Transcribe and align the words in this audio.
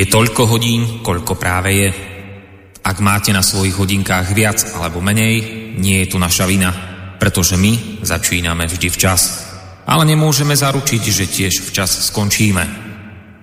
Je 0.00 0.08
toľko 0.08 0.48
hodín, 0.48 1.04
koľko 1.04 1.36
práve 1.36 1.76
je. 1.76 1.88
Ak 2.80 3.04
máte 3.04 3.36
na 3.36 3.44
svojich 3.44 3.76
hodinkách 3.76 4.32
viac 4.32 4.56
alebo 4.72 5.04
menej, 5.04 5.44
nie 5.76 6.00
je 6.00 6.08
to 6.08 6.16
naša 6.16 6.48
vina, 6.48 6.72
pretože 7.20 7.60
my 7.60 8.00
začíname 8.00 8.64
vždy 8.64 8.88
včas. 8.88 9.52
Ale 9.84 10.08
nemôžeme 10.08 10.56
zaručiť, 10.56 11.02
že 11.04 11.28
tiež 11.28 11.68
včas 11.68 12.08
skončíme. 12.08 12.64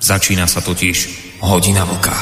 Začína 0.02 0.50
sa 0.50 0.66
totiž 0.66 0.98
hodina 1.46 1.86
vlka. 1.86 2.18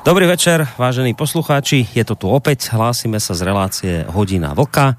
Dobrý 0.00 0.24
večer, 0.24 0.64
vážení 0.80 1.12
poslucháči. 1.12 1.92
Je 1.92 2.08
to 2.08 2.16
tu 2.16 2.32
opäť. 2.32 2.72
Hlásime 2.72 3.20
sa 3.20 3.36
z 3.36 3.44
relácie 3.44 3.94
Hodina 4.08 4.56
vlka 4.56 4.96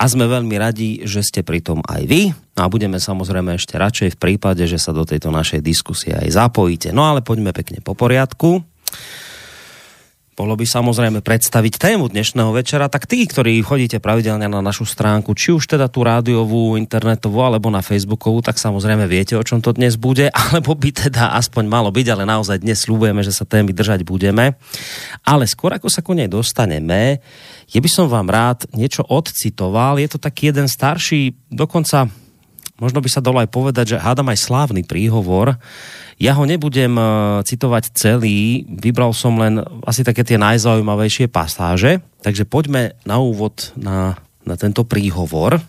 a 0.00 0.04
sme 0.08 0.24
veľmi 0.24 0.56
radi, 0.56 1.04
že 1.04 1.20
ste 1.20 1.44
pritom 1.44 1.84
aj 1.84 2.02
vy 2.08 2.32
a 2.56 2.64
budeme 2.72 2.96
samozrejme 2.96 3.60
ešte 3.60 3.76
radšej 3.76 4.16
v 4.16 4.20
prípade, 4.20 4.64
že 4.64 4.80
sa 4.80 4.96
do 4.96 5.04
tejto 5.04 5.28
našej 5.28 5.60
diskusie 5.60 6.16
aj 6.16 6.40
zapojíte. 6.40 6.88
No 6.96 7.04
ale 7.04 7.20
poďme 7.20 7.52
pekne 7.52 7.84
po 7.84 7.92
poriadku 7.92 8.64
bolo 10.40 10.56
by 10.56 10.64
samozrejme 10.64 11.20
predstaviť 11.20 11.76
tému 11.76 12.08
dnešného 12.08 12.56
večera, 12.56 12.88
tak 12.88 13.04
tí, 13.04 13.28
ktorí 13.28 13.60
chodíte 13.60 14.00
pravidelne 14.00 14.48
na 14.48 14.64
našu 14.64 14.88
stránku, 14.88 15.36
či 15.36 15.52
už 15.52 15.76
teda 15.76 15.92
tú 15.92 16.00
rádiovú, 16.00 16.80
internetovú 16.80 17.44
alebo 17.44 17.68
na 17.68 17.84
Facebookovú, 17.84 18.40
tak 18.40 18.56
samozrejme 18.56 19.04
viete, 19.04 19.36
o 19.36 19.44
čom 19.44 19.60
to 19.60 19.76
dnes 19.76 20.00
bude, 20.00 20.32
alebo 20.40 20.72
by 20.72 20.96
teda 20.96 21.36
aspoň 21.36 21.68
malo 21.68 21.92
byť, 21.92 22.06
ale 22.16 22.24
naozaj 22.24 22.64
dnes 22.64 22.80
slúbujeme, 22.80 23.20
že 23.20 23.36
sa 23.36 23.44
témy 23.44 23.76
držať 23.76 24.00
budeme. 24.00 24.56
Ale 25.28 25.44
skôr 25.44 25.76
ako 25.76 25.92
sa 25.92 26.00
ku 26.00 26.16
nej 26.16 26.24
dostaneme, 26.24 27.20
je 27.68 27.76
by 27.76 27.90
som 27.92 28.08
vám 28.08 28.32
rád 28.32 28.64
niečo 28.72 29.04
odcitoval. 29.04 30.00
Je 30.00 30.08
to 30.08 30.16
taký 30.16 30.56
jeden 30.56 30.72
starší, 30.72 31.36
dokonca 31.52 32.08
možno 32.80 33.04
by 33.04 33.12
sa 33.12 33.20
dalo 33.20 33.44
aj 33.44 33.52
povedať, 33.52 33.92
že 33.92 34.00
hádam 34.00 34.32
aj 34.32 34.40
slávny 34.40 34.88
príhovor. 34.88 35.60
Ja 36.20 36.36
ho 36.36 36.44
nebudem 36.44 37.00
e, 37.00 37.04
citovať 37.48 37.96
celý, 37.96 38.68
vybral 38.68 39.16
som 39.16 39.40
len 39.40 39.64
asi 39.88 40.04
také 40.04 40.20
tie 40.20 40.36
najzaujímavejšie 40.36 41.32
pasáže, 41.32 42.04
takže 42.20 42.44
poďme 42.44 42.92
na 43.08 43.16
úvod 43.16 43.72
na, 43.72 44.20
na 44.44 44.54
tento 44.60 44.84
príhovor. 44.84 45.56
E, 45.56 45.62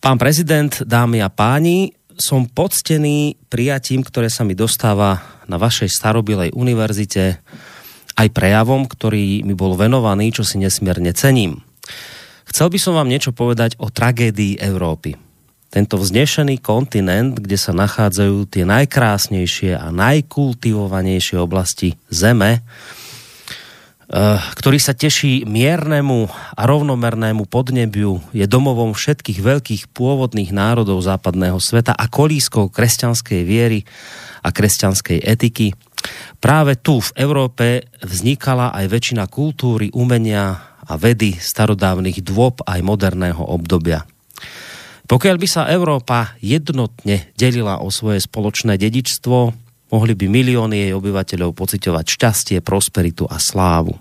pán 0.00 0.16
prezident, 0.16 0.72
dámy 0.88 1.20
a 1.20 1.28
páni, 1.28 1.92
som 2.16 2.48
poctený 2.48 3.36
prijatím, 3.52 4.00
ktoré 4.00 4.32
sa 4.32 4.40
mi 4.40 4.56
dostáva 4.56 5.20
na 5.44 5.60
vašej 5.60 5.92
starobilej 5.92 6.56
univerzite, 6.56 7.44
aj 8.14 8.28
prejavom, 8.30 8.88
ktorý 8.88 9.44
mi 9.44 9.52
bol 9.52 9.76
venovaný, 9.76 10.32
čo 10.32 10.46
si 10.46 10.56
nesmierne 10.56 11.12
cením. 11.12 11.60
Chcel 12.48 12.70
by 12.70 12.78
som 12.80 12.94
vám 12.96 13.10
niečo 13.10 13.34
povedať 13.34 13.76
o 13.82 13.90
tragédii 13.90 14.62
Európy. 14.62 15.33
Tento 15.74 15.98
vznešený 15.98 16.62
kontinent, 16.62 17.34
kde 17.34 17.58
sa 17.58 17.74
nachádzajú 17.74 18.46
tie 18.46 18.62
najkrásnejšie 18.62 19.74
a 19.74 19.90
najkultivovanejšie 19.90 21.34
oblasti 21.42 21.98
Zeme, 22.14 22.62
eh, 22.62 24.38
ktorý 24.54 24.78
sa 24.78 24.94
teší 24.94 25.42
miernemu 25.42 26.30
a 26.30 26.62
rovnomernému 26.62 27.50
podnebiu, 27.50 28.22
je 28.30 28.46
domovom 28.46 28.94
všetkých 28.94 29.42
veľkých 29.42 29.82
pôvodných 29.90 30.54
národov 30.54 31.02
západného 31.02 31.58
sveta 31.58 31.90
a 31.90 32.06
kolískou 32.06 32.70
kresťanskej 32.70 33.42
viery 33.42 33.82
a 34.46 34.54
kresťanskej 34.54 35.26
etiky. 35.26 35.74
Práve 36.38 36.78
tu 36.78 37.02
v 37.02 37.10
Európe 37.18 37.90
vznikala 37.98 38.70
aj 38.78 38.94
väčšina 38.94 39.26
kultúry, 39.26 39.90
umenia 39.90 40.70
a 40.86 40.94
vedy 40.94 41.34
starodávnych 41.34 42.22
dôb 42.22 42.62
aj 42.62 42.78
moderného 42.78 43.42
obdobia. 43.42 44.06
Pokiaľ 45.04 45.36
by 45.36 45.48
sa 45.48 45.68
Európa 45.68 46.32
jednotne 46.40 47.28
delila 47.36 47.84
o 47.84 47.92
svoje 47.92 48.24
spoločné 48.24 48.80
dedičstvo, 48.80 49.36
mohli 49.92 50.12
by 50.16 50.26
milióny 50.26 50.88
jej 50.88 50.92
obyvateľov 50.96 51.52
pociťovať 51.52 52.04
šťastie, 52.08 52.58
prosperitu 52.64 53.28
a 53.28 53.36
slávu. 53.36 53.92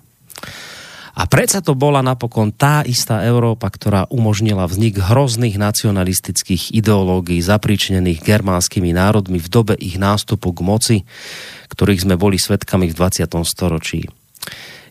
A 1.13 1.29
predsa 1.29 1.61
to 1.61 1.77
bola 1.77 2.01
napokon 2.01 2.49
tá 2.49 2.81
istá 2.81 3.21
Európa, 3.21 3.69
ktorá 3.69 4.09
umožnila 4.09 4.65
vznik 4.65 4.97
hrozných 4.97 5.61
nacionalistických 5.61 6.73
ideológií 6.73 7.37
zapríčnených 7.37 8.25
germánskymi 8.25 8.97
národmi 8.97 9.37
v 9.37 9.51
dobe 9.51 9.77
ich 9.77 10.01
nástupu 10.01 10.49
k 10.49 10.65
moci, 10.65 10.97
ktorých 11.69 12.09
sme 12.09 12.15
boli 12.17 12.41
svetkami 12.41 12.89
v 12.89 12.97
20. 12.97 13.29
storočí. 13.45 14.09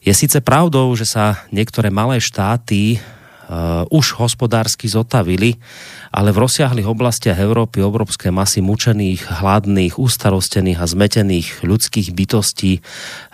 Je 0.03 0.15
síce 0.15 0.39
pravdou, 0.39 0.95
že 0.95 1.11
sa 1.11 1.43
niektoré 1.51 1.91
malé 1.91 2.23
štáty 2.23 3.03
už 3.93 4.17
hospodársky 4.17 4.89
zotavili, 4.89 5.61
ale 6.09 6.33
v 6.33 6.41
rozsiahlých 6.45 6.89
oblastiach 6.89 7.37
Európy 7.37 7.85
obrovské 7.85 8.33
masy 8.33 8.65
mučených, 8.65 9.43
hladných, 9.43 10.01
ustarostených 10.01 10.79
a 10.81 10.87
zmetených 10.89 11.49
ľudských 11.67 12.13
bytostí 12.17 12.81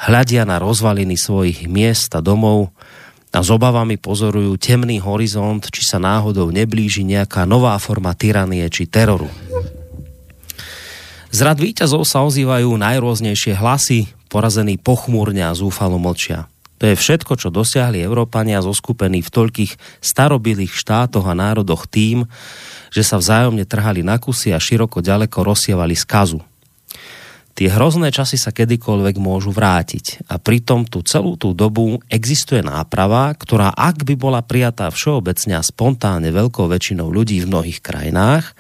hľadia 0.09 0.43
na 0.43 0.59
rozvaliny 0.59 1.15
svojich 1.15 1.71
miest 1.71 2.15
a 2.15 2.21
domov 2.21 2.75
a 3.29 3.45
s 3.45 3.49
obavami 3.53 4.01
pozorujú 4.01 4.57
temný 4.57 5.05
horizont, 5.05 5.61
či 5.69 5.85
sa 5.85 6.01
náhodou 6.01 6.49
neblíži 6.49 7.05
nejaká 7.05 7.45
nová 7.45 7.77
forma 7.77 8.17
tyranie 8.17 8.65
či 8.73 8.89
teroru. 8.89 9.29
Z 11.29 11.45
rad 11.45 11.61
výťazov 11.61 12.09
sa 12.09 12.25
ozývajú 12.25 12.73
najrôznejšie 12.73 13.53
hlasy, 13.61 14.09
porazení 14.33 14.81
pochmúrne 14.81 15.45
a 15.45 15.53
zúfalo 15.53 16.01
mlčia. 16.01 16.49
To 16.79 16.85
je 16.87 16.95
všetko, 16.95 17.35
čo 17.35 17.51
dosiahli 17.51 17.99
Európania 17.99 18.63
zoskupení 18.63 19.19
v 19.23 19.31
toľkých 19.35 19.73
starobilých 19.99 20.71
štátoch 20.71 21.27
a 21.27 21.35
národoch 21.35 21.91
tým, 21.91 22.23
že 22.95 23.03
sa 23.03 23.19
vzájomne 23.19 23.67
trhali 23.67 24.07
na 24.07 24.17
kusy 24.23 24.55
a 24.55 24.63
široko 24.63 25.03
ďaleko 25.03 25.43
rozsievali 25.43 25.99
skazu. 25.99 26.39
Tie 27.59 27.67
hrozné 27.67 28.15
časy 28.15 28.39
sa 28.39 28.55
kedykoľvek 28.55 29.19
môžu 29.19 29.51
vrátiť 29.51 30.31
a 30.31 30.39
pritom 30.39 30.87
tú 30.87 31.03
celú 31.03 31.35
tú 31.35 31.51
dobu 31.59 31.99
existuje 32.07 32.63
náprava, 32.63 33.35
ktorá 33.35 33.75
ak 33.75 34.07
by 34.07 34.15
bola 34.15 34.47
prijatá 34.47 34.87
všeobecne 34.95 35.59
a 35.59 35.67
spontánne 35.67 36.31
veľkou 36.31 36.71
väčšinou 36.71 37.11
ľudí 37.11 37.43
v 37.43 37.51
mnohých 37.51 37.83
krajinách, 37.83 38.55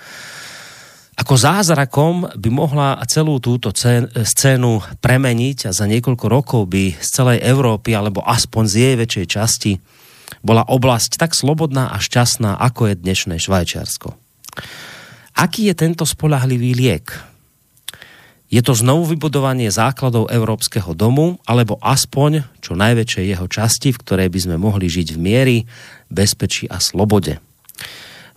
ako 1.19 1.34
zázrakom 1.34 2.31
by 2.39 2.51
mohla 2.55 3.03
celú 3.11 3.43
túto 3.43 3.75
scénu 3.75 4.73
premeniť 5.03 5.67
a 5.67 5.71
za 5.75 5.91
niekoľko 5.91 6.27
rokov 6.31 6.71
by 6.71 6.95
z 6.95 7.09
celej 7.11 7.43
Európy, 7.43 7.91
alebo 7.99 8.23
aspoň 8.23 8.65
z 8.71 8.75
jej 8.79 8.95
väčšej 8.95 9.27
časti, 9.27 9.73
bola 10.47 10.62
oblasť 10.62 11.19
tak 11.19 11.34
slobodná 11.34 11.91
a 11.91 11.99
šťastná, 11.99 12.62
ako 12.62 12.95
je 12.95 13.03
dnešné 13.03 13.34
Švajčiarsko. 13.43 14.15
Aký 15.34 15.67
je 15.67 15.75
tento 15.75 16.06
spolahlivý 16.06 16.79
liek? 16.79 17.11
Je 18.49 18.62
to 18.62 18.73
znovu 18.73 19.12
vybudovanie 19.12 19.69
základov 19.69 20.31
Európskeho 20.31 20.95
domu, 20.95 21.43
alebo 21.45 21.83
aspoň 21.83 22.47
čo 22.62 22.79
najväčšej 22.79 23.25
jeho 23.26 23.47
časti, 23.50 23.91
v 23.91 24.00
ktorej 24.00 24.29
by 24.31 24.38
sme 24.38 24.56
mohli 24.56 24.87
žiť 24.87 25.12
v 25.12 25.19
miery, 25.19 25.56
bezpečí 26.09 26.70
a 26.70 26.79
slobode. 26.79 27.43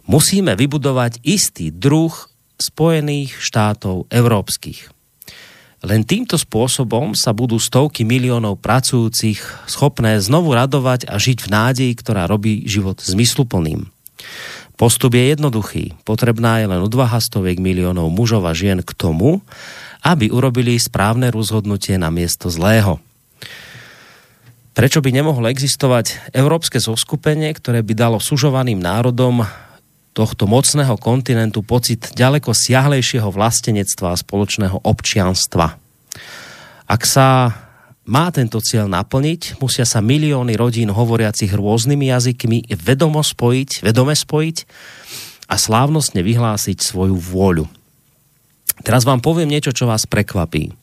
Musíme 0.09 0.57
vybudovať 0.57 1.21
istý 1.23 1.69
druh 1.69 2.30
Spojených 2.61 3.41
štátov 3.41 4.05
európskych. 4.13 4.93
Len 5.81 6.05
týmto 6.05 6.37
spôsobom 6.37 7.17
sa 7.17 7.33
budú 7.33 7.57
stovky 7.57 8.05
miliónov 8.05 8.61
pracujúcich 8.61 9.41
schopné 9.65 10.21
znovu 10.21 10.53
radovať 10.53 11.09
a 11.09 11.17
žiť 11.17 11.37
v 11.41 11.49
nádeji, 11.49 11.93
ktorá 11.97 12.29
robí 12.29 12.69
život 12.69 13.01
zmysluplným. 13.01 13.89
Postup 14.77 15.17
je 15.17 15.33
jednoduchý. 15.33 15.97
Potrebná 16.05 16.61
je 16.61 16.69
len 16.69 16.81
odvaha 16.85 17.17
stoviek 17.17 17.57
miliónov 17.57 18.13
mužov 18.13 18.45
a 18.45 18.53
žien 18.53 18.85
k 18.85 18.93
tomu, 18.93 19.41
aby 20.05 20.29
urobili 20.29 20.77
správne 20.77 21.33
rozhodnutie 21.33 21.97
na 21.97 22.13
miesto 22.13 22.49
zlého. 22.53 23.01
Prečo 24.77 25.03
by 25.03 25.09
nemohlo 25.11 25.49
existovať 25.49 26.33
európske 26.33 26.77
zoskupenie, 26.77 27.51
ktoré 27.57 27.81
by 27.81 27.93
dalo 27.97 28.17
sužovaným 28.21 28.79
národom 28.79 29.45
tohto 30.11 30.47
mocného 30.47 30.95
kontinentu 30.99 31.63
pocit 31.63 32.11
ďaleko 32.15 32.51
siahlejšieho 32.51 33.31
vlastenectva 33.31 34.11
a 34.11 34.19
spoločného 34.19 34.83
občianstva. 34.83 35.79
Ak 36.91 37.07
sa 37.07 37.55
má 38.03 38.27
tento 38.35 38.59
cieľ 38.59 38.91
naplniť, 38.91 39.61
musia 39.63 39.87
sa 39.87 40.03
milióny 40.03 40.59
rodín 40.59 40.91
hovoriacich 40.91 41.55
rôznymi 41.55 42.11
jazykmi 42.11 42.59
vedomo 42.75 43.23
spojiť, 43.23 43.87
vedome 43.87 44.11
spojiť 44.11 44.57
a 45.47 45.55
slávnostne 45.55 46.19
vyhlásiť 46.19 46.83
svoju 46.83 47.15
vôľu. 47.15 47.65
Teraz 48.81 49.05
vám 49.05 49.21
poviem 49.23 49.47
niečo, 49.47 49.71
čo 49.71 49.87
vás 49.87 50.09
prekvapí. 50.09 50.73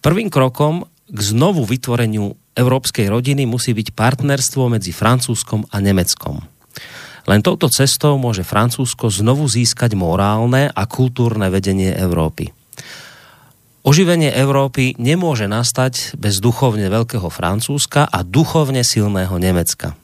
Prvým 0.00 0.32
krokom 0.32 0.88
k 1.10 1.18
znovu 1.20 1.68
vytvoreniu 1.68 2.32
európskej 2.56 3.12
rodiny 3.12 3.44
musí 3.44 3.76
byť 3.76 3.92
partnerstvo 3.92 4.72
medzi 4.72 4.90
Francúzskom 4.96 5.68
a 5.68 5.76
Nemeckom. 5.78 6.40
Len 7.30 7.46
touto 7.46 7.70
cestou 7.70 8.18
môže 8.18 8.42
Francúzsko 8.42 9.06
znovu 9.06 9.46
získať 9.46 9.94
morálne 9.94 10.66
a 10.66 10.82
kultúrne 10.90 11.46
vedenie 11.46 11.94
Európy. 11.94 12.50
Oživenie 13.86 14.34
Európy 14.34 14.98
nemôže 14.98 15.46
nastať 15.46 16.18
bez 16.18 16.42
duchovne 16.42 16.90
veľkého 16.90 17.30
Francúzska 17.30 18.10
a 18.10 18.26
duchovne 18.26 18.82
silného 18.82 19.38
Nemecka. 19.38 19.94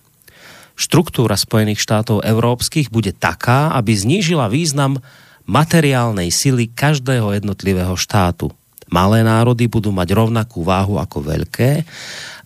štruktúra 0.79 1.35
Spojených 1.35 1.83
štátov 1.83 2.23
európskych 2.23 2.95
bude 2.95 3.11
taká, 3.11 3.75
aby 3.75 3.97
znížila 3.97 4.47
význam 4.47 5.03
materiálnej 5.51 6.31
sily 6.31 6.71
každého 6.71 7.43
jednotlivého 7.43 7.99
štátu. 7.99 8.55
Malé 8.87 9.27
národy 9.27 9.67
budú 9.67 9.91
mať 9.91 10.15
rovnakú 10.15 10.63
váhu 10.63 11.03
ako 11.03 11.27
veľké 11.27 11.83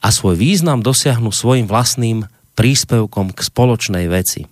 a 0.00 0.08
svoj 0.08 0.40
význam 0.40 0.80
dosiahnu 0.80 1.28
svojim 1.36 1.68
vlastným 1.68 2.24
príspevkom 2.56 3.36
k 3.36 3.40
spoločnej 3.44 4.08
veci. 4.08 4.48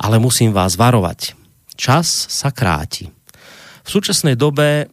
Ale 0.00 0.16
musím 0.16 0.56
vás 0.56 0.80
varovať. 0.80 1.36
Čas 1.76 2.08
sa 2.32 2.48
kráti. 2.48 3.12
V 3.84 3.88
súčasnej 3.88 4.36
dobe 4.36 4.88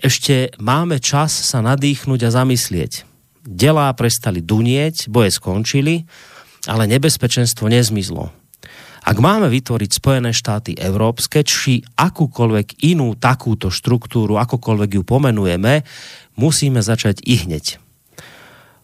ešte 0.00 0.56
máme 0.56 0.96
čas 0.96 1.32
sa 1.32 1.60
nadýchnuť 1.60 2.20
a 2.24 2.30
zamyslieť. 2.32 3.04
Delá 3.44 3.92
prestali 3.92 4.40
dunieť, 4.40 5.12
boje 5.12 5.32
skončili, 5.32 6.08
ale 6.64 6.88
nebezpečenstvo 6.88 7.68
nezmizlo. 7.68 8.32
Ak 9.00 9.16
máme 9.16 9.48
vytvoriť 9.48 9.90
Spojené 9.96 10.32
štáty 10.36 10.76
európske, 10.76 11.40
či 11.40 11.80
akúkoľvek 11.96 12.84
inú 12.84 13.16
takúto 13.16 13.72
štruktúru, 13.72 14.36
akokoľvek 14.36 15.00
ju 15.00 15.02
pomenujeme, 15.04 15.84
musíme 16.36 16.84
začať 16.84 17.24
i 17.24 17.40
hneď. 17.40 17.80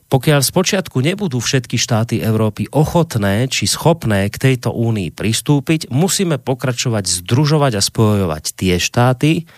Pokiaľ 0.06 0.38
spočiatku 0.38 1.02
nebudú 1.02 1.42
všetky 1.42 1.74
štáty 1.74 2.22
Európy 2.22 2.70
ochotné 2.70 3.50
či 3.50 3.66
schopné 3.66 4.30
k 4.30 4.38
tejto 4.38 4.70
únii 4.70 5.10
pristúpiť, 5.10 5.90
musíme 5.90 6.38
pokračovať 6.38 7.26
združovať 7.26 7.72
a 7.74 7.82
spojovať 7.82 8.44
tie 8.54 8.78
štáty, 8.78 9.50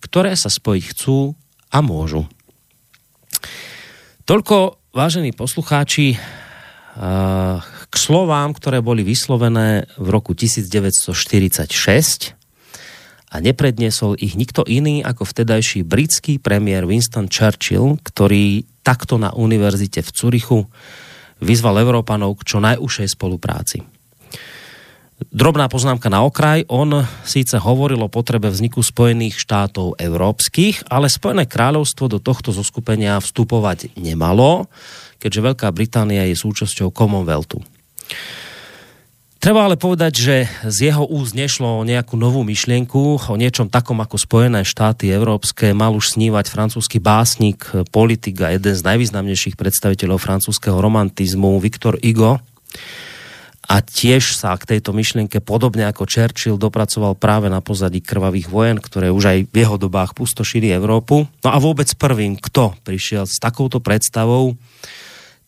ktoré 0.00 0.32
sa 0.32 0.48
spojiť 0.48 0.84
chcú 0.96 1.36
a 1.68 1.78
môžu. 1.84 2.24
Toľko, 4.24 4.80
vážení 4.96 5.36
poslucháči, 5.36 6.16
k 7.92 7.94
slovám, 7.96 8.56
ktoré 8.56 8.80
boli 8.80 9.04
vyslovené 9.04 9.84
v 10.00 10.08
roku 10.08 10.32
1946 10.32 12.32
a 13.32 13.36
nepredniesol 13.40 14.16
ich 14.20 14.36
nikto 14.36 14.64
iný 14.64 15.00
ako 15.00 15.24
vtedajší 15.24 15.84
britský 15.84 16.36
premiér 16.36 16.84
Winston 16.84 17.32
Churchill, 17.32 17.96
ktorý 18.04 18.68
takto 18.82 19.18
na 19.18 19.30
univerzite 19.34 20.02
v 20.02 20.10
Curychu 20.10 20.60
vyzval 21.42 21.82
Európanov 21.82 22.38
k 22.42 22.54
čo 22.54 22.58
najúžšej 22.62 23.08
spolupráci. 23.18 23.82
Drobná 25.30 25.70
poznámka 25.70 26.10
na 26.10 26.26
okraj. 26.26 26.66
On 26.66 27.06
síce 27.22 27.54
hovoril 27.54 28.02
o 28.02 28.10
potrebe 28.10 28.50
vzniku 28.50 28.82
Spojených 28.82 29.38
štátov 29.38 29.94
európskych, 29.94 30.90
ale 30.90 31.06
Spojené 31.06 31.46
kráľovstvo 31.46 32.10
do 32.10 32.18
tohto 32.18 32.50
zoskupenia 32.50 33.22
vstupovať 33.22 33.94
nemalo, 33.94 34.66
keďže 35.22 35.54
Veľká 35.54 35.68
Británia 35.70 36.26
je 36.26 36.34
súčasťou 36.34 36.90
Commonwealthu. 36.90 37.62
Treba 39.42 39.66
ale 39.66 39.74
povedať, 39.74 40.12
že 40.22 40.36
z 40.70 40.94
jeho 40.94 41.02
úst 41.02 41.34
nešlo 41.34 41.82
o 41.82 41.82
nejakú 41.82 42.14
novú 42.14 42.46
myšlienku, 42.46 43.26
o 43.26 43.34
niečom 43.34 43.66
takom 43.66 43.98
ako 43.98 44.14
Spojené 44.14 44.62
štáty 44.62 45.10
európske. 45.10 45.74
Mal 45.74 45.90
už 45.90 46.14
snívať 46.14 46.46
francúzsky 46.46 47.02
básnik, 47.02 47.66
politik 47.90 48.38
a 48.38 48.54
jeden 48.54 48.70
z 48.70 48.86
najvýznamnejších 48.86 49.58
predstaviteľov 49.58 50.22
francúzského 50.22 50.78
romantizmu, 50.78 51.58
Viktor 51.58 51.98
Hugo. 51.98 52.38
A 53.66 53.82
tiež 53.82 54.38
sa 54.38 54.54
k 54.54 54.78
tejto 54.78 54.94
myšlienke 54.94 55.42
podobne 55.42 55.90
ako 55.90 56.06
Churchill 56.06 56.54
dopracoval 56.54 57.18
práve 57.18 57.50
na 57.50 57.58
pozadí 57.58 57.98
krvavých 57.98 58.46
vojen, 58.46 58.78
ktoré 58.78 59.10
už 59.10 59.24
aj 59.26 59.38
v 59.50 59.56
jeho 59.58 59.74
dobách 59.74 60.14
pustošili 60.14 60.70
Európu. 60.70 61.26
No 61.42 61.48
a 61.50 61.58
vôbec 61.58 61.90
prvým, 61.98 62.38
kto 62.38 62.78
prišiel 62.86 63.26
s 63.26 63.42
takouto 63.42 63.82
predstavou 63.82 64.54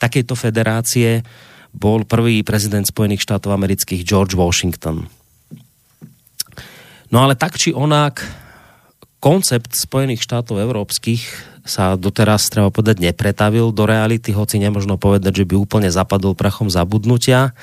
takejto 0.02 0.34
federácie, 0.34 1.22
bol 1.74 2.06
prvý 2.06 2.46
prezident 2.46 2.86
Spojených 2.86 3.26
štátov 3.26 3.50
amerických 3.50 4.06
George 4.06 4.38
Washington. 4.38 5.10
No 7.10 7.26
ale 7.26 7.34
tak 7.34 7.58
či 7.58 7.74
onak, 7.74 8.22
koncept 9.18 9.74
Spojených 9.74 10.22
štátov 10.22 10.58
európskych 10.62 11.52
sa 11.64 11.96
doteraz, 11.96 12.52
treba 12.52 12.68
povedať, 12.68 13.00
nepretavil 13.00 13.72
do 13.72 13.88
reality, 13.88 14.36
hoci 14.36 14.60
nemožno 14.60 15.00
povedať, 15.00 15.42
že 15.42 15.48
by 15.48 15.56
úplne 15.56 15.88
zapadol 15.88 16.36
prachom 16.36 16.68
zabudnutia. 16.68 17.56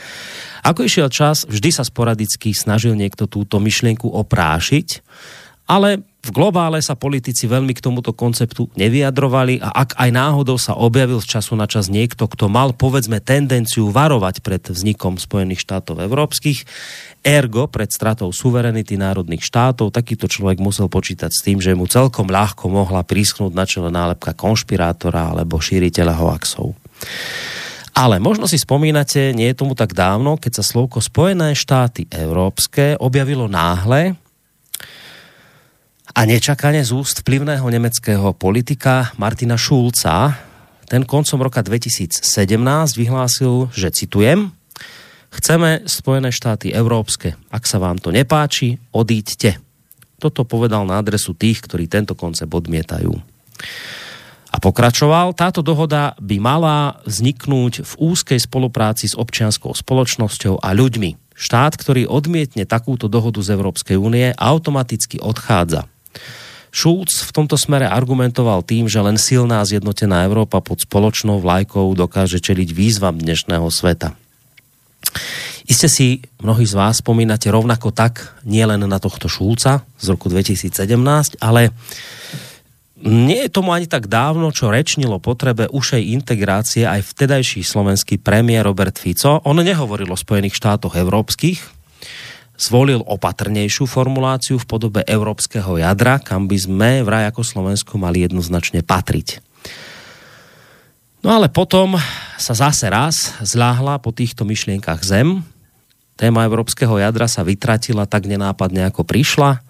Ako 0.65 0.89
išiel 0.89 1.13
čas, 1.13 1.45
vždy 1.45 1.69
sa 1.69 1.85
sporadicky 1.85 2.49
snažil 2.57 2.97
niekto 2.97 3.29
túto 3.29 3.61
myšlienku 3.61 4.09
oprášiť, 4.09 5.05
ale 5.69 6.01
v 6.21 6.29
globále 6.29 6.77
sa 6.85 6.93
politici 6.93 7.49
veľmi 7.49 7.73
k 7.73 7.81
tomuto 7.81 8.13
konceptu 8.13 8.69
nevyjadrovali 8.77 9.57
a 9.57 9.73
ak 9.73 9.97
aj 9.97 10.09
náhodou 10.13 10.61
sa 10.61 10.77
objavil 10.77 11.17
z 11.17 11.37
času 11.37 11.57
na 11.57 11.65
čas 11.65 11.89
niekto, 11.89 12.29
kto 12.29 12.45
mal 12.45 12.77
povedzme 12.77 13.17
tendenciu 13.17 13.89
varovať 13.89 14.45
pred 14.45 14.61
vznikom 14.61 15.17
Spojených 15.17 15.65
štátov 15.65 15.97
európskych, 16.05 16.61
ergo 17.25 17.65
pred 17.65 17.89
stratou 17.89 18.29
suverenity 18.29 19.01
národných 19.01 19.41
štátov, 19.41 19.89
takýto 19.89 20.29
človek 20.29 20.61
musel 20.61 20.93
počítať 20.93 21.33
s 21.33 21.41
tým, 21.41 21.57
že 21.57 21.73
mu 21.73 21.89
celkom 21.89 22.29
ľahko 22.29 22.69
mohla 22.69 23.01
prísknúť 23.01 23.53
na 23.57 23.65
čele 23.65 23.89
nálepka 23.89 24.37
konšpirátora 24.37 25.33
alebo 25.33 25.57
šíriteľa 25.57 26.21
hoaxov. 26.21 26.77
Ale 27.91 28.21
možno 28.21 28.45
si 28.45 28.61
spomínate, 28.61 29.33
nie 29.33 29.51
je 29.51 29.57
tomu 29.57 29.73
tak 29.73 29.97
dávno, 29.97 30.37
keď 30.37 30.61
sa 30.61 30.63
slovko 30.63 31.03
Spojené 31.03 31.57
štáty 31.57 32.07
európske 32.07 32.95
objavilo 33.01 33.49
náhle 33.49 34.15
a 36.09 36.25
nečakane 36.25 36.81
z 36.81 36.91
úst 36.91 37.21
vplyvného 37.21 37.63
nemeckého 37.69 38.33
politika 38.33 39.13
Martina 39.21 39.55
Schulza, 39.55 40.35
ten 40.91 41.07
koncom 41.07 41.39
roka 41.39 41.63
2017 41.63 42.19
vyhlásil, 42.99 43.71
že 43.71 43.95
citujem, 43.95 44.51
chceme 45.31 45.87
Spojené 45.87 46.35
štáty 46.35 46.75
európske. 46.75 47.39
Ak 47.47 47.63
sa 47.63 47.79
vám 47.79 47.95
to 47.95 48.11
nepáči, 48.11 48.75
odíďte. 48.91 49.55
Toto 50.19 50.43
povedal 50.43 50.83
na 50.83 50.99
adresu 50.99 51.31
tých, 51.31 51.63
ktorí 51.63 51.87
tento 51.87 52.11
koncept 52.11 52.51
odmietajú. 52.51 53.15
A 54.51 54.59
pokračoval, 54.59 55.31
táto 55.31 55.63
dohoda 55.63 56.11
by 56.19 56.37
mala 56.43 56.99
vzniknúť 57.07 57.87
v 57.87 57.93
úzkej 58.11 58.39
spolupráci 58.43 59.07
s 59.07 59.15
občianskou 59.15 59.71
spoločnosťou 59.71 60.59
a 60.59 60.75
ľuďmi. 60.75 61.30
Štát, 61.41 61.73
ktorý 61.73 62.05
odmietne 62.05 62.69
takúto 62.69 63.09
dohodu 63.09 63.41
z 63.41 63.57
Európskej 63.57 63.97
únie, 63.97 64.29
automaticky 64.37 65.17
odchádza. 65.17 65.89
Schulz 66.69 67.25
v 67.25 67.33
tomto 67.33 67.57
smere 67.57 67.89
argumentoval 67.89 68.61
tým, 68.61 68.85
že 68.85 69.01
len 69.01 69.17
silná 69.17 69.65
zjednotená 69.65 70.23
Európa 70.29 70.61
pod 70.61 70.85
spoločnou 70.85 71.41
vlajkou 71.41 71.97
dokáže 71.97 72.37
čeliť 72.39 72.69
výzvam 72.71 73.17
dnešného 73.17 73.67
sveta. 73.73 74.13
Iste 75.65 75.89
si 75.89 76.21
mnohí 76.39 76.63
z 76.63 76.77
vás 76.77 77.01
spomínate 77.01 77.49
rovnako 77.49 77.89
tak, 77.91 78.37
nielen 78.45 78.85
na 78.85 79.01
tohto 79.01 79.25
Šulca 79.25 79.83
z 79.97 80.05
roku 80.13 80.29
2017, 80.29 80.77
ale 81.41 81.73
nie 83.01 83.45
je 83.45 83.53
tomu 83.53 83.73
ani 83.73 83.89
tak 83.89 84.05
dávno, 84.05 84.53
čo 84.53 84.69
rečnilo 84.69 85.17
potrebe 85.17 85.65
ušej 85.69 86.13
integrácie 86.13 86.85
aj 86.85 87.01
vtedajší 87.13 87.65
slovenský 87.65 88.21
premiér 88.21 88.69
Robert 88.69 88.97
Fico. 89.01 89.41
On 89.45 89.57
nehovoril 89.57 90.09
o 90.09 90.17
Spojených 90.17 90.57
štátoch 90.57 90.93
európskych, 90.93 91.59
zvolil 92.61 93.01
opatrnejšiu 93.01 93.89
formuláciu 93.89 94.61
v 94.61 94.69
podobe 94.69 95.01
európskeho 95.05 95.81
jadra, 95.81 96.21
kam 96.21 96.45
by 96.45 96.57
sme 96.61 96.89
vraj 97.01 97.25
ako 97.33 97.41
Slovensko 97.41 97.97
mali 97.97 98.21
jednoznačne 98.21 98.85
patriť. 98.85 99.41
No 101.21 101.33
ale 101.33 101.49
potom 101.53 101.97
sa 102.37 102.53
zase 102.53 102.89
raz 102.89 103.37
zláhla 103.41 104.01
po 104.01 104.09
týchto 104.09 104.41
myšlienkach 104.45 105.05
zem. 105.05 105.45
Téma 106.17 106.45
európskeho 106.45 107.01
jadra 107.01 107.25
sa 107.25 107.41
vytratila 107.41 108.05
tak 108.05 108.29
nenápadne 108.29 108.89
ako 108.89 109.05
prišla 109.05 109.61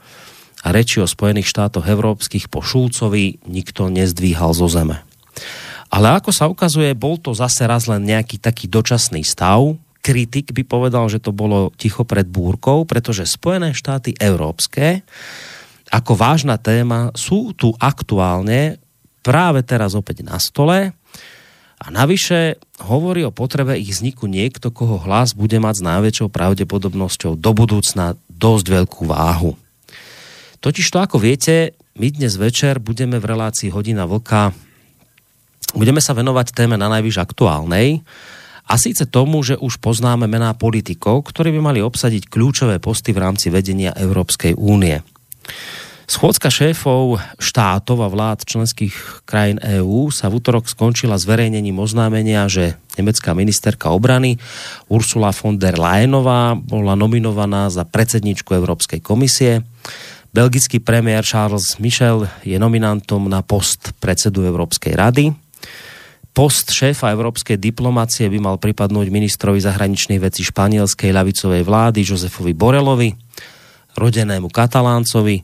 a 0.61 0.67
reči 0.69 1.01
o 1.01 1.09
Spojených 1.09 1.49
štátoch 1.49 1.85
európskych 1.85 2.47
po 2.47 2.61
Šulcovi 2.61 3.41
nikto 3.49 3.89
nezdvíhal 3.89 4.53
zo 4.53 4.69
zeme. 4.69 5.01
Ale 5.91 6.15
ako 6.15 6.31
sa 6.31 6.47
ukazuje, 6.47 6.95
bol 6.95 7.19
to 7.19 7.35
zase 7.35 7.67
raz 7.67 7.89
len 7.89 8.07
nejaký 8.07 8.39
taký 8.39 8.71
dočasný 8.71 9.27
stav, 9.27 9.75
kritik 10.01 10.55
by 10.55 10.63
povedal, 10.65 11.05
že 11.11 11.21
to 11.21 11.35
bolo 11.35 11.69
ticho 11.77 12.07
pred 12.07 12.25
búrkou, 12.25 12.87
pretože 12.87 13.29
Spojené 13.29 13.75
štáty 13.75 14.15
európske 14.17 15.05
ako 15.91 16.15
vážna 16.15 16.55
téma 16.55 17.11
sú 17.13 17.51
tu 17.51 17.75
aktuálne 17.75 18.79
práve 19.21 19.61
teraz 19.61 19.93
opäť 19.93 20.23
na 20.23 20.39
stole 20.39 20.95
a 21.77 21.85
navyše 21.91 22.57
hovorí 22.79 23.27
o 23.27 23.35
potrebe 23.35 23.75
ich 23.75 23.91
vzniku 23.91 24.25
niekto, 24.25 24.71
koho 24.71 24.97
hlas 25.03 25.35
bude 25.35 25.59
mať 25.59 25.83
s 25.83 25.85
najväčšou 25.85 26.27
pravdepodobnosťou 26.31 27.35
do 27.35 27.51
budúcna 27.51 28.15
dosť 28.31 28.65
veľkú 28.71 29.03
váhu. 29.03 29.59
Totiž 30.61 30.87
to, 30.93 31.01
ako 31.01 31.17
viete, 31.17 31.73
my 31.97 32.07
dnes 32.13 32.37
večer 32.37 32.77
budeme 32.77 33.17
v 33.17 33.25
relácii 33.25 33.73
Hodina 33.73 34.05
Vlka 34.05 34.53
budeme 35.71 36.03
sa 36.03 36.11
venovať 36.11 36.51
téme 36.51 36.75
na 36.75 36.91
najvyš 36.91 37.17
aktuálnej, 37.23 38.03
a 38.71 38.79
síce 38.79 39.03
tomu, 39.03 39.43
že 39.43 39.59
už 39.59 39.83
poznáme 39.83 40.31
mená 40.31 40.55
politikov, 40.55 41.27
ktorí 41.27 41.51
by 41.51 41.59
mali 41.59 41.79
obsadiť 41.83 42.31
kľúčové 42.31 42.79
posty 42.79 43.11
v 43.11 43.19
rámci 43.19 43.51
vedenia 43.51 43.91
Európskej 43.91 44.55
únie. 44.55 45.03
Schôdzka 46.07 46.47
šéfov 46.47 47.19
štátov 47.35 47.99
a 48.03 48.07
vlád 48.07 48.47
členských 48.47 49.23
krajín 49.27 49.59
EÚ 49.59 50.11
sa 50.11 50.31
v 50.31 50.39
útorok 50.39 50.71
skončila 50.71 51.19
zverejnením 51.19 51.79
oznámenia, 51.83 52.47
že 52.47 52.79
nemecká 52.95 53.35
ministerka 53.35 53.91
obrany 53.91 54.39
Ursula 54.87 55.35
von 55.35 55.59
der 55.59 55.75
Leyenová 55.75 56.55
bola 56.55 56.95
nominovaná 56.95 57.67
za 57.71 57.83
predsedničku 57.83 58.55
Európskej 58.55 59.03
komisie. 59.03 59.67
Belgický 60.31 60.79
premiér 60.79 61.27
Charles 61.27 61.75
Michel 61.83 62.23
je 62.47 62.55
nominantom 62.55 63.27
na 63.27 63.43
post 63.43 63.91
predsedu 63.99 64.47
Európskej 64.47 64.95
rady. 64.95 65.35
Post 66.31 66.71
šéfa 66.71 67.11
európskej 67.11 67.59
diplomácie 67.59 68.31
by 68.31 68.39
mal 68.39 68.55
pripadnúť 68.55 69.11
ministrovi 69.11 69.59
zahraničných 69.59 70.23
vecí 70.23 70.47
španielskej 70.47 71.11
ľavicovej 71.11 71.67
vlády 71.67 72.07
Josefovi 72.07 72.55
Borelovi, 72.55 73.11
rodenému 73.99 74.47
Kataláncovi. 74.47 75.43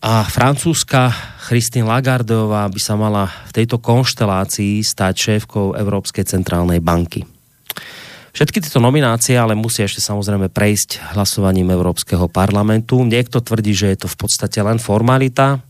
A 0.00 0.24
francúzska 0.24 1.12
Christine 1.44 1.84
Lagardeová 1.84 2.64
by 2.72 2.80
sa 2.80 2.96
mala 2.96 3.28
v 3.52 3.60
tejto 3.60 3.76
konštelácii 3.76 4.80
stať 4.80 5.12
šéfkou 5.20 5.76
Európskej 5.76 6.24
centrálnej 6.24 6.80
banky. 6.80 7.33
Všetky 8.34 8.66
tieto 8.66 8.82
nominácie 8.82 9.38
ale 9.38 9.54
musia 9.54 9.86
ešte 9.86 10.02
samozrejme 10.02 10.50
prejsť 10.50 11.14
hlasovaním 11.14 11.70
Európskeho 11.70 12.26
parlamentu. 12.26 13.06
Niekto 13.06 13.38
tvrdí, 13.38 13.70
že 13.70 13.94
je 13.94 13.98
to 14.02 14.08
v 14.10 14.26
podstate 14.26 14.58
len 14.58 14.82
formalita. 14.82 15.62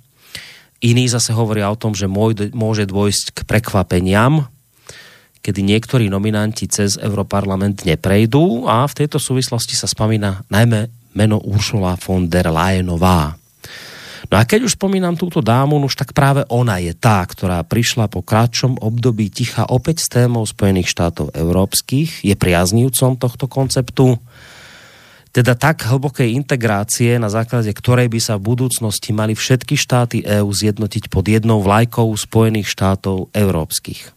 Iní 0.80 1.04
zase 1.12 1.37
hovoria 1.37 1.68
o 1.68 1.76
tom, 1.76 1.92
že 1.92 2.09
môže 2.09 2.88
dôjsť 2.88 3.37
k 3.37 3.38
prekvapeniam, 3.44 4.49
kedy 5.44 5.61
niektorí 5.61 6.09
nominanti 6.09 6.64
cez 6.64 6.97
Europarlament 6.97 7.85
neprejdú 7.85 8.64
a 8.64 8.88
v 8.88 8.97
tejto 8.97 9.21
súvislosti 9.21 9.76
sa 9.76 9.85
spomína 9.85 10.49
najmä 10.49 10.88
meno 11.12 11.44
Ursula 11.44 12.00
von 12.00 12.33
der 12.33 12.49
Leyenová. 12.49 13.44
No 14.33 14.40
a 14.40 14.49
keď 14.49 14.66
už 14.66 14.81
spomínam 14.81 15.21
túto 15.21 15.45
dámu, 15.45 15.76
už 15.85 16.00
tak 16.00 16.16
práve 16.16 16.49
ona 16.49 16.81
je 16.81 16.97
tá, 16.97 17.21
ktorá 17.21 17.61
prišla 17.61 18.09
po 18.09 18.25
kratšom 18.25 18.81
období 18.81 19.28
ticha 19.28 19.69
opäť 19.69 20.04
s 20.04 20.09
témou 20.09 20.49
Spojených 20.49 20.88
štátov 20.88 21.37
európskych, 21.37 22.25
je 22.25 22.35
priaznívcom 22.35 23.21
tohto 23.21 23.47
konceptu, 23.47 24.16
teda 25.35 25.59
tak 25.59 25.83
hlbokej 25.83 26.31
integrácie, 26.31 27.19
na 27.19 27.26
základe 27.26 27.66
ktorej 27.75 28.07
by 28.07 28.21
sa 28.23 28.38
v 28.38 28.54
budúcnosti 28.54 29.11
mali 29.11 29.35
všetky 29.35 29.75
štáty 29.75 30.23
EÚ 30.23 30.47
zjednotiť 30.47 31.11
pod 31.11 31.26
jednou 31.26 31.59
vlajkou 31.59 32.07
Spojených 32.14 32.71
štátov 32.71 33.35
európskych. 33.35 34.14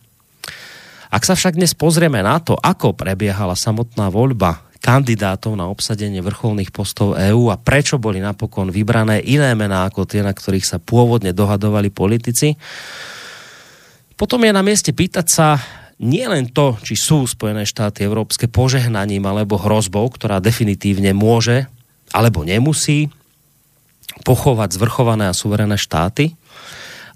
Ak 1.09 1.25
sa 1.25 1.33
však 1.33 1.57
dnes 1.57 1.73
pozrieme 1.73 2.21
na 2.21 2.37
to, 2.37 2.53
ako 2.53 2.93
prebiehala 2.93 3.57
samotná 3.57 4.13
voľba 4.13 4.66
kandidátov 4.79 5.57
na 5.57 5.67
obsadenie 5.67 6.21
vrcholných 6.21 6.71
postov 6.71 7.17
EÚ 7.17 7.49
a 7.51 7.57
prečo 7.57 7.97
boli 7.97 8.21
napokon 8.21 8.71
vybrané 8.71 9.21
iné 9.25 9.51
mená 9.57 9.89
ako 9.89 10.05
tie, 10.05 10.21
na 10.21 10.31
ktorých 10.31 10.65
sa 10.65 10.77
pôvodne 10.77 11.33
dohadovali 11.33 11.91
politici. 11.91 12.55
Potom 14.17 14.41
je 14.41 14.51
na 14.53 14.65
mieste 14.65 14.93
pýtať 14.93 15.27
sa 15.29 15.47
nie 15.97 16.25
len 16.29 16.53
to, 16.53 16.77
či 16.85 16.93
sú 16.93 17.25
Spojené 17.25 17.65
štáty 17.65 18.05
európske 18.05 18.45
požehnaním 18.45 19.25
alebo 19.25 19.57
hrozbou, 19.57 20.05
ktorá 20.13 20.37
definitívne 20.37 21.13
môže 21.13 21.65
alebo 22.13 22.45
nemusí 22.45 23.09
pochovať 24.21 24.77
zvrchované 24.77 25.29
a 25.29 25.37
suverené 25.37 25.77
štáty, 25.77 26.33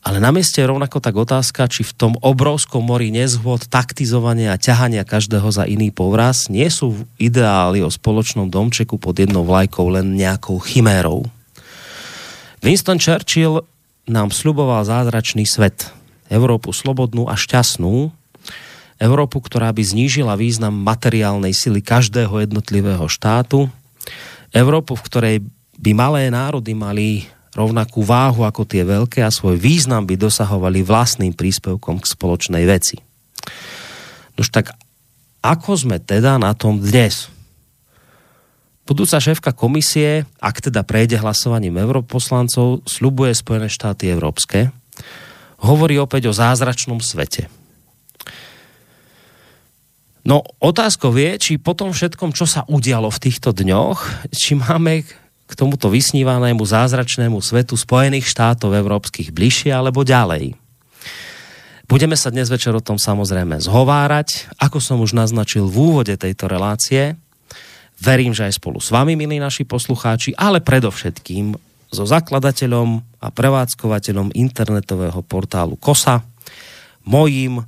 ale 0.02 0.18
na 0.18 0.34
mieste 0.34 0.58
je 0.58 0.70
rovnako 0.70 0.98
tak 0.98 1.14
otázka, 1.14 1.70
či 1.70 1.86
v 1.86 1.94
tom 1.94 2.14
obrovskom 2.26 2.82
mori 2.82 3.14
nezhôd, 3.14 3.70
taktizovania 3.70 4.58
a 4.58 4.62
ťahania 4.62 5.06
každého 5.06 5.46
za 5.54 5.70
iný 5.70 5.94
povraz 5.94 6.50
nie 6.50 6.66
sú 6.74 7.06
ideály 7.22 7.86
o 7.86 7.90
spoločnom 7.94 8.50
domčeku 8.50 8.98
pod 8.98 9.22
jednou 9.22 9.46
vlajkou 9.46 9.86
len 9.94 10.18
nejakou 10.18 10.58
chimérou. 10.58 11.30
Winston 12.66 12.98
Churchill 12.98 13.62
nám 14.10 14.34
sluboval 14.34 14.90
zázračný 14.90 15.46
svet. 15.46 15.94
Európu 16.34 16.74
slobodnú 16.74 17.30
a 17.30 17.38
šťastnú, 17.38 18.10
Európu, 19.02 19.42
ktorá 19.42 19.74
by 19.74 19.82
znížila 19.82 20.38
význam 20.38 20.78
materiálnej 20.78 21.58
sily 21.58 21.82
každého 21.82 22.42
jednotlivého 22.42 23.06
štátu, 23.10 23.70
Európu, 24.54 24.94
v 24.94 25.06
ktorej 25.06 25.36
by 25.82 25.92
malé 25.98 26.30
národy 26.30 26.78
mali 26.78 27.26
rovnakú 27.52 28.04
váhu 28.04 28.48
ako 28.48 28.64
tie 28.64 28.88
veľké 28.88 29.24
a 29.24 29.34
svoj 29.34 29.60
význam 29.60 30.08
by 30.08 30.16
dosahovali 30.16 30.84
vlastným 30.84 31.36
príspevkom 31.36 32.00
k 32.00 32.06
spoločnej 32.08 32.64
veci. 32.64 33.00
Nož 34.40 34.48
tak 34.50 34.72
ako 35.42 35.72
sme 35.74 35.98
teda 36.00 36.38
na 36.38 36.54
tom 36.54 36.80
dnes? 36.80 37.28
Budúca 38.86 39.24
šéfka 39.24 39.52
komisie, 39.56 40.28
ak 40.42 40.68
teda 40.68 40.84
prejde 40.84 41.16
hlasovaním 41.22 41.80
europoslancov, 41.80 42.84
slubuje 42.84 43.32
Spojené 43.32 43.72
štáty 43.72 44.12
európske, 44.12 44.74
hovorí 45.64 45.96
opäť 46.02 46.32
o 46.32 46.36
zázračnom 46.36 47.00
svete. 47.00 47.48
No 50.22 50.46
otázkou 50.62 51.10
je, 51.18 51.38
či 51.42 51.52
po 51.58 51.74
tom 51.74 51.94
všetkom, 51.94 52.34
čo 52.38 52.46
sa 52.46 52.62
udialo 52.70 53.10
v 53.10 53.22
týchto 53.22 53.54
dňoch, 53.58 54.30
či 54.30 54.54
máme 54.54 55.02
k 55.52 55.60
tomuto 55.60 55.92
vysnívanému 55.92 56.64
zázračnému 56.64 57.44
svetu 57.44 57.76
Spojených 57.76 58.24
štátov 58.24 58.72
európskych 58.72 59.36
bližšie 59.36 59.76
alebo 59.76 60.08
ďalej. 60.08 60.56
Budeme 61.92 62.16
sa 62.16 62.32
dnes 62.32 62.48
večer 62.48 62.72
o 62.72 62.80
tom 62.80 62.96
samozrejme 62.96 63.60
zhovárať, 63.60 64.48
ako 64.56 64.80
som 64.80 65.04
už 65.04 65.12
naznačil 65.12 65.68
v 65.68 65.76
úvode 65.92 66.16
tejto 66.16 66.48
relácie. 66.48 67.20
Verím, 68.00 68.32
že 68.32 68.48
aj 68.48 68.64
spolu 68.64 68.80
s 68.80 68.96
vami, 68.96 69.20
milí 69.20 69.44
naši 69.44 69.68
poslucháči, 69.68 70.32
ale 70.40 70.64
predovšetkým 70.64 71.52
so 71.92 72.08
zakladateľom 72.08 73.04
a 73.20 73.28
prevádzkovateľom 73.28 74.32
internetového 74.32 75.20
portálu 75.28 75.76
KOSA, 75.76 76.24
mojím 77.04 77.60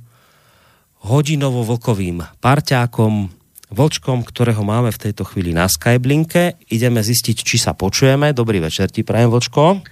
hodinovo-vlkovým 1.04 2.24
parťákom, 2.40 3.28
Vočkom, 3.74 4.22
ktorého 4.22 4.62
máme 4.62 4.94
v 4.94 5.10
tejto 5.10 5.26
chvíli 5.26 5.50
na 5.50 5.66
Skyblinke. 5.66 6.54
Ideme 6.70 7.02
zistiť, 7.02 7.36
či 7.42 7.58
sa 7.58 7.74
počujeme. 7.74 8.30
Dobrý 8.30 8.62
večer 8.62 8.86
ti 8.94 9.02
prajem, 9.02 9.34
Vočko. 9.34 9.82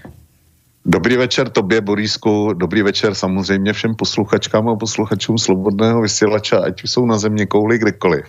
Dobrý 0.86 1.16
večer 1.16 1.48
tobě, 1.48 1.80
Borísku, 1.80 2.52
dobrý 2.52 2.82
večer 2.82 3.14
samozřejmě 3.14 3.72
všem 3.72 3.94
posluchačkám 3.94 4.68
a 4.68 4.76
posluchačům 4.76 5.38
Slobodného 5.38 6.02
vysílača, 6.02 6.58
ať 6.58 6.82
jsou 6.84 7.06
na 7.06 7.18
země 7.18 7.46
kouli 7.46 7.78
kdekoliv. 7.78 8.24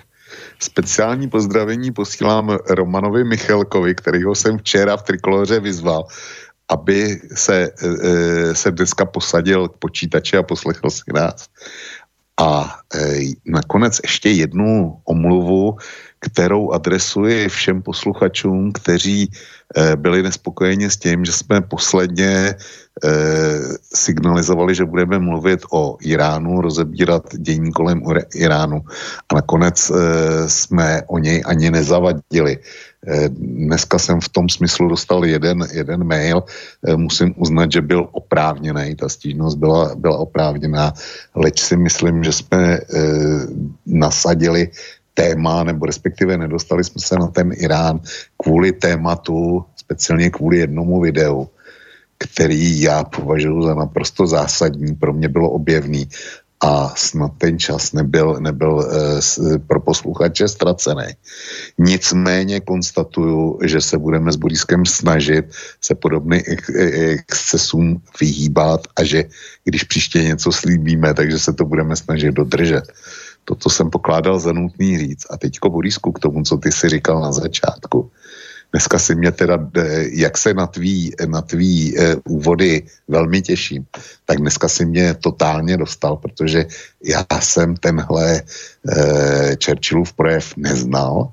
Speciální 0.59 1.29
pozdravení 1.29 1.91
posílám 1.91 2.57
Romanovi 2.69 3.23
Michalkovi, 3.23 3.95
kterýho 3.95 4.35
jsem 4.35 4.57
včera 4.57 4.97
v 4.97 5.01
Trikoloře 5.01 5.59
vyzval, 5.59 6.05
aby 6.69 7.19
se, 7.35 7.69
e 8.01 8.55
se 8.55 8.71
dneska 8.71 9.05
posadil 9.05 9.67
k 9.67 9.77
počítači 9.77 10.37
a 10.37 10.43
poslechl 10.43 10.89
si 10.89 11.03
nás. 11.13 11.47
A 12.41 12.79
e, 12.95 12.99
nakonec 13.45 13.99
ještě 14.03 14.29
jednu 14.29 14.97
omluvu, 15.05 15.77
kterou 16.19 16.71
adresuji 16.71 17.49
všem 17.49 17.81
posluchačům, 17.81 18.71
kteří 18.71 19.29
e, 19.77 19.95
byli 19.95 20.23
nespokojeni 20.23 20.89
s 20.89 20.97
tím, 20.97 21.25
že 21.25 21.31
jsme 21.31 21.61
posledně 21.61 22.29
e, 22.33 22.55
signalizovali, 23.93 24.75
že 24.75 24.85
budeme 24.85 25.19
mluvit 25.19 25.59
o 25.71 25.97
Iránu, 26.01 26.61
rozebírat 26.61 27.35
dění 27.37 27.71
kolem 27.71 28.01
Iránu 28.35 28.81
a 29.29 29.35
nakonec 29.35 29.89
e, 29.89 29.93
jsme 30.49 31.01
o 31.07 31.19
něj 31.19 31.43
ani 31.45 31.71
nezavadili. 31.71 32.57
Eh, 33.07 33.29
dneska 33.29 33.99
jsem 33.99 34.21
v 34.21 34.29
tom 34.29 34.49
smyslu 34.49 34.87
dostal 34.87 35.25
jeden, 35.25 35.67
jeden 35.71 36.03
mail, 36.03 36.43
eh, 36.87 36.95
musím 36.95 37.33
uznat, 37.37 37.71
že 37.71 37.81
byl 37.81 38.07
oprávněný, 38.11 38.95
ta 38.95 39.09
stížnost 39.09 39.55
byla, 39.55 39.95
byla 39.95 40.17
oprávněná, 40.17 40.93
leč 41.35 41.61
si 41.61 41.77
myslím, 41.77 42.23
že 42.23 42.31
jsme 42.31 42.59
e, 42.73 42.79
nasadili 43.85 44.69
téma, 45.13 45.63
nebo 45.63 45.85
respektive 45.85 46.37
nedostali 46.37 46.83
jsme 46.83 47.01
se 47.01 47.15
na 47.15 47.27
ten 47.27 47.51
Irán 47.53 47.99
kvůli 48.37 48.71
tématu, 48.71 49.65
speciálně 49.75 50.29
kvůli 50.29 50.57
jednomu 50.57 51.01
videu, 51.01 51.47
který 52.17 52.81
já 52.81 53.03
považuji 53.03 53.63
za 53.63 53.75
naprosto 53.75 54.27
zásadní, 54.27 54.95
pro 54.95 55.13
mě 55.13 55.29
bylo 55.29 55.49
objevný 55.49 56.07
a 56.63 56.95
snad 56.95 57.31
ten 57.37 57.59
čas 57.59 57.91
nebyl, 57.91 58.39
nebyl 58.39 58.79
e, 58.79 59.59
pro 59.59 59.79
posluchače 59.79 60.47
ztracený. 60.47 61.11
Nicméně 61.77 62.59
konstatuju, 62.59 63.59
že 63.63 63.81
se 63.81 63.97
budeme 63.97 64.31
s 64.31 64.35
Boriskem 64.35 64.85
snažit 64.85 65.45
se 65.81 65.95
podobným 65.95 66.41
excesům 67.19 68.01
vyhýbat 68.21 68.87
a 68.95 69.03
že 69.03 69.23
když 69.63 69.83
příště 69.83 70.23
něco 70.23 70.51
slíbíme, 70.51 71.13
takže 71.13 71.39
se 71.39 71.53
to 71.53 71.65
budeme 71.65 71.95
snažit 71.95 72.31
dodržet. 72.31 72.83
Toto 73.45 73.69
jsem 73.69 73.89
pokládal 73.89 74.39
za 74.39 74.51
nutný 74.51 74.97
říct. 74.97 75.25
A 75.29 75.37
teďko 75.37 75.69
Borisku 75.69 76.11
k 76.11 76.19
tomu, 76.19 76.43
co 76.43 76.57
ty 76.57 76.71
si 76.71 76.89
říkal 76.89 77.21
na 77.21 77.31
začátku. 77.31 78.11
Dneska 78.73 78.99
si 78.99 79.15
mě 79.15 79.31
teda, 79.31 79.69
eh, 79.77 80.05
jak 80.17 80.37
se 80.37 80.53
na 80.53 80.67
tvý, 80.67 81.13
na 81.25 81.41
tvý 81.41 81.93
uh, 81.93 82.03
úvody 82.25 82.81
velmi 83.07 83.41
těším, 83.41 83.85
tak 84.25 84.37
dneska 84.37 84.67
si 84.67 84.85
mě 84.85 85.13
totálně 85.13 85.77
dostal, 85.77 86.17
protože 86.17 86.65
já 87.03 87.25
jsem 87.41 87.75
tenhle 87.75 88.41
uh, 88.41 89.53
Churchillův 89.65 90.13
projev 90.13 90.57
neznal. 90.57 91.31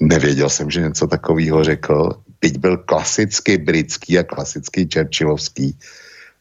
Nevěděl 0.00 0.48
jsem, 0.48 0.70
že 0.70 0.80
něco 0.80 1.06
takového 1.06 1.64
řekl. 1.64 2.20
byť 2.40 2.58
byl 2.58 2.76
klasicky 2.76 3.58
britský 3.58 4.18
a 4.18 4.22
klasicky 4.22 4.88
Churchillovský, 4.92 5.72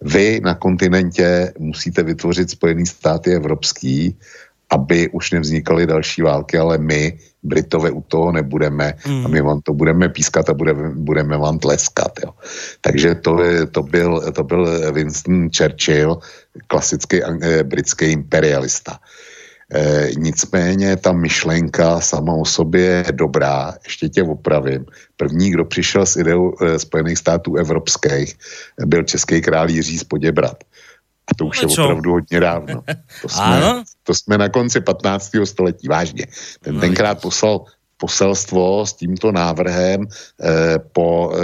vy 0.02 0.42
na 0.44 0.56
kontinentě 0.56 1.54
musíte 1.60 2.04
vytvořit 2.04 2.50
Spojený 2.50 2.86
státy 2.86 3.32
evropský, 3.32 4.18
aby 4.70 5.10
už 5.10 5.32
nevznikaly 5.32 5.88
další 5.88 6.22
války, 6.22 6.58
ale 6.58 6.78
my, 6.78 7.18
Britové, 7.48 7.92
u 7.92 8.02
toho 8.02 8.32
nebudeme 8.32 8.94
mm. 9.08 9.26
a 9.26 9.28
my 9.28 9.42
vám 9.42 9.60
to 9.64 9.74
budeme 9.74 10.10
pískat 10.10 10.50
a 10.50 10.54
budeme, 10.54 10.90
budeme 10.96 11.38
vám 11.38 11.60
tleskat. 11.60 12.12
Jo. 12.26 12.32
Takže 12.82 13.16
to, 13.16 13.40
to, 13.72 13.84
byl, 13.84 14.32
to 14.32 14.44
byl 14.44 14.92
Winston 14.92 15.50
Churchill, 15.58 16.20
klasický 16.68 17.24
eh, 17.24 17.64
britský 17.64 18.06
imperialista. 18.06 19.00
E, 19.74 20.10
nicméně 20.18 20.96
ta 20.96 21.12
myšlenka 21.12 22.02
sama 22.02 22.34
o 22.34 22.46
sobě 22.46 23.04
je 23.08 23.12
dobrá, 23.12 23.76
ještě 23.84 24.10
tě 24.10 24.24
opravím. 24.24 24.86
První, 25.18 25.52
kdo 25.52 25.66
přišel 25.66 26.06
s 26.06 26.16
ideou 26.16 26.54
e, 26.62 26.80
Spojených 26.80 27.18
států 27.18 27.56
evropských, 27.56 28.38
byl 28.86 29.04
český 29.04 29.42
král 29.42 29.70
Jiří 29.70 29.98
z 29.98 30.04
Poděbrat. 30.04 30.64
A 31.28 31.36
to 31.36 31.46
už 31.46 31.62
je 31.62 31.68
opravdu 31.68 32.12
hodně 32.12 32.40
dávno. 32.40 32.84
To 33.22 33.30
jsme, 33.30 33.84
to 34.04 34.14
jsme 34.14 34.38
na 34.38 34.50
konci 34.50 34.82
15. 34.82 35.32
století, 35.44 35.88
vážně. 35.88 36.26
Ten 36.62 36.76
no, 36.76 36.82
tenkrát 36.82 37.22
poslal 37.22 37.66
poselstvo 37.98 38.86
s 38.86 38.94
tímto 38.94 39.32
návrhem 39.32 40.06
eh, 40.06 40.80
po 40.94 41.34
eh, 41.34 41.40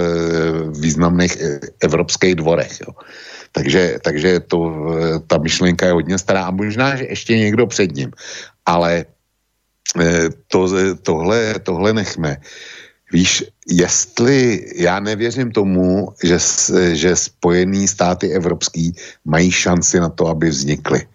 významných 0.70 1.34
eh, 1.36 1.60
evropských 1.82 2.34
dvorech. 2.34 2.80
Jo. 2.80 2.94
Takže, 3.52 3.98
takže 4.02 4.40
to, 4.40 4.58
eh, 4.66 5.18
ta 5.26 5.38
myšlenka 5.38 5.86
je 5.86 5.92
hodně 5.92 6.18
stará 6.18 6.46
a 6.46 6.54
možná, 6.54 6.96
že 6.96 7.04
ještě 7.04 7.38
někdo 7.38 7.66
před 7.66 7.94
ním. 7.94 8.10
Ale 8.66 9.04
eh, 10.00 10.28
to, 10.48 10.68
tohle, 11.02 11.58
tohle 11.62 11.92
nechme. 11.92 12.36
Víš, 13.14 13.44
jestli 13.70 14.66
já 14.74 15.00
nevěřím 15.00 15.50
tomu, 15.50 16.10
že, 16.22 16.38
že 16.98 17.16
Spojený 17.16 17.88
státy 17.88 18.34
evropský 18.34 18.90
mají 19.24 19.50
šanci 19.50 20.00
na 20.00 20.08
to, 20.08 20.26
aby 20.26 20.50
vznikly. 20.50 21.06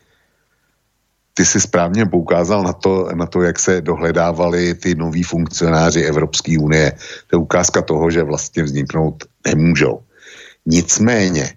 Ty 1.34 1.46
si 1.46 1.62
správně 1.62 2.06
poukázal 2.06 2.64
na 2.64 2.74
to, 2.74 3.10
na 3.14 3.26
to, 3.26 3.42
jak 3.42 3.60
se 3.60 3.82
dohledávali 3.82 4.74
ty 4.80 4.96
noví 4.96 5.24
funkcionáři 5.24 6.02
Evropské 6.02 6.60
unie. 6.60 6.96
To 7.28 7.36
je 7.36 7.40
ukázka 7.40 7.82
toho, 7.82 8.12
že 8.12 8.24
vlastně 8.24 8.64
vzniknout 8.64 9.24
nemůžou. 9.48 10.00
Nicméně, 10.66 11.54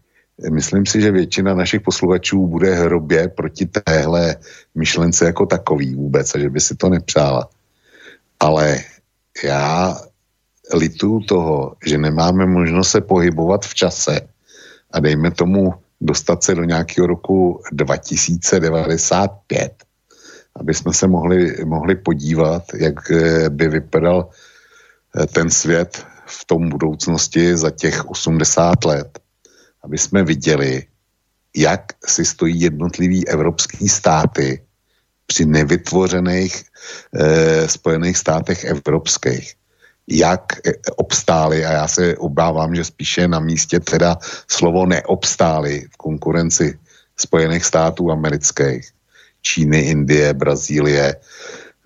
myslím 0.50 0.86
si, 0.86 1.00
že 1.00 1.10
většina 1.10 1.54
našich 1.54 1.80
posluchačů 1.80 2.46
bude 2.46 2.74
hrobě 2.74 3.28
proti 3.28 3.66
téhle 3.66 4.36
myšlence 4.74 5.24
jako 5.24 5.46
takový 5.46 5.94
vůbec 5.94 6.34
a 6.34 6.38
že 6.38 6.50
by 6.50 6.60
si 6.60 6.74
to 6.74 6.88
nepřála. 6.88 7.48
Ale 8.40 8.82
já 9.44 9.98
lituju 10.72 11.20
toho, 11.20 11.76
že 11.86 11.98
nemáme 11.98 12.46
možnost 12.46 12.90
se 12.90 13.00
pohybovat 13.00 13.66
v 13.66 13.74
čase 13.74 14.20
a 14.90 15.00
dejme 15.00 15.30
tomu 15.30 15.74
dostat 16.00 16.44
se 16.44 16.54
do 16.54 16.64
nějakého 16.64 17.06
roku 17.06 17.62
2095, 17.72 19.72
aby 20.56 20.74
jsme 20.74 20.92
se 20.92 21.08
mohli, 21.08 21.64
mohli 21.64 21.94
podívat, 21.94 22.62
jak 22.74 23.10
eh, 23.10 23.50
by 23.50 23.68
vypadal 23.68 24.28
eh, 24.28 25.26
ten 25.26 25.50
svět 25.50 26.06
v 26.26 26.44
tom 26.44 26.68
budoucnosti 26.68 27.56
za 27.56 27.70
těch 27.70 28.10
80 28.10 28.84
let. 28.84 29.18
Aby 29.84 29.98
jsme 29.98 30.22
viděli, 30.22 30.82
jak 31.56 31.92
si 32.06 32.24
stojí 32.24 32.60
jednotlivý 32.60 33.28
evropský 33.28 33.88
státy 33.88 34.62
při 35.26 35.46
nevytvořených 35.46 36.62
eh, 37.14 37.68
Spojených 37.68 38.16
státech 38.16 38.64
evropských 38.64 39.54
jak 40.08 40.66
eh, 40.66 40.72
obstáli, 40.96 41.64
a 41.64 41.72
já 41.72 41.88
se 41.88 42.16
obávám, 42.16 42.74
že 42.74 42.84
spíše 42.84 43.28
na 43.28 43.40
místě 43.40 43.80
teda 43.80 44.16
slovo 44.48 44.86
neobstáli 44.86 45.86
v 45.92 45.96
konkurenci 45.96 46.78
Spojených 47.16 47.64
států 47.64 48.10
amerických, 48.10 48.90
Číny, 49.42 49.80
Indie, 49.80 50.34
Brazílie 50.34 51.16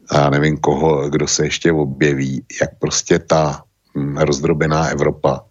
a 0.08 0.30
nevím 0.30 0.56
koho, 0.56 1.10
kdo 1.10 1.28
se 1.28 1.44
ještě 1.44 1.72
objeví, 1.72 2.44
jak 2.60 2.78
prostě 2.78 3.18
ta 3.18 3.62
hm, 3.96 4.16
rozdrobená 4.16 4.88
Evropa 4.88 5.44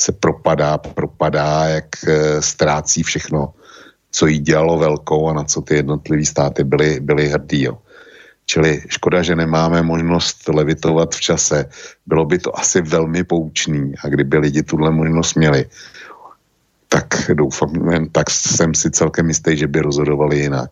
se 0.00 0.12
propadá, 0.12 0.78
propadá, 0.78 1.64
jak 1.64 1.86
e, 2.08 2.42
ztrácí 2.42 3.02
všechno, 3.02 3.54
co 4.10 4.26
jí 4.26 4.38
dělalo 4.38 4.78
velkou 4.78 5.28
a 5.28 5.32
na 5.32 5.44
co 5.44 5.60
ty 5.60 5.74
jednotlivé 5.74 6.24
státy 6.24 6.64
byly, 6.64 7.00
byly 7.00 7.28
hrdý. 7.28 7.62
Jo. 7.62 7.78
Čili 8.46 8.82
škoda, 8.88 9.22
že 9.22 9.36
nemáme 9.36 9.82
možnost 9.82 10.48
levitovat 10.48 11.14
v 11.14 11.20
čase. 11.20 11.68
Bylo 12.06 12.24
by 12.24 12.38
to 12.38 12.58
asi 12.58 12.82
velmi 12.82 13.24
poučný 13.24 13.92
a 14.04 14.08
kdyby 14.08 14.38
lidi 14.38 14.62
tuhle 14.62 14.90
možnost 14.90 15.34
měli, 15.34 15.66
tak 16.88 17.30
doufám, 17.34 17.72
tak 18.12 18.30
jsem 18.30 18.74
si 18.74 18.90
celkem 18.90 19.28
jistý, 19.28 19.56
že 19.56 19.66
by 19.66 19.80
rozhodovali 19.80 20.38
jinak. 20.38 20.70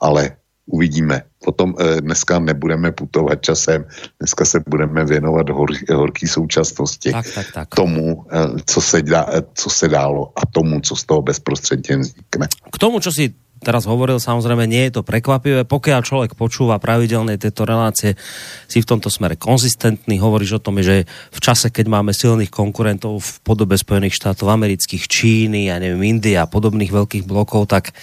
Ale 0.00 0.36
uvidíme. 0.66 1.22
Potom 1.44 1.74
e, 1.78 2.00
dneska 2.00 2.38
nebudeme 2.38 2.92
putovat 2.92 3.42
časem, 3.42 3.84
dneska 4.18 4.44
se 4.44 4.62
budeme 4.66 5.04
věnovat 5.04 5.50
hor, 5.50 5.68
horký 5.94 6.26
současnosti. 6.26 7.12
Tak, 7.12 7.26
tak, 7.34 7.46
tak. 7.52 7.68
Tomu, 7.74 8.24
e, 8.30 8.62
co 8.66 8.80
se, 8.80 9.02
dá, 9.02 9.26
e, 9.32 9.42
co 9.54 9.70
se 9.70 9.88
dálo 9.88 10.32
a 10.36 10.46
tomu, 10.46 10.80
co 10.80 10.96
z 10.96 11.04
toho 11.04 11.22
bezprostředně 11.22 11.96
vznikne. 11.96 12.48
K 12.72 12.78
tomu, 12.78 13.00
čo 13.00 13.12
si 13.12 13.34
teraz 13.62 13.86
hovoril, 13.86 14.18
samozrejme 14.18 14.66
nie 14.66 14.90
je 14.90 14.98
to 14.98 15.02
prekvapivé. 15.06 15.62
Pokiaľ 15.62 16.00
človek 16.02 16.32
počúva 16.34 16.82
pravidelne 16.82 17.38
tieto 17.38 17.62
relácie, 17.62 18.18
si 18.66 18.82
v 18.82 18.88
tomto 18.88 19.08
smere 19.08 19.38
konzistentný, 19.38 20.18
hovoríš 20.18 20.58
o 20.58 20.64
tom, 20.64 20.82
že 20.82 21.06
v 21.06 21.38
čase, 21.38 21.70
keď 21.70 21.86
máme 21.88 22.10
silných 22.10 22.50
konkurentov 22.50 23.22
v 23.22 23.30
podobe 23.46 23.78
Spojených 23.78 24.18
štátov 24.18 24.50
amerických, 24.50 25.06
Číny, 25.06 25.70
ja 25.70 25.78
neviem, 25.78 26.18
India 26.18 26.44
a 26.44 26.50
podobných 26.50 26.90
veľkých 26.90 27.24
blokov, 27.24 27.70
tak 27.70 27.94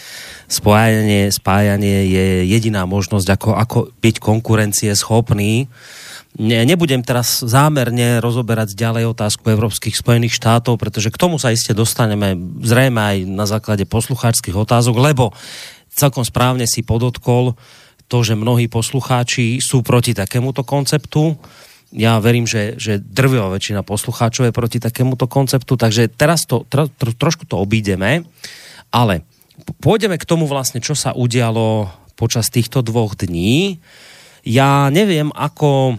spájanie, 0.48 1.30
spájanie 1.30 2.08
je 2.10 2.26
jediná 2.48 2.88
možnosť, 2.88 3.28
ako, 3.36 3.50
ako 3.54 3.78
byť 4.00 4.15
konkurencie 4.17 4.95
schopný 4.95 5.67
Ne, 6.38 6.62
nebudem 6.62 7.02
teraz 7.02 7.42
zámerne 7.42 8.22
rozoberať 8.22 8.78
ďalej 8.78 9.18
otázku 9.18 9.50
Európskych 9.50 9.98
Spojených 9.98 10.38
štátov, 10.38 10.78
pretože 10.78 11.10
k 11.10 11.18
tomu 11.18 11.42
sa 11.42 11.50
iste 11.50 11.74
dostaneme 11.74 12.38
zrejme 12.62 13.02
aj 13.02 13.18
na 13.26 13.50
základe 13.50 13.89
poslucháčských 13.89 14.54
otázok, 14.54 14.94
lebo 15.02 15.34
celkom 15.89 16.22
správne 16.22 16.70
si 16.70 16.86
podotkol 16.86 17.58
to, 18.06 18.22
že 18.22 18.38
mnohí 18.38 18.70
poslucháči 18.70 19.58
sú 19.58 19.82
proti 19.82 20.13
takémuto 20.13 20.62
konceptu. 20.62 21.34
Ja 21.89 22.22
verím, 22.22 22.46
že, 22.46 22.78
že 22.78 23.02
drvivá 23.02 23.50
väčšina 23.50 23.82
poslucháčov 23.82 24.50
je 24.50 24.54
proti 24.54 24.78
takémuto 24.78 25.26
konceptu, 25.26 25.82
takže 25.82 26.13
teraz 26.13 26.46
to, 26.46 26.62
tro, 26.70 26.86
tro, 26.94 27.10
trošku 27.10 27.50
to 27.50 27.58
obídeme, 27.58 28.22
ale 28.94 29.26
pôjdeme 29.82 30.22
k 30.22 30.30
tomu 30.30 30.46
vlastne, 30.46 30.78
čo 30.78 30.94
sa 30.94 31.18
udialo 31.18 31.89
počas 32.13 32.54
týchto 32.54 32.86
dvoch 32.86 33.18
dní. 33.18 33.82
Ja 34.46 34.94
neviem, 34.94 35.34
ako 35.34 35.98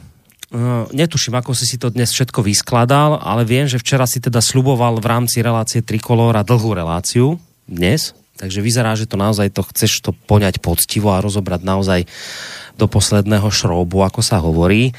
netuším, 0.90 1.38
ako 1.38 1.54
si 1.54 1.64
si 1.66 1.76
to 1.78 1.94
dnes 1.94 2.10
všetko 2.10 2.42
vyskladal, 2.42 3.22
ale 3.22 3.46
viem, 3.46 3.70
že 3.70 3.78
včera 3.78 4.02
si 4.04 4.18
teda 4.18 4.42
sluboval 4.42 4.98
v 4.98 5.06
rámci 5.06 5.38
relácie 5.40 5.78
Trikolóra 5.78 6.42
dlhú 6.42 6.74
reláciu 6.74 7.38
dnes, 7.70 8.18
takže 8.34 8.58
vyzerá, 8.58 8.98
že 8.98 9.06
to 9.06 9.14
naozaj 9.14 9.46
to 9.54 9.62
chceš 9.70 10.02
to 10.02 10.10
poňať 10.26 10.58
poctivo 10.58 11.14
a 11.14 11.22
rozobrať 11.22 11.62
naozaj 11.62 12.00
do 12.74 12.90
posledného 12.90 13.46
šroubu, 13.46 14.02
ako 14.02 14.20
sa 14.26 14.42
hovorí. 14.42 14.90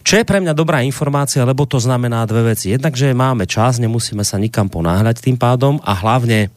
Čo 0.00 0.16
je 0.16 0.24
pre 0.24 0.40
mňa 0.40 0.56
dobrá 0.56 0.80
informácia, 0.80 1.44
lebo 1.44 1.68
to 1.68 1.76
znamená 1.76 2.24
dve 2.24 2.56
veci. 2.56 2.72
Jednak, 2.72 2.96
že 2.96 3.12
máme 3.12 3.44
čas, 3.44 3.76
nemusíme 3.76 4.24
sa 4.24 4.40
nikam 4.40 4.66
ponáhľať 4.72 5.22
tým 5.22 5.36
pádom 5.36 5.76
a 5.84 5.92
hlavne 5.92 6.48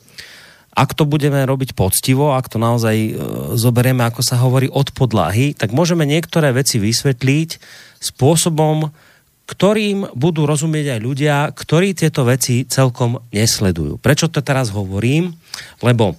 ak 0.74 0.98
to 0.98 1.06
budeme 1.06 1.38
robiť 1.46 1.78
poctivo, 1.78 2.34
ak 2.34 2.50
to 2.50 2.58
naozaj 2.58 2.96
e, 2.98 3.12
zoberieme, 3.54 4.02
ako 4.10 4.26
sa 4.26 4.41
hovorí, 4.41 4.74
od 4.74 4.89
podlahy, 4.89 5.54
tak 5.54 5.69
môžeme 5.69 6.02
niektoré 6.02 6.50
veci 6.50 6.82
vysvetliť 6.82 7.50
spôsobom, 8.04 8.92
ktorým 9.48 10.12
budú 10.16 10.44
rozumieť 10.44 10.96
aj 10.96 11.00
ľudia, 11.00 11.36
ktorí 11.52 11.96
tieto 11.96 12.28
veci 12.28 12.68
celkom 12.68 13.20
nesledujú. 13.32 14.00
Prečo 14.00 14.28
to 14.28 14.44
teraz 14.44 14.72
hovorím? 14.72 15.36
Lebo 15.84 16.16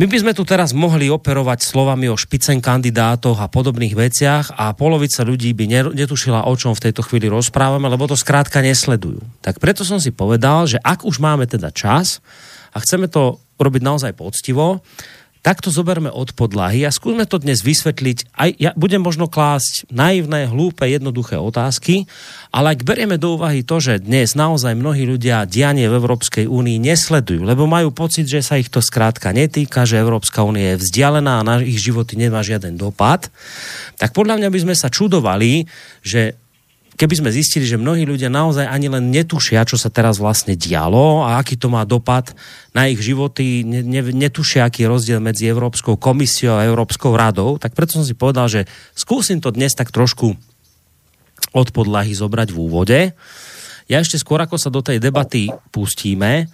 my 0.00 0.08
by 0.08 0.16
sme 0.24 0.32
tu 0.32 0.42
teraz 0.48 0.72
mohli 0.72 1.12
operovať 1.12 1.68
slovami 1.68 2.08
o 2.08 2.16
špicen 2.16 2.64
kandidátoch 2.64 3.36
a 3.36 3.46
podobných 3.46 3.92
veciach 3.92 4.56
a 4.56 4.72
polovica 4.72 5.20
ľudí 5.20 5.52
by 5.52 5.92
netušila, 5.92 6.48
o 6.48 6.54
čom 6.56 6.72
v 6.72 6.88
tejto 6.88 7.04
chvíli 7.04 7.28
rozprávame, 7.28 7.92
lebo 7.92 8.08
to 8.08 8.16
skrátka 8.16 8.64
nesledujú. 8.64 9.20
Tak 9.44 9.60
preto 9.60 9.84
som 9.84 10.00
si 10.00 10.08
povedal, 10.08 10.64
že 10.64 10.80
ak 10.80 11.04
už 11.04 11.20
máme 11.20 11.44
teda 11.44 11.68
čas, 11.68 12.24
a 12.72 12.80
chceme 12.80 13.04
to 13.04 13.36
robiť 13.60 13.82
naozaj 13.84 14.12
poctivo, 14.16 14.80
tak 15.42 15.58
to 15.58 15.74
zoberme 15.74 16.06
od 16.06 16.38
podlahy 16.38 16.86
a 16.86 16.94
skúsme 16.94 17.26
to 17.26 17.42
dnes 17.42 17.66
vysvetliť. 17.66 18.30
Aj, 18.30 18.50
ja 18.54 18.70
budem 18.78 19.02
možno 19.02 19.26
klásť 19.26 19.90
naivné, 19.90 20.46
hlúpe, 20.46 20.86
jednoduché 20.86 21.34
otázky, 21.34 22.06
ale 22.54 22.78
ak 22.78 22.86
berieme 22.86 23.18
do 23.18 23.34
úvahy 23.34 23.66
to, 23.66 23.82
že 23.82 24.06
dnes 24.06 24.38
naozaj 24.38 24.78
mnohí 24.78 25.02
ľudia 25.02 25.42
dianie 25.50 25.90
v 25.90 25.98
Európskej 25.98 26.46
únii 26.46 26.78
nesledujú, 26.78 27.42
lebo 27.42 27.66
majú 27.66 27.90
pocit, 27.90 28.30
že 28.30 28.38
sa 28.38 28.54
ich 28.54 28.70
to 28.70 28.78
skrátka 28.78 29.34
netýka, 29.34 29.82
že 29.82 29.98
Európska 29.98 30.46
únia 30.46 30.78
je 30.78 30.86
vzdialená 30.86 31.42
a 31.42 31.46
na 31.46 31.54
ich 31.58 31.82
životy 31.82 32.14
nemá 32.14 32.46
žiaden 32.46 32.78
dopad, 32.78 33.26
tak 33.98 34.14
podľa 34.14 34.38
mňa 34.38 34.48
by 34.48 34.58
sme 34.62 34.74
sa 34.78 34.94
čudovali, 34.94 35.66
že 36.06 36.38
keby 36.96 37.14
sme 37.18 37.30
zistili, 37.32 37.64
že 37.64 37.80
mnohí 37.80 38.04
ľudia 38.04 38.28
naozaj 38.28 38.68
ani 38.68 38.92
len 38.92 39.08
netušia, 39.08 39.64
čo 39.64 39.80
sa 39.80 39.88
teraz 39.88 40.20
vlastne 40.20 40.56
dialo 40.56 41.24
a 41.24 41.40
aký 41.40 41.56
to 41.56 41.72
má 41.72 41.84
dopad 41.88 42.36
na 42.76 42.88
ich 42.88 43.00
životy, 43.00 43.64
ne, 43.64 43.80
ne, 43.80 44.00
netušia, 44.00 44.68
aký 44.68 44.84
je 44.84 44.92
rozdiel 44.92 45.20
medzi 45.20 45.48
Európskou 45.48 45.96
komisiou 45.96 46.60
a 46.60 46.68
Európskou 46.68 47.16
radou, 47.16 47.56
tak 47.56 47.72
preto 47.72 48.00
som 48.00 48.04
si 48.04 48.12
povedal, 48.12 48.48
že 48.48 48.68
skúsim 48.92 49.40
to 49.40 49.52
dnes 49.52 49.72
tak 49.72 49.88
trošku 49.88 50.36
od 51.52 51.68
podlahy 51.74 52.12
zobrať 52.16 52.48
v 52.54 52.58
úvode. 52.60 53.00
Ja 53.90 53.98
ešte 54.00 54.16
skôr, 54.16 54.40
ako 54.40 54.56
sa 54.56 54.72
do 54.72 54.80
tej 54.80 55.02
debaty 55.02 55.52
pustíme, 55.74 56.48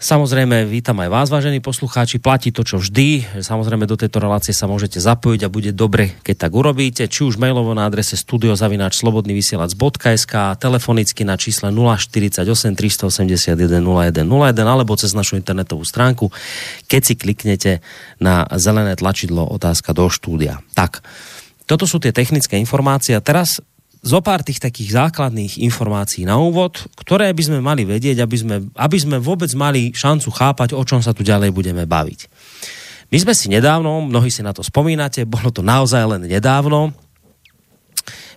Samozrejme, 0.00 0.64
vítam 0.64 0.96
aj 1.04 1.12
vás, 1.12 1.28
vážení 1.28 1.60
poslucháči. 1.60 2.24
Platí 2.24 2.56
to, 2.56 2.64
čo 2.64 2.80
vždy. 2.80 3.36
Samozrejme, 3.44 3.84
do 3.84 4.00
tejto 4.00 4.16
relácie 4.16 4.56
sa 4.56 4.64
môžete 4.64 4.96
zapojiť 4.96 5.44
a 5.44 5.52
bude 5.52 5.76
dobre, 5.76 6.16
keď 6.24 6.48
tak 6.48 6.56
urobíte. 6.56 7.04
Či 7.04 7.28
už 7.28 7.36
mailovo 7.36 7.76
na 7.76 7.84
adrese 7.84 8.16
studiozavináčslobodnyvysielac.sk, 8.16 10.34
telefonicky 10.56 11.28
na 11.28 11.36
čísle 11.36 11.68
048 11.68 12.48
381 12.48 13.52
0101 13.52 14.24
alebo 14.64 14.96
cez 14.96 15.12
našu 15.12 15.36
internetovú 15.36 15.84
stránku, 15.84 16.32
keď 16.88 17.02
si 17.04 17.20
kliknete 17.20 17.84
na 18.16 18.48
zelené 18.56 18.96
tlačidlo 18.96 19.44
otázka 19.52 19.92
do 19.92 20.08
štúdia. 20.08 20.64
Tak, 20.72 21.04
toto 21.68 21.84
sú 21.86 22.00
tie 22.02 22.10
technické 22.10 22.58
informácie. 22.58 23.14
A 23.14 23.22
teraz 23.22 23.62
zo 24.00 24.24
pár 24.24 24.40
tých 24.40 24.64
takých 24.64 24.96
základných 24.96 25.60
informácií 25.60 26.24
na 26.24 26.40
úvod, 26.40 26.88
ktoré 26.96 27.36
by 27.36 27.42
sme 27.44 27.58
mali 27.60 27.84
vedieť, 27.84 28.24
aby 28.24 28.36
sme, 28.36 28.56
aby 28.72 28.96
sme 28.96 29.16
vôbec 29.20 29.52
mali 29.52 29.92
šancu 29.92 30.32
chápať, 30.32 30.72
o 30.72 30.82
čom 30.84 31.04
sa 31.04 31.12
tu 31.12 31.20
ďalej 31.20 31.52
budeme 31.52 31.84
baviť. 31.84 32.20
My 33.12 33.18
sme 33.20 33.34
si 33.36 33.52
nedávno, 33.52 34.06
mnohí 34.06 34.32
si 34.32 34.40
na 34.40 34.56
to 34.56 34.64
spomínate, 34.64 35.28
bolo 35.28 35.52
to 35.52 35.60
naozaj 35.60 36.16
len 36.16 36.24
nedávno, 36.24 36.96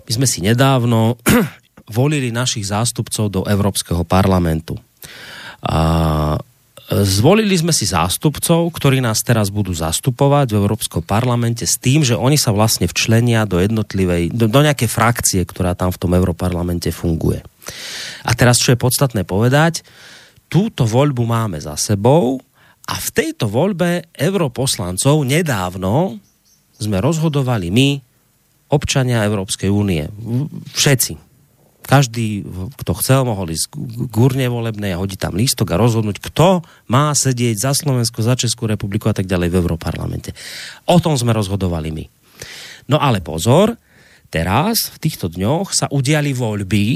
my 0.04 0.12
sme 0.12 0.28
si 0.28 0.43
nedávno 0.43 1.15
volili 1.97 2.32
našich 2.32 2.67
zástupcov 2.67 3.26
do 3.32 3.41
Európskeho 3.47 4.04
parlamentu. 4.04 4.76
A 5.63 6.36
Zvolili 6.91 7.56
sme 7.56 7.72
si 7.72 7.88
zástupcov, 7.88 8.67
ktorí 8.76 9.00
nás 9.00 9.24
teraz 9.24 9.48
budú 9.48 9.72
zastupovať 9.72 10.52
v 10.52 10.60
Európskom 10.67 11.00
parlamente 11.00 11.63
s 11.63 11.80
tým, 11.80 12.04
že 12.04 12.19
oni 12.19 12.36
sa 12.36 12.52
vlastne 12.52 12.91
včlenia 12.91 13.48
do 13.48 13.63
jednotlivej, 13.63 14.36
do, 14.36 14.52
do 14.52 14.60
nejakej 14.60 14.91
frakcie, 14.91 15.41
ktorá 15.48 15.80
tam 15.80 15.96
v 15.96 16.00
tom 16.04 16.12
Európarlamente 16.12 16.91
funguje. 16.91 17.39
A 18.28 18.32
teraz, 18.36 18.60
čo 18.60 18.76
je 18.76 18.84
podstatné 18.84 19.24
povedať, 19.24 19.80
túto 20.52 20.84
voľbu 20.84 21.24
máme 21.24 21.58
za 21.63 21.80
sebou 21.80 22.43
a 22.84 23.00
v 23.00 23.10
tejto 23.15 23.48
voľbe 23.48 24.12
europoslancov 24.12 25.24
nedávno 25.24 26.19
sme 26.76 27.00
rozhodovali 27.00 27.72
my, 27.72 27.89
občania 28.76 29.24
Európskej 29.24 29.72
únie. 29.72 30.04
Všetci 30.76 31.33
každý, 31.84 32.48
kto 32.80 32.91
chcel, 33.00 33.28
mohol 33.28 33.52
ísť 33.52 33.76
k 34.10 34.15
urne 34.15 34.48
volebnej 34.48 34.96
a 34.96 35.02
hodiť 35.02 35.19
tam 35.19 35.36
lístok 35.36 35.76
a 35.76 35.80
rozhodnúť, 35.80 36.24
kto 36.24 36.63
má 36.89 37.12
sedieť 37.12 37.60
za 37.60 37.72
Slovensko, 37.76 38.24
za 38.24 38.39
Českú 38.39 38.65
republiku 38.65 39.12
a 39.12 39.15
tak 39.15 39.28
ďalej 39.28 39.52
v 39.52 39.60
Európarlamente. 39.60 40.32
O 40.88 40.98
tom 40.98 41.19
sme 41.19 41.36
rozhodovali 41.36 41.91
my. 41.91 42.06
No 42.88 43.00
ale 43.00 43.19
pozor, 43.19 43.76
teraz 44.32 44.91
v 44.96 44.98
týchto 45.04 45.30
dňoch 45.30 45.72
sa 45.76 45.88
udiali 45.91 46.32
voľby, 46.32 46.88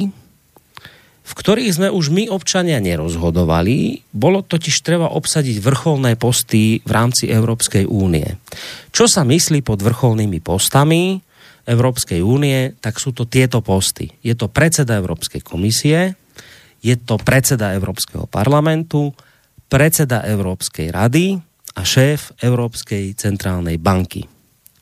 v 1.28 1.34
ktorých 1.36 1.76
sme 1.76 1.88
už 1.92 2.08
my 2.08 2.32
občania 2.32 2.80
nerozhodovali, 2.80 4.08
bolo 4.16 4.48
totiž 4.48 4.80
treba 4.80 5.12
obsadiť 5.12 5.60
vrcholné 5.60 6.16
posty 6.16 6.80
v 6.80 6.92
rámci 6.92 7.28
Európskej 7.28 7.84
únie. 7.84 8.40
Čo 8.96 9.12
sa 9.12 9.28
myslí 9.28 9.60
pod 9.60 9.84
vrcholnými 9.84 10.40
postami? 10.40 11.20
Európskej 11.68 12.24
únie, 12.24 12.80
tak 12.80 12.96
sú 12.98 13.12
to 13.12 13.28
tieto 13.28 13.60
posty. 13.60 14.08
Je 14.24 14.34
to 14.40 14.48
predseda 14.48 14.96
Európskej 14.96 15.44
komisie, 15.44 16.16
je 16.80 16.96
to 16.96 17.20
predseda 17.20 17.76
Európskeho 17.76 18.24
parlamentu, 18.32 19.12
predseda 19.68 20.24
Európskej 20.24 20.96
rady 20.96 21.36
a 21.76 21.82
šéf 21.84 22.32
Európskej 22.40 23.12
centrálnej 23.20 23.76
banky. 23.76 24.24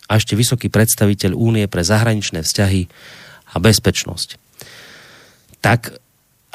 A 0.05 0.21
ešte 0.21 0.37
vysoký 0.37 0.69
predstaviteľ 0.69 1.33
únie 1.33 1.65
pre 1.65 1.81
zahraničné 1.81 2.45
vzťahy 2.45 2.85
a 3.51 3.55
bezpečnosť. 3.57 4.37
Tak 5.65 5.97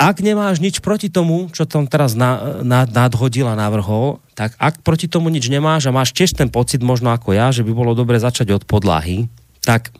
ak 0.00 0.16
nemáš 0.24 0.64
nič 0.64 0.80
proti 0.80 1.12
tomu, 1.12 1.52
čo 1.52 1.68
tam 1.68 1.84
teraz 1.84 2.16
na, 2.16 2.62
na, 2.64 2.88
nadhodil 2.88 3.44
a 3.44 3.58
navrhol, 3.58 4.22
tak 4.32 4.56
ak 4.56 4.80
proti 4.80 5.10
tomu 5.10 5.28
nič 5.28 5.52
nemáš 5.52 5.90
a 5.90 5.92
máš 5.92 6.16
tiež 6.16 6.32
ten 6.32 6.48
pocit, 6.48 6.80
možno 6.80 7.12
ako 7.12 7.36
ja, 7.36 7.52
že 7.52 7.60
by 7.66 7.72
bolo 7.74 7.92
dobre 7.92 8.16
začať 8.16 8.54
od 8.54 8.64
podlahy, 8.64 9.28
tak 9.60 9.92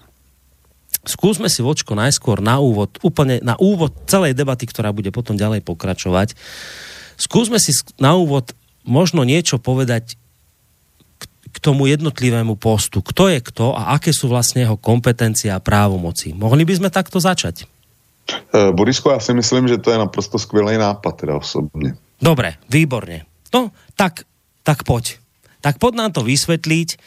skúsme 1.05 1.49
si 1.49 1.65
vočko 1.65 1.97
najskôr 1.97 2.45
na 2.45 2.61
úvod, 2.61 3.01
úplne 3.01 3.41
na 3.41 3.57
úvod 3.57 3.95
celej 4.05 4.37
debaty, 4.37 4.69
ktorá 4.69 4.93
bude 4.93 5.09
potom 5.13 5.37
ďalej 5.37 5.65
pokračovať, 5.65 6.37
skúsme 7.17 7.57
si 7.57 7.73
na 7.97 8.17
úvod 8.17 8.53
možno 8.85 9.25
niečo 9.25 9.61
povedať 9.61 10.17
k 11.51 11.57
tomu 11.59 11.91
jednotlivému 11.91 12.55
postu. 12.57 13.03
Kto 13.03 13.27
je 13.27 13.43
kto 13.43 13.75
a 13.75 13.99
aké 13.99 14.15
sú 14.15 14.31
vlastne 14.31 14.63
jeho 14.63 14.79
kompetencie 14.79 15.51
a 15.51 15.59
právomoci. 15.59 16.31
Mohli 16.31 16.63
by 16.63 16.75
sme 16.79 16.89
takto 16.95 17.19
začať? 17.19 17.67
Uh, 18.55 18.71
Borisku, 18.71 19.11
já 19.11 19.21
si 19.21 19.35
myslím, 19.35 19.69
že 19.69 19.79
to 19.79 19.91
je 19.91 19.99
naprosto 19.99 20.39
skvělý 20.39 20.79
nápad, 20.79 21.17
teda 21.17 21.35
osobně. 21.37 21.99
Dobre, 22.23 22.61
výborne. 22.69 23.25
No, 23.49 23.73
tak, 23.97 24.29
tak 24.63 24.85
poď. 24.85 25.19
Tak 25.65 25.81
poď 25.81 25.93
nám 25.97 26.13
to 26.13 26.23
vysvetliť, 26.23 27.01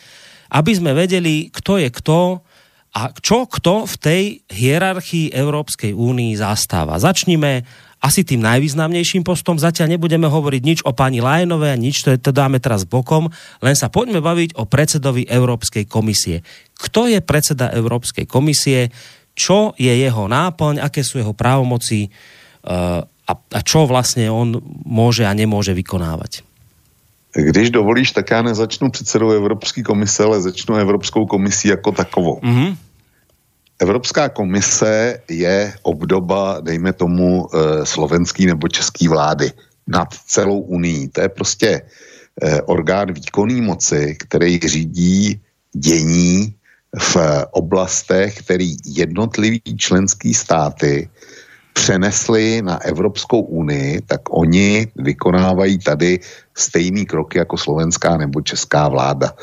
aby 0.51 0.71
sme 0.73 0.91
vedeli, 0.97 1.53
kto 1.53 1.77
je 1.77 1.89
kto, 1.93 2.41
a 2.93 3.09
čo 3.09 3.49
kto 3.49 3.89
v 3.89 3.95
tej 3.97 4.23
hierarchii 4.53 5.33
Európskej 5.33 5.97
únii 5.97 6.37
zastáva. 6.37 7.01
Začnime 7.01 7.65
asi 8.03 8.27
tým 8.27 8.43
najvýznamnejším 8.43 9.23
postom. 9.23 9.55
Zatiaľ 9.55 9.95
nebudeme 9.95 10.27
hovoriť 10.27 10.61
nič 10.61 10.79
o 10.83 10.91
pani 10.91 11.23
Lajenovej 11.23 11.71
a 11.73 11.79
nič, 11.79 12.03
to, 12.03 12.13
je, 12.13 12.19
to 12.19 12.35
dáme 12.35 12.59
teraz 12.59 12.83
bokom, 12.83 13.31
len 13.63 13.75
sa 13.79 13.87
poďme 13.87 14.19
baviť 14.19 14.59
o 14.59 14.67
predsedovi 14.67 15.23
Európskej 15.25 15.87
komisie. 15.87 16.43
Kto 16.75 17.07
je 17.07 17.23
predseda 17.23 17.71
Európskej 17.71 18.27
komisie, 18.27 18.91
čo 19.33 19.73
je 19.79 19.89
jeho 19.89 20.27
náplň, 20.27 20.83
aké 20.83 21.01
sú 21.01 21.17
jeho 21.17 21.33
právomoci 21.33 22.11
uh, 22.11 23.01
a, 23.07 23.33
a 23.33 23.59
čo 23.63 23.87
vlastne 23.87 24.27
on 24.27 24.59
môže 24.83 25.23
a 25.23 25.33
nemôže 25.33 25.71
vykonávať. 25.71 26.43
Když 27.33 27.69
dovolíš, 27.69 28.11
tak 28.11 28.29
já 28.29 28.41
nezačnu 28.41 28.91
předsedou 28.91 29.29
Evropské 29.31 29.83
komise, 29.83 30.23
ale 30.23 30.41
začnu 30.41 30.75
Evropskou 30.75 31.25
komisí 31.25 31.67
jako 31.67 31.91
takovou. 31.91 32.39
Mm-hmm. 32.43 32.77
Evropská 33.79 34.29
komise 34.29 35.19
je 35.29 35.73
obdoba, 35.83 36.59
dejme 36.61 36.93
tomu, 36.93 37.47
e, 37.47 37.85
slovenský 37.85 38.45
nebo 38.45 38.67
český 38.67 39.07
vlády 39.07 39.51
nad 39.87 40.07
celou 40.27 40.59
unii. 40.59 41.07
To 41.07 41.21
je 41.21 41.29
prostě 41.29 41.69
e, 42.41 42.61
orgán 42.61 43.13
výkonné 43.13 43.61
moci, 43.61 44.15
který 44.19 44.59
řídí 44.59 45.41
dění 45.73 46.53
v 46.99 47.17
oblastech, 47.51 48.39
který 48.39 48.75
jednotlivý 48.85 49.61
členský 49.77 50.33
státy 50.33 51.09
přenesli 51.73 52.61
na 52.61 52.77
Evropskou 52.85 53.41
unii, 53.41 54.01
tak 54.01 54.21
oni 54.29 54.87
vykonávají 54.95 55.77
tady 55.77 56.19
stejný 56.57 57.05
kroky 57.05 57.37
jako 57.37 57.57
slovenská 57.57 58.17
nebo 58.17 58.41
česká 58.41 58.87
vláda. 58.87 59.33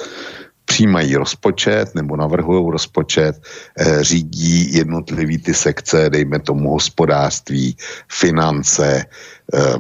Přijímají 0.70 1.16
rozpočet 1.16 1.94
nebo 1.94 2.16
navrhují 2.16 2.70
rozpočet, 2.70 3.42
eh, 3.78 4.04
řídí 4.04 4.74
jednotlivý 4.74 5.38
ty 5.38 5.54
sekce, 5.54 6.10
dejme 6.10 6.38
tomu 6.38 6.70
hospodářství, 6.70 7.76
finance, 8.06 9.02
eh, 9.02 9.78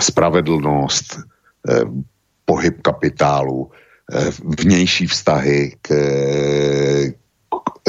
spravedlnost, 0.00 1.18
eh, 1.18 1.82
pohyb 2.44 2.82
kapitálu, 2.82 3.70
eh, 4.14 4.30
vnější 4.62 5.06
vztahy 5.06 5.74
k, 5.82 5.90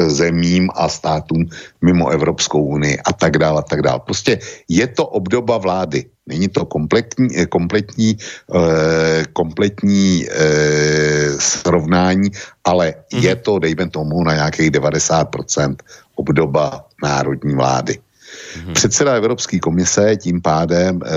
zemím 0.08 0.70
a 0.74 0.88
státům 0.88 1.46
mimo 1.82 2.08
Evropskou 2.08 2.64
unii 2.64 2.98
a 3.04 3.12
tak 3.12 3.38
dále 3.38 3.58
a 3.58 3.62
tak 3.62 3.82
dále. 3.82 4.00
Prostě 4.04 4.38
je 4.68 4.86
to 4.86 5.06
obdoba 5.06 5.58
vlády. 5.58 6.04
Není 6.26 6.48
to 6.48 6.64
kompletní, 6.64 7.28
eh, 7.36 7.46
kompletní, 7.46 8.16
eh, 8.54 9.24
kompletní 9.32 10.26
eh, 10.30 11.34
srovnání, 11.38 12.30
ale 12.64 12.94
mm-hmm. 12.94 13.22
je 13.22 13.34
to, 13.36 13.58
dejme 13.58 13.90
tomu, 13.90 14.24
na 14.24 14.34
nějakých 14.34 14.70
90% 14.70 15.76
obdoba 16.14 16.84
národní 17.02 17.54
vlády. 17.54 17.98
Mm-hmm. 17.98 18.72
Předseda 18.72 19.14
Evropské 19.14 19.58
komise 19.58 20.16
tím 20.16 20.42
pádem 20.42 21.00
e, 21.02 21.10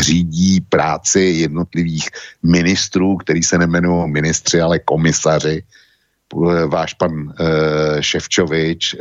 řídí 0.00 0.60
práci 0.60 1.20
jednotlivých 1.20 2.08
ministrů, 2.42 3.16
který 3.16 3.42
se 3.42 3.58
nemenují 3.58 4.10
ministři, 4.10 4.60
ale 4.60 4.78
komisaři, 4.78 5.62
váš 6.66 6.94
pan 6.94 7.12
uh, 7.12 7.32
Ševčovič 8.00 8.96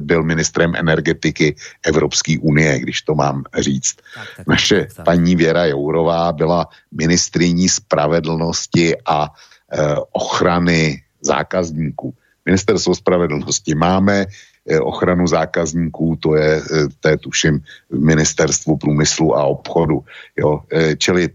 byl 0.00 0.22
ministrem 0.22 0.72
energetiky 0.76 1.54
Evropské 1.86 2.38
unie, 2.42 2.78
když 2.80 3.02
to 3.02 3.14
mám 3.14 3.44
říct. 3.58 3.96
Tak, 4.14 4.28
tak, 4.36 4.46
Naše 4.46 4.86
tak, 4.96 5.04
paní 5.04 5.36
Věra 5.36 5.64
Jourová 5.66 6.32
byla 6.32 6.68
ministriní 6.92 7.68
spravedlnosti 7.68 8.96
a 9.06 9.28
uh, 9.28 10.04
ochrany 10.12 11.02
zákazníků. 11.22 12.14
Ministerstvo 12.46 12.94
spravedlnosti 12.94 13.74
máme, 13.74 14.26
ochranu 14.82 15.26
zákazníků, 15.26 16.16
to 16.22 16.34
je, 16.34 16.62
to 17.00 17.08
je 17.08 17.16
tuším 17.18 17.60
v 17.90 17.98
ministerstvu 17.98 18.76
průmyslu 18.76 19.36
a 19.36 19.44
obchodu. 19.44 20.04
Jo? 20.38 20.60
Čili 20.98 21.28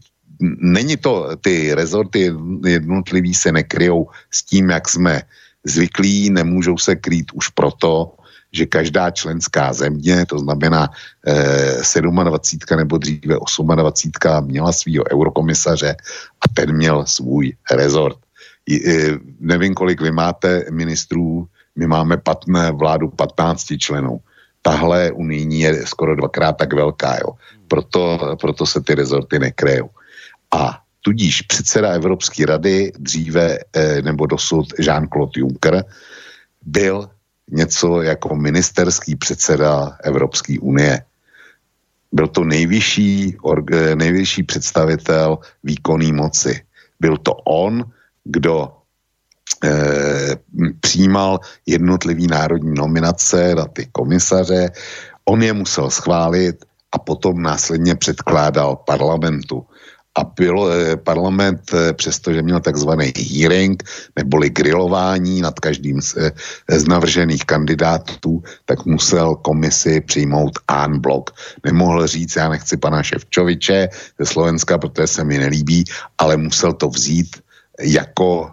není 0.59 0.97
to, 0.97 1.29
ty 1.41 1.73
rezorty 1.73 2.33
jednotlivý 2.65 3.33
se 3.33 3.51
nekryjou 3.51 4.07
s 4.31 4.43
tím, 4.43 4.69
jak 4.69 4.89
jsme 4.89 5.21
zvyklí, 5.63 6.29
nemůžou 6.29 6.77
se 6.77 6.95
krýt 6.95 7.31
už 7.33 7.49
proto, 7.49 8.13
že 8.51 8.65
každá 8.65 9.11
členská 9.11 9.73
země, 9.73 10.25
to 10.25 10.39
znamená 10.39 10.89
eh, 11.27 12.01
27 12.23 12.77
nebo 12.77 12.97
dříve 12.97 13.35
28 13.75 14.47
měla 14.47 14.71
svého 14.71 15.03
eurokomisaře 15.11 15.95
a 16.41 16.45
ten 16.53 16.75
měl 16.75 17.05
svůj 17.05 17.53
rezort. 17.71 18.17
I, 18.65 18.75
eh, 18.89 19.17
nevím, 19.39 19.73
kolik 19.73 20.01
vy 20.01 20.11
máte 20.11 20.65
ministrů, 20.71 21.47
my 21.75 21.87
máme 21.87 22.17
patné, 22.17 22.71
vládu 22.71 23.09
15 23.09 23.77
členů. 23.77 24.19
Tahle 24.61 25.11
unijní 25.11 25.59
je 25.59 25.85
skoro 25.85 26.15
dvakrát 26.15 26.57
tak 26.57 26.73
velká, 26.73 27.15
jo. 27.17 27.37
Proto, 27.67 28.35
proto 28.41 28.65
se 28.65 28.81
ty 28.81 28.95
rezorty 28.95 29.39
nekrejou. 29.39 29.89
A 30.51 30.79
tudíž 31.01 31.41
předseda 31.41 31.89
Evropské 31.89 32.45
rady, 32.45 32.91
dříve 32.99 33.57
eh, 33.73 34.01
nebo 34.01 34.25
dosud 34.25 34.67
Jean-Claude 34.79 35.39
Juncker, 35.39 35.85
byl 36.65 37.09
něco 37.51 38.01
jako 38.01 38.35
ministerský 38.35 39.15
předseda 39.15 39.97
Evropské 40.03 40.59
unie. 40.59 41.03
Byl 42.11 42.27
to 42.27 42.43
nejvyšší, 42.43 43.37
eh, 43.71 43.95
nejvyšší 43.95 44.43
představitel 44.43 45.37
výkonné 45.63 46.13
moci. 46.13 46.61
Byl 46.99 47.17
to 47.17 47.33
on, 47.33 47.83
kdo 48.23 48.73
eh, 49.63 50.35
přijímal 50.79 51.39
jednotlivý 51.65 52.27
národní 52.27 52.75
nominace 52.75 53.55
na 53.55 53.65
ty 53.65 53.87
komisaře, 53.91 54.71
on 55.25 55.43
je 55.43 55.53
musel 55.53 55.89
schválit 55.89 56.65
a 56.91 56.99
potom 56.99 57.41
následně 57.41 57.95
předkládal 57.95 58.75
parlamentu 58.75 59.65
a 60.17 60.25
parlament, 61.03 61.61
eh, 61.73 61.93
přestože 61.93 62.41
měl 62.41 62.59
takzvaný 62.59 63.13
hearing, 63.13 63.83
neboli 64.15 64.49
grilování 64.49 65.41
nad 65.41 65.59
každým 65.59 66.01
z, 66.01 66.17
eh, 66.17 66.79
z 66.79 66.87
navržených 66.87 67.45
kandidátů, 67.45 68.43
tak 68.65 68.85
musel 68.85 69.35
komisi 69.35 70.01
přijmout 70.01 70.59
an 70.67 70.99
blok. 70.99 71.31
Nemohl 71.65 72.07
říct, 72.07 72.35
já 72.35 72.49
nechci 72.49 72.77
pana 72.77 73.03
Ševčoviče 73.03 73.89
ze 74.19 74.25
Slovenska, 74.25 74.77
protože 74.77 75.07
se 75.07 75.23
mi 75.23 75.37
nelíbí, 75.37 75.85
ale 76.17 76.37
musel 76.37 76.73
to 76.73 76.89
vzít 76.89 77.45
jako, 77.77 78.51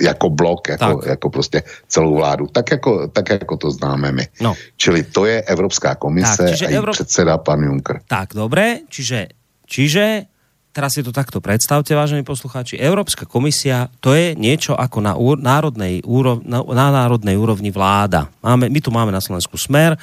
jako 0.00 0.30
blok, 0.30 0.68
jako, 0.68 1.00
jako 1.04 1.30
prostě 1.30 1.62
celou 1.88 2.16
vládu. 2.16 2.46
Tak 2.46 2.70
jako, 2.70 3.08
tak 3.08 3.30
jako 3.30 3.56
to 3.56 3.70
známe 3.70 4.12
my. 4.12 4.24
No. 4.40 4.56
Čili 4.76 5.02
to 5.04 5.28
je 5.28 5.42
Evropská 5.42 5.94
komise 5.94 6.56
tak, 6.56 6.62
a 6.64 6.72
Evro... 6.72 6.92
předseda 6.92 7.38
pan 7.38 7.60
Juncker. 7.60 8.00
Tak, 8.08 8.32
dobré, 8.32 8.88
čiže 8.88 9.28
Čiže 9.70 10.26
teraz 10.74 10.98
si 10.98 11.06
to 11.06 11.14
takto 11.14 11.38
predstavte, 11.38 11.94
vážení 11.94 12.26
poslucháči, 12.26 12.78
Európska 12.78 13.22
komisia 13.22 13.86
to 14.02 14.18
je 14.18 14.34
niečo 14.34 14.74
ako 14.74 14.98
na, 14.98 15.14
úr, 15.14 15.38
národnej, 15.38 16.02
úrov, 16.02 16.42
na, 16.42 16.62
na 16.66 16.90
národnej 16.90 17.38
úrovni 17.38 17.70
vláda. 17.70 18.26
Máme, 18.42 18.66
my 18.66 18.80
tu 18.82 18.90
máme 18.90 19.14
na 19.14 19.22
Slovensku 19.22 19.54
Smer, 19.54 19.94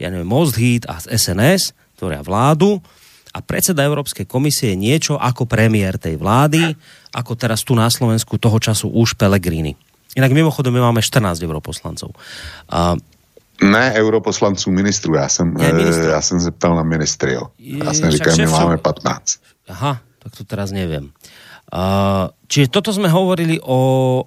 ja 0.00 0.08
neviem, 0.08 0.28
Most 0.28 0.56
Heat 0.56 0.88
a 0.88 0.96
SNS, 1.04 1.76
tvoria 2.00 2.24
vládu 2.24 2.80
a 3.32 3.38
predseda 3.40 3.84
Európskej 3.84 4.28
komisie 4.28 4.72
je 4.72 4.80
niečo 4.80 5.14
ako 5.16 5.48
premiér 5.48 5.96
tej 6.00 6.20
vlády, 6.20 6.72
ako 7.12 7.32
teraz 7.36 7.64
tu 7.64 7.72
na 7.72 7.88
Slovensku 7.88 8.36
toho 8.36 8.56
času 8.60 8.92
už 8.92 9.16
Pelegrini. 9.16 9.76
Inak 10.12 10.36
mimochodom 10.36 10.76
my 10.76 10.92
máme 10.92 11.00
14 11.00 11.40
europoslancov. 11.40 12.12
Uh, 12.68 13.00
ne 13.62 13.92
europoslanců, 13.94 14.70
ministrů. 14.70 15.14
Já 15.14 15.28
jsem, 15.28 15.54
ne, 15.54 15.72
ministru. 15.72 16.04
já 16.04 16.20
jsem 16.20 16.40
zeptal 16.40 16.76
na 16.76 16.82
ministry, 16.82 17.32
jo. 17.32 17.42
Já 17.58 17.94
jsem 17.94 18.10
říkal, 18.10 18.36
my 18.36 18.46
máme 18.46 18.78
15. 18.78 19.38
Aha, 19.68 20.00
tak 20.18 20.32
to 20.36 20.42
teraz 20.44 20.74
neviem. 20.74 21.14
Uh, 21.72 22.28
čiže 22.52 22.68
toto 22.68 22.92
sme 22.92 23.08
hovorili 23.08 23.56
o, 23.62 23.78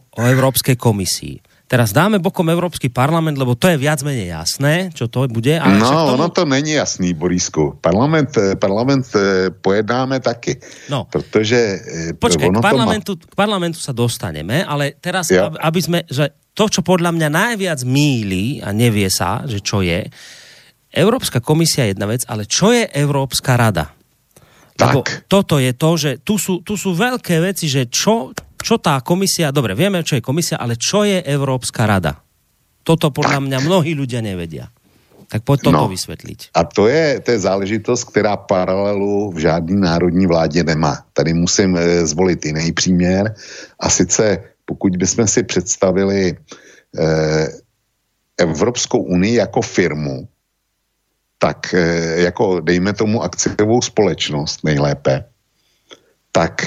o 0.01 0.21
Európskej 0.25 0.79
komisii. 0.79 1.54
Teraz 1.65 1.89
dáme 1.89 2.21
bokom 2.21 2.45
Európsky 2.53 2.93
parlament, 2.93 3.41
lebo 3.41 3.57
to 3.57 3.65
je 3.65 3.81
viac 3.81 4.05
menej 4.05 4.37
jasné, 4.37 4.93
čo 4.93 5.09
to 5.09 5.25
bude. 5.25 5.57
Ale 5.57 5.81
no, 5.81 5.89
tomu... 5.89 6.21
ono 6.21 6.27
to 6.29 6.45
není 6.45 6.77
jasný, 6.77 7.17
Borisku. 7.17 7.81
Parlament, 7.81 8.37
eh, 8.37 8.53
parlament 8.53 9.09
eh, 9.17 9.49
pojednáme 9.49 10.21
taky. 10.21 10.61
No. 10.93 11.09
Protože... 11.09 11.57
Eh, 11.57 12.13
Počkaj, 12.13 12.53
k 12.53 12.61
parlamentu, 12.61 13.17
má... 13.17 13.25
k 13.25 13.33
parlamentu 13.33 13.81
sa 13.81 13.97
dostaneme, 13.97 14.61
ale 14.61 14.93
teraz, 15.01 15.33
ja. 15.33 15.49
aby 15.49 15.79
sme, 15.81 15.99
že 16.05 16.37
to, 16.53 16.69
čo 16.69 16.85
podľa 16.85 17.09
mňa 17.17 17.29
najviac 17.33 17.81
míli 17.81 18.61
a 18.61 18.69
nevie 18.69 19.09
sa, 19.09 19.41
že 19.49 19.57
čo 19.57 19.81
je, 19.81 20.05
Európska 20.93 21.41
komisia 21.41 21.89
je 21.89 21.97
jedna 21.97 22.07
vec, 22.07 22.23
ale 22.29 22.45
čo 22.45 22.71
je 22.71 22.85
Európska 22.93 23.57
rada? 23.57 23.91
Lebo 24.77 25.01
tak. 25.01 25.27
toto 25.27 25.57
je 25.57 25.71
to, 25.73 25.89
že 25.97 26.11
tu 26.21 26.37
sú, 26.37 26.61
tu 26.61 26.77
sú 26.77 26.93
veľké 26.93 27.41
veci, 27.41 27.67
že 27.67 27.87
čo, 27.89 28.31
čo 28.65 28.81
tá 28.81 28.97
komisia, 29.05 29.53
dobre, 29.53 29.77
vieme, 29.77 30.01
čo 30.01 30.17
je 30.17 30.25
komisia, 30.25 30.57
ale 30.57 30.73
čo 30.73 31.05
je 31.05 31.21
Európska 31.21 31.85
rada? 31.85 32.17
Toto 32.81 33.13
podľa 33.13 33.37
tak. 33.37 33.45
mňa 33.45 33.57
mnohí 33.61 33.93
ľudia 33.93 34.25
nevedia. 34.25 34.73
Tak 35.29 35.41
poď 35.41 35.69
toto 35.69 35.85
no, 35.85 35.93
vysvetliť. 35.93 36.53
A 36.53 36.61
to 36.69 36.85
je, 36.89 37.17
to 37.21 37.33
je 37.33 37.39
záležitost, 37.45 38.13
která 38.13 38.37
paralelu 38.37 39.33
v 39.33 39.37
žádný 39.41 39.81
národní 39.81 40.25
vládě 40.25 40.63
nemá. 40.63 41.01
Tady 41.13 41.33
musím 41.33 41.77
e, 41.77 42.05
zvolit 42.05 42.45
jiný 42.45 42.71
příměr. 42.73 43.33
A 43.79 43.89
sice 43.89 44.53
pokud 44.65 44.97
bychom 44.97 45.27
si 45.27 45.43
představili 45.43 46.37
eh, 46.97 47.47
Evropskou 48.37 48.99
unii 48.99 49.35
jako 49.35 49.61
firmu, 49.61 50.27
tak 51.37 51.73
eh, 51.73 52.21
jako 52.21 52.59
dejme 52.59 52.93
tomu 52.93 53.23
akciovou 53.23 53.81
společnost 53.81 54.63
nejlépe, 54.63 55.23
tak 56.31 56.65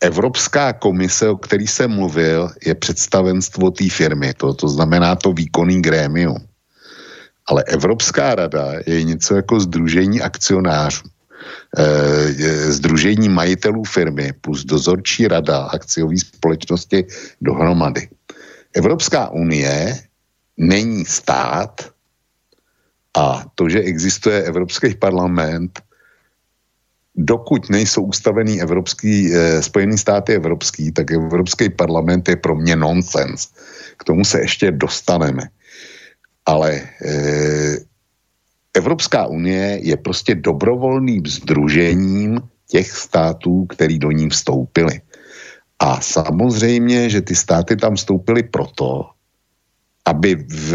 Evropská 0.00 0.72
komise, 0.72 1.28
o 1.28 1.36
který 1.36 1.66
jsem 1.66 1.90
mluvil, 1.90 2.50
je 2.66 2.74
představenstvo 2.74 3.70
té 3.70 3.88
firmy, 3.90 4.34
to, 4.34 4.54
to 4.54 4.68
znamená 4.68 5.16
to 5.16 5.32
výkonný 5.32 5.82
grémium. 5.82 6.36
Ale 7.46 7.64
Evropská 7.64 8.34
rada 8.34 8.72
je 8.86 9.04
něco 9.04 9.36
jako 9.36 9.60
združení 9.60 10.20
akcionářů. 10.20 11.02
Združení 12.68 13.26
eh, 13.26 13.30
majitelů 13.30 13.84
firmy 13.84 14.32
plus 14.40 14.64
dozorčí 14.64 15.28
rada 15.28 15.58
akciové 15.58 16.16
společnosti 16.18 17.06
dohromady. 17.40 18.08
Evropská 18.74 19.28
unie 19.28 19.98
není 20.56 21.04
stát 21.04 21.90
a 23.16 23.44
to, 23.54 23.68
že 23.68 23.80
existuje 23.80 24.42
Evropský 24.42 24.94
parlament, 24.94 25.80
dokud 27.18 27.70
nejsou 27.70 28.02
ustavený 28.02 28.62
Evropský, 28.62 29.34
eh, 29.34 29.62
Spojený 29.62 29.98
státy 29.98 30.38
evropský, 30.38 30.92
tak 30.94 31.10
Evropský 31.10 31.68
parlament 31.74 32.28
je 32.28 32.36
pro 32.38 32.54
mě 32.54 32.76
nonsens. 32.76 33.50
K 33.98 34.04
tomu 34.04 34.24
se 34.24 34.40
ještě 34.40 34.70
dostaneme. 34.70 35.50
Ale 36.46 36.80
eh, 37.04 37.76
Evropská 38.74 39.26
unie 39.26 39.82
je 39.82 39.96
prostě 39.96 40.34
dobrovolným 40.34 41.26
združením 41.26 42.38
těch 42.70 42.90
států, 42.90 43.66
který 43.66 43.98
do 43.98 44.10
ní 44.14 44.30
vstoupili. 44.30 45.00
A 45.78 46.00
samozřejmě, 46.00 47.10
že 47.10 47.22
ty 47.22 47.34
státy 47.34 47.76
tam 47.76 47.96
vstoupily 47.96 48.42
proto, 48.42 49.10
aby 50.06 50.34
v, 50.34 50.70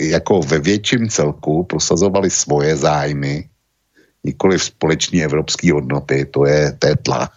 jako 0.00 0.40
ve 0.40 0.58
větším 0.58 1.08
celku 1.08 1.64
prosazovali 1.64 2.30
svoje 2.30 2.76
zájmy, 2.76 3.48
nikoli 4.24 4.58
v 4.58 4.64
společné 4.64 5.22
evropské 5.24 5.72
hodnoty, 5.72 6.24
to 6.24 6.46
je, 6.46 6.72
to 6.78 6.86
je 6.86 6.96
tla, 6.96 7.30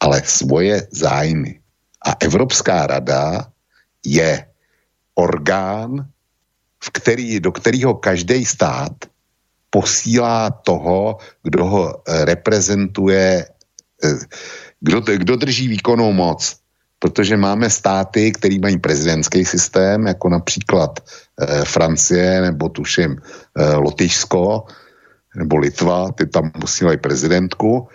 ale 0.00 0.22
svoje 0.24 0.86
zájmy. 0.90 1.60
A 2.06 2.16
Evropská 2.20 2.86
rada 2.86 3.46
je 4.06 4.46
orgán, 5.14 6.06
v 6.84 6.88
který, 6.90 7.40
do 7.40 7.52
kterého 7.52 7.94
každý 7.94 8.44
stát 8.44 8.92
posílá 9.70 10.50
toho, 10.50 11.16
kdo 11.42 11.64
ho 11.64 11.84
eh, 11.94 12.24
reprezentuje, 12.24 13.46
eh, 14.04 14.18
kdo, 14.80 15.00
kdo 15.00 15.36
drží 15.36 15.68
výkonnou 15.68 16.12
moc. 16.12 16.56
Protože 16.98 17.36
máme 17.36 17.70
státy, 17.70 18.32
které 18.32 18.58
mají 18.62 18.78
prezidentský 18.78 19.44
systém, 19.44 20.06
jako 20.06 20.28
například 20.28 21.00
eh, 21.02 21.64
Francie 21.64 22.40
nebo 22.40 22.68
tuším 22.68 23.18
eh, 23.18 23.74
Lotyšsko 23.74 24.66
nebo 25.36 25.56
Litva, 25.56 26.12
ty 26.12 26.26
tam 26.26 26.50
posílají 26.50 26.98
prezidentku 26.98 27.88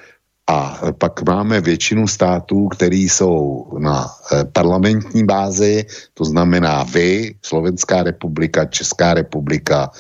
a 0.48 0.80
pak 0.98 1.22
máme 1.22 1.62
většinu 1.62 2.08
států, 2.08 2.68
které 2.68 2.96
jsou 2.96 3.68
na 3.80 4.08
eh, 4.08 4.46
parlamentní 4.46 5.26
bázi, 5.26 5.86
to 6.14 6.26
znamená 6.26 6.84
vy, 6.84 7.36
Slovenská 7.42 8.04
republika, 8.04 8.66
Česká 8.66 9.14
republika, 9.14 9.92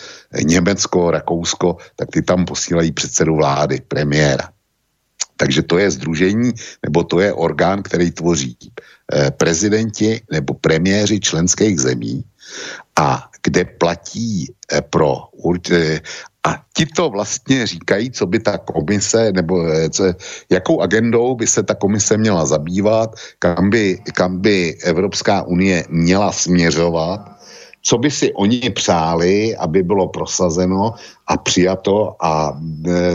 Německo, 0.43 1.12
Rakousko, 1.12 1.78
tak 1.95 2.10
ty 2.12 2.21
tam 2.21 2.45
posílají 2.45 2.91
předsedu 2.91 3.36
vlády, 3.36 3.82
premiéra. 3.88 4.50
Takže 5.38 5.62
to 5.63 5.78
je 5.78 5.91
združení, 5.91 6.54
nebo 6.86 7.04
to 7.04 7.19
je 7.19 7.34
orgán, 7.34 7.84
který 7.84 8.12
tvoří 8.12 8.58
eh, 9.13 9.32
prezidenti 9.32 10.21
nebo 10.32 10.54
premiéři 10.54 11.19
členských 11.19 11.80
zemí 11.80 12.23
a 12.95 13.30
kde 13.43 13.65
platí 13.65 14.47
eh, 14.47 14.82
pro 14.82 15.17
a 16.47 16.63
ti 16.73 16.86
to 16.86 17.10
vlastně 17.10 17.67
říkají, 17.67 18.12
co 18.12 18.25
by 18.25 18.39
ta 18.39 18.57
komise, 18.57 19.31
nebo 19.36 19.67
co, 19.91 20.03
jakou 20.49 20.81
agendou 20.81 21.36
by 21.36 21.47
se 21.47 21.63
ta 21.63 21.75
komise 21.75 22.17
měla 22.17 22.45
zabývat, 22.45 23.15
kam 23.39 23.69
by, 23.69 23.99
kam 24.15 24.39
by 24.39 24.77
Evropská 24.83 25.43
unie 25.43 25.83
měla 25.89 26.31
směřovat, 26.31 27.19
co 27.83 27.97
by 27.97 28.12
si 28.12 28.33
oni 28.33 28.69
přáli, 28.69 29.55
aby 29.55 29.83
bylo 29.83 30.07
prosazeno 30.07 30.93
a 31.27 31.38
přijato 31.38 32.15
a 32.23 32.55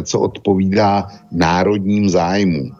co 0.04 0.20
odpovídá 0.20 1.08
národním 1.32 2.08
zájmům. 2.08 2.76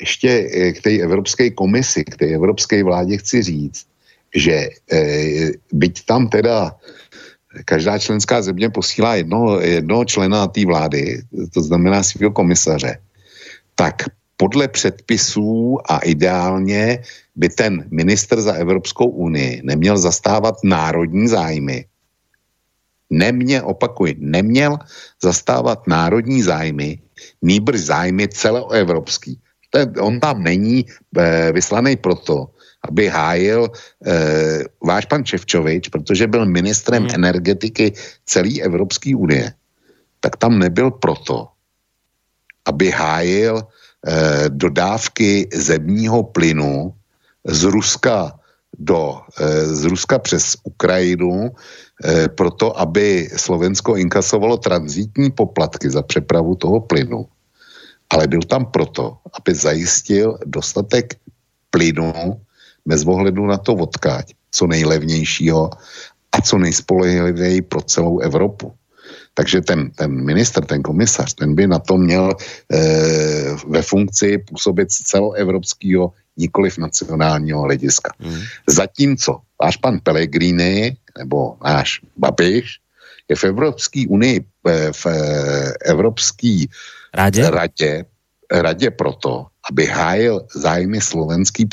Ještě 0.00 0.42
k 0.72 0.82
té 0.82 0.98
Evropské 0.98 1.50
komisi, 1.50 2.04
k 2.04 2.16
té 2.16 2.26
Evropské 2.26 2.84
vládě 2.84 3.16
chci 3.16 3.42
říct, 3.42 3.86
že 4.34 4.68
byť 5.72 6.06
tam 6.06 6.28
teda 6.28 6.74
každá 7.64 7.98
členská 7.98 8.42
země 8.42 8.70
posílá 8.70 9.14
jedno, 9.14 9.60
jednoho 9.60 10.04
člena 10.04 10.46
té 10.46 10.66
vlády, 10.66 11.22
to 11.54 11.60
znamená 11.60 12.02
svého 12.02 12.32
komisaře, 12.32 12.98
tak 13.74 14.02
podle 14.36 14.68
předpisů 14.68 15.78
a 15.88 15.98
ideálně 15.98 16.98
by 17.36 17.48
ten 17.48 17.84
minister 17.90 18.40
za 18.40 18.52
Evropskou 18.52 19.06
unii 19.06 19.60
neměl 19.64 19.98
zastávat 19.98 20.54
národní 20.64 21.28
zájmy. 21.28 21.84
Nemě, 23.10 23.62
opakuj, 23.62 24.14
neměl 24.18 24.78
zastávat 25.22 25.86
národní 25.86 26.42
zájmy, 26.42 26.98
nýbrž 27.42 27.80
zájmy 27.80 28.28
celoevropský. 28.28 29.38
On 30.00 30.20
tam 30.20 30.42
není 30.42 30.84
e, 30.84 31.52
vyslaný 31.52 31.96
proto, 31.96 32.51
aby 32.82 33.08
hájil 33.08 33.70
e, 33.70 33.70
váš 34.82 35.06
pan 35.06 35.24
Čevčovič, 35.24 35.88
protože 35.88 36.26
byl 36.26 36.46
ministrem 36.46 37.02
hmm. 37.02 37.14
energetiky 37.14 37.92
celé 38.26 38.60
Evropské 38.62 39.16
unie, 39.16 39.54
tak 40.20 40.36
tam 40.36 40.58
nebyl 40.58 40.90
proto, 40.90 41.48
aby 42.66 42.90
hájil 42.90 43.62
e, 43.62 43.64
dodávky 44.48 45.48
zemního 45.54 46.22
plynu 46.22 46.94
z 47.46 47.62
Ruska 47.62 48.38
do, 48.78 49.20
e, 49.38 49.66
z 49.66 49.84
Ruska 49.84 50.18
přes 50.18 50.56
Ukrajinu, 50.62 51.50
e, 52.04 52.28
proto 52.28 52.74
aby 52.80 53.30
Slovensko 53.36 53.96
inkasovalo 53.96 54.56
transitní 54.56 55.30
poplatky 55.30 55.90
za 55.90 56.02
přepravu 56.02 56.54
toho 56.54 56.80
plynu. 56.80 57.26
Ale 58.10 58.26
byl 58.26 58.42
tam 58.42 58.66
proto, 58.66 59.16
aby 59.38 59.54
zajistil 59.54 60.38
dostatek 60.46 61.16
plynu 61.70 62.40
bez 62.86 63.04
ohledu 63.04 63.46
na 63.46 63.56
to 63.56 63.74
odkáť, 63.74 64.34
co 64.50 64.66
nejlevnějšího 64.66 65.70
a 66.32 66.40
co 66.40 66.58
nejspolehlivěji 66.58 67.62
pro 67.62 67.82
celou 67.82 68.18
Evropu. 68.18 68.72
Takže 69.34 69.60
ten, 69.60 69.90
ten 69.90 70.24
minister, 70.24 70.64
ten 70.64 70.82
komisař, 70.82 71.34
ten 71.34 71.54
by 71.54 71.66
na 71.66 71.78
to 71.78 71.96
měl 71.96 72.32
e, 72.32 72.78
ve 73.66 73.82
funkci 73.82 74.38
působit 74.38 74.92
z 74.92 75.02
celoevropského, 75.02 76.12
nikoliv 76.36 76.78
nacionálního 76.78 77.62
hlediska. 77.62 78.12
Mm. 78.18 78.40
Zatímco 78.68 79.40
váš 79.62 79.76
pan 79.76 80.00
Pellegrini 80.00 80.96
nebo 81.18 81.56
náš 81.64 82.00
Babiš 82.16 82.78
je 83.28 83.36
v 83.36 83.44
Evropské 83.44 84.04
unii, 84.08 84.44
eh, 84.68 84.92
v 84.92 85.06
eh, 85.06 85.72
Evropské 85.84 86.64
radě? 87.14 87.50
radě, 87.50 88.04
radě 88.52 88.90
proto, 88.90 89.46
aby 89.70 89.86
hájil 89.86 90.46
zájmy 90.54 91.00
slovenský 91.00 91.66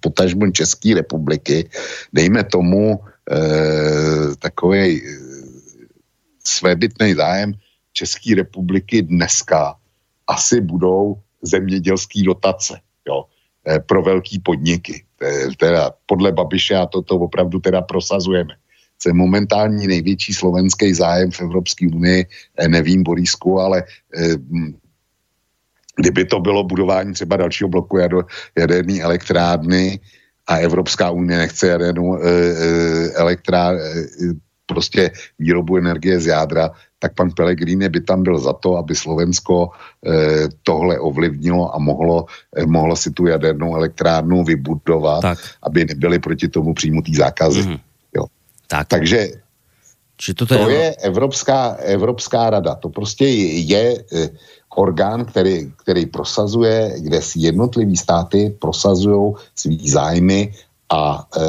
potažmo 0.00 0.50
České 0.52 0.94
republiky, 0.94 1.68
dejme 2.12 2.44
tomu 2.44 2.94
e, 2.94 3.38
takový 4.38 4.78
e, 4.78 5.02
svébytný 6.44 7.14
zájem 7.14 7.52
České 7.92 8.34
republiky 8.34 9.02
dneska 9.02 9.74
asi 10.26 10.60
budou 10.60 11.18
zemědělské 11.42 12.22
dotace 12.22 12.80
jo, 13.08 13.24
e, 13.68 13.80
pro 13.80 14.02
velké 14.02 14.38
podniky. 14.42 15.04
E, 15.22 15.56
teda 15.56 15.90
podle 16.06 16.32
Babiše 16.32 16.74
a 16.74 16.86
toto 16.86 17.16
opravdu 17.16 17.60
teda 17.60 17.82
prosazujeme. 17.82 18.54
Co 18.98 19.08
je 19.08 19.12
momentální 19.12 19.86
největší 19.86 20.34
slovenský 20.34 20.94
zájem 20.94 21.30
v 21.30 21.40
Evropské 21.40 21.86
unii, 21.86 22.26
e, 22.58 22.68
nevím, 22.68 23.02
Borisku, 23.02 23.60
ale 23.60 23.82
e, 23.82 24.38
kdyby 25.96 26.24
to 26.24 26.40
bylo 26.40 26.64
budování 26.64 27.12
třeba 27.12 27.36
dalšího 27.36 27.68
bloku 27.68 27.98
jaderné 28.58 29.00
elektrárny 29.00 30.00
a 30.46 30.56
Evropská 30.56 31.10
unie 31.10 31.38
nechce 31.38 31.66
jadernou 31.68 32.16
e, 32.16 32.20
e, 32.20 33.10
elektrár, 33.14 33.74
e, 33.74 34.04
prostě 34.66 35.10
výrobu 35.38 35.76
energie 35.76 36.20
z 36.20 36.26
jádra, 36.26 36.70
tak 36.98 37.14
pan 37.14 37.30
Pellegrini 37.30 37.88
by 37.88 38.00
tam 38.00 38.22
byl 38.22 38.38
za 38.38 38.52
to, 38.52 38.76
aby 38.76 38.94
Slovensko 38.94 39.68
e, 40.06 40.48
tohle 40.62 40.98
ovlivnilo 40.98 41.74
a 41.74 41.78
mohlo, 41.78 42.26
mohlo 42.66 42.96
si 42.96 43.10
tu 43.10 43.26
jadernou 43.26 43.76
elektrárnu 43.76 44.44
vybudovat, 44.44 45.20
tak. 45.20 45.38
aby 45.62 45.84
nebyly 45.84 46.18
proti 46.18 46.48
tomu 46.48 46.74
přijmutý 46.74 47.14
zákazy. 47.14 47.62
Mm-hmm. 47.62 47.80
Jo. 48.16 48.24
Tak. 48.66 48.88
Takže 48.88 49.28
Či 50.16 50.34
to, 50.34 50.46
to 50.46 50.70
je, 50.70 50.76
je 50.76 50.94
Evropská, 51.02 51.82
Evropská 51.82 52.50
rada. 52.50 52.74
To 52.74 52.88
prostě 52.88 53.26
je, 53.26 54.04
je 54.14 54.30
orgán, 54.78 55.24
který, 55.24 55.72
který 55.76 56.06
prosazuje, 56.06 56.94
kde 56.98 57.22
si 57.22 57.40
jednotliví 57.40 57.96
státy 57.96 58.54
prosazují 58.58 59.34
svý 59.54 59.88
zájmy 59.88 60.52
a 60.92 61.26
e, 61.36 61.40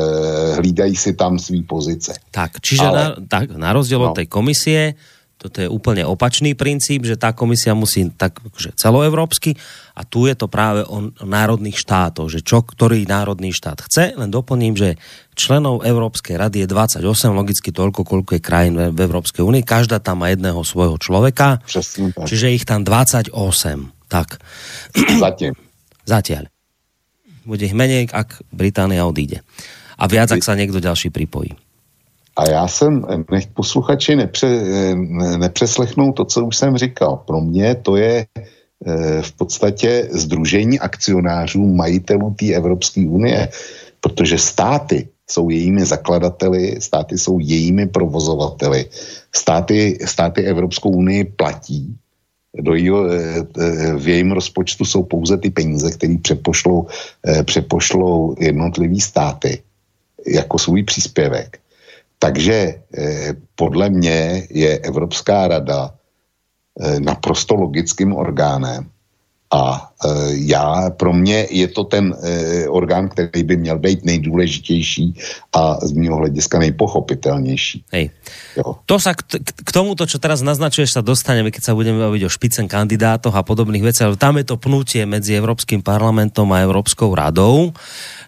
hlídají 0.55 0.95
si 0.95 1.13
tam 1.13 1.39
svý 1.39 1.63
pozice. 1.63 2.13
Tak, 2.31 2.59
čiže 2.63 2.87
Ale, 2.87 2.99
na, 2.99 3.07
tak, 3.27 3.51
na 3.51 3.73
rozdiel 3.73 3.99
no. 3.99 4.11
od 4.11 4.15
tej 4.15 4.27
komisie 4.27 4.95
toto 5.43 5.59
je 5.59 5.67
úplne 5.67 6.07
opačný 6.07 6.55
princíp, 6.55 7.03
že 7.03 7.19
tá 7.19 7.35
komisia 7.35 7.75
musí 7.75 8.07
tak 8.15 8.39
že 8.55 8.71
celoevropsky 8.79 9.59
a 9.93 10.01
tu 10.01 10.25
je 10.25 10.33
to 10.33 10.49
práve 10.49 10.81
o 10.89 11.13
národných 11.21 11.77
štátoch, 11.77 12.25
že 12.25 12.41
čo 12.41 12.65
ktorý 12.65 13.05
národný 13.05 13.53
štát 13.53 13.85
chce, 13.85 14.17
len 14.17 14.33
doplním, 14.33 14.73
že 14.73 14.97
členov 15.37 15.85
Európskej 15.85 16.41
rady 16.41 16.65
je 16.65 16.67
28, 16.67 17.05
logicky 17.29 17.69
toľko, 17.69 18.01
koľko 18.01 18.31
je 18.37 18.41
krajín 18.41 18.75
v 18.89 18.97
Európskej 18.97 19.45
únii, 19.45 19.61
každá 19.61 20.01
tam 20.01 20.25
má 20.25 20.33
jedného 20.33 20.57
svojho 20.65 20.97
človeka, 20.97 21.61
Přesný, 21.65 22.09
tak. 22.09 22.25
čiže 22.25 22.57
ich 22.57 22.65
tam 22.65 22.81
28. 22.81 23.33
Tak. 24.09 24.41
Zatiaľ. 25.23 25.53
Zatiaľ. 26.09 26.49
Bude 27.45 27.69
ich 27.69 27.77
menej, 27.77 28.09
ak 28.09 28.41
Británia 28.49 29.05
odíde. 29.05 29.45
A 30.01 30.09
viac, 30.09 30.33
ak 30.33 30.41
sa 30.41 30.57
niekto 30.57 30.81
ďalší 30.81 31.13
pripojí. 31.13 31.53
A 32.33 32.49
já 32.49 32.67
jsem, 32.67 33.05
nech 33.31 33.47
posluchači 33.47 34.15
nepře, 34.15 34.47
nepřeslechnou 35.37 36.11
to, 36.11 36.25
co 36.25 36.45
už 36.45 36.57
jsem 36.57 36.77
říkal. 36.77 37.21
Pro 37.25 37.41
mě 37.41 37.75
to 37.75 37.95
je 37.95 38.25
v 39.21 39.31
podstatě 39.31 40.09
združení 40.11 40.79
akcionářů, 40.79 41.65
majitelů 41.65 42.35
té 42.39 42.53
Evropské 42.53 43.07
unie, 43.07 43.49
protože 43.99 44.37
státy 44.37 45.07
jsou 45.29 45.49
jejími 45.49 45.85
zakladateli, 45.85 46.75
státy 46.79 47.17
jsou 47.17 47.39
jejími 47.39 47.87
provozovateli. 47.87 48.85
Státy, 49.35 49.97
státy 50.05 50.43
Evropskou 50.43 50.89
unii 50.89 51.23
platí, 51.23 51.95
do 52.53 52.73
jího, 52.73 53.09
eh, 53.09 53.17
eh, 53.59 53.95
v 53.97 54.07
jejím 54.07 54.31
rozpočtu 54.31 54.85
jsou 54.85 55.03
pouze 55.03 55.37
ty 55.37 55.49
peníze, 55.49 55.91
které 55.91 56.17
přepošlou, 56.21 56.87
přepošlou 57.43 58.35
jednotlivý 58.39 59.01
státy 59.01 59.63
jako 60.27 60.59
svůj 60.59 60.83
příspěvek. 60.83 61.59
Takže 62.23 62.75
eh, 62.97 63.35
podle 63.55 63.89
mě 63.89 64.47
je 64.49 64.79
Evropská 64.79 65.47
rada 65.47 65.91
eh, 65.91 65.97
naprosto 66.99 67.55
logickým 67.55 68.13
orgánem 68.13 68.89
a 69.53 69.92
já, 70.31 70.89
pro 70.89 71.13
mě 71.13 71.47
je 71.49 71.67
to 71.67 71.83
ten 71.83 72.15
orgán, 72.67 73.09
který 73.09 73.43
by 73.43 73.57
měl 73.57 73.79
být 73.79 74.05
nejdůležitější 74.05 75.15
a 75.53 75.79
z 75.85 75.91
mého 75.91 76.17
hlediska 76.17 76.59
nejpochopitelnější. 76.59 77.83
Hej. 77.91 78.09
Jo. 78.57 78.77
To 78.85 78.99
sa 78.99 79.15
k, 79.15 79.39
k 79.39 79.69
tomuto, 79.71 80.05
čo 80.05 80.19
teraz 80.19 80.43
naznačuješ, 80.45 80.93
sa 80.93 81.01
dostaneme, 81.01 81.49
keď 81.49 81.71
sa 81.71 81.73
budeme 81.73 82.03
baviť 82.03 82.21
o 82.27 82.33
špicen 82.33 82.67
kandidátoch 82.67 83.33
a 83.33 83.41
podobných 83.41 83.81
veciach, 83.81 84.19
tam 84.19 84.37
je 84.37 84.45
to 84.45 84.59
pnutie 84.59 85.07
medzi 85.07 85.33
Európskym 85.33 85.81
parlamentom 85.81 86.51
a 86.53 86.61
Európskou 86.61 87.15
radou 87.15 87.73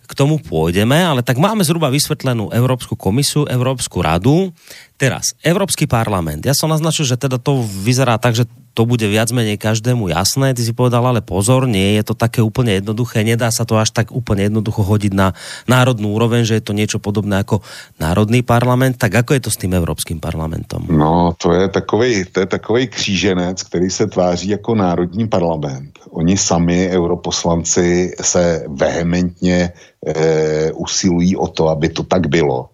k 0.06 0.14
tomu 0.14 0.38
pôjdeme, 0.38 1.02
ale 1.02 1.26
tak 1.26 1.42
máme 1.42 1.66
zhruba 1.66 1.90
vysvetlenú 1.90 2.54
Európsku 2.54 2.94
komisiu, 2.94 3.50
Európsku 3.50 4.06
radu. 4.06 4.54
Teraz, 5.02 5.34
Európsky 5.42 5.90
parlament. 5.90 6.46
Ja 6.46 6.54
som 6.54 6.70
naznačil, 6.70 7.10
že 7.10 7.18
teda 7.18 7.42
to 7.42 7.66
vyzerá 7.66 8.22
tak, 8.22 8.38
že 8.38 8.46
to 8.78 8.86
bude 8.86 9.04
viac 9.08 9.34
menej 9.34 9.58
každému 9.58 10.14
jasné. 10.14 10.54
Ty 10.54 10.62
si 10.62 10.78
povedal, 10.78 11.02
ale 11.04 11.26
pozor, 11.26 11.65
nie 11.66 12.00
je 12.00 12.04
to 12.08 12.14
také 12.18 12.42
úplne 12.42 12.78
jednoduché. 12.80 13.22
Nedá 13.22 13.52
sa 13.52 13.68
to 13.68 13.78
až 13.78 13.92
tak 13.92 14.10
úplne 14.10 14.48
jednoducho 14.48 14.82
hodiť 14.82 15.14
na 15.14 15.38
národnú 15.70 16.16
úroveň, 16.16 16.46
že 16.46 16.58
je 16.58 16.66
to 16.66 16.74
niečo 16.74 16.98
podobné 16.98 17.42
ako 17.42 17.62
národný 18.00 18.42
parlament. 18.42 18.98
Tak 18.98 19.26
ako 19.26 19.38
je 19.38 19.42
to 19.46 19.52
s 19.52 19.62
tým 19.62 19.74
Európskym 19.76 20.24
parlamentom? 20.24 20.88
No, 20.90 21.36
to 21.38 21.54
je 21.54 21.70
takový, 21.70 22.26
to 22.32 22.40
je 22.40 22.46
takový 22.46 22.88
kříženec, 22.88 23.64
který 23.64 23.90
se 23.90 24.08
tváří 24.08 24.50
jako 24.50 24.76
národní 24.76 25.28
parlament. 25.28 26.00
Oni 26.10 26.38
sami, 26.38 26.90
europoslanci, 26.90 28.16
se 28.22 28.66
vehementně 28.68 29.74
e, 30.06 30.72
usilují 30.72 31.36
o 31.36 31.48
to, 31.48 31.70
aby 31.70 31.90
to 31.90 32.04
tak 32.04 32.28
bylo. 32.28 32.70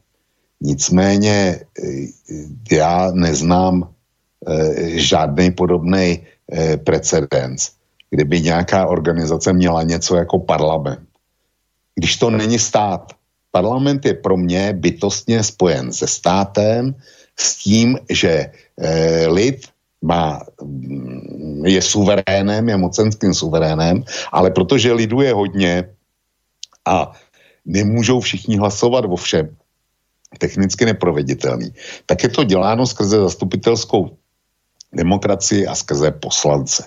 Nicméně 0.62 1.60
já 2.72 3.12
neznám 3.14 3.90
žádný 4.96 5.52
podobný 5.52 6.20
precedens, 6.84 7.70
kdyby 8.12 8.42
nějaká 8.42 8.88
organizace 8.88 9.54
měla 9.54 9.84
něco 9.84 10.16
jako 10.16 10.40
parlament. 10.40 11.08
Když 11.96 12.18
to 12.18 12.30
není 12.30 12.60
stát. 12.60 13.14
Parlament 13.52 14.06
je 14.06 14.14
pro 14.14 14.38
mě 14.38 14.74
bytostně 14.74 15.44
spojen 15.44 15.94
se 15.94 16.08
státem, 16.08 16.96
s 17.40 17.56
tím, 17.56 18.00
že 18.10 18.52
lid 19.28 19.68
má, 20.02 20.42
mm, 20.62 21.66
je 21.66 21.82
suverénem, 21.82 22.70
je 22.70 22.78
mocenským 22.78 23.34
suverénem, 23.34 24.04
ale 24.32 24.52
protože 24.52 24.94
lidu 24.94 25.22
je 25.22 25.34
hodně 25.34 25.90
a 26.86 27.12
nemůžou 27.66 28.20
všichni 28.20 28.58
hlasovat 28.58 29.06
o 29.06 29.16
všem, 29.16 29.56
technicky 30.38 30.86
neproveditelný, 30.86 31.74
tak 32.06 32.24
je 32.24 32.30
to 32.30 32.44
děláno 32.44 32.88
skrze 32.88 33.18
zastupitelskou 33.18 34.18
demokracii 34.94 35.68
a 35.68 35.76
skrze 35.76 36.12
poslance. 36.12 36.84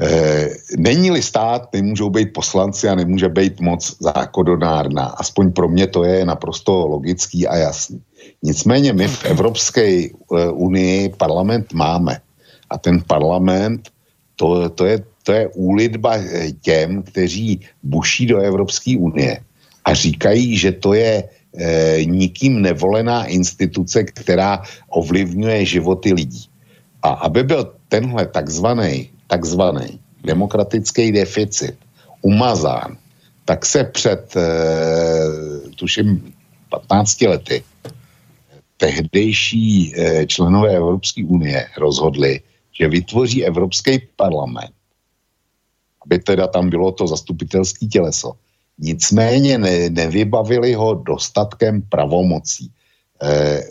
E, 0.00 0.48
není-li 0.76 1.22
stát, 1.22 1.68
nemůžou 1.72 2.10
být 2.10 2.32
poslanci 2.32 2.88
a 2.88 2.94
nemůže 2.94 3.28
být 3.28 3.60
moc 3.60 3.96
zákonodárná. 4.00 5.04
Aspoň 5.04 5.52
pro 5.52 5.68
mě 5.68 5.86
to 5.86 6.04
je 6.04 6.24
naprosto 6.24 6.86
logický 6.86 7.46
a 7.46 7.56
jasný. 7.56 8.02
Nicméně 8.42 8.92
my 8.92 9.08
v 9.08 9.24
Evropské 9.24 10.04
eh, 10.04 10.10
unii 10.52 11.08
parlament 11.08 11.72
máme. 11.72 12.20
A 12.70 12.78
ten 12.78 13.02
parlament, 13.06 13.88
to, 14.36 14.68
to, 14.68 14.86
je, 14.86 15.02
to 15.22 15.32
je 15.32 15.48
úlitba 15.48 16.14
eh, 16.16 16.52
těm, 16.52 17.02
kteří 17.02 17.60
buší 17.82 18.26
do 18.26 18.38
Evropské 18.38 18.98
unie 18.98 19.40
a 19.88 19.94
říkají, 19.94 20.56
že 20.56 20.72
to 20.72 20.92
je 20.92 21.24
e, 21.24 22.04
nikým 22.04 22.60
nevolená 22.62 23.24
instituce, 23.24 24.04
která 24.04 24.62
ovlivňuje 24.88 25.64
životy 25.64 26.12
lidí. 26.12 26.44
A 27.02 27.08
aby 27.08 27.42
byl 27.42 27.72
tenhle 27.88 28.26
takzvaný, 28.26 29.08
takzvaný 29.28 30.00
demokratický 30.24 31.12
deficit 31.12 31.76
umazán, 32.22 32.96
tak 33.44 33.66
se 33.66 33.84
před, 33.84 34.36
e, 34.36 34.48
tuším, 35.76 36.34
15 36.68 37.20
lety 37.20 37.64
tehdejší 38.78 39.92
eh, 39.96 40.26
členové 40.26 40.76
Evropské 40.76 41.24
unie 41.24 41.66
rozhodli, 41.76 42.40
že 42.72 42.88
vytvoří 42.88 43.44
Evropský 43.44 43.98
parlament, 44.16 44.72
aby 46.06 46.18
teda 46.18 46.46
tam 46.46 46.70
bylo 46.70 46.92
to 46.92 47.06
zastupitelské 47.06 47.86
těleso. 47.86 48.32
Nicméně 48.78 49.58
ne, 49.58 49.90
nevybavili 49.90 50.74
ho 50.74 50.94
dostatkem 50.94 51.82
pravomocí. 51.82 52.70
Eh, 53.22 53.62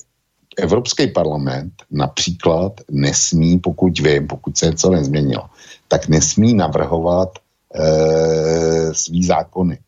Evropský 0.58 1.08
parlament 1.08 1.74
například 1.91 2.82
nesmí, 2.91 3.60
pokud 3.60 3.99
vím, 3.99 4.28
pokud 4.28 4.58
se 4.58 4.66
něco 4.66 4.89
nezměnilo, 4.89 5.43
tak 5.88 6.08
nesmí 6.08 6.53
navrhovat 6.53 7.30
e, 7.74 8.93
svý 8.93 9.24
zákony. 9.26 9.80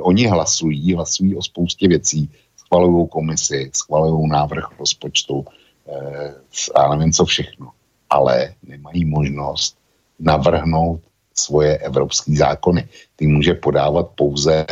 Oni 0.00 0.26
hlasují, 0.26 0.94
hlasují 0.94 1.36
o 1.36 1.42
spoustě 1.42 1.88
věcí, 1.88 2.30
schvalují 2.68 3.08
komisi, 3.08 3.70
schvalují 3.74 4.28
návrh 4.28 4.64
rozpočtu 4.78 5.44
eh, 5.88 6.34
a 6.74 6.96
nevím 6.96 7.12
co 7.12 7.24
všechno. 7.24 7.70
Ale 8.10 8.54
nemají 8.62 9.04
možnost 9.04 9.76
navrhnout 10.18 11.00
svoje 11.34 11.78
evropské 11.78 12.36
zákony. 12.36 12.88
Ty 13.16 13.26
může 13.26 13.54
podávat 13.54 14.08
pouze 14.14 14.66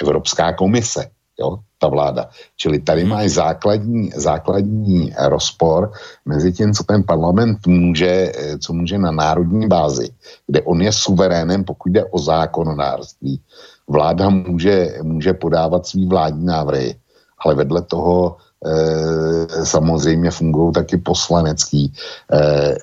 Evropská 0.00 0.52
komise, 0.52 1.10
jo, 1.40 1.58
ta 1.78 1.88
vláda. 1.88 2.28
Čili 2.56 2.78
tady 2.78 3.00
hmm. 3.00 3.10
máš 3.10 3.30
základní, 3.30 4.10
základní 4.16 5.12
rozpor 5.18 5.92
mezi 6.24 6.52
tím, 6.52 6.72
co 6.72 6.84
ten 6.84 7.02
parlament 7.02 7.66
může, 7.66 8.32
eh, 8.34 8.58
co 8.58 8.72
může 8.72 8.98
na 8.98 9.10
národní 9.10 9.68
bázi, 9.68 10.08
kde 10.46 10.62
on 10.62 10.82
je 10.82 10.92
suverénem, 10.92 11.64
pokud 11.64 11.92
jde 11.92 12.04
o 12.04 12.18
zákonodárství. 12.18 13.40
Vláda 13.88 14.28
může, 14.28 14.98
může 15.02 15.32
podávat 15.32 15.86
svý 15.86 16.06
vládní 16.06 16.46
návrhy 16.46 16.96
ale 17.44 17.54
vedle 17.54 17.82
toho 17.82 18.36
e, 18.64 19.66
samozřejmě 19.66 20.30
fungují 20.30 20.72
taky 20.72 20.96
poslanecký. 20.96 21.92
E, 22.32 22.76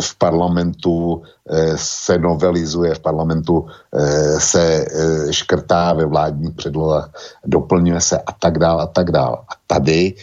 v 0.00 0.18
parlamentu 0.18 1.22
e, 1.48 1.72
se 1.76 2.18
novelizuje, 2.18 2.94
v 2.94 3.00
parlamentu 3.00 3.66
e, 3.92 4.40
se 4.40 4.86
e, 4.86 5.32
škrtá 5.32 5.92
ve 5.92 6.06
vládních 6.06 6.54
předlohách, 6.54 7.10
doplňuje 7.46 8.00
se 8.00 8.18
a 8.18 8.32
tak 8.32 8.58
dále 8.58 8.82
a 8.82 8.86
tak 8.86 9.10
dále. 9.10 9.36
A 9.48 9.52
tady 9.66 10.14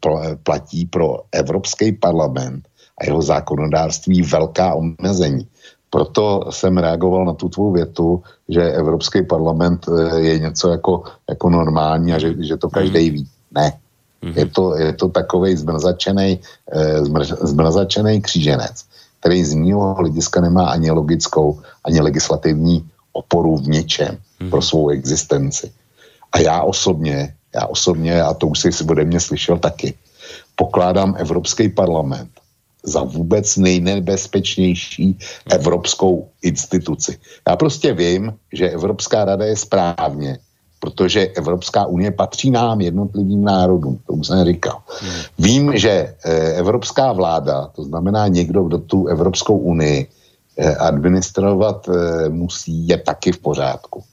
pl, 0.00 0.20
platí 0.42 0.86
pro 0.86 1.18
Evropský 1.32 1.92
parlament 1.92 2.68
a 3.00 3.04
jeho 3.04 3.22
zákonodárství 3.22 4.22
velká 4.22 4.74
omezení. 4.74 5.48
Proto 5.90 6.44
jsem 6.50 6.78
reagoval 6.78 7.24
na 7.24 7.32
tu 7.32 7.48
tvou 7.48 7.72
větu, 7.72 8.22
že 8.48 8.72
Evropský 8.72 9.22
parlament 9.22 9.86
eh, 9.88 10.20
je 10.20 10.38
něco 10.38 10.68
jako, 10.68 11.02
jako 11.28 11.50
normální 11.50 12.12
a 12.12 12.18
že, 12.18 12.34
že 12.38 12.56
to 12.56 12.68
každý 12.68 13.06
mhm. 13.06 13.14
ví. 13.14 13.28
Ne. 13.50 13.72
Mhm. 14.22 14.32
Je 14.36 14.46
to, 14.46 14.76
je 14.76 14.92
to 14.92 15.08
takový 15.08 15.56
zmrzačený, 15.56 16.40
eh, 18.16 18.20
kříženec, 18.20 18.84
který 19.20 19.44
z 19.44 19.54
mého 19.54 19.94
hlediska 19.94 20.40
nemá 20.40 20.68
ani 20.70 20.90
logickou, 20.90 21.60
ani 21.84 22.00
legislativní 22.00 22.84
oporu 23.12 23.56
v 23.56 23.68
ničem 23.68 24.18
mm. 24.40 24.50
pro 24.50 24.62
svou 24.62 24.88
existenci. 24.88 25.72
A 26.32 26.40
já 26.40 26.62
osobně, 26.62 27.34
já 27.54 27.66
osobně, 27.66 28.22
a 28.22 28.34
to 28.34 28.46
už 28.46 28.58
jsi 28.60 28.84
ode 28.84 29.04
mě 29.04 29.20
slyšel 29.20 29.58
taky, 29.58 29.94
pokládám 30.56 31.16
Evropský 31.18 31.68
parlament 31.68 32.30
za 32.86 33.02
vůbec 33.02 33.56
nejnebezpečnější 33.56 35.18
evropskou 35.50 36.28
instituci. 36.42 37.18
Já 37.48 37.56
prostě 37.56 37.92
vím, 37.92 38.32
že 38.52 38.70
Evropská 38.70 39.24
rada 39.24 39.44
je 39.44 39.56
správně, 39.56 40.38
protože 40.80 41.26
Evropská 41.26 41.86
unie 41.86 42.10
patří 42.10 42.50
nám, 42.50 42.80
jednotlivým 42.80 43.44
národům, 43.44 43.98
to 44.06 44.12
už 44.12 44.26
jsem 44.26 44.44
říkal. 44.44 44.82
Vím, 45.38 45.78
že 45.78 45.90
eh, 45.90 46.52
evropská 46.52 47.12
vláda, 47.12 47.66
to 47.66 47.84
znamená 47.84 48.28
někdo, 48.28 48.62
kdo 48.62 48.78
tu 48.78 49.06
Evropskou 49.06 49.58
unii 49.58 50.06
eh, 50.56 50.76
administrovat 50.76 51.88
eh, 51.88 52.28
musí, 52.28 52.88
je 52.88 52.96
taky 52.96 53.32
v 53.32 53.38
pořádku. 53.38 54.04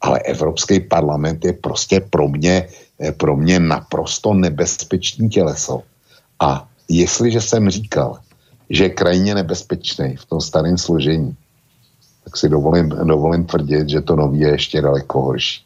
Ale 0.00 0.18
Evropský 0.18 0.80
parlament 0.80 1.44
je 1.44 1.52
prostě 1.52 2.00
pro 2.00 2.28
mě, 2.28 2.68
pro 3.16 3.36
mě 3.36 3.60
naprosto 3.60 4.34
nebezpečný 4.34 5.28
těleso. 5.28 5.82
A 6.40 6.68
jestliže 6.88 7.40
jsem 7.40 7.70
říkal, 7.70 8.18
že 8.70 8.84
je 8.84 8.90
krajně 8.90 9.34
nebezpečný 9.34 10.16
v 10.16 10.24
tom 10.24 10.40
starém 10.40 10.78
složení, 10.78 11.36
tak 12.26 12.36
si 12.36 12.50
dovolím, 12.50 12.88
dovolím 12.88 13.46
tvrdit, 13.46 13.88
že 13.88 14.00
to 14.02 14.16
nový 14.16 14.38
je 14.38 14.48
ještě 14.48 14.82
daleko 14.82 15.20
horší. 15.22 15.62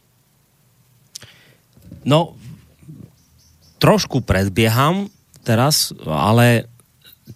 No, 2.05 2.37
trošku 3.81 4.21
predbieham 4.21 5.09
teraz, 5.41 5.97
ale 6.05 6.69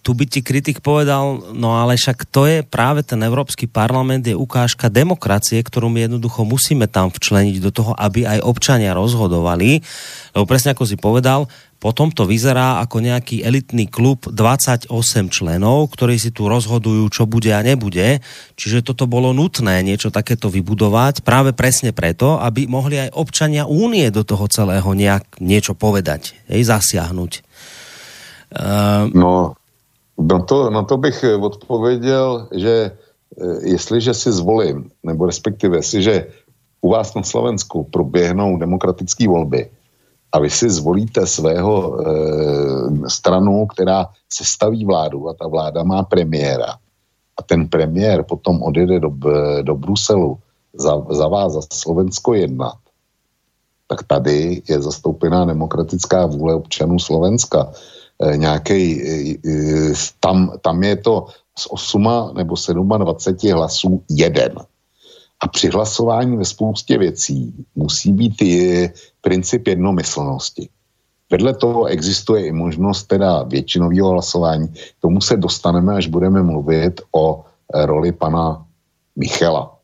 tu 0.01 0.11
by 0.15 0.25
ti 0.27 0.39
kritik 0.43 0.79
povedal, 0.83 1.53
no 1.55 1.77
ale 1.77 1.95
však 1.95 2.27
to 2.27 2.47
je 2.47 2.57
práve 2.65 3.03
ten 3.03 3.21
Európsky 3.21 3.67
parlament, 3.69 4.25
je 4.25 4.35
ukážka 4.35 4.91
demokracie, 4.91 5.61
ktorú 5.61 5.91
my 5.91 6.09
jednoducho 6.09 6.43
musíme 6.43 6.87
tam 6.89 7.11
včleniť 7.11 7.57
do 7.61 7.71
toho, 7.71 7.91
aby 7.95 8.27
aj 8.27 8.43
občania 8.43 8.97
rozhodovali. 8.97 9.83
Lebo 10.35 10.45
presne 10.47 10.75
ako 10.75 10.83
si 10.83 10.95
povedal, 10.99 11.47
potom 11.85 12.09
to 12.09 12.25
vyzerá 12.25 12.81
ako 12.81 12.97
nejaký 12.97 13.45
elitný 13.45 13.85
klub 13.85 14.25
28 14.25 14.89
členov, 15.29 15.93
ktorí 15.93 16.17
si 16.17 16.33
tu 16.33 16.49
rozhodujú, 16.49 17.05
čo 17.13 17.29
bude 17.29 17.53
a 17.53 17.61
nebude. 17.61 18.25
Čiže 18.57 18.81
toto 18.81 19.05
bolo 19.05 19.35
nutné 19.37 19.85
niečo 19.85 20.09
takéto 20.09 20.49
vybudovať 20.49 21.21
práve 21.21 21.53
presne 21.53 21.93
preto, 21.93 22.41
aby 22.41 22.65
mohli 22.65 23.05
aj 23.05 23.13
občania 23.13 23.69
únie 23.69 24.09
do 24.09 24.25
toho 24.25 24.49
celého 24.49 24.87
nejak 24.97 25.37
niečo 25.37 25.77
povedať, 25.77 26.33
jej 26.49 26.63
zasiahnuť. 26.65 27.31
Uh... 28.55 29.11
No, 29.13 29.59
no 30.17 30.43
to, 30.43 30.69
no 30.69 30.85
to 30.85 30.97
bych 30.97 31.25
odpověděl, 31.41 32.47
že 32.51 32.71
e, 32.71 32.91
jestliže 33.63 34.13
si 34.13 34.31
zvolím, 34.31 34.91
nebo 35.03 35.25
respektive 35.25 35.83
si, 35.83 36.03
že 36.03 36.27
u 36.81 36.89
vás 36.89 37.15
na 37.15 37.23
Slovensku 37.23 37.83
proběhnou 37.83 38.57
demokratické 38.57 39.27
volby, 39.27 39.69
a 40.35 40.39
vy 40.39 40.49
si 40.49 40.69
zvolíte 40.69 41.27
svého 41.27 41.71
e, 41.71 42.03
stranu, 43.07 43.65
která 43.71 44.11
sestaví 44.27 44.85
vládu 44.85 45.29
a 45.29 45.33
ta 45.33 45.47
vláda 45.47 45.83
má 45.83 46.03
premiéra 46.03 46.75
a 47.37 47.41
ten 47.43 47.67
premiér 47.67 48.23
potom 48.23 48.63
odjede 48.63 48.99
do, 48.99 49.11
do 49.61 49.75
Bruselu 49.75 50.37
za, 50.73 50.91
za 51.09 51.27
vás, 51.27 51.53
za 51.53 51.61
Slovensko 51.73 52.33
jednat, 52.33 52.75
tak 53.87 54.03
tady 54.03 54.61
je 54.67 54.81
zastoupená 54.81 55.45
demokratická 55.45 56.25
vůle 56.25 56.55
občanů 56.55 56.99
Slovenska. 56.99 57.71
E, 58.21 58.37
nějaký, 58.37 59.01
e, 59.07 59.93
tam, 60.19 60.51
tam 60.61 60.83
je 60.83 60.95
to 60.95 61.25
z 61.57 61.67
8 61.69 62.09
nebo 62.35 62.55
27 62.97 63.53
hlasů 63.53 64.03
jeden. 64.09 64.55
A 65.39 65.47
při 65.47 65.69
hlasování 65.69 66.37
ve 66.37 66.45
spoustě 66.45 66.97
věcí 66.97 67.53
musí 67.75 68.13
být 68.13 68.41
i 68.41 68.89
princip 69.21 69.67
jednomyslnosti. 69.67 70.69
Vedle 71.31 71.55
toho 71.55 71.85
existuje 71.85 72.45
i 72.45 72.51
možnost 72.51 73.03
teda 73.03 73.43
většinového 73.43 74.09
hlasování. 74.09 74.67
K 74.67 75.01
tomu 75.01 75.21
se 75.21 75.37
dostaneme, 75.37 75.95
až 75.95 76.07
budeme 76.07 76.43
mluvit 76.43 77.01
o 77.11 77.43
roli 77.73 78.11
pana 78.11 78.65
Michela, 79.15 79.75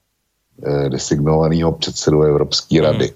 designovaného 0.90 1.72
předsedu 1.72 2.22
Evropské 2.22 2.82
rady. 2.82 3.14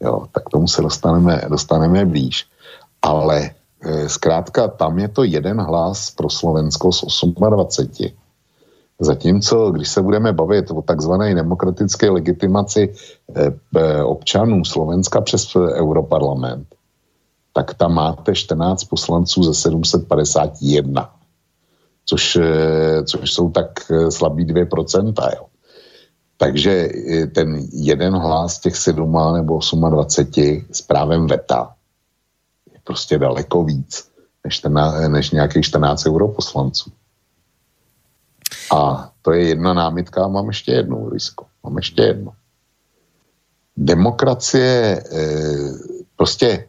Jo, 0.00 0.26
tak 0.32 0.48
tomu 0.48 0.68
se 0.68 0.82
dostaneme, 0.82 1.42
dostaneme 1.48 2.04
blíž. 2.04 2.46
Ale 3.02 3.50
zkrátka 4.06 4.68
tam 4.68 4.98
je 4.98 5.08
to 5.08 5.24
jeden 5.24 5.60
hlas 5.60 6.10
pro 6.10 6.30
Slovensko 6.30 6.92
z 6.92 7.04
28. 7.48 8.16
Zatímco, 9.00 9.70
když 9.70 9.88
se 9.88 10.02
budeme 10.02 10.32
bavit 10.32 10.70
o 10.70 10.82
takzvané 10.82 11.34
demokratické 11.34 12.10
legitimaci 12.10 12.94
eh, 13.36 14.02
občanů 14.02 14.64
Slovenska 14.64 15.20
přes 15.20 15.56
Europarlament, 15.56 16.66
tak 17.52 17.74
tam 17.74 17.94
máte 17.94 18.34
14 18.34 18.84
poslanců 18.84 19.42
ze 19.42 19.54
751, 19.54 21.10
což, 22.04 22.38
což 23.04 23.32
jsou 23.32 23.50
tak 23.50 23.92
slabý 24.08 24.46
2%. 24.46 25.12
Jo. 25.36 25.46
Takže 26.36 26.88
ten 27.34 27.66
jeden 27.72 28.14
hlas 28.14 28.60
těch 28.60 28.76
7 28.76 29.18
nebo 29.34 29.60
28 29.90 30.64
s 30.72 30.82
právem 30.82 31.26
veta 31.26 31.75
prostě 32.86 33.18
daleko 33.18 33.64
víc 33.64 34.10
než, 34.44 34.58
ten, 34.58 34.80
než 35.08 35.30
nějakých 35.30 35.64
14 35.64 36.06
europoslanců. 36.06 36.92
A 38.74 39.10
to 39.22 39.32
je 39.32 39.48
jedna 39.48 39.74
námitka 39.74 40.24
a 40.24 40.28
mám 40.28 40.46
ještě 40.48 40.72
jednu, 40.72 41.10
Risko. 41.10 41.46
Mám 41.64 41.76
ještě 41.76 42.02
jednu. 42.02 42.30
Demokracie, 43.76 45.04
eh, 45.12 45.72
prostě 46.16 46.68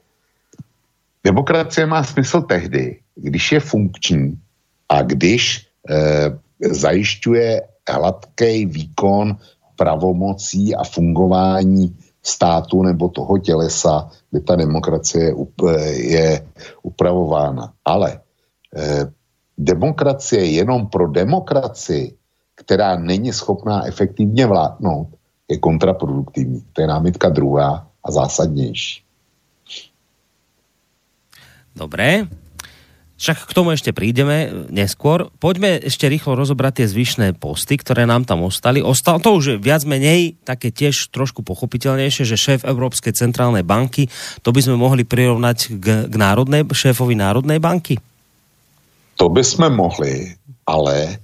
demokracie 1.23 1.85
má 1.85 2.03
smysl 2.03 2.41
tehdy, 2.41 2.99
když 3.15 3.51
je 3.51 3.59
funkční 3.59 4.41
a 4.89 5.01
když 5.01 5.67
eh, 5.89 6.39
zajišťuje 6.71 7.61
hladký 7.89 8.65
výkon 8.65 9.37
pravomocí 9.75 10.75
a 10.75 10.83
fungování 10.83 11.97
státu 12.23 12.83
nebo 12.83 13.09
toho 13.09 13.37
tělesa, 13.37 14.09
kde 14.31 14.39
ta 14.39 14.55
demokracie 14.55 15.35
je 15.93 16.47
upravována. 16.83 17.73
Ale 17.85 18.19
eh, 18.75 19.11
demokracie 19.57 20.45
jenom 20.45 20.87
pro 20.87 21.07
demokracii, 21.07 22.15
která 22.55 22.95
není 22.95 23.33
schopná 23.33 23.85
efektivně 23.85 24.45
vládnout, 24.45 25.07
je 25.47 25.57
kontraproduktivní. 25.57 26.65
To 26.73 26.81
je 26.81 26.87
námitka 26.87 27.29
druhá 27.29 27.87
a 28.03 28.11
zásadnější. 28.11 29.03
Dobré. 31.75 32.27
Však 33.17 33.49
k 33.49 33.55
tomu 33.57 33.73
ešte 33.73 33.97
prídeme 33.97 34.69
neskôr. 34.69 35.33
Poďme 35.41 35.81
ešte 35.81 36.05
rýchlo 36.05 36.37
rozobrať 36.37 36.85
tie 36.85 36.87
zvyšné 36.93 37.27
posty, 37.41 37.73
ktoré 37.81 38.05
nám 38.05 38.29
tam 38.29 38.45
ostali. 38.45 38.77
Ostal 38.77 39.17
to 39.17 39.33
už 39.33 39.57
viac 39.57 39.81
menej 39.89 40.37
také 40.45 40.69
tiež 40.69 41.09
trošku 41.09 41.41
pochopiteľnejšie, 41.41 42.29
že 42.29 42.37
šéf 42.37 42.61
Európskej 42.61 43.17
centrálnej 43.17 43.65
banky, 43.65 44.05
to 44.45 44.53
by 44.53 44.61
sme 44.61 44.77
mohli 44.77 45.01
prirovnať 45.01 45.57
k, 45.81 45.85
k 46.05 46.13
národnej, 46.13 46.61
šéfovi 46.69 47.17
Národnej 47.17 47.57
banky? 47.57 47.97
To 49.17 49.33
by 49.33 49.41
jsme 49.41 49.73
mohli, 49.73 50.37
ale 50.69 51.17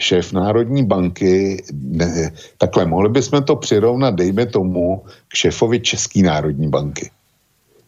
šéf 0.00 0.32
Národní 0.32 0.86
banky, 0.88 1.60
ne, 1.72 2.32
takhle, 2.56 2.88
mohli 2.88 3.08
bychom 3.08 3.42
to 3.44 3.56
přirovnat, 3.56 4.14
dejme 4.14 4.46
tomu, 4.46 5.04
k 5.28 5.34
šéfovi 5.34 5.80
České 5.80 6.22
národní 6.22 6.68
banky. 6.68 7.10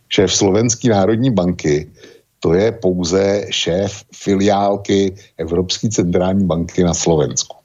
Šéf 0.09 0.34
Slovenské 0.34 0.88
národní 0.93 1.30
banky, 1.30 1.88
to 2.41 2.55
je 2.55 2.72
pouze 2.72 3.47
šéf 3.51 4.05
filiálky 4.14 5.14
Evropské 5.38 5.88
centrální 5.88 6.47
banky 6.47 6.84
na 6.84 6.95
Slovensku. 6.95 7.57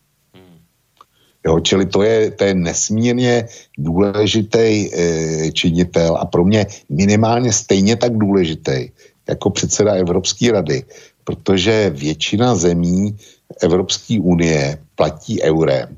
Jo, 1.46 1.60
čili 1.60 1.86
to 1.86 2.02
je, 2.02 2.32
to 2.32 2.44
je 2.44 2.54
nesmírně 2.54 3.48
důležitý 3.78 4.90
e, 4.94 5.52
činitel 5.52 6.18
a 6.18 6.26
pro 6.26 6.46
mě 6.46 6.66
minimálně 6.90 7.54
stejně 7.54 7.96
tak 7.96 8.18
důležitý 8.18 8.90
jako 9.30 9.50
předseda 9.50 9.94
Evropské 9.94 10.52
rady, 10.52 10.84
protože 11.24 11.90
většina 11.90 12.56
zemí 12.56 13.18
Evropské 13.62 14.20
unie 14.20 14.78
platí 14.96 15.42
eurem 15.42 15.98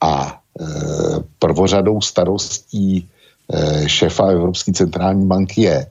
a 0.00 0.40
e, 0.60 0.64
prvořadou 1.38 2.00
starostí 2.00 3.08
e, 3.52 3.88
šefa 3.88 4.26
Evropské 4.26 4.72
centrální 4.72 5.26
banky 5.26 5.60
je, 5.62 5.86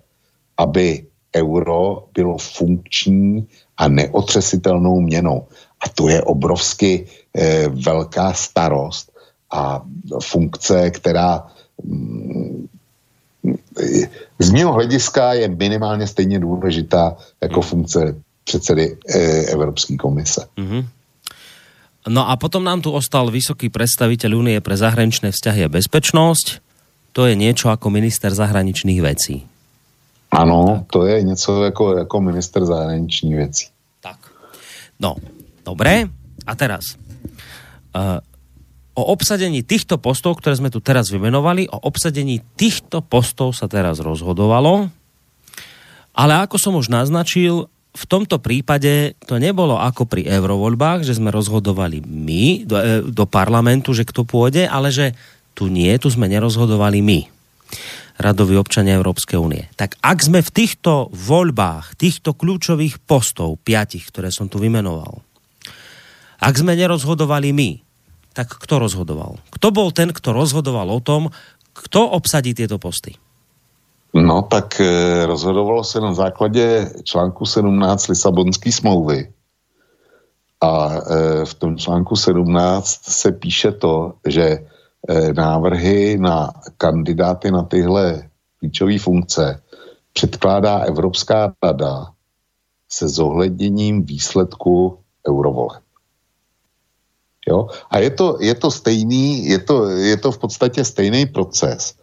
aby 0.57 1.05
euro 1.35 2.05
bylo 2.13 2.37
funkční 2.37 3.47
a 3.77 3.87
neotřesitelnou 3.87 4.99
měnou. 5.01 5.47
A 5.85 5.89
to 5.89 6.09
je 6.09 6.21
obrovsky 6.21 7.05
e, 7.33 7.67
velká 7.67 8.33
starost 8.33 9.11
a 9.51 9.81
funkce, 10.21 10.89
která 10.91 11.47
mm, 11.83 12.67
z 14.39 14.49
mého 14.51 14.73
hlediska 14.73 15.33
je 15.33 15.47
minimálně 15.47 16.07
stejně 16.07 16.39
důležitá 16.39 17.15
jako 17.41 17.61
funkce 17.61 18.15
předsedy 18.43 18.97
e, 19.07 19.19
Evropské 19.45 19.97
komise. 19.97 20.47
Mm-hmm. 20.57 20.85
No 22.07 22.29
a 22.29 22.35
potom 22.35 22.63
nám 22.63 22.83
tu 22.83 22.91
ostal 22.91 23.31
vysoký 23.31 23.71
predstaviteľ 23.71 24.31
Unie 24.35 24.59
pre 24.59 24.75
zahraničné 24.75 25.31
vzťahy 25.31 25.63
a 25.63 25.71
bezpečnosť. 25.71 26.59
To 27.15 27.23
je 27.23 27.39
niečo 27.39 27.71
ako 27.71 27.87
minister 27.87 28.35
zahraničných 28.35 28.99
vecí. 28.99 29.47
Ano, 30.33 30.65
tak. 30.77 30.91
to 30.91 31.05
je 31.05 31.23
něco 31.23 31.63
jako, 31.63 31.97
jako 31.97 32.21
minister 32.21 32.65
zahraničních 32.65 33.35
věcí. 33.35 33.67
Tak. 34.01 34.17
No, 34.99 35.15
dobré. 35.65 36.09
A 36.45 36.55
teraz. 36.55 36.97
Uh, 37.95 38.19
o 38.93 39.03
obsadení 39.13 39.65
týchto 39.65 39.97
postov, 39.97 40.37
ktoré 40.37 40.57
sme 40.57 40.69
tu 40.69 40.77
teraz 40.81 41.09
vymenovali, 41.09 41.65
o 41.69 41.77
obsadení 41.81 42.41
týchto 42.57 43.01
postov 43.01 43.57
sa 43.57 43.65
teraz 43.65 44.01
rozhodovalo. 44.01 44.89
Ale 46.13 46.33
ako 46.45 46.57
som 46.61 46.73
už 46.77 46.93
naznačil, 46.93 47.69
v 47.93 48.05
tomto 48.09 48.41
prípade 48.41 49.13
to 49.25 49.37
nebolo 49.37 49.77
ako 49.77 50.09
pri 50.09 50.25
eurovoľbách, 50.25 51.05
že 51.05 51.17
sme 51.17 51.29
rozhodovali 51.29 52.01
my 52.05 52.65
do, 52.65 52.75
e, 52.77 52.85
do 53.05 53.25
parlamentu, 53.29 53.93
že 53.93 54.05
kto 54.05 54.25
pôjde, 54.25 54.65
ale 54.65 54.89
že 54.89 55.13
tu 55.53 55.69
nie, 55.69 55.93
tu 56.01 56.09
sme 56.09 56.25
nerozhodovali 56.25 57.01
my, 57.05 57.19
radoví 58.23 58.55
občania 58.55 58.95
Európskej 58.95 59.35
únie. 59.35 59.67
Tak 59.75 59.99
ak 59.99 60.17
sme 60.23 60.39
v 60.39 60.53
týchto 60.55 61.11
voľbách, 61.11 61.99
týchto 61.99 62.31
kľúčových 62.31 63.03
postov, 63.03 63.59
piatich, 63.59 64.07
ktoré 64.07 64.31
som 64.31 64.47
tu 64.47 64.63
vymenoval, 64.63 65.19
ak 66.39 66.53
sme 66.55 66.79
nerozhodovali 66.79 67.51
my, 67.51 67.69
tak 68.31 68.55
kto 68.55 68.81
rozhodoval? 68.81 69.39
Kto 69.51 69.67
bol 69.69 69.91
ten, 69.91 70.15
kto 70.15 70.31
rozhodoval 70.31 70.87
o 70.89 71.03
tom, 71.03 71.29
kto 71.75 72.15
obsadí 72.15 72.55
tieto 72.55 72.79
posty? 72.79 73.19
No, 74.13 74.45
tak 74.45 74.81
eh, 74.81 75.25
rozhodovalo 75.25 75.83
se 75.83 75.99
na 75.99 76.13
základě 76.13 76.91
článku 77.03 77.45
17 77.45 78.07
Lisabonské 78.07 78.71
smlouvy. 78.71 79.27
A 80.61 80.71
eh, 80.93 81.45
v 81.45 81.53
tom 81.53 81.77
článku 81.77 82.15
17 82.15 83.01
se 83.09 83.31
píše 83.31 83.71
to, 83.71 84.13
že 84.27 84.65
návrhy 85.35 86.17
na 86.17 86.51
kandidáty 86.77 87.51
na 87.51 87.63
tyhle 87.63 88.29
klíčové 88.59 88.99
funkce 88.99 89.61
předkládá 90.13 90.77
Evropská 90.77 91.53
rada 91.63 92.07
se 92.89 93.09
zohledněním 93.09 94.03
výsledku 94.03 94.97
eurovoleb. 95.29 95.83
Jo? 97.47 97.67
A 97.89 97.99
je 97.99 98.09
to, 98.09 98.37
je 98.41 98.55
to 98.55 98.71
stejný, 98.71 99.45
je 99.45 99.59
to, 99.59 99.89
je 99.89 100.17
to 100.17 100.31
v 100.31 100.37
podstatě 100.37 100.85
stejný 100.85 101.25
proces 101.25 101.95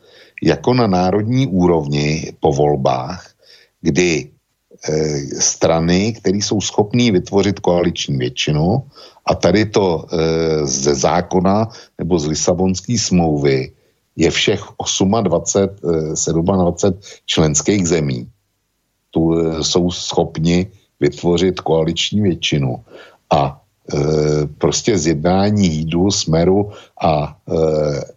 jako 0.43 0.75
na 0.75 0.87
národní 0.87 1.47
úrovni 1.47 2.33
po 2.41 2.53
volbách, 2.53 3.31
kdy 3.81 4.31
strany, 5.39 6.13
které 6.13 6.39
jsou 6.39 6.61
schopné 6.61 7.13
vytvořit 7.13 7.61
koaliční 7.61 8.17
většinu 8.17 8.83
a 9.27 9.35
tady 9.35 9.65
to 9.65 10.05
e, 10.05 10.17
ze 10.67 10.95
zákona 10.95 11.69
nebo 11.99 12.19
z 12.19 12.27
Lisabonské 12.27 12.99
smlouvy 12.99 13.73
je 14.17 14.31
všech 14.31 14.63
28, 15.23 16.41
e, 16.41 16.43
27 16.43 17.01
členských 17.27 17.89
zemí. 17.89 18.29
Tu 19.11 19.35
jsou 19.63 19.91
schopni 19.91 20.67
vytvořit 21.01 21.61
koaliční 21.61 22.21
většinu 22.21 22.85
a 23.31 23.61
e, 23.95 23.97
prostě 24.59 24.99
zjednání 24.99 25.69
jídu, 25.69 26.11
smeru 26.11 26.71
a 27.03 27.37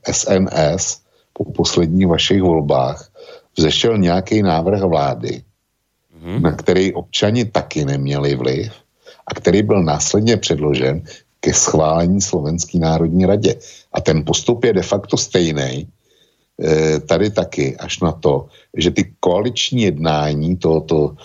e, 0.08 0.14
SNS 0.14 1.02
po 1.34 1.52
posledních 1.52 2.08
vašich 2.08 2.42
volbách 2.42 3.10
vzešel 3.58 3.98
nějaký 3.98 4.42
návrh 4.42 4.82
vlády. 4.82 5.44
Na 6.24 6.52
který 6.52 6.94
občani 6.94 7.46
taky 7.46 7.86
neměli 7.86 8.36
vliv 8.36 8.72
a 9.28 9.34
který 9.34 9.64
byl 9.64 9.84
následně 9.84 10.38
předložen 10.38 11.02
ke 11.40 11.54
schválení 11.54 12.22
Slovenské 12.22 12.80
národní 12.80 13.26
radě. 13.26 13.56
A 13.94 14.02
ten 14.02 14.26
postup 14.26 14.64
je 14.64 14.74
de 14.74 14.82
facto 14.82 15.18
stejný 15.18 15.84
e, 15.84 15.88
tady 17.00 17.30
taky, 17.30 17.78
až 17.78 18.00
na 18.00 18.12
to, 18.12 18.48
že 18.78 18.92
ty 18.92 19.14
koaliční 19.20 19.82
jednání 19.82 20.58
tohoto 20.58 21.16
e, 21.16 21.18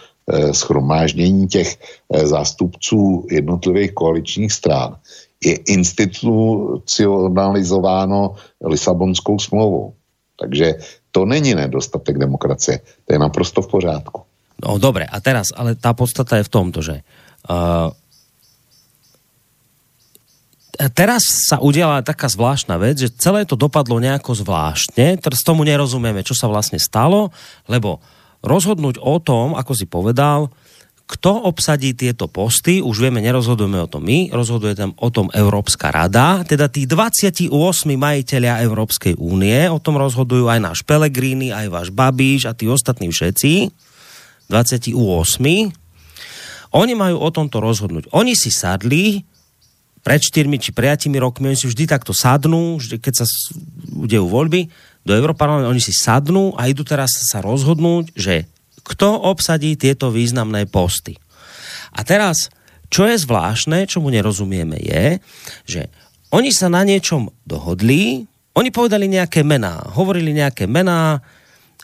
schromáždění 0.55 1.47
těch 1.47 1.79
e, 1.79 1.81
zástupců 2.27 3.27
jednotlivých 3.31 3.93
koaličních 3.93 4.53
strán 4.53 4.97
je 5.45 5.55
institucionalizováno 5.55 8.35
Lisabonskou 8.65 9.39
smlouvou. 9.39 9.95
Takže 10.41 10.75
to 11.11 11.25
není 11.25 11.55
nedostatek 11.55 12.19
demokracie. 12.19 12.81
To 13.07 13.15
je 13.15 13.19
naprosto 13.19 13.63
v 13.63 13.71
pořádku. 13.71 14.28
No 14.59 14.83
dobre, 14.83 15.07
a 15.07 15.19
teraz, 15.23 15.55
ale 15.55 15.79
tá 15.79 15.95
podstata 15.95 16.39
je 16.39 16.47
v 16.47 16.53
tomto, 16.53 16.83
že 16.83 17.07
uh, 17.47 17.95
teraz 20.95 21.47
sa 21.47 21.63
udiala 21.63 22.07
taká 22.07 22.31
zvláštna 22.31 22.79
vec, 22.79 22.99
že 23.03 23.15
celé 23.15 23.47
to 23.47 23.59
dopadlo 23.59 24.03
nejako 24.03 24.35
zvláštne, 24.35 25.19
teraz 25.19 25.47
tomu 25.47 25.63
nerozumieme, 25.63 26.27
čo 26.27 26.35
sa 26.35 26.51
vlastne 26.51 26.79
stalo, 26.79 27.35
lebo 27.71 28.03
rozhodnúť 28.47 29.03
o 29.03 29.19
tom, 29.19 29.59
ako 29.59 29.73
si 29.75 29.87
povedal, 29.87 30.51
kto 31.09 31.49
obsadí 31.49 31.97
tieto 31.97 32.29
posty, 32.29 32.85
už 32.85 33.09
vieme, 33.09 33.25
nerozhodujeme 33.25 33.81
o 33.81 33.89
tom 33.89 34.05
my, 34.05 34.29
rozhoduje 34.29 34.77
tam 34.77 34.93
o 35.01 35.09
tom 35.09 35.33
Európska 35.33 35.89
rada, 35.89 36.45
teda 36.45 36.69
tí 36.69 36.85
28 36.85 37.49
majiteľia 37.97 38.61
Európskej 38.61 39.17
únie, 39.17 39.73
o 39.73 39.81
tom 39.81 39.97
rozhodujú 39.97 40.53
aj 40.53 40.61
náš 40.61 40.79
Pelegrini, 40.85 41.49
aj 41.49 41.67
váš 41.73 41.89
Babíš 41.89 42.45
a 42.45 42.53
tí 42.53 42.69
ostatní 42.69 43.09
všetci, 43.09 43.73
28. 44.49 44.97
Oni 46.77 46.93
majú 46.93 47.17
o 47.21 47.29
tomto 47.33 47.61
rozhodnúť. 47.61 48.13
Oni 48.13 48.37
si 48.37 48.53
sadli 48.53 49.25
pred 50.05 50.21
4 50.21 50.49
či 50.57 50.71
5 50.73 51.13
rokmi, 51.21 51.53
oni 51.53 51.59
si 51.59 51.69
vždy 51.69 51.85
takto 51.85 52.17
sadnú, 52.17 52.81
vždy, 52.81 52.97
keď 52.97 53.15
sa 53.23 53.27
udejú 53.93 54.25
voľby 54.25 54.69
do 55.05 55.13
Európarlamentu, 55.13 55.69
oni 55.69 55.85
si 55.85 55.93
sadnú 55.93 56.57
a 56.57 56.69
idú 56.69 56.85
teraz 56.85 57.13
sa 57.29 57.45
rozhodnúť, 57.45 58.17
že 58.17 58.49
kto 58.85 59.29
obsadí 59.29 59.77
tieto 59.77 60.09
významné 60.09 60.65
posty. 60.65 61.21
A 61.93 62.05
teraz, 62.09 62.49
čo 62.89 63.05
je 63.05 63.21
zvláštne, 63.21 63.85
čo 63.85 64.01
mu 64.01 64.09
nerozumieme, 64.09 64.81
je, 64.81 65.21
že 65.69 65.93
oni 66.33 66.53
sa 66.53 66.73
na 66.73 66.85
niečom 66.85 67.29
dohodli, 67.45 68.25
oni 68.57 68.69
povedali 68.73 69.09
nejaké 69.09 69.45
mená, 69.45 69.81
hovorili 69.93 70.33
nejaké 70.33 70.65
mená, 70.65 71.21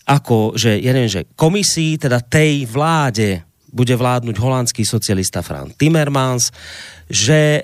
ako, 0.04 0.56
že, 0.56 0.76
ja 0.80 0.92
neviem, 0.92 1.10
že 1.10 1.28
komisii, 1.36 1.96
teda 1.96 2.20
tej 2.20 2.68
vláde, 2.68 3.40
bude 3.74 3.90
vládnuť 3.90 4.38
holandský 4.38 4.86
socialista 4.86 5.42
Frank 5.42 5.74
Timmermans, 5.74 6.54
že 7.10 7.58
e, 7.58 7.62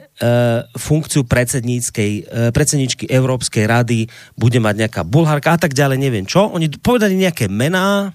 funkciu 0.75 1.23
predsedníckej, 1.23 2.13
e, 2.19 2.23
predsedničky 2.51 3.07
Európskej 3.07 3.65
rady 3.71 4.11
bude 4.35 4.59
mať 4.59 4.75
nejaká 4.75 5.03
bulharka 5.07 5.55
a 5.55 5.61
tak 5.63 5.71
ďalej, 5.71 6.03
neviem 6.03 6.27
čo. 6.27 6.51
Oni 6.51 6.67
povedali 6.67 7.15
nejaké 7.15 7.47
mená, 7.47 8.11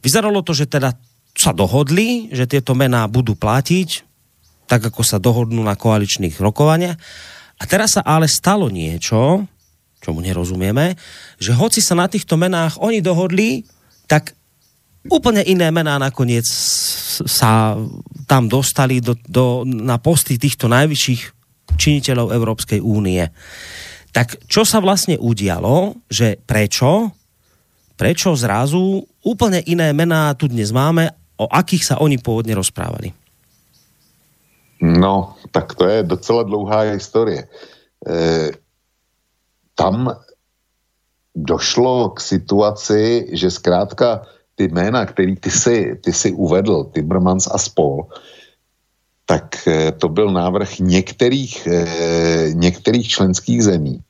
Vyzeralo 0.00 0.40
to, 0.40 0.56
že 0.56 0.68
teda 0.68 0.96
sa 1.36 1.52
dohodli, 1.52 2.32
že 2.32 2.48
tieto 2.48 2.72
mená 2.72 3.06
budú 3.06 3.36
platiť, 3.36 4.04
tak 4.66 4.80
ako 4.92 5.02
sa 5.04 5.20
dohodnú 5.20 5.60
na 5.60 5.76
koaličných 5.76 6.36
rokovaniach. 6.40 6.98
A 7.60 7.62
teraz 7.68 8.00
sa 8.00 8.02
ale 8.04 8.26
stalo 8.26 8.72
niečo, 8.72 9.44
čomu 10.00 10.24
nerozumieme, 10.24 10.96
že 11.36 11.52
hoci 11.52 11.84
sa 11.84 11.94
na 11.94 12.08
týchto 12.08 12.40
menách 12.40 12.80
oni 12.80 13.04
dohodli, 13.04 13.64
tak 14.08 14.32
úplne 15.08 15.44
iné 15.44 15.68
mená 15.72 16.00
nakoniec 16.00 16.44
sa 17.24 17.76
tam 18.24 18.48
dostali 18.48 19.00
do, 19.00 19.16
do, 19.28 19.62
na 19.64 20.00
posty 20.00 20.40
týchto 20.40 20.68
najvyšších 20.68 21.22
činiteľov 21.76 22.32
Európskej 22.32 22.80
únie. 22.80 23.22
Tak 24.10 24.50
čo 24.50 24.66
sa 24.66 24.82
vlastne 24.82 25.20
udialo, 25.20 25.94
že 26.10 26.40
prečo 26.42 27.14
prečo 28.00 28.32
zrazu 28.32 29.04
úplne 29.20 29.60
iné 29.68 29.92
mená 29.92 30.32
tu 30.32 30.48
dnes 30.48 30.72
máme, 30.72 31.12
o 31.36 31.44
akých 31.44 31.84
sa 31.84 31.94
oni 32.00 32.16
pôvodne 32.16 32.56
rozprávali? 32.56 33.12
No, 34.80 35.36
tak 35.52 35.76
to 35.76 35.84
je 35.84 36.00
docela 36.08 36.48
dlouhá 36.48 36.96
historie. 36.96 37.44
E, 38.00 38.56
tam 39.80 40.12
došlo 41.32 42.12
k 42.12 42.20
situaci, 42.20 43.32
že 43.32 43.50
zkrátka 43.50 44.22
ty 44.54 44.68
jména, 44.68 45.06
který 45.06 45.36
ty 45.36 45.50
si, 45.50 45.96
ty 46.04 46.12
si 46.12 46.32
uvedl, 46.32 46.84
Timmermans 46.92 47.48
a 47.48 47.58
spol, 47.58 48.04
tak 49.24 49.68
e, 49.68 49.92
to 49.92 50.08
byl 50.08 50.30
návrh 50.30 50.78
některých, 50.78 51.66
e, 51.66 51.86
některých 52.52 53.08
členských 53.08 53.64
zemí 53.64 54.00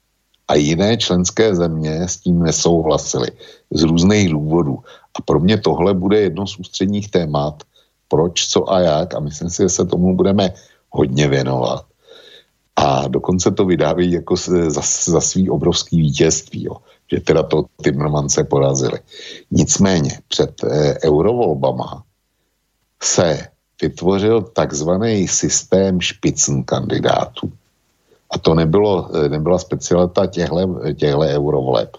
a 0.48 0.54
jiné 0.54 0.96
členské 0.96 1.54
země 1.54 2.08
s 2.08 2.16
tím 2.16 2.42
nesouhlasily 2.42 3.30
z 3.70 3.82
různých 3.82 4.28
důvodů. 4.28 4.78
A 5.14 5.22
pro 5.22 5.40
mě 5.40 5.58
tohle 5.58 5.94
bude 5.94 6.20
jedno 6.20 6.46
z 6.46 6.58
ústředních 6.58 7.10
témat, 7.10 7.62
proč, 8.08 8.46
co 8.48 8.72
a 8.72 8.80
jak 8.80 9.14
a 9.14 9.20
myslím 9.20 9.50
si, 9.50 9.62
že 9.62 9.68
se 9.68 9.84
tomu 9.86 10.16
budeme 10.16 10.50
hodně 10.90 11.28
věnovat. 11.28 11.89
A 12.80 13.08
dokonce 13.08 13.50
to 13.50 13.64
vydávají 13.64 14.12
jako 14.12 14.36
za, 14.68 14.82
za 15.04 15.20
svý 15.20 15.50
obrovský 15.50 16.00
vítězství, 16.00 16.64
jo, 16.64 16.76
že 17.12 17.20
teda 17.20 17.42
to 17.42 17.64
Timmermance 17.82 18.44
porazili. 18.44 18.98
Nicméně 19.50 20.18
před 20.28 20.64
eh, 20.64 20.98
eurovolbama 21.04 22.04
se 23.02 23.48
vytvořil 23.82 24.42
takzvaný 24.42 25.28
systém 25.28 26.00
špicn 26.00 26.62
kandidátů. 26.62 27.52
A 28.30 28.38
to 28.38 28.54
nebylo, 28.54 29.10
eh, 29.14 29.28
nebyla 29.28 29.58
specialita 29.58 30.26
těchto 30.26 31.20
eurovoleb. 31.20 31.96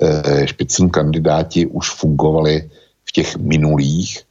Eh, 0.00 0.46
špicn 0.46 0.88
kandidáti 0.88 1.66
už 1.66 1.90
fungovali 1.90 2.70
v 3.04 3.12
těch 3.12 3.36
minulých 3.36 4.22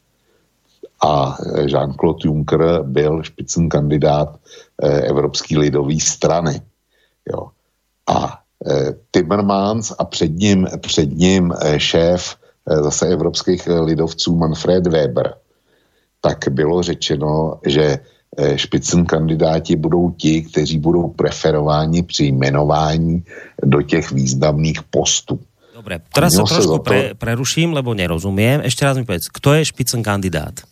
a 1.01 1.37
eh, 1.37 1.61
Jean-Claude 1.67 2.25
Juncker 2.25 2.83
byl 2.83 3.23
špicn 3.23 3.67
kandidát 3.67 4.39
Evropské 4.81 5.57
lidové 5.57 5.99
strany. 5.99 6.61
Jo. 7.31 7.47
A 8.07 8.39
Timmermans 9.11 9.91
a 9.99 10.05
před 10.05 10.31
ním, 10.31 10.67
před 10.81 11.11
ním 11.11 11.53
šéf 11.77 12.35
zase 12.65 13.07
evropských 13.07 13.67
lidovců 13.67 14.35
Manfred 14.35 14.87
Weber, 14.87 15.33
tak 16.21 16.37
bylo 16.49 16.83
řečeno, 16.83 17.59
že 17.65 17.99
Eh, 18.37 18.57
špicn 18.57 19.03
kandidáti 19.03 19.75
budou 19.75 20.11
ti, 20.11 20.41
kteří 20.41 20.77
budou 20.77 21.07
preferováni 21.07 22.03
při 22.03 22.25
jmenování 22.25 23.23
do 23.63 23.81
těch 23.81 24.11
významných 24.11 24.83
postů. 24.83 25.39
Dobre, 25.73 26.03
teraz 26.13 26.35
sa 26.35 26.43
trošku 26.43 26.83
pre, 26.83 27.15
preruším, 27.15 27.71
lebo 27.71 27.95
nerozumiem. 27.95 28.59
Ešte 28.67 28.83
raz 28.83 28.99
mi 28.99 29.07
povedz, 29.07 29.31
kto 29.31 29.55
je 29.55 29.63
špicn 29.63 30.03
kandidát? 30.03 30.67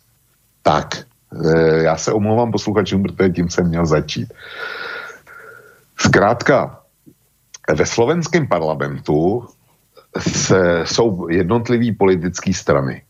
Tak, 0.68 1.08
e, 1.44 1.82
já 1.82 1.96
se 1.96 2.12
omlouvám 2.12 2.52
posluchačům, 2.52 3.02
protože 3.02 3.30
tím 3.30 3.48
jsem 3.48 3.68
měl 3.68 3.86
začít. 3.86 4.32
Zkrátka, 5.96 6.80
ve 7.74 7.86
slovenském 7.86 8.48
parlamentu 8.48 9.48
se, 10.18 10.84
jsou 10.84 11.28
jednotlivé 11.28 11.96
politické 11.96 12.54
strany, 12.54 13.02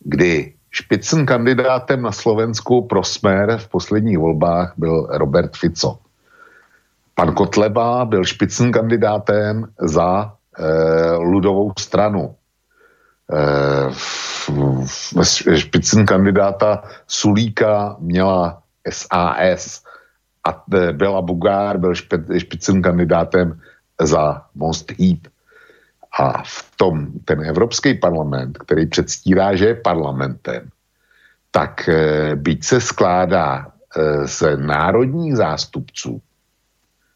kdy 0.00 0.52
Špicn 0.70 1.24
kandidátem 1.24 2.02
na 2.02 2.12
Slovensku 2.12 2.84
pro 2.84 3.04
smer 3.04 3.58
v 3.58 3.68
posledních 3.68 4.18
volbách 4.18 4.72
byl 4.76 5.08
Robert 5.10 5.56
Fico. 5.56 5.98
Pan 7.14 7.34
Kotleba 7.34 8.04
byl 8.04 8.24
špicn 8.24 8.70
kandidátem 8.70 9.64
za 9.80 10.32
e, 10.58 10.66
ludovou 11.16 11.72
stranu. 11.78 12.34
E, 13.32 13.88
kandidáta 16.04 16.82
Sulíka 17.06 17.96
měla 17.98 18.62
SAS 18.90 19.82
a 20.44 20.64
Bela 20.92 21.22
Bugár 21.22 21.78
byl 21.78 21.94
špe, 21.94 22.18
špicn 22.38 22.80
kandidátem 22.80 23.60
za 24.00 24.42
Most 24.54 24.92
Heat. 24.98 25.18
A 26.18 26.42
v 26.42 26.72
tom 26.76 27.12
ten 27.24 27.44
Evropský 27.44 27.94
parlament, 27.94 28.58
který 28.58 28.86
předstírá, 28.86 29.56
že 29.56 29.66
je 29.66 29.74
parlamentem, 29.74 30.68
tak 31.50 31.88
e, 31.88 32.36
byť 32.36 32.64
se 32.64 32.80
skládá 32.80 33.66
e, 33.66 34.28
z 34.28 34.56
národních 34.56 35.36
zástupců, 35.36 36.20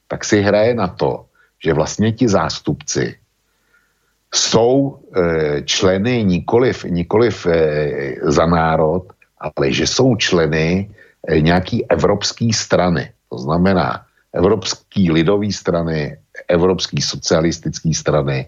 tak 0.08 0.24
si 0.24 0.40
hraje 0.40 0.74
na 0.74 0.88
to, 0.88 1.26
že 1.64 1.72
vlastně 1.72 2.12
ti 2.12 2.28
zástupci 2.28 3.19
jsou 4.34 4.98
e, 5.16 5.62
členy 5.62 6.24
nikoliv, 6.24 6.84
nikoliv 6.84 7.46
e, 7.46 7.54
za 8.22 8.46
národ, 8.46 9.02
ale 9.40 9.72
že 9.72 9.86
jsou 9.86 10.16
členy 10.16 10.90
e, 11.28 11.40
nějaký 11.40 11.90
evropské 11.90 12.48
strany. 12.54 13.10
To 13.30 13.38
znamená 13.38 14.02
Evropský 14.32 15.10
lidové 15.10 15.52
strany, 15.52 16.16
Evropský 16.48 17.02
socialistické 17.02 17.94
strany 17.94 18.46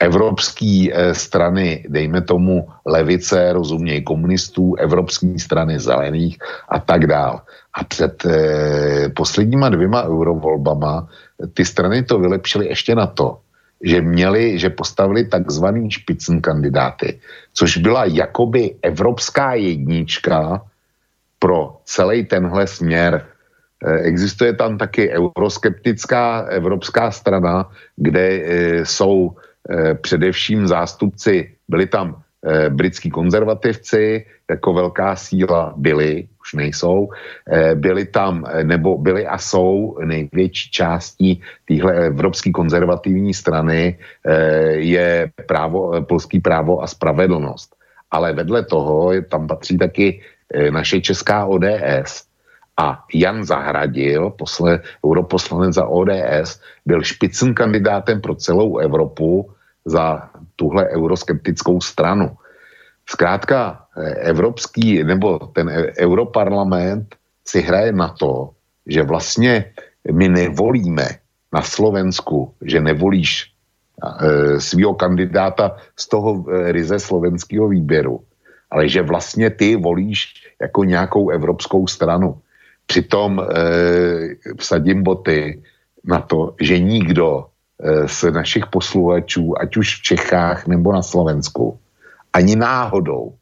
evropské 0.00 0.88
strany, 1.12 1.84
dejme 1.88 2.20
tomu 2.20 2.68
levice, 2.86 3.52
rozuměj 3.52 4.02
komunistů, 4.02 4.74
evropské 4.74 5.38
strany 5.38 5.78
zelených 5.80 6.38
a 6.68 6.78
tak 6.80 7.06
dál. 7.06 7.40
A 7.74 7.84
před 7.84 8.24
eh, 8.24 9.08
posledníma 9.16 9.68
dvěma 9.68 10.04
eurovolbama 10.04 11.08
ty 11.54 11.64
strany 11.64 12.02
to 12.02 12.18
vylepšily 12.18 12.68
ještě 12.68 12.94
na 12.94 13.06
to, 13.06 13.38
že 13.82 14.00
měli, 14.00 14.58
že 14.58 14.70
postavili 14.70 15.24
takzvaný 15.24 15.90
špicn 15.90 16.38
kandidáty, 16.38 17.20
což 17.52 17.76
byla 17.76 18.04
jakoby 18.04 18.74
evropská 18.82 19.54
jednička 19.54 20.62
pro 21.38 21.76
celý 21.84 22.24
tenhle 22.24 22.66
směr. 22.66 23.26
Eh, 23.86 23.98
existuje 23.98 24.52
tam 24.52 24.78
taky 24.78 25.10
euroskeptická 25.10 26.40
evropská 26.40 27.10
strana, 27.10 27.70
kde 27.96 28.26
eh, 28.28 28.86
jsou 28.86 29.32
eh, 29.70 29.94
především 29.94 30.66
zástupci, 30.66 31.52
byli 31.68 31.86
tam 31.86 32.22
britský 32.68 33.10
konzervativci, 33.10 34.26
jako 34.50 34.72
velká 34.72 35.16
síla 35.16 35.74
byli, 35.76 36.28
už 36.50 36.58
nejsou, 36.58 37.08
byli 37.74 38.04
tam, 38.04 38.44
nebo 38.62 38.98
byli 38.98 39.26
a 39.26 39.38
jsou 39.38 39.98
největší 40.04 40.70
částí 40.70 41.42
téhle 41.64 41.94
evropské 42.06 42.50
konzervativní 42.50 43.34
strany 43.34 43.98
je 44.74 45.30
právo, 45.46 46.02
polský 46.02 46.40
právo 46.40 46.82
a 46.82 46.86
spravedlnost. 46.86 47.76
Ale 48.10 48.32
vedle 48.32 48.64
toho 48.64 49.12
tam 49.30 49.46
patří 49.46 49.78
taky 49.78 50.20
naše 50.70 51.00
česká 51.00 51.46
ODS, 51.46 52.26
a 52.80 53.04
Jan 53.14 53.44
Zahradil, 53.44 54.30
posle, 54.30 54.80
europoslanec 55.04 55.74
za 55.74 55.84
ODS, 55.84 56.60
byl 56.86 57.02
špicn 57.02 57.52
kandidátem 57.52 58.20
pro 58.20 58.34
celou 58.34 58.78
Evropu 58.78 59.50
za 59.84 60.30
tuhle 60.56 60.88
euroskeptickou 60.88 61.80
stranu. 61.80 62.30
Zkrátka, 63.06 63.86
eh, 63.96 64.14
evropský 64.30 65.04
nebo 65.04 65.38
ten 65.38 65.68
e, 65.68 65.92
europarlament 65.98 67.14
si 67.44 67.60
hraje 67.60 67.92
na 67.92 68.08
to, 68.08 68.50
že 68.86 69.02
vlastně 69.02 69.64
my 70.12 70.28
nevolíme 70.28 71.06
na 71.52 71.62
Slovensku, 71.62 72.54
že 72.62 72.80
nevolíš 72.80 73.50
e, 73.50 74.60
svého 74.60 74.94
kandidáta 74.94 75.76
z 75.96 76.08
toho 76.08 76.44
e, 76.46 76.72
ryze 76.72 76.98
slovenského 76.98 77.68
výběru, 77.68 78.20
ale 78.70 78.88
že 78.88 79.02
vlastně 79.02 79.50
ty 79.50 79.76
volíš 79.76 80.34
jako 80.60 80.84
nějakou 80.84 81.30
evropskou 81.30 81.86
stranu. 81.86 82.38
Přitom 82.86 83.40
e, 83.40 83.44
vsadím 84.58 85.02
boty 85.02 85.62
na 86.04 86.20
to, 86.20 86.54
že 86.60 86.78
nikdo 86.78 87.46
e, 87.82 88.08
z 88.08 88.30
našich 88.30 88.66
posluchačů, 88.66 89.54
ať 89.58 89.76
už 89.76 89.86
v 89.98 90.02
Čechách 90.02 90.66
nebo 90.66 90.92
na 90.92 91.02
Slovensku, 91.02 91.78
ani 92.32 92.56
náhodou 92.56 93.34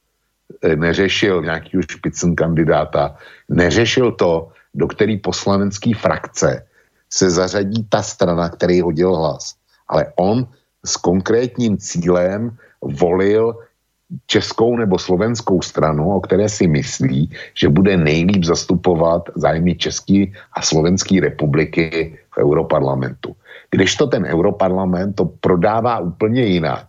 e, 0.62 0.76
neřešil 0.76 1.42
nějaký 1.42 1.78
špicen 1.90 2.36
kandidáta, 2.36 3.16
neřešil 3.48 4.12
to, 4.12 4.48
do 4.74 4.86
který 4.88 5.16
poslanecký 5.16 5.92
frakce 5.92 6.66
se 7.10 7.30
zařadí 7.30 7.86
ta 7.88 8.02
strana, 8.02 8.48
který 8.48 8.80
hodil 8.80 9.16
hlas. 9.16 9.54
Ale 9.88 10.12
on 10.16 10.46
s 10.84 10.96
konkrétním 10.96 11.78
cílem 11.78 12.56
volil 12.82 13.56
českou 14.26 14.76
nebo 14.76 14.98
slovenskou 14.98 15.62
stranu, 15.62 16.16
o 16.16 16.20
které 16.20 16.48
si 16.48 16.66
myslí, 16.66 17.30
že 17.54 17.68
bude 17.68 17.96
nejlíp 17.96 18.44
zastupovat 18.44 19.28
zájmy 19.36 19.74
České 19.74 20.24
a 20.52 20.62
Slovenské 20.62 21.20
republiky 21.20 22.16
v 22.34 22.38
Europarlamentu. 22.38 23.36
Když 23.70 23.96
to 23.96 24.06
ten 24.06 24.24
Europarlament 24.24 25.16
to 25.16 25.24
prodává 25.24 25.98
úplně 25.98 26.44
jinak, 26.44 26.86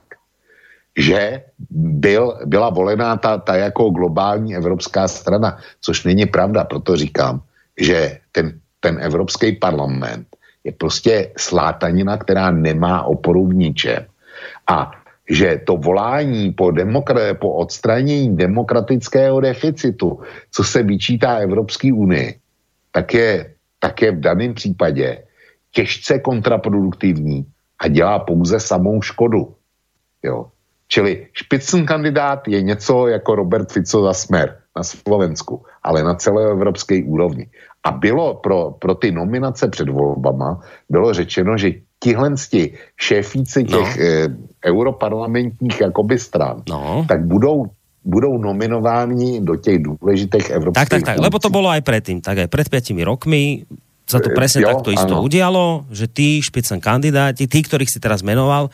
že 0.99 1.43
byl, 1.71 2.39
byla 2.45 2.69
volená 2.69 3.17
ta, 3.17 3.37
ta 3.37 3.55
jako 3.55 3.89
globální 3.89 4.55
evropská 4.55 5.07
strana, 5.07 5.57
což 5.81 6.03
není 6.03 6.25
pravda, 6.25 6.63
proto 6.63 6.95
říkám, 6.95 7.41
že 7.79 8.19
ten, 8.31 8.59
ten 8.79 8.99
Evropský 9.01 9.55
parlament 9.55 10.27
je 10.63 10.71
prostě 10.71 11.31
slátanina, 11.37 12.17
která 12.17 12.51
nemá 12.51 13.03
oporu 13.03 13.47
v 13.47 13.53
ničem. 13.53 14.05
A 14.67 14.91
že 15.29 15.61
to 15.63 15.77
volání 15.77 16.51
po, 16.51 16.65
demokra- 16.75 17.33
po 17.33 17.53
odstranění 17.53 18.35
demokratického 18.35 19.39
deficitu, 19.39 20.19
co 20.51 20.63
se 20.63 20.83
vyčítá 20.83 21.37
Evropské 21.37 21.93
unii, 21.93 22.39
tak 22.91 23.13
je, 23.13 23.53
tak 23.79 24.01
je 24.01 24.11
v 24.11 24.19
daném 24.19 24.53
případě 24.53 25.23
těžce 25.71 26.19
kontraproduktivní 26.19 27.45
a 27.79 27.87
dělá 27.87 28.19
pouze 28.19 28.59
samou 28.59 29.01
škodu. 29.01 29.55
Jo. 30.23 30.51
Čili 30.89 31.29
špicn 31.33 31.85
kandidát 31.85 32.47
je 32.47 32.61
něco 32.61 33.07
jako 33.07 33.35
Robert 33.35 33.71
Fico 33.71 34.03
za 34.03 34.13
smer 34.13 34.57
na 34.75 34.83
Slovensku, 34.83 35.61
ale 35.83 36.03
na 36.03 36.17
celé 36.17 36.49
evropské 36.49 37.03
úrovni. 37.05 37.45
A 37.85 37.91
bylo 37.91 38.41
pro, 38.41 38.75
pro 38.79 38.95
ty 38.95 39.11
nominace 39.11 39.67
před 39.67 39.89
volbama, 39.89 40.59
bylo 40.89 41.13
řečeno, 41.13 41.57
že 41.57 41.71
tihle 41.99 42.35
šéfíci 42.97 43.63
no. 43.63 43.69
těch 43.69 43.97
no. 43.97 44.05
e, 44.05 44.27
europarlamentních 44.65 45.81
jakoby 45.81 46.19
stran, 46.19 46.63
no. 46.69 47.05
tak 47.07 47.25
budou 47.25 47.69
budou 47.99 48.37
nominováni 48.37 49.41
do 49.43 49.55
těch 49.55 49.83
důležitých 49.83 50.49
evropských 50.49 50.89
Tak, 50.89 50.89
tak, 50.89 51.03
tak, 51.03 51.17
lebo 51.19 51.35
to 51.39 51.51
bolo 51.51 51.67
aj 51.69 51.83
predtým, 51.83 52.23
tak 52.23 52.39
aj 52.39 52.47
pred 52.47 52.65
5 52.71 52.95
rokmi 53.03 53.67
sa 54.07 54.23
to 54.23 54.31
e, 54.31 54.35
presne 54.35 54.65
jo, 54.65 54.71
takto 54.73 54.89
isto 54.89 55.13
ano. 55.19 55.21
udialo, 55.27 55.85
že 55.93 56.09
tí 56.09 56.41
špicen 56.41 56.81
kandidáti, 56.81 57.45
tí, 57.45 57.59
ktorých 57.61 57.91
si 57.91 57.99
teraz 58.01 58.23
menoval, 58.25 58.71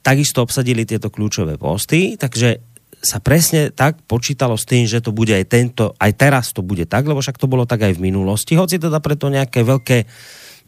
takisto 0.00 0.40
obsadili 0.40 0.88
tieto 0.88 1.12
kľúčové 1.12 1.60
posty, 1.60 2.16
takže 2.16 2.60
sa 3.00 3.16
presne 3.16 3.72
tak 3.72 4.04
počítalo 4.04 4.60
s 4.60 4.68
tým, 4.68 4.84
že 4.84 5.00
to 5.00 5.08
bude 5.08 5.32
aj 5.32 5.48
tento, 5.48 5.96
aj 5.96 6.12
teraz 6.20 6.52
to 6.52 6.60
bude 6.60 6.84
tak, 6.84 7.08
lebo 7.08 7.24
však 7.24 7.40
to 7.40 7.48
bolo 7.48 7.64
tak 7.64 7.80
aj 7.80 7.96
v 7.96 8.04
minulosti, 8.12 8.60
hoci 8.60 8.76
teda 8.76 9.00
preto 9.00 9.32
nejaké 9.32 9.64
veľké 9.64 10.04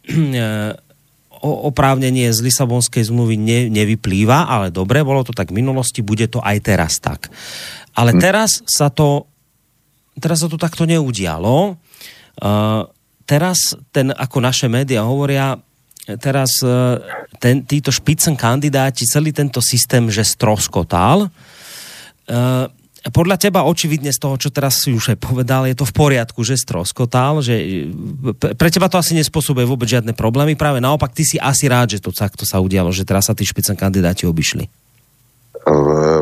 oprávnenie 1.43 2.33
z 2.33 2.39
Lisabonskej 2.41 3.05
zmluvy 3.13 3.37
ne, 3.37 3.61
nevyplýva, 3.69 4.49
ale 4.49 4.73
dobre, 4.73 5.05
bolo 5.05 5.27
to 5.27 5.37
tak 5.37 5.53
v 5.53 5.61
minulosti, 5.61 6.01
bude 6.01 6.25
to 6.31 6.41
aj 6.41 6.57
teraz 6.65 7.03
tak. 7.03 7.29
Ale 7.93 8.17
hm. 8.17 8.21
teraz 8.23 8.65
sa 8.65 8.89
to, 8.89 9.29
teraz 10.17 10.41
sa 10.41 10.49
to 10.49 10.57
takto 10.57 10.89
neudialo. 10.89 11.77
Uh, 12.41 12.89
teraz 13.29 13.77
ten, 13.93 14.09
ako 14.09 14.39
naše 14.41 14.71
médiá 14.73 15.05
hovoria, 15.05 15.61
teraz 16.19 16.51
uh, 16.63 16.99
ten, 17.39 17.63
títo 17.63 17.95
špicen 17.95 18.35
kandidáti, 18.35 19.07
celý 19.07 19.31
tento 19.31 19.63
systém, 19.63 20.11
že 20.11 20.27
stroskotal. 20.27 21.31
Uh, 22.27 22.67
podľa 23.11 23.35
teba 23.35 23.67
očividne 23.67 24.15
z 24.15 24.23
toho, 24.23 24.39
čo 24.39 24.55
teraz 24.55 24.87
si 24.87 24.95
už 24.95 25.15
aj 25.15 25.19
povedal, 25.19 25.67
je 25.67 25.75
to 25.75 25.83
v 25.83 25.91
poriadku, 25.91 26.47
že 26.47 26.55
stroskotal, 26.55 27.43
že 27.43 27.91
pre 28.39 28.71
teba 28.71 28.87
to 28.87 28.95
asi 28.95 29.19
nespôsobuje 29.19 29.67
vôbec 29.67 29.91
žiadne 29.91 30.15
problémy, 30.15 30.55
práve 30.55 30.79
naopak 30.79 31.11
ty 31.11 31.27
si 31.27 31.35
asi 31.35 31.67
rád, 31.67 31.99
že 31.99 32.03
to 32.03 32.15
takto 32.15 32.47
sa 32.47 32.63
udialo, 32.63 32.95
že 32.95 33.03
teraz 33.03 33.27
sa 33.27 33.35
tí 33.35 33.43
špicen 33.43 33.75
kandidáti 33.75 34.23
obišli. 34.23 34.71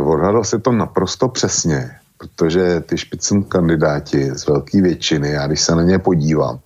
Odhadl 0.00 0.40
si 0.44 0.56
to 0.60 0.72
naprosto 0.72 1.28
přesně, 1.28 1.90
protože 2.18 2.80
ty 2.80 2.98
špicen 2.98 3.42
kandidáti 3.44 4.30
z 4.32 4.46
velké 4.46 4.82
většiny, 4.82 5.28
já 5.30 5.46
když 5.46 5.60
se 5.60 5.74
na 5.74 5.82
ně 5.82 5.98
podívám, 5.98 6.58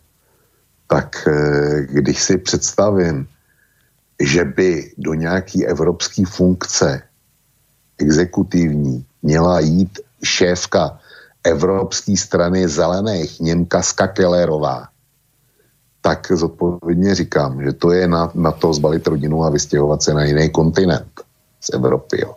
tak 0.87 1.29
eh, 1.29 1.87
když 1.91 2.23
si 2.23 2.39
představím, 2.39 3.27
že 4.21 4.45
by 4.45 4.93
do 4.99 5.15
nějaký 5.15 5.67
evropské 5.67 6.23
funkce 6.27 7.03
exekutivní 7.99 9.05
měla 9.23 9.61
jít 9.61 9.99
šéfka 10.23 10.99
Evropské 11.45 12.17
strany 12.17 12.69
zelených 12.69 13.41
Němka 13.41 13.83
Skakelerová, 13.83 14.89
tak 16.01 16.33
zodpovědně 16.33 17.15
říkám, 17.15 17.63
že 17.63 17.73
to 17.73 17.93
je 17.93 18.09
na, 18.09 18.31
na 18.35 18.53
to 18.53 18.73
zbalit 18.73 19.07
rodinu 19.07 19.45
a 19.45 19.51
vystěhovat 19.51 20.03
se 20.03 20.15
na 20.15 20.25
jiný 20.25 20.51
kontinent 20.51 21.21
z 21.61 21.75
Evropy. 21.75 22.21
Jo. 22.21 22.35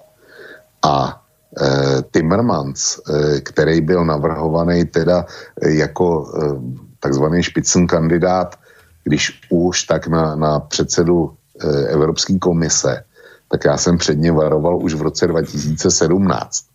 A 0.83 1.23
e, 1.61 2.03
Timmermans, 2.11 2.99
e, 2.99 3.41
který 3.41 3.81
byl 3.81 4.05
navrhovaný 4.05 4.85
teda 4.85 5.25
e, 5.61 5.71
jako 5.71 6.31
e, 6.31 6.86
takzvaný 7.07 7.43
špicen 7.43 7.87
kandidát, 7.87 8.59
když 9.03 9.47
už 9.49 9.83
tak 9.83 10.07
na, 10.07 10.35
na 10.35 10.59
předsedu 10.59 11.31
e, 11.31 11.87
Evropské 11.87 12.39
komise, 12.39 13.03
tak 13.47 13.65
já 13.65 13.77
jsem 13.77 13.97
před 13.97 14.19
ně 14.19 14.31
varoval 14.31 14.83
už 14.83 14.93
v 14.93 15.01
roce 15.01 15.27
2017. 15.27 16.65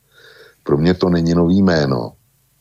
Pro 0.64 0.76
mě 0.76 0.94
to 0.94 1.08
není 1.12 1.34
nový 1.34 1.62
jméno. 1.62 2.12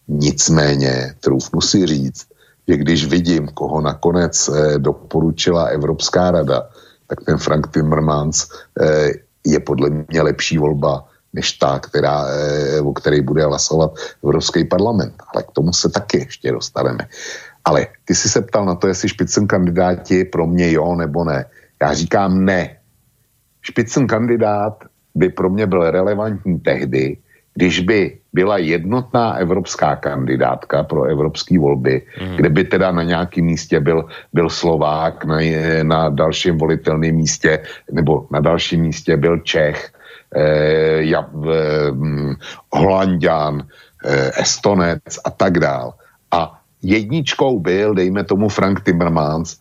Nicméně, 0.07 1.15
troufnu 1.19 1.61
si 1.61 1.85
říct, 1.85 2.27
že 2.67 2.77
když 2.77 3.05
vidím, 3.05 3.47
koho 3.47 3.81
nakonec 3.81 4.49
eh, 4.49 4.79
doporučila 4.79 5.71
Evropská 5.71 6.31
rada, 6.31 6.67
tak 7.07 7.23
ten 7.23 7.37
Frank 7.37 7.71
Timmermans 7.71 8.47
eh, 8.79 9.11
je 9.47 9.59
podle 9.59 9.89
mě 9.89 10.21
lepší 10.21 10.57
volba 10.57 11.07
než 11.33 11.51
ta, 11.51 11.79
která, 11.79 12.27
eh, 12.27 12.81
o 12.81 12.93
které 12.93 13.21
bude 13.21 13.45
hlasovat 13.45 13.95
Evropský 14.23 14.65
parlament. 14.65 15.15
Ale 15.33 15.43
k 15.43 15.51
tomu 15.51 15.73
se 15.73 15.89
taky 15.89 16.17
ještě 16.17 16.51
dostaneme. 16.51 17.07
Ale 17.65 17.87
ty 18.05 18.15
jsi 18.15 18.29
se 18.29 18.41
ptal 18.41 18.65
na 18.65 18.75
to, 18.75 18.87
jestli 18.87 19.09
špicen 19.09 19.47
kandidáti 19.47 20.25
pro 20.25 20.47
mě 20.47 20.71
jo 20.71 20.95
nebo 20.95 21.23
ne. 21.23 21.45
Já 21.81 21.93
říkám 21.93 22.45
ne. 22.45 22.77
špicen 23.61 24.07
kandidát 24.07 24.83
by 25.15 25.29
pro 25.29 25.49
mě 25.49 25.67
byl 25.67 25.91
relevantní 25.91 26.59
tehdy, 26.59 27.17
když 27.53 27.79
by 27.79 28.17
byla 28.33 28.57
jednotná 28.57 29.33
evropská 29.33 29.95
kandidátka 29.95 30.83
pro 30.83 31.03
evropské 31.03 31.59
volby, 31.59 32.01
mm. 32.21 32.35
kde 32.35 32.49
by 32.49 32.63
teda 32.63 32.91
na 32.91 33.03
nějakém 33.03 33.45
místě 33.45 33.79
byl, 33.79 34.05
byl 34.33 34.49
Slovák, 34.49 35.25
na, 35.25 35.37
na 35.83 36.09
dalším 36.09 36.57
volitelném 36.57 37.15
místě, 37.15 37.59
nebo 37.91 38.27
na 38.31 38.39
dalším 38.39 38.81
místě 38.81 39.17
byl 39.17 39.39
Čech, 39.39 39.91
eh, 40.35 41.03
ja, 41.03 41.27
eh, 41.27 41.91
Holandian, 42.71 43.67
eh, 44.05 44.31
Estonec 44.41 45.19
a 45.25 45.29
tak 45.29 45.59
dál. 45.59 45.93
Jedničkou 46.81 47.59
byl, 47.59 47.93
dejme 47.93 48.23
tomu 48.23 48.49
Frank 48.49 48.83
Timmermans, 48.83 49.57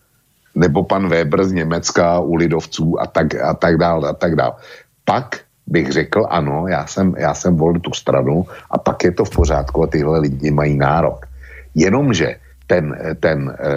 nebo 0.55 0.85
pan 0.85 1.09
Weber 1.09 1.45
z 1.45 1.53
Německa 1.53 2.21
u 2.21 2.35
lidovců 2.35 3.01
a 3.01 3.07
tak, 3.07 3.35
a 3.35 3.55
tak 3.55 3.77
dál, 3.77 4.07
a 4.07 4.13
tak 4.13 4.37
dál. 4.37 4.57
Pak 5.05 5.41
bych 5.67 5.93
řekl, 5.93 6.27
ano, 6.31 6.67
já 6.69 6.87
jsem, 6.87 7.15
já 7.19 7.35
jsem 7.35 7.57
volil 7.57 7.81
tu 7.81 7.93
stranu 7.93 8.47
a 8.71 8.79
pak 8.79 9.05
je 9.05 9.13
to 9.13 9.25
v 9.25 9.31
pořádku 9.31 9.83
a 9.83 9.87
tyhle 9.87 10.19
lidi 10.19 10.51
mají 10.51 10.77
nárok. 10.77 11.27
Jenomže 11.75 12.37
ten, 12.67 12.99
ten 13.21 13.57
e, 13.59 13.73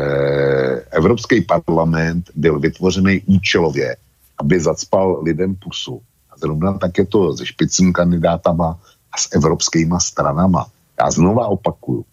Evropský 0.92 1.42
parlament 1.42 2.30
byl 2.36 2.60
vytvořený 2.60 3.22
účelově, 3.26 3.96
aby 4.38 4.60
zacpal 4.60 5.22
lidem 5.24 5.56
pusu. 5.56 6.02
A 6.32 6.38
zrovna 6.38 6.74
tak 6.74 6.98
je 6.98 7.06
to 7.06 7.38
se 7.38 7.46
špicím 7.46 7.94
kandidátama 7.94 8.78
a 9.12 9.18
s 9.18 9.36
evropskýma 9.36 10.00
stranama. 10.00 10.66
Já 11.00 11.12
znova 11.12 11.48
opakuju. 11.48 12.06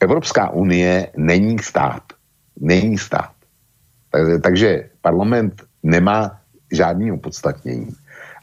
Evropská 0.00 0.50
unie 0.50 1.10
není 1.16 1.58
stát. 1.58 2.02
Není 2.60 2.98
stát. 2.98 3.30
Takže 4.42 4.90
parlament 5.00 5.62
nemá 5.82 6.40
žádný 6.72 7.12
opodstatnění. 7.12 7.88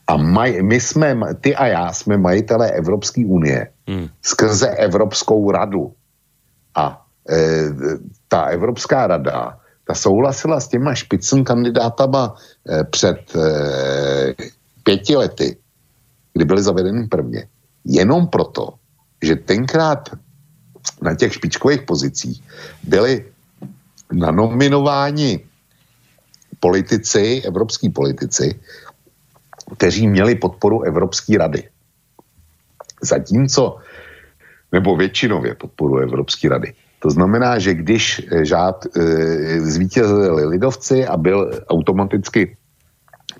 A 0.07 0.17
maj, 0.17 0.61
my 0.61 0.79
jsme, 0.79 1.17
ty 1.41 1.55
a 1.55 1.67
já 1.67 1.93
jsme 1.93 2.17
majitelé 2.17 2.71
Evropské 2.71 3.25
unie 3.25 3.71
hmm. 3.87 4.07
skrze 4.21 4.69
Evropskou 4.69 5.51
radu. 5.51 5.93
A 6.75 7.05
e, 7.29 7.37
ta 8.27 8.41
Evropská 8.45 9.07
rada, 9.07 9.59
ta 9.87 9.93
souhlasila 9.93 10.59
s 10.59 10.67
těma 10.67 10.93
špicem 10.93 11.43
kandidátama 11.43 12.35
e, 12.69 12.83
před 12.83 13.35
e, 13.35 13.39
pěti 14.83 15.15
lety, 15.15 15.57
kdy 16.33 16.45
byly 16.45 16.63
zavedeny 16.63 17.07
prvně. 17.07 17.47
Jenom 17.85 18.27
proto, 18.27 18.73
že 19.23 19.35
tenkrát 19.35 20.09
na 21.01 21.15
těch 21.15 21.33
špičkových 21.33 21.81
pozicích 21.81 22.43
byli 22.83 23.25
nanominováni 24.11 25.39
politici, 26.59 27.41
evropský 27.45 27.89
politici, 27.89 28.59
kteří 29.77 30.07
měli 30.07 30.35
podporu 30.35 30.81
Evropské 30.81 31.37
rady. 31.37 31.63
Zatímco, 33.01 33.77
nebo 34.71 34.95
většinově 34.95 35.55
podporu 35.55 35.97
Evropské 35.97 36.49
rady. 36.49 36.73
To 36.99 37.09
znamená, 37.09 37.59
že 37.59 37.73
když 37.73 38.21
žád 38.41 38.85
e, 38.85 38.99
zvítězili 39.61 40.45
lidovci 40.45 41.05
a 41.05 41.17
byl 41.17 41.61
automaticky 41.69 42.57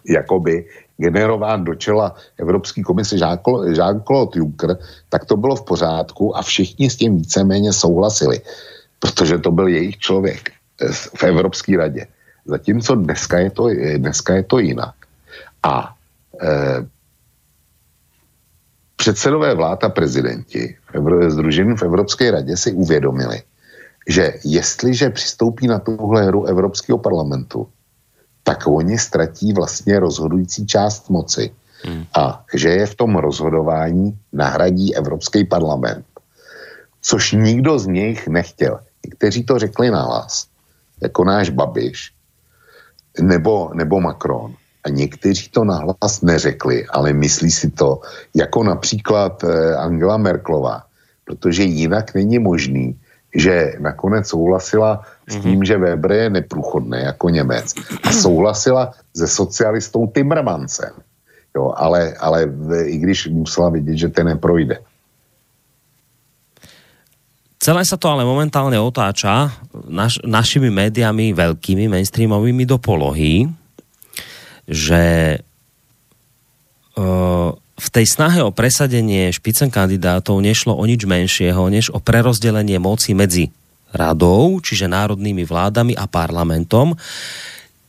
jakoby 0.05 0.65
generován 0.97 1.63
do 1.63 1.75
čela 1.75 2.15
Evropské 2.37 2.83
komise 2.83 3.15
Jean-Claude 3.15 4.37
Juncker, 4.37 4.77
tak 5.09 5.25
to 5.25 5.37
bylo 5.37 5.55
v 5.55 5.65
pořádku 5.65 6.37
a 6.37 6.41
všichni 6.41 6.89
s 6.89 6.95
tím 6.95 7.17
víceméně 7.17 7.73
souhlasili, 7.73 8.41
protože 8.99 9.37
to 9.37 9.51
byl 9.51 9.67
jejich 9.67 9.97
člověk 9.97 10.51
v 11.15 11.23
Evropské 11.23 11.77
radě. 11.77 12.07
Zatímco 12.45 12.95
dneska 12.95 13.39
je 13.39 13.51
to, 13.51 13.69
dneska 13.97 14.35
je 14.35 14.43
to 14.43 14.59
jinak. 14.59 14.95
A 15.63 15.95
e, 16.41 16.47
předsedové 18.95 19.55
vlád 19.55 19.83
a 19.83 19.89
prezidenti 19.89 20.77
združení 21.27 21.77
v 21.77 21.83
Evropské 21.83 22.31
radě 22.31 22.57
si 22.57 22.71
uvědomili, 22.71 23.41
že 24.07 24.33
jestliže 24.43 25.09
přistoupí 25.09 25.67
na 25.67 25.79
tuhle 25.79 26.23
hru 26.23 26.45
Evropského 26.45 26.97
parlamentu, 26.97 27.67
tak 28.45 28.67
oni 28.69 28.97
ztratí 28.97 29.53
vlastně 29.53 29.99
rozhodující 29.99 30.65
část 30.65 31.09
moci. 31.09 31.49
Hmm. 31.83 32.05
A 32.13 32.45
že 32.53 32.69
je 32.69 32.85
v 32.85 32.95
tom 32.95 33.15
rozhodování 33.17 34.17
nahradí 34.33 34.95
Evropský 34.95 35.45
parlament. 35.45 36.05
Což 37.01 37.31
nikdo 37.31 37.79
z 37.79 37.85
nich 37.87 38.27
nechtěl. 38.27 38.79
Kteří 39.17 39.43
to 39.43 39.59
řekli 39.59 39.89
nahlas, 39.91 40.47
jako 41.01 41.23
náš 41.23 41.49
Babiš, 41.49 42.13
nebo, 43.21 43.69
nebo 43.73 44.01
Macron. 44.01 44.53
A 44.85 44.89
někteří 44.89 45.49
to 45.49 45.65
nahlas 45.65 46.21
neřekli, 46.21 46.85
ale 46.85 47.13
myslí 47.13 47.51
si 47.51 47.69
to, 47.69 47.99
jako 48.35 48.63
například 48.63 49.43
eh, 49.43 49.75
Angela 49.75 50.17
Merklová, 50.17 50.85
protože 51.25 51.63
jinak 51.63 52.13
není 52.13 52.39
možný, 52.39 52.93
že 53.35 53.75
nakonec 53.79 54.27
souhlasila 54.27 55.03
s 55.27 55.35
tím, 55.35 55.59
mm-hmm. 55.59 55.67
že 55.67 55.77
Weber 55.77 56.11
je 56.11 56.29
neprůchodný 56.29 56.99
jako 57.03 57.29
Němec 57.29 57.73
a 58.03 58.11
souhlasila 58.11 58.93
se 59.15 59.27
socialistou 59.27 60.07
Timmermansem. 60.07 60.91
Jo, 61.55 61.73
ale, 61.75 62.13
ale 62.19 62.51
i 62.85 62.97
když 62.97 63.27
musela 63.27 63.69
vidět, 63.69 63.97
že 63.97 64.09
ten 64.09 64.27
neprojde. 64.27 64.79
Celé 67.65 67.81
sa 67.81 67.97
to 67.97 68.13
ale 68.13 68.21
momentálne 68.21 68.77
otáča 68.77 69.49
naš, 69.89 70.21
našimi 70.21 70.69
médiami 70.69 71.33
veľkými, 71.33 71.89
mainstreamovými 71.89 72.61
do 72.61 72.77
polohy, 72.77 73.49
že 74.69 75.39
uh, 76.93 77.49
v 77.75 77.87
tej 77.91 78.07
snahe 78.07 78.39
o 78.39 78.55
presadenie 78.55 79.31
špicen 79.35 79.67
kandidátov 79.67 80.39
nešlo 80.39 80.75
o 80.75 80.83
nič 80.87 81.03
menšieho, 81.03 81.67
než 81.67 81.91
o 81.91 81.99
prerozdelenie 81.99 82.79
moci 82.79 83.11
medzi 83.11 83.51
radou, 83.91 84.59
čiže 84.63 84.91
národnými 84.91 85.43
vládami 85.43 85.95
a 85.95 86.07
parlamentom, 86.07 86.95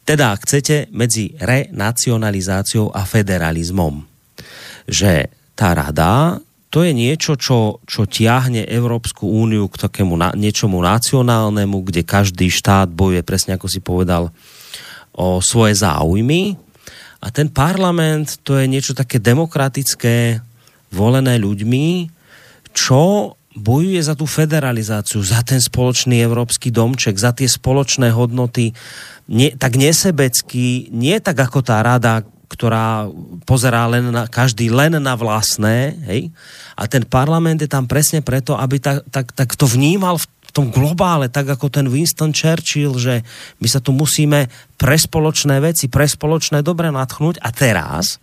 teda, 0.06 0.38
ak 0.38 0.46
chcete, 0.46 0.94
medzi 0.94 1.34
renacionalizáciou 1.42 2.94
a 2.94 3.02
federalizmom. 3.02 4.06
Že 4.86 5.26
tá 5.58 5.74
rada 5.74 6.38
to 6.76 6.84
je 6.84 6.92
niečo, 6.92 7.40
čo, 7.40 7.80
čo 7.88 8.04
tiahne 8.04 8.66
Európsku 8.68 9.24
úniu 9.24 9.70
k 9.70 9.86
takému 9.86 10.12
na, 10.18 10.34
niečomu 10.36 10.82
nacionálnemu, 10.82 11.78
kde 11.88 12.02
každý 12.04 12.52
štát 12.52 12.90
bojuje, 12.92 13.24
presne 13.24 13.56
ako 13.56 13.66
si 13.70 13.80
povedal, 13.80 14.28
o 15.16 15.40
svoje 15.40 15.78
záujmy. 15.78 16.58
A 17.20 17.32
ten 17.32 17.48
parlament 17.48 18.40
to 18.44 18.60
je 18.60 18.68
niečo 18.68 18.92
také 18.92 19.16
demokratické, 19.20 20.40
volené 20.92 21.36
ľuďmi, 21.42 22.12
čo 22.76 23.34
bojuje 23.56 24.00
za 24.04 24.12
tú 24.12 24.28
federalizáciu, 24.28 25.24
za 25.24 25.40
ten 25.40 25.58
spoločný 25.58 26.20
európsky 26.20 26.68
domček, 26.68 27.16
za 27.16 27.32
tie 27.32 27.48
spoločné 27.48 28.12
hodnoty, 28.12 28.76
nie, 29.32 29.50
tak 29.56 29.80
nesebecky, 29.80 30.92
nie 30.92 31.16
tak 31.24 31.40
ako 31.40 31.64
tá 31.64 31.80
rada, 31.80 32.20
ktorá 32.46 33.10
pozerá 33.42 33.90
len 33.90 34.12
na, 34.14 34.30
každý 34.30 34.70
len 34.70 34.94
na 35.02 35.14
vlastné, 35.18 35.98
hej? 36.06 36.30
A 36.78 36.86
ten 36.86 37.02
parlament 37.02 37.58
je 37.58 37.66
tam 37.66 37.90
presne 37.90 38.22
preto, 38.22 38.54
aby 38.54 38.78
tak, 38.78 39.02
tak, 39.10 39.34
tak 39.34 39.58
to 39.58 39.66
vnímal 39.66 40.20
v 40.20 40.28
tom 40.56 40.72
globále, 40.72 41.28
tak 41.28 41.52
ako 41.52 41.68
ten 41.68 41.84
Winston 41.92 42.32
Churchill, 42.32 42.96
že 42.96 43.20
my 43.60 43.68
sa 43.68 43.84
tu 43.84 43.92
musíme 43.92 44.48
pre 44.80 44.96
spoločné 44.96 45.60
veci, 45.60 45.92
pre 45.92 46.08
spoločné 46.08 46.64
dobre 46.64 46.88
natchnúť. 46.88 47.44
A 47.44 47.52
teraz 47.52 48.16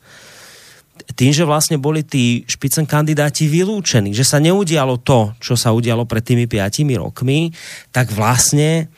tým, 1.14 1.30
že 1.30 1.46
vlastne 1.46 1.78
boli 1.78 2.02
tí 2.02 2.42
špicen 2.50 2.90
kandidáti 2.90 3.46
vylúčení, 3.46 4.18
že 4.18 4.26
sa 4.26 4.42
neudialo 4.42 5.02
to, 5.06 5.38
čo 5.38 5.54
sa 5.54 5.70
udialo 5.74 6.10
pred 6.10 6.26
tými 6.26 6.50
piatimi 6.50 6.98
rokmi, 6.98 7.54
tak 7.94 8.10
vlastne 8.10 8.90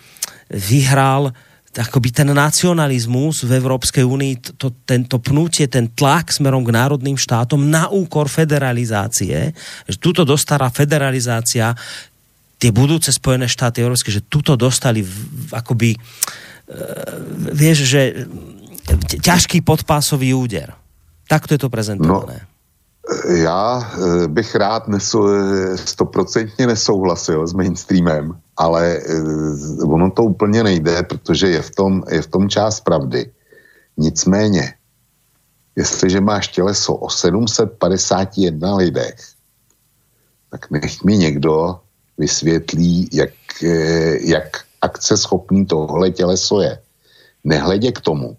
vyhral 0.48 1.36
akoby 1.76 2.08
ten 2.16 2.32
nacionalizmus 2.32 3.44
v 3.44 3.52
Európskej 3.60 4.08
únii, 4.08 4.56
to, 4.56 4.72
tento 4.88 5.20
pnutie, 5.20 5.68
ten 5.68 5.92
tlak 5.92 6.32
smerom 6.32 6.64
k 6.64 6.72
národným 6.72 7.20
štátom 7.20 7.68
na 7.68 7.92
úkor 7.92 8.32
federalizácie, 8.32 9.52
tuto 10.00 10.24
dostala 10.24 10.72
federalizácia 10.72 11.76
tie 12.60 12.72
budúce 12.72 13.12
Spojené 13.12 13.48
štáty 13.48 13.84
európske, 13.84 14.12
že 14.12 14.24
tuto 14.26 14.56
dostali 14.56 15.04
v, 15.04 15.16
akoby 15.52 15.96
e, 15.96 15.98
vieš, 17.52 17.78
že 17.86 18.02
ťažký 19.22 19.62
podpásový 19.62 20.34
úder. 20.34 20.74
Takto 21.26 21.58
je 21.58 21.60
to 21.62 21.70
prezentované. 21.70 22.46
No. 22.46 22.54
Já 23.30 23.78
e, 23.78 24.28
bych 24.28 24.56
rád 24.56 24.84
stoprocentně 25.76 26.68
nesouhlasil 26.68 27.48
s 27.48 27.54
mainstreamem, 27.54 28.34
ale 28.58 29.00
uh, 29.00 29.94
ono 29.94 30.12
to 30.12 30.24
úplně 30.24 30.64
nejde, 30.64 31.04
protože 31.04 31.48
je 31.48 31.62
v 31.62 31.72
tom, 31.72 32.04
je 32.10 32.22
v 32.22 32.28
tom 32.28 32.50
část 32.50 32.82
pravdy. 32.82 33.32
Nicméně, 33.98 34.74
jestliže 35.76 36.22
máš 36.22 36.48
těleso 36.48 36.96
o 36.96 37.10
751 37.10 38.76
lidech, 38.76 39.16
tak 40.52 40.72
nech 40.72 41.04
mi 41.04 41.18
někdo 41.18 41.80
vysvětlí, 42.18 43.10
jak, 43.14 43.34
eh, 43.64 44.18
jak 44.22 44.66
akceschopný 44.82 45.66
tohle 45.66 46.12
těleso 46.12 46.62
je. 46.62 46.80
Nehledě 47.44 47.92
k 47.92 48.02
tomu, 48.02 48.38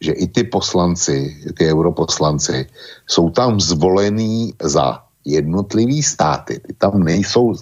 že 0.00 0.12
i 0.12 0.26
ty 0.26 0.44
poslanci, 0.44 1.36
ty 1.58 1.70
europoslanci, 1.70 2.66
jsou 3.06 3.30
tam 3.30 3.60
zvolení 3.60 4.54
za 4.62 5.02
jednotlivý 5.24 6.02
státy. 6.02 6.58
Ty 6.58 6.72
tam 6.78 7.02
nejsou, 7.02 7.54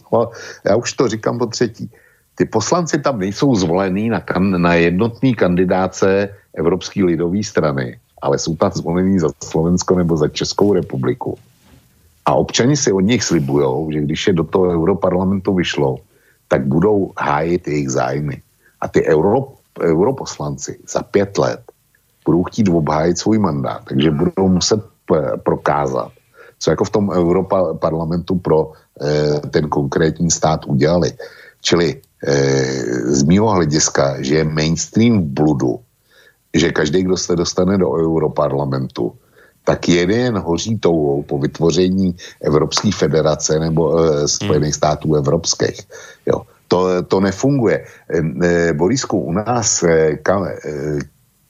já 0.65 0.77
už 0.77 0.93
to 0.93 1.09
říkám 1.09 1.39
po 1.39 1.47
třetí, 1.47 1.91
ty 2.35 2.45
poslanci 2.45 2.99
tam 2.99 3.19
nejsou 3.19 3.55
zvolení 3.55 4.09
na, 4.09 4.21
kan, 4.21 4.63
na 4.63 4.75
jednotný 4.75 5.35
kandidáce 5.35 6.29
Evropské 6.55 7.05
lidové 7.05 7.43
strany, 7.43 7.99
ale 8.23 8.39
jsou 8.39 8.57
tam 8.57 8.73
zvolení 8.75 9.19
za 9.19 9.29
Slovensko 9.45 9.97
nebo 9.97 10.17
za 10.17 10.29
Českou 10.29 10.75
republiku. 10.75 11.39
A 12.27 12.35
občani 12.35 12.77
si 12.77 12.93
od 12.93 13.01
nich 13.01 13.25
slibují, 13.25 13.93
že 13.93 14.01
když 14.01 14.27
je 14.27 14.33
do 14.33 14.45
toho 14.45 14.65
europarlamentu 14.65 15.55
vyšlo, 15.55 15.97
tak 16.49 16.67
budou 16.67 17.13
hájit 17.19 17.69
jejich 17.69 17.91
zájmy. 17.91 18.43
A 18.81 18.89
ty 18.89 19.07
euro, 19.07 19.53
europoslanci 19.81 20.79
za 20.89 21.03
pět 21.03 21.39
let 21.39 21.61
budou 22.25 22.43
chtít 22.45 22.69
obhájit 22.69 23.19
svůj 23.19 23.39
mandát, 23.39 23.81
takže 23.89 24.11
budou 24.11 24.49
muset 24.49 24.81
prokázat, 25.43 26.13
co 26.59 26.71
jako 26.71 26.85
v 26.85 26.91
tom 26.91 27.11
europarlamentu 27.11 28.35
pro 28.35 28.73
eh, 29.01 29.41
ten 29.51 29.69
konkrétní 29.69 30.31
stát 30.31 30.67
udělali. 30.67 31.13
Čili 31.63 32.03
eh, 32.27 32.75
z 33.15 33.23
mého 33.23 33.51
hlediska, 33.51 34.23
že 34.23 34.35
je 34.35 34.45
mainstream 34.45 35.23
v 35.23 35.31
bludu, 35.31 35.81
že 36.55 36.73
každý, 36.73 37.03
kdo 37.03 37.17
se 37.17 37.37
dostane 37.37 37.79
do 37.79 37.93
europarlamentu, 37.93 39.15
tak 39.67 39.89
jeden 39.89 40.39
hoří 40.39 40.79
touhou 40.79 41.27
po 41.27 41.39
vytvoření 41.39 42.15
Evropské 42.41 42.95
federace 42.95 43.59
nebo 43.59 43.99
e, 43.99 44.29
Spojených 44.29 44.79
hmm. 44.79 44.81
států 44.81 45.15
evropských. 45.15 45.83
Jo. 46.27 46.47
To, 46.71 47.03
to 47.03 47.21
nefunguje. 47.21 47.83
E, 47.83 48.73
Borisku, 48.73 49.19
u 49.19 49.33
nás 49.33 49.83
e, 49.83 50.23
kam, 50.23 50.47
e, 50.47 50.55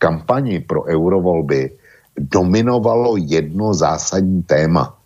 kampani 0.00 0.64
pro 0.64 0.88
eurovolby 0.88 1.76
dominovalo 2.16 3.20
jedno 3.20 3.74
zásadní 3.76 4.42
téma 4.42 4.96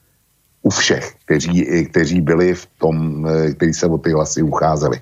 u 0.62 0.70
všech, 0.70 1.14
kteří, 1.24 1.66
kteří 1.90 2.20
byli 2.20 2.54
v 2.54 2.64
tom, 2.78 3.26
kteří 3.56 3.72
se 3.72 3.86
o 3.86 3.98
ty 3.98 4.12
hlasy 4.12 4.42
ucházeli. 4.42 5.00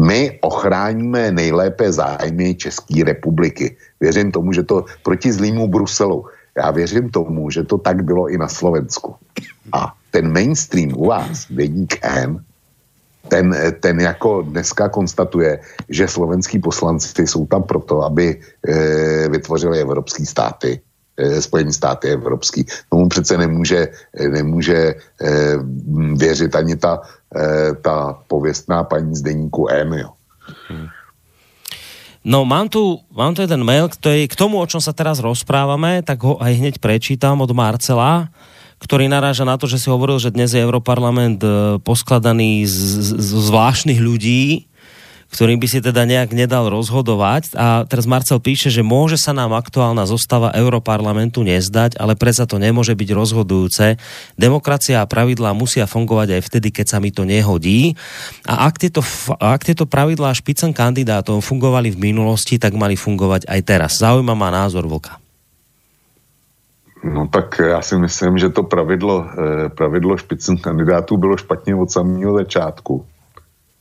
My 0.00 0.38
ochráníme 0.40 1.30
nejlépe 1.30 1.92
zájmy 1.92 2.54
České 2.54 3.04
republiky. 3.04 3.76
Věřím 4.00 4.32
tomu, 4.32 4.52
že 4.52 4.62
to 4.62 4.84
proti 5.02 5.32
zlýmu 5.32 5.68
Bruselu 5.68 6.24
já 6.56 6.70
věřím 6.70 7.10
tomu, 7.10 7.50
že 7.50 7.62
to 7.62 7.78
tak 7.78 8.04
bylo 8.04 8.28
i 8.28 8.38
na 8.38 8.48
Slovensku. 8.48 9.14
A 9.72 9.92
ten 10.10 10.32
mainstream 10.32 10.92
u 10.96 11.06
vás, 11.06 11.46
Deník 11.50 11.98
N, 12.02 12.44
ten, 13.28 13.56
ten 13.80 14.00
jako 14.00 14.42
dneska 14.42 14.88
konstatuje, 14.88 15.60
že 15.88 16.08
slovenský 16.08 16.58
poslanci 16.58 17.26
jsou 17.26 17.46
tam 17.46 17.62
proto, 17.62 18.02
aby 18.02 18.40
e, 18.68 19.28
vytvořili 19.28 19.80
evropský 19.80 20.26
státy, 20.26 20.80
e, 21.16 21.42
Spojení 21.42 21.72
státy 21.72 22.08
evropský. 22.08 22.66
Tomu 22.90 23.08
přece 23.08 23.38
nemůže, 23.38 23.88
nemůže 24.28 24.76
e, 24.76 24.94
věřit 26.16 26.54
ani 26.54 26.76
ta, 26.76 27.00
e, 27.36 27.74
ta 27.74 28.18
pověstná 28.28 28.84
paní 28.84 29.16
z 29.16 29.22
deníku 29.22 29.68
N. 29.68 29.92
Jo. 29.92 30.10
Hmm. 30.68 30.86
No 32.26 32.42
mám 32.42 32.66
tu, 32.66 33.06
mám 33.14 33.38
tu 33.38 33.46
jeden 33.46 33.62
mail, 33.62 33.86
ktorý, 33.86 34.26
k 34.26 34.34
tomu, 34.34 34.58
o 34.58 34.66
čom 34.66 34.82
sa 34.82 34.90
teraz 34.90 35.22
rozprávame, 35.22 36.02
tak 36.02 36.26
ho 36.26 36.34
aj 36.42 36.58
hneď 36.58 36.74
prečítam 36.82 37.38
od 37.38 37.54
Marcela, 37.54 38.34
ktorý 38.82 39.06
naráža 39.06 39.46
na 39.46 39.54
to, 39.54 39.70
že 39.70 39.78
si 39.78 39.86
hovoril, 39.86 40.18
že 40.18 40.34
dnes 40.34 40.50
je 40.50 40.58
Europarlament 40.58 41.38
e, 41.46 41.78
poskladaný 41.86 42.66
z, 42.66 42.74
z, 42.74 43.08
z 43.14 43.30
zvláštnych 43.46 44.02
ľudí, 44.02 44.66
ktorým 45.30 45.58
by 45.58 45.66
si 45.66 45.78
teda 45.82 46.06
nejak 46.06 46.30
nedal 46.32 46.70
rozhodovať. 46.70 47.52
A 47.58 47.84
teraz 47.84 48.06
Marcel 48.06 48.38
píše, 48.38 48.70
že 48.70 48.86
môže 48.86 49.18
sa 49.18 49.34
nám 49.34 49.52
aktuálna 49.58 50.06
zostava 50.06 50.54
Europarlamentu 50.54 51.42
nezdať, 51.42 51.98
ale 51.98 52.14
predsa 52.14 52.46
to 52.46 52.62
nemôže 52.62 52.94
byť 52.94 53.08
rozhodujúce. 53.12 53.98
Demokracia 54.38 55.02
a 55.02 55.10
pravidlá 55.10 55.52
musia 55.52 55.84
fungovať 55.84 56.38
aj 56.38 56.42
vtedy, 56.46 56.68
keď 56.70 56.86
sa 56.86 56.98
mi 57.02 57.10
to 57.10 57.26
nehodí. 57.26 57.98
A 58.46 58.70
ak 58.70 58.78
tieto, 58.78 59.02
ak 59.36 59.66
tieto 59.66 59.84
pravidlá 59.84 60.32
špicen 60.32 60.70
kandidátov 60.70 61.42
fungovali 61.42 61.90
v 61.92 62.12
minulosti, 62.12 62.56
tak 62.56 62.78
mali 62.78 62.94
fungovať 62.94 63.50
aj 63.50 63.60
teraz. 63.66 63.90
Zaujíma 63.98 64.34
ma 64.38 64.48
názor 64.54 64.86
Vlka. 64.86 65.18
No 67.06 67.28
tak 67.28 67.60
já 67.62 67.82
si 67.82 67.96
myslím, 67.98 68.38
že 68.38 68.48
to 68.48 68.62
pravidlo, 68.62 69.26
eh, 69.26 69.68
pravidlo 69.68 70.16
špicen 70.16 70.56
kandidátů 70.58 71.16
bylo 71.16 71.36
špatně 71.36 71.74
od 71.74 71.90
samého 71.90 72.34
začátku 72.34 73.04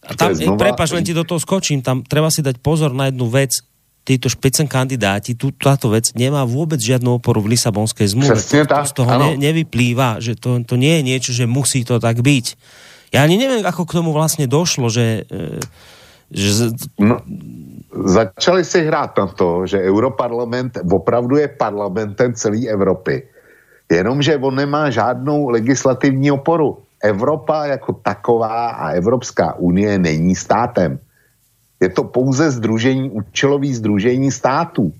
a 0.05 0.11
tam, 0.13 0.31
znova... 0.37 0.61
prepáč, 0.61 0.93
len 0.93 1.05
ti 1.05 1.17
do 1.17 1.25
toho 1.25 1.41
skočím, 1.41 1.81
tam 1.81 2.05
treba 2.05 2.29
si 2.29 2.45
dať 2.45 2.61
pozor 2.61 2.93
na 2.93 3.09
jednu 3.09 3.25
vec, 3.29 3.65
títo 4.05 4.29
špicen 4.29 4.69
kandidáti, 4.69 5.33
tu, 5.33 5.49
táto 5.49 5.89
vec 5.89 6.13
nemá 6.13 6.45
vôbec 6.45 6.77
žiadnu 6.77 7.17
oporu 7.17 7.41
v 7.41 7.57
Lisabonskej 7.57 8.13
zmluve. 8.13 8.37
to, 8.37 8.61
to 8.61 8.85
z 8.85 8.93
toho 8.93 9.09
ne, 9.17 9.33
nevyplýva, 9.33 10.21
že 10.21 10.37
to, 10.37 10.61
to 10.61 10.77
nie 10.77 11.01
je 11.01 11.03
niečo, 11.03 11.31
že 11.33 11.49
musí 11.49 11.81
to 11.81 11.97
tak 11.97 12.21
byť. 12.21 12.45
Ja 13.09 13.25
ani 13.25 13.41
neviem, 13.41 13.65
ako 13.65 13.89
k 13.89 13.97
tomu 13.97 14.13
vlastne 14.13 14.45
došlo, 14.45 14.93
že... 14.93 15.25
E, 15.25 15.57
že... 16.29 16.69
No, 17.01 17.21
začali 18.05 18.61
si 18.61 18.85
hrát 18.85 19.17
na 19.17 19.25
to, 19.33 19.65
že 19.65 19.81
Europarlament 19.81 20.77
opravdu 20.85 21.41
je 21.41 21.49
parlamentem 21.49 22.33
celé 22.37 22.69
Evropy. 22.69 23.25
Jenomže 23.89 24.37
on 24.37 24.53
nemá 24.53 24.89
žádnou 24.89 25.49
legislativní 25.49 26.33
oporu. 26.33 26.84
Evropa 27.05 27.65
jako 27.65 27.93
taková 27.93 28.69
a 28.69 28.89
Evropská 28.97 29.53
unie 29.61 29.99
není 29.99 30.35
státem. 30.35 30.99
Je 31.79 31.89
to 31.89 32.03
pouze 32.03 32.51
združení, 32.51 33.09
účelový 33.09 33.73
združení 33.73 34.31
států. 34.31 34.93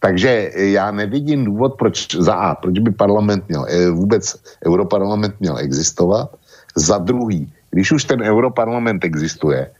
Takže 0.00 0.50
já 0.76 0.90
nevidím 0.90 1.44
důvod, 1.44 1.74
proč 1.78 2.14
za 2.14 2.34
A, 2.34 2.54
proč 2.54 2.78
by 2.78 2.90
parlament 2.92 3.48
měl, 3.48 3.66
eh, 3.68 3.90
vůbec 3.90 4.36
Europarlament 4.66 5.40
měl 5.40 5.58
existovat. 5.58 6.36
Za 6.76 6.98
druhý, 6.98 7.48
když 7.70 7.92
už 7.92 8.04
ten 8.04 8.20
Europarlament 8.22 9.04
existuje, 9.04 9.70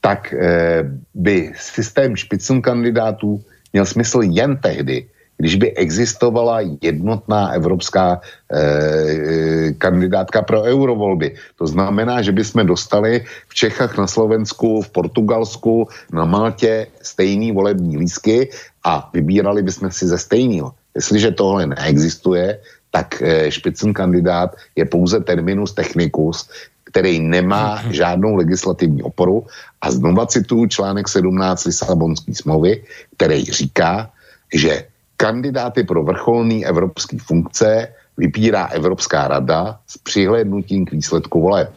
tak 0.00 0.34
eh, 0.34 0.82
by 1.14 1.52
systém 1.56 2.16
špicn 2.16 2.60
kandidátů 2.60 3.40
měl 3.72 3.86
smysl 3.86 4.20
jen 4.26 4.56
tehdy, 4.58 5.06
když 5.40 5.56
by 5.56 5.72
existovala 5.80 6.60
jednotná 6.84 7.56
evropská 7.56 8.20
eh, 8.20 9.72
kandidátka 9.72 10.44
pro 10.44 10.62
eurovolby. 10.68 11.34
To 11.56 11.66
znamená, 11.66 12.20
že 12.20 12.32
by 12.32 12.44
jsme 12.44 12.64
dostali 12.64 13.24
v 13.48 13.52
Čechách, 13.54 13.96
na 13.96 14.06
Slovensku, 14.06 14.84
v 14.84 14.88
Portugalsku, 14.92 15.88
na 16.12 16.28
Maltě 16.28 16.92
stejný 17.00 17.56
volební 17.56 17.96
lísky 17.96 18.52
a 18.84 19.08
vybírali 19.16 19.64
bychom 19.64 19.88
si 19.88 20.04
ze 20.06 20.18
stejného. 20.20 20.76
Jestliže 20.94 21.30
tohle 21.40 21.72
neexistuje, 21.72 22.60
tak 22.92 23.22
eh, 23.24 23.48
špicen 23.48 23.96
kandidát 23.96 24.52
je 24.76 24.84
pouze 24.84 25.24
terminus 25.24 25.72
technicus, 25.72 26.52
který 26.92 27.16
nemá 27.16 27.80
mhm. 27.80 27.92
žádnou 27.96 28.36
legislativní 28.36 29.00
oporu. 29.02 29.48
A 29.80 29.88
znova 29.88 30.28
cituju 30.28 30.68
článek 30.68 31.08
17 31.08 31.64
Lisabonské 31.64 32.34
smlouvy, 32.34 32.84
který 33.16 33.44
říká, 33.44 34.12
že 34.52 34.89
kandidáty 35.20 35.84
pro 35.84 36.00
vrcholný 36.02 36.64
evropský 36.66 37.18
funkce 37.20 37.88
vypírá 38.16 38.72
Evropská 38.72 39.28
rada 39.28 39.76
s 39.86 40.00
přihlednutím 40.00 40.88
k 40.88 40.92
výsledku 40.96 41.40
voleb. 41.40 41.68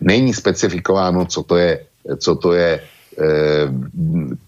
Není 0.00 0.32
specifikováno, 0.32 1.28
co 1.28 1.42
to 1.42 1.56
je, 1.56 1.84
co 2.16 2.32
to 2.34 2.52
je 2.52 2.70
e, 2.72 2.80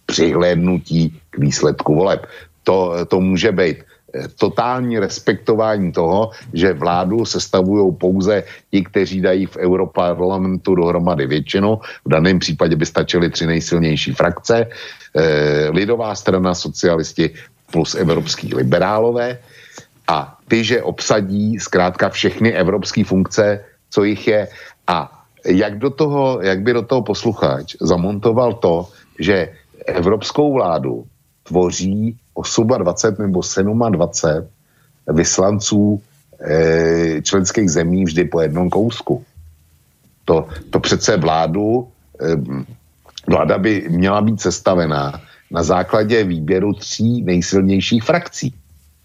přihlédnutí 0.06 1.20
k 1.30 1.38
výsledku 1.38 1.94
voleb. 1.94 2.24
To, 2.64 3.04
to 3.08 3.20
může 3.20 3.52
být 3.52 3.76
eh, 4.14 4.28
totální 4.40 4.98
respektování 4.98 5.92
toho, 5.92 6.30
že 6.52 6.72
vládu 6.72 7.24
sestavují 7.24 7.94
pouze 7.96 8.44
ti, 8.70 8.84
kteří 8.84 9.20
dají 9.20 9.46
v 9.46 9.56
Europarlamentu 9.56 10.74
dohromady 10.74 11.26
většinu. 11.26 11.80
V 12.04 12.08
daném 12.08 12.38
případě 12.38 12.76
by 12.76 12.86
stačily 12.86 13.30
tři 13.30 13.46
nejsilnější 13.46 14.12
frakce. 14.12 14.66
E, 14.66 15.70
lidová 15.70 16.14
strana, 16.14 16.54
socialisti, 16.54 17.34
plus 17.70 17.94
evropský 17.94 18.54
liberálové 18.54 19.38
a 20.08 20.38
ty, 20.48 20.64
že 20.64 20.82
obsadí 20.82 21.58
zkrátka 21.58 22.08
všechny 22.08 22.52
evropské 22.52 23.04
funkce, 23.04 23.64
co 23.90 24.04
jich 24.04 24.28
je 24.28 24.48
a 24.86 25.22
jak, 25.46 25.78
do 25.78 25.90
toho, 25.90 26.42
jak 26.42 26.60
by 26.60 26.72
do 26.72 26.82
toho 26.82 27.02
posluchač 27.02 27.76
zamontoval 27.80 28.54
to, 28.54 28.88
že 29.18 29.48
evropskou 29.86 30.52
vládu 30.52 31.04
tvoří 31.42 32.16
28 32.78 33.22
nebo 33.22 33.40
27 33.90 34.48
vyslanců 35.08 36.02
e, 36.40 37.22
členských 37.22 37.70
zemí 37.70 38.04
vždy 38.04 38.24
po 38.24 38.40
jednom 38.40 38.70
kousku. 38.70 39.24
To, 40.24 40.48
to 40.70 40.80
přece 40.80 41.16
vládu, 41.16 41.88
e, 42.20 42.36
vláda 43.26 43.58
by 43.58 43.86
měla 43.90 44.20
být 44.20 44.40
sestavená 44.40 45.20
na 45.50 45.62
základě 45.62 46.24
výběru 46.24 46.72
tří 46.72 47.22
nejsilnějších 47.22 48.04
frakcí. 48.04 48.54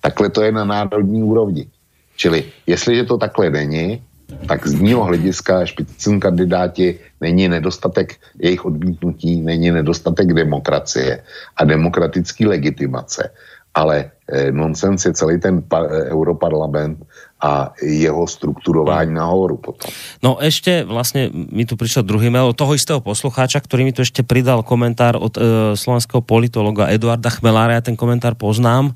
Takhle 0.02 0.30
to 0.30 0.42
je 0.42 0.52
na 0.52 0.66
národní 0.66 1.24
úrovni. 1.24 1.68
Čili 2.16 2.44
jestliže 2.68 3.04
to 3.04 3.18
takhle 3.18 3.50
není, 3.50 4.02
tak 4.48 4.68
z 4.68 4.74
mého 4.82 5.04
hlediska 5.04 5.66
špicn 5.66 6.18
kandidáti 6.18 7.00
není 7.22 7.48
nedostatek 7.48 8.16
jejich 8.40 8.66
odmítnutí, 8.66 9.42
není 9.42 9.72
nedostatek 9.72 10.34
demokracie 10.34 11.24
a 11.58 11.62
demokratické 11.66 12.48
legitimace, 12.48 13.30
ale 13.74 14.12
eh, 14.30 14.52
nonsens 14.52 15.06
je 15.06 15.14
celý 15.14 15.40
ten 15.40 15.64
eh, 15.74 15.78
europarlament 16.10 17.06
a 17.36 17.76
jeho 17.84 18.28
strukturování 18.28 19.12
hmm. 19.12 19.20
nahoru 19.20 19.58
potom. 19.60 19.92
No 20.24 20.40
ešte 20.40 20.88
vlastne 20.88 21.28
mi 21.30 21.68
tu 21.68 21.76
prišiel 21.76 22.08
druhý 22.08 22.32
mail 22.32 22.56
od 22.56 22.58
toho 22.58 22.72
istého 22.74 23.04
poslucháča, 23.04 23.60
ktorý 23.60 23.84
mi 23.84 23.92
tu 23.92 24.02
ešte 24.02 24.24
pridal 24.24 24.64
komentár 24.64 25.20
od 25.20 25.36
e, 25.36 25.42
slovenského 25.76 26.24
politologa 26.24 26.88
Eduarda 26.90 27.28
Chmelára, 27.28 27.76
ja 27.76 27.84
ten 27.84 28.00
komentár 28.00 28.40
poznám. 28.40 28.96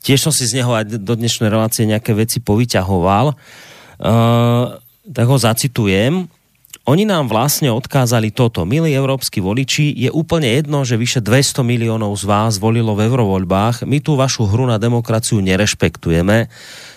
Tiež 0.00 0.24
som 0.24 0.32
si 0.32 0.48
z 0.48 0.62
neho 0.62 0.72
aj 0.72 0.96
do 0.96 1.14
dnešnej 1.14 1.52
relácie 1.52 1.84
nejaké 1.84 2.16
veci 2.16 2.40
povyťahoval. 2.40 3.26
E, 3.30 3.36
tak 5.12 5.26
ho 5.28 5.36
zacitujem. 5.36 6.37
Oni 6.88 7.04
nám 7.04 7.28
vlastne 7.28 7.68
odkázali 7.68 8.32
toto. 8.32 8.64
Milí 8.64 8.96
európsky 8.96 9.44
voliči, 9.44 9.92
je 9.92 10.08
úplne 10.08 10.48
jedno, 10.56 10.88
že 10.88 10.96
vyše 10.96 11.20
200 11.20 11.60
miliónov 11.60 12.16
z 12.16 12.24
vás 12.24 12.56
volilo 12.56 12.96
v 12.96 13.12
eurovoľbách. 13.12 13.84
My 13.84 14.00
tú 14.00 14.16
vašu 14.16 14.48
hru 14.48 14.64
na 14.64 14.80
demokraciu 14.80 15.36
nerešpektujeme. 15.44 16.48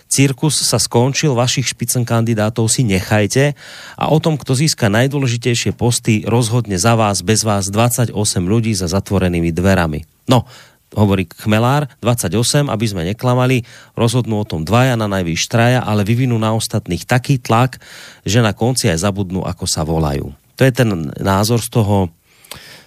Cirkus 0.08 0.64
sa 0.64 0.80
skončil, 0.80 1.36
vašich 1.36 1.76
špicen 1.76 2.08
kandidátov 2.08 2.72
si 2.72 2.88
nechajte 2.88 3.52
a 4.00 4.08
o 4.08 4.18
tom, 4.24 4.40
kto 4.40 4.56
získa 4.56 4.88
najdôležitejšie 4.88 5.76
posty, 5.76 6.24
rozhodne 6.24 6.80
za 6.80 6.96
vás, 6.96 7.20
bez 7.20 7.44
vás 7.44 7.68
28 7.68 8.16
ľudí 8.48 8.72
za 8.72 8.88
zatvorenými 8.88 9.52
dverami. 9.52 10.08
No, 10.32 10.48
hovorí 10.92 11.28
Chmelár, 11.40 11.88
28, 12.04 12.68
aby 12.68 12.86
sme 12.88 13.08
neklamali, 13.08 13.64
rozhodnú 13.96 14.44
o 14.44 14.48
tom 14.48 14.68
dvaja, 14.68 15.00
na 15.00 15.08
najvýš 15.08 15.48
traja, 15.48 15.80
ale 15.84 16.04
vyvinú 16.04 16.36
na 16.36 16.52
ostatných 16.52 17.08
taký 17.08 17.40
tlak, 17.40 17.80
že 18.28 18.44
na 18.44 18.52
konci 18.52 18.92
aj 18.92 19.08
zabudnú, 19.08 19.44
ako 19.48 19.66
sa 19.68 19.88
volajú. 19.88 20.36
To 20.60 20.62
je 20.68 20.74
ten 20.76 20.90
názor 21.18 21.64
z 21.64 21.70
toho, 21.72 22.12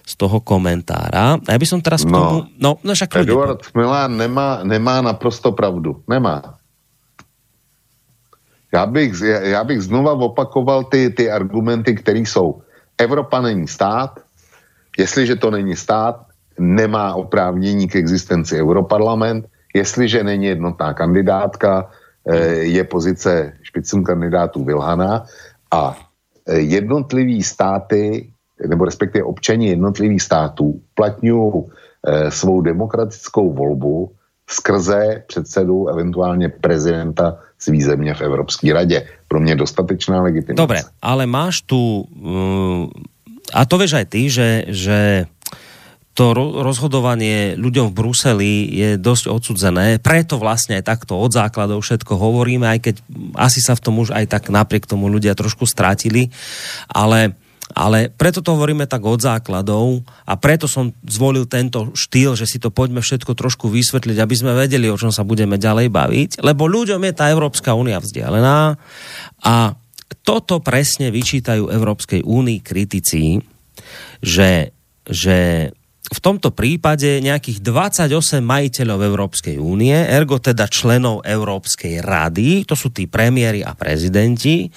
z 0.05 0.14
toho 0.20 0.38
komentára. 0.44 1.40
A 1.40 1.50
ja 1.50 1.59
by 1.59 1.66
som 1.66 1.80
teraz... 1.80 2.05
No, 2.05 2.12
tomu, 2.12 2.38
no, 2.61 2.70
no 2.84 2.90
však 2.92 3.24
Eduard 3.24 3.64
Chmelár 3.72 4.12
nemá, 4.12 4.61
nemá 4.62 5.00
naprosto 5.00 5.57
pravdu. 5.57 6.05
Nemá. 6.05 6.61
Já 8.74 8.86
bych, 8.86 9.12
já 9.22 9.64
bych 9.64 9.80
znova 9.82 10.12
opakoval 10.12 10.84
ty, 10.84 11.11
ty 11.11 11.30
argumenty, 11.30 11.94
které 11.94 12.18
jsou. 12.18 12.62
Evropa 12.98 13.40
není 13.40 13.68
stát, 13.68 14.18
jestliže 14.98 15.36
to 15.36 15.50
není 15.50 15.76
stát, 15.76 16.26
nemá 16.59 17.14
oprávnění 17.14 17.88
k 17.88 17.96
existenci 17.96 18.62
Europarlament. 18.62 19.46
Jestliže 19.74 20.24
není 20.24 20.46
jednotná 20.46 20.94
kandidátka, 20.94 21.90
eh, 22.26 22.70
je 22.70 22.84
pozice 22.84 23.52
špicem 23.62 24.05
kandidátů 24.05 24.64
vylhaná 24.64 25.24
a 25.70 25.96
eh, 26.46 26.59
jednotlivý 26.59 27.42
státy, 27.42 28.30
nebo 28.66 28.84
respektive 28.84 29.24
občani 29.24 29.68
jednotlivých 29.68 30.22
států 30.22 30.80
platňují 30.94 31.52
eh, 32.07 32.30
svou 32.30 32.61
demokratickou 32.61 33.52
volbu 33.52 34.12
skrze 34.50 35.24
předsedu, 35.26 35.88
eventuálně 35.88 36.48
prezidenta 36.48 37.38
svý 37.59 37.82
země 37.82 38.14
v 38.14 38.20
Evropské 38.20 38.72
radě. 38.72 39.09
Pro 39.28 39.40
mě 39.40 39.57
dostatečná 39.57 40.22
legitimace. 40.22 40.62
Dobre, 40.62 40.80
ale 41.02 41.26
máš 41.26 41.64
tu, 41.64 42.05
a 43.55 43.64
to 43.64 43.76
vieš 43.76 43.92
aj 43.92 44.07
ty, 44.09 44.28
že, 44.28 44.48
že 44.68 44.98
to 46.15 46.31
rozhodovanie 46.62 47.59
ľuďom 47.59 47.91
v 47.91 47.97
Bruseli 47.99 48.53
je 48.71 48.89
dosť 48.95 49.35
odsudzené, 49.35 49.99
preto 49.99 50.39
vlastne 50.39 50.79
aj 50.79 50.87
takto 50.87 51.19
od 51.19 51.35
základov 51.35 51.83
všetko 51.83 52.15
hovoríme, 52.15 52.71
aj 52.71 52.81
keď 52.87 52.95
asi 53.35 53.59
sa 53.59 53.75
v 53.75 53.83
tom 53.83 53.99
už 53.99 54.15
aj 54.15 54.31
tak 54.31 54.47
napriek 54.47 54.87
tomu 54.87 55.11
ľudia 55.11 55.35
trošku 55.35 55.67
strátili, 55.67 56.31
ale 56.87 57.35
ale 57.75 58.12
preto 58.12 58.39
to 58.45 58.55
hovoríme 58.55 58.87
tak 58.87 59.03
od 59.03 59.19
základov 59.19 60.07
a 60.29 60.39
preto 60.39 60.71
som 60.71 60.95
zvolil 61.03 61.49
tento 61.49 61.91
štýl, 61.97 62.39
že 62.39 62.47
si 62.47 62.62
to 62.62 62.71
poďme 62.71 63.03
všetko 63.03 63.35
trošku 63.35 63.67
vysvetliť, 63.67 64.21
aby 64.21 64.35
sme 64.37 64.53
vedeli, 64.55 64.87
o 64.87 65.01
čom 65.01 65.11
sa 65.11 65.27
budeme 65.27 65.59
ďalej 65.59 65.91
baviť, 65.91 66.31
lebo 66.45 66.71
ľuďom 66.71 67.03
je 67.03 67.12
tá 67.17 67.33
Európska 67.33 67.75
únia 67.75 67.99
vzdialená 67.99 68.79
a 69.43 69.55
toto 70.23 70.62
presne 70.62 71.11
vyčítajú 71.11 71.73
Európskej 71.73 72.23
únii 72.23 72.61
kritici, 72.62 73.43
že, 74.23 74.71
že 75.09 75.69
v 76.15 76.21
tomto 76.23 76.55
prípade 76.55 77.19
nejakých 77.19 77.59
28 77.59 78.39
majiteľov 78.39 78.99
Európskej 79.03 79.59
únie, 79.59 79.91
ergo 79.93 80.39
teda 80.39 80.71
členov 80.71 81.27
Európskej 81.27 81.99
rady, 81.99 82.62
to 82.62 82.79
sú 82.79 82.95
tí 82.95 83.11
premiéry 83.11 83.67
a 83.67 83.75
prezidenti, 83.75 84.71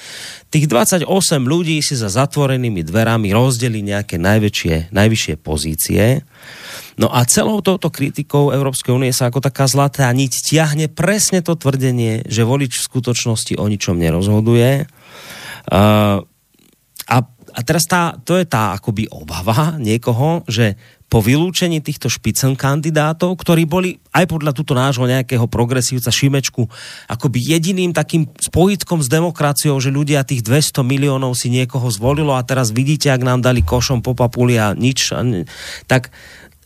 tých 0.49 0.65
28 0.65 1.05
ľudí 1.45 1.77
si 1.85 1.93
za 1.93 2.09
zatvorenými 2.09 2.81
dverami 2.81 3.29
rozdeli 3.29 3.85
nejaké 3.85 4.17
najväčšie, 4.17 4.89
najvyššie 4.89 5.35
pozície. 5.37 6.25
No 6.97 7.13
a 7.13 7.21
celou 7.29 7.61
touto 7.61 7.93
kritikou 7.93 8.49
Európskej 8.49 8.89
únie 8.89 9.13
sa 9.13 9.29
ako 9.29 9.45
taká 9.45 9.69
zlatá 9.69 10.09
niť 10.09 10.33
tiahne 10.41 10.89
presne 10.89 11.45
to 11.45 11.53
tvrdenie, 11.53 12.25
že 12.25 12.41
volič 12.41 12.81
v 12.81 12.87
skutočnosti 12.89 13.53
o 13.61 13.65
ničom 13.69 14.01
nerozhoduje. 14.01 14.89
Uh, 15.69 16.25
a, 17.07 17.17
a 17.53 17.59
teraz 17.61 17.85
tá, 17.85 18.17
to 18.25 18.33
je 18.41 18.49
tá 18.49 18.73
akoby 18.73 19.05
obava 19.13 19.77
niekoho, 19.77 20.41
že 20.49 20.96
po 21.07 21.23
vylúčení 21.23 21.79
týchto 21.79 22.11
špicen 22.11 22.59
kandidátov, 22.59 23.39
ktorí 23.39 23.63
boli 23.63 23.95
aj 24.11 24.27
podľa 24.27 24.51
túto 24.51 24.75
nášho 24.75 25.07
nejakého 25.07 25.47
progresívca 25.47 26.11
Šimečku 26.11 26.67
akoby 27.07 27.39
jediným 27.55 27.95
takým 27.95 28.27
spojitkom 28.27 28.99
s 28.99 29.07
demokraciou, 29.07 29.79
že 29.79 29.87
ľudia 29.87 30.27
tých 30.27 30.43
200 30.43 30.83
miliónov 30.83 31.31
si 31.39 31.47
niekoho 31.47 31.87
zvolilo 31.87 32.35
a 32.35 32.43
teraz 32.43 32.75
vidíte, 32.75 33.07
ak 33.07 33.23
nám 33.23 33.39
dali 33.39 33.63
košom 33.63 34.03
po 34.03 34.19
papuli 34.19 34.59
a 34.59 34.75
nič, 34.75 35.15
tak 35.87 36.11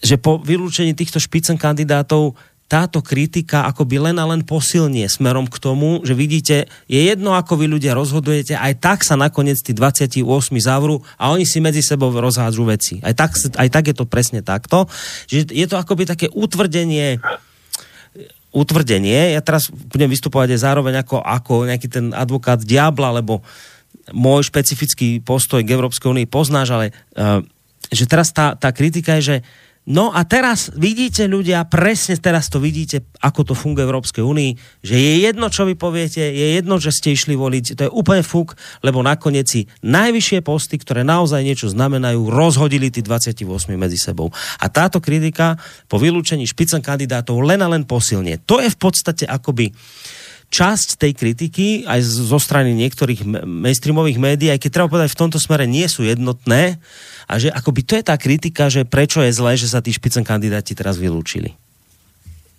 že 0.01 0.17
po 0.17 0.41
vylúčení 0.41 0.97
týchto 0.97 1.21
špicen 1.21 1.61
kandidátov 1.61 2.33
táto 2.71 3.03
kritika 3.03 3.67
akoby 3.67 3.99
len 3.99 4.15
a 4.15 4.23
len 4.23 4.47
posilnie 4.47 5.03
smerom 5.11 5.43
k 5.43 5.59
tomu, 5.59 5.99
že 6.07 6.15
vidíte, 6.15 6.71
je 6.87 7.01
jedno, 7.03 7.35
ako 7.35 7.59
vy 7.59 7.67
ľudia 7.67 7.91
rozhodujete, 7.91 8.55
aj 8.55 8.79
tak 8.79 9.03
sa 9.03 9.19
nakoniec 9.19 9.59
tí 9.59 9.75
28 9.75 10.23
zavrú 10.63 11.03
a 11.19 11.35
oni 11.35 11.43
si 11.43 11.59
medzi 11.59 11.83
sebou 11.83 12.15
rozhádžu 12.15 12.63
veci. 12.63 13.03
Aj 13.03 13.11
tak, 13.11 13.35
aj 13.35 13.67
tak 13.67 13.91
je 13.91 13.95
to 13.99 14.07
presne 14.07 14.39
takto. 14.39 14.87
Že 15.27 15.51
je 15.51 15.67
to 15.67 15.75
akoby 15.75 16.07
také 16.07 16.31
utvrdenie 16.31 17.19
utvrdenie. 18.51 19.31
Ja 19.31 19.39
teraz 19.39 19.71
budem 19.71 20.11
vystupovať 20.11 20.55
aj 20.55 20.59
zároveň 20.59 20.93
ako, 21.07 21.23
ako 21.23 21.53
nejaký 21.71 21.87
ten 21.87 22.11
advokát 22.11 22.59
diabla, 22.59 23.23
lebo 23.23 23.39
môj 24.11 24.51
špecifický 24.51 25.23
postoj 25.23 25.63
k 25.63 25.71
Európskej 25.71 26.11
únii 26.11 26.27
poznáš, 26.27 26.75
ale 26.75 26.91
uh, 27.15 27.39
že 27.87 28.03
teraz 28.11 28.35
tá, 28.35 28.59
tá 28.59 28.75
kritika 28.75 29.15
je, 29.19 29.23
že 29.23 29.35
No 29.81 30.13
a 30.13 30.21
teraz 30.29 30.69
vidíte 30.77 31.25
ľudia, 31.25 31.65
presne 31.65 32.13
teraz 32.13 32.53
to 32.53 32.61
vidíte, 32.61 33.01
ako 33.17 33.41
to 33.49 33.53
funguje 33.57 33.81
v 33.81 33.89
Európskej 33.89 34.21
únii, 34.21 34.51
že 34.85 34.93
je 34.93 35.13
jedno, 35.25 35.49
čo 35.49 35.65
vy 35.65 35.73
poviete, 35.73 36.21
je 36.21 36.61
jedno, 36.61 36.77
že 36.77 36.93
ste 36.93 37.17
išli 37.17 37.33
voliť, 37.33 37.65
to 37.73 37.81
je 37.89 37.91
úplne 37.91 38.21
fúk, 38.21 38.53
lebo 38.85 39.01
nakoniec 39.01 39.49
si 39.49 39.65
najvyššie 39.81 40.45
posty, 40.45 40.77
ktoré 40.77 41.01
naozaj 41.01 41.41
niečo 41.41 41.65
znamenajú, 41.65 42.29
rozhodili 42.29 42.93
tí 42.93 43.01
28 43.01 43.41
medzi 43.73 43.97
sebou. 43.97 44.29
A 44.61 44.69
táto 44.69 45.01
kritika 45.01 45.57
po 45.89 45.97
vylúčení 45.97 46.45
špicen 46.45 46.85
kandidátov 46.85 47.41
len 47.41 47.65
a 47.65 47.67
len 47.67 47.81
posilnie. 47.81 48.37
To 48.45 48.61
je 48.61 48.69
v 48.69 48.77
podstate 48.77 49.25
akoby 49.25 49.73
časť 50.51 50.99
tej 50.99 51.15
kritiky 51.15 51.67
aj 51.87 52.03
zo 52.03 52.35
strany 52.35 52.75
niektorých 52.75 53.23
mainstreamových 53.47 54.19
médií, 54.19 54.51
aj 54.51 54.59
keď 54.59 54.69
treba 54.75 54.91
povedať, 54.91 55.15
v 55.15 55.21
tomto 55.23 55.39
smere 55.39 55.63
nie 55.63 55.87
sú 55.87 56.03
jednotné, 56.03 56.75
a 57.31 57.33
že 57.39 57.47
akoby 57.47 57.81
to 57.87 57.95
je 57.95 58.03
tá 58.03 58.19
kritika, 58.19 58.67
že 58.67 58.83
prečo 58.83 59.23
je 59.23 59.31
zlé, 59.31 59.55
že 59.55 59.71
sa 59.71 59.79
tí 59.79 59.95
špicen 59.95 60.27
kandidáti 60.27 60.75
teraz 60.75 60.99
vylúčili. 60.99 61.55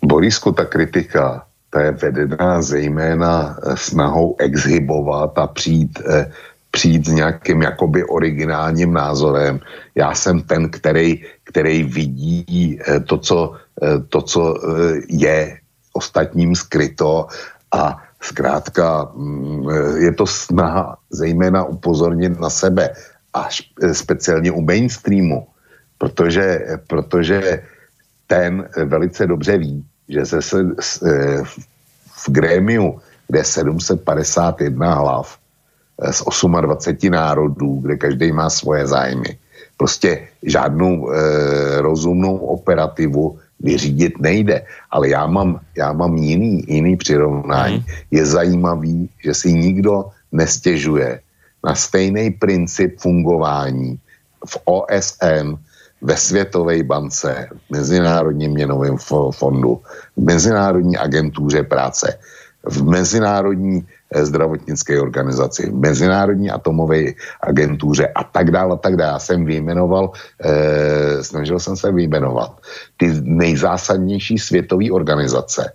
Borisku, 0.01 0.51
ta 0.51 0.65
kritika, 0.65 1.45
ta 1.69 1.79
je 1.81 1.91
vedená 1.93 2.61
zejména 2.61 3.33
eh, 3.53 3.77
snahou 3.77 4.35
exhibovat 4.41 5.37
a 5.37 5.47
přijít, 5.47 6.01
eh, 6.01 6.31
přijít 6.71 7.05
s 7.05 7.11
nějakým 7.13 7.61
jakoby 7.61 8.03
originálním 8.03 8.93
názorem. 8.93 9.61
Já 9.95 10.15
jsem 10.15 10.41
ten, 10.41 10.69
který, 10.69 11.21
který 11.43 11.83
vidí 11.83 12.79
eh, 12.81 12.99
to, 12.99 13.17
co, 13.17 13.37
to, 14.09 14.21
co 14.21 14.41
je 15.09 15.57
ostatním 15.93 16.55
skryto 16.55 17.27
a 17.73 18.03
zkrátka 18.21 19.11
mm, 19.15 19.69
je 19.97 20.11
to 20.13 20.27
snaha 20.27 20.97
zejména 21.09 21.63
upozornit 21.63 22.39
na 22.39 22.49
sebe 22.49 22.93
a 23.33 23.49
speciálně 23.91 24.51
u 24.51 24.61
mainstreamu, 24.61 25.47
protože, 25.97 26.65
protože 26.87 27.63
ten 28.27 28.69
velice 28.85 29.27
dobře 29.27 29.57
ví, 29.57 29.85
že 30.09 30.25
se, 30.25 30.41
se 30.41 30.57
v 32.13 32.29
grémiu, 32.29 33.01
kde 33.27 33.39
je 33.39 33.43
751 33.43 34.93
hlav 34.93 35.37
e, 36.01 36.13
z 36.13 36.23
28 36.61 37.11
národů, 37.11 37.79
kde 37.81 37.97
každý 37.97 38.31
má 38.31 38.49
svoje 38.49 38.87
zájmy, 38.87 39.37
prostě 39.77 40.27
žádnou 40.43 41.11
e, 41.11 41.15
rozumnou 41.81 42.37
operativu 42.37 43.39
vyřídit 43.59 44.19
nejde. 44.19 44.65
Ale 44.91 45.09
já 45.09 45.27
mám, 45.27 45.59
já 45.77 45.93
mám 45.93 46.17
jiný, 46.17 46.63
jiný 46.67 46.95
přirovnání. 46.97 47.77
Mm. 47.77 47.83
Je 48.11 48.25
zajímavý, 48.25 49.09
že 49.23 49.33
si 49.33 49.53
nikdo 49.53 50.05
nestěžuje 50.31 51.19
na 51.63 51.75
stejný 51.75 52.31
princip 52.31 52.99
fungování 52.99 53.99
v 54.47 54.57
OSN, 54.65 55.55
ve 56.03 56.17
Světové 56.17 56.83
bance, 56.83 57.47
v 57.51 57.71
Mezinárodním 57.71 58.51
měnovém 58.51 58.97
fondu, 59.31 59.81
v 60.17 60.21
Mezinárodní 60.21 60.97
agentuře 60.97 61.63
práce, 61.63 62.19
v 62.63 62.83
Mezinárodní 62.83 63.87
zdravotnické 64.15 65.01
organizaci, 65.01 65.71
Mezinárodní 65.73 66.51
atomové 66.51 67.17
agentuře 67.41 68.07
a 68.15 68.23
tak 68.23 68.51
dále 68.51 68.73
a 68.73 68.77
tak 68.77 68.95
dále. 68.95 69.11
Já 69.11 69.19
jsem 69.19 69.45
vyjmenoval, 69.45 70.11
eh, 70.39 71.23
snažil 71.23 71.59
jsem 71.59 71.75
se 71.75 71.91
vyjmenovat 71.91 72.61
ty 72.97 73.11
nejzásadnější 73.21 74.37
světové 74.37 74.91
organizace, 74.91 75.73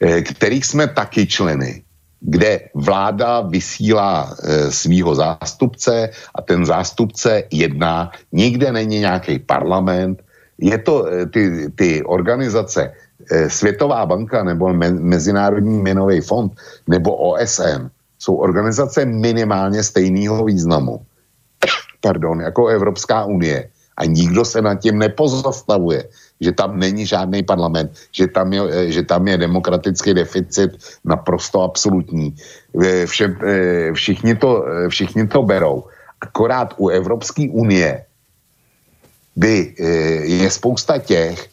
eh, 0.00 0.22
kterých 0.22 0.66
jsme 0.66 0.88
taky 0.88 1.26
členy 1.26 1.82
kde 2.22 2.70
vláda 2.74 3.40
vysílá 3.40 4.30
e, 4.30 4.70
svýho 4.70 5.14
zástupce 5.14 6.10
a 6.34 6.42
ten 6.42 6.66
zástupce 6.66 7.42
jedná. 7.50 8.10
Nikde 8.32 8.72
není 8.72 9.02
nějaký 9.02 9.38
parlament. 9.38 10.22
Je 10.58 10.78
to 10.78 11.06
e, 11.06 11.26
ty, 11.26 11.70
ty 11.74 12.02
organizace 12.02 12.94
Světová 13.48 14.06
banka 14.06 14.44
nebo 14.44 14.74
Me, 14.74 14.90
Mezinárodní 14.90 15.78
měnový 15.78 16.20
fond 16.20 16.52
nebo 16.86 17.16
OSN 17.16 17.90
jsou 18.18 18.34
organizace 18.34 19.04
minimálně 19.04 19.82
stejného 19.82 20.44
významu. 20.44 21.00
Pardon, 22.00 22.40
jako 22.40 22.66
Evropská 22.66 23.24
unie. 23.24 23.68
A 23.96 24.04
nikdo 24.04 24.44
se 24.44 24.62
nad 24.62 24.74
tím 24.74 24.98
nepozastavuje 24.98 26.04
že 26.42 26.52
tam 26.52 26.78
není 26.78 27.06
žádný 27.06 27.46
parlament, 27.46 27.94
že 28.10 28.26
tam 28.26 28.52
je, 28.52 28.62
eh, 28.66 28.90
že 28.90 29.02
tam 29.06 29.22
je 29.30 29.46
demokratický 29.46 30.14
deficit 30.14 30.74
naprosto 31.06 31.62
absolutní. 31.62 32.34
Eh, 32.74 33.06
vše, 33.06 33.30
eh, 33.30 33.94
všichni, 33.94 34.34
to, 34.34 34.66
všichni 34.90 35.30
to 35.30 35.46
berou. 35.46 35.86
Akorát 36.20 36.74
u 36.76 36.90
Evropské 36.90 37.46
unie 37.50 38.06
by 39.34 39.74
je 40.28 40.48
spousta 40.50 40.98
těch, 40.98 41.48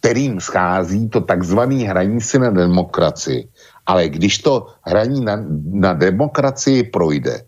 kterým 0.00 0.40
schází 0.40 1.08
to 1.08 1.20
takzvané 1.20 1.84
hraní 1.84 2.20
si 2.20 2.38
na 2.38 2.50
demokracii. 2.50 3.48
Ale 3.86 4.08
když 4.08 4.38
to 4.38 4.66
hraní 4.82 5.20
na, 5.20 5.36
na 5.72 5.92
demokracii 5.92 6.88
projde, 6.88 7.44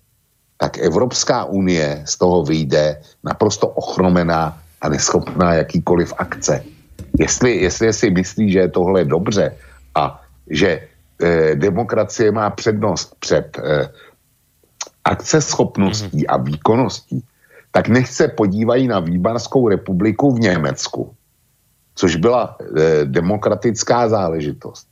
tak 0.61 0.79
Evropská 0.79 1.45
unie 1.45 2.03
z 2.05 2.15
toho 2.19 2.45
vyjde 2.45 3.01
naprosto 3.25 3.69
ochromená 3.69 4.59
a 4.81 4.89
neschopná 4.89 5.55
jakýkoliv 5.55 6.13
akce. 6.19 6.65
Jestli, 7.19 7.57
jestli 7.57 7.93
si 7.93 8.11
myslí, 8.11 8.53
že 8.53 8.59
je 8.59 8.69
tohle 8.69 9.05
dobře 9.05 9.57
a 9.95 10.21
že 10.51 10.81
eh, 10.81 11.55
demokracie 11.55 12.33
má 12.33 12.51
přednost 12.51 13.17
před 13.19 13.59
eh, 13.59 13.89
akceschopností 15.05 16.27
a 16.27 16.37
výkonností, 16.37 17.25
tak 17.73 17.89
nechce 17.89 18.29
podívají 18.29 18.89
na 18.89 19.01
Výbarskou 19.01 19.69
republiku 19.69 20.35
v 20.35 20.41
Německu, 20.41 21.15
což 21.95 22.17
byla 22.17 22.57
eh, 22.61 23.05
demokratická 23.05 24.09
záležitost. 24.09 24.87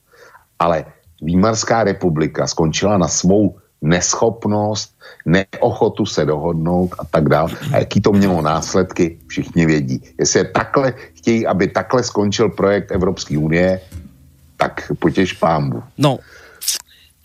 Ale 0.59 0.85
Výmarská 1.23 1.85
republika 1.85 2.47
skončila 2.47 2.99
na 2.99 3.09
svou 3.09 3.57
neschopnost, 3.83 4.97
neochotu 5.27 6.07
se 6.07 6.25
dohodnout 6.25 6.95
a 6.99 7.05
tak 7.05 7.29
dále. 7.29 7.53
A 7.73 7.79
jaký 7.79 8.01
to 8.01 8.13
mělo 8.13 8.43
následky, 8.43 9.19
všichni 9.27 9.67
vědí. 9.67 10.03
Jestli 10.19 10.41
je 10.41 10.45
takhle, 10.45 10.95
chtějí, 11.15 11.47
aby 11.47 11.69
takhle 11.69 12.03
skončil 12.03 12.49
projekt 12.49 12.93
Evropské 12.93 13.39
unie, 13.39 13.81
tak 14.57 14.93
potěž 14.99 15.33
pámbu. 15.33 15.83
No, 15.99 16.19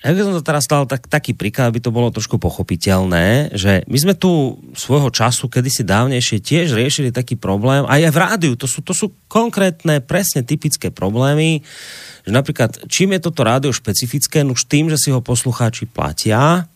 ja 0.06 0.14
by 0.14 0.22
som 0.22 0.38
to 0.38 0.46
teraz 0.46 0.70
dal 0.70 0.86
tak, 0.86 1.10
taký 1.10 1.34
príklad, 1.34 1.74
aby 1.74 1.82
to 1.82 1.90
bolo 1.90 2.14
trošku 2.14 2.38
pochopiteľné, 2.38 3.58
že 3.58 3.82
my 3.90 3.98
sme 3.98 4.14
tu 4.14 4.62
svojho 4.78 5.10
času, 5.10 5.50
kedysi 5.50 5.82
dávnejšie, 5.82 6.46
tiež 6.46 6.78
riešili 6.78 7.10
taký 7.10 7.34
problém, 7.34 7.82
aj 7.90 8.14
v 8.14 8.18
rádiu, 8.22 8.54
to 8.54 8.70
sú, 8.70 8.86
to 8.86 8.94
sú 8.94 9.10
konkrétne, 9.26 10.06
presne 10.06 10.46
typické 10.46 10.94
problémy, 10.94 11.66
že 12.22 12.30
napríklad, 12.30 12.86
čím 12.86 13.18
je 13.18 13.26
toto 13.26 13.42
rádio 13.42 13.74
špecifické, 13.74 14.46
už 14.46 14.70
tým, 14.70 14.94
že 14.94 15.02
si 15.02 15.10
ho 15.10 15.26
poslucháči 15.26 15.90
platia, 15.90 16.70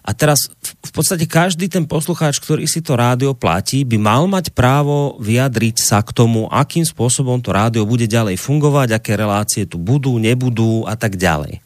a 0.00 0.16
teraz 0.16 0.48
v 0.64 0.90
podstate 0.96 1.28
každý 1.28 1.68
ten 1.68 1.84
poslucháč, 1.84 2.40
ktorý 2.40 2.64
si 2.64 2.80
to 2.80 2.96
rádio 2.96 3.36
platí, 3.36 3.84
by 3.84 4.00
mal 4.00 4.24
mať 4.24 4.50
právo 4.56 5.20
vyjadriť 5.20 5.76
sa 5.76 6.00
k 6.00 6.10
tomu, 6.16 6.48
akým 6.48 6.88
spôsobom 6.88 7.38
to 7.44 7.52
rádio 7.52 7.84
bude 7.84 8.08
ďalej 8.08 8.40
fungovať, 8.40 8.96
aké 8.96 9.12
relácie 9.14 9.68
tu 9.68 9.76
budú, 9.76 10.16
nebudú 10.16 10.88
a 10.88 10.96
tak 10.96 11.20
ďalej. 11.20 11.60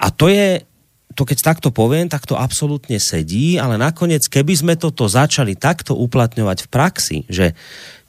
A 0.00 0.10
to 0.10 0.26
je, 0.30 0.62
to 1.14 1.22
keď 1.22 1.54
takto 1.54 1.68
poviem, 1.70 2.10
tak 2.10 2.26
to 2.26 2.34
absolútne 2.34 2.98
sedí, 2.98 3.56
ale 3.56 3.78
nakoniec, 3.78 4.26
keby 4.26 4.54
sme 4.54 4.74
toto 4.74 5.06
začali 5.06 5.54
takto 5.54 5.94
uplatňovať 5.94 6.66
v 6.66 6.70
praxi, 6.70 7.18
že 7.30 7.54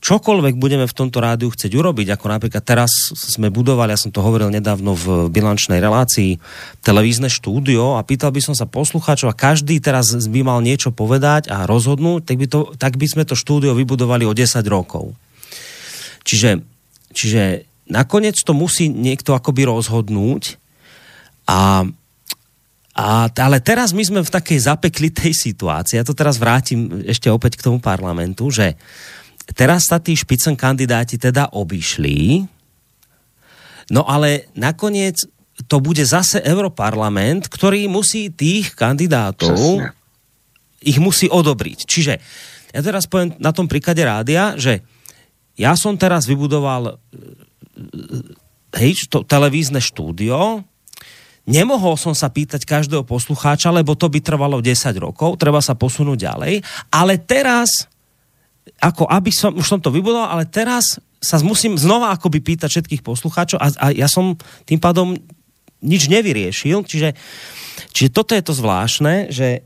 čokoľvek 0.05 0.61
budeme 0.61 0.85
v 0.85 0.97
tomto 0.97 1.17
rádiu 1.17 1.49
chcieť 1.49 1.73
urobiť, 1.73 2.13
ako 2.13 2.25
napríklad 2.29 2.61
teraz 2.61 2.93
sme 3.13 3.49
budovali, 3.49 3.93
ja 3.93 4.01
som 4.01 4.13
to 4.13 4.21
hovoril 4.21 4.53
nedávno 4.53 4.93
v 4.93 5.33
bilančnej 5.33 5.81
relácii, 5.81 6.37
televízne 6.85 7.25
štúdio 7.25 7.97
a 7.97 8.05
pýtal 8.05 8.29
by 8.29 8.41
som 8.41 8.53
sa 8.53 8.69
poslucháčov 8.69 9.33
a 9.33 9.37
každý 9.37 9.81
teraz 9.81 10.13
by 10.13 10.41
mal 10.45 10.61
niečo 10.61 10.93
povedať 10.93 11.49
a 11.49 11.65
rozhodnúť, 11.65 12.21
tak 12.21 12.37
by, 12.37 12.45
to, 12.45 12.59
tak 12.77 12.93
by 13.01 13.05
sme 13.09 13.23
to 13.25 13.33
štúdio 13.33 13.73
vybudovali 13.73 14.29
o 14.29 14.33
10 14.37 14.61
rokov. 14.69 15.17
Čiže, 16.25 16.61
čiže 17.13 17.65
nakoniec 17.89 18.37
to 18.41 18.53
musí 18.53 18.89
niekto 18.89 19.33
akoby 19.33 19.65
rozhodnúť 19.65 20.57
a 21.49 21.85
a, 22.95 23.27
ale 23.27 23.59
teraz 23.59 23.91
my 23.91 24.07
sme 24.07 24.21
v 24.23 24.31
takej 24.31 24.71
zapeklitej 24.71 25.35
situácii, 25.35 25.99
ja 25.99 26.07
to 26.07 26.15
teraz 26.15 26.39
vrátim 26.39 27.03
ešte 27.03 27.27
opäť 27.27 27.59
k 27.59 27.67
tomu 27.67 27.83
parlamentu, 27.83 28.47
že 28.47 28.79
teraz 29.51 29.91
sa 29.91 29.99
tí 29.99 30.15
špicen 30.15 30.55
kandidáti 30.55 31.19
teda 31.19 31.51
obišli, 31.51 32.47
no 33.91 34.07
ale 34.07 34.47
nakoniec 34.55 35.27
to 35.67 35.83
bude 35.83 36.07
zase 36.07 36.39
Europarlament, 36.39 37.51
ktorý 37.51 37.91
musí 37.91 38.31
tých 38.31 38.71
kandidátov, 38.79 39.55
Přesne. 39.55 39.91
ich 40.79 40.99
musí 40.99 41.27
odobriť. 41.27 41.79
Čiže 41.83 42.13
ja 42.75 42.79
teraz 42.79 43.11
poviem 43.11 43.35
na 43.43 43.51
tom 43.51 43.67
príklade 43.67 44.03
rádia, 44.03 44.55
že 44.55 44.83
ja 45.59 45.75
som 45.79 45.95
teraz 45.95 46.27
vybudoval 46.27 46.99
hej, 48.75 48.91
to 49.07 49.23
televízne 49.23 49.79
štúdio, 49.79 50.63
Nemohol 51.45 51.93
som 51.95 52.17
sa 52.17 52.29
pýtať 52.33 52.65
každého 52.65 53.05
poslucháča, 53.05 53.69
lebo 53.69 53.93
to 53.93 54.09
by 54.09 54.17
trvalo 54.17 54.65
10 54.65 54.73
rokov, 54.97 55.37
treba 55.37 55.61
sa 55.61 55.77
posunúť 55.77 56.17
ďalej, 56.25 56.53
ale 56.89 57.21
teraz 57.21 57.85
ako 58.81 59.05
aby 59.05 59.29
som, 59.29 59.53
už 59.53 59.65
som 59.65 59.79
to 59.79 59.93
vybudoval, 59.93 60.25
ale 60.25 60.49
teraz 60.49 60.97
sa 61.21 61.37
musím 61.41 61.77
znova 61.77 62.13
akoby 62.13 62.41
pýtať 62.41 62.69
všetkých 62.69 63.05
poslucháčov 63.05 63.57
a, 63.61 63.67
a 63.77 63.87
ja 63.93 64.09
som 64.09 64.37
tým 64.65 64.81
pádom 64.81 65.17
nič 65.85 66.09
nevyriešil, 66.09 66.81
čiže, 66.85 67.13
čiže 67.93 68.09
toto 68.09 68.33
je 68.33 68.43
to 68.45 68.53
zvláštne, 68.57 69.29
že 69.29 69.61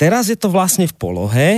teraz 0.00 0.32
je 0.32 0.38
to 0.40 0.48
vlastne 0.48 0.88
v 0.88 0.94
polohe, 0.96 1.48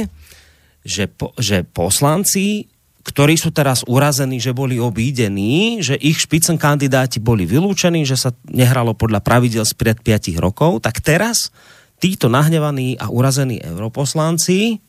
že, 0.82 1.06
po, 1.10 1.35
že 1.39 1.62
poslanci, 1.62 2.70
ktorí 3.07 3.39
sú 3.39 3.55
teraz 3.55 3.87
urazení, 3.87 4.43
že 4.43 4.51
boli 4.51 4.83
obídení, 4.83 5.78
že 5.78 5.95
ich 5.95 6.19
špicen 6.19 6.59
kandidáti 6.59 7.23
boli 7.23 7.47
vylúčení, 7.47 8.03
že 8.03 8.19
sa 8.19 8.35
nehralo 8.51 8.99
podľa 8.99 9.23
pravidel 9.23 9.62
spred 9.62 10.03
5 10.03 10.35
rokov, 10.43 10.83
tak 10.83 10.99
teraz 10.99 11.55
títo 12.03 12.27
nahnevaní 12.27 12.99
a 12.99 13.07
urazení 13.09 13.62
europoslanci 13.62 14.83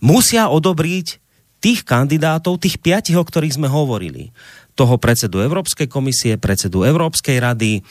musia 0.00 0.48
odobriť 0.48 1.20
tých 1.60 1.80
kandidátov, 1.84 2.60
tých 2.60 2.80
piatich, 2.80 3.16
o 3.16 3.24
ktorých 3.24 3.56
sme 3.56 3.68
hovorili 3.68 4.32
toho 4.74 4.98
predsedu 4.98 5.38
Európskej 5.38 5.86
komisie, 5.86 6.34
predsedu 6.34 6.82
Európskej 6.82 7.38
rady 7.38 7.78
eh, 7.78 7.82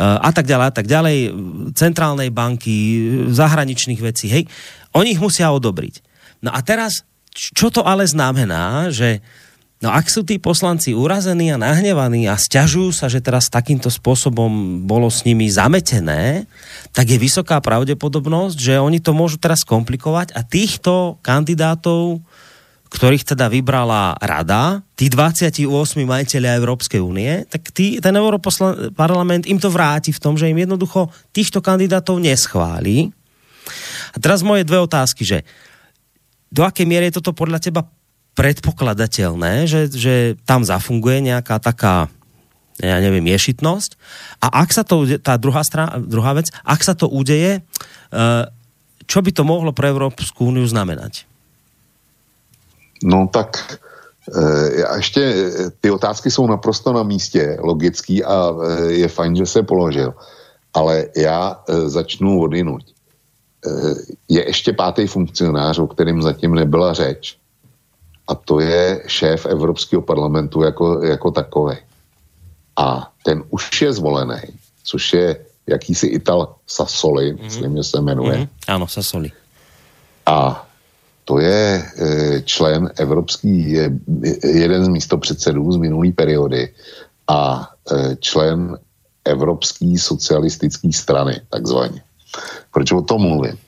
a 0.00 0.30
tak 0.34 0.48
ďalej, 0.48 0.66
a 0.68 0.74
tak 0.74 0.86
ďalej, 0.90 1.16
centrálnej 1.76 2.34
banky, 2.34 2.74
zahraničných 3.30 4.00
vecí, 4.02 4.26
hej, 4.32 4.44
oni 4.92 5.16
ich 5.16 5.22
musia 5.22 5.54
odobriť. 5.54 6.02
No 6.42 6.50
a 6.50 6.58
teraz, 6.66 7.06
čo 7.32 7.72
to 7.72 7.80
ale 7.84 8.04
znamená, 8.04 8.92
že 8.92 9.24
No 9.82 9.90
ak 9.90 10.06
sú 10.06 10.22
tí 10.22 10.38
poslanci 10.38 10.94
urazení 10.94 11.50
a 11.50 11.58
nahnevaní 11.58 12.30
a 12.30 12.38
stiažujú 12.38 12.94
sa, 12.94 13.10
že 13.10 13.18
teraz 13.18 13.50
takýmto 13.50 13.90
spôsobom 13.90 14.86
bolo 14.86 15.10
s 15.10 15.26
nimi 15.26 15.50
zametené, 15.50 16.46
tak 16.94 17.10
je 17.10 17.18
vysoká 17.18 17.58
pravdepodobnosť, 17.58 18.54
že 18.54 18.74
oni 18.78 19.02
to 19.02 19.10
môžu 19.10 19.42
teraz 19.42 19.66
komplikovať 19.66 20.38
a 20.38 20.46
týchto 20.46 21.18
kandidátov, 21.18 22.22
ktorých 22.94 23.34
teda 23.34 23.50
vybrala 23.50 24.14
rada, 24.22 24.86
tí 24.94 25.10
28 25.10 25.66
majiteľia 26.06 26.62
Európskej 26.62 27.02
únie, 27.02 27.42
tak 27.50 27.74
tí, 27.74 27.98
ten 27.98 28.14
Europarlament 28.14 29.50
im 29.50 29.58
to 29.58 29.66
vráti 29.66 30.14
v 30.14 30.22
tom, 30.22 30.38
že 30.38 30.46
im 30.46 30.62
jednoducho 30.62 31.10
týchto 31.34 31.58
kandidátov 31.58 32.22
neschváli. 32.22 33.10
A 34.14 34.16
teraz 34.22 34.46
moje 34.46 34.62
dve 34.62 34.78
otázky, 34.78 35.26
že 35.26 35.42
do 36.52 36.62
akej 36.68 36.84
miery 36.84 37.08
je 37.08 37.18
toto 37.18 37.32
podľa 37.32 37.58
teba 37.64 37.88
predpokladateľné, 38.36 39.64
že, 39.64 39.88
že 39.88 40.14
tam 40.44 40.64
zafunguje 40.64 41.32
nejaká 41.32 41.56
taká 41.56 42.12
ja 42.80 42.98
neviem, 42.98 43.28
ješitnosť. 43.28 44.00
A 44.40 44.64
ak 44.64 44.72
sa 44.72 44.82
to, 44.82 45.04
tá 45.20 45.36
druhá, 45.36 45.60
strana, 45.62 46.00
druhá 46.00 46.32
vec, 46.32 46.48
ak 46.64 46.80
sa 46.80 46.96
to 46.96 47.06
udeje, 47.06 47.60
eh, 47.60 48.44
čo 49.04 49.18
by 49.20 49.30
to 49.30 49.44
mohlo 49.44 49.76
pre 49.76 49.92
Európsku 49.92 50.48
úniu 50.48 50.64
znamenať? 50.64 51.28
No 53.04 53.28
tak 53.28 53.78
a 54.88 54.96
ještě 54.96 55.34
ty 55.80 55.90
otázky 55.90 56.30
jsou 56.30 56.46
naprosto 56.46 56.92
na 56.92 57.02
místě, 57.02 57.58
logický 57.60 58.24
a 58.24 58.54
je 58.86 59.08
fajn, 59.08 59.36
že 59.36 59.46
se 59.46 59.62
položil. 59.62 60.14
Ale 60.74 61.06
já 61.16 61.60
začnu 61.86 62.40
odinut. 62.40 62.82
Je 64.28 64.46
ještě 64.46 64.72
pátý 64.72 65.06
funkcionář, 65.06 65.78
o 65.78 65.86
kterým 65.86 66.22
zatím 66.22 66.54
nebyla 66.54 66.92
řeč. 66.92 67.36
A 68.28 68.34
to 68.34 68.60
je 68.60 69.02
šéf 69.06 69.46
Evropského 69.46 70.02
parlamentu 70.02 70.62
jako, 70.62 71.02
jako 71.04 71.30
takový. 71.30 71.76
A 72.76 73.12
ten 73.24 73.42
už 73.50 73.82
je 73.82 73.92
zvolený, 73.92 74.40
což 74.84 75.12
je 75.12 75.36
jakýsi 75.66 76.06
Ital 76.06 76.54
Sassoli, 76.66 77.34
mm-hmm. 77.34 77.42
myslím, 77.42 77.76
že 77.76 77.84
se 77.84 78.00
jmenuje. 78.00 78.36
Mm-hmm. 78.36 78.48
Ano, 78.68 78.88
Sassoli. 78.88 79.30
A 80.26 80.66
to 81.24 81.38
je 81.38 81.84
e, 81.98 82.42
člen 82.42 82.90
evropský, 82.96 83.72
je, 83.72 83.90
jeden 84.44 84.84
z 84.84 84.88
místopředsedů 84.88 85.72
z 85.72 85.76
minulé 85.76 86.12
periody 86.12 86.74
a 87.28 87.70
e, 87.92 88.16
člen 88.16 88.78
Evropské 89.24 89.94
socialistické 89.98 90.92
strany, 90.92 91.40
takzvaně. 91.50 92.02
Proč 92.72 92.92
o 92.92 93.02
tom 93.02 93.22
mluvím? 93.22 93.58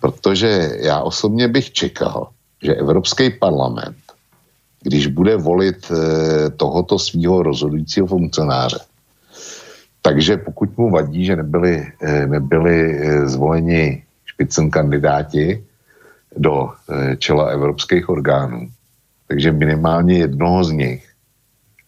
Protože 0.00 0.70
já 0.80 1.00
osobně 1.00 1.48
bych 1.48 1.72
čekal, 1.72 2.28
že 2.62 2.74
Evropský 2.74 3.30
parlament, 3.30 3.96
když 4.82 5.06
bude 5.06 5.36
volit 5.36 5.90
e, 5.90 6.50
tohoto 6.50 6.98
svého 6.98 7.42
rozhodujícího 7.42 8.06
funkcionáře, 8.06 8.80
takže 10.02 10.36
pokud 10.36 10.78
mu 10.78 10.90
vadí, 10.90 11.24
že 11.24 11.36
nebyli, 11.36 11.92
nebyli 12.26 12.98
zvoleni 13.28 14.04
špicen 14.24 14.70
kandidáti, 14.70 15.64
do 16.36 16.68
eh, 16.70 17.16
čela 17.16 17.46
evropských 17.46 18.08
orgánů. 18.08 18.70
Takže 19.28 19.52
minimálně 19.52 20.18
jednoho 20.18 20.64
z 20.64 20.70
nich 20.70 21.08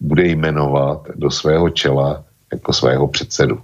bude 0.01 0.27
jmenovat 0.27 1.09
do 1.15 1.31
svého 1.31 1.71
čela 1.71 2.25
jako 2.53 2.73
svého 2.73 3.09
předsedu. 3.09 3.63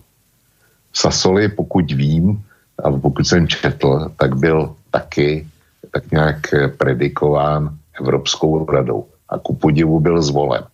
Sasoli, 0.93 1.49
pokud 1.49 1.93
vím, 1.93 2.43
a 2.85 2.91
pokud 2.91 3.27
jsem 3.27 3.49
četl, 3.49 4.13
tak 4.17 4.37
byl 4.37 4.75
taky 4.91 5.47
tak 5.91 6.11
nějak 6.11 6.55
eh, 6.55 6.69
predikován 6.69 7.77
Evropskou 8.01 8.67
radou 8.67 9.07
a 9.29 9.39
ku 9.39 9.55
podivu 9.55 10.01
byl 10.01 10.23
zvolen. 10.23 10.65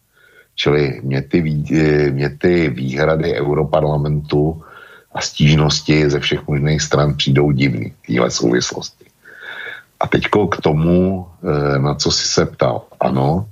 Čili 0.54 1.00
mě 1.02 1.22
ty, 1.22 1.38
eh, 1.74 2.10
mě 2.10 2.30
ty 2.38 2.68
výhrady 2.68 3.34
Europarlamentu 3.34 4.62
a 5.14 5.20
stížnosti 5.20 6.10
ze 6.10 6.20
všech 6.20 6.46
možných 6.46 6.82
stran 6.82 7.14
přijdou 7.14 7.50
divný 7.50 7.90
v 7.90 8.06
téhle 8.06 8.30
souvislosti. 8.30 9.04
A 10.00 10.06
teďko 10.06 10.46
k 10.48 10.56
tomu, 10.60 11.26
eh, 11.26 11.78
na 11.78 11.94
co 11.94 12.10
si 12.10 12.28
se 12.28 12.46
ptal. 12.46 12.82
Ano, 13.00 13.48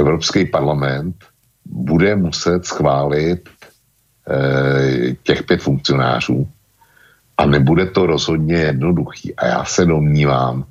Evropský 0.00 0.44
parlament 0.44 1.16
bude 1.64 2.16
muset 2.16 2.66
schválit 2.66 3.48
těch 5.22 5.42
pět 5.42 5.62
funkcionářů 5.62 6.48
a 7.38 7.46
nebude 7.46 7.86
to 7.86 8.06
rozhodně 8.06 8.54
jednoduchý. 8.54 9.36
A 9.36 9.46
já 9.46 9.64
se 9.64 9.84
domnívám, 9.84 10.64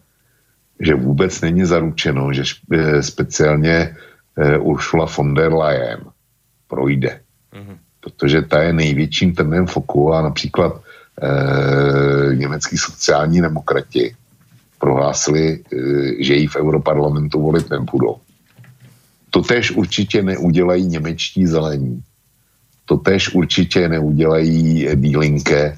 že 0.80 0.95
vůbec 0.95 1.41
není 1.41 1.65
zaručeno, 1.65 2.34
že 2.34 2.44
eh, 2.73 3.03
speciálně 3.03 3.95
Ursula 4.60 5.07
von 5.18 5.34
der 5.34 5.53
Leyen 5.53 5.99
projde. 6.68 7.19
Mm-hmm. 7.53 7.77
Protože 7.99 8.41
ta 8.41 8.61
je 8.61 8.73
největším 8.73 9.36
trnem 9.36 9.68
foku 9.68 10.14
a 10.14 10.22
například 10.22 10.81
e, 11.22 12.36
německý 12.36 12.77
sociální 12.77 13.41
demokrati 13.41 14.15
prohlásili, 14.80 15.60
eh, 15.60 16.23
že 16.23 16.34
ji 16.34 16.48
v 16.48 16.56
Europarlamentu 16.56 17.41
volit 17.41 17.69
nebudou. 17.69 18.15
To 19.30 19.41
tež 19.41 19.72
určitě 19.72 20.23
neudělají 20.23 20.88
němečtí 20.88 21.45
zelení. 21.45 22.03
To 22.90 22.98
tež 22.98 23.34
určitě 23.38 23.90
neudělají 23.90 24.90
bílinké, 24.95 25.78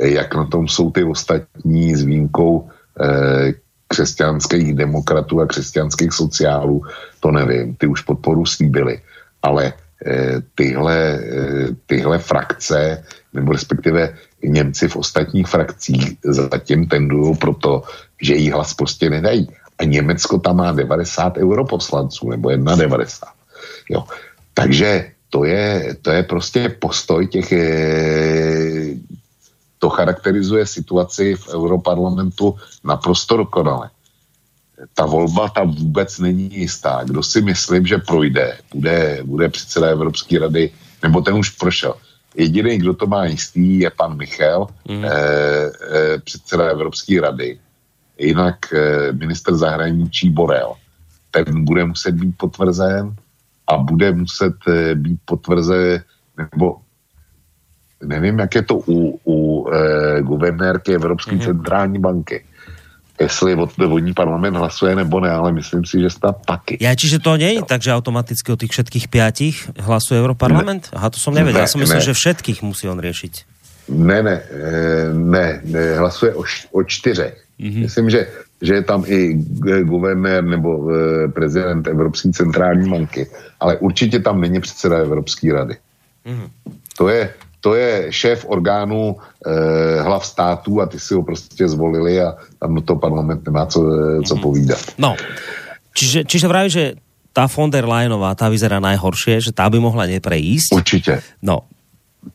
eh, 0.00 0.08
jak 0.08 0.34
na 0.34 0.46
tom 0.46 0.68
jsou 0.68 0.90
ty 0.90 1.04
ostatní 1.04 1.94
s 1.94 2.02
výjimkou 2.06 2.70
eh, 2.94 3.52
křesťanských 3.88 4.74
demokratů 4.74 5.40
a 5.40 5.46
křesťanských 5.46 6.12
sociálů, 6.12 6.82
to 7.20 7.30
nevím, 7.30 7.74
ty 7.74 7.86
už 7.86 8.00
podporu 8.00 8.46
slíbili. 8.46 9.02
Ale 9.42 9.72
tyhle, 10.54 11.20
tyhle 11.86 12.18
frakce, 12.18 13.04
nebo 13.32 13.52
respektive 13.52 14.12
Němci 14.44 14.88
v 14.88 14.96
ostatních 14.96 15.46
frakcích 15.46 16.20
zatím 16.24 16.88
tendují 16.88 17.36
proto, 17.36 17.82
že 18.20 18.34
jí 18.34 18.50
hlas 18.50 18.74
prostě 18.74 19.10
nedají. 19.10 19.48
A 19.78 19.84
Německo 19.84 20.38
tam 20.38 20.56
má 20.56 20.72
90 20.72 21.36
europoslanců, 21.36 22.30
nebo 22.30 22.50
91. 22.50 23.32
Jo. 23.88 24.04
Takže 24.54 25.13
to 25.34 25.44
je, 25.44 25.96
to 26.02 26.10
je 26.10 26.22
prostě 26.22 26.68
postoj 26.78 27.26
těch, 27.26 27.52
eh, 27.52 28.94
to 29.78 29.90
charakterizuje 29.90 30.66
situaci 30.66 31.34
v 31.34 31.48
Europarlamentu 31.58 32.54
naprosto 32.84 33.36
dokonale. 33.36 33.90
Ta 34.94 35.06
volba 35.06 35.48
tam 35.48 35.74
vůbec 35.74 36.18
není 36.18 36.54
jistá. 36.54 37.02
Kdo 37.02 37.22
si 37.22 37.42
myslím, 37.42 37.86
že 37.86 37.98
projde, 37.98 38.58
bude, 38.74 39.26
bude 39.26 39.48
předseda 39.48 39.86
Evropské 39.90 40.38
rady, 40.38 40.70
nebo 41.02 41.20
ten 41.20 41.34
už 41.34 41.50
prošel. 41.58 41.94
Jediný, 42.34 42.78
kdo 42.78 42.94
to 42.94 43.06
má 43.06 43.26
jistý, 43.26 43.78
je 43.78 43.90
pan 43.90 44.14
Michal, 44.16 44.70
mm. 44.86 45.04
eh, 45.04 45.10
eh, 45.10 46.18
předseda 46.22 46.70
Evropské 46.70 47.20
rady 47.20 47.58
jinak 48.18 48.70
eh, 48.72 49.12
minister 49.12 49.54
zahraničí 49.54 50.30
Borel, 50.30 50.78
ten 51.30 51.64
bude 51.64 51.84
muset 51.84 52.14
být 52.14 52.38
potvrzen 52.38 53.16
a 53.66 53.76
bude 53.76 54.12
muset 54.12 54.54
eh, 54.68 54.94
být 54.94 55.20
potvrzen, 55.24 56.02
nebo 56.36 56.84
nevím, 58.04 58.38
jak 58.38 58.54
je 58.54 58.62
to 58.62 58.74
u, 58.86 59.20
u 59.24 59.68
e, 59.70 60.22
guvernérky 60.22 60.94
Evropské 60.94 61.36
mm-hmm. 61.36 61.44
centrální 61.44 61.98
banky. 61.98 62.44
Jestli 63.20 63.54
od, 63.54 63.76
vodní 63.76 64.12
parlament 64.12 64.56
hlasuje 64.56 64.96
nebo 64.96 65.20
ne, 65.20 65.30
ale 65.30 65.52
myslím 65.52 65.84
si, 65.84 66.00
že 66.00 66.10
snad 66.10 66.42
taky. 66.42 66.82
Ja, 66.82 66.98
čiže 66.98 67.22
to 67.22 67.38
nie 67.38 67.54
je 67.54 67.62
tak, 67.62 67.78
že 67.78 67.94
automaticky 67.94 68.50
od 68.50 68.58
tých 68.58 68.74
všetkých 68.74 69.06
piatich 69.06 69.56
hlasuje 69.78 70.18
Europarlament? 70.18 70.90
Ne. 70.90 70.98
Aha, 70.98 71.14
to 71.14 71.22
som 71.22 71.30
nevedel. 71.30 71.62
Ne, 71.62 71.64
ja 71.64 71.70
som 71.70 71.78
myslel, 71.78 72.02
ne. 72.02 72.08
že 72.10 72.14
všetkých 72.18 72.66
musí 72.66 72.90
on 72.90 72.98
riešiť. 72.98 73.34
Ne, 73.94 74.18
ne, 74.18 74.36
ne, 75.14 75.46
ne 75.62 75.84
hlasuje 76.02 76.34
o, 76.34 76.42
o 76.74 76.80
čtyřech. 76.82 77.38
Mm-hmm. 77.54 77.82
Myslím, 77.86 78.10
že, 78.10 78.26
že 78.62 78.74
je 78.74 78.82
tam 78.82 79.04
i 79.06 79.34
guvernér 79.82 80.44
nebo 80.44 80.90
e, 80.90 81.28
prezident 81.28 81.86
Evropské 81.86 82.32
centrální 82.32 82.90
banky, 82.90 83.26
ale 83.60 83.76
určitě 83.76 84.18
tam 84.18 84.40
není 84.40 84.60
předseda 84.60 84.96
Evropské 84.96 85.52
rady. 85.52 85.76
Mm-hmm. 86.26 86.48
To 86.98 87.08
je, 87.08 87.34
to 87.60 87.74
je 87.74 88.06
šéf 88.10 88.44
orgánů 88.48 89.16
e, 89.16 90.02
hlav 90.02 90.26
států 90.26 90.80
a 90.80 90.86
ty 90.86 90.98
si 91.00 91.14
ho 91.14 91.22
prostě 91.22 91.68
zvolili 91.68 92.20
a 92.20 92.34
tam 92.58 92.82
to 92.82 92.96
parlament 92.96 93.46
nemá 93.46 93.66
co, 93.66 93.80
e, 93.80 94.22
co 94.22 94.34
mm-hmm. 94.34 94.42
povídat. 94.42 94.80
No, 94.98 95.16
čiže, 95.94 96.24
čiže 96.24 96.48
vraví, 96.48 96.70
že 96.70 96.84
tá 97.34 97.50
von 97.50 97.66
der 97.66 97.82
Leyenová, 97.82 98.38
tá 98.38 98.46
vyzerá 98.46 98.78
najhoršie, 98.78 99.42
že 99.42 99.50
tá 99.50 99.66
by 99.66 99.82
mohla 99.82 100.06
neprejsť. 100.06 100.70
Určitě. 100.70 101.22
No. 101.42 101.66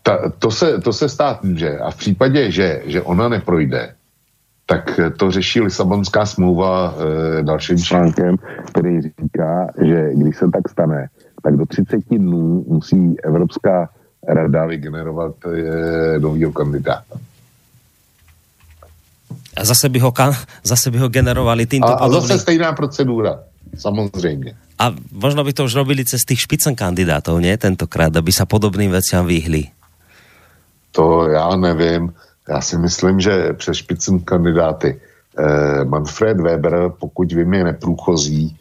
Ta, 0.04 0.30
to, 0.40 0.52
se, 0.52 0.80
to 0.80 0.94
se 0.94 1.10
stát 1.10 1.44
může 1.44 1.80
a 1.80 1.92
v 1.92 1.96
případě, 1.96 2.52
že, 2.52 2.82
že 2.86 3.02
ona 3.02 3.30
neprojde, 3.30 3.96
tak 4.70 5.00
to 5.18 5.32
řeší 5.32 5.62
Lisabonská 5.62 6.26
smlouva 6.26 6.94
e, 6.94 7.44
dalším 7.44 7.78
článkem, 7.78 8.38
který 8.70 9.02
říká, 9.02 9.68
že 9.82 10.10
když 10.14 10.38
se 10.38 10.46
tak 10.54 10.70
stane, 10.70 11.10
tak 11.44 11.58
do 11.58 11.66
30 11.66 11.98
dnů 12.10 12.66
musí 12.68 13.16
Evropská 13.24 13.90
rada 14.28 14.66
vygenerovat 14.66 15.34
e, 15.46 16.20
novýho 16.20 16.52
kandidáta. 16.52 17.18
A 19.58 19.66
zase 19.66 19.90
by 19.90 20.00
ho, 20.00 20.14
zase 20.64 20.92
by 20.92 20.98
ho 20.98 21.10
generovali 21.10 21.66
týmto 21.66 21.90
a, 21.90 21.98
podobný... 21.98 22.18
a 22.18 22.22
zase 22.22 22.40
stejná 22.40 22.72
procedúra, 22.74 23.40
samozřejmě. 23.78 24.54
A 24.80 24.96
možno 25.12 25.44
by 25.44 25.54
to 25.54 25.68
už 25.68 25.76
robili 25.76 26.06
cez 26.06 26.24
tých 26.24 26.48
špicen 26.48 26.72
kandidátov, 26.72 27.44
nie? 27.44 27.52
Tentokrát, 27.60 28.16
aby 28.16 28.32
sa 28.32 28.48
podobným 28.48 28.96
veciam 28.96 29.28
vyhli. 29.28 29.68
To 30.92 31.28
já 31.28 31.56
nevím 31.56 32.14
já 32.50 32.62
si 32.62 32.78
myslím, 32.78 33.20
že 33.20 33.54
přes 33.54 33.78
špicen 33.78 34.20
kandidáty 34.20 35.02
eh, 35.40 35.86
Manfred 35.86 36.40
Weber, 36.40 36.92
pokud 37.00 37.34
vím, 37.34 37.54
je 37.54 37.64
neprůchozí, 37.64 38.58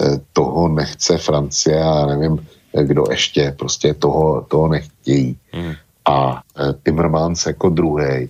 eh, 0.00 0.20
toho 0.32 0.68
nechce 0.68 1.18
Francie 1.18 1.82
a 1.82 2.06
nevím, 2.06 2.46
eh, 2.74 2.84
kdo 2.84 3.04
ještě, 3.10 3.54
prostě 3.58 3.94
toho, 3.94 4.46
toho 4.48 4.68
nechtějí. 4.68 5.36
Hmm. 5.52 5.72
A 6.04 6.42
eh, 6.58 6.74
Timmermans 6.82 7.46
jako 7.46 7.68
druhý 7.68 8.04
eh, 8.04 8.28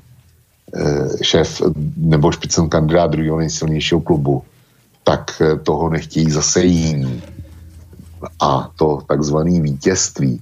šéf 1.23 1.63
nebo 1.97 2.33
špicen 2.33 2.69
kandidát 2.69 3.11
druhého 3.11 3.39
nejsilnějšího 3.39 4.01
klubu, 4.01 4.43
tak 5.05 5.43
eh, 5.43 5.57
toho 5.57 5.89
nechtějí 5.91 6.31
zase 6.31 6.65
jiní. 6.65 7.23
A 8.41 8.71
to 8.77 9.03
takzvané 9.09 9.61
vítězství 9.61 10.41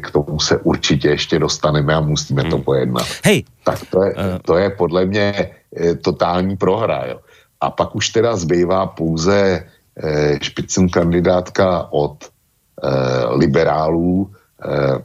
k 0.00 0.10
tomu 0.10 0.40
se 0.40 0.58
určitě 0.58 1.08
ještě 1.08 1.38
dostaneme 1.38 1.94
a 1.94 2.00
musíme 2.00 2.42
hmm. 2.42 2.50
to 2.50 2.58
pojednat. 2.58 3.06
Hej. 3.24 3.44
Tak 3.64 3.78
to 3.90 4.04
je, 4.04 4.14
eh. 4.16 4.38
to 4.42 4.56
je 4.56 4.70
podle 4.70 5.04
mě 5.04 5.50
eh, 5.76 5.94
totální 5.94 6.56
prohra. 6.56 7.04
Jo. 7.06 7.20
a 7.60 7.70
pak 7.70 7.94
už 7.96 8.08
teda 8.08 8.36
zbývá 8.36 8.86
pouze 8.86 9.64
eh, 9.96 10.38
špicem 10.42 10.88
kandidátka 10.88 11.88
od 11.92 12.24
eh, 12.24 12.88
liberálů, 13.34 14.30
eh, 14.64 14.98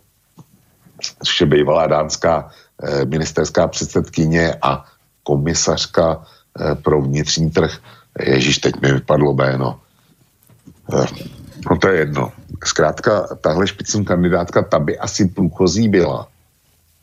což 1.23 1.41
je 1.41 1.47
bývalá 1.47 1.87
dánská 1.87 2.51
eh, 2.83 3.05
ministerská 3.05 3.67
předsedkyně 3.67 4.55
a 4.61 4.85
komisařka 5.23 6.19
eh, 6.19 6.75
pro 6.75 7.01
vnitřní 7.01 7.51
trh. 7.51 7.77
Ježíš, 8.19 8.57
teď 8.57 8.81
mi 8.81 8.91
vypadlo 8.91 9.33
jméno. 9.33 9.79
Eh, 10.93 11.05
no 11.69 11.77
to 11.77 11.87
je 11.87 11.99
jedno. 11.99 12.31
Zkrátka, 12.65 13.27
tahle 13.41 13.67
špicem 13.67 14.05
kandidátka, 14.05 14.61
ta 14.61 14.79
by 14.79 14.99
asi 14.99 15.27
průchozí 15.27 15.89
byla, 15.89 16.27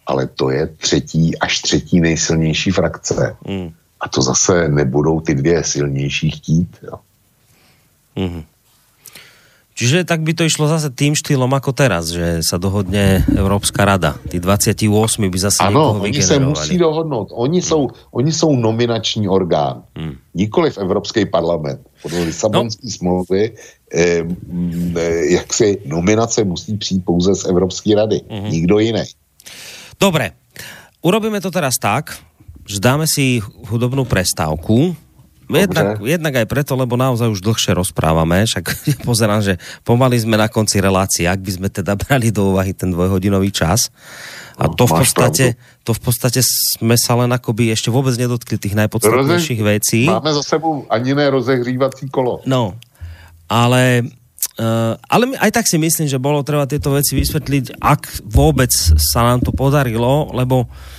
ale 0.07 0.27
to 0.27 0.51
je 0.51 0.67
třetí 0.67 1.39
až 1.39 1.63
třetí 1.63 2.01
nejsilnější 2.01 2.71
frakce. 2.71 3.37
Mm. 3.49 3.73
A 4.01 4.09
to 4.09 4.23
zase 4.23 4.69
nebudou 4.69 5.21
ty 5.21 5.35
dvě 5.35 5.65
silnější 5.65 6.31
chtít. 6.31 6.79
Jo. 6.83 6.99
Mm-hmm. 8.17 8.45
Čiže 9.77 10.09
tak 10.09 10.25
by 10.25 10.33
to 10.33 10.49
išlo 10.49 10.73
zase 10.73 10.89
tým 10.89 11.13
štýlom 11.13 11.53
ako 11.53 11.77
teraz, 11.77 12.09
že 12.09 12.41
sa 12.41 12.57
dohodne 12.57 13.29
Európska 13.29 13.85
rada. 13.85 14.17
Tí 14.25 14.41
28 14.41 14.89
by 15.29 15.37
zase 15.37 15.61
Ano, 15.69 16.01
oni 16.01 16.17
se 16.17 16.41
musí 16.41 16.81
dohodnout. 16.81 17.29
Oni, 17.37 17.61
jsou, 17.61 17.93
oni 18.09 18.33
jsou 18.33 18.57
nominační 18.57 19.29
orgán. 19.29 19.85
Hmm. 19.93 20.17
Nikoli 20.33 20.73
v 20.73 20.79
Evropský 20.79 21.29
parlament. 21.29 21.85
Podle 22.03 22.25
Lisabonské 22.25 22.89
no. 22.89 22.91
smlouvy 22.91 23.43
eh, 23.93 24.25
jak 25.37 25.53
si 25.53 25.79
nominace 25.85 26.45
musí 26.45 26.77
přijít 26.77 27.05
pouze 27.05 27.35
z 27.35 27.45
Evropské 27.45 27.95
rady. 27.95 28.21
Hmm. 28.31 28.49
Nikdo 28.49 28.79
jiný. 28.79 29.05
Dobre. 30.01 30.33
Urobíme 31.05 31.41
to 31.45 31.53
teraz 31.53 31.77
tak, 31.77 32.17
že 32.65 32.81
dáme 32.81 33.05
si 33.05 33.45
hudobnú 33.69 34.09
prestávku 34.09 34.97
Jednak, 35.47 36.03
jednak 36.03 36.35
aj 36.43 36.47
preto, 36.51 36.75
lebo 36.75 36.99
naozaj 36.99 37.31
už 37.31 37.39
dlhšie 37.39 37.79
rozprávame, 37.79 38.43
však 38.47 38.65
pozerám, 39.09 39.41
že 39.43 39.63
pomaly 39.87 40.19
sme 40.19 40.35
na 40.35 40.51
konci 40.51 40.83
relácie, 40.83 41.31
ak 41.31 41.39
by 41.39 41.51
sme 41.55 41.69
teda 41.71 41.95
brali 42.03 42.35
do 42.35 42.51
úvahy 42.55 42.75
ten 42.75 42.91
dvojhodinový 42.91 43.55
čas. 43.55 43.95
A 44.57 44.67
no, 44.67 44.75
to 44.75 44.89
v 44.89 45.05
podstate, 45.05 45.47
to 45.85 45.93
v 45.93 46.01
podstate 46.01 46.41
sme 46.43 46.97
sa 46.97 47.13
len 47.21 47.29
akoby 47.29 47.71
ešte 47.71 47.93
vôbec 47.93 48.17
nedotkli 48.17 48.57
tých 48.57 48.73
najpodstatnejších 48.73 49.61
vecí. 49.61 50.09
Máme 50.09 50.33
za 50.33 50.43
sebou 50.43 50.89
ani 50.89 51.13
ne 51.13 51.29
rozehřívací 51.31 52.11
kolo. 52.11 52.43
No, 52.45 52.75
ale 53.47 54.05
Uh, 54.57 54.97
ale 55.13 55.37
aj 55.37 55.53
tak 55.53 55.69
si 55.69 55.77
myslím, 55.77 56.09
že 56.09 56.17
bolo 56.17 56.41
treba 56.41 56.65
tieto 56.65 56.89
veci 56.89 57.13
vysvetliť, 57.13 57.77
ak 57.77 58.25
vôbec 58.25 58.73
sa 58.97 59.21
nám 59.21 59.45
to 59.45 59.53
podarilo, 59.53 60.33
lebo 60.33 60.65
uh, 60.65 60.96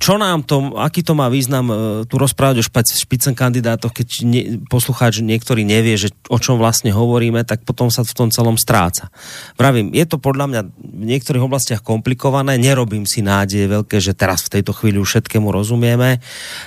čo 0.00 0.16
nám 0.16 0.48
to, 0.48 0.80
aký 0.80 1.04
to 1.04 1.12
má 1.12 1.28
význam 1.28 1.68
uh, 1.68 1.76
tu 2.08 2.16
rozprávať 2.16 2.64
o 2.64 2.64
špicen 2.64 3.36
kandidátoch, 3.36 3.92
keď 3.92 4.08
ne, 4.24 4.42
poslucháč 4.64 5.20
niektorý 5.20 5.60
nevie, 5.60 6.00
že 6.00 6.08
o 6.32 6.40
čom 6.40 6.56
vlastne 6.56 6.88
hovoríme, 6.88 7.44
tak 7.44 7.68
potom 7.68 7.92
sa 7.92 8.00
v 8.00 8.16
tom 8.16 8.32
celom 8.32 8.56
stráca. 8.56 9.12
Pravím, 9.60 9.92
je 9.92 10.08
to 10.08 10.16
podľa 10.16 10.46
mňa 10.48 10.60
v 10.72 11.04
niektorých 11.04 11.44
oblastiach 11.44 11.84
komplikované, 11.84 12.56
nerobím 12.56 13.04
si 13.04 13.20
nádeje 13.20 13.68
veľké, 13.68 14.00
že 14.00 14.16
teraz 14.16 14.48
v 14.48 14.58
tejto 14.58 14.72
chvíli 14.72 14.96
už 14.96 15.20
všetkému 15.20 15.52
rozumieme, 15.52 16.16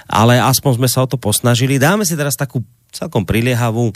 ale 0.06 0.38
aspoň 0.38 0.78
sme 0.78 0.88
sa 0.88 1.02
o 1.02 1.10
to 1.10 1.18
posnažili. 1.18 1.82
Dáme 1.82 2.06
si 2.06 2.14
teraz 2.14 2.38
takú 2.38 2.62
celkom 2.94 3.26
priliehavú 3.26 3.90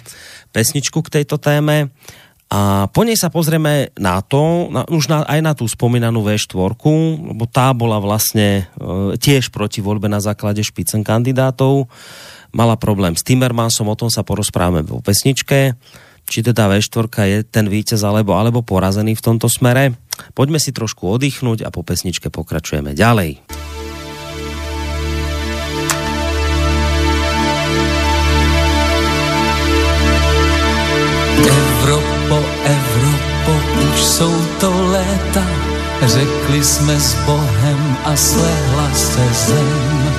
pesničku 0.50 1.06
k 1.06 1.22
tejto 1.22 1.38
téme. 1.38 1.94
A 2.48 2.88
po 2.88 3.04
nej 3.04 3.20
sa 3.20 3.28
pozrieme 3.28 3.92
na 4.00 4.24
to, 4.24 4.72
na, 4.72 4.88
už 4.88 5.12
na, 5.12 5.28
aj 5.28 5.40
na 5.44 5.52
tú 5.52 5.68
spomínanú 5.68 6.24
V4, 6.24 6.80
lebo 7.36 7.44
tá 7.44 7.76
bola 7.76 8.00
vlastne 8.00 8.72
e, 8.80 9.20
tiež 9.20 9.52
proti 9.52 9.84
voľbe 9.84 10.08
na 10.08 10.24
základe 10.24 10.64
špicen 10.64 11.04
kandidátov. 11.04 11.92
Mala 12.56 12.80
problém 12.80 13.20
s 13.20 13.28
Timmermansom, 13.28 13.92
o 13.92 14.00
tom 14.00 14.08
sa 14.08 14.24
porozprávame 14.24 14.88
vo 14.88 15.04
pesničke. 15.04 15.76
Či 16.28 16.40
teda 16.40 16.72
V4 16.72 17.08
je 17.28 17.38
ten 17.44 17.68
víťaz 17.68 18.00
alebo, 18.08 18.40
alebo 18.40 18.64
porazený 18.64 19.20
v 19.20 19.26
tomto 19.28 19.52
smere. 19.52 20.00
Poďme 20.32 20.64
si 20.64 20.72
trošku 20.72 21.04
oddychnúť 21.04 21.68
a 21.68 21.70
po 21.72 21.84
pesničke 21.84 22.32
pokračujeme 22.32 22.96
ďalej. 22.96 23.44
Evropo, 31.38 32.46
Evropo, 32.66 33.52
už 33.94 34.04
jsou 34.04 34.46
to 34.60 34.72
léta, 34.92 35.44
řekli 36.06 36.64
jsme 36.64 37.00
s 37.00 37.14
Bohem 37.14 37.98
a 38.06 38.16
slehla 38.16 38.90
se 38.94 39.28
zem. 39.34 40.14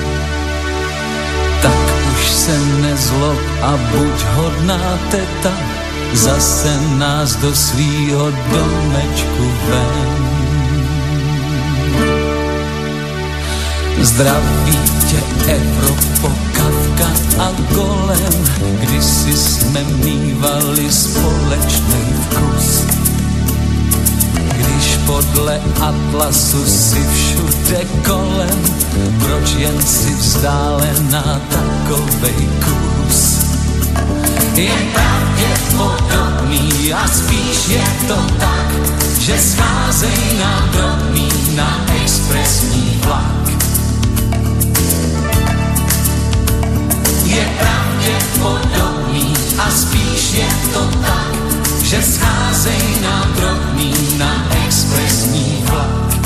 Tak 1.61 1.93
už 2.13 2.29
se 2.29 2.59
nezlob 2.81 3.39
a 3.61 3.77
buď 3.77 4.23
hodná 4.35 4.99
teta, 5.11 5.53
zase 6.13 6.79
nás 6.97 7.35
do 7.35 7.55
svýho 7.55 8.31
domečku 8.31 9.51
ven. 9.69 10.29
Zdraví 14.01 14.98
tě 15.09 15.17
Evropo, 15.51 16.31
Kavka 16.51 17.09
a 17.43 17.51
Golem, 17.73 18.45
kdysi 18.79 19.37
jsme 19.37 19.83
mývali 19.83 20.91
společný 20.91 22.13
vkus. 22.29 22.83
Když 24.57 24.99
podle 25.05 25.61
Atlasu 25.81 26.65
si 26.65 27.05
všude 27.13 27.85
kolem, 28.07 28.63
proč 29.19 29.53
jen 29.57 29.81
si 29.81 30.15
vzdálená 30.15 31.41
takovej 31.49 32.49
kus? 32.65 33.39
Je 34.53 34.71
pravděpodobný 34.93 36.93
a 36.93 37.07
spíš 37.07 37.67
je 37.67 37.83
to 38.07 38.15
tak, 38.39 38.67
že 39.19 39.37
scházej 39.37 40.37
nám 40.39 40.69
drobný 40.71 41.29
na 41.55 41.85
expresní 42.03 43.01
vlak 43.05 43.58
je 47.39 47.45
pravděpodobný 47.59 49.33
a 49.57 49.71
spíš 49.71 50.33
je 50.33 50.49
to 50.73 50.79
tak, 51.01 51.33
že 51.83 52.01
scházej 52.01 52.83
nám 53.03 53.33
drobný 53.33 53.93
na 54.17 54.47
expresní 54.65 55.63
vlak. 55.69 56.19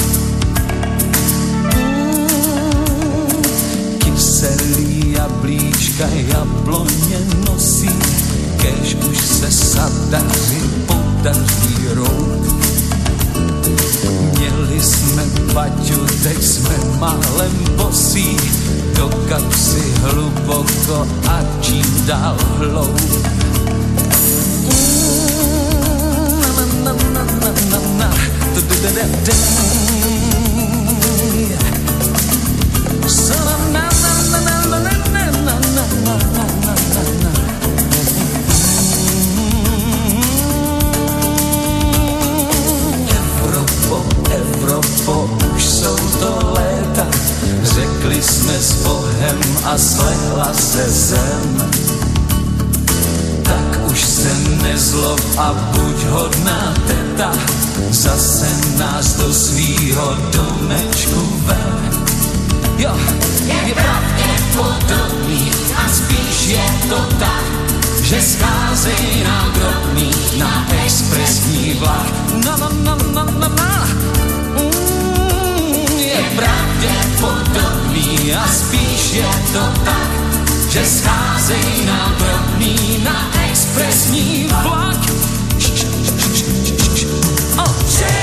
Kyselý 3.98 5.12
jablíčka 5.18 6.06
jabloně 6.08 7.20
nosí, 7.50 7.90
kež 8.58 8.96
už 9.10 9.18
se 9.18 9.52
sadaři 9.52 10.62
podaří 10.88 11.76
rout. 11.94 12.63
Měli 14.74 14.86
jsme 14.86 15.24
paťu, 15.54 16.06
teď 16.24 16.44
jsme 16.44 16.78
málem 17.00 17.52
bosí, 17.78 18.38
do 18.96 19.10
kapsy 19.30 19.94
hluboko 20.02 21.08
a 21.28 21.40
čím 21.62 22.04
dál 22.06 22.38
hloub. 22.58 23.02
Na, 26.42 26.66
na, 26.84 26.94
na, 27.14 27.24
na, 27.40 27.52
na, 27.70 27.80
na, 27.98 28.14
Evropo, 45.04 45.30
už 45.56 45.66
jsou 45.66 45.96
to 46.20 46.54
léta, 46.54 47.08
Řekli 47.64 48.24
jsme 48.24 48.54
s 48.54 48.84
Bohem 48.84 49.40
a 49.64 49.78
slehla 49.78 50.54
se 50.54 50.90
zem. 50.90 51.72
Tak 53.44 53.80
už 53.92 54.04
se 54.06 54.34
nezlob 54.64 55.20
a 55.38 55.54
buď 55.54 56.06
hodná 56.06 56.74
teta, 56.88 57.32
zase 57.90 58.48
nás 58.78 59.16
do 59.16 59.34
svýho 59.34 60.18
domečku 60.32 61.42
ven. 61.46 62.06
Jo, 62.78 62.92
je 63.46 63.74
pravděpodobný 63.74 65.52
a 65.76 65.90
spíš 65.90 66.48
je 66.48 66.90
to 66.90 66.98
tak, 67.20 67.44
že 68.04 68.22
scházej 68.22 69.24
nám 69.24 69.54
drobný 69.54 70.12
na 70.38 70.68
expresní 70.86 71.74
vlak. 71.74 72.14
Na, 72.46 72.58
na, 72.58 72.70
na, 72.70 72.96
na, 72.96 73.24
na, 73.24 73.48
na. 73.48 73.74
Pravděpodobný 76.84 78.34
a 78.34 78.48
spíš 78.48 79.14
je 79.14 79.30
to 79.54 79.60
tak, 79.86 80.10
že 80.70 80.86
scházejí 80.86 81.86
nám 81.86 82.16
drobný 82.18 83.02
na 83.04 83.32
expresní 83.50 84.48
vlak. 84.64 85.00
Oh, 87.58 88.23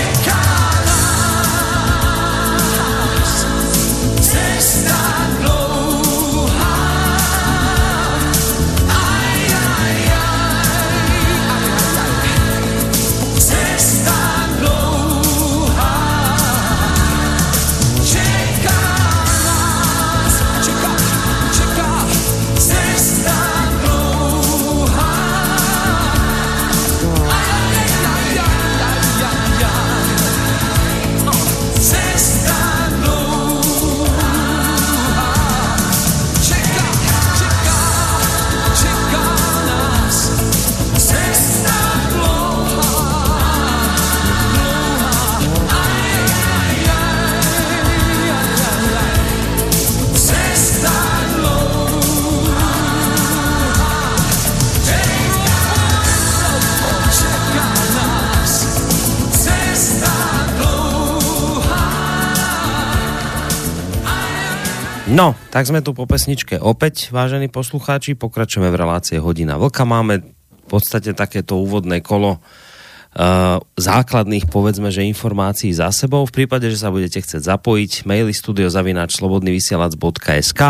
No, 65.10 65.34
tak 65.50 65.66
sme 65.66 65.82
tu 65.82 65.90
po 65.90 66.06
pesničke 66.06 66.62
opäť, 66.62 67.10
vážení 67.10 67.50
poslucháči, 67.50 68.14
pokračujeme 68.14 68.70
v 68.70 68.78
relácie 68.78 69.18
Hodina 69.18 69.58
Vlka. 69.58 69.82
Máme 69.82 70.22
v 70.22 70.66
podstate 70.70 71.18
takéto 71.18 71.58
úvodné 71.58 71.98
kolo 71.98 72.38
uh, 72.38 73.58
základných, 73.74 74.46
povedzme, 74.46 74.94
že 74.94 75.02
informácií 75.02 75.74
za 75.74 75.90
sebou. 75.90 76.22
V 76.30 76.30
prípade, 76.30 76.70
že 76.70 76.78
sa 76.78 76.94
budete 76.94 77.26
chcieť 77.26 77.42
zapojiť, 77.42 78.06
maily 78.06 78.30
studiozavináčslobodnyvysielac.sk 78.30 80.62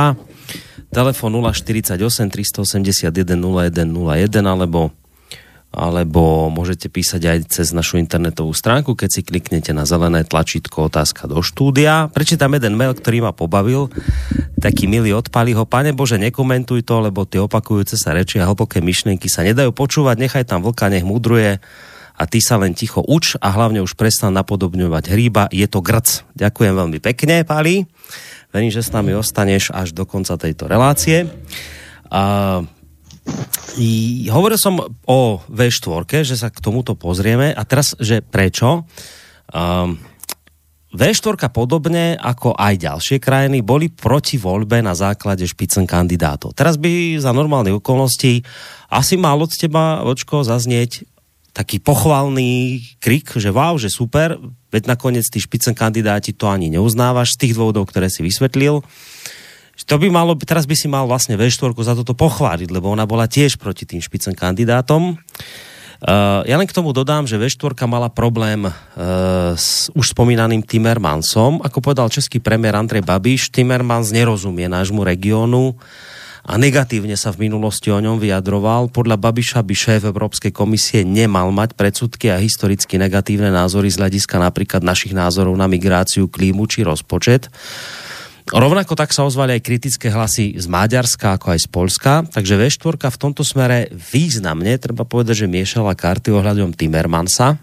telefon 0.89 1.33
048 1.37 2.01
381 2.01 3.13
0101 3.13 4.41
alebo 4.41 4.89
alebo 5.71 6.51
môžete 6.51 6.91
písať 6.91 7.23
aj 7.31 7.39
cez 7.47 7.71
našu 7.71 8.03
internetovú 8.03 8.51
stránku, 8.51 8.99
keď 8.99 9.09
si 9.11 9.21
kliknete 9.23 9.71
na 9.71 9.87
zelené 9.87 10.27
tlačítko 10.27 10.91
otázka 10.91 11.31
do 11.31 11.39
štúdia. 11.47 12.11
Prečítam 12.11 12.51
jeden 12.59 12.75
mail, 12.75 12.91
ktorý 12.91 13.23
ma 13.23 13.31
pobavil. 13.31 13.87
Taký 14.59 14.91
milý 14.91 15.15
odpali 15.15 15.55
ho. 15.55 15.63
Pane 15.63 15.95
Bože, 15.95 16.19
nekomentuj 16.19 16.83
to, 16.83 16.99
lebo 16.99 17.23
tie 17.23 17.39
opakujúce 17.39 17.95
sa 17.95 18.11
reči 18.11 18.43
a 18.43 18.51
hlboké 18.51 18.83
myšlienky 18.83 19.31
sa 19.31 19.47
nedajú 19.47 19.71
počúvať. 19.71 20.19
Nechaj 20.19 20.51
tam 20.51 20.67
vlka, 20.67 20.91
nech 20.91 21.07
mudruje 21.07 21.63
a 22.21 22.23
ty 22.29 22.43
sa 22.43 22.59
len 22.59 22.75
ticho 22.75 23.01
uč 23.01 23.39
a 23.39 23.49
hlavne 23.55 23.81
už 23.81 23.95
prestan 23.95 24.35
napodobňovať 24.35 25.05
hríba. 25.15 25.47
Je 25.55 25.65
to 25.71 25.81
grc. 25.81 26.27
Ďakujem 26.35 26.75
veľmi 26.77 26.99
pekne, 26.99 27.47
Pali. 27.47 27.87
Verím, 28.51 28.75
že 28.75 28.83
s 28.83 28.91
nami 28.91 29.15
ostaneš 29.15 29.71
až 29.71 29.95
do 29.95 30.03
konca 30.03 30.35
tejto 30.35 30.67
relácie. 30.67 31.31
Uh, 32.11 32.67
i, 33.79 34.27
hovoril 34.29 34.59
som 34.59 34.83
o 35.07 35.21
V4, 35.47 36.27
že 36.27 36.37
sa 36.37 36.51
k 36.51 36.59
tomuto 36.59 36.99
pozrieme 36.99 37.55
a 37.55 37.63
teraz, 37.65 37.95
že 37.97 38.21
prečo? 38.21 38.85
Um, 39.51 39.99
V4 40.91 41.39
podobne 41.55 42.19
ako 42.19 42.59
aj 42.59 42.75
ďalšie 42.83 43.23
krajiny 43.23 43.63
boli 43.63 43.95
proti 43.95 44.43
voľbe 44.43 44.83
na 44.83 44.91
základe 44.99 45.47
špicen 45.47 45.87
kandidátov. 45.87 46.51
Teraz 46.59 46.83
by 46.83 47.23
za 47.23 47.31
normálnych 47.31 47.79
okolností 47.79 48.43
asi 48.91 49.15
mal 49.15 49.39
od 49.39 49.55
teba, 49.55 50.03
Vočko, 50.03 50.43
zaznieť 50.43 51.07
taký 51.55 51.79
pochvalný 51.79 52.83
krik, 52.99 53.39
že 53.39 53.55
wow, 53.55 53.79
že 53.79 53.91
super, 53.91 54.39
veď 54.75 54.91
nakoniec 54.91 55.27
tí 55.31 55.39
špicen 55.39 55.79
kandidáti 55.79 56.35
to 56.35 56.51
ani 56.51 56.71
neuznávaš 56.71 57.39
z 57.39 57.47
tých 57.47 57.53
dôvodov, 57.59 57.91
ktoré 57.91 58.11
si 58.11 58.23
vysvetlil. 58.27 58.83
To 59.89 59.97
by 59.97 60.13
malo, 60.13 60.37
teraz 60.37 60.69
by 60.69 60.77
si 60.77 60.91
mal 60.91 61.09
vlastne 61.09 61.41
V4 61.41 61.73
za 61.81 61.95
toto 61.97 62.13
pochváliť, 62.13 62.69
lebo 62.69 62.93
ona 62.93 63.09
bola 63.09 63.25
tiež 63.25 63.57
proti 63.57 63.89
tým 63.89 64.03
špicen 64.03 64.37
kandidátom. 64.37 65.17
Uh, 66.01 66.41
ja 66.49 66.57
len 66.57 66.65
k 66.65 66.73
tomu 66.73 66.97
dodám, 66.97 67.29
že 67.29 67.37
V4 67.37 67.77
mala 67.85 68.09
problém 68.09 68.65
uh, 68.65 68.73
s 69.53 69.93
už 69.93 70.17
spomínaným 70.17 70.65
Timmermansom. 70.65 71.61
Ako 71.61 71.85
povedal 71.85 72.09
český 72.09 72.41
premiér 72.41 72.81
Andrej 72.81 73.05
Babiš, 73.05 73.53
Timmermans 73.53 74.09
nerozumie 74.09 74.65
nášmu 74.65 75.05
regiónu 75.05 75.77
a 76.41 76.57
negatívne 76.57 77.21
sa 77.21 77.37
v 77.37 77.53
minulosti 77.53 77.93
o 77.93 78.01
ňom 78.01 78.17
vyjadroval. 78.17 78.89
Podľa 78.89 79.21
Babiša 79.21 79.61
by 79.61 79.75
šéf 79.77 80.03
Európskej 80.09 80.57
komisie 80.57 81.05
nemal 81.05 81.53
mať 81.53 81.77
predsudky 81.77 82.33
a 82.33 82.41
historicky 82.41 82.97
negatívne 82.97 83.53
názory 83.53 83.93
z 83.93 84.01
hľadiska 84.01 84.41
napríklad 84.41 84.81
našich 84.81 85.13
názorov 85.13 85.53
na 85.53 85.69
migráciu, 85.69 86.33
klímu 86.33 86.65
či 86.65 86.81
rozpočet. 86.81 87.53
Rovnako 88.51 88.99
tak 88.99 89.15
sa 89.15 89.23
ozvali 89.23 89.55
aj 89.55 89.63
kritické 89.63 90.11
hlasy 90.11 90.59
z 90.59 90.67
Maďarska, 90.67 91.39
ako 91.39 91.55
aj 91.55 91.61
z 91.63 91.69
Polska, 91.71 92.13
takže 92.27 92.59
V4 92.59 92.99
v 92.99 93.21
tomto 93.23 93.47
smere 93.47 93.87
významne, 93.95 94.75
treba 94.83 95.07
povedať, 95.07 95.47
že 95.47 95.53
miešala 95.53 95.95
karty 95.95 96.35
ohľadom 96.35 96.75
Timmermansa, 96.75 97.63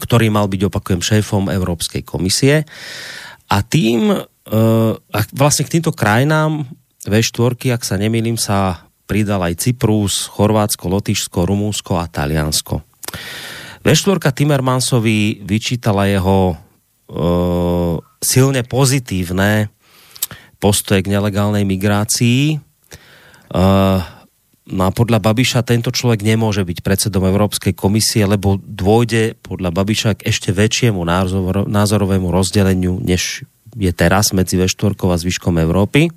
ktorý 0.00 0.32
mal 0.32 0.48
byť, 0.48 0.72
opakujem, 0.72 1.04
šéfom 1.04 1.52
Európskej 1.52 2.00
komisie. 2.00 2.64
A 3.52 3.60
tým, 3.60 4.08
e, 4.08 4.18
vlastne 5.36 5.68
k 5.68 5.72
týmto 5.76 5.92
krajinám 5.92 6.64
V4, 7.04 7.76
ak 7.76 7.84
sa 7.84 8.00
nemýlim, 8.00 8.40
sa 8.40 8.88
pridal 9.04 9.44
aj 9.44 9.68
Cyprus, 9.68 10.32
Chorvátsko, 10.32 10.88
Lotyšsko, 10.88 11.44
Rumúnsko 11.44 12.00
a 12.00 12.08
Taliansko. 12.08 12.80
V4 13.84 14.16
Timmermansovi 14.32 15.44
vyčítala 15.44 16.08
jeho 16.08 16.56
e, 16.56 16.56
silne 18.24 18.64
pozitívne 18.64 19.73
postoje 20.58 21.04
k 21.04 21.12
nelegálnej 21.12 21.62
migrácii. 21.66 22.58
No 24.64 24.82
a 24.88 24.90
podľa 24.96 25.20
Babiša 25.20 25.60
tento 25.60 25.92
človek 25.92 26.24
nemôže 26.24 26.64
byť 26.64 26.80
predsedom 26.80 27.28
Európskej 27.28 27.76
komisie, 27.76 28.24
lebo 28.24 28.56
dôjde 28.56 29.36
podľa 29.44 29.70
Babiša 29.70 30.10
k 30.18 30.32
ešte 30.32 30.56
väčšiemu 30.56 31.04
názor, 31.04 31.68
názorovému 31.68 32.32
rozdeleniu, 32.32 32.96
než 32.96 33.44
je 33.76 33.92
teraz 33.92 34.32
medzi 34.32 34.56
V4 34.56 34.96
a 34.96 35.16
zvyškom 35.20 35.60
Európy. 35.60 36.08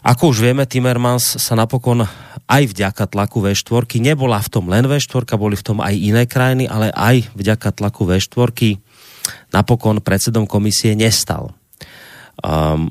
Ako 0.00 0.32
už 0.32 0.44
vieme, 0.44 0.64
Timmermans 0.64 1.40
sa 1.40 1.56
napokon 1.56 2.04
aj 2.48 2.62
vďaka 2.72 3.04
tlaku 3.08 3.44
V4 3.44 4.00
nebola 4.00 4.40
v 4.40 4.48
tom 4.48 4.68
len 4.68 4.84
V4, 4.84 5.24
boli 5.36 5.56
v 5.56 5.64
tom 5.64 5.78
aj 5.80 5.92
iné 5.96 6.24
krajiny, 6.24 6.68
ale 6.68 6.88
aj 6.92 7.32
vďaka 7.36 7.80
tlaku 7.80 8.08
V4 8.08 8.80
napokon 9.52 10.00
predsedom 10.00 10.48
komisie 10.48 10.96
nestal. 10.96 11.52
Um, 12.40 12.88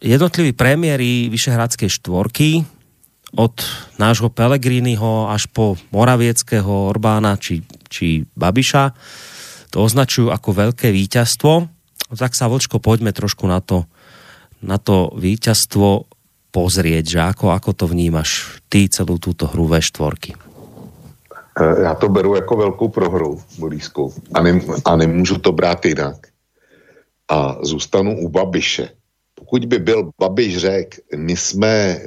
jednotliví 0.00 0.52
premiéry 0.52 1.28
Vyšehradskej 1.28 1.88
štvorky 1.88 2.64
od 3.36 3.54
nášho 3.96 4.28
Pelegriniho 4.28 5.28
až 5.28 5.48
po 5.48 5.76
Moravieckého, 5.92 6.92
Orbána 6.92 7.40
či, 7.40 7.64
či 7.88 8.28
Babiša 8.36 8.92
to 9.72 9.80
označujú 9.80 10.28
ako 10.28 10.50
veľké 10.52 10.92
víťazstvo. 10.92 11.64
Tak 12.12 12.36
sa, 12.36 12.44
Vlčko, 12.52 12.76
poďme 12.76 13.16
trošku 13.16 13.48
na 13.48 13.64
to, 13.64 13.88
na 14.60 14.76
to 14.76 15.08
víťazstvo 15.16 16.04
pozrieť, 16.52 17.04
že 17.08 17.20
ako, 17.24 17.56
ako 17.56 17.70
to 17.72 17.84
vnímaš 17.88 18.60
ty 18.68 18.84
celú 18.92 19.16
túto 19.16 19.48
hru 19.48 19.64
V4. 19.64 20.36
Já 21.82 21.94
to 21.94 22.08
beru 22.08 22.34
jako 22.34 22.56
velkou 22.56 22.88
prohru, 22.88 23.40
Borisku, 23.58 24.14
a, 24.34 24.42
ne, 24.42 24.60
a 24.84 24.96
nemůžu 24.96 25.38
to 25.38 25.52
brát 25.52 25.84
jinak. 25.84 26.31
A 27.32 27.56
zůstanu 27.64 28.20
u 28.20 28.28
Babiše 28.28 28.88
pokud 29.42 29.66
by 29.66 29.78
byl 29.78 30.10
Babiš 30.20 30.58
řek, 30.58 30.94
my 31.16 31.36
jsme 31.36 31.68
e, 31.68 31.98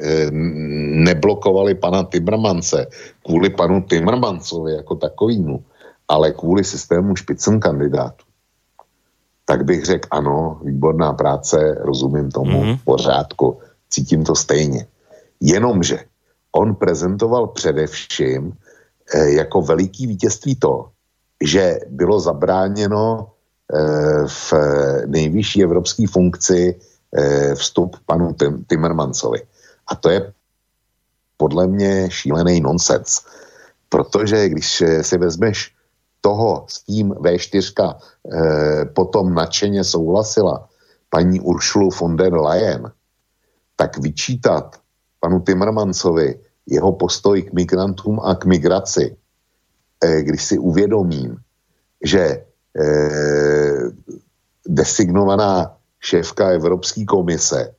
neblokovali 1.06 1.76
pana 1.76 2.04
Timmermance 2.04 2.88
kvůli 3.26 3.50
panu 3.50 3.82
Timmermancovi 3.82 4.74
jako 4.74 4.96
takovýmu, 4.96 5.64
ale 6.08 6.32
kvůli 6.32 6.64
systému 6.64 7.16
špicen 7.16 7.60
kandidátů, 7.60 8.26
tak 9.46 9.66
bych 9.66 9.86
řekl 9.86 10.08
ano, 10.12 10.60
výborná 10.64 11.14
práce, 11.14 11.78
rozumím 11.80 12.32
tomu, 12.32 12.64
mm-hmm. 12.64 12.80
pořádku, 12.86 13.60
cítím 13.90 14.24
to 14.24 14.36
stejně. 14.36 14.88
Jenomže 15.42 16.00
on 16.52 16.76
prezentoval 16.76 17.48
především 17.48 18.54
e, 19.14 19.30
jako 19.30 19.62
veliký 19.62 20.08
vítězství 20.08 20.56
to, 20.56 20.90
že 21.44 21.80
bylo 21.90 22.20
zabráněno 22.20 23.35
v 24.28 24.54
nejvyšší 25.06 25.64
evropské 25.64 26.08
funkci 26.08 26.80
Eh, 27.16 27.56
vstup 27.56 27.96
panu 28.06 28.36
Timmermansovi. 28.68 29.40
A 29.88 29.96
to 29.96 30.10
je 30.10 30.34
podle 31.38 31.68
mě 31.68 32.12
šílený 32.12 32.62
nonsens. 32.62 33.26
Protože 33.90 34.50
když 34.50 34.84
si 35.02 35.18
vezmeš 35.18 35.72
toho 36.22 36.66
s 36.68 36.84
tím 36.84 37.12
V4 37.12 37.96
eh, 37.96 38.86
potom 38.86 39.34
nadšeně 39.34 39.84
souhlasila 39.84 40.70
paní 41.10 41.40
Uršulu 41.40 41.90
von 41.90 42.18
der 42.18 42.34
Leyen, 42.34 42.92
tak 43.76 43.98
vyčítat 43.98 44.80
panu 45.20 45.40
Timmermansovi 45.40 46.40
jeho 46.68 46.92
postoj 46.92 47.42
k 47.42 47.54
migrantům 47.54 48.20
a 48.20 48.36
k 48.36 48.46
migraci, 48.46 49.18
eh, 50.04 50.22
když 50.22 50.44
si 50.44 50.58
uvědomím, 50.58 51.38
že 52.04 52.46
designovaná 54.68 55.78
šéfka 56.00 56.50
Evropské 56.50 57.06
komise, 57.06 57.74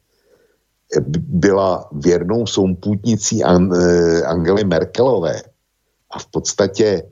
byla 1.19 1.89
věrnou 1.93 2.47
souputnicí 2.47 3.45
eh, 3.45 4.23
Angely 4.23 4.65
Merkelové. 4.65 5.43
A 6.11 6.19
v 6.19 6.27
podstatě 6.27 7.03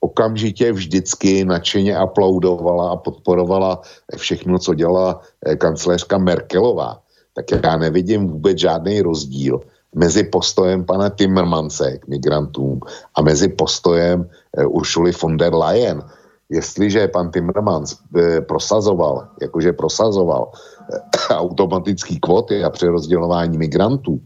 okamžitě 0.00 0.72
vždycky 0.72 1.44
nadšeně 1.44 1.96
aplaudovala 1.96 2.90
a 2.90 2.96
podporovala 2.96 3.80
všechno, 4.16 4.58
co 4.58 4.74
dělala 4.74 5.20
eh, 5.46 5.56
kancléřka 5.56 6.18
Merkelová, 6.18 7.02
tak 7.34 7.44
já 7.64 7.76
nevidím 7.76 8.28
vůbec 8.28 8.58
žádný 8.58 9.02
rozdíl 9.02 9.60
mezi 9.94 10.22
postojem 10.24 10.84
pana 10.84 11.10
Timmermanse 11.10 11.98
k 11.98 12.08
migrantům 12.08 12.80
a 13.14 13.22
mezi 13.22 13.48
postojem 13.48 14.30
eh, 14.56 14.66
Uršuly 14.66 15.12
von 15.22 15.36
der 15.36 15.54
Leyen 15.54 16.02
jestliže 16.48 17.08
pan 17.08 17.30
Timmermans 17.30 17.96
eh, 18.16 18.40
prosazoval, 18.40 19.28
jakože 19.40 19.72
prosazoval 19.72 20.52
eh, 20.52 21.34
automatický 21.34 22.20
kvóty 22.20 22.64
a 22.64 22.70
přerozdělování 22.70 23.58
migrantů, 23.58 24.20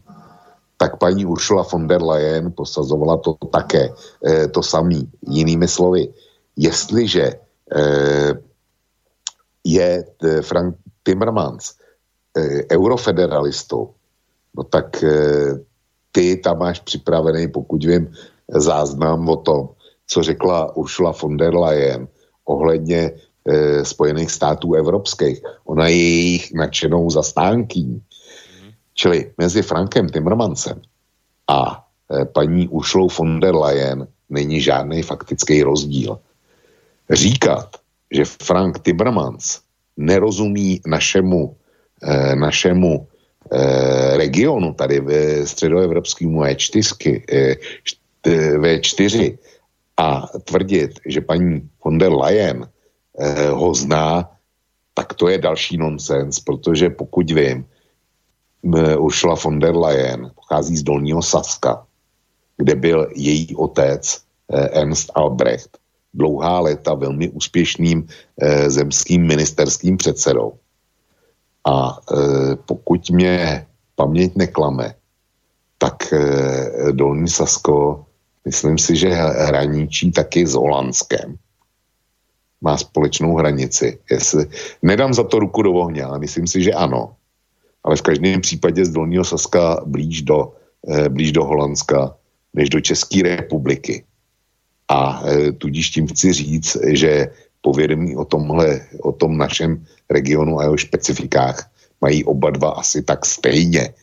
tak 0.77 0.97
paní 0.97 1.25
Ursula 1.25 1.63
von 1.71 1.87
der 1.87 2.03
Leyen 2.03 2.51
posazovala 2.55 3.17
to 3.17 3.35
také, 3.51 3.93
eh, 4.25 4.47
to 4.47 4.63
samý. 4.63 5.11
Jinými 5.27 5.67
slovy, 5.67 6.13
jestliže 6.55 7.33
je 9.65 10.05
Frank 10.41 10.75
Timmermans 11.03 11.73
eurofederalistou, 12.69 13.89
no 14.57 14.63
tak 14.63 15.03
ty 16.11 16.37
tam 16.37 16.59
máš 16.59 16.79
připravený, 16.79 17.47
pokud 17.47 17.81
vím, 17.83 18.13
záznam 18.53 19.29
o 19.29 19.35
tom, 19.35 19.69
co 20.07 20.23
řekla 20.23 20.75
Ursula 20.75 21.13
von 21.21 21.37
der 21.37 21.55
Leyen 21.55 22.07
ohledně 22.45 23.11
e, 23.47 23.85
Spojených 23.85 24.31
států 24.31 24.73
evropských. 24.73 25.41
Ona 25.65 25.87
je 25.87 25.95
jejich 25.95 26.53
nadšenou 26.53 27.09
zastánkyní. 27.09 27.93
Mm. 27.93 28.71
Čili 28.93 29.31
mezi 29.37 29.61
Frankem 29.61 30.09
Timmermansem 30.09 30.81
a 31.47 31.87
e, 32.11 32.25
paní 32.25 32.67
Ursulou 32.67 33.07
von 33.17 33.39
der 33.39 33.55
Leyen 33.55 34.07
není 34.29 34.61
žádný 34.61 35.01
faktický 35.01 35.63
rozdíl. 35.63 36.19
Říkat, 37.09 37.77
že 38.11 38.25
Frank 38.25 38.79
Timmermans 38.79 39.59
nerozumí 39.97 40.81
našemu, 40.85 41.55
e, 42.03 42.35
našemu 42.35 43.07
e, 43.51 44.17
regionu 44.17 44.73
tady 44.73 44.99
ve 44.99 45.47
středoevropskému 45.47 46.41
E4, 46.41 47.21
e, 47.31 47.55
V4 48.57 49.37
a 49.97 50.27
tvrdit, 50.43 50.99
že 51.05 51.21
paní 51.21 51.69
von 51.85 51.97
der 51.97 52.13
Leyen 52.13 52.67
eh, 53.19 53.49
ho 53.49 53.73
zná, 53.73 54.29
tak 54.93 55.13
to 55.13 55.27
je 55.27 55.37
další 55.37 55.77
nonsens, 55.77 56.39
protože 56.39 56.89
pokud 56.89 57.31
vím, 57.31 57.65
Ursula 58.97 59.35
von 59.35 59.59
der 59.59 59.75
Leyen 59.75 60.31
pochází 60.35 60.77
z 60.77 60.83
Dolního 60.83 61.21
Saska, 61.21 61.85
kde 62.57 62.75
byl 62.75 63.07
její 63.15 63.55
otec 63.55 64.21
eh, 64.49 64.69
Ernst 64.69 65.11
Albrecht, 65.15 65.77
dlouhá 66.13 66.59
léta 66.59 66.93
velmi 66.93 67.29
úspěšným 67.29 68.07
eh, 68.41 68.69
zemským 68.69 69.27
ministerským 69.27 69.97
předsedou. 69.97 70.53
A 71.67 71.97
eh, 71.97 72.55
pokud 72.65 73.09
mě 73.09 73.65
paměť 73.95 74.35
neklame, 74.35 74.95
tak 75.77 76.13
eh, 76.13 76.91
Dolní 76.91 77.27
Sasko 77.27 78.05
Myslím 78.45 78.77
si, 78.77 78.95
že 78.95 79.09
hraničí 79.47 80.11
taky 80.11 80.47
s 80.47 80.53
Holandskem. 80.53 81.35
Má 82.61 82.77
společnou 82.77 83.35
hranici. 83.35 83.99
Jestli, 84.11 84.45
nedám 84.81 85.13
za 85.13 85.23
to 85.23 85.39
ruku 85.39 85.61
do 85.61 85.73
ohně, 85.73 86.03
ale 86.03 86.19
myslím 86.19 86.47
si, 86.47 86.63
že 86.63 86.73
ano. 86.73 87.15
Ale 87.83 87.95
v 87.95 88.01
každém 88.01 88.41
případě 88.41 88.85
z 88.85 88.89
Dolního 88.89 89.23
Saska 89.23 89.81
blíž 89.85 90.21
do, 90.21 90.53
eh, 90.87 91.09
blíž 91.09 91.31
do 91.31 91.43
Holandska 91.43 92.15
než 92.53 92.69
do 92.69 92.81
České 92.81 93.23
republiky. 93.23 94.03
A 94.87 95.23
eh, 95.25 95.51
tudíž 95.51 95.89
tím 95.89 96.07
chci 96.07 96.33
říct, 96.33 96.77
že 96.87 97.27
povědomí 97.61 98.15
o 98.15 98.25
tomhle, 98.25 98.81
o 99.01 99.11
tom 99.11 99.37
našem 99.37 99.85
regionu 100.09 100.59
a 100.59 100.63
jeho 100.63 100.77
špecifikách 100.77 101.71
mají 102.01 102.23
oba 102.23 102.49
dva 102.49 102.69
asi 102.69 103.01
tak 103.01 103.25
stejně. 103.25 103.93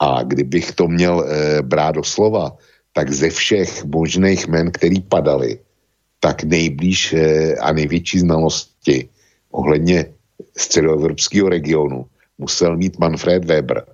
A 0.00 0.22
kdybych 0.22 0.72
to 0.72 0.88
měl 0.88 1.24
eh, 1.24 1.62
brát 1.62 1.94
do 1.94 2.04
slova, 2.04 2.56
tak 2.94 3.10
ze 3.12 3.30
všech 3.30 3.84
možných 3.84 4.46
men, 4.46 4.70
který 4.70 5.02
padali, 5.02 5.58
tak 6.20 6.46
nejblíž 6.46 7.12
eh, 7.12 7.54
a 7.58 7.72
největší 7.72 8.18
znalosti 8.18 9.08
ohledně 9.50 10.06
středoevropského 10.56 11.48
regionu 11.48 12.06
musel 12.38 12.76
mít 12.76 12.98
Manfred 12.98 13.44
Weber, 13.44 13.84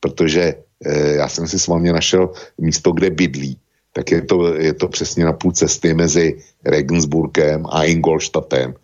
protože 0.00 0.54
eh, 0.84 1.14
já 1.14 1.28
jsem 1.28 1.48
si 1.48 1.58
s 1.58 1.66
vámi 1.66 1.92
našel 1.92 2.30
místo, 2.58 2.92
kde 2.92 3.10
bydlí, 3.10 3.58
tak 3.94 4.10
je 4.10 4.22
to, 4.22 4.54
je 4.54 4.74
to 4.74 4.88
přesně 4.88 5.24
na 5.24 5.32
půl 5.32 5.52
cesty 5.52 5.94
mezi 5.94 6.42
Regensburgem 6.64 7.66
a 7.70 7.84
Ingolstadtem 7.84 8.74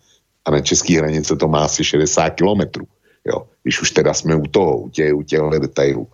a 0.45 0.51
na 0.51 0.59
české 0.61 0.97
hranice 0.97 1.35
to 1.35 1.47
má 1.47 1.65
asi 1.65 1.83
60 1.83 2.29
kilometrů. 2.29 2.87
Jo, 3.27 3.47
když 3.63 3.81
už 3.81 3.91
teda 3.91 4.13
jsme 4.13 4.35
u 4.35 4.47
toho, 4.47 4.77
u 4.77 4.89
těch, 4.89 5.13
u 5.13 5.23
těchto 5.23 5.49
detailů 5.49 6.07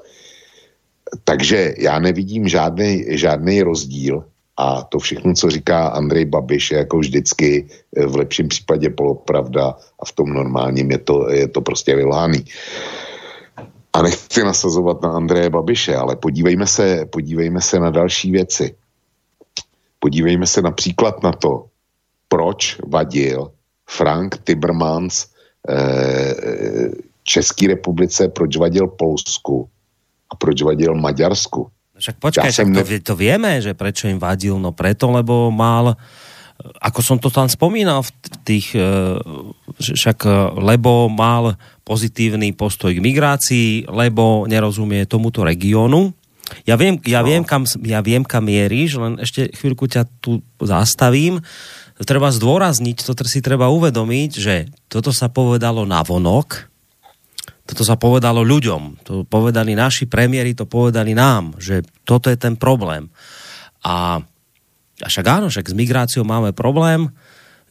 takže 1.23 1.73
já 1.77 1.99
nevidím 1.99 2.47
žádný, 2.47 3.05
žádný 3.09 3.61
rozdíl 3.61 4.25
a 4.57 4.83
to 4.83 4.99
všechno, 4.99 5.33
co 5.33 5.49
říká 5.49 5.87
Andrej 5.87 6.25
Babiš, 6.25 6.71
je 6.71 6.77
jako 6.77 6.97
vždycky 6.97 7.67
eh, 7.97 8.05
v 8.05 8.15
lepším 8.15 8.47
případě 8.47 8.89
polopravda 8.89 9.75
a 9.99 10.05
v 10.05 10.11
tom 10.11 10.29
normálním 10.29 10.91
je 10.91 10.97
to, 10.97 11.29
je 11.29 11.47
to 11.47 11.61
prostě 11.61 11.95
vylhaný. 11.95 12.45
A 13.93 14.01
nechci 14.01 14.43
nasazovat 14.43 15.01
na 15.01 15.11
Andreje 15.11 15.49
Babiše, 15.49 15.95
ale 15.95 16.15
podívejme 16.15 16.67
se, 16.67 17.05
podívejme 17.05 17.61
se 17.61 17.79
na 17.79 17.89
další 17.89 18.31
věci. 18.31 18.75
Podívejme 19.99 20.47
se 20.47 20.61
například 20.61 21.23
na 21.23 21.31
to, 21.31 21.65
proč 22.27 22.79
vadil 22.87 23.51
Frank 23.89 24.37
Timmermans 24.43 25.25
eh, 25.69 26.91
České 27.23 27.67
republice, 27.67 28.27
proč 28.27 28.57
vadil 28.57 28.87
Polsku 28.87 29.69
a 30.29 30.33
proč 30.33 30.65
vadil 30.65 30.93
Maďarsku. 30.97 31.69
Však 31.95 32.19
počkaj, 32.19 32.51
ja 32.51 32.53
však 32.53 32.67
to, 32.75 32.81
ne... 32.83 32.99
to 32.99 33.13
vieme, 33.15 33.51
že 33.63 33.71
prečo 33.71 34.11
im 34.11 34.19
vadil, 34.19 34.59
no 34.59 34.75
preto, 34.75 35.07
lebo 35.07 35.47
mal 35.53 35.95
ako 36.55 36.99
som 37.03 37.17
to 37.19 37.27
tam 37.27 37.51
spomínal 37.51 37.99
v 38.01 38.11
tých, 38.47 38.79
e, 38.79 39.19
však 39.75 40.17
e, 40.23 40.31
lebo 40.63 41.11
mal 41.11 41.59
pozitívny 41.83 42.55
postoj 42.55 42.95
k 42.95 43.03
migrácii, 43.03 43.91
lebo 43.91 44.47
nerozumie 44.47 45.03
tomuto 45.03 45.43
regiónu. 45.43 46.15
Ja 46.63 46.79
viem, 46.79 47.01
ja, 47.03 47.21
no. 47.21 47.27
viem, 47.27 47.43
kam, 47.43 47.67
ja 47.83 47.99
viem, 47.99 48.23
kam 48.23 48.47
mieríš, 48.47 49.01
len 49.01 49.19
ešte 49.19 49.51
chvíľku 49.51 49.89
ťa 49.89 50.07
tu 50.23 50.39
zastavím. 50.61 51.43
Treba 51.95 52.31
zdôrazniť, 52.31 53.03
to 53.03 53.11
si 53.27 53.39
treba 53.39 53.71
uvedomiť, 53.71 54.31
že 54.35 54.55
toto 54.91 55.11
sa 55.11 55.27
povedalo 55.27 55.83
na 55.87 56.03
vonok, 56.03 56.71
toto 57.65 57.81
sa 57.81 57.97
povedalo 57.97 58.45
ľuďom, 58.45 58.81
to 59.01 59.13
povedali 59.25 59.73
naši 59.73 60.05
premiéry, 60.05 60.53
to 60.53 60.69
povedali 60.69 61.17
nám, 61.17 61.57
že 61.57 61.81
toto 62.05 62.29
je 62.29 62.37
ten 62.37 62.53
problém. 62.53 63.09
A, 63.81 64.21
a 65.01 65.07
však 65.09 65.25
áno, 65.25 65.49
však 65.49 65.73
s 65.73 65.75
migráciou 65.77 66.21
máme 66.21 66.53
problém, 66.53 67.09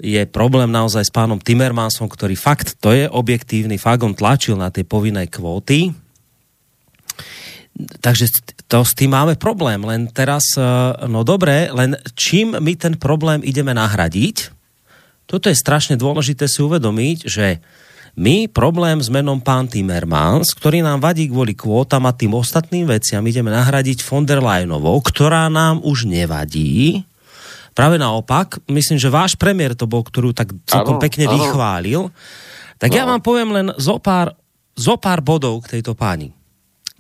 je 0.03 0.19
problém 0.27 0.67
naozaj 0.67 1.07
s 1.07 1.15
pánom 1.15 1.39
Timmermansom, 1.39 2.11
ktorý 2.11 2.35
fakt, 2.35 2.75
to 2.83 2.91
je 2.91 3.07
objektívny, 3.07 3.79
fakt 3.79 4.03
on 4.03 4.19
tlačil 4.19 4.59
na 4.59 4.75
tie 4.75 4.83
povinné 4.83 5.31
kvóty, 5.31 5.95
takže 8.03 8.27
to 8.67 8.83
s 8.83 8.99
tým 8.99 9.15
máme 9.15 9.39
problém, 9.39 9.79
len 9.87 10.11
teraz, 10.11 10.59
e, 10.59 10.67
no 11.07 11.23
dobre, 11.23 11.71
len 11.71 11.95
čím 12.19 12.59
my 12.59 12.75
ten 12.75 12.99
problém 12.99 13.47
ideme 13.47 13.71
nahradiť, 13.71 14.51
toto 15.31 15.47
je 15.47 15.57
strašne 15.57 15.95
dôležité 15.95 16.51
si 16.51 16.61
uvedomiť, 16.61 17.19
že 17.31 17.63
my 18.15 18.47
problém 18.47 19.03
s 19.03 19.11
menom 19.11 19.43
pán 19.43 19.67
Timmermans, 19.67 20.55
ktorý 20.55 20.87
nám 20.87 21.03
vadí 21.03 21.27
kvôli 21.27 21.59
kvótam 21.59 22.07
a 22.07 22.15
tým 22.15 22.39
ostatným 22.39 22.87
veciam, 22.87 23.27
ideme 23.27 23.51
nahradiť 23.51 24.07
von 24.07 24.23
der 24.23 24.39
Leyenovou, 24.39 25.03
ktorá 25.03 25.51
nám 25.51 25.83
už 25.83 26.07
nevadí. 26.07 27.03
Práve 27.75 27.99
naopak, 27.99 28.63
myslím, 28.71 29.03
že 29.03 29.11
váš 29.11 29.35
premiér 29.35 29.75
to 29.75 29.91
bol, 29.91 30.07
ktorú 30.07 30.31
tak 30.31 30.55
celkom 30.63 31.03
pekne 31.03 31.27
ano. 31.27 31.35
vychválil. 31.35 32.03
Tak 32.79 32.91
no. 32.91 32.97
ja 32.97 33.03
vám 33.03 33.19
poviem 33.19 33.51
len 33.51 33.67
zo 33.83 33.99
pár, 33.99 34.31
zo 34.79 34.95
pár 34.95 35.19
bodov 35.19 35.67
k 35.67 35.79
tejto 35.79 35.99
páni. 35.99 36.31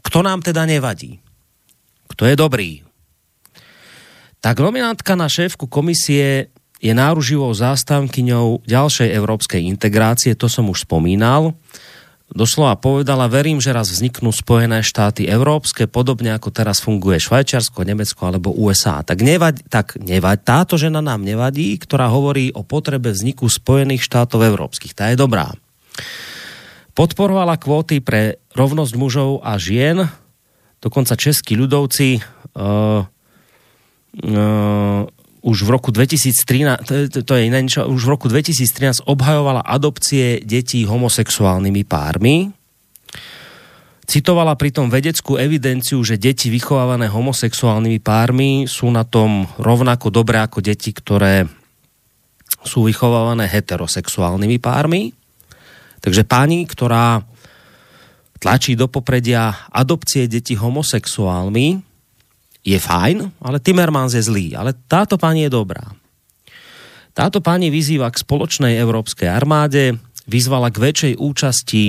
Kto 0.02 0.26
nám 0.26 0.42
teda 0.42 0.66
nevadí? 0.66 1.22
Kto 2.10 2.26
je 2.26 2.34
dobrý? 2.34 2.82
Tak 4.42 4.58
nominantka 4.58 5.14
na 5.14 5.30
šéfku 5.30 5.70
komisie 5.70 6.52
je 6.82 6.92
náruživou 6.92 7.50
zástavkyňou 7.54 8.66
ďalšej 8.66 9.08
európskej 9.14 9.62
integrácie, 9.66 10.34
to 10.34 10.50
som 10.50 10.68
už 10.70 10.84
spomínal. 10.84 11.54
Doslova 12.34 12.74
povedala, 12.80 13.30
verím, 13.30 13.62
že 13.62 13.70
raz 13.70 13.92
vzniknú 13.92 14.34
Spojené 14.34 14.82
štáty 14.82 15.28
európske, 15.28 15.86
podobne 15.86 16.34
ako 16.34 16.50
teraz 16.50 16.82
funguje 16.82 17.20
Švajčiarsko, 17.22 17.86
Nemecko 17.86 18.26
alebo 18.26 18.50
USA. 18.50 19.04
Tak, 19.04 19.22
nevad, 19.22 19.62
tak 19.70 20.00
nevad, 20.00 20.42
táto 20.42 20.74
žena 20.74 20.98
nám 20.98 21.22
nevadí, 21.22 21.76
ktorá 21.78 22.10
hovorí 22.10 22.50
o 22.50 22.66
potrebe 22.66 23.14
vzniku 23.14 23.46
Spojených 23.46 24.02
štátov 24.02 24.40
európskych. 24.40 24.96
Tá 24.96 25.12
je 25.12 25.20
dobrá. 25.20 25.52
Podporovala 26.96 27.54
kvóty 27.60 28.02
pre 28.02 28.42
rovnosť 28.56 28.92
mužov 28.98 29.44
a 29.44 29.54
žien, 29.60 30.02
dokonca 30.82 31.14
českí 31.14 31.54
ľudovci 31.54 32.18
uh, 32.18 33.02
uh, 34.26 35.02
už 35.44 35.68
v 35.68 35.76
roku 35.76 35.92
2013, 35.92 37.12
to, 37.12 37.20
to, 37.20 37.32
je 37.36 37.42
iné 37.52 37.60
niečo, 37.60 37.84
už 37.84 38.08
v 38.08 38.12
roku 38.16 38.26
2013 38.32 39.04
obhajovala 39.04 39.60
adopcie 39.60 40.40
detí 40.40 40.88
homosexuálnymi 40.88 41.84
pármi. 41.84 42.48
Citovala 44.08 44.56
pritom 44.56 44.88
vedeckú 44.88 45.36
evidenciu, 45.36 46.00
že 46.00 46.16
deti 46.16 46.48
vychovávané 46.48 47.12
homosexuálnymi 47.12 48.00
pármi 48.00 48.64
sú 48.64 48.88
na 48.88 49.04
tom 49.04 49.44
rovnako 49.60 50.08
dobré 50.08 50.40
ako 50.40 50.64
deti, 50.64 50.96
ktoré 50.96 51.44
sú 52.64 52.88
vychovávané 52.88 53.44
heterosexuálnymi 53.44 54.56
pármi. 54.60 55.12
Takže 56.00 56.24
pani, 56.24 56.64
ktorá 56.64 57.20
tlačí 58.40 58.76
do 58.76 58.88
popredia 58.88 59.68
adopcie 59.72 60.24
detí 60.28 60.56
homosexuálmi, 60.56 61.93
je 62.64 62.80
fajn, 62.80 63.44
ale 63.44 63.60
Timmermans 63.60 64.16
je 64.16 64.24
zlý. 64.24 64.56
Ale 64.56 64.72
táto 64.88 65.20
pani 65.20 65.44
je 65.44 65.52
dobrá. 65.52 65.84
Táto 67.14 67.38
pani 67.44 67.68
vyzýva 67.70 68.10
k 68.10 68.24
spoločnej 68.24 68.74
európskej 68.80 69.28
armáde, 69.30 70.00
vyzvala 70.26 70.72
k 70.72 70.80
väčšej 70.82 71.14
účasti 71.20 71.84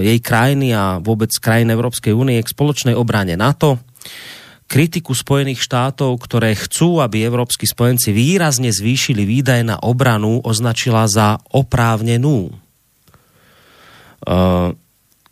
jej 0.00 0.18
krajiny 0.24 0.72
a 0.72 0.98
vôbec 0.98 1.28
krajín 1.36 1.68
Európskej 1.68 2.16
únie 2.16 2.40
k 2.40 2.48
spoločnej 2.48 2.96
obrane 2.96 3.36
NATO, 3.36 3.82
kritiku 4.64 5.12
Spojených 5.12 5.60
štátov, 5.60 6.16
ktoré 6.24 6.56
chcú, 6.56 7.04
aby 7.04 7.22
európsky 7.22 7.68
spojenci 7.68 8.16
výrazne 8.16 8.72
zvýšili 8.72 9.28
výdaje 9.28 9.62
na 9.62 9.76
obranu, 9.78 10.40
označila 10.40 11.04
za 11.04 11.36
oprávnenú. 11.52 12.48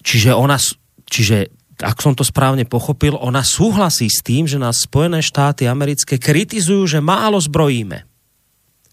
Čiže 0.05 0.31
ona, 0.37 0.61
čiže 1.09 1.49
ak 1.81 1.99
som 2.05 2.13
to 2.13 2.27
správne 2.27 2.69
pochopil, 2.69 3.17
ona 3.17 3.41
súhlasí 3.41 4.11
s 4.13 4.21
tým, 4.21 4.45
že 4.45 4.61
nás 4.61 4.85
Spojené 4.85 5.25
štáty 5.25 5.65
americké 5.65 6.21
kritizujú, 6.21 6.85
že 6.85 7.01
málo 7.01 7.41
zbrojíme. 7.41 8.05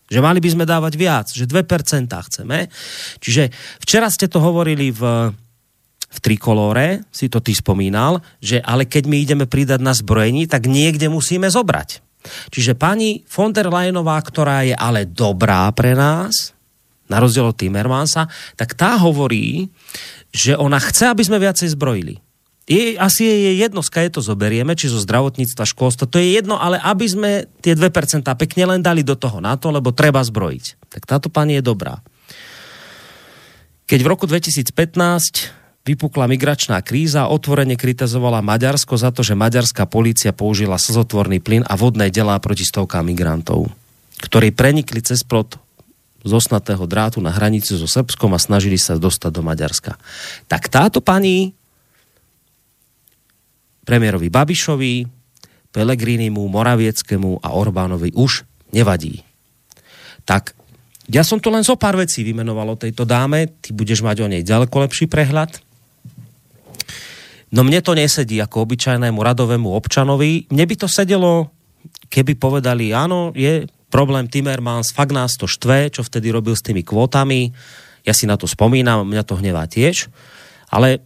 Že 0.10 0.20
mali 0.24 0.40
by 0.42 0.50
sme 0.56 0.66
dávať 0.66 0.94
viac, 0.96 1.28
že 1.30 1.46
2% 1.46 2.10
chceme. 2.10 2.72
Čiže 3.22 3.54
včera 3.84 4.10
ste 4.10 4.26
to 4.26 4.42
hovorili 4.42 4.90
v, 4.90 5.02
v 6.10 6.18
trikolóre, 6.24 7.06
si 7.14 7.30
to 7.30 7.44
ty 7.44 7.54
spomínal, 7.54 8.24
že 8.42 8.58
ale 8.64 8.90
keď 8.90 9.04
my 9.06 9.18
ideme 9.22 9.46
pridať 9.46 9.84
na 9.84 9.94
zbrojení, 9.94 10.50
tak 10.50 10.66
niekde 10.66 11.12
musíme 11.12 11.46
zobrať. 11.52 12.02
Čiže 12.52 12.76
pani 12.76 13.24
von 13.30 13.54
der 13.54 13.70
Leyenová, 13.70 14.20
ktorá 14.20 14.66
je 14.66 14.76
ale 14.76 15.08
dobrá 15.08 15.70
pre 15.72 15.94
nás, 15.94 16.52
na 17.10 17.18
rozdiel 17.18 17.50
od 17.50 17.58
Timmermansa, 17.58 18.30
tak 18.54 18.78
tá 18.78 18.98
hovorí, 19.02 19.70
že 20.30 20.54
ona 20.54 20.78
chce, 20.78 21.10
aby 21.10 21.26
sme 21.26 21.42
viacej 21.42 21.74
zbrojili 21.74 22.29
je, 22.70 22.94
asi 23.02 23.26
je 23.26 23.66
jedno, 23.66 23.82
je 23.82 24.14
to 24.14 24.22
zoberieme, 24.22 24.78
či 24.78 24.94
zo 24.94 25.02
zdravotníctva, 25.02 25.66
školstva, 25.66 26.06
to 26.06 26.22
je 26.22 26.38
jedno, 26.38 26.62
ale 26.62 26.78
aby 26.78 27.06
sme 27.10 27.32
tie 27.66 27.74
2% 27.74 27.90
pekne 28.38 28.64
len 28.70 28.86
dali 28.86 29.02
do 29.02 29.18
toho 29.18 29.42
na 29.42 29.58
to, 29.58 29.74
lebo 29.74 29.90
treba 29.90 30.22
zbrojiť. 30.22 30.94
Tak 30.94 31.10
táto 31.10 31.34
pani 31.34 31.58
je 31.58 31.66
dobrá. 31.66 32.06
Keď 33.90 34.00
v 34.06 34.12
roku 34.14 34.30
2015 34.30 34.70
vypukla 35.82 36.30
migračná 36.30 36.78
kríza, 36.86 37.26
otvorene 37.26 37.74
kritizovala 37.74 38.46
Maďarsko 38.46 38.94
za 39.02 39.10
to, 39.10 39.26
že 39.26 39.34
maďarská 39.34 39.90
polícia 39.90 40.30
použila 40.30 40.78
slzotvorný 40.78 41.42
plyn 41.42 41.66
a 41.66 41.74
vodné 41.74 42.14
delá 42.14 42.38
proti 42.38 42.70
stovkám 42.70 43.10
migrantov, 43.10 43.74
ktorí 44.22 44.54
prenikli 44.54 45.02
cez 45.02 45.26
plot 45.26 45.58
z 46.22 46.32
osnatého 46.38 46.86
drátu 46.86 47.18
na 47.18 47.34
hranici 47.34 47.74
so 47.74 47.90
Srbskom 47.90 48.30
a 48.36 48.40
snažili 48.40 48.78
sa 48.78 49.00
dostať 49.00 49.32
do 49.34 49.42
Maďarska. 49.42 49.98
Tak 50.46 50.70
táto 50.70 51.02
pani 51.02 51.58
premiérovi 53.90 54.30
Babišovi, 54.30 55.10
Pelegrinimu, 55.74 56.46
Moravieckému 56.46 57.42
a 57.42 57.58
Orbánovi 57.58 58.14
už 58.14 58.46
nevadí. 58.70 59.26
Tak 60.30 60.54
ja 61.10 61.26
som 61.26 61.42
to 61.42 61.50
len 61.50 61.66
zo 61.66 61.74
pár 61.74 61.98
vecí 61.98 62.22
vymenoval 62.22 62.78
o 62.78 62.78
tejto 62.78 63.02
dáme, 63.02 63.50
ty 63.66 63.74
budeš 63.74 64.06
mať 64.06 64.22
o 64.22 64.28
nej 64.30 64.46
ďaleko 64.46 64.86
lepší 64.86 65.10
prehľad. 65.10 65.58
No 67.50 67.66
mne 67.66 67.82
to 67.82 67.98
nesedí 67.98 68.38
ako 68.38 68.70
obyčajnému 68.70 69.18
radovému 69.18 69.74
občanovi. 69.74 70.46
Mne 70.54 70.66
by 70.70 70.76
to 70.78 70.86
sedelo, 70.86 71.50
keby 72.14 72.38
povedali, 72.38 72.94
áno, 72.94 73.34
je 73.34 73.66
problém 73.90 74.30
Timmermans, 74.30 74.94
fakt 74.94 75.18
nás 75.18 75.34
to 75.34 75.50
štve, 75.50 75.90
čo 75.90 76.06
vtedy 76.06 76.30
robil 76.30 76.54
s 76.54 76.62
tými 76.62 76.86
kvótami. 76.86 77.50
Ja 78.06 78.14
si 78.14 78.30
na 78.30 78.38
to 78.38 78.46
spomínam, 78.46 79.02
mňa 79.02 79.26
to 79.26 79.42
hnevá 79.42 79.66
tiež. 79.66 80.14
Ale 80.70 81.02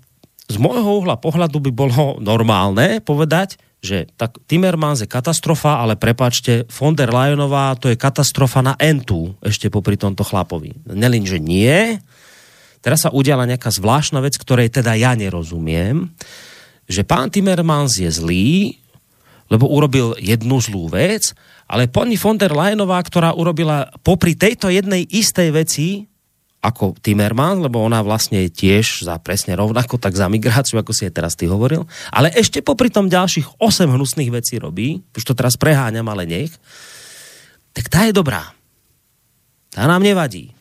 z 0.54 0.62
môjho 0.62 1.02
uhla 1.02 1.18
pohľadu 1.18 1.58
by 1.58 1.72
bolo 1.74 2.22
normálne 2.22 3.02
povedať, 3.02 3.58
že 3.84 4.08
tak 4.16 4.40
Timmermans 4.48 5.04
je 5.04 5.12
katastrofa, 5.12 5.82
ale 5.82 6.00
prepačte, 6.00 6.70
von 6.72 6.96
der 6.96 7.12
Leyenová 7.12 7.76
to 7.76 7.92
je 7.92 8.00
katastrofa 8.00 8.64
na 8.64 8.80
entu, 8.80 9.36
ešte 9.44 9.68
popri 9.68 10.00
tomto 10.00 10.24
chlapovi. 10.24 10.72
Nelin, 10.88 11.28
že 11.28 11.42
nie. 11.42 12.00
Teraz 12.80 13.04
sa 13.04 13.12
udiala 13.12 13.44
nejaká 13.44 13.74
zvláštna 13.74 14.24
vec, 14.24 14.40
ktorej 14.40 14.72
teda 14.72 14.96
ja 14.96 15.18
nerozumiem, 15.18 16.14
že 16.88 17.04
pán 17.04 17.28
Timmermans 17.28 18.00
je 18.00 18.08
zlý, 18.08 18.80
lebo 19.52 19.68
urobil 19.68 20.16
jednu 20.16 20.64
zlú 20.64 20.88
vec, 20.88 21.36
ale 21.68 21.92
pani 21.92 22.16
von 22.16 22.40
der 22.40 22.56
Leyenová, 22.56 23.04
ktorá 23.04 23.36
urobila 23.36 23.92
popri 24.00 24.40
tejto 24.40 24.72
jednej 24.72 25.04
istej 25.04 25.50
veci 25.52 25.88
ako 26.64 26.96
Timmermans, 27.04 27.60
lebo 27.60 27.84
ona 27.84 28.00
vlastne 28.00 28.48
je 28.48 28.50
tiež 28.56 29.04
za 29.04 29.20
presne 29.20 29.60
rovnako, 29.60 30.00
tak 30.00 30.16
za 30.16 30.32
migráciu, 30.32 30.80
ako 30.80 30.96
si 30.96 31.04
je 31.04 31.12
teraz 31.12 31.36
ty 31.36 31.44
hovoril. 31.52 31.84
Ale 32.08 32.32
ešte 32.32 32.64
popri 32.64 32.88
tom 32.88 33.12
ďalších 33.12 33.60
8 33.60 33.92
hnusných 33.92 34.32
vecí 34.32 34.56
robí, 34.64 35.04
už 35.12 35.24
to 35.28 35.36
teraz 35.36 35.60
preháňam, 35.60 36.08
ale 36.08 36.24
nech, 36.24 36.56
tak 37.76 37.92
tá 37.92 38.08
je 38.08 38.16
dobrá. 38.16 38.56
Tá 39.76 39.84
nám 39.92 40.08
nevadí. 40.08 40.56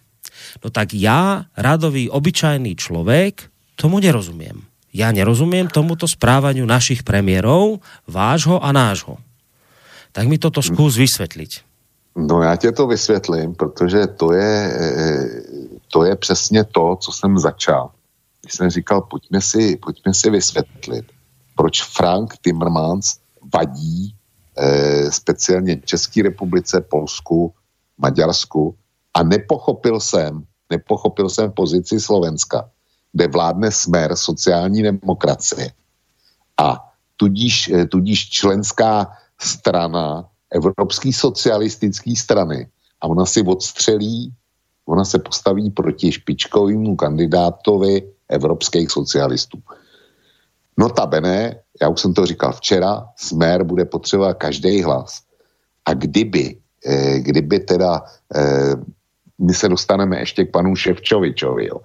No 0.58 0.74
tak 0.74 0.90
ja, 0.98 1.46
radový, 1.54 2.10
obyčajný 2.10 2.74
človek, 2.74 3.46
tomu 3.78 4.02
nerozumiem. 4.02 4.66
Ja 4.90 5.14
nerozumiem 5.14 5.70
tomuto 5.70 6.04
správaniu 6.10 6.66
našich 6.66 7.06
premiérov, 7.06 7.80
vášho 8.04 8.58
a 8.60 8.74
nášho. 8.74 9.16
Tak 10.12 10.28
mi 10.28 10.36
toto 10.36 10.60
skús 10.60 10.98
vysvetliť. 10.98 11.72
No 12.16 12.42
já 12.42 12.56
tě 12.56 12.72
to 12.72 12.86
vysvětlím, 12.86 13.54
protože 13.54 14.06
to 14.06 14.32
je 14.32 14.72
to 15.93 16.05
je 16.05 16.16
přesně 16.16 16.64
to, 16.64 16.97
co 16.97 17.12
jsem 17.12 17.39
začal. 17.39 17.90
Když 18.40 18.55
jsem 18.55 18.70
říkal, 18.70 19.01
pojďme 19.01 19.40
si, 19.40 19.77
pojďme 19.77 20.14
si 20.14 20.31
vysvětlit, 20.31 21.05
proč 21.56 21.82
Frank 21.82 22.35
Timmermans 22.43 23.16
vadí 23.55 24.16
eh, 24.56 25.12
speciálně 25.12 25.77
České 25.85 26.23
republice, 26.23 26.81
Polsku, 26.81 27.55
Maďarsku 27.98 28.74
a 29.14 29.23
nepochopil 29.23 30.01
jsem, 30.01 30.44
nepochopil 30.70 31.28
jsem 31.28 31.52
pozici 31.52 32.01
Slovenska, 32.01 32.70
kde 33.12 33.28
vládne 33.28 33.70
smer 33.70 34.16
sociální 34.16 34.82
demokracie 34.82 35.70
a 36.56 36.89
tudíž, 37.16 37.69
eh, 37.69 37.86
tudíž 37.86 38.31
členská 38.31 39.12
strana 39.40 40.24
Evropské 40.51 41.12
socialistické 41.12 42.16
strany 42.16 42.69
a 43.01 43.06
ona 43.06 43.27
si 43.27 43.43
odstřelí 43.44 44.32
ona 44.86 45.04
se 45.04 45.18
postaví 45.18 45.70
proti 45.70 46.12
špičkovému 46.12 46.96
kandidátovi 46.96 48.02
evropských 48.28 48.90
socialistů. 48.90 49.59
Notabene, 50.78 51.56
já 51.82 51.88
už 51.88 52.00
jsem 52.00 52.14
to 52.14 52.26
říkal 52.26 52.52
včera, 52.52 53.06
Smer 53.16 53.64
bude 53.64 53.84
potřebovat 53.84 54.34
každý 54.34 54.82
hlas. 54.82 55.20
A 55.84 55.94
kdyby, 55.94 56.56
eh, 56.86 57.18
kdyby 57.18 57.60
teda, 57.60 58.02
eh, 58.34 58.74
my 59.38 59.54
se 59.54 59.68
dostaneme 59.68 60.18
ještě 60.18 60.44
k 60.44 60.50
panu 60.50 60.76
Ševčovičovi, 60.76 61.66
jo, 61.66 61.80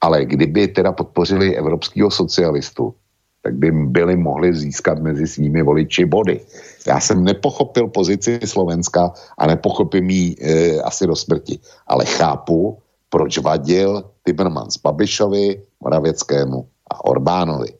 ale 0.00 0.24
kdyby 0.24 0.68
teda 0.68 0.92
podpořili 0.92 1.56
evropského 1.56 2.10
socialistu, 2.10 2.94
tak 3.42 3.54
by 3.54 3.70
byli 3.72 4.16
mohli 4.16 4.54
získat 4.54 4.98
mezi 4.98 5.26
svými 5.26 5.62
voliči 5.62 6.04
body. 6.04 6.40
Já 6.86 7.00
jsem 7.00 7.24
nepochopil 7.24 7.88
pozici 7.88 8.40
Slovenska 8.44 9.12
a 9.38 9.46
nepochopím 9.46 10.10
ji 10.10 10.36
e, 10.40 10.80
asi 10.80 11.06
do 11.06 11.16
smrti, 11.16 11.58
ale 11.86 12.04
chápu, 12.04 12.78
proč 13.08 13.38
vadil 13.38 14.04
Timmermans 14.24 14.76
Babišovi, 14.76 15.62
Moravěckému 15.80 16.68
a 16.90 17.04
Orbánovi. 17.04 17.74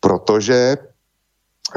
Protože 0.00 0.76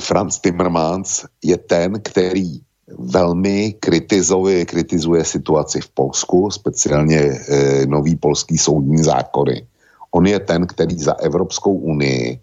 Franz 0.02 0.40
Timmermans 0.40 1.26
je 1.44 1.58
ten, 1.58 2.00
který 2.02 2.62
velmi 3.00 3.74
kritizuje, 3.80 4.66
kritizuje 4.66 5.24
situaci 5.26 5.82
v 5.82 5.90
Polsku, 5.90 6.52
speciálně 6.52 7.20
e, 7.20 7.86
nový 7.86 8.16
polský 8.16 8.58
soudní 8.58 9.04
zákony. 9.04 9.68
On 10.12 10.28
je 10.28 10.40
ten, 10.40 10.68
který 10.68 11.00
za 11.00 11.14
Evropskou 11.14 11.74
unii 11.74 12.40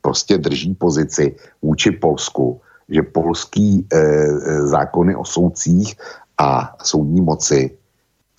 prostě 0.00 0.38
drží 0.38 0.74
pozici 0.74 1.36
vůči 1.62 1.90
Polsku, 1.90 2.60
že 2.88 3.02
polský 3.02 3.86
e, 3.92 4.06
zákony 4.66 5.16
o 5.16 5.24
soudcích 5.24 5.96
a 6.38 6.76
soudní 6.82 7.20
moci 7.20 7.70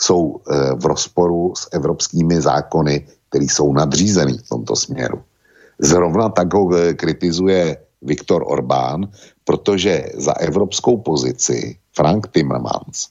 jsou 0.01 0.35
e, 0.35 0.75
v 0.75 0.85
rozporu 0.85 1.53
s 1.55 1.67
evropskými 1.71 2.41
zákony, 2.41 3.07
které 3.29 3.45
jsou 3.45 3.73
nadřízený 3.73 4.37
v 4.37 4.49
tomto 4.49 4.75
směru. 4.75 5.21
Zrovna 5.79 6.29
tak 6.29 6.53
ho 6.53 6.69
kritizuje 6.95 7.77
Viktor 8.01 8.43
Orbán, 8.47 9.07
protože 9.45 10.05
za 10.17 10.33
evropskou 10.33 10.97
pozici 10.97 11.77
Frank 11.95 12.27
Timmermans 12.27 13.07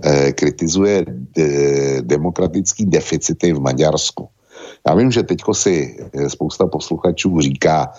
Eh, 0.00 0.32
kritizuje 0.32 1.04
de- 1.36 2.02
demokratický 2.02 2.86
deficity 2.86 3.52
v 3.52 3.60
Maďarsku. 3.60 4.28
Já 4.88 4.94
vím, 4.94 5.10
že 5.10 5.22
teďko 5.22 5.54
si 5.54 5.96
eh, 5.98 6.30
spousta 6.30 6.66
posluchačů 6.66 7.40
říká, 7.40 7.92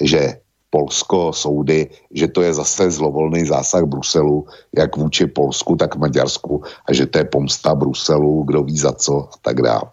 že 0.00 0.40
Polsko, 0.70 1.32
soudy, 1.32 1.88
že 2.12 2.28
to 2.28 2.42
je 2.42 2.54
zase 2.54 2.90
zlovolný 2.90 3.46
zásah 3.46 3.84
Bruselu, 3.84 4.46
jak 4.76 4.96
vůči 4.96 5.26
Polsku, 5.26 5.76
tak 5.76 5.96
Maďarsku 5.96 6.62
a 6.88 6.92
že 6.92 7.06
to 7.06 7.18
je 7.18 7.24
pomsta 7.24 7.74
Bruselu, 7.74 8.44
kdo 8.44 8.62
ví 8.62 8.78
za 8.78 8.92
co 8.92 9.28
a 9.32 9.36
tak 9.42 9.62
dále. 9.62 9.88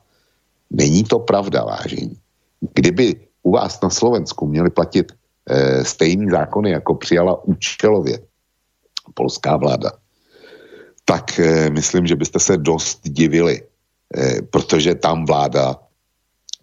Není 0.71 1.03
to 1.03 1.19
pravda, 1.19 1.63
vážení. 1.63 2.19
Kdyby 2.75 3.15
u 3.43 3.51
vás 3.51 3.81
na 3.81 3.89
Slovensku 3.89 4.47
měli 4.47 4.69
platit 4.69 5.11
e, 5.49 5.83
stejný 5.85 6.29
zákony, 6.31 6.71
jako 6.71 6.95
přijala 6.95 7.43
účelově 7.43 8.19
polská 9.13 9.57
vláda, 9.57 9.91
tak 11.05 11.39
eh, 11.39 11.69
myslím, 11.69 12.07
že 12.07 12.15
byste 12.15 12.39
se 12.39 12.57
dost 12.57 12.99
divili 13.05 13.61
eh, 13.61 14.41
protože 14.41 14.95
tam 14.95 15.25
vláda 15.25 15.77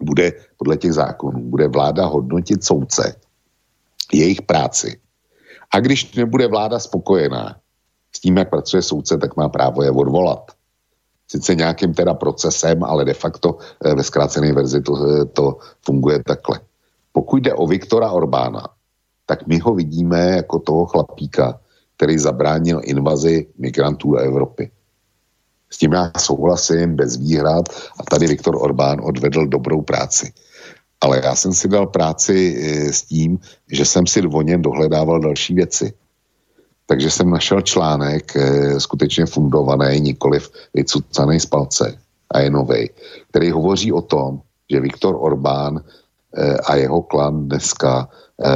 bude 0.03 0.33
podle 0.57 0.77
těch 0.77 0.93
zákonů, 0.93 1.51
bude 1.51 1.69
vláda 1.69 2.07
hodnotit 2.07 2.65
soudce, 2.65 3.17
jejich 4.13 4.43
práci. 4.43 5.01
A 5.75 5.81
když 5.81 6.15
nebude 6.15 6.47
vláda 6.47 6.79
spokojená 6.79 7.57
s 8.17 8.21
tím, 8.21 8.37
jak 8.37 8.51
pracuje 8.51 8.83
soudce, 8.83 9.19
tak 9.19 9.37
má 9.37 9.49
právo 9.49 9.83
je 9.83 9.91
odvolat. 9.91 10.53
Sice 11.29 11.55
nějakým 11.55 11.95
teda 11.95 12.15
procesem, 12.15 12.85
ale 12.85 13.05
de 13.05 13.15
facto 13.15 13.59
eh, 13.85 13.95
ve 13.95 14.03
zkrácené 14.03 14.53
verzi 14.53 14.83
to, 14.83 14.93
eh, 15.07 15.25
to 15.25 15.59
funguje 15.81 16.23
takhle. 16.27 16.61
Pokud 17.13 17.43
jde 17.43 17.55
o 17.55 17.67
Viktora 17.67 18.11
Orbána, 18.11 18.69
tak 19.27 19.47
my 19.47 19.59
ho 19.59 19.75
vidíme 19.75 20.21
jako 20.21 20.59
toho 20.59 20.87
chlapíka, 20.87 21.61
který 21.97 22.19
zabránil 22.19 22.81
invazi 22.85 23.47
migrantů 23.59 24.13
do 24.13 24.19
Evropy. 24.19 24.71
S 25.73 25.79
tím 25.79 25.93
já 25.93 26.13
souhlasím 26.19 26.97
bez 26.97 27.17
výhrad 27.17 27.65
a 28.01 28.03
tady 28.05 28.27
Viktor 28.27 28.57
Orbán 28.61 29.01
odvedl 29.03 29.47
dobrou 29.47 29.83
práci. 29.83 30.33
Ale 31.01 31.21
já 31.25 31.35
jsem 31.35 31.53
si 31.53 31.69
dal 31.69 31.87
práci 31.87 32.37
eh, 32.37 32.93
s 32.93 33.03
tím, 33.03 33.39
že 33.73 33.85
jsem 33.85 34.07
si 34.07 34.21
o 34.21 34.43
něm 34.43 34.63
dohledával 34.63 35.21
další 35.21 35.55
věci. 35.55 35.93
Takže 36.87 37.11
jsem 37.11 37.31
našel 37.31 37.61
článek 37.61 38.37
eh, 38.37 38.81
skutečně 38.81 39.27
fundovaný, 39.27 40.01
nikoliv 40.01 40.51
vycucaný 40.75 41.41
z 41.41 41.47
palce 41.47 41.99
a 42.31 42.41
je 42.41 42.51
novej, 42.51 42.91
který 43.31 43.51
hovoří 43.51 43.93
o 43.93 44.03
tom, 44.03 44.41
že 44.71 44.81
Viktor 44.81 45.17
Orbán 45.19 45.81
eh, 45.81 46.57
a 46.57 46.77
jeho 46.77 47.03
klan 47.03 47.49
dneska 47.49 48.09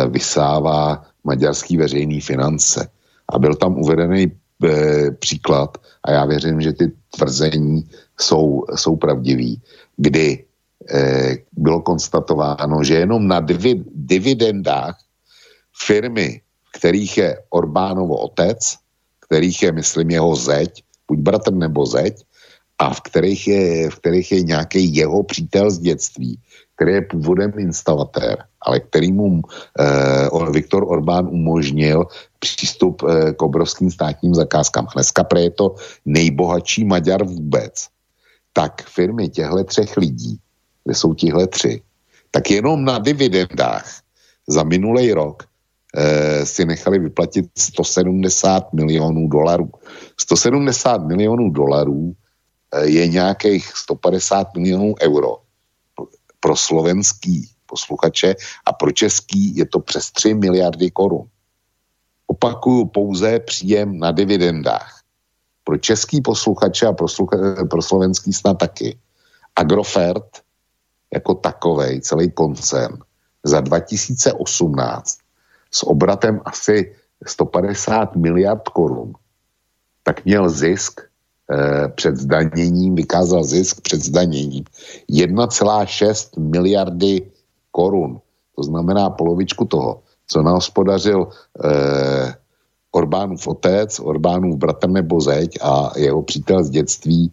vysává 0.08 1.06
maďarský 1.24 1.76
veřejný 1.76 2.20
finance. 2.20 2.88
A 3.28 3.38
byl 3.38 3.54
tam 3.54 3.78
uvedený 3.78 4.32
příklad. 5.18 5.78
A 6.04 6.12
já 6.12 6.24
věřím, 6.24 6.60
že 6.60 6.72
ty 6.72 6.92
tvrzení 7.16 7.88
jsou, 8.20 8.64
jsou 8.74 8.96
pravdivý, 8.96 9.60
kdy 9.96 10.44
eh, 10.90 11.36
bylo 11.52 11.80
konstatováno, 11.82 12.84
že 12.84 12.94
jenom 12.94 13.28
na 13.28 13.40
divi, 13.40 13.84
dividendách 13.94 14.98
firmy, 15.86 16.40
kterých 16.78 17.18
je 17.18 17.42
Orbánovo 17.50 18.16
otec, 18.16 18.76
kterých 19.20 19.62
je, 19.62 19.72
myslím, 19.72 20.10
jeho 20.10 20.36
zeď, 20.36 20.84
buď 21.08 21.18
bratr 21.18 21.52
nebo 21.52 21.86
zeď, 21.86 22.24
a 22.78 22.94
v 22.94 23.00
kterých 23.00 23.48
je, 23.48 23.90
v 23.90 23.96
kterých 23.96 24.32
je 24.32 24.42
nějaký 24.42 24.94
jeho 24.94 25.22
přítel 25.22 25.70
z 25.70 25.78
dětství, 25.78 26.38
který 26.76 26.92
je 26.92 27.02
původem 27.02 27.52
instalatér, 27.58 28.44
ale 28.60 28.80
který 28.80 29.12
mu 29.12 29.40
eh, 29.80 30.50
Viktor 30.52 30.84
Orbán 30.84 31.28
umožnil 31.28 32.04
přístup 32.38 33.02
eh, 33.02 33.32
k 33.32 33.42
obrovským 33.42 33.90
státním 33.90 34.34
zakázkám. 34.34 34.86
Dneska 34.94 35.24
pre 35.24 35.40
je 35.40 35.50
to 35.50 35.74
nejbohatší 36.04 36.84
Maďar 36.84 37.24
vůbec. 37.24 37.88
Tak 38.52 38.82
firmy 38.82 39.28
těchto 39.28 39.64
třech 39.64 39.96
lidí, 39.96 40.38
kde 40.84 40.94
jsou 40.94 41.14
tihle 41.14 41.46
tři, 41.46 41.82
tak 42.30 42.50
jenom 42.50 42.84
na 42.84 42.98
dividendách 42.98 43.88
za 44.48 44.62
minulý 44.62 45.12
rok 45.12 45.42
eh, 45.96 46.46
si 46.46 46.64
nechali 46.64 46.98
vyplatit 46.98 47.46
170 47.56 48.72
milionů 48.72 49.28
dolarů. 49.28 49.70
170 50.20 51.08
milionů 51.08 51.50
dolarů 51.50 52.12
eh, 52.12 52.86
je 52.86 53.08
nějakých 53.08 53.64
150 53.76 54.54
milionů 54.54 54.94
euro 55.00 55.45
pro 56.46 56.56
slovenský 56.56 57.50
posluchače 57.66 58.34
a 58.66 58.72
pro 58.72 58.92
český 58.92 59.56
je 59.56 59.66
to 59.66 59.80
přes 59.80 60.10
3 60.10 60.34
miliardy 60.34 60.90
korun. 60.90 61.26
Opakuju 62.26 62.84
pouze 62.86 63.40
příjem 63.40 63.98
na 63.98 64.12
dividendách. 64.12 65.02
Pro 65.64 65.76
český 65.76 66.22
posluchače 66.22 66.86
a 66.86 66.92
pro, 66.92 67.08
slucha, 67.08 67.66
pro 67.70 67.82
slovenský 67.82 68.32
snad 68.32 68.54
taky. 68.58 68.98
Agrofert 69.56 70.46
jako 71.14 71.34
takovej, 71.34 72.00
celý 72.00 72.30
koncern, 72.30 72.98
za 73.42 73.60
2018 73.60 75.18
s 75.70 75.82
obratem 75.82 76.40
asi 76.44 76.94
150 77.26 78.16
miliard 78.16 78.68
korun, 78.68 79.12
tak 80.02 80.24
měl 80.24 80.48
zisk 80.48 81.00
před 81.94 82.16
zdaněním, 82.16 82.94
vykázal 82.94 83.44
zisk 83.44 83.80
před 83.80 84.02
zdaněním 84.02 84.64
1,6 85.10 86.40
miliardy 86.40 87.30
korun. 87.70 88.18
To 88.56 88.62
znamená 88.62 89.10
polovičku 89.10 89.64
toho, 89.64 90.02
co 90.26 90.42
nahospodařil 90.42 91.28
eh, 91.64 92.34
Orbánův 92.90 93.46
otec, 93.46 94.00
Orbánův 94.00 94.56
bratr 94.56 94.88
nebo 94.88 95.20
zeď 95.20 95.58
a 95.62 95.92
jeho 95.96 96.22
přítel 96.22 96.64
z 96.64 96.70
dětství 96.70 97.32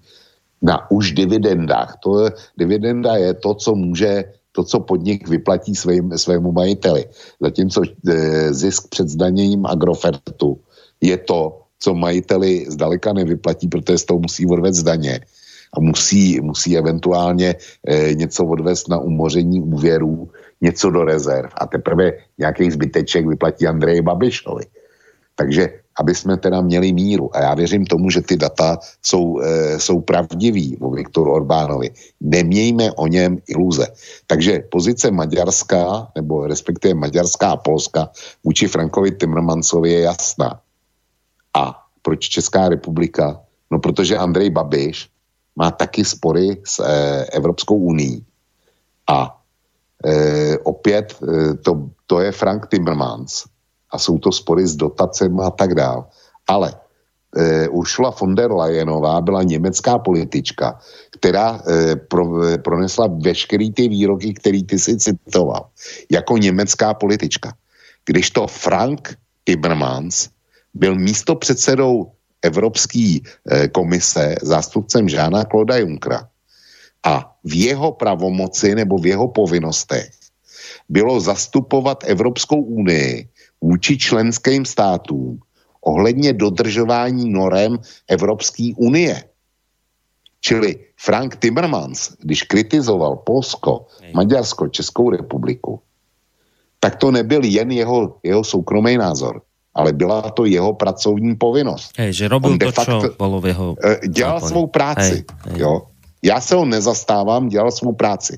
na 0.62 0.92
už 0.92 1.12
dividendách. 1.12 1.98
To 2.04 2.20
je, 2.20 2.32
dividenda 2.58 3.16
je 3.16 3.34
to, 3.34 3.54
co 3.54 3.76
může 3.76 4.24
to, 4.52 4.64
co 4.64 4.80
podnik 4.80 5.28
vyplatí 5.28 5.76
svým, 5.76 6.18
svému 6.18 6.52
majiteli. 6.52 7.06
Zatímco 7.42 7.82
e, 7.82 8.54
zisk 8.54 8.90
před 8.90 9.10
zdaněním 9.10 9.66
Agrofertu 9.66 10.60
je 11.02 11.18
to, 11.18 11.63
co 11.84 11.94
majiteli 11.94 12.66
zdaleka 12.72 13.14
nevyplatí, 13.14 13.68
protože 13.68 13.98
z 13.98 14.06
toho 14.06 14.20
musí 14.20 14.48
odvést 14.48 14.76
zdaně 14.88 15.20
a 15.76 15.80
musí, 15.80 16.40
musí 16.40 16.78
eventuálně 16.78 17.56
e, 17.88 18.14
něco 18.14 18.46
odvést 18.46 18.88
na 18.88 18.98
umoření 18.98 19.60
úvěrů, 19.62 20.30
něco 20.62 20.90
do 20.90 21.04
rezerv 21.04 21.52
a 21.60 21.68
teprve 21.68 22.12
nějaký 22.40 22.72
zbyteček 22.72 23.28
vyplatí 23.28 23.68
Andreji 23.68 24.02
Babišovi. 24.02 24.64
Takže 25.36 25.84
aby 26.00 26.16
jsme 26.16 26.38
teda 26.38 26.62
měli 26.62 26.94
míru. 26.94 27.36
A 27.36 27.42
já 27.42 27.54
věřím 27.54 27.86
tomu, 27.86 28.10
že 28.10 28.22
ty 28.22 28.38
data 28.38 28.80
jsou, 29.02 29.42
e, 29.42 29.80
jsou 29.80 30.02
pravdivý 30.02 30.78
o 30.78 30.90
Viktoru 30.90 31.34
Orbánovi. 31.34 31.90
Nemějme 32.22 32.92
o 32.92 33.08
něm 33.08 33.38
iluze. 33.48 33.88
Takže 34.28 34.60
pozice 34.72 35.12
Maďarska, 35.12 36.08
nebo 36.16 36.48
respektive 36.48 36.94
Maďarská 36.94 37.52
a 37.52 37.62
Polska 37.62 38.10
vůči 38.44 38.68
Frankovi 38.68 39.12
Timmermansovi 39.12 39.92
je 39.92 40.00
jasná. 40.00 40.64
A 41.58 41.86
proč 42.02 42.30
Česká 42.30 42.70
republika? 42.70 43.42
No 43.72 43.80
protože 43.80 44.18
Andrej 44.18 44.50
Babiš 44.50 45.10
má 45.56 45.72
taky 45.72 46.06
spory 46.06 46.62
s 46.66 46.80
e, 46.80 46.86
Evropskou 47.26 47.78
unii. 47.78 48.22
A 49.08 49.42
e, 50.06 50.58
opět 50.58 51.18
e, 51.22 51.54
to, 51.54 51.90
to 52.08 52.20
je 52.20 52.32
Frank 52.32 52.68
Timmermans 52.68 53.44
a 53.92 54.00
jsou 54.00 54.18
to 54.18 54.32
spory 54.32 54.68
s 54.68 54.76
dotacemi 54.76 55.42
a 55.44 55.50
tak 55.50 55.76
dál. 55.76 56.06
Ale 56.48 56.74
e, 57.38 57.70
Ursula 57.70 58.10
von 58.10 58.36
der 58.36 58.52
Leyenová 58.52 59.22
byla 59.22 59.44
německá 59.44 60.00
politička, 60.00 60.80
která 61.12 61.62
e, 61.62 61.96
pro, 61.96 62.44
e, 62.44 62.58
pronesla 62.58 63.08
veškerý 63.08 63.72
ty 63.72 63.88
výroky, 63.88 64.34
který 64.34 64.64
ty 64.64 64.80
si 64.80 64.98
citoval, 64.98 65.70
jako 66.12 66.38
německá 66.38 66.94
politička. 66.94 67.54
Když 68.06 68.32
to 68.32 68.48
Frank 68.48 69.18
Timmermans 69.44 70.30
byl 70.74 70.96
místo 70.96 71.36
předsedou 71.36 72.12
Evropské 72.42 73.18
eh, 73.24 73.68
komise 73.68 74.36
zástupcem 74.42 75.10
Žána 75.10 75.46
Kloda 75.46 75.78
Junkra 75.78 76.30
a 77.04 77.36
v 77.44 77.54
jeho 77.54 77.92
pravomoci 77.92 78.76
nebo 78.76 78.98
v 78.98 79.06
jeho 79.06 79.28
povinnostech 79.28 80.10
bylo 80.90 81.20
zastupovat 81.20 82.04
Evropskou 82.08 82.62
unii 82.62 83.30
vůči 83.62 83.98
členským 83.98 84.66
státům 84.66 85.40
ohledně 85.82 86.34
dodržování 86.34 87.30
norem 87.30 87.78
Evropské 88.08 88.72
unie. 88.78 89.24
Čili 90.42 90.76
Frank 91.00 91.36
Timmermans, 91.36 92.12
když 92.20 92.44
kritizoval 92.44 93.16
Polsko, 93.16 93.88
Maďarsko, 94.14 94.68
Českou 94.68 95.10
republiku, 95.10 95.82
tak 96.80 96.96
to 96.96 97.12
nebyl 97.12 97.44
jen 97.44 97.72
jeho, 97.72 98.20
jeho 98.24 98.44
soukromý 98.44 98.98
názor 98.98 99.42
ale 99.76 99.94
byla 99.94 100.22
to 100.22 100.46
jeho 100.46 100.74
pracovní 100.74 101.36
povinnost. 101.36 101.92
Hej, 101.98 102.14
že 102.14 102.28
robil 102.28 102.58
to, 102.58 102.72
facto, 102.72 103.02
čo 103.02 103.10
bolo 103.18 103.42
v 103.42 103.46
jeho 103.50 103.68
eh, 103.82 104.08
Dělal 104.08 104.40
zákoně. 104.40 104.50
svou 104.50 104.66
práci, 104.68 105.16
hej, 105.16 105.24
hej. 105.50 105.62
jo. 105.62 105.82
Já 106.24 106.42
se 106.42 106.56
ho 106.56 106.66
nezastávám, 106.66 107.50
dělal 107.50 107.72
svou 107.72 107.94
práci. 107.94 108.38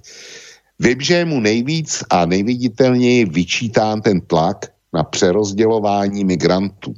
Vím, 0.79 1.01
že 1.01 1.13
je 1.13 1.25
mu 1.25 1.39
nejvíc 1.39 2.03
a 2.09 2.25
nejviditelněji 2.25 3.25
vyčítán 3.25 4.01
ten 4.01 4.21
tlak 4.21 4.65
na 4.93 5.03
přerozdělování 5.03 6.25
migrantů. 6.25 6.93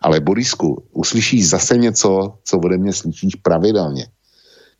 Ale 0.00 0.20
Borisku, 0.20 0.82
uslyšíš 0.92 1.48
zase 1.48 1.76
něco, 1.76 2.38
co 2.44 2.58
ode 2.58 2.78
mě 2.78 2.92
slyšíš 2.92 3.34
pravidelně. 3.34 4.06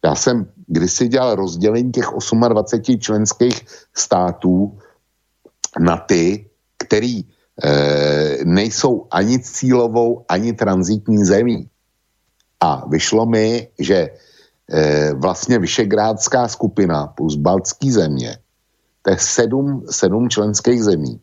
Já 0.05 0.15
jsem 0.15 0.47
kdysi 0.67 1.09
dělal 1.09 1.35
rozdělení 1.35 1.93
těch 1.93 2.09
28 2.49 3.01
členských 3.01 3.61
států 3.97 4.79
na 5.79 5.97
ty, 5.97 6.51
který 6.79 7.25
nejsou 8.45 9.07
ani 9.11 9.39
cílovou, 9.39 10.25
ani 10.29 10.53
transitní 10.53 11.25
zemí. 11.25 11.69
A 12.61 12.89
vyšlo 12.89 13.27
mi, 13.27 13.69
že 13.79 14.11
e, 14.71 15.13
vlastně 15.15 15.59
Vyšegrádská 15.59 16.49
skupina 16.49 17.07
plus 17.07 17.37
Baltský 17.37 17.91
země, 17.91 18.39
to 19.03 19.11
je 19.11 19.17
sedm, 19.19 19.85
sedm 19.91 20.29
členských 20.29 20.85
zemí 20.85 21.21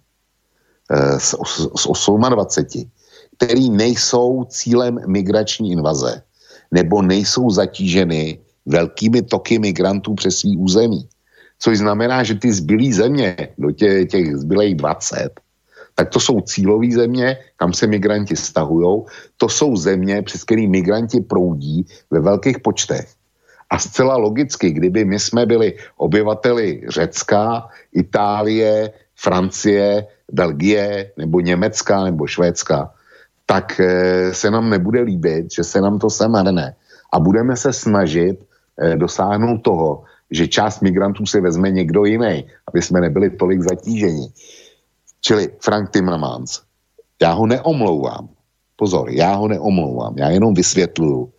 z, 1.18 1.36
z 1.76 1.88
28, 2.30 2.92
který 3.38 3.70
nejsou 3.70 4.44
cílem 4.50 5.00
migrační 5.08 5.72
invaze 5.72 6.22
nebo 6.72 7.02
nejsou 7.02 7.50
zatíženy 7.50 8.40
velkými 8.66 9.22
toky 9.22 9.60
migrantů 9.60 10.14
přes 10.14 10.38
svý 10.38 10.58
území. 10.58 11.10
Což 11.60 11.78
znamená, 11.78 12.24
že 12.24 12.36
ty 12.36 12.54
zbylé 12.54 12.94
země, 12.94 13.36
do 13.58 13.72
těch, 13.72 14.10
těch 14.10 14.38
zbylých 14.38 14.76
20, 14.76 15.30
tak 15.98 16.10
to 16.10 16.20
jsou 16.20 16.42
cílové 16.42 16.94
země, 16.94 17.38
kam 17.58 17.74
se 17.74 17.88
migranti 17.88 18.36
stahují. 18.36 19.04
To 19.38 19.50
jsou 19.50 19.76
země, 19.76 20.22
přes 20.22 20.44
které 20.44 20.68
migranti 20.68 21.26
proudí 21.26 21.86
ve 22.12 22.20
velkých 22.22 22.60
počtech. 22.60 23.10
A 23.70 23.80
zcela 23.80 24.18
logicky, 24.18 24.72
kdyby 24.72 25.06
my 25.06 25.20
jsme 25.20 25.46
byli 25.46 25.74
obyvateli 25.98 26.86
Řecka, 26.88 27.68
Itálie, 27.94 28.94
Francie, 29.16 30.06
Belgie 30.32 31.12
nebo 31.18 31.40
Německa 31.42 32.04
nebo 32.04 32.28
Švédska, 32.28 32.94
tak 33.46 33.80
eh, 33.80 34.34
se 34.34 34.52
nám 34.52 34.70
nebude 34.70 35.02
líbit, 35.02 35.50
že 35.52 35.64
se 35.64 35.82
nám 35.82 36.00
to 36.00 36.10
sem 36.10 36.30
hrne. 36.34 36.76
A 37.14 37.20
budeme 37.20 37.58
se 37.58 37.74
snažit 37.74 38.38
eh, 38.38 38.96
dosáhnout 38.96 39.66
toho, 39.66 40.04
že 40.32 40.48
část 40.48 40.82
migrantů 40.82 41.26
si 41.26 41.42
vezme 41.42 41.72
někdo 41.72 42.06
jiný, 42.06 42.46
aby 42.68 42.82
jsme 42.82 43.02
nebyli 43.02 43.30
tolik 43.30 43.62
zatíženi. 43.62 44.28
Čili 45.28 45.60
Frank 45.60 45.92
Timmermans, 45.92 46.64
já 47.22 47.36
ho 47.36 47.44
neomlouvám. 47.48 48.30
Pozor, 48.76 49.12
já 49.12 49.36
ho 49.36 49.48
neomlouvám, 49.48 50.16
já 50.18 50.30
jenom 50.30 50.54
vysvětluju, 50.54 51.34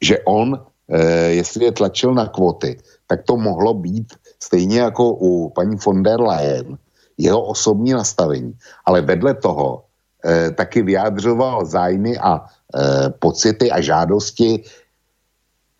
že 0.00 0.18
on, 0.24 0.56
e, 0.88 1.04
jestli 1.44 1.64
je 1.64 1.72
tlačil 1.72 2.14
na 2.14 2.26
kvóty, 2.26 2.80
tak 3.06 3.22
to 3.28 3.36
mohlo 3.36 3.74
být 3.74 4.14
stejně 4.40 4.80
jako 4.80 5.12
u 5.12 5.50
paní 5.52 5.76
von 5.76 6.02
der 6.02 6.20
Leyen, 6.20 6.78
jeho 7.18 7.42
osobní 7.44 7.92
nastavení. 7.92 8.56
Ale 8.84 9.00
vedle 9.00 9.34
toho 9.34 9.84
e, 10.24 10.50
taky 10.50 10.82
vyjádřoval 10.82 11.64
zájmy 11.68 12.18
a 12.18 12.40
e, 12.40 13.10
pocity 13.10 13.70
a 13.70 13.80
žádosti 13.80 14.64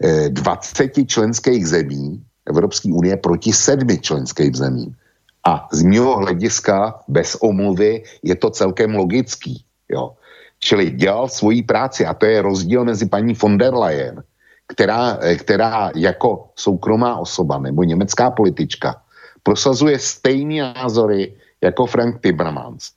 e, 0.04 0.28
20 0.28 0.92
členských 1.06 1.68
zemí 1.68 2.20
Evropské 2.46 2.92
unie 2.92 3.16
proti 3.16 3.52
sedmi 3.52 3.98
členským 3.98 4.54
zemím. 4.54 4.96
A 5.44 5.68
z 5.72 5.82
mého 5.82 6.16
hlediska 6.16 7.00
bez 7.08 7.36
omluvy 7.40 8.02
je 8.22 8.34
to 8.34 8.50
celkem 8.50 8.94
logický. 8.94 9.64
Jo. 9.88 10.16
Čili 10.58 10.90
dělal 10.90 11.28
svoji 11.28 11.62
práci 11.62 12.06
a 12.06 12.14
to 12.14 12.26
je 12.26 12.42
rozdíl 12.42 12.84
mezi 12.84 13.06
paní 13.06 13.34
von 13.34 13.58
der 13.58 13.74
Leyen, 13.74 14.22
která, 14.66 15.18
která 15.36 15.90
jako 15.94 16.48
soukromá 16.56 17.16
osoba 17.16 17.58
nebo 17.58 17.84
německá 17.84 18.30
politička 18.30 19.04
prosazuje 19.42 19.98
stejné 19.98 20.74
názory 20.74 21.36
jako 21.60 21.86
Frank 21.86 22.20
Timmermans. 22.20 22.96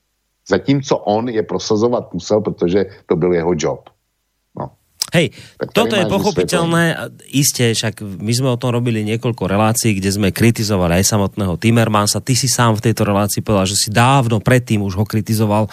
Zatímco 0.49 0.97
on 0.97 1.29
je 1.29 1.43
prosazovat 1.43 2.13
musel, 2.13 2.41
protože 2.41 2.85
to 3.05 3.15
byl 3.15 3.33
jeho 3.33 3.53
job. 3.55 3.89
Hej, 5.07 5.31
tak 5.55 5.71
toto 5.71 5.95
je 5.95 6.03
pochopiteľné, 6.03 7.15
isté, 7.31 7.71
však 7.71 8.03
my 8.03 8.31
sme 8.35 8.51
o 8.51 8.59
tom 8.59 8.75
robili 8.75 9.07
niekoľko 9.07 9.47
relácií, 9.47 9.95
kde 9.95 10.11
sme 10.11 10.35
kritizovali 10.35 10.99
aj 10.99 11.15
samotného 11.15 11.55
Timmermansa. 11.55 12.19
Ty 12.19 12.35
si 12.35 12.51
sám 12.51 12.75
v 12.75 12.91
tejto 12.91 13.07
relácii 13.07 13.39
povedal, 13.39 13.71
že 13.71 13.79
si 13.79 13.87
dávno 13.87 14.43
predtým 14.43 14.83
už 14.83 14.99
ho 14.99 15.07
kritizoval, 15.07 15.71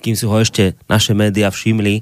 kým 0.00 0.16
si 0.16 0.24
ho 0.24 0.32
ešte 0.32 0.80
naše 0.88 1.12
médiá 1.12 1.52
všimli. 1.52 2.00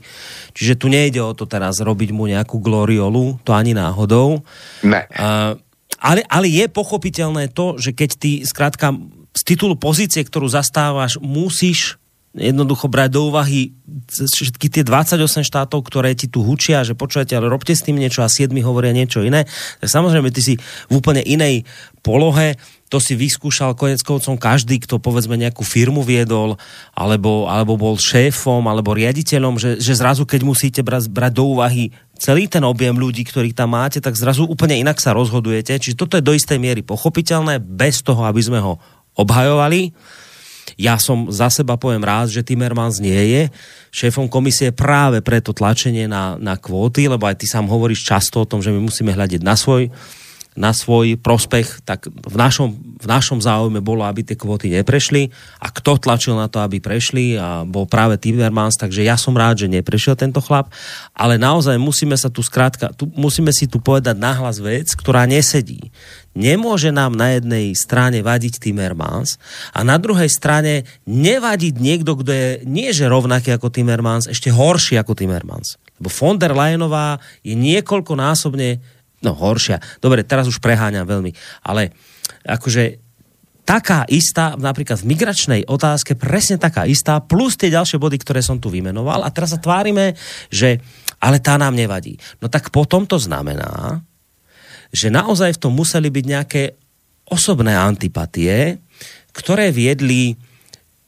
Čiže 0.55 0.79
tu 0.79 0.87
nejde 0.87 1.19
o 1.19 1.35
to 1.35 1.51
teraz 1.51 1.83
robiť 1.83 2.15
mu 2.15 2.31
nejakú 2.31 2.63
gloriolu, 2.63 3.43
to 3.43 3.51
ani 3.51 3.75
náhodou. 3.75 4.47
Ne. 4.87 5.03
Uh, 5.19 5.59
ale, 5.99 6.23
ale 6.31 6.47
je 6.47 6.71
pochopiteľné 6.71 7.51
to, 7.51 7.75
že 7.83 7.91
keď 7.91 8.11
ty 8.15 8.31
skrátka 8.47 8.95
z 9.35 9.43
titulu 9.43 9.75
pozície, 9.75 10.23
ktorú 10.23 10.47
zastávaš, 10.47 11.19
musíš 11.19 11.99
jednoducho 12.39 12.87
brať 12.87 13.11
do 13.19 13.29
úvahy 13.29 13.75
všetky 14.09 14.71
tie 14.71 14.83
28 14.87 15.45
štátov, 15.45 15.85
ktoré 15.85 16.15
ti 16.15 16.31
tu 16.31 16.41
hučia, 16.47 16.87
že 16.87 16.97
počujete, 16.97 17.35
ale 17.35 17.51
robte 17.51 17.75
s 17.75 17.85
tým 17.85 17.99
niečo 17.99 18.25
a 18.25 18.31
7 18.31 18.49
hovoria 18.65 18.95
niečo 18.95 19.21
iné. 19.21 19.45
Tak 19.83 19.89
samozrejme, 19.91 20.33
ty 20.33 20.41
si 20.41 20.55
v 20.89 20.93
úplne 20.97 21.21
inej 21.21 21.67
polohe, 22.01 22.57
to 22.89 22.97
si 22.97 23.13
vyskúšal 23.13 23.77
konec 23.77 24.01
koncom 24.01 24.41
každý, 24.41 24.81
kto 24.81 24.97
povedzme 24.97 25.37
nejakú 25.37 25.61
firmu 25.61 26.01
viedol, 26.01 26.57
alebo, 26.97 27.45
alebo 27.45 27.77
bol 27.77 28.01
šéfom, 28.01 28.65
alebo 28.65 28.97
riaditeľom, 28.97 29.61
že, 29.61 29.71
že 29.77 29.93
zrazu, 29.93 30.25
keď 30.25 30.41
musíte 30.41 30.81
brať, 30.81 31.13
brať 31.13 31.33
do 31.37 31.45
úvahy 31.53 31.93
celý 32.17 32.49
ten 32.49 32.65
objem 32.65 32.97
ľudí, 32.97 33.29
ktorých 33.29 33.53
tam 33.53 33.77
máte, 33.77 34.01
tak 34.01 34.17
zrazu 34.17 34.49
úplne 34.49 34.81
inak 34.81 34.99
sa 35.05 35.13
rozhodujete. 35.13 35.77
Čiže 35.77 36.01
toto 36.01 36.17
je 36.17 36.25
do 36.25 36.33
istej 36.33 36.57
miery 36.57 36.81
pochopiteľné, 36.81 37.61
bez 37.61 38.01
toho, 38.01 38.25
aby 38.25 38.41
sme 38.41 38.59
ho 38.65 38.81
obhajovali 39.21 39.93
ja 40.79 40.95
som 40.97 41.27
za 41.27 41.51
seba 41.51 41.75
poviem 41.75 42.07
rád, 42.07 42.31
že 42.31 42.47
Timmermans 42.47 43.03
nie 43.03 43.19
je 43.35 43.43
šéfom 43.91 44.31
komisie 44.31 44.71
práve 44.71 45.19
preto 45.27 45.51
tlačenie 45.51 46.07
na, 46.07 46.39
na 46.39 46.55
kvóty, 46.55 47.11
lebo 47.11 47.27
aj 47.27 47.43
ty 47.43 47.51
sám 47.51 47.67
hovoríš 47.67 48.07
často 48.07 48.47
o 48.47 48.49
tom, 48.49 48.63
že 48.63 48.71
my 48.71 48.79
musíme 48.79 49.11
hľadiť 49.11 49.43
na 49.43 49.59
svoj 49.59 49.91
na 50.59 50.75
svoj 50.75 51.15
prospech, 51.15 51.87
tak 51.87 52.11
v 52.11 52.35
našom, 52.35 52.75
v 52.99 53.07
našom 53.07 53.39
záujme 53.39 53.79
bolo, 53.79 54.03
aby 54.03 54.27
tie 54.27 54.35
kvóty 54.35 54.75
neprešli 54.75 55.31
a 55.63 55.71
kto 55.71 56.03
tlačil 56.03 56.35
na 56.35 56.51
to, 56.51 56.59
aby 56.59 56.83
prešli 56.83 57.39
a 57.39 57.63
bol 57.63 57.87
práve 57.87 58.19
Timmermans, 58.19 58.75
takže 58.75 59.07
ja 59.07 59.15
som 59.15 59.39
rád, 59.39 59.63
že 59.63 59.71
neprešiel 59.71 60.19
tento 60.19 60.43
chlap, 60.43 60.75
ale 61.15 61.39
naozaj 61.39 61.79
musíme 61.79 62.19
sa 62.19 62.27
tu 62.27 62.43
skrátka, 62.43 62.91
tu, 62.91 63.07
musíme 63.15 63.55
si 63.55 63.71
tu 63.71 63.79
povedať 63.79 64.19
nahlas 64.19 64.59
vec, 64.59 64.91
ktorá 64.99 65.31
nesedí. 65.31 65.95
Nemôže 66.35 66.91
nám 66.91 67.15
na 67.15 67.39
jednej 67.39 67.71
strane 67.79 68.19
vadiť 68.27 68.59
Timmermans 68.59 69.39
a 69.71 69.87
na 69.87 69.95
druhej 69.95 70.31
strane 70.31 70.87
nevadiť 71.07 71.75
niekto, 71.79 72.19
kto 72.19 72.31
je 72.35 72.49
nie 72.67 72.91
že 72.91 73.07
rovnaký 73.07 73.55
ako 73.55 73.71
Timmermans, 73.71 74.27
ešte 74.27 74.51
horší 74.51 74.99
ako 74.99 75.15
Timmermans. 75.15 75.79
Lebo 75.99 76.11
von 76.15 76.39
der 76.39 76.55
Leyenová 76.55 77.19
je 77.43 77.59
niekoľkonásobne 77.59 78.98
no 79.23 79.35
horšia. 79.35 79.83
Dobre, 79.99 80.23
teraz 80.23 80.47
už 80.47 80.63
preháňam 80.63 81.07
veľmi, 81.07 81.35
ale 81.67 81.95
akože 82.47 83.03
taká 83.69 84.09
istá, 84.09 84.57
napríklad 84.57 85.05
v 85.05 85.13
migračnej 85.13 85.63
otázke, 85.69 86.17
presne 86.17 86.57
taká 86.57 86.89
istá, 86.89 87.21
plus 87.21 87.61
tie 87.61 87.69
ďalšie 87.69 88.01
body, 88.01 88.17
ktoré 88.17 88.41
som 88.41 88.57
tu 88.57 88.73
vymenoval 88.73 89.21
a 89.21 89.29
teraz 89.29 89.53
sa 89.53 89.61
tvárime, 89.61 90.17
že 90.49 90.81
ale 91.21 91.37
tá 91.43 91.61
nám 91.61 91.77
nevadí. 91.77 92.17
No 92.41 92.49
tak 92.49 92.73
potom 92.73 93.05
to 93.05 93.21
znamená, 93.21 94.01
že 94.89 95.13
naozaj 95.13 95.61
v 95.61 95.63
tom 95.69 95.77
museli 95.77 96.09
byť 96.09 96.25
nejaké 96.25 96.63
osobné 97.29 97.77
antipatie, 97.77 98.81
ktoré 99.37 99.69
viedli 99.69 100.33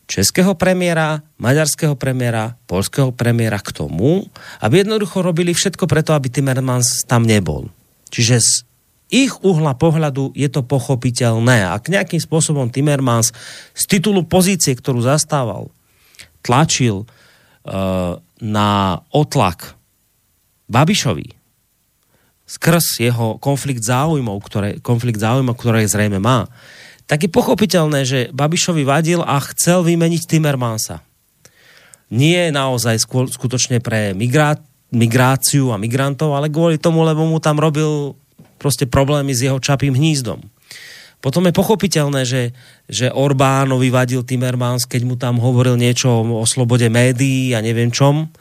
českého 0.05 0.53
premiéra, 0.53 1.25
maďarského 1.41 1.97
premiéra, 1.97 2.61
polského 2.69 3.09
premiéra 3.15 3.57
k 3.63 3.73
tomu, 3.73 4.29
aby 4.61 4.85
jednoducho 4.85 5.25
robili 5.25 5.57
všetko 5.57 5.89
preto, 5.89 6.13
aby 6.13 6.29
Timmermans 6.29 7.09
tam 7.09 7.25
nebol. 7.25 7.73
Čiže 8.11 8.37
z 8.43 8.51
ich 9.11 9.35
uhla 9.43 9.75
pohľadu 9.75 10.31
je 10.39 10.47
to 10.47 10.63
pochopiteľné. 10.63 11.67
Ak 11.67 11.91
nejakým 11.91 12.23
spôsobom 12.23 12.71
Timmermans 12.71 13.35
z 13.75 13.83
titulu 13.91 14.23
pozície, 14.23 14.71
ktorú 14.75 15.03
zastával, 15.03 15.75
tlačil 16.47 17.05
uh, 17.05 18.23
na 18.39 18.71
otlak 19.11 19.75
Babišovi 20.71 21.35
skrz 22.51 23.03
jeho 23.03 23.39
konflikt 23.39 23.83
záujmov, 23.83 24.39
ktoré, 24.43 24.71
konflikt 24.83 25.23
záujmov, 25.23 25.55
ktoré 25.55 25.87
zrejme 25.87 26.19
má, 26.19 26.51
tak 27.07 27.27
je 27.27 27.31
pochopiteľné, 27.31 28.07
že 28.07 28.21
Babišovi 28.31 28.87
vadil 28.87 29.23
a 29.23 29.39
chcel 29.43 29.83
vymeniť 29.83 30.31
Timmermansa. 30.31 31.03
Nie 32.11 32.51
naozaj 32.55 33.03
skutočne 33.07 33.83
pre 33.83 34.15
migrát, 34.15 34.63
migráciu 34.91 35.71
a 35.71 35.81
migrantov, 35.81 36.35
ale 36.35 36.51
kvôli 36.51 36.77
tomu, 36.79 37.07
lebo 37.07 37.27
mu 37.27 37.39
tam 37.39 37.59
robil 37.59 38.15
proste 38.61 38.85
problémy 38.85 39.33
s 39.33 39.47
jeho 39.47 39.57
čapým 39.63 39.95
hnízdom. 39.97 40.43
Potom 41.21 41.45
je 41.45 41.53
pochopiteľné, 41.53 42.25
že, 42.25 42.57
že 42.89 43.13
Orbánovi 43.13 43.93
vadil 43.93 44.25
Timmermans, 44.25 44.89
keď 44.89 45.03
mu 45.05 45.21
tam 45.21 45.37
hovoril 45.37 45.77
niečo 45.77 46.25
o 46.25 46.49
slobode 46.49 46.89
médií 46.89 47.53
a 47.53 47.61
neviem 47.61 47.93
čom. 47.93 48.33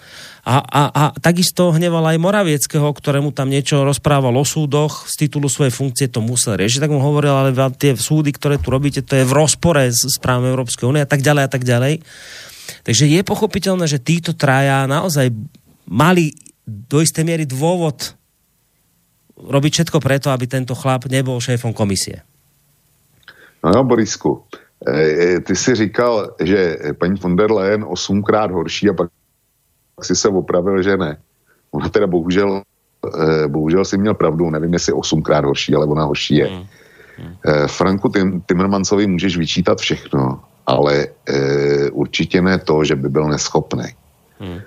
A, 0.48 0.64
a, 0.64 0.82
a 0.88 1.04
takisto 1.20 1.76
hneval 1.76 2.16
aj 2.16 2.24
Moravieckého, 2.24 2.88
ktorému 2.88 3.36
tam 3.36 3.52
niečo 3.52 3.84
rozprával 3.84 4.32
o 4.32 4.48
súdoch 4.48 5.12
z 5.12 5.28
titulu 5.28 5.52
svojej 5.52 5.76
funkcie, 5.76 6.08
to 6.08 6.24
musel 6.24 6.56
riešiť. 6.56 6.88
Tak 6.88 6.96
mu 6.96 7.04
hovoril, 7.04 7.36
ale 7.36 7.52
tie 7.76 8.00
súdy, 8.00 8.32
ktoré 8.32 8.56
tu 8.56 8.72
robíte, 8.72 9.04
to 9.04 9.20
je 9.20 9.28
v 9.28 9.36
rozpore 9.36 9.84
s, 9.92 10.08
s 10.08 10.16
právom 10.16 10.48
Európskej 10.48 10.88
únie 10.88 11.04
a 11.04 11.10
tak 11.10 11.20
ďalej 11.20 11.44
a 11.46 11.50
tak 11.52 11.68
ďalej. 11.68 12.00
Takže 12.88 13.12
je 13.12 13.22
pochopiteľné, 13.28 13.86
že 13.92 14.00
títo 14.00 14.32
traja 14.32 14.88
naozaj 14.88 15.36
mali 15.90 16.32
do 16.70 17.02
istej 17.02 17.26
miery 17.26 17.50
dôvod 17.50 18.14
robiť 19.40 19.72
všetko 19.74 19.98
preto, 19.98 20.30
aby 20.30 20.46
tento 20.46 20.78
chlap 20.78 21.10
nebol 21.10 21.42
šéfom 21.42 21.74
komisie. 21.74 22.22
No 23.64 23.74
jo, 23.74 23.82
Borisku, 23.84 24.44
e, 24.86 24.92
e, 24.92 25.40
ty 25.40 25.56
si 25.56 25.76
říkal, 25.76 26.36
že 26.40 26.78
paní 27.00 27.20
von 27.20 27.36
der 27.36 27.52
Leyen 27.52 27.84
osmkrát 27.88 28.52
horší 28.52 28.90
a 28.90 28.94
pak 28.94 29.10
si 30.04 30.16
se 30.16 30.30
opravil, 30.30 30.84
že 30.84 30.98
ne. 30.98 31.18
Ona 31.72 31.90
teda 31.90 32.08
bohužel, 32.08 32.62
e, 32.64 33.48
bohužel 33.48 33.86
si 33.86 33.98
měl 33.98 34.14
pravdu, 34.14 34.50
nevím, 34.50 34.74
jestli 34.74 34.94
osmkrát 34.94 35.46
horší, 35.46 35.76
ale 35.76 35.86
ona 35.86 36.04
horší 36.04 36.36
je. 36.36 36.48
Hmm. 36.48 36.66
Hmm. 37.20 37.36
Franku 37.68 38.10
Tim, 38.10 38.42
Timmermansovi 38.42 39.08
můžeš 39.08 39.38
vyčítat 39.38 39.80
všechno, 39.80 40.40
ale 40.68 41.08
e, 41.28 41.90
určitě 41.92 42.42
ne 42.42 42.60
to, 42.60 42.84
že 42.84 42.96
by 42.96 43.10
byl 43.10 43.28
neschopný. 43.28 43.84
Hmm. 44.40 44.60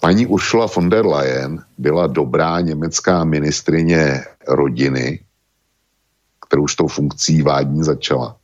Paní 0.00 0.26
Ursula 0.26 0.66
von 0.76 0.88
der 0.88 1.06
Leyen 1.06 1.64
byla 1.78 2.06
dobrá 2.06 2.60
německá 2.60 3.24
ministrině 3.24 4.24
rodiny, 4.48 5.20
kterou 6.46 6.62
už 6.62 6.74
tou 6.74 6.86
funkcí 6.86 7.42
vádní 7.42 7.82
začala. 7.84 8.36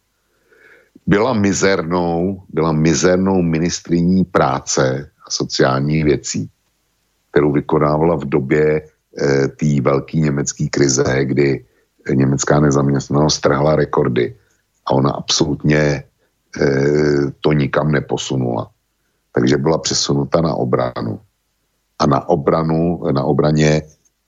Byla 1.07 1.33
mizernou, 1.33 2.43
byla 2.49 2.73
mizernou 2.73 3.43
ministriní 3.43 4.25
práce 4.25 5.11
a 5.27 5.31
sociálních 5.31 6.05
věcí, 6.05 6.51
kterou 7.31 7.53
vykonávala 7.53 8.17
v 8.17 8.25
době 8.25 8.83
e, 8.83 9.49
té 9.49 9.81
velké 9.81 10.19
německé 10.19 10.69
krize, 10.69 11.25
kdy 11.25 11.65
německá 12.15 12.61
nezaměstnanost 12.61 13.41
trhla 13.41 13.77
rekordy 13.77 14.37
a 14.87 14.91
ona 14.93 15.11
absolutně 15.11 15.79
e, 15.79 16.03
to 17.41 17.53
nikam 17.53 17.93
neposunula. 17.93 18.71
Takže 19.33 19.57
byla 19.57 19.79
přesunuta 19.79 20.41
na 20.41 20.55
obranu. 20.55 21.21
A 21.99 22.07
na 22.07 22.29
obranu, 22.29 23.01
na 23.13 23.25
obraně 23.25 23.83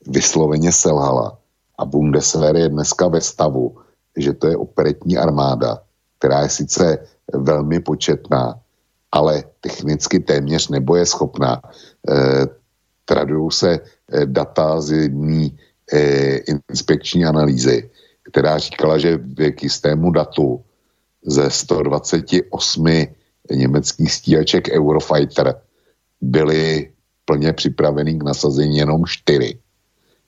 vysloveně 0.06 0.72
selhala. 0.72 1.38
A 1.78 1.84
Bundeswehr 1.84 2.56
je 2.56 2.68
dneska 2.68 3.08
ve 3.08 3.20
stavu, 3.20 3.76
že 4.16 4.32
to 4.32 4.46
je 4.46 4.56
operetní 4.56 5.18
armáda, 5.18 5.78
která 6.18 6.42
je 6.42 6.48
sice 6.48 6.98
velmi 7.32 7.80
početná, 7.80 8.60
ale 9.12 9.44
technicky 9.60 10.20
téměř 10.20 10.68
nebo 10.68 10.96
je 10.96 11.06
schopná. 11.06 11.62
E, 11.62 12.46
tradují 13.04 13.50
se 13.50 13.70
e, 13.72 14.26
data 14.26 14.80
z 14.80 14.90
jedné 14.90 15.48
e, 15.92 16.36
inspekční 16.68 17.24
analýzy, 17.24 17.90
která 18.30 18.58
říkala, 18.58 18.98
že 18.98 19.18
k 19.50 19.62
jistému 19.62 20.10
datu 20.10 20.64
ze 21.26 21.50
128 21.50 22.86
německých 23.50 24.12
stíhaček 24.12 24.68
Eurofighter 24.68 25.54
byly 26.20 26.92
plně 27.28 27.52
připravený 27.52 28.18
k 28.18 28.24
nasazení 28.24 28.76
jenom 28.80 29.04
čtyři. 29.04 29.60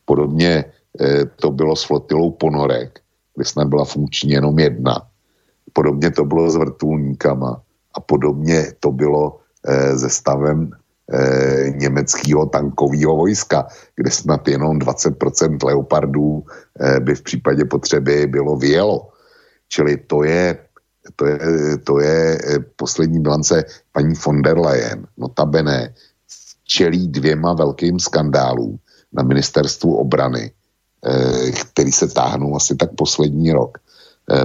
Podobně 0.05 0.64
e, 1.01 1.24
to 1.40 1.48
bylo 1.51 1.72
s 1.77 1.89
flotilou 1.89 2.31
ponorek, 2.36 3.01
kde 3.36 3.44
snad 3.44 3.68
byla 3.72 3.85
funkční 3.85 4.36
jenom 4.36 4.59
jedna. 4.59 5.01
Podobně 5.72 6.10
to 6.10 6.24
bylo 6.28 6.51
s 6.51 6.56
vrtulníkama 6.56 7.62
a 7.97 8.01
podobně 8.01 8.77
to 8.81 8.93
bylo 8.93 9.40
e, 9.64 9.98
se 9.98 10.09
stavem 10.12 10.70
e, 11.09 11.70
německého 11.81 12.47
tankového 12.47 13.16
vojska, 13.16 13.66
kde 13.97 14.10
snad 14.10 14.44
jenom 14.48 14.78
20% 14.78 15.56
leopardů 15.64 16.44
e, 16.44 17.01
by 17.01 17.14
v 17.14 17.22
případě 17.22 17.64
potřeby 17.64 18.27
bylo 18.27 18.56
vyjelo. 18.60 19.09
Čili 19.72 19.97
to 19.97 20.22
je, 20.22 20.59
to 21.16 21.27
je, 21.27 21.39
to 21.85 22.01
je 22.01 22.39
poslední 22.77 23.24
bilance 23.24 23.64
paní 23.93 24.12
von 24.27 24.43
der 24.43 24.59
Leyen, 24.59 25.06
notabene, 25.16 25.94
čelí 26.70 27.09
dvěma 27.09 27.52
velkým 27.52 27.98
skandálům 27.98 28.78
na 29.12 29.22
ministerstvu 29.22 29.97
obrany, 29.97 30.52
který 31.74 31.92
se 31.92 32.06
táhnou 32.09 32.56
asi 32.56 32.76
tak 32.76 32.94
poslední 32.94 33.52
rok. 33.52 33.78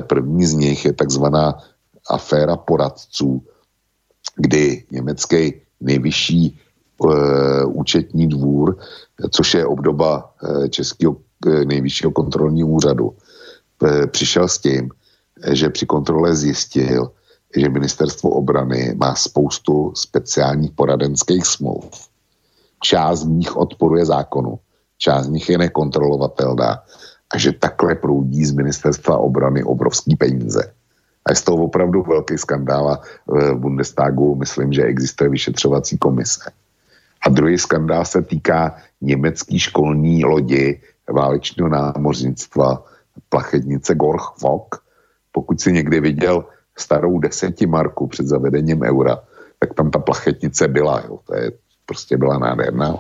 První 0.08 0.46
z 0.46 0.54
nich 0.54 0.86
je 0.86 0.94
takzvaná 0.94 1.54
aféra 2.10 2.58
poradců, 2.58 3.44
kdy 4.36 4.84
německý 4.92 5.54
nejvyšší 5.82 6.60
účetní 7.66 8.28
dvůr, 8.28 8.78
což 9.32 9.54
je 9.54 9.66
obdoba 9.66 10.34
českého 10.70 11.18
nejvyššího 11.66 12.12
kontrolního 12.12 12.68
úřadu, 12.68 13.14
přišel 14.12 14.48
s 14.48 14.58
tím, 14.58 14.90
že 15.52 15.70
při 15.70 15.86
kontrole 15.86 16.36
zjistil, 16.36 17.12
že 17.58 17.70
ministerstvo 17.70 18.30
obrany 18.30 18.96
má 18.98 19.16
spoustu 19.16 19.94
speciálních 19.96 20.72
poradenských 20.72 21.46
smluv. 21.46 21.86
Část 22.86 23.20
z 23.20 23.26
nich 23.26 23.58
odporuje 23.58 24.06
zákonu, 24.06 24.60
část 24.98 25.26
z 25.26 25.30
nich 25.30 25.50
je 25.50 25.58
nekontrolovatelná 25.58 26.86
a 27.34 27.38
že 27.38 27.58
takhle 27.58 27.96
proudí 27.96 28.46
z 28.46 28.52
ministerstva 28.52 29.18
obrany 29.18 29.64
obrovský 29.64 30.16
peníze. 30.16 30.62
A 31.26 31.32
je 31.32 31.36
z 31.36 31.42
toho 31.42 31.66
opravdu 31.66 32.04
velký 32.04 32.38
skandál 32.38 33.02
v 33.26 33.56
Bundestagu 33.58 34.36
myslím, 34.36 34.74
že 34.74 34.84
existuje 34.84 35.30
vyšetřovací 35.30 35.98
komise. 35.98 36.52
A 37.26 37.30
druhý 37.30 37.58
skandál 37.58 38.06
se 38.06 38.22
týká 38.22 38.78
německý 39.02 39.60
školní 39.60 40.26
lodi 40.26 40.82
válečného 41.10 41.70
námořnictva 41.70 42.86
plachetnice 43.30 43.96
Gorchvok. 43.96 44.86
Pokud 45.32 45.62
si 45.62 45.72
někdy 45.72 46.00
viděl 46.00 46.46
starou 46.78 47.20
desetimarku 47.20 48.08
před 48.08 48.28
zavedením 48.28 48.84
eura, 48.84 49.18
tak 49.60 49.74
tam 49.74 49.92
ta 49.92 50.00
plachetnice 50.00 50.68
byla. 50.68 51.02
Jo. 51.08 51.20
To 51.26 51.36
je, 51.36 51.52
prostě 51.86 52.18
byla 52.18 52.38
nádherná 52.38 52.96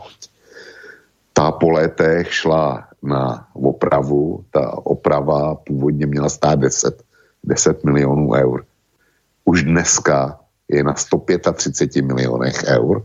Ta 1.33 1.51
po 1.51 1.69
létech 1.69 2.33
šla 2.33 2.87
na 3.03 3.47
opravu, 3.53 4.43
ta 4.51 4.77
oprava 4.85 5.55
původně 5.55 6.05
měla 6.05 6.29
stát 6.29 6.59
10, 6.59 7.03
10 7.43 7.83
milionů 7.83 8.31
eur. 8.33 8.65
Už 9.45 9.63
dneska 9.63 10.39
je 10.69 10.83
na 10.83 10.95
135 10.95 12.01
milionech 12.01 12.63
eur 12.67 13.03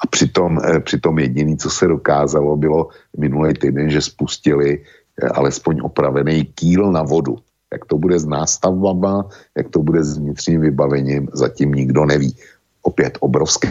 a 0.00 0.06
přitom, 0.06 0.60
eh, 0.64 0.80
přitom 0.80 1.18
jediný, 1.18 1.56
co 1.56 1.70
se 1.70 1.86
dokázalo, 1.86 2.56
bylo 2.56 2.88
minulý 3.18 3.54
týden, 3.54 3.90
že 3.90 4.00
spustili 4.00 4.78
eh, 4.78 5.28
alespoň 5.28 5.80
opravený 5.82 6.44
kýl 6.54 6.92
na 6.92 7.02
vodu. 7.02 7.36
Jak 7.72 7.84
to 7.84 7.98
bude 7.98 8.18
s 8.18 8.24
nástavbama, 8.24 9.28
jak 9.56 9.68
to 9.68 9.82
bude 9.82 10.04
s 10.04 10.18
vnitřním 10.18 10.60
vybavením, 10.60 11.28
zatím 11.32 11.74
nikdo 11.74 12.06
neví. 12.06 12.36
Opět 12.82 13.18
obrovský 13.20 13.68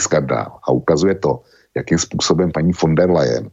skandál. 0.00 0.58
A 0.62 0.72
ukazuje 0.72 1.14
to, 1.14 1.40
jakým 1.76 1.98
způsobem 1.98 2.52
paní 2.52 2.72
von 2.82 2.94
der 2.94 3.10
Leyen 3.10 3.50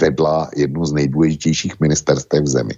vedla 0.00 0.50
jednu 0.56 0.84
z 0.84 0.92
nejdůležitějších 0.92 1.80
ministerstev 1.80 2.42
v 2.42 2.48
zemi. 2.48 2.74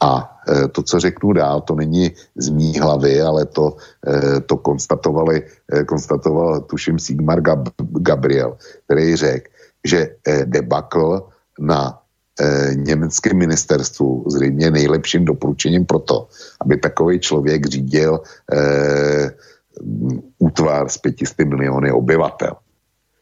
A 0.00 0.40
e, 0.48 0.68
to, 0.68 0.82
co 0.82 1.00
řeknu 1.00 1.32
dál, 1.32 1.60
to 1.60 1.74
není 1.74 2.12
z 2.36 2.48
mý 2.48 2.78
hlavy, 2.78 3.20
ale 3.20 3.46
to, 3.46 3.76
e, 4.08 4.40
to 4.40 4.56
konstatovali, 4.56 5.42
e, 5.72 5.84
konstatoval 5.84 6.60
tuším 6.60 6.98
Sigmar 6.98 7.40
Gab, 7.40 7.68
Gabriel, 7.80 8.56
který 8.84 9.16
řekl, 9.16 9.50
že 9.84 10.08
debakl 10.44 11.28
na 11.60 11.96
německém 12.74 13.36
ministerstvu 13.36 14.24
zřejmě 14.28 14.70
nejlepším 14.70 15.24
doporučením 15.24 15.84
pro 15.84 15.98
to, 15.98 16.28
aby 16.60 16.76
takový 16.76 17.20
člověk 17.20 17.66
řídil 17.66 18.20
útvar 20.38 20.88
s 20.88 20.98
500 20.98 21.38
miliony 21.38 21.92
obyvatel. 21.92 22.56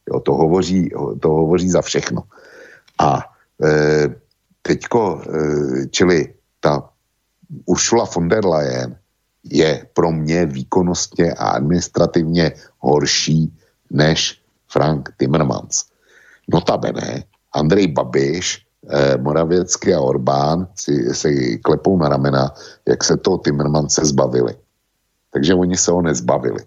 Jo, 0.09 0.21
to, 0.21 0.35
hovoří, 0.35 0.91
to 1.21 1.29
hovoří 1.29 1.71
za 1.71 1.83
všechno. 1.83 2.23
A 2.99 3.25
e, 3.65 4.09
teďko, 4.63 5.23
e, 5.23 5.87
čili 5.87 6.35
ta 6.61 6.89
Ursula 7.67 8.05
von 8.05 8.29
der 8.29 8.47
Leyen 8.47 8.97
je 9.45 9.87
pro 9.93 10.13
mě 10.13 10.47
výkonnostně 10.47 11.33
a 11.33 11.49
administrativně 11.49 12.53
horší 12.79 13.53
než 13.91 14.43
Frank 14.69 15.09
Timmermans. 15.17 15.85
Notabene, 16.49 17.25
Andrej 17.53 17.87
Babiš, 17.87 18.65
eh, 18.91 19.17
Moravěcky 19.17 19.95
a 19.95 20.01
Orbán 20.01 20.69
si, 20.75 21.15
si 21.15 21.59
klepou 21.65 21.99
na 21.99 22.09
ramena, 22.09 22.55
jak 22.89 23.05
se 23.05 23.17
to 23.17 23.39
Timmermans 23.39 23.95
zbavili. 23.95 24.55
Takže 25.33 25.55
oni 25.55 25.77
se 25.77 25.91
ho 25.91 26.03
nezbavili. 26.03 26.65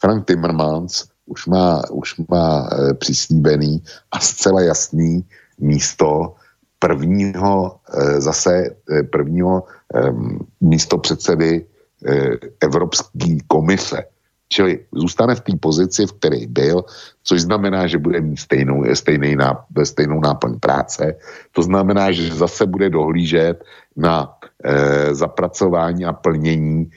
Frank 0.00 0.26
Timmermans 0.26 1.04
už 1.26 1.46
má, 1.46 1.82
už 1.90 2.16
má 2.28 2.68
e, 2.68 2.94
přislíbený 2.94 3.82
a 4.12 4.20
zcela 4.20 4.60
jasný 4.60 5.24
místo 5.58 6.34
prvního 6.78 7.76
e, 7.88 8.20
zase 8.20 8.76
e, 8.90 9.02
prvního 9.02 9.64
e, 9.94 10.12
místo 10.60 10.98
předsedy 10.98 11.66
e, 12.06 12.30
Evropské 12.60 13.40
komise. 13.46 14.04
Čili 14.48 14.84
zůstane 14.92 15.34
v 15.34 15.40
té 15.40 15.52
pozici, 15.60 16.06
v 16.06 16.12
které 16.12 16.46
byl, 16.46 16.84
což 17.24 17.40
znamená, 17.40 17.86
že 17.86 17.98
bude 17.98 18.20
mít 18.20 18.36
stejnou, 18.36 18.84
stejný 18.94 19.36
náp, 19.36 19.64
stejnou 19.84 20.20
náplň 20.20 20.60
práce. 20.60 21.16
To 21.52 21.62
znamená, 21.62 22.12
že 22.12 22.34
zase 22.34 22.66
bude 22.66 22.90
dohlížet 22.90 23.64
na 23.96 24.36
e, 24.64 25.14
zapracování 25.14 26.04
a 26.04 26.12
plnění 26.12 26.90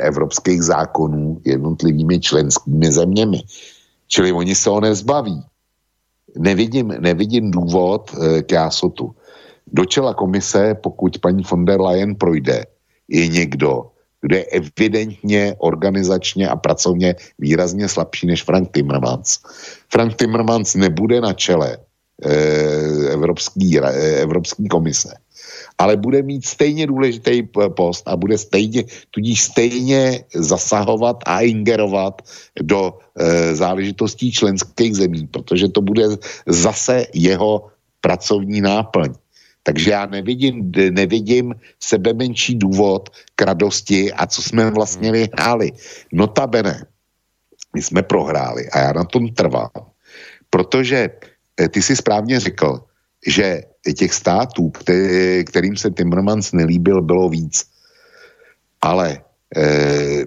evropských 0.00 0.62
zákonů 0.62 1.40
jednotlivými 1.44 2.20
členskými 2.20 2.92
zeměmi. 2.92 3.42
Čili 4.08 4.32
oni 4.32 4.54
se 4.54 4.70
ho 4.70 4.80
nezbaví. 4.80 5.42
Nevidím, 6.36 6.88
nevidím 6.88 7.50
důvod 7.50 8.10
e, 8.14 8.42
k 8.42 8.52
jásotu. 8.52 9.14
Do 9.72 9.84
čela 9.84 10.14
komise, 10.14 10.74
pokud 10.74 11.18
paní 11.18 11.42
von 11.50 11.64
der 11.64 11.80
Leyen 11.80 12.14
projde, 12.14 12.64
je 13.08 13.28
někdo, 13.28 13.90
kdo 14.20 14.36
je 14.36 14.44
evidentně 14.44 15.54
organizačně 15.58 16.48
a 16.48 16.56
pracovně 16.56 17.14
výrazně 17.38 17.88
slabší 17.88 18.26
než 18.26 18.42
Frank 18.42 18.72
Timmermans. 18.72 19.38
Frank 19.92 20.16
Timmermans 20.16 20.74
nebude 20.74 21.20
na 21.20 21.32
čele 21.32 21.78
Evropský, 23.12 23.80
Evropský 24.20 24.68
komise. 24.68 25.14
Ale 25.78 25.96
bude 25.96 26.22
mít 26.22 26.46
stejně 26.46 26.86
důležitý 26.86 27.42
post 27.76 28.08
a 28.08 28.16
bude 28.16 28.38
stejně, 28.38 28.84
tudíž 29.10 29.42
stejně 29.42 30.24
zasahovat 30.34 31.16
a 31.26 31.40
ingerovat 31.40 32.22
do 32.62 32.98
e, 33.14 33.54
záležitostí 33.54 34.32
členských 34.32 34.96
zemí, 34.96 35.26
protože 35.26 35.68
to 35.68 35.80
bude 35.80 36.04
zase 36.46 37.06
jeho 37.14 37.70
pracovní 38.00 38.60
náplň. 38.60 39.14
Takže 39.62 39.90
já 39.90 40.06
nevidím, 40.06 40.72
nevidím 40.90 41.54
sebe 41.80 42.12
menší 42.12 42.54
důvod 42.54 43.08
k 43.36 43.42
radosti 43.42 44.12
a 44.12 44.26
co 44.26 44.42
jsme 44.42 44.70
vlastně 44.70 45.12
vyhráli. 45.12 45.72
Notabene, 46.12 46.86
my 47.74 47.82
jsme 47.82 48.02
prohráli 48.02 48.70
a 48.70 48.78
já 48.78 48.92
na 48.92 49.04
tom 49.04 49.28
trvám. 49.28 49.70
Protože 50.50 51.10
eh, 51.60 51.68
ty 51.68 51.82
si 51.82 51.96
správně 51.96 52.40
řekl, 52.40 52.87
že 53.26 53.62
těch 53.96 54.14
států, 54.14 54.70
který, 54.70 55.44
kterým 55.44 55.76
se 55.76 55.90
Timmermans 55.90 56.52
nelíbil, 56.52 57.02
bylo 57.02 57.28
víc. 57.28 57.64
Ale 58.80 59.20
e, 59.56 60.26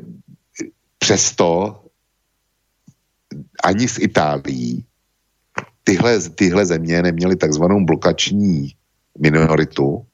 přesto 0.98 1.82
ani 3.64 3.88
z 3.88 4.00
Itálií 4.00 4.86
tyhle, 5.84 6.20
tyhle 6.36 6.66
země 6.66 7.02
neměly 7.02 7.36
takzvanou 7.36 7.86
blokační 7.86 8.76
minoritu 9.20 10.06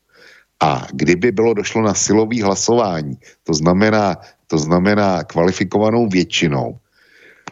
a 0.60 0.88
kdyby 0.94 1.32
bylo 1.32 1.54
došlo 1.54 1.82
na 1.82 1.94
silový 1.94 2.42
hlasování, 2.42 3.18
to 3.44 3.54
znamená, 3.54 4.18
to 4.48 4.58
znamená 4.58 5.24
kvalifikovanou 5.24 6.08
většinou, 6.08 6.80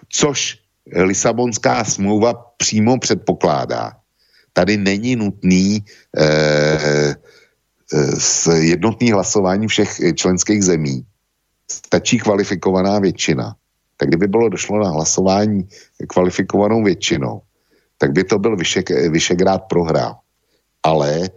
což 0.10 0.60
Lisabonská 0.93 1.84
smlouva 1.84 2.34
přímo 2.57 2.99
předpokládá. 2.99 3.91
Tady 4.56 4.77
není 4.77 5.15
nutný 5.15 5.84
eh, 6.18 7.15
eh, 7.94 8.57
jednotný 8.57 9.11
hlasování 9.11 9.68
všech 9.68 10.15
členských 10.15 10.64
zemí. 10.64 11.03
Stačí 11.72 12.19
kvalifikovaná 12.19 12.99
většina. 12.99 13.56
Tak 13.98 14.07
kdyby 14.07 14.27
bylo 14.27 14.49
došlo 14.49 14.80
na 14.80 14.90
hlasování 14.90 15.68
kvalifikovanou 16.07 16.84
většinou, 16.84 17.41
tak 17.98 18.11
by 18.11 18.23
to 18.23 18.40
byl 18.40 18.56
Vyšek, 18.56 18.90
Vyšegrád 18.90 19.64
prohrál. 19.68 20.15
Ale 20.84 21.11
e, 21.23 21.30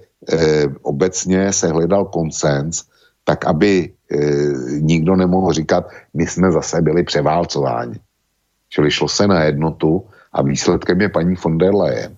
obecně 0.82 1.53
se 1.53 1.69
hledal 1.69 2.05
konsens, 2.05 2.85
tak 3.24 3.47
aby 3.47 3.89
e, 3.89 4.16
nikdo 4.81 5.16
nemohl 5.16 5.53
říkat, 5.53 5.89
my 6.15 6.27
jsme 6.27 6.53
zase 6.53 6.82
byli 6.82 7.03
převálcováni. 7.03 7.99
Čili 8.69 8.90
šlo 8.90 9.09
se 9.09 9.27
na 9.27 9.45
jednotu 9.45 10.07
a 10.32 10.43
výsledkem 10.43 11.01
je 11.01 11.09
paní 11.09 11.35
von 11.35 11.59
der 11.59 11.74
Leyen. 11.74 12.18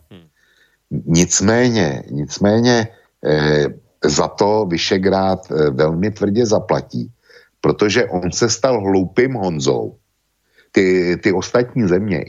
Nicméně, 0.91 2.03
nicméně 2.11 2.89
e, 3.27 3.67
za 4.05 4.29
to 4.29 4.67
Vyšegrád 4.71 5.51
e, 5.51 5.71
velmi 5.71 6.11
tvrdě 6.11 6.47
zaplatí, 6.47 7.13
protože 7.61 8.07
on 8.07 8.33
se 8.33 8.51
stal 8.51 8.81
hloupým 8.81 9.35
Honzou. 9.35 9.97
Ty, 10.73 11.17
ty 11.23 11.33
ostatní 11.33 11.89
země, 11.89 12.25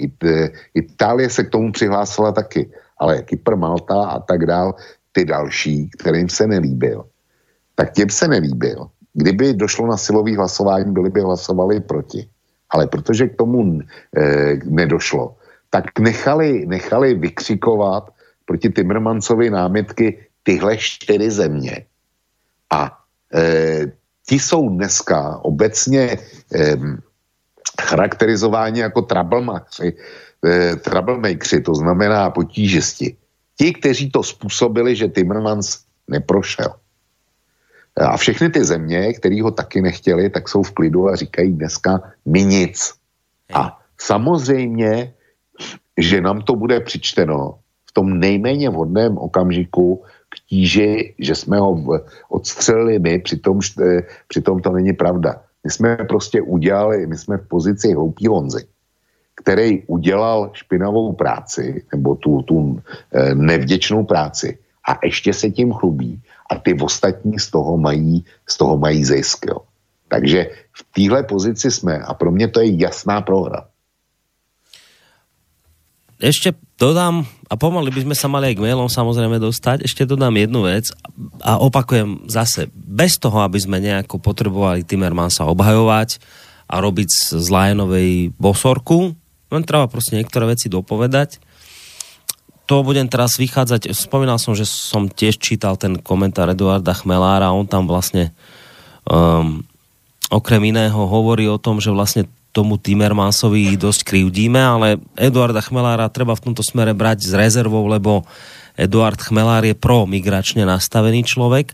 Itálie 0.73 1.29
se 1.29 1.43
k 1.43 1.49
tomu 1.49 1.71
přihlásila 1.71 2.31
taky, 2.31 2.69
ale 2.97 3.21
Kypr, 3.21 3.55
Malta 3.55 4.05
a 4.05 4.19
tak 4.19 4.45
dál, 4.45 4.75
ty 5.11 5.25
další, 5.25 5.89
kterým 5.99 6.29
se 6.29 6.47
nelíbil, 6.47 7.05
tak 7.75 7.93
těm 7.93 8.09
se 8.09 8.27
nelíbil. 8.27 8.87
Kdyby 9.13 9.53
došlo 9.53 9.87
na 9.87 9.97
silový 9.97 10.35
hlasování, 10.35 10.93
byli 10.93 11.09
by 11.09 11.21
hlasovali 11.21 11.79
proti. 11.79 12.29
Ale 12.69 12.87
protože 12.87 13.27
k 13.27 13.35
tomu 13.35 13.79
e, 13.79 13.83
nedošlo, 14.65 15.35
tak 15.69 15.99
nechali, 15.99 16.65
nechali 16.65 17.13
vykřikovat 17.13 18.09
proti 18.51 18.69
Timmermansovi 18.69 19.47
námitky 19.47 20.27
tyhle 20.43 20.75
čtyři 20.77 21.31
země. 21.31 21.87
A 22.67 22.99
e, 23.31 23.95
ti 24.27 24.35
jsou 24.39 24.69
dneska 24.75 25.39
obecně 25.47 26.03
e, 26.11 26.75
charakterizováni 27.81 28.79
jako 28.79 29.07
troublemakři, 29.07 29.95
e, 30.43 30.75
troublemakři, 30.75 31.63
to 31.63 31.75
znamená 31.75 32.29
potížisti. 32.29 33.15
Ti, 33.55 33.67
kteří 33.73 34.11
to 34.11 34.19
způsobili, 34.19 34.99
že 34.99 35.07
Timmermans 35.07 35.87
neprošel. 36.11 36.75
A 37.95 38.17
všechny 38.19 38.51
ty 38.51 38.67
země, 38.67 39.13
které 39.15 39.39
ho 39.39 39.51
taky 39.51 39.79
nechtěli, 39.79 40.27
tak 40.29 40.49
jsou 40.51 40.63
v 40.63 40.71
klidu 40.75 41.07
a 41.07 41.15
říkají 41.15 41.55
dneska 41.55 42.03
my 42.27 42.43
nic. 42.43 42.75
A 43.53 43.79
samozřejmě, 43.95 45.13
že 45.95 46.21
nám 46.21 46.43
to 46.43 46.55
bude 46.55 46.79
přičteno 46.79 47.60
v 47.91 47.93
tom 47.93 48.19
nejméně 48.19 48.69
vhodném 48.69 49.17
okamžiku 49.17 50.03
k 50.29 50.39
tíži, 50.47 51.13
že 51.19 51.35
jsme 51.35 51.59
ho 51.59 51.99
odstřelili 52.29 52.99
my, 52.99 53.19
přitom, 53.19 53.59
přitom 54.27 54.61
to 54.61 54.71
není 54.71 54.93
pravda. 54.93 55.43
My 55.63 55.69
jsme 55.69 55.95
prostě 56.07 56.41
udělali, 56.41 57.07
my 57.07 57.17
jsme 57.17 57.37
v 57.37 57.47
pozici 57.47 57.93
hloupý 57.93 58.27
Honzy, 58.27 58.65
který 59.35 59.83
udělal 59.87 60.49
špinavou 60.53 61.13
práci, 61.13 61.83
nebo 61.91 62.15
tu, 62.15 62.41
tu 62.41 62.79
eh, 63.11 63.35
nevděčnou 63.35 64.03
práci 64.03 64.57
a 64.87 64.99
ještě 65.03 65.33
se 65.33 65.51
tím 65.51 65.73
chlubí 65.73 66.21
a 66.51 66.55
ty 66.55 66.73
ostatní 66.79 67.39
z 67.39 67.51
toho 67.51 67.77
mají, 67.77 68.25
z 68.47 68.57
toho 68.57 68.77
mají 68.77 69.05
zisk. 69.05 69.45
Jo. 69.45 69.57
Takže 70.07 70.47
v 70.71 70.81
téhle 70.95 71.23
pozici 71.23 71.71
jsme 71.71 71.99
a 71.99 72.13
pro 72.13 72.31
mě 72.31 72.47
to 72.47 72.59
je 72.59 72.71
jasná 72.79 73.21
prohra. 73.21 73.67
Ešte 76.21 76.53
dodám, 76.81 77.21
a 77.45 77.53
pomaly 77.53 77.93
by 77.93 78.01
sme 78.09 78.15
sa 78.17 78.25
mali 78.25 78.49
aj 78.49 78.55
k 78.57 78.63
mailom 78.65 78.89
samozrejme 78.89 79.37
dostať, 79.37 79.85
ešte 79.85 80.09
dodám 80.09 80.33
jednu 80.33 80.65
vec 80.65 80.89
a 81.45 81.61
opakujem 81.61 82.25
zase, 82.25 82.73
bez 82.73 83.21
toho, 83.21 83.45
aby 83.45 83.61
sme 83.61 83.77
nejako 83.77 84.17
potrebovali 84.17 84.81
Timmermansa 84.81 85.45
obhajovať 85.45 86.17
a 86.65 86.81
robiť 86.81 87.37
z 87.37 87.47
Lajenovej 87.53 88.33
bosorku, 88.41 89.13
len 89.53 89.63
treba 89.67 89.85
proste 89.85 90.17
niektoré 90.17 90.49
veci 90.49 90.73
dopovedať. 90.73 91.37
To 92.65 92.81
budem 92.81 93.05
teraz 93.05 93.37
vychádzať, 93.37 93.93
spomínal 93.93 94.41
som, 94.41 94.57
že 94.57 94.65
som 94.65 95.05
tiež 95.05 95.37
čítal 95.37 95.77
ten 95.77 96.01
komentár 96.01 96.49
Eduarda 96.49 96.97
Chmelára, 96.97 97.53
on 97.53 97.67
tam 97.69 97.85
vlastne 97.85 98.33
um, 99.05 99.61
okrem 100.31 100.71
iného 100.71 100.95
hovorí 100.95 101.45
o 101.45 101.59
tom, 101.59 101.83
že 101.83 101.91
vlastne 101.91 102.31
tomu 102.51 102.75
Timmermansovi 102.75 103.79
dosť 103.79 104.07
krivdíme, 104.07 104.59
ale 104.59 104.87
Eduarda 105.15 105.63
Chmelára 105.63 106.11
treba 106.11 106.35
v 106.35 106.51
tomto 106.51 106.63
smere 106.63 106.91
brať 106.91 107.27
s 107.27 107.33
rezervou, 107.33 107.87
lebo 107.87 108.27
Eduard 108.75 109.19
Chmelár 109.19 109.63
je 109.63 109.75
pro-migračne 109.75 110.67
nastavený 110.67 111.23
človek. 111.23 111.71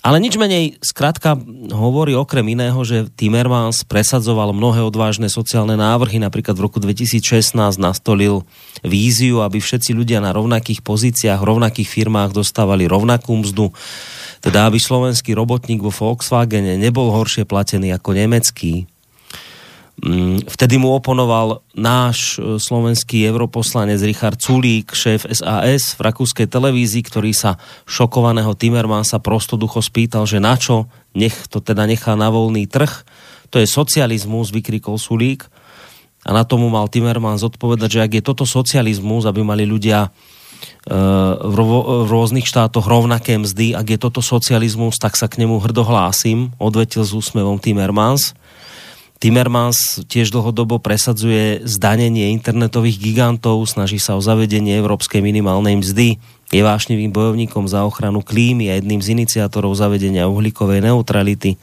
Ale 0.00 0.16
nič 0.16 0.40
menej, 0.40 0.80
skrátka 0.80 1.36
hovorí 1.76 2.16
okrem 2.16 2.56
iného, 2.56 2.80
že 2.88 3.12
Timmermans 3.20 3.84
presadzoval 3.84 4.56
mnohé 4.56 4.80
odvážne 4.80 5.28
sociálne 5.28 5.76
návrhy, 5.76 6.16
napríklad 6.16 6.56
v 6.56 6.64
roku 6.64 6.80
2016 6.80 7.52
nastolil 7.76 8.48
víziu, 8.80 9.44
aby 9.44 9.60
všetci 9.60 9.92
ľudia 9.92 10.24
na 10.24 10.32
rovnakých 10.32 10.80
pozíciách, 10.80 11.44
rovnakých 11.44 11.84
firmách 11.84 12.32
dostávali 12.32 12.88
rovnakú 12.88 13.44
mzdu, 13.44 13.76
teda 14.40 14.72
aby 14.72 14.80
slovenský 14.80 15.36
robotník 15.36 15.84
vo 15.84 15.92
Volkswagene 15.92 16.80
nebol 16.80 17.12
horšie 17.12 17.44
platený 17.44 17.92
ako 17.92 18.16
nemecký, 18.16 18.88
vtedy 20.48 20.80
mu 20.80 20.96
oponoval 20.96 21.60
náš 21.76 22.40
e, 22.40 22.56
slovenský 22.56 23.20
europoslanec 23.28 24.00
Richard 24.00 24.40
Culík, 24.40 24.96
šéf 24.96 25.28
SAS 25.28 25.92
v 25.92 26.00
rakúskej 26.00 26.48
televízii, 26.48 27.04
ktorý 27.04 27.36
sa 27.36 27.60
šokovaného 27.84 28.56
Timmermansa 28.56 29.20
prostoducho 29.20 29.84
spýtal, 29.84 30.24
že 30.24 30.40
na 30.40 30.56
čo, 30.56 30.88
nech 31.12 31.36
to 31.52 31.60
teda 31.60 31.84
nechá 31.84 32.16
na 32.16 32.32
voľný 32.32 32.64
trh. 32.64 33.04
To 33.52 33.60
je 33.60 33.68
socializmus, 33.68 34.48
vykrikol 34.48 34.96
Sulík. 34.96 35.44
A 36.24 36.36
na 36.36 36.44
tomu 36.44 36.68
mal 36.72 36.88
Timmermans 36.88 37.44
odpovedať, 37.44 38.00
že 38.00 38.04
ak 38.04 38.12
je 38.20 38.22
toto 38.24 38.44
socializmus, 38.44 39.24
aby 39.24 39.44
mali 39.44 39.68
ľudia 39.68 40.08
e, 40.08 40.96
v, 41.44 41.56
rôznych 42.08 42.48
štátoch 42.48 42.88
rovnaké 42.88 43.36
mzdy, 43.36 43.76
ak 43.76 43.86
je 43.96 43.98
toto 44.00 44.24
socializmus, 44.24 44.96
tak 44.96 45.16
sa 45.16 45.28
k 45.28 45.44
nemu 45.44 45.60
hrdo 45.60 45.84
hlásim, 45.84 46.56
odvetil 46.56 47.04
s 47.04 47.12
úsmevom 47.12 47.60
Timmermans. 47.60 48.32
Timmermans 49.20 50.00
tiež 50.08 50.32
dlhodobo 50.32 50.80
presadzuje 50.80 51.60
zdanenie 51.68 52.32
internetových 52.32 52.96
gigantov, 52.96 53.60
snaží 53.68 54.00
sa 54.00 54.16
o 54.16 54.24
zavedenie 54.24 54.72
európskej 54.80 55.20
minimálnej 55.20 55.76
mzdy, 55.76 56.16
je 56.50 56.62
vášnivým 56.64 57.12
bojovníkom 57.12 57.68
za 57.68 57.84
ochranu 57.84 58.24
klímy 58.24 58.72
a 58.72 58.80
jedným 58.80 59.04
z 59.04 59.14
iniciátorov 59.14 59.76
zavedenia 59.76 60.24
uhlíkovej 60.24 60.82
neutrality. 60.82 61.60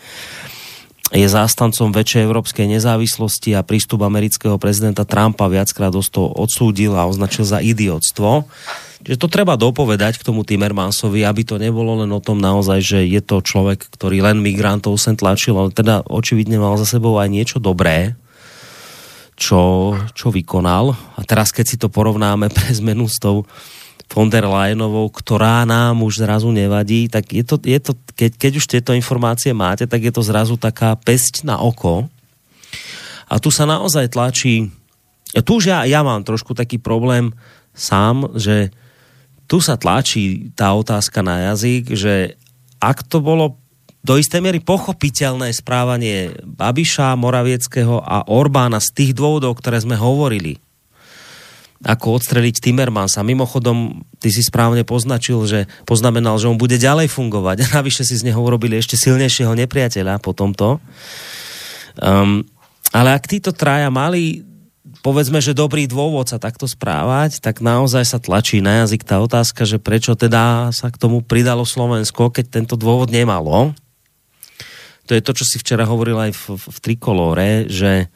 Je 1.11 1.27
zástancom 1.27 1.89
väčšej 1.89 2.29
európskej 2.29 2.67
nezávislosti 2.69 3.57
a 3.57 3.65
prístup 3.65 4.05
amerického 4.05 4.55
prezidenta 4.61 5.07
Trumpa 5.07 5.49
viackrát 5.49 5.91
odsúdil 6.15 6.93
a 6.93 7.09
označil 7.09 7.47
za 7.47 7.57
idiotstvo. 7.57 8.45
Čiže 8.97 9.21
to 9.21 9.29
treba 9.29 9.53
dopovedať 9.53 10.17
k 10.17 10.25
tomu 10.25 10.41
Timmermansovi, 10.41 11.21
aby 11.21 11.45
to 11.45 11.61
nebolo 11.61 12.01
len 12.01 12.09
o 12.09 12.23
tom 12.23 12.41
naozaj, 12.41 12.79
že 12.81 12.99
je 13.05 13.21
to 13.21 13.45
človek, 13.45 13.85
ktorý 13.93 14.25
len 14.25 14.41
migrantov 14.41 14.97
sem 14.97 15.13
tlačil, 15.13 15.53
ale 15.53 15.69
teda 15.69 16.01
očividne 16.09 16.57
mal 16.57 16.73
za 16.81 16.97
sebou 16.97 17.21
aj 17.21 17.29
niečo 17.29 17.57
dobré, 17.61 18.17
čo, 19.37 19.93
čo 20.17 20.33
vykonal. 20.33 20.97
A 21.13 21.21
teraz, 21.29 21.53
keď 21.53 21.65
si 21.69 21.77
to 21.77 21.93
porovnáme 21.93 22.49
pre 22.55 22.73
zmenu 22.73 23.05
s 23.05 23.21
tou 23.21 23.45
von 24.07 24.31
der 24.31 24.47
Leyenovou, 24.47 25.11
ktorá 25.11 25.67
nám 25.67 26.01
už 26.01 26.23
zrazu 26.23 26.49
nevadí, 26.49 27.11
tak 27.11 27.29
je 27.29 27.43
to, 27.43 27.59
je 27.59 27.77
to 27.77 27.91
keď, 28.17 28.31
keď 28.39 28.51
už 28.57 28.65
tieto 28.65 28.91
informácie 28.95 29.51
máte, 29.51 29.85
tak 29.85 29.99
je 29.99 30.15
to 30.15 30.25
zrazu 30.25 30.55
taká 30.55 30.95
pesť 30.95 31.43
na 31.45 31.59
oko. 31.59 32.07
A 33.27 33.35
tu 33.37 33.51
sa 33.51 33.67
naozaj 33.67 34.15
tlačí, 34.15 34.71
tu 35.43 35.59
už 35.59 35.69
ja, 35.69 35.83
ja 35.83 36.01
mám 36.07 36.23
trošku 36.23 36.55
taký 36.55 36.79
problém 36.79 37.35
sám, 37.75 38.31
že 38.39 38.71
tu 39.47 39.63
sa 39.63 39.79
tlačí 39.79 40.51
tá 40.53 40.75
otázka 40.75 41.23
na 41.23 41.51
jazyk, 41.51 41.95
že 41.95 42.35
ak 42.77 43.07
to 43.07 43.23
bolo 43.23 43.57
do 44.03 44.15
istej 44.15 44.39
miery 44.39 44.63
pochopiteľné 44.63 45.51
správanie 45.51 46.35
Babiša, 46.43 47.17
Moravieckého 47.19 47.99
a 47.99 48.23
Orbána 48.27 48.79
z 48.79 48.93
tých 48.93 49.11
dôvodov, 49.11 49.59
ktoré 49.59 49.83
sme 49.83 49.99
hovorili, 49.99 50.59
ako 51.83 52.17
odstreliť 52.17 52.63
Timmermansa. 52.63 53.21
Mimochodom, 53.27 54.01
ty 54.17 54.31
si 54.33 54.41
správne 54.41 54.87
poznačil, 54.87 55.43
že 55.45 55.59
poznamenal, 55.83 56.39
že 56.41 56.49
on 56.49 56.57
bude 56.57 56.79
ďalej 56.79 57.11
fungovať. 57.11 57.57
A 57.67 57.83
navyše 57.83 58.07
si 58.07 58.15
z 58.15 58.25
neho 58.25 58.39
urobili 58.39 58.79
ešte 58.79 58.95
silnejšieho 58.95 59.53
nepriateľa 59.53 60.23
po 60.23 60.31
tomto. 60.31 60.79
Um, 61.97 62.45
ale 62.93 63.09
ak 63.13 63.27
títo 63.27 63.51
traja 63.51 63.91
mali 63.91 64.45
povedzme, 65.01 65.41
že 65.43 65.57
dobrý 65.57 65.89
dôvod 65.89 66.29
sa 66.29 66.37
takto 66.37 66.69
správať, 66.69 67.41
tak 67.41 67.59
naozaj 67.63 68.03
sa 68.03 68.19
tlačí 68.21 68.61
na 68.61 68.85
jazyk 68.85 69.03
tá 69.03 69.17
otázka, 69.21 69.63
že 69.65 69.81
prečo 69.81 70.13
teda 70.13 70.69
sa 70.75 70.87
k 70.93 70.99
tomu 70.99 71.23
pridalo 71.23 71.65
Slovensko, 71.65 72.29
keď 72.29 72.61
tento 72.61 72.75
dôvod 72.75 73.09
nemalo. 73.09 73.73
To 75.07 75.15
je 75.15 75.23
to, 75.23 75.31
čo 75.31 75.45
si 75.47 75.57
včera 75.57 75.87
hovoril 75.87 76.19
aj 76.19 76.31
v, 76.35 76.43
v 76.59 76.77
Trikolóre, 76.83 77.49
že 77.71 78.11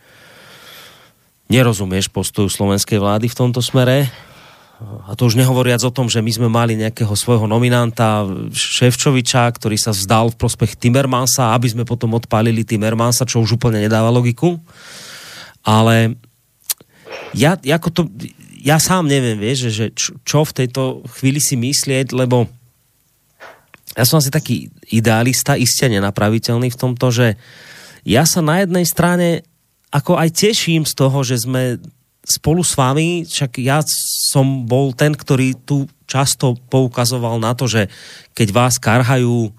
nerozumieš 1.47 2.11
postoju 2.11 2.47
slovenskej 2.47 2.99
vlády 2.99 3.27
v 3.27 3.37
tomto 3.37 3.59
smere. 3.59 4.07
A 4.81 5.13
to 5.13 5.29
už 5.29 5.37
nehovoriac 5.37 5.83
o 5.85 5.93
tom, 5.93 6.09
že 6.09 6.25
my 6.25 6.31
sme 6.33 6.49
mali 6.49 6.73
nejakého 6.73 7.13
svojho 7.13 7.45
nominanta 7.45 8.25
Ševčoviča, 8.49 9.45
ktorý 9.53 9.77
sa 9.77 9.93
vzdal 9.93 10.33
v 10.33 10.39
prospech 10.41 10.73
Timmermansa, 10.73 11.53
aby 11.53 11.69
sme 11.69 11.83
potom 11.85 12.17
odpálili 12.17 12.65
Timmermansa, 12.65 13.29
čo 13.29 13.45
už 13.45 13.61
úplne 13.61 13.77
nedáva 13.77 14.09
logiku. 14.09 14.57
Ale 15.61 16.17
ja, 17.33 17.55
ako 17.55 17.89
to, 17.91 18.01
ja 18.61 18.77
sám 18.77 19.09
neviem, 19.09 19.39
vieš, 19.39 19.73
že, 19.73 19.91
čo, 19.95 20.39
v 20.45 20.55
tejto 20.63 21.01
chvíli 21.17 21.41
si 21.41 21.57
myslieť, 21.57 22.13
lebo 22.13 22.45
ja 23.97 24.07
som 24.07 24.23
asi 24.23 24.31
taký 24.31 24.71
idealista, 24.87 25.59
iste 25.59 25.87
nenapraviteľný 25.91 26.71
v 26.71 26.79
tomto, 26.79 27.11
že 27.11 27.27
ja 28.07 28.23
sa 28.23 28.39
na 28.39 28.63
jednej 28.63 28.87
strane 28.87 29.43
ako 29.91 30.15
aj 30.15 30.29
teším 30.31 30.87
z 30.87 30.93
toho, 30.95 31.19
že 31.27 31.43
sme 31.43 31.75
spolu 32.23 32.63
s 32.63 32.79
vami, 32.79 33.27
však 33.27 33.59
ja 33.59 33.83
som 34.31 34.63
bol 34.63 34.95
ten, 34.95 35.11
ktorý 35.11 35.57
tu 35.67 35.83
často 36.07 36.55
poukazoval 36.71 37.41
na 37.41 37.51
to, 37.51 37.67
že 37.67 37.91
keď 38.31 38.47
vás 38.55 38.75
karhajú 38.79 39.51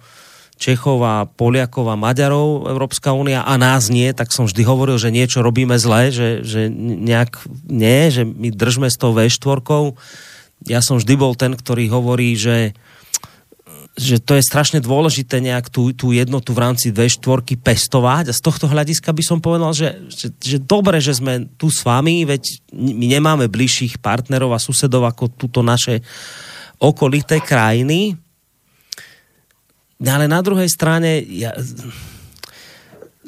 Čechov 0.62 1.02
a 1.02 1.26
Poliakov 1.26 1.90
a 1.90 1.98
Maďarov 1.98 2.70
Európska 2.70 3.10
únia 3.10 3.42
a 3.42 3.58
nás 3.58 3.90
nie, 3.90 4.06
tak 4.14 4.30
som 4.30 4.46
vždy 4.46 4.62
hovoril, 4.62 4.94
že 4.94 5.10
niečo 5.10 5.42
robíme 5.42 5.74
zle, 5.74 6.14
že, 6.14 6.46
že 6.46 6.70
nejak 6.70 7.42
nie, 7.66 8.14
že 8.14 8.22
my 8.22 8.54
držme 8.54 8.86
s 8.86 8.94
tou 8.94 9.10
V4. 9.10 9.58
Ja 10.70 10.78
som 10.78 11.02
vždy 11.02 11.14
bol 11.18 11.34
ten, 11.34 11.58
ktorý 11.58 11.90
hovorí, 11.90 12.38
že 12.38 12.78
že 13.92 14.16
to 14.24 14.40
je 14.40 14.48
strašne 14.48 14.80
dôležité 14.80 15.44
nejak 15.44 15.68
tú, 15.68 15.92
tú 15.92 16.16
jednotu 16.16 16.56
v 16.56 16.64
rámci 16.64 16.88
V4 16.88 17.44
pestovať 17.60 18.32
a 18.32 18.36
z 18.36 18.40
tohto 18.40 18.64
hľadiska 18.64 19.12
by 19.12 19.20
som 19.20 19.36
povedal, 19.36 19.76
že, 19.76 20.08
že, 20.08 20.32
že 20.32 20.56
dobre, 20.56 20.96
že 20.96 21.12
sme 21.12 21.44
tu 21.60 21.68
s 21.68 21.84
vami, 21.84 22.24
veď 22.24 22.72
my 22.72 23.06
nemáme 23.20 23.52
bližších 23.52 24.00
partnerov 24.00 24.56
a 24.56 24.62
susedov 24.62 25.04
ako 25.04 25.36
túto 25.36 25.60
naše 25.60 26.00
okolité 26.80 27.44
krajiny. 27.44 28.16
Ale 30.02 30.26
na 30.26 30.42
druhej 30.42 30.66
strane 30.66 31.22
ja, 31.22 31.54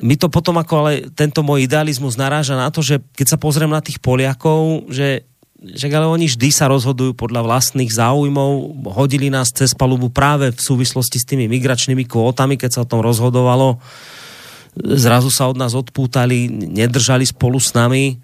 my 0.02 0.14
to 0.18 0.26
potom 0.26 0.58
ako 0.58 0.74
ale 0.82 0.92
tento 1.14 1.46
môj 1.46 1.70
idealizmus 1.70 2.18
naráža 2.18 2.58
na 2.58 2.66
to, 2.68 2.82
že 2.82 2.98
keď 3.14 3.26
sa 3.34 3.38
pozriem 3.38 3.70
na 3.70 3.78
tých 3.78 4.02
Poliakov, 4.02 4.90
že 4.90 5.22
že 5.64 5.88
ale 5.88 6.04
oni 6.04 6.28
vždy 6.28 6.52
sa 6.52 6.68
rozhodujú 6.68 7.16
podľa 7.16 7.40
vlastných 7.40 7.88
záujmov. 7.88 8.84
Hodili 8.92 9.32
nás 9.32 9.48
cez 9.48 9.72
palubu 9.72 10.12
práve 10.12 10.52
v 10.52 10.60
súvislosti 10.60 11.16
s 11.16 11.24
tými 11.24 11.48
migračnými 11.48 12.04
kvótami, 12.04 12.60
keď 12.60 12.70
sa 12.76 12.80
o 12.84 12.90
tom 12.90 13.00
rozhodovalo. 13.00 13.80
Zrazu 14.76 15.32
sa 15.32 15.48
od 15.48 15.56
nás 15.56 15.72
odpútali, 15.72 16.52
nedržali 16.52 17.24
spolu 17.24 17.56
s 17.56 17.72
nami. 17.72 18.20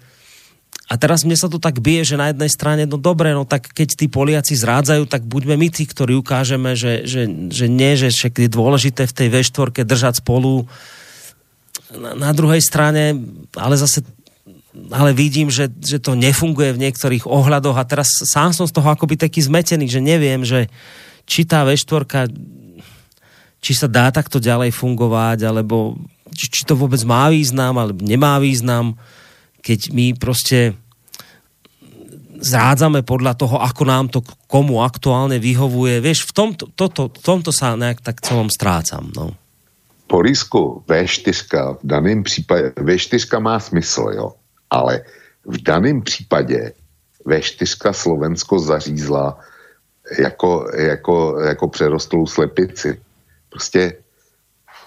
A 0.91 0.99
teraz 0.99 1.23
mne 1.23 1.39
sa 1.39 1.47
to 1.47 1.55
tak 1.55 1.79
bije, 1.79 2.03
že 2.03 2.19
na 2.19 2.35
jednej 2.35 2.51
strane, 2.51 2.83
no 2.83 2.99
dobre, 2.99 3.31
no 3.31 3.47
tak 3.47 3.71
keď 3.71 3.95
tí 3.95 4.11
Poliaci 4.11 4.59
zrádzajú, 4.59 5.07
tak 5.07 5.23
buďme 5.23 5.55
my 5.55 5.71
tí, 5.71 5.87
ktorí 5.87 6.19
ukážeme, 6.19 6.75
že, 6.75 7.07
že, 7.07 7.31
že 7.47 7.71
nie, 7.71 7.95
že 7.95 8.11
však 8.11 8.43
je 8.43 8.51
dôležité 8.51 9.07
v 9.07 9.15
tej 9.15 9.27
V4 9.31 9.87
držať 9.87 10.19
spolu. 10.19 10.67
Na, 11.95 12.11
na 12.11 12.31
druhej 12.35 12.59
strane, 12.59 13.15
ale 13.55 13.79
zase 13.79 14.03
ale 14.91 15.11
vidím, 15.11 15.51
že, 15.51 15.67
že 15.83 15.99
to 15.99 16.15
nefunguje 16.15 16.75
v 16.75 16.81
niektorých 16.87 17.27
ohľadoch 17.27 17.75
a 17.75 17.87
teraz 17.87 18.07
sám 18.23 18.55
som 18.55 18.63
z 18.67 18.75
toho 18.75 18.87
akoby 18.87 19.19
taký 19.19 19.43
zmetený, 19.43 19.87
že 19.87 19.99
neviem, 19.99 20.47
že 20.47 20.71
či 21.27 21.47
tá 21.47 21.63
V4 21.63 22.31
či 23.61 23.71
sa 23.77 23.85
dá 23.85 24.09
takto 24.09 24.41
ďalej 24.41 24.73
fungovať, 24.73 25.45
alebo 25.45 25.95
či, 26.33 26.49
či 26.49 26.61
to 26.65 26.73
vôbec 26.73 26.99
má 27.05 27.29
význam, 27.29 27.77
alebo 27.77 28.01
nemá 28.01 28.41
význam, 28.41 28.97
keď 29.61 29.93
my 29.93 30.17
proste 30.17 30.73
zrádzame 32.41 33.05
podľa 33.05 33.33
toho, 33.37 33.61
ako 33.61 33.83
nám 33.85 34.09
to 34.09 34.19
komu 34.49 34.81
aktuálne 34.81 35.37
vyhovuje. 35.37 36.01
Vieš, 36.01 36.27
v 36.27 36.33
tomto, 36.33 36.65
toto, 36.73 37.13
v 37.13 37.23
tomto 37.23 37.53
sa 37.53 37.77
nejak 37.77 38.01
tak 38.01 38.19
celom 38.25 38.49
strácam. 38.49 39.07
No. 39.13 39.37
Po 40.11 40.19
risku 40.19 40.83
V4 40.89 41.79
v 41.79 41.85
daném 41.87 42.23
případě, 42.23 42.73
V4 42.75 43.39
má 43.39 43.59
smysl, 43.59 44.11
jo 44.11 44.35
ale 44.71 45.01
v 45.45 45.57
daném 45.63 46.01
případě 46.01 46.71
V4 47.25 47.91
Slovensko 47.91 48.59
zařízla 48.59 49.39
jako, 50.19 50.67
jako, 50.77 51.39
jako 51.39 51.67
přerostlou 51.67 52.27
slepici. 52.27 53.01
Prostě 53.49 53.93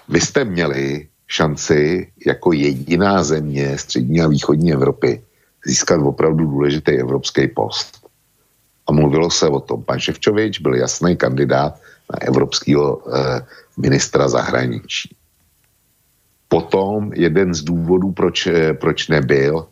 vy 0.09 0.21
jste 0.21 0.45
měli 0.45 1.07
šanci 1.27 2.11
jako 2.25 2.53
jediná 2.53 3.23
země 3.23 3.77
střední 3.77 4.21
a 4.21 4.27
východní 4.27 4.73
Evropy 4.73 5.23
získat 5.65 6.01
opravdu 6.01 6.45
důležitý 6.45 6.91
evropský 6.91 7.47
post. 7.47 8.05
A 8.87 8.91
mluvilo 8.91 9.29
se 9.29 9.49
o 9.49 9.59
tom. 9.59 9.83
Pan 9.83 9.99
Ševčovič 9.99 10.59
byl 10.59 10.75
jasný 10.75 11.17
kandidát 11.17 11.81
na 12.13 12.21
evropského 12.21 13.01
eh, 13.01 13.41
ministra 13.77 14.29
zahraničí. 14.29 15.15
Potom 16.47 17.13
jeden 17.13 17.53
z 17.53 17.61
důvodů, 17.61 18.11
proč, 18.11 18.47
eh, 18.47 18.73
proč 18.73 19.07
nebyl, 19.07 19.67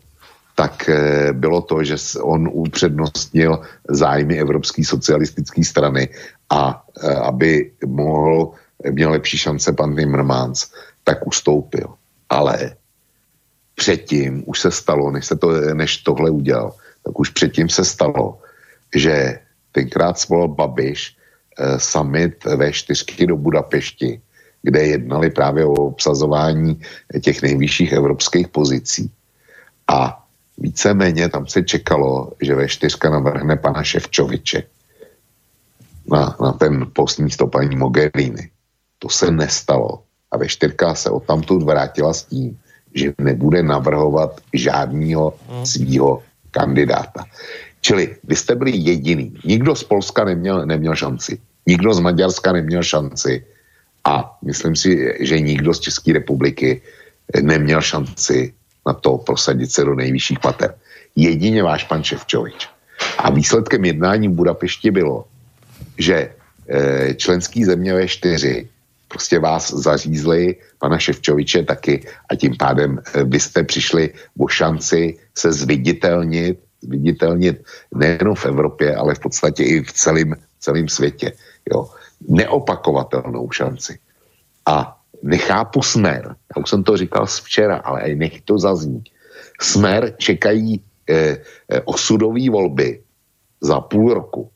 tak 0.55 0.89
eh, 0.89 1.33
bylo 1.33 1.61
to, 1.61 1.83
že 1.83 1.95
on 2.21 2.49
upřednostnil 2.51 3.61
zájmy 3.89 4.39
Evropské 4.39 4.83
socialistické 4.85 5.63
strany 5.63 6.09
a 6.49 6.85
eh, 7.03 7.15
aby 7.15 7.71
mohl, 7.85 8.51
měl 8.91 9.11
lepší 9.11 9.37
šance 9.37 9.73
pan 9.73 9.95
Timmermans, 9.95 10.71
tak 11.03 11.27
ustoupil. 11.27 11.87
Ale 12.29 12.75
předtím 13.75 14.43
už 14.45 14.59
se 14.59 14.71
stalo, 14.71 15.11
než, 15.11 15.25
se 15.25 15.35
to, 15.35 15.51
než 15.73 15.97
tohle 15.97 16.29
udělal, 16.29 16.73
tak 17.03 17.19
už 17.19 17.29
předtím 17.29 17.69
se 17.69 17.85
stalo, 17.85 18.39
že 18.95 19.39
tenkrát 19.71 20.19
svolal 20.19 20.47
Babiš 20.47 21.17
eh, 21.57 21.79
summit 21.79 22.45
ve 22.45 22.71
čtyřky 22.71 23.27
do 23.27 23.37
Budapešti, 23.37 24.21
kde 24.61 24.85
jednali 24.85 25.29
právě 25.29 25.65
o 25.65 25.73
obsazování 25.73 26.81
těch 27.21 27.41
nejvyšších 27.41 27.91
evropských 27.91 28.47
pozicí. 28.47 29.11
A 29.87 30.23
víceméně 30.57 31.29
tam 31.29 31.47
se 31.47 31.63
čekalo, 31.63 32.31
že 32.41 32.55
ve 32.55 32.67
čtyřka 32.67 33.09
navrhne 33.09 33.55
pana 33.55 33.83
Ševčoviče 33.83 34.63
na, 36.07 36.37
na 36.41 36.51
ten 36.51 36.87
post 36.93 37.19
místo 37.19 37.47
paní 37.47 37.75
Mogherini. 37.75 38.49
To 38.99 39.09
se 39.09 39.31
nestalo. 39.31 40.03
A 40.31 40.37
ve 40.37 40.47
čtyřka 40.47 40.95
se 40.95 41.09
odtamtud 41.09 41.63
vrátila 41.63 42.13
s 42.13 42.23
tím, 42.23 42.59
že 42.93 43.13
nebude 43.17 43.63
navrhovat 43.63 44.41
žádného 44.53 45.33
hmm. 45.49 45.65
svýho 45.65 46.23
kandidáta. 46.51 47.25
Čili 47.81 48.15
vy 48.23 48.35
jste 48.35 48.55
byli 48.55 48.71
jediný. 48.77 49.33
Nikdo 49.45 49.75
z 49.75 49.83
Polska 49.83 50.23
neměl, 50.23 50.65
neměl 50.65 50.95
šanci. 50.95 51.39
Nikdo 51.67 51.93
z 51.93 51.99
Maďarska 51.99 52.51
neměl 52.51 52.83
šanci. 52.83 53.45
A 54.03 54.37
myslím 54.45 54.75
si, 54.75 55.15
že 55.19 55.39
nikdo 55.39 55.73
z 55.73 55.79
České 55.79 56.13
republiky 56.13 56.81
neměl 57.41 57.81
šanci 57.81 58.53
na 58.87 58.93
to 58.93 59.17
prosadit 59.17 59.71
se 59.71 59.83
do 59.83 59.95
nejvyšších 59.95 60.39
pater. 60.39 60.75
Jedině 61.15 61.63
váš 61.63 61.83
pan 61.83 62.03
Ševčovič. 62.03 62.69
A 63.17 63.31
výsledkem 63.31 63.85
jednání 63.85 64.27
v 64.27 64.31
Budapešti 64.31 64.91
bylo, 64.91 65.25
že 65.97 66.29
e, 66.67 67.13
členský 67.13 67.65
země 67.65 67.93
ve 67.93 68.07
čtyři 68.07 68.69
prostě 69.13 69.39
vás 69.39 69.73
zařízli, 69.73 70.55
pana 70.81 70.97
Ševčoviče 70.97 71.63
taky 71.63 72.01
a 72.29 72.35
tím 72.35 72.57
pádem 72.57 72.97
e, 72.97 73.23
vy 73.23 73.39
jste 73.39 73.63
přišli 73.63 74.09
o 74.39 74.47
šanci 74.47 75.17
se 75.37 75.53
zviditelnit 75.53 76.59
viditelnit 76.83 77.63
nejenom 77.95 78.35
v 78.35 78.45
Evropě, 78.45 78.95
ale 78.95 79.15
v 79.15 79.19
podstatě 79.19 79.63
i 79.63 79.83
v 79.83 79.93
celém, 79.93 80.35
celém 80.59 80.87
světě. 80.89 81.31
Jo. 81.73 81.89
Neopakovatelnou 82.27 83.51
šanci. 83.51 83.99
A 84.65 84.99
nechápu 85.23 85.81
smer, 85.81 86.35
já 86.55 86.61
už 86.61 86.69
jsem 86.69 86.83
to 86.83 86.97
říkal 86.97 87.25
včera, 87.25 87.77
ale 87.77 88.01
i 88.01 88.15
nech 88.15 88.41
to 88.41 88.59
zazní. 88.59 89.03
Smer 89.61 90.15
čekají 90.17 90.83
eh, 91.09 91.37
eh, 91.69 91.81
osudové 91.85 92.49
volby 92.49 93.03
za 93.61 93.79
půl 93.79 94.13
roku. 94.13 94.51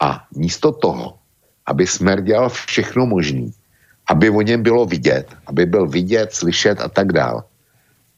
A 0.00 0.26
místo 0.36 0.72
toho, 0.72 1.18
aby 1.66 1.86
Smer 1.86 2.20
dělal 2.20 2.48
všechno 2.48 3.06
možné, 3.06 3.50
aby 4.10 4.30
o 4.30 4.40
něm 4.42 4.62
bylo 4.62 4.86
vidět, 4.86 5.26
aby 5.46 5.66
byl 5.66 5.86
vidět, 5.86 6.34
slyšet 6.34 6.80
a 6.80 6.88
tak 6.88 7.12
dál, 7.12 7.44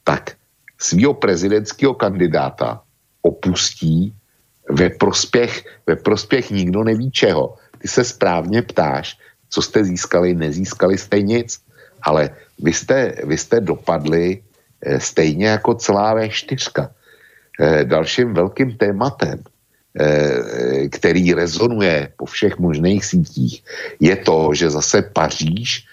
tak 0.05 0.37
svého 0.79 1.15
prezidentského 1.15 1.95
kandidáta 1.95 2.81
opustí 3.23 4.15
ve 4.71 4.91
prospěch, 4.91 5.65
ve 5.87 5.97
prospěch 5.97 6.51
nikdo 6.51 6.85
neví 6.85 7.11
čeho. 7.11 7.57
Ty 7.79 7.89
se 7.89 8.05
správně 8.05 8.63
ptáš, 8.63 9.19
co 9.49 9.63
jste 9.63 9.85
získali, 9.85 10.35
nezískali 10.35 10.99
jste 10.99 11.23
nic, 11.23 11.61
ale 12.03 12.31
vy 12.59 12.73
jste, 12.73 13.15
vy 13.25 13.37
jste 13.39 13.61
dopadli 13.61 14.43
eh, 14.83 15.01
stejně 15.01 15.47
jako 15.47 15.75
celá 15.75 16.17
V4. 16.17 16.89
Eh, 17.61 17.85
dalším 17.85 18.35
velkým 18.35 18.77
tématem, 18.77 19.39
který 20.91 21.35
rezonuje 21.35 22.09
po 22.17 22.27
všech 22.27 22.59
možných 22.59 23.05
sítích, 23.05 23.65
je 24.01 24.17
to, 24.17 24.51
že 24.55 24.71
zase 24.71 25.03
Paříž 25.03 25.87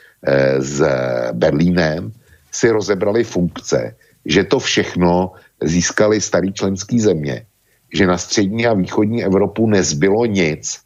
s 0.60 0.82
Berlínem 1.34 2.12
si 2.52 2.70
rozebrali 2.70 3.24
funkce, 3.24 3.96
že 4.26 4.44
to 4.44 4.60
všechno 4.60 5.32
získali 5.64 6.22
starý 6.22 6.54
členský 6.54 7.00
země, 7.00 7.46
že 7.94 8.08
na 8.08 8.18
střední 8.18 8.68
a 8.68 8.74
východní 8.74 9.24
Evropu 9.24 9.68
nezbylo 9.68 10.26
nic, 10.26 10.82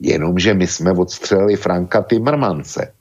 jenomže 0.00 0.54
my 0.54 0.66
jsme 0.66 0.92
odstřelili 0.92 1.56
Franka 1.56 2.02
Timmermance. 2.02 2.92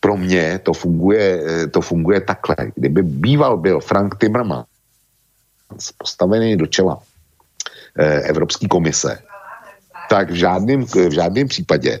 Pro 0.00 0.16
mě 0.16 0.60
to 0.62 0.72
funguje, 0.72 1.42
to 1.70 1.80
funguje 1.80 2.20
takhle. 2.20 2.56
Kdyby 2.74 3.02
býval 3.02 3.56
byl 3.56 3.80
Frank 3.80 4.18
Timmermans 4.18 4.66
postavený 5.98 6.56
do 6.56 6.66
čela 6.66 7.02
eh, 7.02 7.07
Evropské 8.04 8.68
komise, 8.68 9.18
tak 10.10 10.30
v 10.30 10.34
žádném, 10.34 10.84
v 10.84 11.10
žádném 11.10 11.48
případě 11.48 12.00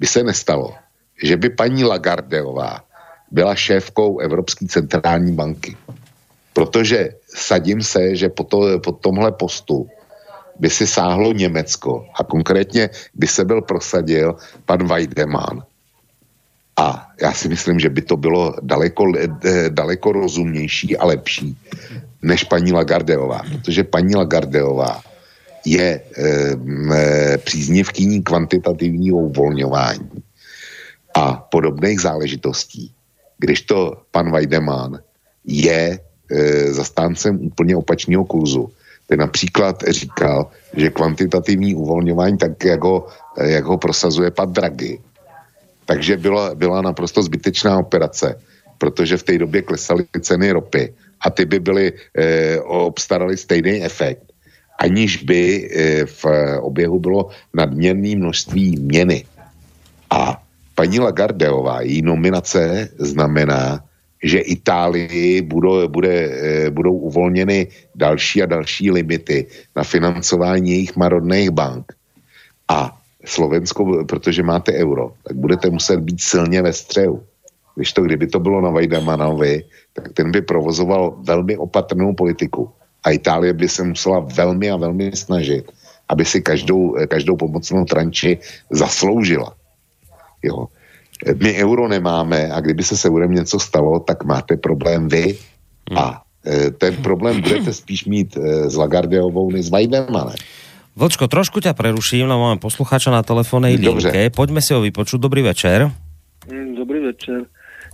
by 0.00 0.06
se 0.06 0.22
nestalo, 0.22 0.74
že 1.22 1.36
by 1.36 1.50
paní 1.50 1.84
Lagardeová 1.84 2.84
byla 3.30 3.54
šéfkou 3.54 4.18
Evropské 4.18 4.66
centrální 4.66 5.32
banky. 5.32 5.76
Protože 6.52 7.08
sadím 7.28 7.82
se, 7.82 8.16
že 8.16 8.28
po, 8.28 8.44
to, 8.44 8.80
po 8.80 8.92
tomhle 8.92 9.32
postu 9.32 9.88
by 10.58 10.70
si 10.70 10.86
sáhlo 10.86 11.32
Německo 11.32 12.06
a 12.20 12.24
konkrétně 12.24 12.90
by 13.14 13.26
se 13.26 13.44
byl 13.44 13.62
prosadil 13.62 14.36
pan 14.64 14.88
Weidemann. 14.88 15.62
A 16.76 17.08
já 17.20 17.32
si 17.32 17.48
myslím, 17.48 17.80
že 17.80 17.88
by 17.88 18.02
to 18.02 18.16
bylo 18.16 18.54
daleko, 18.62 19.04
eh, 19.16 19.28
daleko 19.68 20.12
rozumnější 20.12 20.96
a 20.96 21.06
lepší 21.06 21.56
než 22.22 22.44
paní 22.44 22.72
Lagardeová, 22.72 23.40
protože 23.52 23.84
paní 23.84 24.16
Lagardeová 24.16 25.02
je 25.66 26.00
e, 26.00 27.38
příznivkyní 27.38 28.22
kvantitativního 28.22 29.18
uvolňování 29.18 30.22
a 31.14 31.34
podobných 31.34 32.00
záležitostí. 32.00 32.92
Když 33.38 33.62
to 33.62 34.06
pan 34.10 34.30
Weidemann 34.30 34.98
je 35.44 35.98
e, 35.98 36.72
zastáncem 36.72 37.38
úplně 37.42 37.76
opačného 37.76 38.24
kurzu. 38.24 38.70
Ten 39.06 39.18
například 39.18 39.82
říkal, 39.88 40.50
že 40.74 40.90
kvantitativní 40.90 41.74
uvolňování, 41.74 42.38
tak 42.38 42.64
jak 42.64 42.82
ho, 42.84 43.06
jak 43.42 43.64
ho 43.64 43.78
prosazuje 43.78 44.30
pan 44.30 44.52
Draghi, 44.52 44.98
takže 45.86 46.16
byla, 46.16 46.54
byla 46.54 46.82
naprosto 46.82 47.22
zbytečná 47.22 47.78
operace, 47.78 48.38
protože 48.78 49.16
v 49.16 49.22
té 49.22 49.38
době 49.38 49.62
klesaly 49.62 50.06
ceny 50.20 50.50
ropy 50.50 50.94
a 51.20 51.30
ty 51.30 51.44
by 51.44 51.58
byly, 51.60 51.92
e, 52.18 52.60
obstarali 52.60 53.36
stejný 53.36 53.82
efekt, 53.84 54.25
aniž 54.78 55.22
by 55.22 55.40
e, 55.42 56.06
v 56.06 56.24
oběhu 56.60 56.98
bylo 56.98 57.28
nadměrné 57.54 58.16
množství 58.16 58.76
měny. 58.80 59.24
A 60.10 60.42
paní 60.74 61.00
Lagardeová, 61.00 61.80
její 61.80 62.02
nominace 62.02 62.88
znamená, 62.98 63.80
že 64.22 64.38
Itálii 64.38 65.42
budou, 65.42 65.88
bude, 65.88 66.14
eh, 66.14 66.70
budou 66.70 66.96
uvolněny 66.96 67.68
další 67.94 68.42
a 68.42 68.46
další 68.46 68.90
limity 68.90 69.46
na 69.76 69.84
financování 69.84 70.70
jejich 70.70 70.96
marodných 70.96 71.50
bank. 71.50 71.92
A 72.68 72.96
Slovensko, 73.24 74.04
protože 74.08 74.42
máte 74.42 74.72
euro, 74.72 75.12
tak 75.22 75.36
budete 75.36 75.70
muset 75.70 76.00
být 76.00 76.20
silně 76.20 76.62
ve 76.62 76.72
střehu. 76.72 77.22
Když 77.74 77.92
to, 77.92 78.02
kdyby 78.02 78.26
to 78.26 78.38
bylo 78.40 78.60
na 78.60 78.70
Vajdamanovi, 78.70 79.62
tak 79.92 80.12
ten 80.12 80.30
by 80.30 80.42
provozoval 80.42 81.18
velmi 81.22 81.56
opatrnou 81.56 82.14
politiku. 82.14 82.70
A 83.06 83.14
Itálie 83.14 83.54
by 83.54 83.68
se 83.68 83.82
musela 83.86 84.18
velmi 84.18 84.66
a 84.70 84.76
velmi 84.76 85.14
snažit, 85.14 85.70
aby 86.10 86.24
si 86.26 86.42
každou, 86.42 86.98
každou 87.06 87.38
pomocnou 87.38 87.86
tranči 87.86 88.42
zasloužila. 88.70 89.54
Jo. 90.42 90.66
My 91.38 91.54
euro 91.62 91.88
nemáme 91.88 92.50
a 92.50 92.60
kdyby 92.60 92.82
se 92.82 92.96
s 92.96 93.04
eurem 93.06 93.30
něco 93.30 93.58
stalo, 93.58 94.00
tak 94.02 94.24
máte 94.24 94.56
problém 94.56 95.08
vy 95.08 95.38
a 95.94 96.22
e, 96.46 96.70
ten 96.70 96.96
problém 96.98 97.40
budete 97.40 97.72
spíš 97.72 98.04
mít 98.04 98.36
e, 98.36 98.70
s 98.70 98.74
Lagardeovou 98.76 99.50
než 99.50 99.66
s 99.66 99.70
Weidermanem. 99.70 100.36
Vlčko, 100.96 101.28
trošku 101.28 101.60
ťa 101.60 101.76
preruším, 101.76 102.24
lebo 102.24 102.40
máme 102.40 102.56
poslucháča 102.56 103.12
na 103.12 103.20
telefónnej 103.20 103.76
linke. 103.76 104.32
Poďme 104.32 104.64
si 104.64 104.72
ho 104.72 104.80
vypočuť. 104.80 105.20
Dobrý 105.20 105.44
večer. 105.44 105.92
Mm, 106.48 106.72
dobrý 106.72 107.12
večer. 107.12 107.44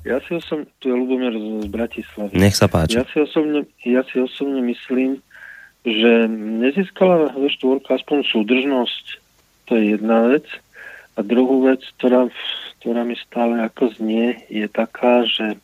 Ja 0.03 0.19
si 0.27 0.35
osobne, 0.35 0.67
tu 0.83 0.91
je 0.91 0.99
Lubomír 0.99 1.31
z 1.31 1.71
Bratislavy. 1.71 2.35
Nech 2.35 2.59
sa 2.59 2.67
páči. 2.67 2.99
Ja 2.99 3.07
si 3.07 3.23
osobne, 3.23 3.63
ja 3.87 4.03
si 4.11 4.19
osobne 4.19 4.59
myslím, 4.67 5.23
že 5.87 6.27
nezískala 6.31 7.31
ve 7.31 7.47
štvorka 7.47 7.95
aspoň 7.95 8.27
súdržnosť. 8.27 9.05
To 9.71 9.79
je 9.79 9.95
jedna 9.95 10.27
vec. 10.27 10.47
A 11.15 11.23
druhú 11.23 11.71
vec, 11.71 11.87
ktorá, 11.99 12.27
ktorá 12.83 13.07
mi 13.07 13.15
stále 13.15 13.63
ako 13.63 13.95
znie, 13.95 14.43
je 14.51 14.67
taká, 14.67 15.23
že, 15.23 15.55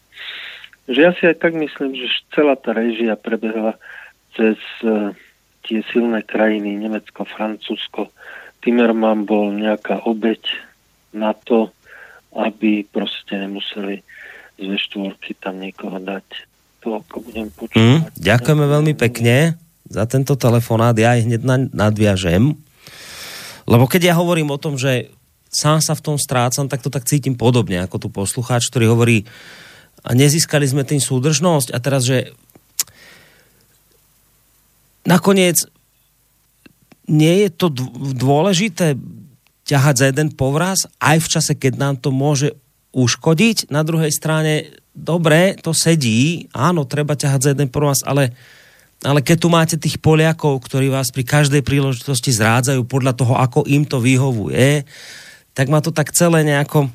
že 0.87 0.99
ja 1.03 1.11
si 1.19 1.27
aj 1.27 1.43
tak 1.43 1.59
myslím, 1.59 1.99
že 1.99 2.07
celá 2.31 2.55
tá 2.55 2.71
režia 2.71 3.19
prebehla 3.19 3.75
cez 4.39 4.59
uh, 4.87 5.11
tie 5.67 5.83
silné 5.91 6.23
krajiny, 6.23 6.79
Nemecko, 6.79 7.27
Francúzsko. 7.27 8.15
Timerman 8.63 9.27
bol 9.27 9.51
nejaká 9.51 10.07
obeď 10.07 10.47
na 11.11 11.35
to, 11.35 11.75
aby 12.39 12.87
proste 12.87 13.35
nemuseli 13.35 14.07
z 14.59 14.67
V4 14.67 15.15
tam 15.39 15.63
niekoho 15.63 15.97
dať. 16.03 16.27
To, 16.83 16.99
ako 16.99 17.17
budem 17.27 17.49
počúvať. 17.55 17.79
Mm, 17.79 18.01
ďakujeme 18.19 18.67
veľmi 18.67 18.95
pekne 18.95 19.59
za 19.87 20.05
tento 20.07 20.35
telefonát. 20.39 20.95
Ja 20.99 21.15
aj 21.15 21.27
hneď 21.27 21.43
nadviažem. 21.75 22.55
Lebo 23.67 23.85
keď 23.87 24.13
ja 24.13 24.15
hovorím 24.19 24.55
o 24.55 24.61
tom, 24.61 24.79
že 24.79 25.11
sám 25.49 25.81
sa 25.81 25.97
v 25.97 26.05
tom 26.05 26.17
strácam, 26.21 26.69
tak 26.69 26.85
to 26.85 26.93
tak 26.93 27.09
cítim 27.09 27.35
podobne 27.35 27.81
ako 27.83 27.97
tu 27.97 28.09
poslucháč, 28.13 28.69
ktorý 28.69 28.93
hovorí 28.93 29.25
a 30.07 30.15
nezískali 30.15 30.65
sme 30.69 30.87
tým 30.87 31.03
súdržnosť 31.03 31.75
a 31.75 31.79
teraz, 31.83 32.07
že 32.07 32.33
nakoniec 35.03 35.67
nie 37.09 37.49
je 37.49 37.51
to 37.51 37.73
dôležité 38.15 38.95
ťahať 39.65 39.95
za 39.97 40.07
jeden 40.13 40.29
povraz 40.33 40.89
aj 41.01 41.17
v 41.25 41.29
čase, 41.29 41.53
keď 41.57 41.73
nám 41.81 41.95
to 42.01 42.13
môže 42.13 42.57
uškodiť. 42.93 43.69
Na 43.69 43.85
druhej 43.85 44.13
strane, 44.13 44.73
dobre, 44.97 45.57
to 45.61 45.77
sedí, 45.77 46.49
áno, 46.57 46.89
treba 46.89 47.15
ťahať 47.15 47.41
za 47.41 47.51
jeden 47.53 47.69
povraz, 47.69 48.01
ale, 48.03 48.33
ale 49.05 49.21
keď 49.21 49.37
tu 49.39 49.49
máte 49.53 49.77
tých 49.77 50.01
Poliakov, 50.01 50.65
ktorí 50.65 50.89
vás 50.89 51.13
pri 51.13 51.25
každej 51.25 51.63
príležitosti 51.63 52.33
zrádzajú 52.33 52.83
podľa 52.89 53.13
toho, 53.15 53.35
ako 53.37 53.69
im 53.69 53.85
to 53.85 54.01
vyhovuje, 54.01 54.89
tak 55.53 55.67
ma 55.69 55.83
to 55.83 55.91
tak 55.91 56.15
celé 56.15 56.47
nejako, 56.47 56.87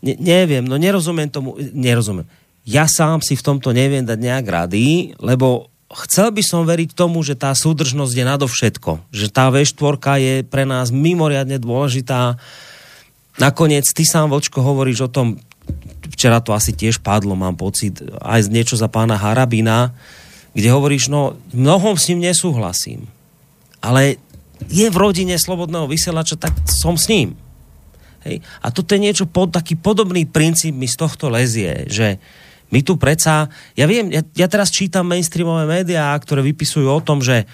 ne, 0.00 0.14
neviem, 0.22 0.62
no 0.62 0.78
nerozumiem 0.78 1.26
tomu, 1.26 1.58
nerozumiem. 1.74 2.26
Ja 2.64 2.88
sám 2.88 3.20
si 3.20 3.36
v 3.36 3.44
tomto 3.44 3.76
neviem 3.76 4.06
dať 4.06 4.18
nejak 4.22 4.46
rady, 4.48 5.18
lebo 5.20 5.68
chcel 5.92 6.32
by 6.32 6.40
som 6.40 6.64
veriť 6.64 6.96
tomu, 6.96 7.20
že 7.20 7.36
tá 7.36 7.52
súdržnosť 7.52 8.14
je 8.16 8.24
nadovšetko. 8.24 8.92
Že 9.12 9.26
tá 9.28 9.52
V4 9.52 10.00
je 10.16 10.34
pre 10.48 10.64
nás 10.64 10.88
mimoriadne 10.88 11.60
dôležitá. 11.60 12.40
Nakoniec, 13.38 13.86
ty 13.90 14.06
sám, 14.06 14.30
Vočko, 14.30 14.62
hovoríš 14.62 15.06
o 15.06 15.12
tom, 15.12 15.40
včera 16.14 16.38
to 16.38 16.54
asi 16.54 16.70
tiež 16.70 17.02
padlo, 17.02 17.34
mám 17.34 17.58
pocit, 17.58 17.98
aj 18.22 18.46
niečo 18.52 18.78
za 18.78 18.86
pána 18.86 19.18
Harabina, 19.18 19.90
kde 20.54 20.70
hovoríš, 20.70 21.10
no, 21.10 21.34
mnohom 21.50 21.98
s 21.98 22.14
ním 22.14 22.30
nesúhlasím. 22.30 23.10
Ale 23.82 24.22
je 24.70 24.86
v 24.86 24.96
rodine 24.96 25.34
slobodného 25.34 25.90
vysielača, 25.90 26.38
tak 26.38 26.54
som 26.70 26.94
s 26.94 27.10
ním. 27.10 27.34
Hej. 28.22 28.40
A 28.62 28.70
toto 28.70 28.94
je 28.94 29.02
niečo, 29.02 29.26
pod, 29.26 29.50
taký 29.52 29.76
podobný 29.76 30.24
princíp 30.24 30.72
mi 30.72 30.86
z 30.86 30.96
tohto 30.96 31.28
lezie, 31.28 31.90
že 31.90 32.22
My 32.74 32.82
tu 32.82 32.98
predsa, 32.98 33.46
ja 33.78 33.86
viem, 33.86 34.10
ja, 34.10 34.26
ja 34.34 34.50
teraz 34.50 34.74
čítam 34.74 35.06
mainstreamové 35.06 35.62
médiá, 35.62 36.10
ktoré 36.18 36.42
vypisujú 36.42 36.90
o 36.90 36.98
tom, 36.98 37.22
že 37.22 37.46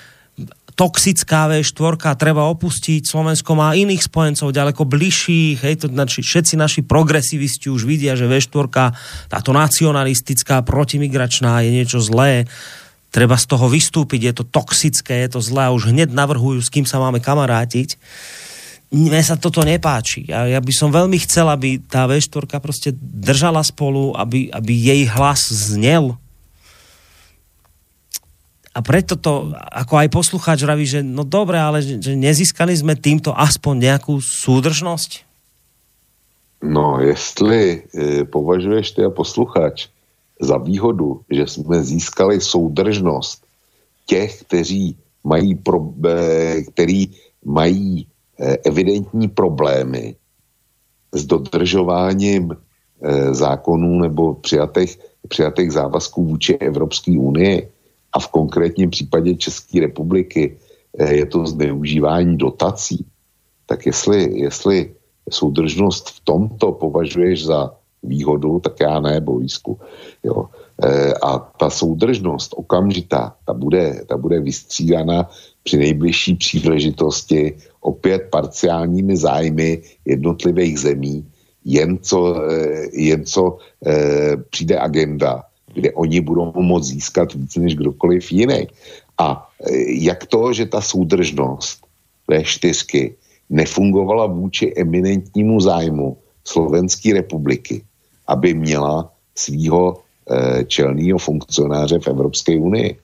toxická 0.81 1.45
V4 1.53 2.17
treba 2.17 2.49
opustiť, 2.49 3.05
Slovensko 3.05 3.53
má 3.53 3.77
iných 3.77 4.09
spojencov 4.09 4.49
ďaleko 4.49 4.89
bližších, 4.89 5.61
hej, 5.61 5.85
to 5.85 5.87
naši, 5.93 6.25
všetci 6.25 6.57
naši 6.57 6.81
progresivisti 6.81 7.69
už 7.69 7.85
vidia, 7.85 8.17
že 8.17 8.25
V4, 8.25 8.97
táto 9.29 9.53
nacionalistická, 9.53 10.65
protimigračná 10.65 11.61
je 11.69 11.71
niečo 11.77 12.01
zlé, 12.01 12.49
treba 13.13 13.37
z 13.37 13.45
toho 13.45 13.69
vystúpiť, 13.69 14.33
je 14.33 14.35
to 14.41 14.45
toxické, 14.49 15.21
je 15.29 15.37
to 15.37 15.41
zlé 15.45 15.69
a 15.69 15.75
už 15.77 15.93
hneď 15.93 16.17
navrhujú, 16.17 16.65
s 16.65 16.73
kým 16.73 16.89
sa 16.89 16.97
máme 16.97 17.21
kamarátiť. 17.21 18.01
Mne 18.91 19.21
sa 19.21 19.37
toto 19.37 19.61
nepáči. 19.63 20.25
Ja, 20.27 20.49
ja 20.49 20.59
by 20.65 20.73
som 20.73 20.91
veľmi 20.91 21.21
chcel, 21.23 21.47
aby 21.53 21.77
tá 21.77 22.09
V4 22.09 22.57
proste 22.57 22.97
držala 22.97 23.61
spolu, 23.61 24.17
aby, 24.17 24.49
aby 24.49 24.73
jej 24.73 25.05
hlas 25.13 25.45
znel 25.45 26.17
a 28.71 28.79
preto 28.87 29.19
to, 29.19 29.51
ako 29.55 29.99
aj 29.99 30.09
poslucháč 30.15 30.63
vraví, 30.63 30.87
že 30.87 31.03
no 31.03 31.27
dobre, 31.27 31.59
ale 31.59 31.83
že, 31.83 31.99
že 31.99 32.15
nezískali 32.15 32.71
sme 32.71 32.95
týmto 32.95 33.35
aspoň 33.35 33.91
nejakú 33.91 34.23
súdržnosť? 34.23 35.27
No, 36.63 37.03
jestli 37.03 37.83
e, 37.91 38.23
považuješ 38.29 38.95
ty 38.95 39.01
a 39.03 39.11
posluchač 39.11 39.91
za 40.39 40.57
výhodu, 40.57 41.25
že 41.27 41.47
jsme 41.47 41.83
získali 41.83 42.41
soudržnost 42.41 43.43
těch, 44.07 44.43
kteří 44.47 44.97
mají, 45.25 45.55
pro, 45.55 45.91
e, 46.07 46.63
který 46.63 47.11
mají 47.45 48.07
e, 48.39 48.57
evidentní 48.65 49.29
problémy 49.29 50.15
s 51.13 51.25
dodržováním 51.25 52.55
e, 52.55 53.35
zákonů 53.35 54.01
nebo 54.01 54.35
přijatých, 54.35 54.99
přijatých 55.29 55.73
závazků 55.73 56.25
vůči 56.25 56.55
Evropské 56.55 57.19
unii, 57.19 57.69
a 58.13 58.19
v 58.21 58.29
konkrétním 58.29 58.91
případě 58.91 59.35
České 59.35 59.81
republiky 59.81 60.57
eh, 60.99 61.15
je 61.15 61.27
to 61.27 61.47
zneužívání 61.47 62.37
dotací, 62.37 63.07
tak 63.67 63.87
jestli, 63.87 64.39
jestli 64.39 64.95
soudržnost 65.31 66.11
v 66.11 66.21
tomto 66.25 66.73
považuješ 66.73 67.45
za 67.45 67.75
výhodu, 68.03 68.61
tak 68.61 68.81
já 68.81 69.01
ne, 69.01 69.21
Borisku. 69.21 69.79
Jo. 70.25 70.49
E, 70.83 71.15
a 71.23 71.39
ta 71.39 71.71
soudržnost 71.71 72.55
okamžitá, 72.57 73.37
ta 73.45 73.53
bude, 73.55 74.05
ta 74.09 74.17
bude 74.17 74.41
vystřídána 74.41 75.31
při 75.63 75.77
nejbližší 75.77 76.35
příležitosti 76.35 77.57
opět 77.81 78.29
parciálními 78.31 79.17
zájmy 79.17 79.83
jednotlivých 80.05 80.79
zemí, 80.79 81.27
jen 81.65 81.99
co, 82.03 82.43
e, 82.51 82.57
jen 82.93 83.25
co 83.25 83.59
e, 83.87 84.37
přijde 84.37 84.79
agenda, 84.79 85.45
kde 85.75 85.93
oni 85.93 86.21
budou 86.21 86.53
moct 86.57 86.87
získat 86.87 87.35
víc 87.35 87.57
než 87.57 87.77
kdokoliv 87.77 88.33
jiný. 88.33 88.69
A 89.19 89.49
e, 89.61 89.71
jak 90.05 90.27
to, 90.27 90.53
že 90.53 90.67
ta 90.67 90.81
soudržnost 90.81 91.79
V4 92.29 93.13
nefungovala 93.51 94.27
vůči 94.27 94.73
eminentnímu 94.77 95.61
zájmu 95.61 96.17
Slovenské 96.45 97.13
republiky, 97.13 97.83
aby 98.27 98.55
měla 98.55 99.13
svýho 99.35 99.99
e, 100.31 100.65
čelného 100.65 101.19
funkcionáře 101.19 101.99
v 101.99 102.09
Evropské 102.09 102.57
unii. 102.57 102.99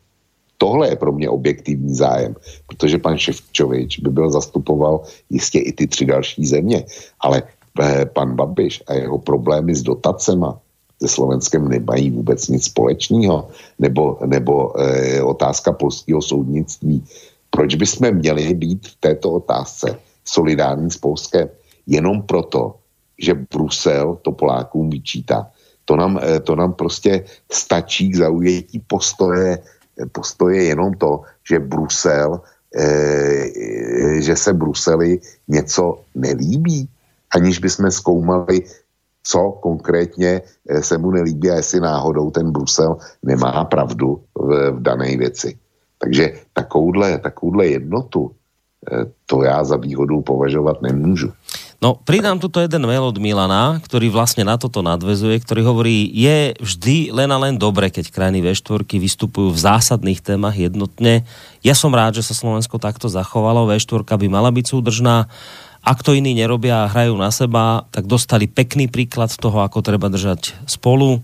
Tohle 0.58 0.88
je 0.88 0.96
pro 0.96 1.12
mě 1.12 1.28
objektivní 1.28 1.94
zájem, 1.94 2.34
protože 2.66 2.98
pan 2.98 3.18
Ševčovič 3.18 3.98
by 3.98 4.10
byl 4.10 4.30
zastupoval 4.30 5.04
jistě 5.30 5.58
i 5.58 5.72
ty 5.72 5.86
tři 5.86 6.04
další 6.04 6.46
země, 6.46 6.84
ale 7.20 7.42
e, 7.42 8.06
pan 8.06 8.36
Babiš 8.36 8.82
a 8.86 8.94
jeho 8.94 9.18
problémy 9.18 9.74
s 9.74 9.82
dotacema, 9.82 10.58
se 11.02 11.08
Slovenskem 11.08 11.68
nemají 11.68 12.10
vůbec 12.10 12.48
nic 12.48 12.64
společného, 12.64 13.48
nebo, 13.78 14.18
nebo 14.26 14.80
e, 14.80 15.22
otázka 15.22 15.72
polského 15.72 16.22
soudnictví. 16.22 17.04
Proč 17.50 17.74
bychom 17.74 18.12
měli 18.12 18.54
být 18.54 18.86
v 18.86 18.96
této 19.00 19.32
otázce 19.32 19.98
solidární 20.24 20.90
s 20.90 20.96
Polskem? 20.96 21.48
Jenom 21.86 22.22
proto, 22.22 22.76
že 23.18 23.34
Brusel 23.34 24.18
to 24.22 24.32
Polákům 24.32 24.90
vyčítá. 24.90 25.50
To 25.84 25.96
nám, 25.96 26.20
e, 26.22 26.40
to 26.40 26.56
nám 26.56 26.72
prostě 26.72 27.24
stačí 27.52 28.10
k 28.10 28.16
zaujetí 28.16 28.80
postoje, 28.86 29.58
postoje 30.12 30.64
jenom 30.64 30.94
to, 30.94 31.22
že 31.48 31.58
Brusel, 31.58 32.40
e, 32.76 34.22
že 34.22 34.36
se 34.36 34.52
Bruseli 34.52 35.20
něco 35.48 36.00
nelíbí, 36.14 36.88
aniž 37.30 37.58
bychom 37.58 37.90
zkoumali 37.90 38.64
co 39.26 39.58
konkrétně 39.62 40.40
eh, 40.42 40.82
se 40.82 40.98
mu 40.98 41.10
nelíbí 41.10 41.50
a 41.50 41.54
jestli 41.54 41.80
náhodou 41.80 42.30
ten 42.30 42.52
Brusel 42.52 42.96
nemá 43.22 43.64
pravdu 43.64 44.22
v, 44.38 44.70
v 44.70 44.82
dané 44.82 45.16
věci. 45.16 45.58
Takže 45.98 46.32
takovouhle, 46.52 47.18
takovouhle 47.18 47.66
jednotu 47.66 48.30
eh, 48.30 49.04
to 49.26 49.42
já 49.42 49.64
za 49.64 49.76
výhodu 49.76 50.22
považovat 50.22 50.82
nemůžu. 50.82 51.32
No, 51.76 51.92
pridám 51.92 52.40
tuto 52.40 52.64
jeden 52.64 52.88
mail 52.88 53.04
od 53.04 53.20
Milana, 53.20 53.76
ktorý 53.84 54.08
vlastne 54.08 54.48
na 54.48 54.56
toto 54.56 54.80
nadvezuje, 54.80 55.36
ktorý 55.44 55.60
hovorí, 55.60 56.08
je 56.08 56.56
vždy 56.56 57.12
len 57.12 57.28
a 57.28 57.36
len 57.36 57.60
dobre, 57.60 57.92
keď 57.92 58.08
krajiny 58.08 58.40
V4 58.40 58.80
vystupujú 58.96 59.52
v 59.52 59.60
zásadných 59.60 60.24
témach 60.24 60.56
jednotne. 60.56 61.28
Ja 61.60 61.76
som 61.76 61.92
rád, 61.92 62.16
že 62.16 62.24
sa 62.24 62.32
Slovensko 62.32 62.80
takto 62.80 63.12
zachovalo. 63.12 63.68
V4 63.68 64.08
by 64.08 64.28
mala 64.32 64.48
byť 64.48 64.72
súdržná 64.72 65.28
ak 65.86 66.02
to 66.02 66.18
iní 66.18 66.34
nerobia 66.34 66.82
a 66.82 66.90
hrajú 66.90 67.14
na 67.14 67.30
seba, 67.30 67.86
tak 67.94 68.10
dostali 68.10 68.50
pekný 68.50 68.90
príklad 68.90 69.30
toho, 69.30 69.62
ako 69.62 69.86
treba 69.86 70.10
držať 70.10 70.66
spolu 70.66 71.22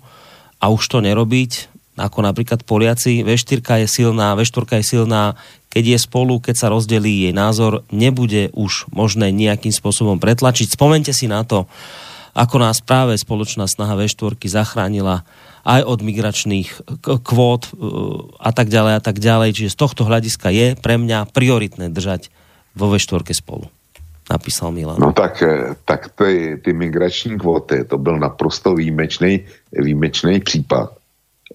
a 0.62 0.70
už 0.70 0.86
to 0.86 1.02
nerobiť, 1.02 1.66
ako 1.98 2.22
napríklad 2.22 2.62
Poliaci. 2.62 3.26
V4 3.26 3.82
je 3.82 3.89
silná, 3.90 4.39
V4 4.39 4.78
je 4.78 4.84
silná, 4.86 5.34
keď 5.66 5.98
je 5.98 5.98
spolu, 5.98 6.39
keď 6.39 6.55
sa 6.55 6.70
rozdelí 6.70 7.26
jej 7.26 7.34
názor, 7.34 7.82
nebude 7.90 8.55
už 8.55 8.86
možné 8.94 9.34
nejakým 9.34 9.74
spôsobom 9.74 10.22
pretlačiť. 10.22 10.78
Spomente 10.78 11.10
si 11.10 11.26
na 11.26 11.43
to, 11.43 11.66
ako 12.30 12.62
nás 12.62 12.78
práve 12.78 13.18
spoločná 13.18 13.66
snaha 13.66 13.98
V4 13.98 14.39
zachránila 14.47 15.26
aj 15.66 15.82
od 15.82 16.06
migračných 16.06 17.02
kvót 17.02 17.62
e, 17.66 17.70
a 18.39 18.51
tak 18.55 18.70
ďalej 18.70 18.94
a 18.94 19.02
tak 19.02 19.18
ďalej. 19.18 19.59
Čiže 19.59 19.74
z 19.74 19.80
tohto 19.82 20.06
hľadiska 20.06 20.55
je 20.55 20.78
pre 20.78 21.02
mňa 21.02 21.34
prioritné 21.34 21.90
držať 21.90 22.30
vo 22.78 22.94
V4 22.94 23.26
spolu 23.34 23.66
napísal 24.32 24.72
Milan. 24.72 24.96
No 25.00 25.12
tak, 25.12 25.42
eh, 25.42 25.76
tak 25.84 26.09
ty, 26.16 26.60
ty 26.64 26.72
migrační 26.72 27.38
kvóty, 27.38 27.84
to 27.84 27.98
byl 27.98 28.18
naprosto 28.18 28.74
výjimečný, 28.74 29.44
výjimečný 29.72 30.40
případ. 30.40 30.96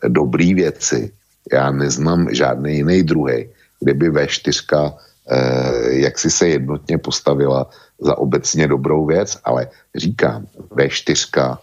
Dobrý 0.07 0.53
věci. 0.53 1.11
Já 1.53 1.71
neznám 1.71 2.29
žádný 2.31 2.77
jiný 2.77 3.03
druhý, 3.03 3.49
kde 3.79 3.93
by 3.93 4.07
V4 4.11 4.93
eh, 5.29 6.05
jak 6.05 6.19
se 6.19 6.47
jednotně 6.47 6.97
postavila 6.97 7.69
za 7.99 8.17
obecně 8.17 8.67
dobrou 8.67 9.05
věc, 9.05 9.37
ale 9.43 9.67
říkám, 9.95 10.45
V4 10.71 11.57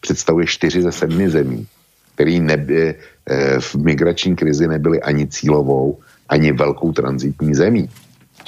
představuje 0.00 0.46
čtyři 0.46 0.82
ze 0.82 0.92
sedmi 0.92 1.30
zemí, 1.30 1.66
který 2.14 2.40
neby, 2.40 2.94
eh, 3.26 3.60
v 3.60 3.74
migrační 3.74 4.36
krizi 4.36 4.68
nebyly 4.68 5.02
ani 5.02 5.26
cílovou, 5.26 5.98
ani 6.28 6.52
velkou 6.52 6.92
transitní 6.92 7.54
zemí. 7.54 7.90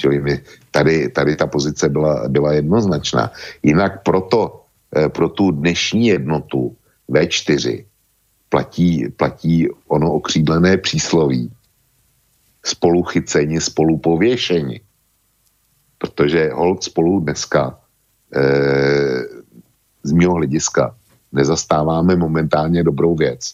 Čili 0.01 0.17
my, 0.17 0.41
tady, 0.71 1.09
tady 1.13 1.35
ta 1.35 1.45
pozice 1.47 1.89
byla, 1.89 2.25
byla 2.27 2.53
jednoznačná. 2.57 3.31
Jinak 3.61 4.01
proto, 4.01 4.65
eh, 4.97 5.09
pro 5.09 5.29
tu 5.29 5.51
dnešní 5.51 6.17
jednotu 6.17 6.73
V4 7.05 7.85
platí, 8.49 9.13
platí 9.13 9.69
ono 9.87 10.13
okřídlené 10.13 10.77
přísloví 10.81 11.53
spolu 12.65 13.03
chyceni, 13.03 13.61
spolu 13.61 13.97
pověšeni. 13.97 14.81
Protože 15.97 16.49
hold 16.49 16.83
spolu 16.83 17.19
dneska 17.19 17.77
e, 18.33 18.41
z 20.03 20.11
mého 20.11 20.33
hlediska 20.33 20.97
nezastáváme 21.31 22.15
momentálně 22.15 22.83
dobrou 22.83 23.15
věc. 23.15 23.53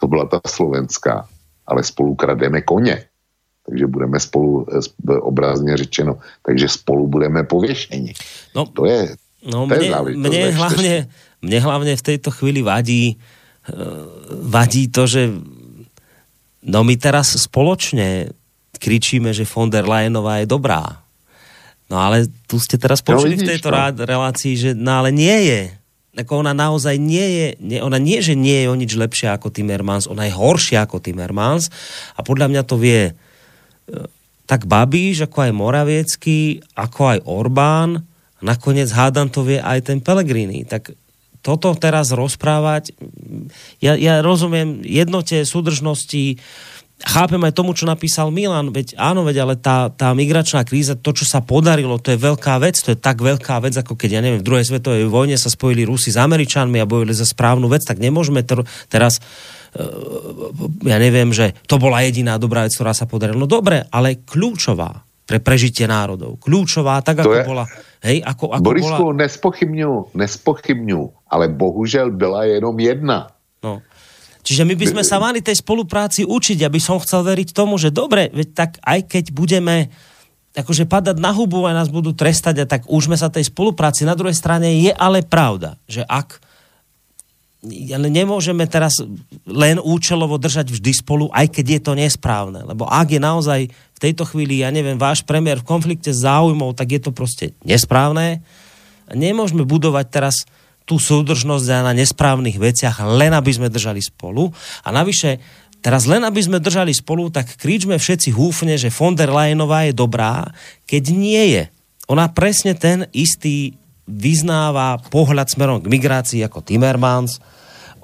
To 0.00 0.06
byla 0.06 0.28
ta 0.28 0.40
slovenská, 0.46 1.28
ale 1.66 1.80
spolu 1.84 2.14
krademe 2.14 2.60
koně 2.60 3.08
takže 3.66 3.86
budeme 3.86 4.20
spolu 4.20 4.66
eh, 4.68 5.18
obrazně 5.18 5.76
řečeno, 5.76 6.18
takže 6.42 6.68
spolu 6.68 7.08
budeme 7.08 7.44
pověšení. 7.44 8.12
No, 8.54 8.66
to 8.66 8.86
je, 8.86 9.16
no, 9.44 9.66
to 9.68 9.74
mne, 9.74 9.84
je 9.84 9.90
mne, 10.16 10.42
hlavne, 10.52 10.94
mne 11.42 11.58
hlavne 11.60 11.92
v 11.96 12.06
tejto 12.06 12.32
chvíli 12.32 12.64
vadí, 12.64 13.16
uh, 13.16 13.76
vadí 14.48 14.88
to, 14.88 15.04
že 15.04 15.32
no 16.64 16.80
my 16.84 16.94
teraz 16.96 17.36
spoločne 17.36 18.32
kričíme, 18.80 19.32
že 19.32 19.48
von 19.48 19.68
der 19.72 19.84
Leyenová 19.84 20.44
je 20.44 20.48
dobrá. 20.48 21.04
No 21.88 22.00
ale 22.00 22.28
tu 22.48 22.56
ste 22.56 22.80
teraz 22.80 23.04
no, 23.04 23.12
počuli 23.12 23.36
no, 23.36 23.44
vidíš, 23.44 23.48
v 23.48 23.52
tejto 23.56 23.70
no. 23.72 24.04
relácii, 24.04 24.54
že 24.56 24.70
no 24.72 25.04
ale 25.04 25.12
nie 25.12 25.36
je. 25.48 25.62
Ako 26.14 26.46
ona 26.46 26.54
naozaj 26.54 26.94
nie 26.94 27.26
je, 27.26 27.46
nie, 27.58 27.78
ona 27.82 27.98
nie, 27.98 28.22
že 28.22 28.38
nie 28.38 28.62
je 28.64 28.70
o 28.70 28.76
nič 28.78 28.94
lepšia 28.94 29.34
ako 29.34 29.50
Timmermans, 29.50 30.06
ona 30.06 30.30
je 30.30 30.32
horšia 30.32 30.86
ako 30.86 31.02
Timmermans 31.02 31.74
a 32.14 32.22
podľa 32.22 32.54
mňa 32.54 32.62
to 32.62 32.78
vie 32.78 33.10
tak 34.44 34.68
Babíš, 34.68 35.24
ako 35.24 35.48
aj 35.48 35.52
Moraviecký, 35.56 36.40
ako 36.76 37.00
aj 37.16 37.18
Orbán, 37.24 38.04
nakoniec 38.44 38.92
hádam 38.92 39.32
to 39.32 39.40
vie 39.40 39.56
aj 39.56 39.88
ten 39.88 40.04
Pelegrini. 40.04 40.68
Tak 40.68 40.92
toto 41.44 41.72
teraz 41.76 42.12
rozprávať, 42.12 42.96
ja, 43.80 43.96
ja 43.96 44.24
rozumiem 44.24 44.80
jednote, 44.80 45.44
súdržnosti, 45.44 46.40
chápem 47.04 47.40
aj 47.44 47.52
tomu, 47.52 47.76
čo 47.76 47.84
napísal 47.84 48.32
Milan, 48.32 48.72
veď 48.72 48.96
áno, 48.96 49.28
veď, 49.28 49.44
ale 49.44 49.54
tá, 49.60 49.92
tá 49.92 50.16
migračná 50.16 50.64
kríza, 50.64 50.96
to, 50.96 51.12
čo 51.12 51.28
sa 51.28 51.44
podarilo, 51.44 52.00
to 52.00 52.16
je 52.16 52.18
veľká 52.20 52.56
vec, 52.64 52.80
to 52.80 52.96
je 52.96 52.98
tak 52.98 53.20
veľká 53.20 53.60
vec, 53.60 53.76
ako 53.76 53.92
keď, 53.92 54.10
ja 54.16 54.20
neviem, 54.24 54.40
v 54.40 54.46
druhej 54.46 54.64
svetovej 54.64 55.04
vojne 55.10 55.36
sa 55.36 55.52
spojili 55.52 55.84
Rusi 55.84 56.14
s 56.14 56.20
Američanmi 56.20 56.80
a 56.80 56.88
bojili 56.88 57.12
za 57.12 57.28
správnu 57.28 57.68
vec, 57.68 57.84
tak 57.84 58.00
nemôžeme 58.00 58.40
ter- 58.40 58.64
teraz 58.88 59.20
ja 60.86 60.98
neviem, 61.02 61.34
že 61.34 61.54
to 61.66 61.82
bola 61.82 62.06
jediná 62.06 62.38
dobrá 62.38 62.62
vec, 62.62 62.74
ktorá 62.78 62.94
sa 62.94 63.10
podarila. 63.10 63.42
No 63.42 63.50
dobre, 63.50 63.82
ale 63.90 64.22
kľúčová 64.22 65.02
pre 65.24 65.40
prežitie 65.40 65.88
národov. 65.88 66.36
Kľúčová, 66.38 67.00
tak 67.00 67.24
ako 67.24 67.32
je... 67.32 67.44
bola... 67.48 67.64
Hej, 68.04 68.20
ako, 68.20 68.52
ako 68.52 68.64
Borisku, 68.64 69.04
bola... 69.10 69.24
nespochybňu, 69.24 69.92
nespochybňu, 70.12 71.02
ale 71.32 71.48
bohužel 71.48 72.12
byla 72.12 72.44
jenom 72.44 72.76
jedna. 72.76 73.32
No. 73.64 73.80
Čiže 74.44 74.68
my 74.68 74.76
by 74.76 74.86
sme 74.92 75.02
sa 75.02 75.16
mali 75.16 75.40
tej 75.40 75.64
spolupráci 75.64 76.28
učiť, 76.28 76.68
aby 76.68 76.76
som 76.76 77.00
chcel 77.00 77.24
veriť 77.24 77.56
tomu, 77.56 77.80
že 77.80 77.88
dobre, 77.88 78.28
veď 78.28 78.48
tak 78.52 78.70
aj 78.84 79.08
keď 79.08 79.24
budeme 79.32 79.88
akože 80.52 80.84
padať 80.84 81.16
na 81.16 81.32
hubu 81.32 81.64
a 81.64 81.72
nás 81.72 81.88
budú 81.88 82.12
trestať, 82.12 82.62
a 82.62 82.68
tak 82.68 82.84
už 82.86 83.08
sme 83.08 83.16
sa 83.16 83.32
tej 83.32 83.48
spolupráci. 83.48 84.04
Na 84.04 84.12
druhej 84.12 84.36
strane 84.36 84.84
je 84.84 84.92
ale 84.92 85.24
pravda, 85.24 85.80
že 85.88 86.04
ak 86.04 86.44
nemôžeme 88.10 88.68
teraz 88.68 89.00
len 89.48 89.80
účelovo 89.80 90.36
držať 90.36 90.68
vždy 90.68 90.92
spolu, 90.92 91.32
aj 91.32 91.48
keď 91.48 91.66
je 91.66 91.80
to 91.80 91.92
nesprávne. 91.96 92.60
Lebo 92.64 92.84
ak 92.84 93.16
je 93.16 93.20
naozaj 93.20 93.60
v 93.72 93.98
tejto 93.98 94.28
chvíli, 94.28 94.60
ja 94.60 94.68
neviem, 94.68 95.00
váš 95.00 95.24
premiér 95.24 95.64
v 95.64 95.68
konflikte 95.68 96.12
s 96.12 96.22
záujmov, 96.22 96.76
tak 96.76 96.92
je 96.92 97.00
to 97.00 97.10
proste 97.10 97.56
nesprávne. 97.64 98.44
Nemôžeme 99.12 99.64
budovať 99.64 100.06
teraz 100.12 100.36
tú 100.84 101.00
súdržnosť 101.00 101.80
na 101.80 101.96
nesprávnych 101.96 102.60
veciach, 102.60 103.00
len 103.04 103.32
aby 103.32 103.50
sme 103.56 103.72
držali 103.72 104.04
spolu. 104.04 104.52
A 104.84 104.92
navyše, 104.92 105.40
teraz 105.80 106.04
len 106.04 106.20
aby 106.20 106.44
sme 106.44 106.60
držali 106.60 106.92
spolu, 106.92 107.32
tak 107.32 107.56
kričme 107.56 107.96
všetci 107.96 108.36
húfne, 108.36 108.76
že 108.76 108.92
von 108.92 109.16
der 109.16 109.32
Leyenová 109.32 109.88
je 109.88 109.96
dobrá, 109.96 110.44
keď 110.84 111.04
nie 111.16 111.44
je. 111.56 111.64
Ona 112.12 112.28
presne 112.36 112.76
ten 112.76 113.08
istý 113.16 113.80
vyznáva 114.04 115.00
pohľad 115.08 115.48
smerom 115.48 115.80
k 115.80 115.90
migrácii 115.90 116.40
ako 116.44 116.60
Timmermans, 116.60 117.40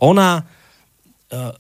ona 0.01 0.41
uh, 0.41 1.53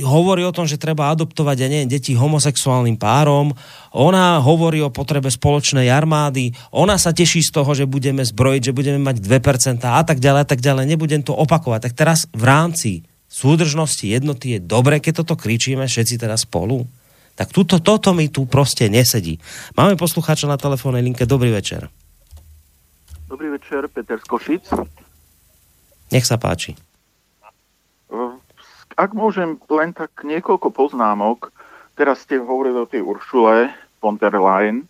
hovorí 0.00 0.40
o 0.40 0.54
tom, 0.56 0.64
že 0.64 0.80
treba 0.80 1.12
adoptovať, 1.12 1.56
ja 1.60 1.68
neviem, 1.68 1.88
deti 1.88 2.16
homosexuálnym 2.16 2.96
párom, 2.96 3.52
ona 3.92 4.40
hovorí 4.40 4.80
o 4.80 4.88
potrebe 4.88 5.28
spoločnej 5.28 5.92
armády, 5.92 6.56
ona 6.72 6.96
sa 6.96 7.12
teší 7.12 7.44
z 7.44 7.52
toho, 7.52 7.76
že 7.76 7.84
budeme 7.84 8.24
zbrojiť, 8.24 8.72
že 8.72 8.76
budeme 8.76 9.00
mať 9.04 9.20
2% 9.20 9.84
a 9.84 10.00
tak 10.00 10.16
ďalej 10.16 10.40
a 10.40 10.48
tak 10.48 10.60
ďalej, 10.64 10.88
nebudem 10.88 11.20
to 11.20 11.36
opakovať. 11.36 11.92
Tak 11.92 11.94
teraz 11.96 12.24
v 12.32 12.44
rámci 12.48 12.90
súdržnosti 13.28 14.08
jednoty 14.08 14.56
je 14.56 14.60
dobre, 14.64 14.96
keď 14.96 15.24
toto 15.24 15.36
kričíme 15.36 15.84
všetci 15.84 16.16
teraz 16.16 16.48
spolu. 16.48 16.88
Tak 17.36 17.48
tuto, 17.52 17.80
toto 17.80 18.12
mi 18.12 18.28
tu 18.28 18.44
proste 18.44 18.92
nesedí. 18.92 19.40
Máme 19.76 19.96
poslucháča 19.96 20.48
na 20.48 20.60
telefónnej 20.60 21.00
linke. 21.00 21.24
Dobrý 21.24 21.48
večer. 21.48 21.88
Dobrý 23.32 23.48
večer, 23.48 23.88
Peter 23.88 24.20
Skošic. 24.20 24.68
Nech 26.12 26.28
sa 26.28 26.36
páči. 26.36 26.76
Ak 28.92 29.16
môžem 29.16 29.56
len 29.72 29.96
tak 29.96 30.20
niekoľko 30.20 30.68
poznámok, 30.68 31.48
teraz 31.96 32.28
ste 32.28 32.44
hovorili 32.44 32.76
o 32.76 32.84
tej 32.84 33.00
Uršule 33.00 33.72
von 34.04 34.20
der 34.20 34.36
Leyen. 34.36 34.84
E, 34.84 34.86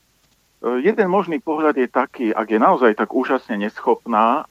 jeden 0.83 1.07
možný 1.07 1.39
pohľad 1.39 1.79
je 1.79 1.87
taký, 1.87 2.35
ak 2.35 2.51
je 2.51 2.59
naozaj 2.59 2.99
tak 2.99 3.15
úžasne 3.15 3.62
neschopná, 3.62 4.43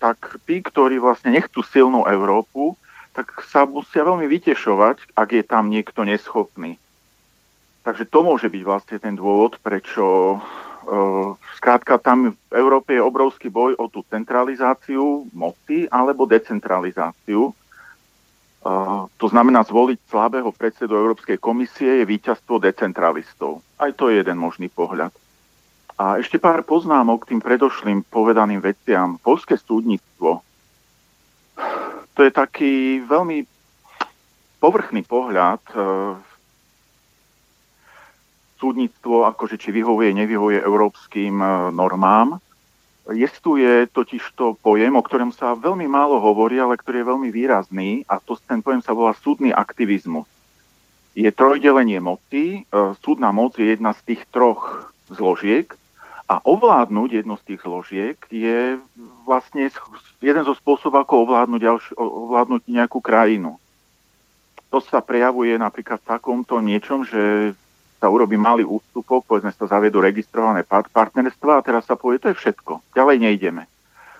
tak 0.00 0.40
tí, 0.48 0.64
ktorí 0.64 0.96
vlastne 0.96 1.36
nechcú 1.36 1.60
silnú 1.68 2.08
Európu, 2.08 2.80
tak 3.12 3.44
sa 3.44 3.68
musia 3.68 4.08
veľmi 4.08 4.24
vytešovať, 4.24 5.12
ak 5.12 5.28
je 5.36 5.44
tam 5.44 5.68
niekto 5.68 6.08
neschopný. 6.08 6.80
Takže 7.84 8.08
to 8.08 8.24
môže 8.24 8.48
byť 8.48 8.62
vlastne 8.64 8.96
ten 8.96 9.20
dôvod, 9.20 9.60
prečo 9.60 10.40
skrátka 11.58 11.98
tam 11.98 12.34
v 12.34 12.54
Európe 12.54 12.94
je 12.94 13.02
obrovský 13.02 13.48
boj 13.48 13.78
o 13.78 13.86
tú 13.86 14.02
centralizáciu 14.06 15.26
moci 15.30 15.86
alebo 15.86 16.26
decentralizáciu. 16.26 17.54
To 19.18 19.26
znamená, 19.26 19.66
zvoliť 19.66 19.98
slabého 20.06 20.54
predsedu 20.54 20.94
Európskej 20.94 21.38
komisie 21.42 22.02
je 22.02 22.06
víťazstvo 22.06 22.62
decentralistov. 22.62 23.62
Aj 23.78 23.90
to 23.90 24.10
je 24.10 24.22
jeden 24.22 24.38
možný 24.38 24.70
pohľad. 24.70 25.10
A 25.98 26.18
ešte 26.18 26.38
pár 26.38 26.62
poznámok 26.62 27.26
k 27.26 27.34
tým 27.34 27.40
predošlým 27.42 28.06
povedaným 28.06 28.62
veciam. 28.62 29.18
Polské 29.18 29.58
súdnictvo, 29.58 30.42
to 32.12 32.20
je 32.22 32.32
taký 32.32 33.02
veľmi 33.06 33.44
povrchný 34.60 35.02
pohľad. 35.04 35.62
E, 35.70 35.74
súdnictvo, 38.62 39.26
akože 39.26 39.58
či 39.58 39.74
vyhovuje, 39.74 40.14
nevyhovuje 40.14 40.62
európskym 40.62 41.34
e, 41.42 41.46
normám. 41.74 42.38
Jestuje 43.10 43.90
totiž 43.90 44.38
to 44.38 44.54
pojem, 44.54 44.94
o 44.94 45.02
ktorom 45.02 45.34
sa 45.34 45.58
veľmi 45.58 45.90
málo 45.90 46.22
hovorí, 46.22 46.62
ale 46.62 46.78
ktorý 46.78 47.02
je 47.02 47.10
veľmi 47.10 47.28
výrazný 47.34 48.06
a 48.06 48.22
to, 48.22 48.38
ten 48.38 48.62
pojem 48.62 48.78
sa 48.78 48.94
volá 48.94 49.10
súdny 49.18 49.50
aktivizmus. 49.50 50.30
Je 51.18 51.26
trojdelenie 51.34 51.98
moci, 51.98 52.62
e, 52.62 52.78
súdna 53.02 53.34
moc 53.34 53.58
je 53.58 53.74
jedna 53.74 53.90
z 53.98 54.14
tých 54.14 54.22
troch 54.30 54.94
zložiek 55.10 55.66
a 56.30 56.38
ovládnuť 56.46 57.10
jednu 57.18 57.34
z 57.42 57.44
tých 57.50 57.60
zložiek 57.66 58.16
je 58.30 58.78
vlastne 59.26 59.66
jeden 60.22 60.42
zo 60.46 60.54
spôsobov, 60.54 61.02
ako 61.02 61.26
ovládnuť, 61.26 61.62
ovládnuť 61.98 62.62
nejakú 62.70 63.02
krajinu. 63.02 63.58
To 64.70 64.78
sa 64.80 65.04
prejavuje 65.04 65.52
napríklad 65.58 66.00
v 66.00 66.10
takomto 66.16 66.62
niečom, 66.62 67.04
že 67.04 67.52
sa 68.02 68.10
urobí 68.10 68.34
malý 68.34 68.66
ústupok, 68.66 69.22
povedzme 69.22 69.54
sa 69.54 69.70
zaviedú 69.70 70.02
registrované 70.02 70.66
partnerstva 70.66 71.62
a 71.62 71.62
teraz 71.62 71.86
sa 71.86 71.94
povie, 71.94 72.18
to 72.18 72.34
je 72.34 72.40
všetko, 72.42 72.82
ďalej 72.98 73.22
nejdeme. 73.22 73.62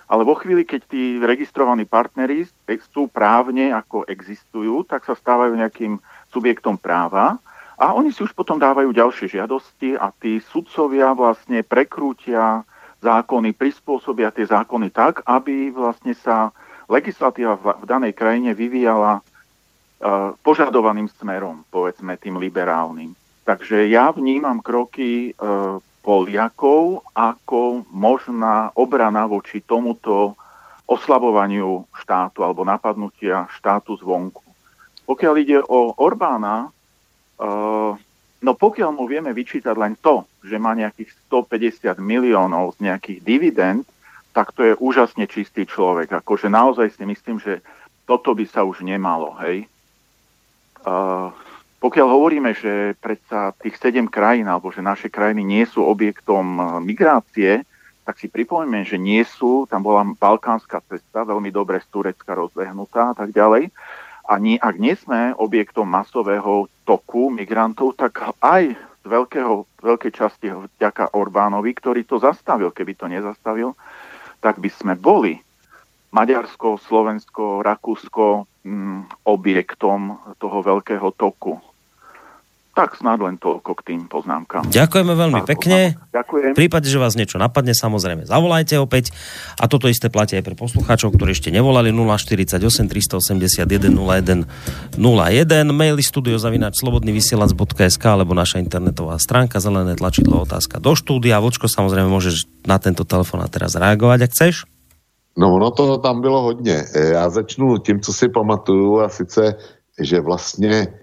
Ale 0.07 0.23
vo 0.23 0.39
chvíli, 0.39 0.63
keď 0.63 0.87
tí 0.87 1.19
registrovaní 1.19 1.83
partnery 1.83 2.47
sú 2.95 3.11
právne 3.11 3.75
ako 3.75 4.07
existujú, 4.07 4.87
tak 4.87 5.03
sa 5.03 5.19
stávajú 5.19 5.59
nejakým 5.59 5.99
subjektom 6.31 6.79
práva 6.79 7.43
a 7.75 7.91
oni 7.91 8.15
si 8.15 8.23
už 8.23 8.31
potom 8.31 8.55
dávajú 8.55 8.95
ďalšie 8.95 9.35
žiadosti 9.35 9.99
a 9.99 10.15
tí 10.15 10.39
sudcovia 10.39 11.11
vlastne 11.11 11.59
prekrútia 11.67 12.63
zákony, 13.03 13.51
prispôsobia 13.51 14.31
tie 14.31 14.47
zákony 14.47 14.95
tak, 14.95 15.27
aby 15.27 15.75
vlastne 15.75 16.15
sa 16.15 16.55
legislatíva 16.87 17.59
v 17.59 17.83
danej 17.83 18.15
krajine 18.15 18.55
vyvíjala 18.55 19.19
uh, 19.19 20.31
požadovaným 20.39 21.11
smerom, 21.19 21.67
povedzme 21.67 22.15
tým 22.15 22.39
liberálnym. 22.39 23.11
Takže 23.43 23.91
ja 23.91 24.07
vnímam 24.15 24.63
kroky 24.63 25.31
e, 25.31 25.41
Poliakov 26.03 27.03
ako 27.11 27.87
možná 27.91 28.71
obrana 28.75 29.27
voči 29.27 29.59
tomuto 29.63 30.35
oslabovaniu 30.87 31.87
štátu 31.95 32.43
alebo 32.43 32.63
napadnutia 32.63 33.47
štátu 33.55 33.99
zvonku. 33.99 34.43
Pokiaľ 35.03 35.33
ide 35.39 35.59
o 35.59 35.91
Orbána, 35.95 36.67
e, 36.67 36.69
no 38.43 38.51
pokiaľ 38.55 38.89
mu 38.95 39.07
vieme 39.11 39.35
vyčítať 39.35 39.75
len 39.75 39.99
to, 39.99 40.23
že 40.43 40.55
má 40.55 40.71
nejakých 40.75 41.11
150 41.27 41.99
miliónov 41.99 42.79
z 42.79 42.87
nejakých 42.87 43.19
dividend, 43.23 43.83
tak 44.31 44.55
to 44.55 44.71
je 44.71 44.73
úžasne 44.79 45.27
čistý 45.27 45.67
človek. 45.67 46.09
Akože 46.09 46.47
naozaj 46.47 46.95
si 46.95 47.03
myslím, 47.03 47.43
že 47.43 47.59
toto 48.07 48.35
by 48.35 48.43
sa 48.47 48.63
už 48.63 48.83
nemalo, 48.83 49.35
hej. 49.43 49.67
Pokiaľ 51.83 52.07
hovoríme, 52.07 52.55
že 52.55 52.95
predsa 53.03 53.51
tých 53.59 53.75
sedem 53.75 54.07
krajín, 54.07 54.47
alebo 54.47 54.71
že 54.71 54.79
naše 54.79 55.11
krajiny 55.11 55.43
nie 55.43 55.67
sú 55.67 55.83
objektom 55.83 56.45
eh, 56.55 56.65
migrácie, 56.79 57.51
tak 58.07 58.15
si 58.23 58.31
pripomeňme, 58.31 58.87
že 58.87 58.95
nie 58.95 59.19
sú, 59.27 59.67
tam 59.67 59.83
bola 59.83 60.07
balkánska 60.07 60.79
cesta, 60.87 61.27
veľmi 61.27 61.51
dobre 61.51 61.83
z 61.83 61.87
Turecka 61.91 62.39
rozbehnutá 62.39 63.11
a 63.11 63.15
tak 63.15 63.35
ďalej. 63.35 63.67
A 64.23 64.39
nie, 64.39 64.55
ak 64.55 64.79
nie 64.79 64.95
sme 64.95 65.35
objektom 65.35 65.83
masového 65.87 66.71
toku 66.87 67.27
migrantov, 67.27 67.99
tak 67.99 68.31
aj 68.39 68.79
z 68.79 69.05
veľkého, 69.07 69.67
veľkej 69.83 70.11
časti 70.15 70.55
vďaka 70.55 71.11
Orbánovi, 71.11 71.75
ktorý 71.75 72.07
to 72.07 72.15
zastavil, 72.23 72.71
keby 72.71 72.95
to 72.95 73.11
nezastavil, 73.11 73.75
tak 74.39 74.63
by 74.63 74.71
sme 74.71 74.95
boli 74.95 75.35
Maďarsko, 76.15 76.79
Slovensko, 76.79 77.59
Rakúsko 77.59 78.47
m, 78.63 78.71
mm, 78.71 79.27
objektom 79.27 80.15
toho 80.39 80.59
veľkého 80.63 81.11
toku 81.19 81.72
tak 82.73 82.97
snad 82.97 83.21
len 83.21 83.37
toľko 83.37 83.77
k 83.77 83.81
tým 83.93 84.09
poznámkam. 84.09 84.65
Ďakujeme 84.65 85.13
veľmi 85.13 85.45
Pán 85.45 85.49
pekne. 85.53 85.93
Ďakujem. 86.09 86.51
V 86.53 86.59
prípade, 86.59 86.89
že 86.89 86.97
vás 86.97 87.13
niečo 87.13 87.37
napadne, 87.37 87.77
samozrejme, 87.77 88.25
zavolajte 88.25 88.81
opäť. 88.81 89.13
A 89.61 89.69
toto 89.69 89.85
isté 89.85 90.09
platí 90.09 90.33
aj 90.33 90.41
pre 90.41 90.57
poslucháčov, 90.57 91.13
ktorí 91.13 91.37
ešte 91.37 91.53
nevolali 91.53 91.93
048 91.93 92.57
381 92.57 93.93
01 93.93 94.49
01. 94.97 95.69
Maily 95.69 96.01
studiozavinač 96.01 96.81
slobodnyvysielac.sk 96.81 98.03
alebo 98.09 98.33
naša 98.33 98.57
internetová 98.57 99.21
stránka 99.21 99.61
zelené 99.61 99.93
tlačidlo 99.93 100.41
otázka 100.41 100.81
do 100.81 100.97
štúdia. 100.97 101.37
Vočko 101.45 101.69
samozrejme 101.69 102.09
môžeš 102.09 102.65
na 102.65 102.81
tento 102.81 103.05
telefón 103.05 103.45
teraz 103.53 103.77
reagovať, 103.77 104.19
ak 104.25 104.31
chceš. 104.33 104.65
No, 105.37 105.53
ono 105.53 105.69
to 105.71 105.97
tam 105.97 106.21
bylo 106.21 106.41
hodně. 106.41 106.85
E, 106.93 107.17
já 107.17 107.29
začnu 107.29 107.77
tím, 107.77 108.01
co 108.01 108.13
si 108.13 108.29
pamatuju, 108.29 108.99
a 109.01 109.09
sice, 109.09 109.55
že 109.99 110.21
vlastně 110.21 110.69
eh, 110.69 111.02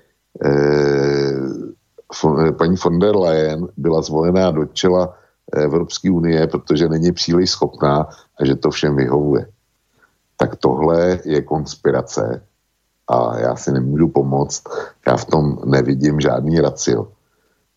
paní 2.59 2.77
von 2.85 2.99
der 2.99 3.17
Leyen 3.17 3.69
byla 3.77 4.03
zvolená 4.03 4.51
do 4.51 4.65
čela 4.65 5.15
Evropské 5.53 6.11
unie, 6.11 6.47
protože 6.47 6.89
není 6.89 7.13
příliš 7.13 7.51
schopná 7.51 8.09
a 8.41 8.45
že 8.45 8.57
to 8.57 8.71
všem 8.71 8.97
vyhovuje. 8.97 9.47
Tak 10.37 10.57
tohle 10.57 11.19
je 11.25 11.43
konspirace 11.43 12.43
a 13.09 13.39
já 13.39 13.57
si 13.57 13.73
nemůžu 13.73 14.09
pomoct. 14.09 14.63
Já 15.07 15.17
v 15.17 15.25
tom 15.25 15.59
nevidím 15.65 16.21
žádný 16.21 16.61
racio, 16.61 17.13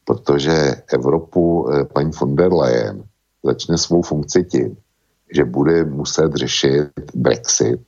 protože 0.05 0.75
Evropu 0.93 1.69
paní 1.93 2.11
von 2.21 2.35
der 2.35 2.53
Leyen 2.53 3.03
začne 3.43 3.77
svou 3.77 4.01
funkci 4.01 4.43
tím, 4.43 4.77
že 5.35 5.45
bude 5.45 5.83
muset 5.83 6.33
řešit 6.35 6.89
Brexit, 7.15 7.81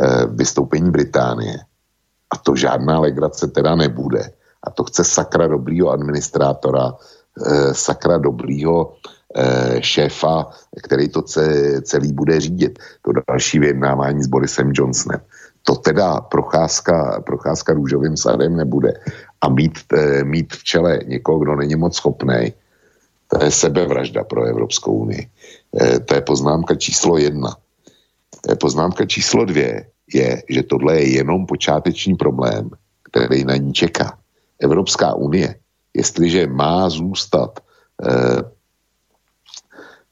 eh, 0.00 0.26
vystoupení 0.26 0.90
Británie. 0.90 1.58
A 2.30 2.36
to 2.36 2.56
žádná 2.56 3.00
legrace 3.00 3.48
teda 3.48 3.74
nebude. 3.74 4.30
A 4.64 4.70
to 4.70 4.84
chce 4.84 5.04
sakra 5.04 5.46
dobrýho 5.46 5.90
administrátora, 5.90 6.92
eh, 7.46 7.74
sakra 7.74 8.18
dobrýho 8.18 8.92
eh, 9.36 9.82
šéfa, 9.82 10.50
který 10.82 11.08
to 11.08 11.22
celý 11.82 12.12
bude 12.12 12.40
řídit. 12.40 12.78
To 13.02 13.12
další 13.28 13.58
vyjednávání 13.58 14.22
s 14.22 14.26
Borisem 14.26 14.72
Johnsonem. 14.74 15.20
To 15.62 15.74
teda 15.74 16.20
procházka, 16.20 17.22
procházka 17.26 17.72
růžovým 17.72 18.16
sadem 18.16 18.56
nebude. 18.56 18.92
A 19.40 19.48
mít, 19.48 19.78
mít 20.24 20.52
v 20.52 20.64
čele 20.64 21.00
někoho, 21.06 21.38
kdo 21.38 21.56
není 21.56 21.76
moc 21.76 21.96
schopný, 21.96 22.52
to 23.28 23.44
je 23.44 23.50
sebevražda 23.50 24.24
pro 24.24 24.44
Evropskou 24.44 24.92
unii. 24.92 25.30
E, 25.80 26.00
to 26.00 26.14
je 26.14 26.20
poznámka 26.20 26.74
číslo 26.74 27.18
jedna. 27.18 27.56
E, 28.50 28.56
poznámka 28.56 29.04
číslo 29.04 29.44
dvě 29.44 29.86
je, 30.14 30.42
že 30.48 30.62
tohle 30.62 30.96
je 30.96 31.12
jenom 31.12 31.46
počáteční 31.46 32.14
problém, 32.14 32.70
který 33.02 33.44
na 33.44 33.56
ní 33.56 33.72
čeká. 33.72 34.18
Evropská 34.60 35.14
unie, 35.14 35.54
jestliže 35.94 36.46
má 36.46 36.90
zůstat, 36.90 37.60
e, 38.04 38.42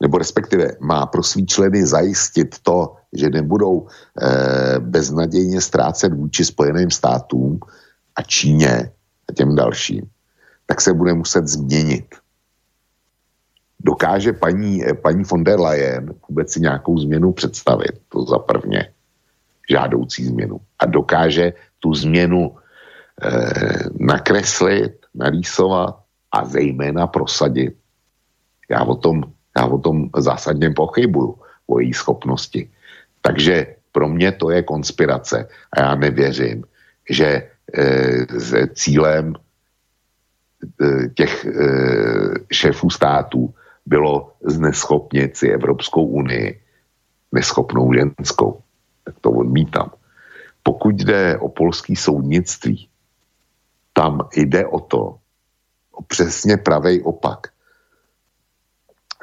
nebo 0.00 0.18
respektive 0.18 0.76
má 0.80 1.06
pro 1.06 1.22
svý 1.22 1.46
členy 1.46 1.86
zajistit 1.86 2.56
to, 2.62 2.94
že 3.12 3.30
nebudou 3.30 3.86
beznadějně 4.78 5.60
ztrácet 5.60 6.12
vůči 6.12 6.44
Spojeným 6.44 6.90
státům 6.90 7.60
a 8.16 8.22
Číně 8.22 8.92
a 9.28 9.32
těm 9.32 9.54
dalším, 9.54 10.02
tak 10.66 10.80
se 10.80 10.94
bude 10.94 11.14
muset 11.14 11.48
změnit. 11.48 12.14
Dokáže 13.80 14.32
paní, 14.32 14.84
eh, 14.84 14.94
paní 14.94 15.24
von 15.24 15.44
der 15.44 15.60
Leyen 15.60 16.14
vůbec 16.28 16.52
si 16.52 16.60
nějakou 16.60 16.98
změnu 16.98 17.32
představit, 17.32 18.00
to 18.08 18.24
za 18.24 18.38
prvně, 18.38 18.92
žádoucí 19.70 20.24
změnu. 20.24 20.60
A 20.78 20.86
dokáže 20.86 21.52
tu 21.78 21.94
změnu 21.94 22.56
eh, 23.22 23.90
nakreslit, 23.98 25.06
narýsovat 25.14 25.96
a 26.32 26.44
zejména 26.44 27.06
prosadit. 27.06 27.76
Já 28.70 28.82
o 28.84 28.94
tom, 28.94 29.24
já 29.56 29.66
o 29.66 29.78
tom 29.78 30.10
zásadně 30.16 30.70
pochybuju, 30.70 31.38
o 31.66 31.80
její 31.80 31.94
schopnosti. 31.94 32.70
Takže 33.22 33.66
pro 33.92 34.08
mě 34.08 34.32
to 34.32 34.50
je 34.50 34.62
konspirace 34.62 35.48
a 35.72 35.80
já 35.80 35.94
nevěřím, 35.94 36.64
že 37.10 37.48
eh, 37.74 38.26
s 38.28 38.52
cílem 38.74 39.34
eh, 39.34 41.08
těch 41.14 41.46
eh, 41.46 42.34
šéfů 42.52 42.90
států 42.90 43.54
bylo 43.86 44.32
zneschopnit 44.44 45.36
si 45.36 45.48
Evropskou 45.48 46.06
unii 46.06 46.60
neschopnou 47.32 47.92
ženskou. 47.92 48.60
Tak 49.06 49.14
to 49.20 49.30
odmítám. 49.30 49.90
Pokud 50.62 50.94
jde 50.94 51.38
o 51.38 51.48
polský 51.48 51.96
soudnictví, 51.96 52.88
tam 53.92 54.28
jde 54.36 54.66
o 54.66 54.80
to, 54.80 55.18
o 55.92 56.02
přesně 56.02 56.56
pravý 56.56 57.02
opak. 57.02 57.46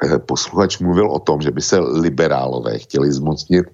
Eh, 0.03 0.19
posluchač 0.19 0.79
mluvil 0.79 1.11
o 1.11 1.19
tom, 1.19 1.41
že 1.41 1.51
by 1.51 1.61
se 1.61 1.79
liberálové 1.79 2.79
chtěli 2.79 3.11
zmocnit 3.11 3.65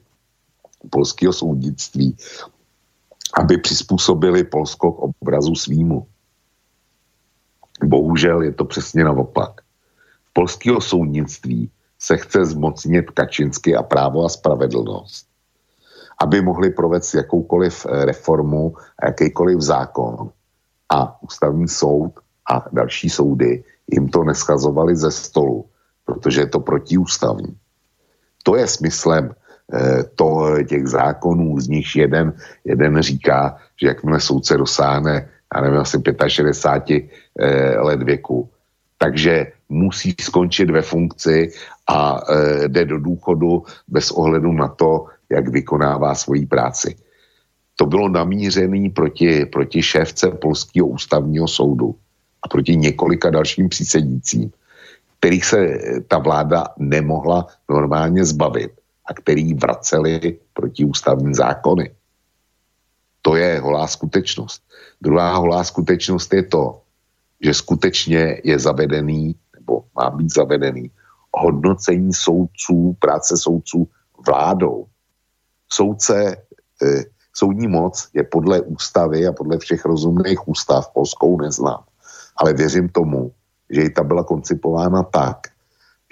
polského 0.90 1.34
soudnictví, 1.34 2.18
aby 3.40 3.58
přizpůsobili 3.58 4.44
Polsko 4.44 4.92
k 4.92 5.00
obrazu 5.00 5.56
svýmu. 5.56 6.08
Bohužel 7.84 8.42
je 8.42 8.54
to 8.54 8.66
přesně 8.66 9.04
naopak 9.04 9.62
polského 10.40 10.82
soudnictví 10.82 11.72
se 12.00 12.18
chce 12.18 12.46
zmocnit 12.46 13.12
Kačinsky 13.12 13.76
a 13.76 13.84
právo 13.84 14.26
a 14.26 14.30
spravedlnost, 14.30 15.28
aby 16.20 16.42
mohli 16.42 16.70
provést 16.70 17.14
jakoukoliv 17.14 17.86
eh, 17.86 18.06
reformu 18.06 18.76
jakýkoliv 19.04 19.62
zákon 19.62 20.30
a 20.90 21.24
ústavní 21.24 21.68
soud 21.68 22.20
a 22.52 22.66
další 22.72 23.10
soudy 23.10 23.64
jim 23.88 24.10
to 24.10 24.24
neschazovali 24.24 24.96
ze 24.96 25.12
stolu, 25.12 25.66
protože 26.06 26.42
je 26.42 26.48
to 26.48 26.60
protiústavní. 26.60 27.56
To 28.44 28.56
je 28.56 28.68
smyslem 28.68 29.32
eh, 29.74 30.04
to, 30.16 30.56
těch 30.68 30.88
zákonů, 30.88 31.60
z 31.60 31.68
nich 31.68 31.96
jeden, 31.96 32.34
jeden 32.66 33.02
říká, 33.02 33.58
že 33.82 33.88
jakmile 33.88 34.20
soudce 34.20 34.58
dosáhne, 34.58 35.30
já 35.56 35.62
nevím, 35.62 35.80
asi 35.80 35.98
65 36.28 37.04
eh, 37.40 37.78
let 37.80 38.04
věku, 38.04 38.50
takže 38.98 39.52
musí 39.70 40.16
skončit 40.22 40.70
ve 40.70 40.82
funkci 40.82 41.52
a 41.88 42.22
jde 42.68 42.86
do 42.86 43.00
důchodu 43.00 43.64
bez 43.88 44.12
ohledu 44.12 44.52
na 44.52 44.68
to, 44.68 45.08
jak 45.30 45.48
vykonává 45.48 46.16
svoji 46.16 46.46
práci. 46.46 46.96
To 47.76 47.86
bylo 47.86 48.10
namířené 48.10 48.90
proti, 48.90 49.46
proti 49.46 49.84
šéfce 49.84 50.32
Polského 50.32 50.88
ústavního 50.88 51.48
soudu 51.48 51.96
a 52.44 52.48
proti 52.48 52.76
několika 52.76 53.30
dalším 53.30 53.70
přísedícím, 53.70 54.52
kterých 55.20 55.46
se 55.46 55.78
ta 56.08 56.18
vláda 56.18 56.64
nemohla 56.78 57.48
normálně 57.70 58.26
zbavit 58.26 58.72
a 59.06 59.14
který 59.14 59.54
vraceli 59.54 60.40
proti 60.54 60.86
ústavní 60.86 61.34
zákony. 61.34 61.92
To 63.22 63.36
je 63.36 63.60
holá 63.60 63.88
skutečnost. 63.88 64.64
Druhá 65.02 65.36
holá 65.36 65.64
skutečnost 65.64 66.34
je 66.34 66.44
to, 66.44 66.82
že 67.42 67.54
skutečně 67.54 68.42
je 68.44 68.60
zavedený 68.60 69.36
nebo 69.56 69.84
má 69.96 70.10
být 70.10 70.34
zavedený 70.34 70.92
hodnocení 71.34 72.14
soudců, 72.14 72.96
práce 73.00 73.38
soudců 73.38 73.88
vládou. 74.28 74.86
Soudce, 75.74 76.38
eh, 76.84 77.04
soudní 77.34 77.68
moc 77.68 78.10
je 78.14 78.24
podle 78.24 78.62
ústavy 78.62 79.28
a 79.28 79.32
podle 79.32 79.58
všech 79.58 79.86
rozumných 79.86 80.48
ústav, 80.48 80.90
polskou 80.94 81.42
neznám, 81.42 81.84
ale 82.38 82.54
věřím 82.54 82.90
tomu, 82.90 83.32
že 83.70 83.82
i 83.82 83.90
ta 83.90 84.04
byla 84.04 84.24
koncipována 84.24 85.04
tak, 85.04 85.38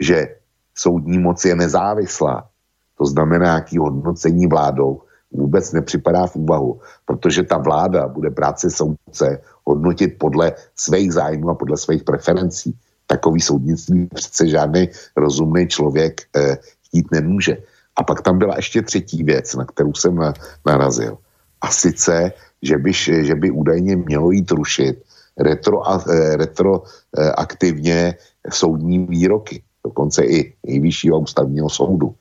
že 0.01 0.35
soudní 0.75 1.17
moc 1.17 1.45
je 1.45 1.55
nezávislá. 1.55 2.49
To 2.97 3.05
znamená, 3.05 3.53
jaký 3.53 3.77
hodnocení 3.77 4.47
vládou 4.47 5.01
vůbec 5.31 5.71
nepřipadá 5.71 6.27
v 6.27 6.35
úvahu, 6.35 6.79
protože 7.05 7.43
ta 7.43 7.57
vláda 7.57 8.07
bude 8.07 8.29
práci 8.29 8.71
soudce 8.71 9.41
hodnotit 9.65 10.17
podle 10.17 10.53
svých 10.75 11.13
zájmů 11.13 11.49
a 11.49 11.55
podle 11.55 11.77
svých 11.77 12.03
preferencí 12.03 12.77
takový 13.07 13.41
soudnictví 13.41 14.07
přece 14.13 14.47
žádný 14.47 14.89
rozumný 15.15 15.67
člověk 15.67 16.21
eh, 16.35 16.57
chtít 16.85 17.11
nemůže. 17.11 17.57
A 17.97 18.03
pak 18.03 18.21
tam 18.21 18.37
byla 18.37 18.55
ještě 18.55 18.81
třetí 18.81 19.23
věc, 19.23 19.55
na 19.55 19.65
kterou 19.65 19.93
jsem 19.93 20.15
na, 20.15 20.33
narazil. 20.65 21.17
A 21.61 21.67
sice, 21.71 22.31
že 22.61 22.77
by, 22.77 22.93
že 22.93 23.35
by 23.35 23.51
údajně 23.51 23.95
mělo 23.95 24.31
jít 24.31 24.51
rušit 24.51 25.03
retro, 25.39 25.81
eh, 25.89 26.37
retroaktivně 26.37 28.15
soudní 28.53 29.05
výroky, 29.05 29.63
dokonce 29.85 30.25
i 30.25 30.53
nejvyššího 30.65 31.19
ústavního 31.19 31.69
soudu. 31.69 32.15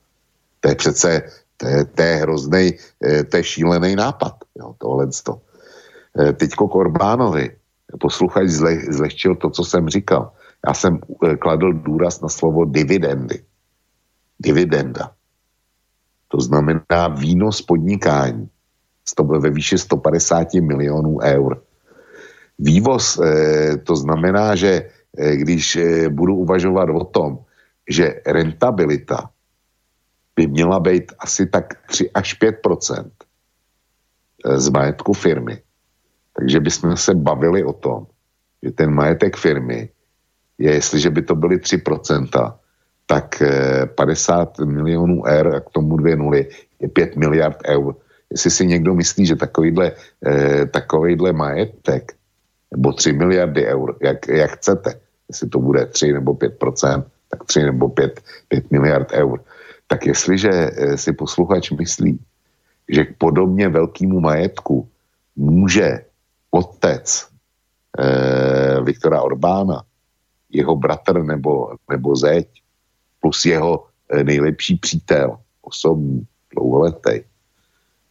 To 0.60 0.68
je 0.68 0.74
přece 0.74 1.22
to 1.56 1.66
je, 1.68 1.84
to 1.84 2.02
je 2.02 2.14
hrozný, 2.16 2.64
eh, 3.04 3.24
to 3.24 3.36
je 3.36 3.44
šílený 3.44 3.96
nápad, 3.96 4.34
jo, 4.60 4.74
tohle. 4.78 5.08
Eh, 5.08 6.32
teďko 6.32 6.68
k 6.68 6.74
Orbánovi. 6.74 7.46
Posluchač 8.00 8.48
zle, 8.48 8.92
zlehčil 8.92 9.36
to, 9.36 9.50
co 9.50 9.64
jsem 9.64 9.88
říkal. 9.88 10.32
Já 10.66 10.74
jsem 10.74 11.00
kladl 11.40 11.72
důraz 11.72 12.20
na 12.20 12.28
slovo 12.28 12.64
dividendy. 12.64 13.44
Dividenda. 14.38 15.15
To 16.28 16.40
znamená 16.40 17.08
výnos 17.18 17.62
podnikání 17.62 18.48
ve 19.38 19.50
výši 19.50 19.78
150 19.78 20.54
milionů 20.54 21.18
eur. 21.22 21.62
Vývoz, 22.58 23.18
eh, 23.18 23.76
to 23.76 23.96
znamená, 23.96 24.54
že 24.54 24.90
eh, 25.18 25.36
když 25.36 25.78
budu 26.08 26.36
uvažovat 26.36 26.88
o 26.90 27.04
tom, 27.04 27.38
že 27.88 28.20
rentabilita 28.26 29.30
by 30.36 30.46
měla 30.46 30.80
být 30.80 31.12
asi 31.18 31.46
tak 31.46 31.86
3 31.86 32.10
až 32.10 32.34
5% 32.34 33.10
z 34.44 34.68
majetku 34.68 35.12
firmy. 35.12 35.62
Takže 36.36 36.60
bychom 36.60 36.96
se 36.96 37.14
bavili 37.14 37.64
o 37.64 37.72
tom, 37.72 38.06
že 38.62 38.70
ten 38.70 38.90
majetek 38.90 39.36
firmy 39.36 39.88
je, 40.58 40.72
jestliže 40.74 41.10
by 41.10 41.22
to 41.22 41.34
byly 41.34 41.56
3%, 41.56 42.58
tak 43.06 43.42
50 43.94 44.58
milionů 44.58 45.22
eur 45.26 45.54
a 45.54 45.60
k 45.60 45.70
tomu 45.70 45.96
dvě 45.96 46.16
nuly 46.16 46.48
je 46.80 46.88
5 46.88 47.16
miliard 47.16 47.56
eur. 47.66 47.94
Jestli 48.30 48.50
si 48.50 48.66
někdo 48.66 48.94
myslí, 48.94 49.26
že 49.26 49.36
takovýhle, 49.36 49.92
takovýhle 50.70 51.32
majetek 51.32 52.12
nebo 52.72 52.92
3 52.92 53.12
miliardy 53.12 53.66
eur, 53.66 53.96
jak, 54.02 54.28
jak 54.28 54.50
chcete, 54.50 55.00
jestli 55.28 55.48
to 55.48 55.58
bude 55.58 55.86
3 55.86 56.12
nebo 56.12 56.34
5 56.34 56.58
tak 57.30 57.44
3 57.44 57.62
nebo 57.62 57.88
5, 57.88 58.20
5 58.48 58.70
miliard 58.70 59.12
eur, 59.12 59.40
tak 59.86 60.06
jestliže 60.06 60.50
si 60.94 61.12
posluchač 61.12 61.70
myslí, 61.70 62.18
že 62.88 63.04
k 63.04 63.16
podobně 63.18 63.68
velkému 63.68 64.20
majetku 64.20 64.88
může 65.36 66.04
otec 66.50 67.26
eh, 67.98 68.80
Viktora 68.82 69.22
Orbána, 69.22 69.82
jeho 70.50 70.76
bratr 70.76 71.22
nebo, 71.22 71.76
nebo 71.90 72.16
zeď, 72.16 72.48
plus 73.26 73.42
jeho 73.42 73.90
eh, 74.06 74.24
nejlepší 74.24 74.78
přítel, 74.78 75.34
osobní, 75.62 76.22
dlouholetý, 76.54 77.26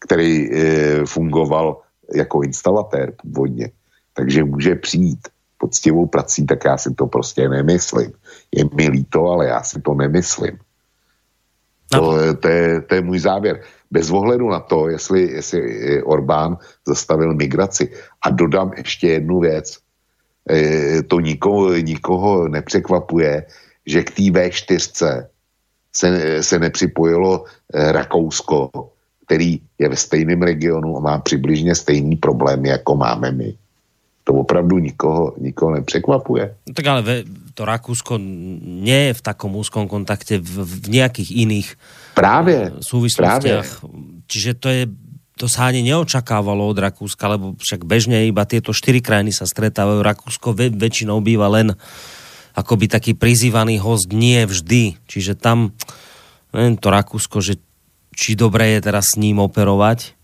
který 0.04 0.52
eh, 0.52 1.06
fungoval 1.08 1.80
jako 2.16 2.44
instalatér 2.44 3.16
původně, 3.16 3.72
takže 4.14 4.44
může 4.44 4.76
přijít 4.76 5.32
poctivou 5.58 6.06
prací, 6.06 6.46
tak 6.46 6.60
já 6.66 6.78
si 6.78 6.92
to 7.00 7.08
prostě 7.08 7.48
nemyslím. 7.48 8.12
Je 8.52 8.68
mi 8.76 8.92
líto, 8.92 9.40
ale 9.40 9.48
já 9.48 9.64
si 9.64 9.80
to 9.82 9.96
nemyslím. 9.96 10.60
No. 11.94 12.00
To, 12.00 12.36
to, 12.44 12.48
je, 12.48 12.82
to 12.82 12.96
je 12.96 13.02
můj 13.02 13.20
závěr 13.20 13.64
bez 13.92 14.12
ohledu 14.12 14.50
na 14.50 14.60
to, 14.60 14.90
jestli, 14.92 15.32
jestli 15.32 16.04
Orbán 16.04 16.58
zastavil 16.88 17.34
migraci. 17.34 17.88
A 18.20 18.30
dodám 18.36 18.76
ještě 18.78 19.08
jednu 19.08 19.40
věc. 19.40 19.80
E, 20.52 21.04
to 21.08 21.20
nikoho, 21.20 21.74
nikoho 21.80 22.48
nepřekvapuje, 22.48 23.46
že 23.86 24.04
k 24.04 24.12
té 24.12 24.24
V4 24.24 25.26
se, 25.94 26.44
se 26.44 26.60
nepřipojilo 26.60 27.46
e, 27.74 27.92
Rakousko, 27.92 28.70
který 29.26 29.60
je 29.80 29.90
ve 29.90 29.96
stejném 29.96 30.42
regionu 30.42 30.98
a 30.98 31.00
má 31.00 31.20
přibližně 31.20 31.76
stejný 31.76 32.16
problém, 32.16 32.66
jako 32.66 32.96
máme 32.96 33.32
my. 33.32 33.54
To 34.24 34.34
opravdu 34.34 34.80
nikoho, 34.80 35.34
nikoho 35.38 35.72
nepřekvapuje. 35.72 36.56
No 36.68 36.74
tak 36.74 36.86
ale 36.86 37.24
to 37.54 37.62
Rakúsko 37.62 38.18
nie 38.18 39.10
je 39.10 39.14
v 39.14 39.22
takom 39.22 39.54
úzkom 39.54 39.86
kontakte 39.86 40.42
v, 40.42 40.66
v 40.66 40.90
nejakých 40.90 41.30
iných 41.32 41.68
Právě. 42.18 42.72
súvislostiach. 42.82 43.80
Právě. 43.80 44.26
Čiže 44.28 44.52
to 44.54 44.70
je 44.70 44.84
to 45.36 45.52
sa 45.52 45.68
ani 45.68 45.84
neočakávalo 45.84 46.64
od 46.64 46.80
Rakúska, 46.80 47.28
lebo 47.28 47.60
však 47.60 47.84
bežne 47.84 48.24
iba 48.24 48.48
tieto 48.48 48.72
štyri 48.72 49.04
krajiny 49.04 49.36
sa 49.36 49.44
stretávajú. 49.44 50.00
Rakúsko 50.00 50.56
väčšinou 50.56 51.20
býva 51.20 51.52
len 51.52 51.76
akoby 52.56 52.88
taký 52.88 53.12
prizývaný 53.14 53.78
host, 53.84 54.16
nie 54.16 54.40
vždy. 54.48 54.96
Čiže 55.06 55.36
tam 55.36 55.76
neviem, 56.56 56.80
to 56.80 56.88
Rakúsko, 56.88 57.44
že 57.44 57.60
či 58.16 58.40
dobre 58.40 58.80
je 58.80 58.80
teraz 58.80 59.12
s 59.12 59.20
ním 59.20 59.44
operovať. 59.44 60.16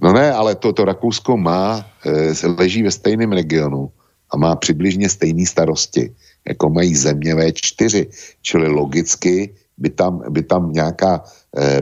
No 0.00 0.12
ne, 0.12 0.28
ale 0.28 0.56
toto 0.60 0.84
to 0.84 0.88
Rakúsko 0.88 1.40
má, 1.40 1.80
e, 2.04 2.32
leží 2.60 2.84
ve 2.84 2.92
stejném 2.92 3.32
regionu 3.32 3.88
a 4.32 4.36
má 4.36 4.56
přibližně 4.56 5.08
stejné 5.08 5.46
starosti, 5.46 6.12
jako 6.48 6.70
mají 6.70 6.96
země 6.96 7.34
V4. 7.34 8.06
Čili 8.42 8.68
logicky 8.68 9.56
by 9.78 9.90
tam, 9.90 10.22
by 10.28 10.42
tam 10.42 10.72
nějaká 10.72 11.24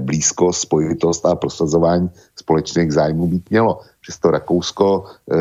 blízkost, 0.01 0.61
spojitost 0.61 1.27
a 1.27 1.35
prosazování 1.35 2.09
společných 2.37 2.93
zájmů 2.93 3.27
být 3.27 3.51
mělo. 3.51 3.81
Přesto 4.01 4.31
Rakousko 4.31 5.05
e, 5.05 5.37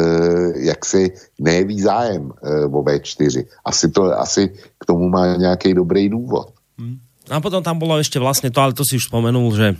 jaksi 0.67 1.11
nejeví 1.39 1.81
zájem 1.81 2.31
e, 2.43 2.65
o 2.65 2.83
V4. 2.83 3.45
Asi, 3.65 3.89
to, 3.89 4.19
asi 4.19 4.51
k 4.77 4.85
tomu 4.85 5.09
má 5.09 5.35
nějaký 5.35 5.73
dobrý 5.73 6.09
důvod. 6.09 6.51
Hmm. 6.79 6.99
A 7.27 7.43
potom 7.43 7.59
tam 7.59 7.75
bolo 7.75 7.99
ešte 7.99 8.23
vlastne 8.23 8.47
to, 8.47 8.63
ale 8.63 8.71
to 8.71 8.87
si 8.87 8.95
už 8.95 9.11
spomenul, 9.11 9.51
že 9.51 9.75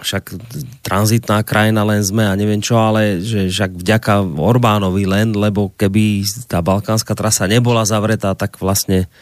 však 0.00 0.32
tranzitná 0.80 1.44
krajina 1.44 1.84
len 1.84 2.00
sme 2.00 2.24
a 2.24 2.32
neviem 2.32 2.64
čo, 2.64 2.80
ale 2.80 3.20
že 3.20 3.52
však 3.52 3.76
vďaka 3.76 4.24
Orbánovi 4.40 5.04
len, 5.04 5.36
lebo 5.36 5.70
keby 5.76 6.24
tá 6.48 6.64
balkánska 6.64 7.12
trasa 7.12 7.44
nebola 7.44 7.84
zavretá, 7.84 8.32
tak 8.32 8.56
vlastne 8.56 9.12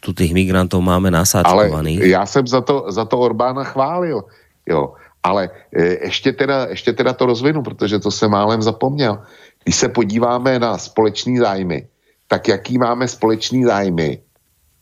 tu 0.00 0.12
tých 0.12 0.34
migrantov 0.34 0.82
máme 0.82 1.10
nasáčkovaných. 1.10 2.00
Ale 2.00 2.08
já 2.08 2.26
jsem 2.26 2.46
za 2.46 2.60
to, 2.60 2.86
za 2.88 3.04
to 3.04 3.18
Orbána 3.18 3.64
chválil, 3.64 4.24
jo. 4.66 4.94
Ale 5.22 5.50
e, 5.74 5.84
ještě 5.84 6.32
teda, 6.32 6.66
ještě 6.70 6.92
teda 6.92 7.12
to 7.12 7.26
rozvinu, 7.26 7.62
protože 7.62 7.98
to 7.98 8.10
jsem 8.10 8.30
málem 8.30 8.62
zapomněl. 8.62 9.18
Když 9.64 9.76
se 9.76 9.88
podíváme 9.88 10.58
na 10.58 10.78
společný 10.78 11.38
zájmy, 11.38 11.86
tak 12.28 12.48
jaký 12.48 12.78
máme 12.78 13.08
společný 13.08 13.64
zájmy 13.64 14.18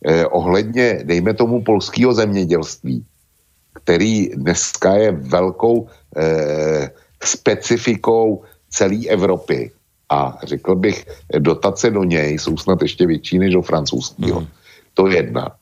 eh, 0.05 0.27
ohledně, 0.27 1.01
dejme 1.05 1.35
tomu, 1.35 1.63
polského 1.63 2.15
zemědělství, 2.15 3.05
který 3.75 4.29
dneska 4.29 4.95
je 4.95 5.13
velkou 5.13 5.89
eh, 6.17 6.91
specifikou 7.25 8.43
celé 8.71 9.07
Evropy. 9.09 9.71
A 10.11 10.39
řekl 10.43 10.75
bych, 10.75 11.07
dotace 11.39 11.91
do 11.91 12.05
něj 12.05 12.39
jsou 12.39 12.57
snad 12.57 12.83
ještě 12.83 13.07
větší 13.07 13.39
než 13.39 13.55
do 13.55 13.63
francouzského. 13.63 14.41
Mm. 14.41 14.47
To 14.97 15.07
jednak. 15.07 15.53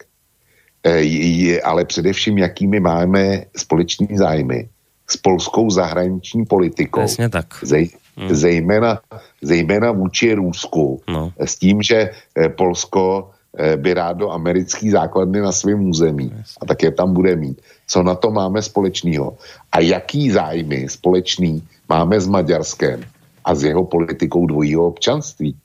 E, 0.87 1.61
ale 1.61 1.85
především, 1.85 2.39
jakými 2.39 2.81
máme 2.81 3.45
společní 3.57 4.09
zájmy 4.13 4.69
s 5.11 5.17
polskou 5.17 5.71
zahraniční 5.71 6.45
politikou. 6.45 7.01
Jasně 7.01 7.29
tak. 7.29 7.47
Zej, 7.63 7.91
hmm. 8.17 8.35
zejména, 8.35 9.01
zejména 9.43 9.93
vůči 9.93 10.35
Rusku. 10.35 11.03
No. 11.09 11.33
S 11.39 11.59
tím, 11.59 11.83
že 11.83 12.11
e, 12.39 12.49
Polsko 12.49 13.31
e, 13.59 13.77
by 13.77 13.95
rádo 13.95 14.31
americký 14.31 14.91
základny 14.91 15.41
na 15.41 15.53
svém 15.53 15.89
území 15.89 16.33
Jasně. 16.37 16.59
a 16.61 16.67
také 16.67 16.91
tam 16.91 17.15
bude 17.15 17.37
mít. 17.37 17.61
Co 17.87 18.03
na 18.03 18.15
to 18.15 18.31
máme 18.31 18.63
společného? 18.63 19.37
A 19.73 19.81
jaký 19.81 20.31
zájmy 20.31 20.89
společný 20.89 21.63
máme 21.89 22.21
s 22.21 22.27
Maďarskem 22.27 23.01
a 23.45 23.55
s 23.55 23.65
jeho 23.65 23.85
politikou 23.85 24.47
dvojího 24.47 24.87
občanství? 24.87 25.57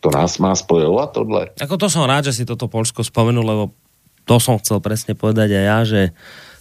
To 0.00 0.08
nás 0.08 0.40
má 0.40 0.56
spojovať 0.56 1.08
tohle. 1.12 1.42
Ako 1.60 1.76
to 1.76 1.92
som 1.92 2.08
rád, 2.08 2.32
že 2.32 2.40
si 2.40 2.44
toto 2.48 2.72
Polsko 2.72 3.04
spomenul, 3.04 3.44
lebo 3.44 3.64
to 4.24 4.40
som 4.40 4.56
chcel 4.56 4.80
presne 4.80 5.12
povedať 5.12 5.52
aj 5.52 5.64
ja, 5.64 5.78
že 5.84 6.02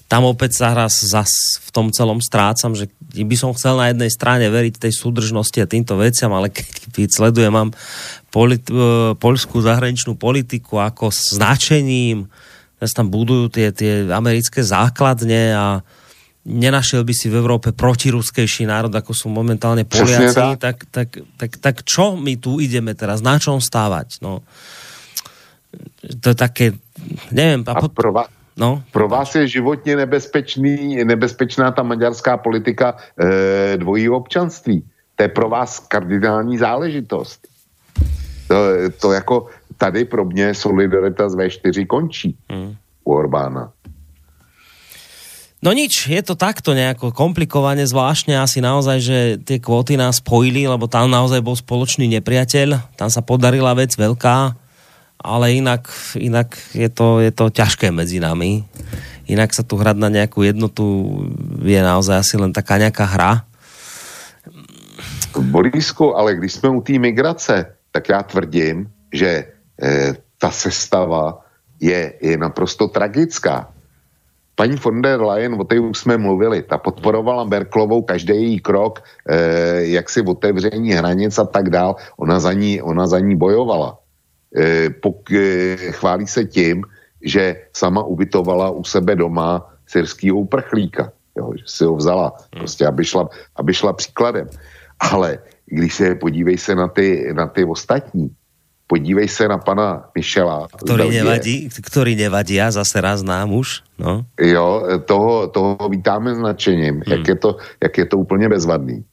tam 0.10 0.26
opäť 0.26 0.58
sa 0.58 0.74
raz 0.74 1.06
zas 1.06 1.62
v 1.62 1.70
tom 1.70 1.94
celom 1.94 2.18
strácam, 2.18 2.74
že 2.74 2.90
by 3.14 3.36
som 3.38 3.54
chcel 3.54 3.78
na 3.78 3.94
jednej 3.94 4.10
strane 4.10 4.50
veriť 4.50 4.82
tej 4.82 4.94
súdržnosti 4.98 5.62
a 5.62 5.70
týmto 5.70 5.94
veciam, 6.02 6.34
ale 6.34 6.50
keď 6.50 7.08
sledujem 7.14 7.54
mám 7.54 7.70
polit- 8.34 8.66
e, 8.74 9.14
polskú 9.14 9.62
zahraničnú 9.62 10.18
politiku 10.18 10.82
ako 10.82 11.14
značením, 11.14 12.26
že 12.82 12.96
tam 12.98 13.14
budujú 13.14 13.54
tie, 13.54 13.70
tie 13.70 14.10
americké 14.10 14.66
základne 14.66 15.54
a 15.54 15.66
nenašiel 16.46 17.04
by 17.04 17.14
si 17.14 17.28
v 17.28 17.36
Európe 17.40 17.76
protiruskejší 17.76 18.64
národ, 18.66 18.92
ako 18.94 19.12
sú 19.12 19.28
momentálne 19.28 19.84
Poliaci, 19.84 20.56
tak, 20.56 20.88
tak, 20.88 21.10
tak, 21.36 21.52
tak 21.60 21.76
čo 21.84 22.16
my 22.16 22.40
tu 22.40 22.64
ideme 22.64 22.96
teraz? 22.96 23.20
Na 23.20 23.36
čom 23.36 23.60
stávať? 23.60 24.24
No, 24.24 24.42
to 26.24 26.32
je 26.32 26.38
také, 26.38 26.66
neviem. 27.30 27.62
A, 27.68 27.78
a 27.78 27.88
pro, 27.88 28.12
vás, 28.12 28.28
no, 28.58 28.84
pro 28.92 29.08
vás 29.08 29.36
je 29.36 29.48
životně 29.48 29.96
nebezpečný, 29.96 31.04
nebezpečná 31.04 31.72
ta 31.72 31.84
maďarská 31.84 32.38
politika 32.38 32.98
e, 33.20 33.78
dvojí 33.78 34.10
občanství. 34.10 34.84
To 35.16 35.24
je 35.24 35.30
pro 35.30 35.50
vás 35.50 35.80
kardinální 35.80 36.58
záležitost. 36.58 37.48
To, 38.48 38.56
to 39.02 39.12
jako 39.12 39.48
tady 39.78 40.06
pro 40.06 40.26
mě 40.26 40.54
solidarita 40.54 41.30
z 41.30 41.36
V4 41.36 41.88
končí 41.88 42.38
hmm. 42.50 42.76
u 43.04 43.14
Orbána. 43.14 43.72
No 45.60 45.76
nič, 45.76 46.08
je 46.08 46.24
to 46.24 46.40
takto 46.40 46.72
nejako 46.72 47.12
komplikovane, 47.12 47.84
zvláštne 47.84 48.40
asi 48.40 48.64
naozaj, 48.64 48.98
že 49.04 49.18
tie 49.44 49.60
kvóty 49.60 50.00
nás 50.00 50.24
spojili, 50.24 50.64
lebo 50.64 50.88
tam 50.88 51.12
naozaj 51.12 51.44
bol 51.44 51.52
spoločný 51.52 52.08
nepriateľ, 52.16 52.96
tam 52.96 53.12
sa 53.12 53.20
podarila 53.20 53.76
vec 53.76 53.92
veľká, 53.92 54.56
ale 55.20 55.46
inak, 55.60 55.92
inak 56.16 56.56
je, 56.72 56.88
to, 56.88 57.20
je 57.20 57.32
to 57.36 57.52
ťažké 57.52 57.92
medzi 57.92 58.24
nami. 58.24 58.64
Inak 59.28 59.52
sa 59.52 59.68
tu 59.68 59.76
hrať 59.76 60.00
na 60.00 60.08
nejakú 60.08 60.48
jednotu 60.48 60.84
je 61.60 61.80
naozaj 61.84 62.16
asi 62.24 62.40
len 62.40 62.56
taká 62.56 62.80
nejaká 62.80 63.04
hra. 63.04 63.44
Borisku, 65.36 66.16
ale 66.16 66.40
když 66.40 66.54
jsme 66.54 66.70
u 66.70 66.82
té 66.82 66.96
migrace, 66.96 67.76
tak 67.92 68.10
já 68.10 68.24
tvrdím, 68.24 68.88
že 69.12 69.28
e, 69.28 69.44
ta 70.40 70.52
sestava 70.52 71.44
je, 71.84 72.14
je 72.22 72.38
naprosto 72.40 72.88
tragická 72.88 73.68
Paní 74.60 74.76
von 74.76 75.02
der 75.02 75.22
Leyen, 75.24 75.56
o 75.56 75.64
té 75.64 75.80
už 75.80 75.98
jsme 75.98 76.18
mluvili, 76.18 76.64
ta 76.68 76.78
podporovala 76.78 77.44
Merklovou 77.44 78.02
každý 78.02 78.36
její 78.36 78.60
krok, 78.60 79.00
eh, 79.00 79.96
jak 79.96 80.10
si 80.10 80.22
otevření 80.22 80.92
hranic 80.92 81.40
a 81.40 81.46
tak 81.48 81.70
dál. 81.70 81.96
Ona 82.20 82.40
za 82.40 82.54
ní, 82.54 82.82
ona 82.82 83.08
za 83.08 83.20
ní 83.24 83.40
bojovala. 83.40 84.04
Eh, 84.52 84.90
pok, 84.90 85.32
eh, 85.32 85.96
chválí 85.96 86.28
se 86.28 86.44
tím, 86.44 86.84
že 87.24 87.72
sama 87.72 88.04
ubytovala 88.04 88.76
u 88.76 88.84
sebe 88.84 89.16
doma 89.16 89.64
syrského 89.88 90.44
uprchlíka. 90.44 91.16
Jo, 91.40 91.56
že 91.56 91.64
si 91.64 91.84
ho 91.88 91.96
vzala, 91.96 92.36
prostě 92.52 92.84
aby 92.84 93.06
šla, 93.06 93.32
aby 93.56 93.72
šla 93.74 93.96
příkladem. 93.96 94.52
Ale 95.00 95.40
když 95.72 95.94
se 95.96 96.20
podívej 96.20 96.58
se 96.60 96.76
na 96.76 96.92
ty, 96.92 97.32
na 97.32 97.48
ty 97.48 97.64
ostatní, 97.64 98.36
podívej 98.90 99.30
se 99.30 99.46
na 99.46 99.62
pana 99.62 100.10
Michela. 100.18 100.66
Ktorý 100.66 101.14
nevadí, 101.14 101.70
ktorý 101.70 102.18
nevadí, 102.18 102.58
ja 102.58 102.74
zase 102.74 102.98
raz 102.98 103.22
nám 103.22 103.54
už. 103.54 103.86
No. 104.02 104.26
Jo, 104.42 104.82
toho, 105.06 105.46
toho 105.54 105.78
vítáme 105.94 106.34
značením, 106.34 107.06
hmm. 107.06 107.12
jak, 107.14 107.24
je 107.28 107.38
to, 107.38 107.50
jak 107.78 107.94
je 107.98 108.06
to 108.10 108.16
úplně 108.18 108.50
bezvadný. 108.50 109.06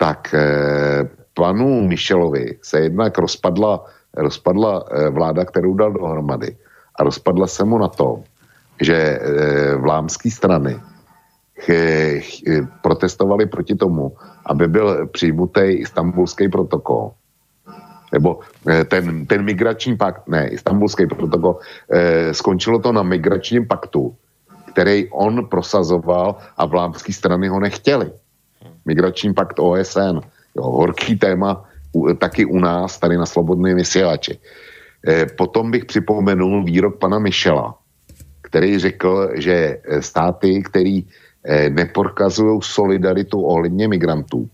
Tak 0.00 0.32
eh, 0.32 1.04
panu 1.36 1.84
Michelovi 1.84 2.56
se 2.64 2.88
jednak 2.88 3.12
rozpadla, 3.18 3.84
rozpadla 4.16 4.72
eh, 4.88 5.10
vláda, 5.12 5.44
kterou 5.44 5.76
dal 5.76 5.92
dohromady. 5.92 6.56
A 6.96 7.04
rozpadla 7.04 7.46
se 7.46 7.64
mu 7.64 7.76
na 7.78 7.92
to, 7.92 8.24
že 8.80 8.96
eh, 8.96 9.20
vlámské 9.76 10.32
strany 10.32 10.80
ch, 11.60 11.68
protestovali 12.80 13.44
proti 13.46 13.76
tomu, 13.76 14.16
aby 14.48 14.68
byl 14.68 15.06
přijmutý 15.12 15.84
istambulský 15.84 16.48
protokol 16.48 17.19
nebo 18.12 18.40
eh, 18.68 18.84
ten, 18.84 19.26
ten 19.26 19.44
migrační 19.44 19.96
pakt, 19.96 20.28
ne, 20.28 20.48
istambulský 20.48 21.06
protokol, 21.06 21.58
eh, 21.92 22.34
skončilo 22.34 22.78
to 22.78 22.92
na 22.92 23.02
migračním 23.02 23.66
paktu, 23.66 24.14
který 24.72 25.08
on 25.10 25.46
prosazoval 25.46 26.36
a 26.56 26.66
vlámské 26.66 27.12
strany 27.12 27.48
ho 27.48 27.60
nechtěli. 27.60 28.10
Migrační 28.86 29.34
pakt 29.34 29.58
OSN, 29.58 30.20
jo, 30.56 30.62
horký 30.62 31.16
téma 31.16 31.64
u, 31.92 32.14
taky 32.14 32.44
u 32.44 32.58
nás, 32.58 32.98
tady 32.98 33.16
na 33.16 33.26
Slobodné 33.26 33.74
vysílači. 33.74 34.38
Eh, 35.06 35.26
potom 35.26 35.70
bych 35.70 35.84
připomenul 35.84 36.64
výrok 36.64 36.98
pana 36.98 37.18
Michela, 37.18 37.74
který 38.42 38.78
řekl, 38.78 39.30
že 39.34 39.78
eh, 39.84 40.02
státy, 40.02 40.62
který 40.62 41.04
eh, 41.44 41.70
neporkazují 41.70 42.60
solidaritu 42.62 43.42
ohledně 43.42 43.88
migrantů, 43.88 44.48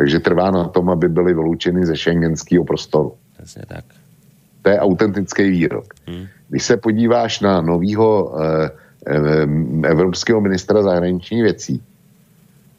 takže 0.00 0.20
trvá 0.20 0.50
na 0.50 0.64
tom, 0.72 0.90
aby 0.90 1.08
byly 1.08 1.34
vyloučeny 1.34 1.86
ze 1.86 1.96
šengenského 1.96 2.64
prostoru. 2.64 3.12
Jasně 3.38 3.62
tak. 3.68 3.84
To 4.62 4.68
je 4.70 4.80
autentický 4.80 5.50
výrok. 5.50 5.84
Hmm. 6.08 6.24
Když 6.48 6.64
se 6.64 6.76
podíváš 6.76 7.40
na 7.40 7.60
novýho 7.60 8.32
eh, 8.32 8.70
eh, 9.06 9.88
evropského 9.88 10.40
ministra 10.40 10.82
zahraničních 10.82 11.42
věcí, 11.42 11.82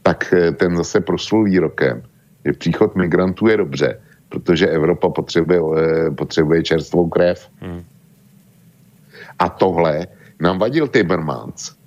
tak 0.02 0.34
eh, 0.34 0.52
ten 0.52 0.78
zase 0.78 1.02
proslul 1.02 1.46
výrokem, 1.46 2.02
že 2.46 2.54
příchod 2.54 2.96
migrantů 2.96 3.48
je 3.48 3.58
dobře, 3.58 4.02
protože 4.30 4.68
Evropa 4.68 5.10
potřebuje, 5.10 5.62
eh, 5.62 6.12
potřebuje 6.12 6.64
čerstvou 6.64 7.10
krev. 7.10 7.50
Hmm. 7.62 7.86
A 9.40 9.50
tohle 9.50 10.08
nám 10.42 10.58
vadil 10.58 10.88
Timmermans. 10.88 11.78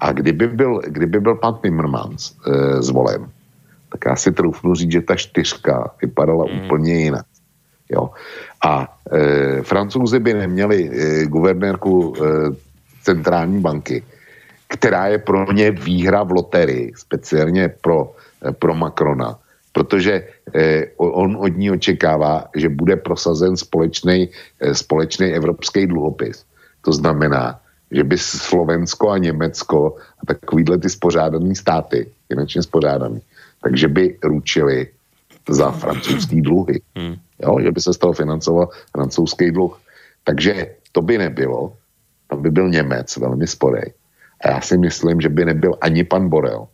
A 0.00 0.12
kdyby 0.12 0.46
byl, 0.46 0.80
kdyby 0.86 1.20
byl 1.20 1.34
pan 1.34 1.58
Timmermans 1.62 2.30
eh, 2.46 2.82
zvolen, 2.82 3.26
tak 3.92 4.00
já 4.06 4.16
si 4.16 4.32
troufnu 4.32 4.74
říct, 4.74 4.92
že 4.92 5.00
ta 5.00 5.16
čtyřka 5.16 5.90
vypadala 6.02 6.44
mm. 6.44 6.64
úplně 6.64 6.94
jinak. 6.94 7.26
Jo. 7.88 8.10
A 8.64 8.98
e, 9.12 9.62
francouzi 9.62 10.18
by 10.18 10.34
neměli 10.34 10.78
e, 10.90 11.26
guvernérku 11.26 12.14
e, 12.16 12.20
centrální 13.02 13.60
banky, 13.60 14.02
která 14.68 15.06
je 15.06 15.18
pro 15.18 15.52
ně 15.52 15.70
výhra 15.70 16.22
v 16.22 16.30
loterii, 16.30 16.92
speciálně 16.96 17.68
pro, 17.68 18.12
e, 18.44 18.52
pro 18.52 18.74
Macrona, 18.74 19.38
protože 19.72 20.28
e, 20.54 20.86
on 20.96 21.36
od 21.40 21.56
ní 21.56 21.70
očekává, 21.70 22.44
že 22.56 22.68
bude 22.68 22.96
prosazen 22.96 23.56
společný, 23.56 24.28
e, 24.60 24.74
společný 24.74 25.26
evropský 25.32 25.86
dluhopis. 25.86 26.44
To 26.84 26.92
znamená, 26.92 27.60
že 27.90 28.04
by 28.04 28.18
Slovensko 28.18 29.10
a 29.10 29.18
Německo 29.18 29.96
a 29.96 30.22
takovýhle 30.26 30.78
ty 30.78 30.88
spořádaný 30.90 31.56
státy, 31.56 32.10
finančně 32.28 32.62
spořádaný, 32.62 33.20
takže 33.62 33.88
by 33.88 34.18
ručili 34.22 34.88
za 35.48 35.70
francouzský 35.70 36.42
dluhy. 36.42 36.80
Hmm. 36.96 37.16
Jo, 37.42 37.56
že 37.62 37.72
by 37.72 37.80
se 37.80 37.94
z 37.94 37.98
toho 37.98 38.12
financoval 38.12 38.68
francouzský 38.92 39.50
dluh. 39.50 39.80
Takže 40.24 40.66
to 40.92 41.02
by 41.02 41.18
nebylo. 41.18 41.76
Tam 42.28 42.42
by 42.42 42.50
byl 42.50 42.68
Němec 42.68 43.16
velmi 43.16 43.46
sporej. 43.46 43.92
A 44.40 44.48
já 44.48 44.60
si 44.60 44.78
myslím, 44.78 45.20
že 45.20 45.28
by 45.28 45.44
nebyl 45.44 45.74
ani 45.80 46.04
pan 46.04 46.28
Borel 46.28 46.66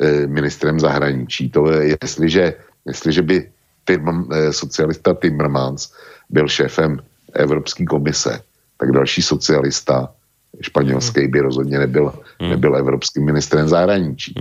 eh, 0.00 0.26
ministrem 0.26 0.80
zahraničí. 0.80 1.50
To 1.50 1.70
je, 1.70 1.96
jestliže, 2.02 2.54
jestliže 2.86 3.22
by 3.22 3.50
Tim, 3.84 4.28
eh, 4.32 4.52
socialista 4.52 5.14
Timmermans 5.14 5.92
byl 6.30 6.48
šéfem 6.48 6.98
Evropské 7.32 7.84
komise, 7.84 8.42
tak 8.76 8.92
další 8.92 9.22
socialista 9.22 10.12
španělský 10.60 11.28
by 11.28 11.40
rozhodně 11.40 11.78
nebyl, 11.78 12.12
hmm. 12.40 12.50
nebyl 12.50 12.76
evropským 12.76 13.24
ministrem 13.24 13.68
zahraničí. 13.68 14.34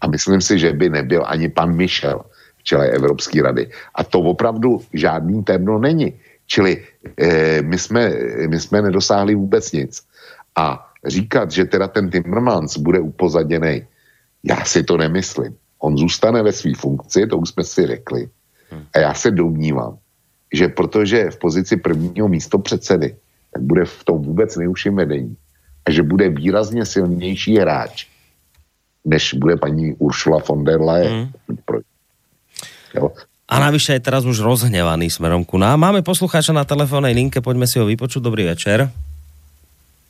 A 0.00 0.06
myslím 0.06 0.40
si, 0.40 0.58
že 0.58 0.72
by 0.72 0.90
nebyl 0.90 1.22
ani 1.26 1.48
pan 1.48 1.76
Michel 1.76 2.24
v 2.58 2.62
čele 2.64 2.88
Evropské 2.88 3.42
rady. 3.42 3.70
A 3.94 4.04
to 4.04 4.20
opravdu 4.20 4.80
žádný 4.92 5.44
témno 5.44 5.78
není. 5.78 6.14
Čili 6.46 6.84
e, 7.16 7.62
my, 7.62 7.78
jsme, 7.78 8.12
my 8.46 8.60
jsme 8.60 8.82
nedosáhli 8.82 9.34
vůbec 9.34 9.72
nic. 9.72 10.02
A 10.56 10.90
říkat, 11.06 11.50
že 11.50 11.64
teda 11.64 11.88
ten 11.88 12.10
Timmermans 12.10 12.76
bude 12.76 13.00
upozaděný, 13.00 13.86
já 14.44 14.64
si 14.64 14.82
to 14.82 14.96
nemyslím. 14.96 15.56
On 15.78 15.96
zůstane 15.96 16.42
ve 16.42 16.52
své 16.52 16.74
funkci, 16.74 17.26
to 17.26 17.38
už 17.38 17.48
jsme 17.48 17.64
si 17.64 17.86
řekli. 17.86 18.28
A 18.94 18.98
já 18.98 19.14
se 19.14 19.30
domnívám, 19.30 19.98
že 20.54 20.68
protože 20.68 21.30
v 21.30 21.38
pozici 21.38 21.76
prvního 21.76 22.28
místo 22.28 22.58
předsedy, 22.58 23.16
tak 23.52 23.62
bude 23.62 23.84
v 23.84 24.04
tom 24.04 24.22
vůbec 24.22 24.56
nejužším 24.56 24.96
vedení. 24.96 25.36
A 25.86 25.90
že 25.90 26.02
bude 26.02 26.28
výrazně 26.28 26.86
silnější 26.86 27.58
hráč, 27.58 28.06
než 29.04 29.34
bude 29.34 29.56
paní 29.56 29.94
Uršula 29.96 30.38
von 30.48 30.64
der 30.64 30.80
Leyen. 30.80 31.32
Mm. 31.48 31.80
Jo. 32.94 33.14
A 33.50 33.58
navyše 33.58 33.98
je 33.98 34.06
teraz 34.06 34.22
už 34.22 34.46
rozhnevaný 34.46 35.10
smerom 35.10 35.42
ku 35.42 35.58
nám. 35.58 35.82
Máme 35.82 36.06
poslucháča 36.06 36.54
na 36.54 36.62
telefónnej 36.62 37.10
linke, 37.10 37.42
poďme 37.42 37.66
si 37.66 37.82
ho 37.82 37.86
vypočuť. 37.86 38.22
Dobrý 38.22 38.46
večer. 38.46 38.86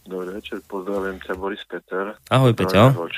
Dobrý 0.04 0.36
večer, 0.36 0.60
pozdravujem 0.68 1.16
ťa 1.24 1.32
Boris 1.40 1.64
Peter. 1.64 2.20
Ahoj 2.28 2.52
Peťo. 2.52 3.08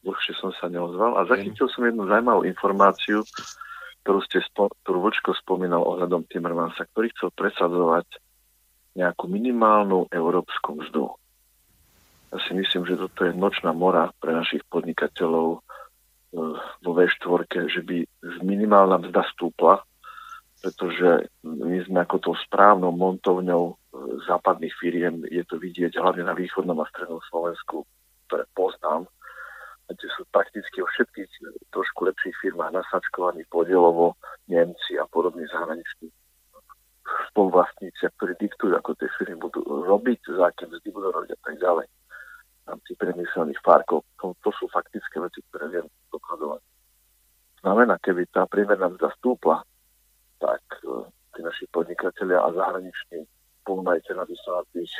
Dlhšie 0.00 0.32
som 0.40 0.50
sa 0.56 0.72
neozval 0.72 1.20
a 1.20 1.28
zachytil 1.28 1.68
som 1.68 1.84
jednu 1.84 2.08
zaujímavú 2.08 2.48
informáciu, 2.48 3.20
ktorú, 4.00 4.24
ste 4.24 4.40
spo, 4.40 4.72
ktorú 4.82 5.04
Vočko 5.04 5.36
spomínal 5.36 5.84
ohľadom 5.84 6.24
Timmermansa, 6.24 6.88
ktorý 6.88 7.12
chcel 7.12 7.28
presadzovať 7.36 8.08
nejakú 8.96 9.28
minimálnu 9.28 10.08
európsku 10.08 10.80
mzdu. 10.80 11.19
Ja 12.30 12.38
si 12.46 12.54
myslím, 12.54 12.86
že 12.86 12.94
toto 12.94 13.26
je 13.26 13.34
nočná 13.34 13.74
mora 13.74 14.14
pre 14.22 14.30
našich 14.30 14.62
podnikateľov 14.70 15.48
e, 15.50 15.60
vo 16.78 16.90
V4, 16.94 17.66
že 17.66 17.82
by 17.82 18.06
minimálna 18.46 19.02
mzda 19.02 19.26
stúpla, 19.34 19.82
pretože 20.62 21.26
my 21.42 21.82
sme 21.90 22.06
ako 22.06 22.16
tou 22.22 22.34
správnou 22.38 22.94
montovňou 22.94 23.64
e, 23.66 23.74
západných 24.30 24.74
firiem, 24.78 25.26
je 25.26 25.42
to 25.42 25.58
vidieť 25.58 25.98
hlavne 25.98 26.22
na 26.22 26.38
východnom 26.38 26.78
a 26.78 26.86
strednom 26.94 27.18
Slovensku, 27.26 27.82
ktoré 28.30 28.46
poznám, 28.54 29.10
kde 29.90 30.06
sú 30.14 30.22
prakticky 30.30 30.78
o 30.78 30.86
všetkých 30.86 31.30
trošku 31.74 32.06
lepších 32.06 32.46
firmách 32.46 32.78
nasačkovaní 32.78 33.42
podielovo 33.50 34.14
Nemci 34.46 35.02
a 35.02 35.04
podobní 35.10 35.50
zahraniční 35.50 36.14
spoluvlastníci, 37.34 38.06
ktorí 38.06 38.38
diktujú, 38.38 38.78
ako 38.78 38.94
tie 38.94 39.10
firmy 39.18 39.34
budú 39.34 39.66
robiť, 39.66 40.30
za 40.30 40.54
aké 40.54 40.70
mzdy 40.70 40.94
budú 40.94 41.10
robiť 41.10 41.34
a 41.34 41.40
tak 41.42 41.58
ďalej 41.58 41.90
rámci 42.70 42.94
priemyselných 42.94 43.60
parkov. 43.66 44.06
To, 44.22 44.38
to 44.40 44.50
sú 44.54 44.70
faktické 44.70 45.18
veci, 45.18 45.42
ktoré 45.50 45.66
viem 45.68 45.86
dokladovať. 46.14 46.62
Znamená, 47.60 47.98
keby 48.00 48.30
tá 48.30 48.46
priemerná 48.46 48.88
mzda 48.88 49.12
stúpla, 49.20 49.66
tak 50.40 50.62
uh, 50.86 51.04
tí 51.36 51.44
naši 51.44 51.68
podnikatelia 51.68 52.40
a 52.40 52.48
zahraniční 52.54 53.28
spolumajiteľa 53.60 54.24
tých 54.72 54.94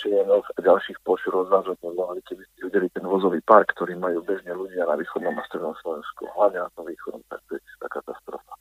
čienoch 0.00 0.46
a 0.56 0.58
ďalších 0.64 1.04
pošu 1.04 1.28
rozvážať 1.28 1.76
mohli, 1.84 2.24
keby 2.24 2.42
ste 2.48 2.60
videli 2.64 2.88
ten 2.88 3.04
vozový 3.04 3.44
park, 3.44 3.76
ktorý 3.76 3.98
majú 4.00 4.24
bežne 4.24 4.56
ľudia 4.56 4.88
na 4.88 4.96
východnom 4.96 5.36
a 5.36 5.44
strednom 5.44 5.76
Slovensku, 5.84 6.24
hlavne 6.32 6.64
na 6.64 6.70
tom 6.72 6.88
východnom, 6.88 7.20
tak 7.28 7.44
to 7.44 7.60
je 7.60 7.62
tá 7.76 7.88
katastrofa. 7.92 8.54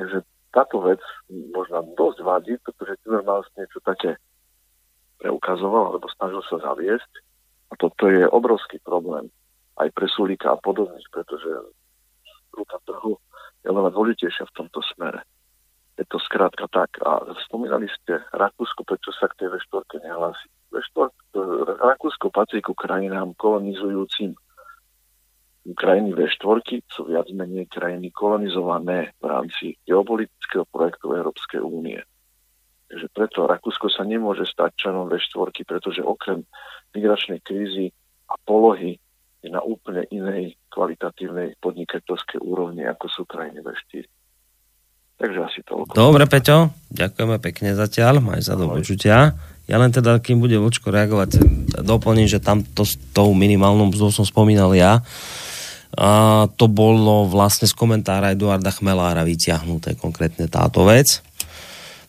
Takže 0.00 0.18
táto 0.48 0.80
vec 0.80 1.02
možno 1.28 1.84
dosť 1.92 2.18
vadí, 2.24 2.56
pretože 2.64 2.96
Timmermans 3.04 3.52
niečo 3.60 3.84
také 3.84 4.16
preukazoval 5.18 5.94
alebo 5.94 6.06
snažil 6.14 6.42
sa 6.46 6.56
zaviesť. 6.62 7.12
A 7.68 7.76
toto 7.76 8.08
je 8.08 8.24
obrovský 8.24 8.80
problém 8.80 9.28
aj 9.78 9.92
pre 9.94 10.06
Sulíka 10.10 10.54
a 10.54 10.58
podobných, 10.58 11.06
pretože 11.12 11.46
ruka 12.50 12.78
trhu 12.88 13.14
je 13.62 13.70
veľa 13.70 13.90
dôležitejšia 13.94 14.48
v 14.48 14.56
tomto 14.56 14.80
smere. 14.94 15.22
Je 15.98 16.06
to 16.06 16.18
skrátka 16.22 16.70
tak. 16.70 16.94
A 17.02 17.26
spomínali 17.46 17.90
ste 17.90 18.22
Rakúsko, 18.30 18.86
prečo 18.86 19.10
sa 19.14 19.26
k 19.30 19.44
tej 19.44 19.48
V4 19.58 19.98
nehlási. 20.06 20.46
V4, 20.70 21.10
Rakúsko 21.82 22.30
patrí 22.30 22.62
ku 22.62 22.74
krajinám 22.74 23.34
kolonizujúcim. 23.34 24.34
Krajiny 25.68 26.14
V4 26.14 26.80
sú 26.86 27.10
viac 27.10 27.26
menej 27.34 27.66
krajiny 27.68 28.14
kolonizované 28.14 29.12
v 29.18 29.24
rámci 29.26 29.74
geopolitického 29.84 30.64
projektu 30.70 31.12
Európskej 31.12 31.60
únie. 31.60 31.98
Takže 32.88 33.06
preto 33.12 33.44
Rakúsko 33.44 33.92
sa 33.92 34.02
nemôže 34.08 34.48
stať 34.48 34.72
členom 34.80 35.12
V4, 35.12 35.52
pretože 35.68 36.00
okrem 36.00 36.44
migračnej 36.96 37.44
krízy 37.44 37.92
a 38.32 38.34
polohy 38.48 38.96
je 39.44 39.48
na 39.52 39.60
úplne 39.60 40.08
inej 40.08 40.56
kvalitatívnej 40.72 41.60
podnikateľskej 41.60 42.40
úrovni, 42.42 42.88
ako 42.88 43.06
sú 43.12 43.22
krajiny 43.28 43.60
V4. 43.60 44.08
Takže 45.18 45.38
asi 45.42 45.60
toľko. 45.66 45.92
Dobre, 45.98 46.24
Peťo, 46.30 46.70
ďakujeme 46.94 47.36
pekne 47.42 47.74
zatiaľ, 47.74 48.22
maj 48.22 48.40
sa 48.40 48.54
do 48.54 48.70
počutia. 48.70 49.34
Ja 49.68 49.76
len 49.76 49.92
teda, 49.92 50.16
kým 50.22 50.40
bude 50.40 50.56
Vlčko 50.56 50.88
reagovať, 50.88 51.44
doplním, 51.84 52.24
že 52.24 52.40
tam 52.40 52.64
to 52.64 52.88
s 52.88 52.96
tou 53.12 53.36
minimálnou 53.36 53.92
mzdou 53.92 54.08
som 54.14 54.24
spomínal 54.24 54.72
ja. 54.72 55.04
A 55.98 56.08
to 56.54 56.70
bolo 56.70 57.28
vlastne 57.28 57.68
z 57.68 57.74
komentára 57.74 58.32
Eduarda 58.32 58.72
Chmelára 58.72 59.26
vyťahnuté 59.26 59.98
konkrétne 59.98 60.48
táto 60.48 60.86
vec. 60.88 61.20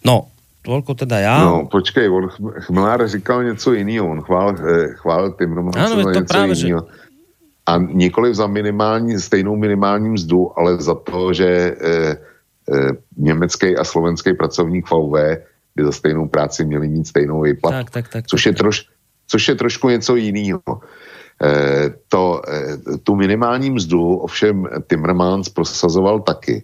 No, 0.06 0.32
toľko 0.64 0.92
teda 0.96 1.18
ja. 1.24 1.36
No, 1.40 1.66
počkej, 1.72 2.10
on 2.10 2.30
Chmelár 2.68 3.08
říkal 3.08 3.44
něco 3.44 3.74
jiného, 3.74 4.10
on 4.10 4.22
chvál, 4.22 4.56
eh, 4.60 4.94
chválil 5.00 5.32
Timmermansa 5.40 5.80
Áno, 5.80 5.96
za 5.96 6.04
to 6.04 6.10
něco 6.10 6.26
práve, 6.26 6.56
že 6.56 6.68
jiného. 6.68 6.84
A 7.70 7.78
nikoliv 7.78 8.36
za 8.36 8.48
minimální, 8.48 9.20
stejnou 9.20 9.56
minimální 9.56 10.10
mzdu, 10.10 10.60
ale 10.60 10.82
za 10.82 10.96
to, 10.96 11.34
že 11.34 11.46
e, 11.46 11.76
e, 11.78 12.18
německý 13.18 13.78
a 13.78 13.84
slovenský 13.84 14.34
pracovník 14.34 14.90
VV 14.90 15.14
by 15.76 15.84
za 15.84 15.92
stejnou 15.92 16.28
práci 16.28 16.66
měli 16.66 16.88
mít 16.88 17.08
stejnou 17.08 17.42
výplatu. 17.42 17.78
Tak, 17.78 17.90
tak, 17.90 18.06
tak. 18.10 18.28
což, 18.28 18.46
je 18.46 18.54
troš, 18.54 18.86
což 19.28 19.48
je 19.48 19.56
trošku 19.56 19.90
něco 19.90 20.16
jiného. 20.16 20.62
E, 21.38 21.94
to, 22.10 22.42
e, 22.42 22.98
tu 22.98 23.16
minimální 23.16 23.70
mzdu 23.70 24.18
ovšem 24.18 24.66
Timmermans 24.88 25.50
prosazoval 25.50 26.20
taky, 26.20 26.64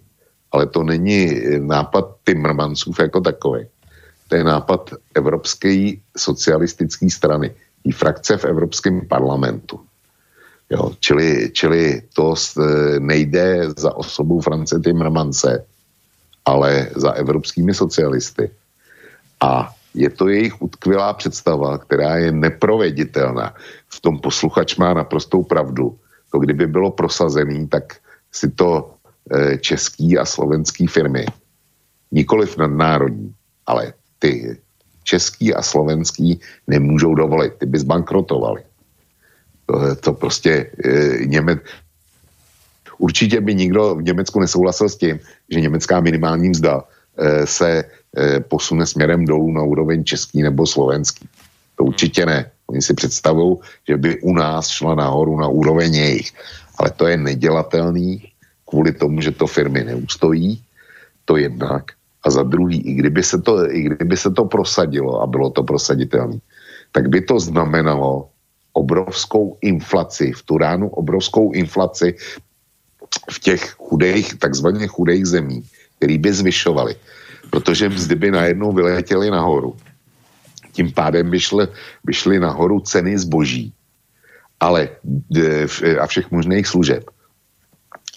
ale 0.52 0.66
to 0.66 0.82
není 0.82 1.38
nápad 1.58 2.04
Timmermansů 2.24 2.92
jako 2.98 3.20
takový. 3.20 3.66
To 4.28 4.36
je 4.36 4.44
nápad 4.44 4.90
Evropské 5.14 5.92
socialistické 6.16 7.10
strany, 7.10 7.54
i 7.86 7.92
frakce 7.92 8.36
v 8.36 8.44
Evropském 8.44 9.06
parlamentu. 9.06 9.80
Jo, 10.70 10.90
čili, 11.00 11.50
čili 11.54 12.02
to 12.14 12.36
s- 12.36 12.56
e, 12.58 13.00
nejde 13.00 13.70
za 13.78 13.96
osobou 13.96 14.40
France 14.40 14.80
Timmermanse, 14.80 15.64
ale 16.44 16.90
za 16.96 17.10
evropskými 17.12 17.74
socialisty. 17.74 18.50
A 19.40 19.70
je 19.94 20.10
to 20.10 20.28
jejich 20.28 20.62
utkvělá 20.62 21.12
představa, 21.12 21.78
která 21.78 22.16
je 22.16 22.32
neproveditelná. 22.32 23.54
V 23.88 24.00
tom 24.00 24.18
posluchač 24.18 24.76
má 24.76 24.94
naprostou 24.94 25.42
pravdu. 25.42 25.98
To 26.32 26.38
kdyby 26.38 26.66
bylo 26.66 26.90
prosazený, 26.90 27.68
tak 27.68 27.96
si 28.32 28.50
to 28.50 28.90
e, 29.30 29.58
český 29.58 30.18
a 30.18 30.24
slovenský 30.24 30.86
firmy, 30.86 31.26
nikoliv 32.10 32.56
nadnárodní, 32.56 33.34
ale 33.66 33.92
ty 34.18 34.56
český 35.04 35.54
a 35.54 35.62
slovenský 35.62 36.40
nemůžou 36.66 37.14
dovolit. 37.14 37.54
Ty 37.58 37.66
by 37.66 37.78
zbankrotovali. 37.78 38.62
To, 39.66 39.96
to 39.96 40.12
prostě 40.12 40.70
e, 40.84 41.26
Němec... 41.26 41.58
Určitě 42.98 43.40
by 43.40 43.54
nikdo 43.54 43.94
v 43.94 44.02
Německu 44.02 44.40
nesouhlasil 44.40 44.88
s 44.88 44.96
tím, 44.96 45.20
že 45.50 45.60
německá 45.60 46.00
minimální 46.00 46.48
mzda 46.48 46.84
e, 47.18 47.46
se 47.46 47.84
e, 48.16 48.40
posune 48.40 48.86
směrem 48.86 49.24
dolů 49.24 49.52
na 49.52 49.62
úroveň 49.62 50.04
český 50.04 50.42
nebo 50.42 50.66
slovenský. 50.66 51.28
To 51.76 51.84
určitě 51.84 52.26
ne. 52.26 52.50
Oni 52.66 52.82
si 52.82 52.94
představují, 52.94 53.56
že 53.88 53.96
by 53.96 54.20
u 54.20 54.32
nás 54.32 54.68
šla 54.68 54.94
nahoru 54.94 55.40
na 55.40 55.48
úroveň 55.48 55.94
jejich. 55.94 56.32
Ale 56.78 56.90
to 56.90 57.06
je 57.06 57.16
nedělatelný 57.16 58.32
kvůli 58.68 58.92
tomu, 58.92 59.20
že 59.20 59.30
to 59.30 59.46
firmy 59.46 59.84
neustojí, 59.84 60.62
to 61.24 61.36
jednak. 61.36 61.95
A 62.26 62.30
za 62.30 62.42
druhý, 62.42 62.82
i 62.82 62.92
kdyby 62.94 63.22
se 63.22 63.38
to, 63.38 63.70
i 63.70 63.82
kdyby 63.82 64.16
se 64.16 64.30
to 64.30 64.44
prosadilo 64.44 65.22
a 65.22 65.26
bylo 65.26 65.50
to 65.50 65.62
prosaditelné, 65.62 66.38
tak 66.92 67.08
by 67.08 67.20
to 67.20 67.40
znamenalo 67.40 68.28
obrovskou 68.72 69.58
inflaci, 69.62 70.32
v 70.32 70.42
tu 70.42 70.58
ránu 70.58 70.88
obrovskou 70.88 71.52
inflaci 71.52 72.14
v 73.30 73.38
těch 73.40 73.62
chudých, 73.78 74.34
takzvaně 74.34 74.86
chudých 74.86 75.26
zemí, 75.26 75.62
který 75.96 76.18
by 76.18 76.32
zvyšovali, 76.32 76.94
protože 77.50 77.88
mzdy 77.88 78.14
by 78.14 78.30
najednou 78.30 78.72
vyletěly 78.72 79.30
nahoru. 79.30 79.76
Tím 80.72 80.92
pádem 80.92 81.30
by 81.30 81.40
šly, 81.40 81.68
by 82.04 82.12
šly 82.12 82.40
nahoru 82.40 82.80
ceny 82.80 83.18
zboží 83.18 83.72
ale, 84.60 84.88
e, 85.36 85.98
a 86.00 86.06
všech 86.06 86.30
možných 86.30 86.66
služeb. 86.66 87.04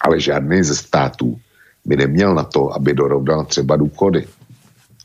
Ale 0.01 0.19
žádný 0.19 0.63
ze 0.63 0.75
států 0.75 1.39
by 1.85 1.95
neměl 1.98 2.35
na 2.35 2.43
to, 2.43 2.74
aby 2.74 2.93
dorovnal 2.93 3.45
třeba 3.45 3.75
důchody. 3.75 4.27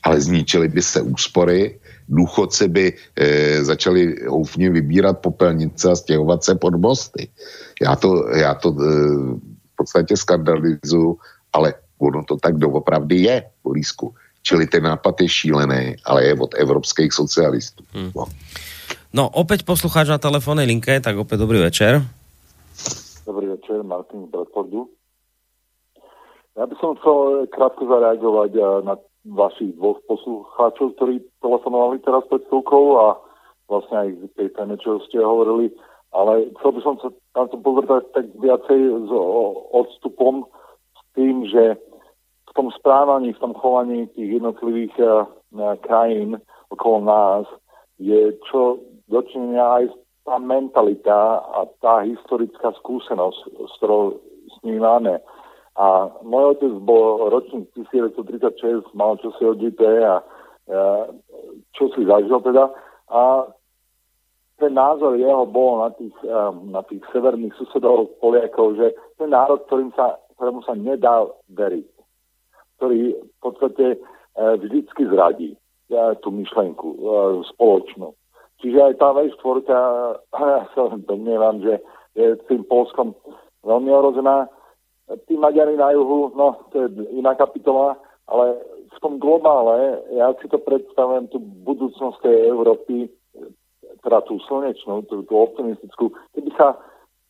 Ale 0.03 0.21
zničily 0.21 0.69
by 0.69 0.83
se 0.83 1.01
úspory, 1.03 1.81
důchodci 2.09 2.69
by 2.69 2.93
e, 3.17 3.65
začali 3.65 4.17
houfně 4.29 4.71
vybírat 4.71 5.19
popelnice 5.19 5.91
a 5.91 5.97
stěhovat 5.97 6.45
se 6.45 6.55
pod 6.55 6.75
mosty. 6.75 7.29
Já 7.83 7.97
to, 7.97 8.29
já 8.37 8.55
to 8.55 8.69
e, 8.69 8.75
v 9.73 9.77
podstatě 9.77 10.17
skandalizuju, 10.17 11.19
ale 11.53 11.75
ono 11.99 12.25
to 12.25 12.37
tak 12.37 12.57
doopravdy 12.57 13.17
je, 13.17 13.37
Borísku. 13.65 14.15
Čili 14.43 14.67
ten 14.67 14.85
nápad 14.85 15.21
je 15.21 15.29
šílený, 15.29 15.97
ale 16.05 16.25
je 16.25 16.35
od 16.37 16.53
evropských 16.55 17.13
socialistů. 17.13 17.85
Hmm. 17.95 18.13
No. 18.17 18.25
No, 19.15 19.31
opäť 19.31 19.63
poslucháč 19.63 20.11
na 20.11 20.19
telefónnej 20.19 20.67
linke, 20.67 20.99
tak 20.99 21.15
opäť 21.15 21.39
dobrý 21.39 21.63
večer. 21.63 22.03
Dobrý 23.23 23.47
večer, 23.47 23.87
Martin 23.87 24.27
z 24.27 24.29
Bradfordu. 24.35 24.91
Ja 26.55 26.71
by 26.71 26.75
som 26.79 26.95
chcel 27.03 27.51
krátko 27.51 27.91
zareagovať 27.91 28.51
eh, 28.55 28.65
na 28.87 28.95
vašich 29.25 29.75
dvoch 29.75 29.99
poslucháčov, 30.07 30.95
ktorí 31.01 31.19
telefonovali 31.43 31.99
teraz 32.07 32.23
pred 32.31 32.45
chvíľkou 32.47 32.85
a 33.01 33.19
vlastne 33.67 33.97
aj 33.97 34.09
k 34.13 34.33
tej 34.37 34.49
téme, 34.55 34.77
čo 34.79 35.01
ste 35.09 35.19
hovorili, 35.19 35.73
ale 36.13 36.53
chcel 36.61 36.71
by 36.79 36.81
som 36.85 36.95
sa 37.01 37.09
na 37.35 37.49
to 37.49 37.57
pozrieť 37.59 38.05
tak 38.13 38.27
viacej 38.39 38.81
s 39.09 39.11
odstupom 39.73 40.45
s 40.95 41.01
tým, 41.17 41.49
že 41.49 41.81
v 42.45 42.53
tom 42.55 42.71
správaní, 42.77 43.35
v 43.35 43.43
tom 43.43 43.57
chovaní 43.59 44.07
tých 44.15 44.39
jednotlivých 44.39 44.95
eh, 45.01 45.11
eh, 45.59 45.75
krajín 45.83 46.39
okolo 46.71 47.03
nás 47.03 47.47
je 47.99 48.35
čo 48.47 48.79
dočinenia 49.11 49.83
aj 49.83 49.85
tá 50.25 50.39
mentalita 50.41 51.43
a 51.43 51.69
tá 51.83 52.07
historická 52.07 52.73
skúsenosť, 52.81 53.41
s 53.61 53.73
ktorou 53.79 54.17
s 54.49 54.57
máme. 54.65 55.21
A 55.75 56.07
môj 56.23 56.55
otec 56.55 56.75
bol 56.87 57.29
ročník 57.35 57.67
1936, 57.75 58.95
mal 58.95 59.19
čo 59.19 59.35
si 59.35 59.43
odžité 59.43 60.07
a 60.07 60.23
e, 60.23 60.25
čo 61.75 61.91
si 61.95 62.07
zažil 62.07 62.39
teda. 62.47 62.71
A 63.11 63.51
ten 64.59 64.73
názor 64.75 65.19
jeho 65.19 65.47
bol 65.51 65.83
na 65.83 65.91
tých, 65.99 66.15
na 66.71 66.83
tých 66.87 67.03
severných 67.11 67.59
susedov 67.59 68.07
Poliakov, 68.23 68.79
že 68.79 68.95
ten 69.19 69.35
národ, 69.35 69.67
ktorým 69.67 69.91
sa, 69.99 70.15
ktorému 70.39 70.63
sa 70.63 70.79
nedá 70.79 71.27
veriť, 71.51 71.89
ktorý 72.79 73.19
v 73.19 73.39
podstate 73.43 73.87
e, 73.95 73.99
vždycky 74.37 75.11
zradí 75.11 75.51
e, 75.55 75.59
tú 76.23 76.31
myšlenku 76.31 76.87
e, 76.87 76.99
spoločnú. 77.55 78.15
Čiže 78.63 78.79
aj 78.79 78.95
tá 79.03 79.09
V4, 79.15 79.59
ja 80.55 80.63
sa 80.75 80.83
domnievam, 81.03 81.59
že 81.63 81.83
je 82.15 82.39
tým 82.47 82.63
Polskom 82.67 83.15
veľmi 83.67 83.91
ohrozená. 83.91 84.47
Tí 85.05 85.37
Maďari 85.37 85.77
na 85.77 85.93
juhu, 85.93 86.33
no 86.33 86.65
to 86.73 86.89
je 86.89 86.89
iná 87.13 87.37
kapitola, 87.37 88.01
ale 88.25 88.57
v 88.89 88.99
tom 89.05 89.21
globále 89.21 90.01
ja 90.17 90.33
si 90.41 90.49
to 90.49 90.57
predstavujem 90.57 91.29
tú 91.29 91.39
budúcnosť 91.41 92.25
tej 92.25 92.49
Európy, 92.49 93.13
teda 94.01 94.25
tú 94.25 94.41
slnečnú, 94.49 95.05
tú, 95.09 95.21
tú 95.29 95.35
optimistickú, 95.37 96.09
keby 96.33 96.51
sa 96.57 96.81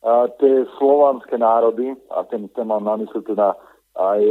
a, 0.05 0.31
tie 0.39 0.63
slovanské 0.79 1.35
národy, 1.35 1.95
a 2.15 2.23
ten, 2.31 2.47
ten 2.55 2.63
mám 2.67 2.87
na 2.87 2.95
mysli 3.03 3.19
teda 3.27 3.59
aj 3.95 4.21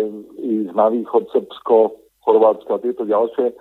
ísť 0.41 0.73
na 0.73 0.87
východ, 0.93 1.29
Srbsko, 1.33 1.77
Chorvátsko 2.25 2.71
a 2.77 2.83
tieto 2.85 3.05
ďalšie, 3.05 3.47
e, 3.53 3.55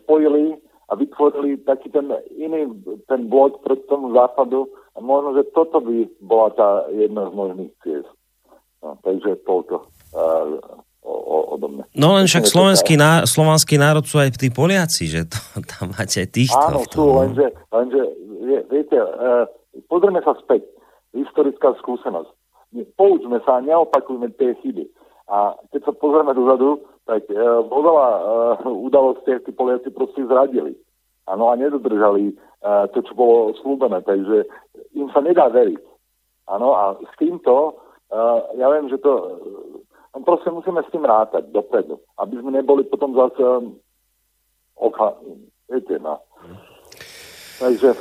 spojili 0.00 0.56
a 0.88 0.96
vytvorili 0.96 1.60
taký 1.64 1.92
ten 1.92 2.12
iný, 2.36 2.72
ten 3.08 3.28
blok 3.28 3.60
proti 3.64 3.84
tomu 3.88 4.12
západu 4.16 4.68
a 4.96 4.98
možno, 5.00 5.36
že 5.36 5.48
toto 5.52 5.80
by 5.80 6.08
bola 6.20 6.48
tá 6.56 6.68
jedna 6.92 7.28
z 7.28 7.32
možných 7.36 7.72
ciest. 7.84 8.12
No, 8.80 8.96
takže 9.04 9.36
toľko 9.44 9.76
uh, 10.16 10.56
o, 11.04 11.12
o, 11.12 11.36
odo 11.56 11.68
mňa. 11.68 11.84
No 11.96 12.16
len 12.16 12.24
však 12.24 12.48
slovenský, 12.48 12.96
ná, 12.96 13.28
slovanský 13.28 13.76
národ 13.76 14.04
sú 14.08 14.16
aj 14.16 14.40
tí 14.40 14.48
Poliaci, 14.48 15.04
že 15.04 15.28
to, 15.28 15.36
tam 15.70 15.92
máte 15.92 16.24
aj 16.24 16.28
týchto. 16.32 16.56
Áno, 16.56 16.80
sú, 16.88 17.04
no. 17.04 17.20
lenže, 17.24 17.46
lenže 17.68 18.00
vie, 18.40 18.58
viete, 18.72 18.96
uh, 18.96 19.44
pozrieme 19.92 20.24
sa 20.24 20.32
späť. 20.40 20.64
Historická 21.12 21.74
skúsenosť. 21.82 22.30
Poučme 22.94 23.42
sa 23.42 23.58
a 23.58 23.64
neopakujme 23.66 24.30
tie 24.38 24.54
chyby. 24.62 24.86
A 25.26 25.58
keď 25.74 25.90
sa 25.90 25.92
pozrieme 25.98 26.32
dozadu, 26.32 26.80
tak 27.04 27.26
uh, 27.28 27.60
vo 27.66 27.84
veľa 27.84 28.08
uh, 28.08 28.22
udalostiach 28.64 29.44
tí 29.44 29.52
Poliaci 29.52 29.92
proste 29.92 30.24
zradili. 30.24 30.72
Áno, 31.28 31.52
a 31.52 31.58
nedodržali 31.58 32.32
uh, 32.64 32.88
to, 32.96 33.04
čo 33.04 33.12
bolo 33.12 33.52
slúbené. 33.60 34.00
Takže 34.08 34.48
im 34.96 35.12
sa 35.12 35.20
nedá 35.20 35.52
veriť. 35.52 35.82
Áno, 36.50 36.74
a 36.74 36.98
s 36.98 37.12
týmto, 37.18 37.54
uh, 37.54 37.89
ja 38.58 38.66
viem, 38.74 38.86
že 38.90 38.98
to... 38.98 39.10
Uh, 39.10 40.22
proste 40.26 40.50
musíme 40.50 40.82
s 40.82 40.90
tým 40.90 41.06
rátať 41.06 41.46
dopredu, 41.54 42.02
aby 42.18 42.34
sme 42.42 42.50
neboli 42.50 42.82
potom 42.82 43.14
zase 43.14 43.40
um, 43.40 43.78
oka, 44.74 45.14
viete, 45.70 45.96
no. 46.02 46.18
Takže 47.62 47.94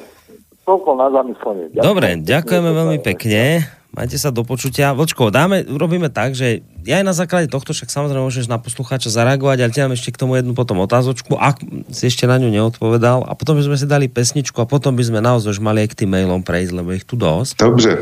toľko 0.65 0.89
na 0.97 1.07
zamyslenie. 1.13 1.65
Ďakujem. 1.73 1.85
Dobre, 1.85 2.07
ďakujeme 2.25 2.69
veľmi 2.73 2.99
pekne. 3.01 3.67
Majte 3.89 4.21
sa 4.21 4.29
do 4.29 4.45
počutia. 4.45 4.93
Vočko, 4.93 5.33
dáme, 5.33 5.65
robíme 5.65 6.13
tak, 6.13 6.37
že 6.37 6.61
ja 6.85 7.01
aj 7.01 7.05
na 7.09 7.15
základe 7.17 7.49
tohto, 7.49 7.73
však 7.73 7.89
samozrejme 7.89 8.21
môžeš 8.21 8.45
na 8.45 8.61
poslucháča 8.61 9.09
zareagovať, 9.09 9.57
ale 9.65 9.73
ti 9.73 9.81
dám 9.81 9.97
ešte 9.97 10.13
k 10.13 10.21
tomu 10.21 10.37
jednu 10.37 10.53
potom 10.53 10.77
otázočku, 10.77 11.33
ak 11.33 11.65
si 11.89 12.05
ešte 12.05 12.29
na 12.29 12.37
ňu 12.37 12.53
neodpovedal. 12.53 13.25
A 13.25 13.33
potom 13.33 13.57
by 13.57 13.65
sme 13.65 13.77
si 13.81 13.89
dali 13.89 14.05
pesničku 14.05 14.61
a 14.61 14.69
potom 14.69 14.93
by 14.93 15.03
sme 15.09 15.25
naozaj 15.25 15.57
už 15.57 15.61
mali 15.65 15.83
aj 15.83 15.97
k 15.97 16.05
tým 16.05 16.13
mailom 16.13 16.45
prejsť, 16.45 16.71
lebo 16.77 16.93
ich 16.93 17.01
tu 17.01 17.17
dosť. 17.17 17.65
Dobře. 17.65 17.93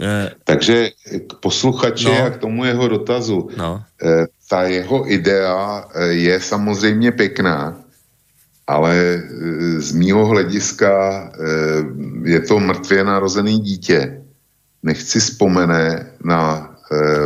E... 0.00 0.30
Takže 0.44 0.90
k 1.28 1.34
posluchači 1.40 2.04
no. 2.04 2.24
a 2.24 2.30
k 2.30 2.36
tomu 2.36 2.64
jeho 2.64 2.88
dotazu. 2.88 3.48
No. 3.56 3.82
E, 4.02 4.26
ta 4.48 4.62
jeho 4.62 5.12
idea 5.12 5.84
e, 5.94 6.06
je 6.06 6.40
samozřejmě 6.40 7.12
pěkná, 7.12 7.76
ale 8.66 9.22
z 9.76 9.92
mýho 9.92 10.26
hlediska 10.26 10.92
je 12.24 12.40
to 12.40 12.60
mrtvě 12.60 13.04
narozený 13.04 13.60
dítě. 13.60 14.22
Nechci 14.82 15.20
vzpomene 15.20 16.06
na 16.24 16.74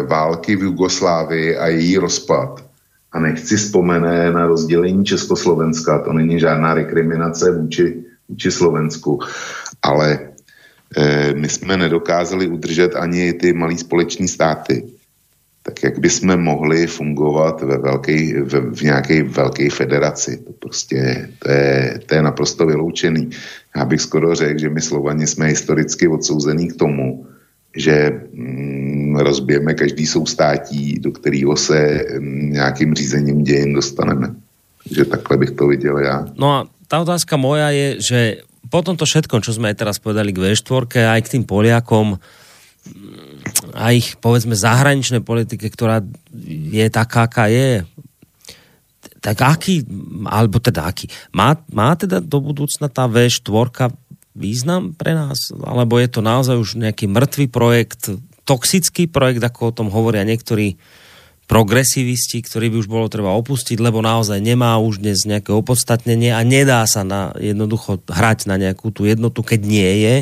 války 0.07 0.57
v 0.57 0.63
Jugoslávii 0.63 1.57
a 1.57 1.67
její 1.67 1.99
rozpad. 1.99 2.65
A 3.13 3.21
nechci 3.21 3.57
vzpomene 3.57 4.33
na 4.33 4.47
rozdělení 4.47 5.05
Československa. 5.05 5.99
To 5.99 6.13
není 6.13 6.41
žádná 6.41 6.75
rekriminace 6.75 7.51
vůči, 7.51 8.05
vůči 8.29 8.51
Slovensku. 8.51 9.21
Ale 9.83 10.28
my 11.35 11.49
jsme 11.49 11.77
nedokázali 11.77 12.49
udržet 12.49 12.97
ani 12.97 13.33
ty 13.33 13.53
malé 13.53 13.79
společní 13.79 14.29
státy 14.29 14.85
tak 15.69 15.83
jak 15.83 15.99
bychom 15.99 16.37
mohli 16.37 16.87
fungovat 16.87 17.63
ve 17.63 17.79
velký, 17.79 18.33
v, 18.33 18.53
v 18.75 18.83
nějaké 18.83 19.23
velké 19.23 19.71
federaci. 19.71 20.37
To 20.37 20.53
prostě 20.53 21.29
to 21.39 21.51
je, 21.51 22.01
to 22.07 22.15
je 22.15 22.23
naprosto 22.23 22.67
vyloučený. 22.67 23.31
Já 23.77 23.85
bych 23.85 24.01
skoro 24.01 24.35
řekl, 24.35 24.59
že 24.61 24.69
my 24.69 24.81
Slovani 24.81 25.27
jsme 25.27 25.47
historicky 25.47 26.09
odsouzení 26.09 26.69
k 26.69 26.77
tomu, 26.77 27.27
že 27.77 28.21
mm, 28.33 29.17
rozbijeme 29.17 29.75
každý 29.75 30.07
soustátí, 30.07 30.99
do 30.99 31.13
kterého 31.13 31.57
se 31.57 32.05
mm, 32.19 32.53
nějakým 32.53 32.95
řízením 32.95 33.45
dějin 33.45 33.73
dostaneme. 33.73 34.35
Takže 34.85 35.05
takhle 35.05 35.37
bych 35.37 35.51
to 35.51 35.67
viděl 35.67 35.99
já. 35.99 36.27
No 36.39 36.53
a 36.53 36.67
ta 36.89 37.01
otázka 37.01 37.37
moja 37.37 37.71
je, 37.71 37.97
že 38.01 38.37
po 38.67 38.83
tomto 38.83 39.07
všetkom, 39.07 39.41
čo 39.41 39.55
sme 39.55 39.71
aj 39.71 39.87
teraz 39.87 39.97
povedali 40.03 40.35
k 40.35 40.51
V4, 40.51 41.15
aj 41.15 41.21
k 41.23 41.33
tým 41.39 41.45
Poliakom, 41.47 42.19
a 43.77 43.93
ich, 43.93 44.17
povedzme, 44.19 44.57
zahraničnej 44.57 45.21
politike, 45.21 45.69
ktorá 45.69 46.01
je 46.49 46.87
taká, 46.89 47.29
aká 47.29 47.47
je, 47.53 47.85
tak 49.19 49.43
aký, 49.43 49.83
alebo 50.25 50.63
teda 50.63 50.87
aký, 50.89 51.11
má, 51.35 51.59
má 51.75 51.93
teda 51.99 52.23
do 52.23 52.39
budúcna 52.39 52.89
tá 52.89 53.11
V4 53.11 53.93
význam 54.39 54.95
pre 54.95 55.13
nás? 55.13 55.51
Alebo 55.51 55.99
je 55.99 56.09
to 56.09 56.21
naozaj 56.23 56.55
už 56.55 56.79
nejaký 56.79 57.11
mŕtvý 57.11 57.47
projekt, 57.51 58.15
toxický 58.47 59.11
projekt, 59.11 59.43
ako 59.43 59.61
o 59.69 59.77
tom 59.77 59.89
hovoria 59.91 60.23
niektorí 60.25 60.79
progresivisti, 61.49 62.45
ktorý 62.45 62.69
by 62.69 62.77
už 62.85 62.89
bolo 62.93 63.09
treba 63.09 63.33
opustiť, 63.33 63.81
lebo 63.81 64.05
naozaj 64.05 64.37
nemá 64.39 64.77
už 64.77 65.01
dnes 65.01 65.25
nejaké 65.25 65.49
opodstatnenie 65.51 66.31
a 66.37 66.45
nedá 66.45 66.85
sa 66.85 67.03
na, 67.03 67.33
jednoducho 67.41 68.05
hrať 68.05 68.45
na 68.45 68.61
nejakú 68.61 68.93
tú 68.93 69.09
jednotu, 69.09 69.41
keď 69.41 69.61
nie 69.65 69.93
je. 70.05 70.17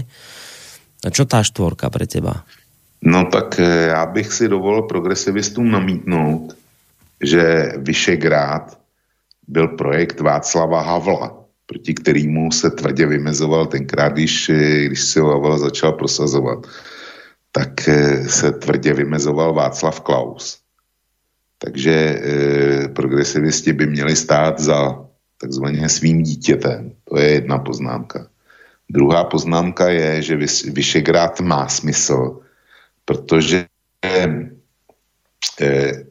A 1.03 1.09
čo 1.11 1.27
tá 1.27 1.43
štvorka 1.43 1.91
pre 1.91 2.07
teba? 2.07 2.47
No 3.03 3.27
tak 3.27 3.59
eh, 3.59 3.91
já 3.91 4.07
bych 4.07 4.33
si 4.33 4.49
dovolil 4.49 4.83
progresivistům 4.83 5.71
namítnout, 5.71 6.57
že 7.23 7.73
Vyšegrád 7.77 8.79
byl 9.49 9.69
projekt 9.69 10.21
Václava 10.21 10.81
Havla, 10.81 11.45
proti 11.67 11.95
kterému 11.95 12.53
se 12.53 12.71
tvrdě 12.71 13.07
vymezoval 13.07 13.67
tenkrát, 13.67 14.13
když, 14.13 14.49
eh, 14.49 14.87
když 14.87 15.01
si 15.01 15.21
ho 15.21 15.29
Havel 15.31 15.59
začal 15.59 15.93
prosazovat, 15.93 16.67
tak 17.53 17.89
eh, 17.89 18.29
se 18.29 18.53
tvrdě 18.53 18.95
vymezoval 18.95 19.55
Václav 19.55 20.01
Klaus. 20.01 20.66
Takže 21.59 21.93
eh, 21.93 22.89
progresivisti 22.89 23.73
by 23.73 23.87
měli 23.87 24.17
stát 24.17 24.61
za 24.61 25.05
takzvaně 25.41 25.89
svým 25.89 26.23
dítětem. 26.23 26.93
To 27.05 27.19
je 27.19 27.29
jedna 27.29 27.59
poznámka. 27.59 28.27
Druhá 28.91 29.25
poznámka 29.25 29.89
je, 29.89 30.23
že 30.23 30.37
Vyšegrád 30.71 31.41
má 31.41 31.69
smysl, 31.69 32.41
protože 33.05 33.67
eh, 35.61 36.07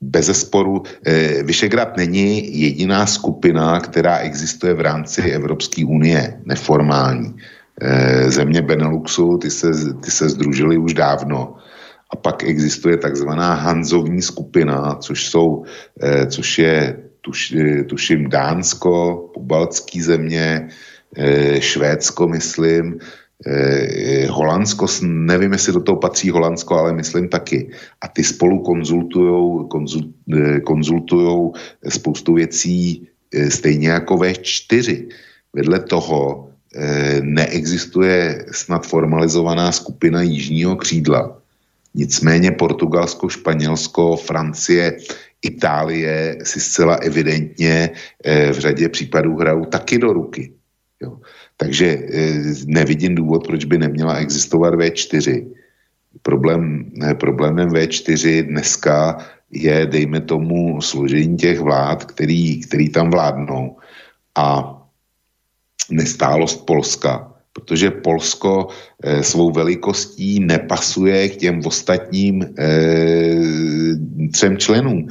bez 0.00 0.26
zesporu 0.26 0.82
eh, 1.06 1.42
Vyšegrad 1.42 1.96
není 1.96 2.60
jediná 2.60 3.06
skupina, 3.06 3.80
která 3.80 4.18
existuje 4.18 4.74
v 4.74 4.80
rámci 4.80 5.22
Evropské 5.22 5.84
unie, 5.84 6.40
neformální. 6.44 7.36
Eh, 7.80 8.30
země 8.30 8.62
Beneluxu, 8.62 9.38
ty 9.38 9.50
se, 9.50 9.70
ty 10.00 10.10
se 10.10 10.28
združily 10.28 10.78
už 10.78 10.94
dávno. 10.94 11.56
A 12.12 12.16
pak 12.16 12.44
existuje 12.44 12.96
takzvaná 12.96 13.54
Hanzovní 13.54 14.22
skupina, 14.22 14.94
což, 14.94 15.28
jsou, 15.28 15.64
což 16.26 16.58
je 16.58 16.96
tuš, 17.20 17.54
tuším 17.86 18.28
Dánsko, 18.28 19.24
pobaltský 19.34 20.02
země, 20.02 20.68
Švédsko, 21.60 22.28
myslím, 22.28 22.98
Eh, 23.46 24.26
Holandsko, 24.26 24.86
nevím, 25.02 25.52
jestli 25.52 25.72
do 25.72 25.80
toho 25.80 25.96
patří 25.96 26.30
Holandsko, 26.30 26.74
ale 26.74 26.92
myslím 26.92 27.28
taky. 27.28 27.70
A 28.00 28.08
ty 28.08 28.24
spolu 28.24 28.62
konzultujou, 28.62 29.64
konzult, 29.64 30.06
eh, 30.36 30.60
konzultujou 30.60 31.52
spoustu 31.88 32.34
věcí 32.34 33.08
eh, 33.34 33.50
stejně 33.50 33.88
jako 33.88 34.16
V4. 34.16 35.08
Vedle 35.52 35.80
toho 35.80 36.46
neexistuje 37.22 38.46
snad 38.50 38.86
formalizovaná 38.86 39.72
skupina 39.72 40.22
jižního 40.22 40.76
křídla. 40.76 41.39
Nicméně 41.94 42.50
Portugalsko, 42.50 43.28
Španělsko, 43.28 44.16
Francie, 44.16 44.96
Itálie 45.42 46.38
si 46.44 46.60
zcela 46.60 46.94
evidentně 46.94 47.90
v 48.52 48.58
řadě 48.58 48.88
případů 48.88 49.36
hrajou 49.36 49.64
taky 49.64 49.98
do 49.98 50.12
ruky. 50.12 50.52
Jo. 51.00 51.18
Takže 51.56 51.86
eh, 51.86 52.32
nevidím 52.66 53.14
důvod, 53.14 53.46
proč 53.46 53.64
by 53.64 53.78
neměla 53.78 54.14
existovat 54.14 54.74
V4. 54.74 55.52
Problém, 56.22 56.92
problémem 57.20 57.68
V4 57.68 58.42
dneska 58.42 59.18
je, 59.50 59.86
dejme 59.86 60.20
tomu, 60.20 60.80
složení 60.80 61.36
těch 61.36 61.60
vlád, 61.60 62.04
který, 62.04 62.60
který 62.60 62.88
tam 62.88 63.10
vládnou 63.10 63.76
a 64.36 64.76
nestálost 65.90 66.66
Polska, 66.66 67.29
protože 67.60 67.90
Polsko 67.90 68.68
e, 69.02 69.22
svou 69.22 69.52
velikostí 69.52 70.40
nepasuje 70.40 71.28
k 71.28 71.36
těm 71.36 71.60
ostatním 71.64 72.42
e, 72.42 72.48
třem 74.32 74.58
členům. 74.58 75.08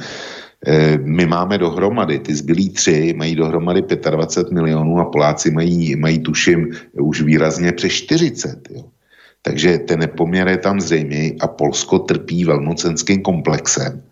Eh, 0.66 0.98
my 0.98 1.26
máme 1.26 1.58
dohromady, 1.58 2.18
ty 2.18 2.34
zbylí 2.34 2.70
tři 2.70 3.14
mají 3.16 3.34
dohromady 3.34 3.82
25 4.10 4.52
milionů 4.52 4.98
a 4.98 5.04
Poláci 5.04 5.50
mají, 5.50 5.96
mají 5.96 6.18
tuším 6.18 6.68
už 6.92 7.22
výrazně 7.22 7.72
přes 7.72 7.92
40. 7.92 8.68
Jo. 8.70 8.84
Takže 9.42 9.78
ten 9.78 10.00
nepoměr 10.00 10.48
je 10.48 10.56
tam 10.56 10.80
zřejmý 10.80 11.36
a 11.40 11.48
Polsko 11.48 11.98
trpí 11.98 12.44
velmocenským 12.44 13.22
komplexem 13.22 14.02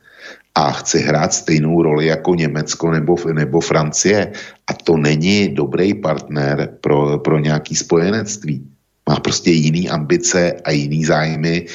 a 0.59 0.75
chce 0.83 0.99
hrát 0.99 1.33
stejnou 1.33 1.83
roli 1.83 2.07
jako 2.07 2.35
Německo 2.35 2.91
nebo, 2.91 3.17
nebo 3.33 3.61
Francie. 3.61 4.33
A 4.67 4.73
to 4.75 4.97
není 4.97 5.55
dobrý 5.55 5.95
partner 5.95 6.75
pro, 6.81 7.19
pro 7.19 7.39
nějaký 7.39 7.77
spojenectví. 7.77 8.67
Má 9.09 9.20
prostě 9.20 9.51
jiný 9.51 9.89
ambice 9.89 10.53
a 10.65 10.70
jiný 10.70 11.05
zájmy 11.05 11.67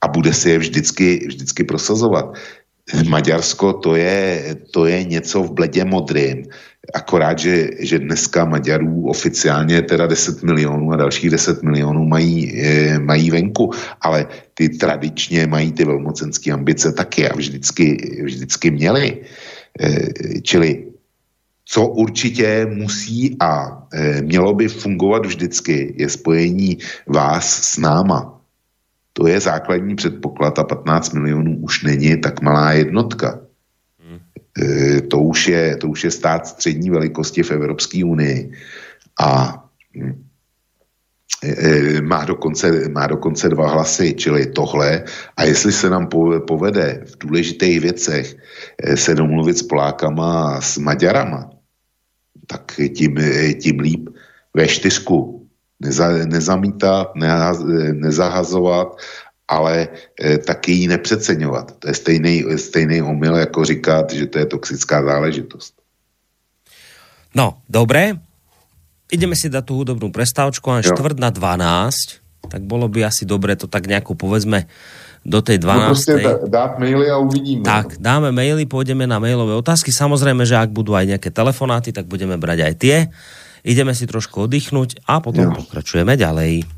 a 0.00 0.08
bude 0.08 0.32
si 0.32 0.50
je 0.50 0.58
vždycky, 0.58 1.26
vždycky 1.26 1.64
prosazovat. 1.64 2.38
Maďarsko 3.08 3.72
to 3.72 3.96
je, 3.96 4.56
to 4.70 4.86
je 4.86 5.04
něco 5.04 5.42
v 5.42 5.52
bledě 5.52 5.84
modrým. 5.84 6.44
Akorát, 6.94 7.38
že, 7.38 7.70
že 7.78 7.98
dneska 7.98 8.44
Maďarů 8.44 9.08
oficiálně 9.08 9.82
teda 9.82 10.06
10 10.06 10.42
milionů 10.42 10.92
a 10.92 10.96
dalších 10.96 11.30
10 11.30 11.62
milionů 11.62 12.04
mají, 12.04 12.62
e, 12.62 12.98
mají 12.98 13.30
venku, 13.30 13.70
ale 14.00 14.26
ty 14.54 14.68
tradičně 14.68 15.46
mají 15.46 15.72
ty 15.72 15.84
velmocenské 15.84 16.52
ambice 16.52 16.92
taky 16.92 17.28
a 17.28 17.36
vždycky, 17.36 18.16
vždycky 18.24 18.70
měli. 18.70 19.20
E, 19.80 20.40
čili 20.40 20.84
co 21.68 21.86
určitě 21.86 22.66
musí 22.72 23.36
a 23.40 23.82
e, 23.92 24.22
mělo 24.22 24.54
by 24.54 24.68
fungovat 24.68 25.26
vždycky, 25.26 25.94
je 25.96 26.08
spojení 26.08 26.78
vás 27.06 27.62
s 27.62 27.78
náma, 27.78 28.37
to 29.18 29.26
je 29.26 29.40
základní 29.40 29.96
předpoklad 29.96 30.58
a 30.58 30.64
15 30.64 31.12
milionů 31.12 31.58
už 31.58 31.82
není 31.82 32.20
tak 32.20 32.40
malá 32.40 32.72
jednotka. 32.72 33.40
Hmm. 33.98 34.18
E, 34.62 35.00
to, 35.00 35.18
už 35.18 35.48
je, 35.48 35.76
to 35.76 35.88
už 35.88 36.04
je 36.04 36.10
stát 36.10 36.46
střední 36.46 36.90
velikosti 36.90 37.42
v 37.42 37.50
Evropské 37.50 38.04
unii 38.04 38.52
a 39.20 39.62
e, 41.42 41.50
e, 41.50 42.00
má 42.00 42.24
dokonce, 42.24 42.88
má 42.88 43.06
dokonce 43.06 43.48
dva 43.48 43.68
hlasy, 43.68 44.14
čili 44.14 44.46
tohle. 44.46 45.04
A 45.36 45.44
jestli 45.44 45.72
se 45.72 45.90
nám 45.90 46.08
povede 46.46 47.02
v 47.06 47.18
důležitých 47.18 47.80
věcech 47.80 48.36
e, 48.82 48.96
se 48.96 49.14
domluvit 49.14 49.58
s 49.58 49.62
Polákama 49.62 50.54
a 50.54 50.60
s 50.60 50.78
Maďarama, 50.78 51.50
tak 52.46 52.80
tím, 52.94 53.18
tím 53.62 53.80
líp. 53.80 54.08
Ve 54.54 54.68
čtyřku 54.68 55.37
neza, 55.80 56.26
nezamítat, 56.26 57.14
nehaz, 57.14 57.62
nezahazovat 57.92 58.98
ale 59.48 59.88
e, 60.20 60.38
taky 60.38 60.72
ji 60.72 60.88
nepřeceňovat. 60.88 61.80
To 61.80 61.88
je 61.88 61.94
stejný, 61.94 62.44
stejný 62.56 63.02
omyl, 63.02 63.36
jako 63.36 63.64
říkat, 63.64 64.12
že 64.12 64.26
to 64.26 64.38
je 64.38 64.46
toxická 64.46 65.04
záležitost. 65.04 65.72
No, 67.32 67.56
dobré. 67.68 68.20
Ideme 69.08 69.32
si 69.32 69.48
dať 69.48 69.64
tú 69.64 69.80
hudobnú 69.80 70.12
prestávčku, 70.12 70.68
a 70.68 70.84
štvrt 70.84 71.16
na 71.16 71.32
12, 71.32 72.20
tak 72.52 72.60
bolo 72.60 72.84
by 72.92 73.08
asi 73.08 73.24
dobre 73.24 73.56
to 73.56 73.64
tak 73.64 73.88
nejako 73.88 74.12
povedzme 74.12 74.68
do 75.24 75.40
tej 75.40 75.64
12. 75.64 76.20
No 76.20 76.44
dát 76.44 76.76
maily 76.76 77.08
a 77.08 77.16
uvidíme. 77.16 77.64
Tak, 77.64 77.96
dáme 77.96 78.28
maily, 78.36 78.68
pôjdeme 78.68 79.08
na 79.08 79.16
mailové 79.16 79.56
otázky. 79.56 79.96
Samozrejme, 79.96 80.44
že 80.44 80.60
ak 80.60 80.76
budú 80.76 80.92
aj 80.92 81.16
nejaké 81.16 81.32
telefonáty, 81.32 81.88
tak 81.88 82.04
budeme 82.04 82.36
brať 82.36 82.68
aj 82.68 82.74
tie. 82.76 82.96
Ideme 83.66 83.92
si 83.96 84.06
trošku 84.06 84.46
oddychnúť 84.46 85.06
a 85.08 85.18
potom 85.18 85.50
jo. 85.50 85.58
pokračujeme 85.64 86.14
ďalej. 86.14 86.77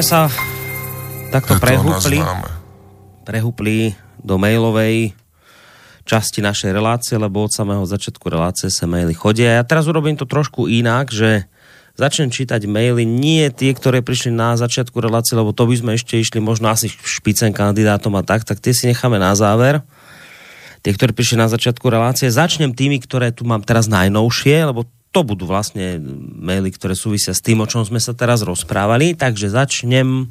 Sme 0.00 0.16
sa 0.16 0.32
takto 1.28 1.60
prehúpli, 1.60 2.24
prehúpli 3.28 3.92
do 4.16 4.40
mailovej 4.40 5.12
časti 6.08 6.40
našej 6.40 6.72
relácie, 6.72 7.20
lebo 7.20 7.44
od 7.44 7.52
samého 7.52 7.84
začiatku 7.84 8.24
relácie 8.32 8.72
sa 8.72 8.88
maily 8.88 9.12
chodia. 9.12 9.60
Ja 9.60 9.64
teraz 9.68 9.92
urobím 9.92 10.16
to 10.16 10.24
trošku 10.24 10.72
inak, 10.72 11.12
že 11.12 11.44
začnem 12.00 12.32
čítať 12.32 12.64
maily, 12.64 13.04
nie 13.04 13.52
tie, 13.52 13.76
ktoré 13.76 14.00
prišli 14.00 14.32
na 14.32 14.56
začiatku 14.56 14.96
relácie, 15.04 15.36
lebo 15.36 15.52
to 15.52 15.68
by 15.68 15.76
sme 15.76 15.92
ešte 15.92 16.16
išli 16.16 16.40
možno 16.40 16.72
asi 16.72 16.88
špicen 16.88 17.52
kandidátom 17.52 18.16
a 18.16 18.24
tak, 18.24 18.48
tak 18.48 18.56
tie 18.56 18.72
si 18.72 18.88
necháme 18.88 19.20
na 19.20 19.36
záver. 19.36 19.84
Tie, 20.80 20.96
ktoré 20.96 21.12
prišli 21.12 21.44
na 21.44 21.52
začiatku 21.52 21.84
relácie. 21.92 22.32
Začnem 22.32 22.72
tými, 22.72 23.04
ktoré 23.04 23.36
tu 23.36 23.44
mám 23.44 23.60
teraz 23.60 23.84
najnovšie, 23.84 24.64
lebo 24.64 24.88
to 25.10 25.26
budú 25.26 25.46
vlastne 25.46 25.98
maily, 26.38 26.70
ktoré 26.70 26.94
súvisia 26.94 27.34
s 27.34 27.42
tým, 27.42 27.58
o 27.58 27.66
čom 27.66 27.82
sme 27.82 27.98
sa 27.98 28.14
teraz 28.14 28.46
rozprávali. 28.46 29.18
Takže 29.18 29.50
začnem 29.50 30.30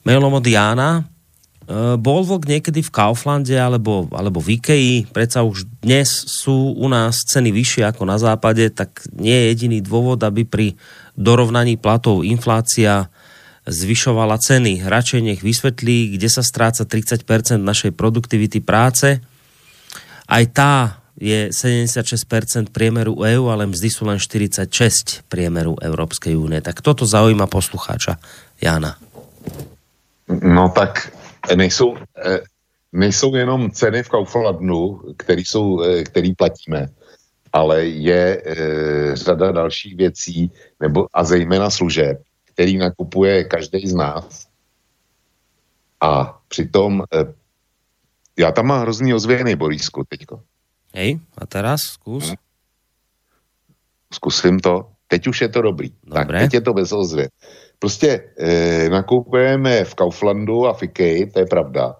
mailom 0.00 0.32
od 0.32 0.46
Jána. 0.48 1.04
E, 1.68 1.98
bol 2.00 2.24
vlk 2.24 2.48
niekedy 2.48 2.80
v 2.80 2.94
Kauflande 2.94 3.52
alebo, 3.52 4.08
alebo 4.16 4.40
v 4.40 4.56
Ikei, 4.56 5.04
predsa 5.04 5.44
už 5.44 5.68
dnes 5.84 6.08
sú 6.08 6.72
u 6.72 6.86
nás 6.88 7.20
ceny 7.28 7.52
vyššie 7.52 7.84
ako 7.90 8.08
na 8.08 8.16
západe, 8.16 8.64
tak 8.72 9.04
nie 9.12 9.34
je 9.34 9.44
jediný 9.52 9.78
dôvod, 9.84 10.24
aby 10.24 10.48
pri 10.48 10.66
dorovnaní 11.18 11.76
platov 11.76 12.24
inflácia 12.24 13.12
zvyšovala 13.66 14.38
ceny. 14.38 14.86
Radšej 14.86 15.20
nech 15.20 15.40
vysvetlí, 15.42 16.16
kde 16.16 16.28
sa 16.30 16.40
stráca 16.40 16.86
30% 16.86 17.60
našej 17.60 17.92
produktivity 17.92 18.62
práce. 18.62 19.18
Aj 20.30 20.44
tá 20.48 21.02
je 21.16 21.48
76% 21.48 22.72
priemeru 22.72 23.16
EU, 23.24 23.48
ale 23.48 23.66
mzdy 23.66 23.88
sú 23.88 24.04
len 24.04 24.20
46 24.20 25.24
priemeru 25.32 25.80
Európskej 25.80 26.36
únie. 26.36 26.60
Tak 26.60 26.84
toto 26.84 27.08
zaujíma 27.08 27.48
poslucháča 27.48 28.20
Jana. 28.60 29.00
No 30.28 30.68
tak 30.74 31.12
nejsou, 31.56 31.96
nejsou 32.92 33.34
jenom 33.34 33.70
ceny 33.70 34.02
v 34.02 34.08
Kauflandu, 34.08 35.14
který, 35.16 35.44
jsou, 35.44 35.82
eh, 35.82 36.04
který 36.04 36.34
platíme, 36.34 36.88
ale 37.52 37.84
je 37.84 38.42
e, 38.44 39.16
řada 39.16 39.52
dalších 39.52 39.96
věcí, 39.96 40.52
nebo 40.80 41.08
a 41.12 41.24
zejména 41.24 41.70
služeb, 41.70 42.22
který 42.44 42.76
nakupuje 42.76 43.44
každý 43.44 43.88
z 43.88 43.94
nás. 43.94 44.46
A 46.00 46.38
přitom 46.48 47.02
e, 47.02 47.32
já 48.36 48.52
tam 48.52 48.66
mám 48.66 48.80
hrozný 48.80 49.14
ozvěny, 49.14 49.56
Borisku, 49.56 50.04
teďko. 50.08 50.40
Hej, 50.96 51.20
a 51.36 51.44
teraz 51.44 51.92
skús. 51.92 52.32
zkusím 54.08 54.60
to. 54.60 54.96
Teď 55.06 55.26
už 55.26 55.40
je 55.40 55.48
to 55.48 55.62
dobrý. 55.62 55.92
Dobre. 56.04 56.24
Tak, 56.24 56.28
teď 56.48 56.54
je 56.54 56.60
to 56.60 56.72
bez 56.72 56.92
ozvy. 56.92 57.28
Prostě 57.78 58.24
e, 58.38 58.88
nakupujeme 58.88 59.84
v 59.84 59.94
Kauflandu 59.94 60.66
a 60.66 60.72
v 60.72 60.82
Ikei, 60.82 61.26
to 61.26 61.38
je 61.38 61.46
pravda, 61.46 61.96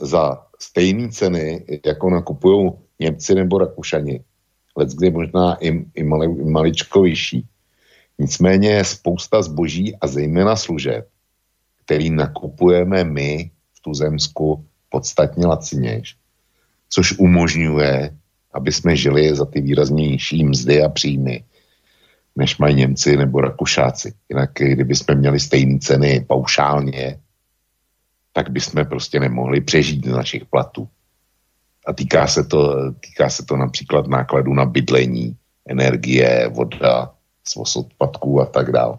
za 0.00 0.46
stejné 0.58 1.08
ceny, 1.08 1.64
jako 1.86 2.10
nakupují 2.10 2.72
Němci 3.00 3.34
nebo 3.34 3.58
Rakušani. 3.58 4.24
Let 4.76 4.88
kdy 4.88 5.10
možná 5.10 5.54
i, 5.60 5.84
i, 5.94 6.02
mali, 6.04 6.26
i 6.26 6.44
maličko 6.44 7.02
vyšší. 7.02 7.46
Nicméně 8.18 8.70
je 8.70 8.84
spousta 8.84 9.42
zboží 9.42 9.96
a 10.00 10.06
zejména 10.06 10.56
služeb, 10.56 11.08
který 11.84 12.10
nakupujeme 12.10 13.04
my 13.04 13.50
v 13.74 13.80
Tuzemsku 13.80 14.64
podstatně 14.88 15.46
lacinějš, 15.46 16.16
což 16.88 17.18
umožňuje, 17.18 18.17
aby 18.54 18.72
jsme 18.72 18.96
žili 18.96 19.36
za 19.36 19.44
ty 19.44 19.60
výraznější 19.60 20.44
mzdy 20.44 20.82
a 20.82 20.88
příjmy, 20.88 21.44
než 22.36 22.58
mají 22.58 22.74
Němci 22.74 23.16
nebo 23.16 23.40
Rakušáci. 23.40 24.12
Jinak, 24.28 24.50
kdyby 24.54 24.94
jsme 24.94 25.14
měli 25.14 25.40
stejné 25.40 25.78
ceny 25.78 26.24
paušálně, 26.28 27.18
tak 28.32 28.50
bychom 28.50 28.84
prostě 28.84 29.20
nemohli 29.20 29.60
přežít 29.60 30.06
z 30.06 30.10
našich 30.10 30.44
platů. 30.44 30.88
A 31.86 31.92
týká 31.92 32.26
se 32.26 32.44
to, 32.44 32.92
týká 32.92 33.30
se 33.30 33.44
to 33.44 33.56
například 33.56 34.06
nákladů 34.06 34.54
na 34.54 34.64
bydlení, 34.64 35.36
energie, 35.68 36.48
voda, 36.48 37.10
svoz 37.44 37.76
odpadků 37.76 38.40
a 38.40 38.46
tak 38.46 38.72
dále. 38.72 38.98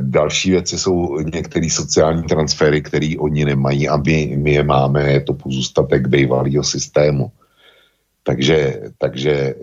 Další 0.00 0.50
věci 0.50 0.78
jsou 0.78 1.20
některé 1.20 1.70
sociální 1.70 2.22
transfery, 2.22 2.82
které 2.82 3.14
oni 3.18 3.44
nemají 3.44 3.88
a 3.88 3.96
my, 3.96 4.36
my 4.36 4.52
je 4.52 4.62
máme, 4.62 5.12
je 5.12 5.20
to 5.20 5.34
pozůstatek 5.34 6.06
bývalého 6.08 6.64
systému. 6.64 7.32
Takže, 8.22 8.80
takže 8.98 9.32
e, 9.32 9.54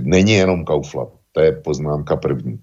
není 0.00 0.32
jenom 0.32 0.64
Kaufland, 0.64 1.10
to 1.32 1.40
je 1.40 1.52
poznámka 1.52 2.16
první. 2.16 2.60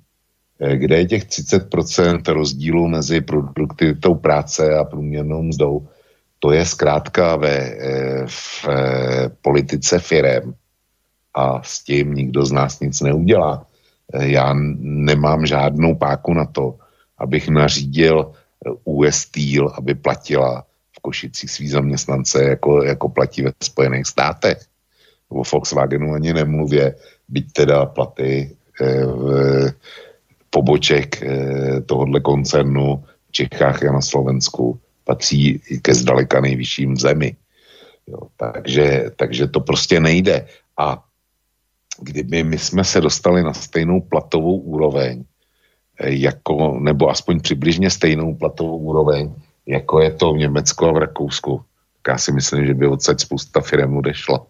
E, 0.59 0.77
kde 0.77 0.97
je 0.97 1.05
těch 1.05 1.25
30% 1.25 2.33
rozdílu 2.33 2.87
mezi 2.87 3.21
produktivitou 3.21 4.15
práce 4.15 4.75
a 4.75 4.83
průměrnou 4.83 5.43
mzdou, 5.43 5.87
to 6.39 6.51
je 6.51 6.65
zkrátka 6.65 7.35
ve, 7.35 7.57
e, 7.57 8.25
v 8.27 8.67
e, 8.69 9.29
politice 9.41 9.99
firem 9.99 10.53
a 11.33 11.63
s 11.63 11.83
tím 11.83 12.13
nikdo 12.13 12.45
z 12.45 12.51
nás 12.51 12.79
nic 12.79 13.01
neudělá. 13.01 13.65
E, 14.13 14.27
já 14.27 14.53
nemám 14.79 15.45
žádnou 15.45 15.95
páku 15.95 16.33
na 16.33 16.45
to, 16.45 16.75
abych 17.17 17.49
nařídil 17.49 18.31
US 18.83 19.15
Steel, 19.15 19.69
aby 19.77 19.95
platila 19.95 20.65
v 20.97 20.99
Košicích 21.01 21.51
svý 21.51 21.67
zaměstnance, 21.67 22.43
jako, 22.43 22.83
jako 22.83 23.09
platí 23.09 23.41
ve 23.41 23.51
Spojených 23.63 24.07
státech. 24.07 24.70
O 25.31 25.43
Volkswagenu 25.43 26.13
ani 26.13 26.33
nemluvě, 26.33 26.95
byť 27.29 27.51
teda 27.51 27.85
platy 27.85 28.55
v 29.05 29.73
poboček 30.49 31.23
tohohle 31.85 32.19
koncernu 32.19 33.03
v 33.27 33.31
Čechách 33.31 33.83
a 33.83 33.91
na 33.91 34.01
Slovensku 34.01 34.79
patří 35.03 35.61
ke 35.81 35.95
zdaleka 35.95 36.41
nejvyšším 36.41 36.97
zemi. 36.97 37.35
Jo, 38.07 38.27
takže, 38.37 39.11
takže 39.15 39.47
to 39.47 39.59
prostě 39.59 39.99
nejde. 39.99 40.47
A 40.77 41.03
kdyby 42.01 42.43
my 42.43 42.57
jsme 42.57 42.83
se 42.83 43.01
dostali 43.01 43.43
na 43.43 43.53
stejnou 43.53 44.01
platovou 44.01 44.57
úroveň, 44.57 45.23
jako, 46.03 46.79
nebo 46.79 47.09
aspoň 47.09 47.39
přibližně 47.39 47.89
stejnou 47.89 48.35
platovou 48.35 48.77
úroveň, 48.77 49.33
jako 49.65 50.01
je 50.01 50.11
to 50.11 50.33
v 50.33 50.37
Německu 50.37 50.85
a 50.85 50.91
v 50.91 50.97
Rakousku, 50.97 51.61
tak 52.01 52.13
já 52.13 52.17
si 52.17 52.31
myslím, 52.31 52.65
že 52.65 52.73
by 52.73 52.87
odsaď 52.87 53.19
spousta 53.19 53.61
firm 53.61 53.97
odešla. 53.97 54.45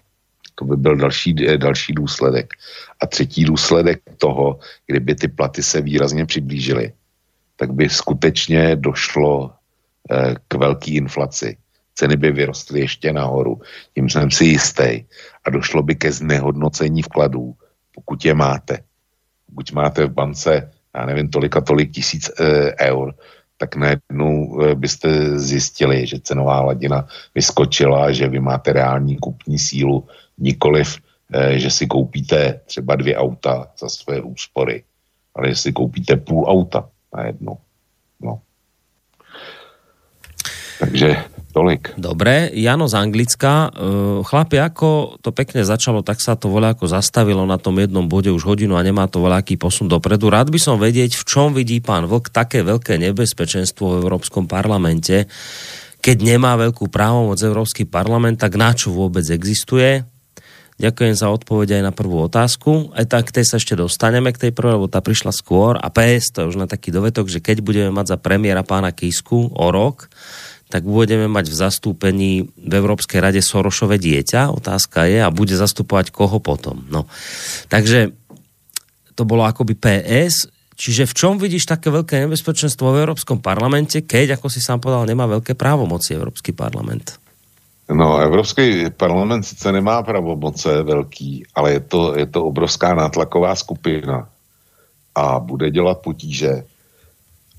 To 0.61 0.65
by 0.65 0.77
byl 0.77 0.95
další, 0.95 1.33
další 1.57 1.93
důsledek. 1.93 2.53
A 3.01 3.07
třetí 3.09 3.43
důsledek 3.49 4.01
toho, 4.17 4.59
kdyby 4.85 5.15
ty 5.15 5.27
platy 5.27 5.64
se 5.64 5.81
výrazně 5.81 6.25
přiblížily, 6.25 6.93
tak 7.57 7.73
by 7.73 7.90
skutečně 7.90 8.75
došlo 8.75 9.57
Eh, 10.09 10.35
k 10.48 10.53
velké 10.53 10.91
inflaci. 10.91 11.57
Ceny 11.95 12.15
by 12.17 12.31
vyrostly 12.31 12.80
ještě 12.80 13.14
nahoru, 13.14 13.61
tím 13.93 14.09
jsem 14.09 14.31
si 14.31 14.45
jistý. 14.45 15.06
A 15.45 15.49
došlo 15.49 15.83
by 15.83 15.95
ke 15.95 16.11
znehodnocení 16.11 17.01
vkladů, 17.01 17.53
pokud 17.95 18.25
je 18.25 18.33
máte. 18.33 18.77
Pokud 19.45 19.72
máte 19.72 20.06
v 20.06 20.14
bance, 20.14 20.72
já 20.95 21.06
nevím, 21.06 21.30
tolik 21.30 21.57
a 21.57 21.61
tolik 21.61 21.91
tisíc 21.91 22.30
e, 22.30 22.33
eur, 22.90 23.14
tak 23.57 23.75
najednou 23.75 24.61
e, 24.61 24.75
byste 24.75 25.40
zjistili, 25.40 26.07
že 26.07 26.19
cenová 26.19 26.59
hladina 26.59 27.07
vyskočila, 27.35 28.11
že 28.11 28.27
vy 28.27 28.40
máte 28.40 28.73
reální 28.73 29.17
kupní 29.17 29.59
sílu, 29.59 30.07
nikoliv, 30.41 30.97
e, 31.29 31.59
že 31.59 31.69
si 31.69 31.85
koupíte 31.87 32.65
třeba 32.65 32.95
dvě 32.95 33.15
auta 33.15 33.69
za 33.79 33.89
své 33.89 34.21
úspory, 34.21 34.83
ale 35.35 35.49
že 35.49 35.55
si 35.55 35.71
koupíte 35.71 36.17
půl 36.17 36.45
auta 36.49 36.89
najednou. 37.13 37.57
No. 38.21 38.41
Takže 40.81 41.15
tolik. 41.53 41.93
Dobre, 41.99 42.49
Jano 42.55 42.87
z 42.89 42.97
Anglicka. 42.97 43.69
E, 43.69 43.69
chlapi, 44.25 44.57
ako 44.57 45.19
to 45.21 45.29
pekne 45.29 45.61
začalo, 45.61 46.01
tak 46.01 46.17
sa 46.23 46.33
to 46.33 46.49
voľa 46.49 46.73
ako 46.73 46.89
zastavilo 46.89 47.43
na 47.45 47.61
tom 47.61 47.77
jednom 47.77 48.07
bode 48.07 48.31
už 48.33 48.41
hodinu 48.47 48.79
a 48.79 48.81
nemá 48.81 49.05
to 49.05 49.21
voľaký 49.21 49.61
posun 49.61 49.91
dopredu. 49.91 50.31
Rád 50.31 50.49
by 50.49 50.57
som 50.57 50.81
vedieť, 50.81 51.21
v 51.21 51.23
čom 51.27 51.53
vidí 51.53 51.83
pán 51.83 52.09
Vlk 52.09 52.33
také 52.33 52.65
veľké 52.65 52.97
nebezpečenstvo 52.97 53.83
v 53.93 53.99
Európskom 54.01 54.49
parlamente, 54.49 55.29
keď 56.01 56.17
nemá 56.25 56.57
veľkú 56.57 56.89
právomoc 56.89 57.37
Európsky 57.37 57.85
parlament, 57.85 58.41
tak 58.41 58.57
na 58.57 58.73
čo 58.73 58.89
vôbec 58.89 59.21
existuje? 59.29 60.01
Ďakujem 60.81 61.13
za 61.13 61.29
odpoveď 61.29 61.77
aj 61.77 61.83
na 61.85 61.93
prvú 61.93 62.25
otázku. 62.25 62.89
Aj 62.97 63.05
tak 63.05 63.29
tej 63.29 63.45
sa 63.45 63.61
ešte 63.61 63.77
dostaneme 63.77 64.33
k 64.33 64.49
tej 64.49 64.51
prvej, 64.57 64.81
lebo 64.81 64.89
tá 64.89 64.97
prišla 64.97 65.29
skôr. 65.29 65.77
A 65.77 65.93
PS, 65.93 66.33
to 66.33 66.41
je 66.41 66.49
už 66.49 66.57
na 66.57 66.65
taký 66.65 66.89
dovetok, 66.89 67.29
že 67.29 67.37
keď 67.37 67.61
budeme 67.61 67.93
mať 67.93 68.09
za 68.09 68.17
premiéra 68.17 68.65
pána 68.65 68.89
Kisku 68.89 69.53
o 69.53 69.67
rok, 69.69 70.09
tak 70.73 70.81
budeme 70.81 71.29
mať 71.29 71.53
v 71.53 71.55
zastúpení 71.61 72.31
v 72.57 72.73
Európskej 72.73 73.21
rade 73.21 73.45
Sorošové 73.45 74.01
dieťa. 74.01 74.49
Otázka 74.57 75.05
je, 75.05 75.21
a 75.21 75.29
bude 75.29 75.53
zastupovať 75.53 76.09
koho 76.09 76.41
potom. 76.41 76.81
No. 76.89 77.05
Takže 77.69 78.17
to 79.13 79.21
bolo 79.21 79.45
akoby 79.45 79.77
PS. 79.77 80.49
Čiže 80.81 81.05
v 81.05 81.13
čom 81.13 81.33
vidíš 81.37 81.69
také 81.69 81.93
veľké 81.93 82.25
nebezpečenstvo 82.25 82.89
v 82.89 83.05
Európskom 83.05 83.37
parlamente, 83.37 84.01
keď, 84.01 84.41
ako 84.41 84.49
si 84.49 84.57
sám 84.57 84.81
povedal, 84.81 85.05
nemá 85.05 85.29
veľké 85.29 85.53
právomoci 85.53 86.17
Európsky 86.17 86.57
parlament? 86.57 87.20
No, 87.93 88.17
Evropský 88.17 88.89
parlament 88.89 89.43
sice 89.43 89.71
nemá 89.71 90.03
pravomoce 90.03 90.83
velký, 90.83 91.43
ale 91.55 91.71
je 91.71 91.79
to, 91.79 92.17
je 92.17 92.25
to 92.25 92.45
obrovská 92.45 92.93
nátlaková 92.93 93.55
skupina. 93.55 94.29
A 95.15 95.39
bude 95.39 95.71
dělat 95.71 95.99
potíže. 95.99 96.63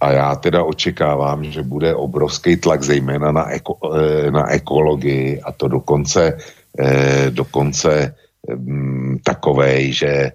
A 0.00 0.12
já 0.12 0.34
teda 0.36 0.64
očekávám, 0.64 1.44
že 1.44 1.62
bude 1.62 1.94
obrovský 1.94 2.56
tlak 2.56 2.82
zejména 2.82 3.32
na, 3.32 3.50
eko, 3.50 3.78
eh, 3.94 4.30
na 4.30 4.50
ekologii 4.50 5.40
a 5.40 5.52
to 5.52 5.68
dokonce, 5.68 6.38
eh, 6.78 7.30
dokonce 7.30 8.14
mm, 8.56 9.18
takovej, 9.24 9.92
že 9.92 10.32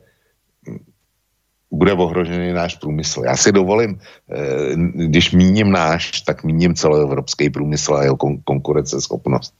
bude 1.71 1.93
ohrožený 1.93 2.53
náš 2.53 2.75
průmysl. 2.75 3.21
Já 3.25 3.37
si 3.37 3.51
dovolím, 3.51 3.99
eh, 3.99 4.75
když 5.07 5.31
míním 5.31 5.71
náš, 5.71 6.21
tak 6.21 6.43
míním 6.43 6.75
celoevropský 6.75 7.49
průmysl 7.49 7.95
a 7.95 8.03
jeho 8.03 8.17
konkurenceschopnost. 8.43 9.53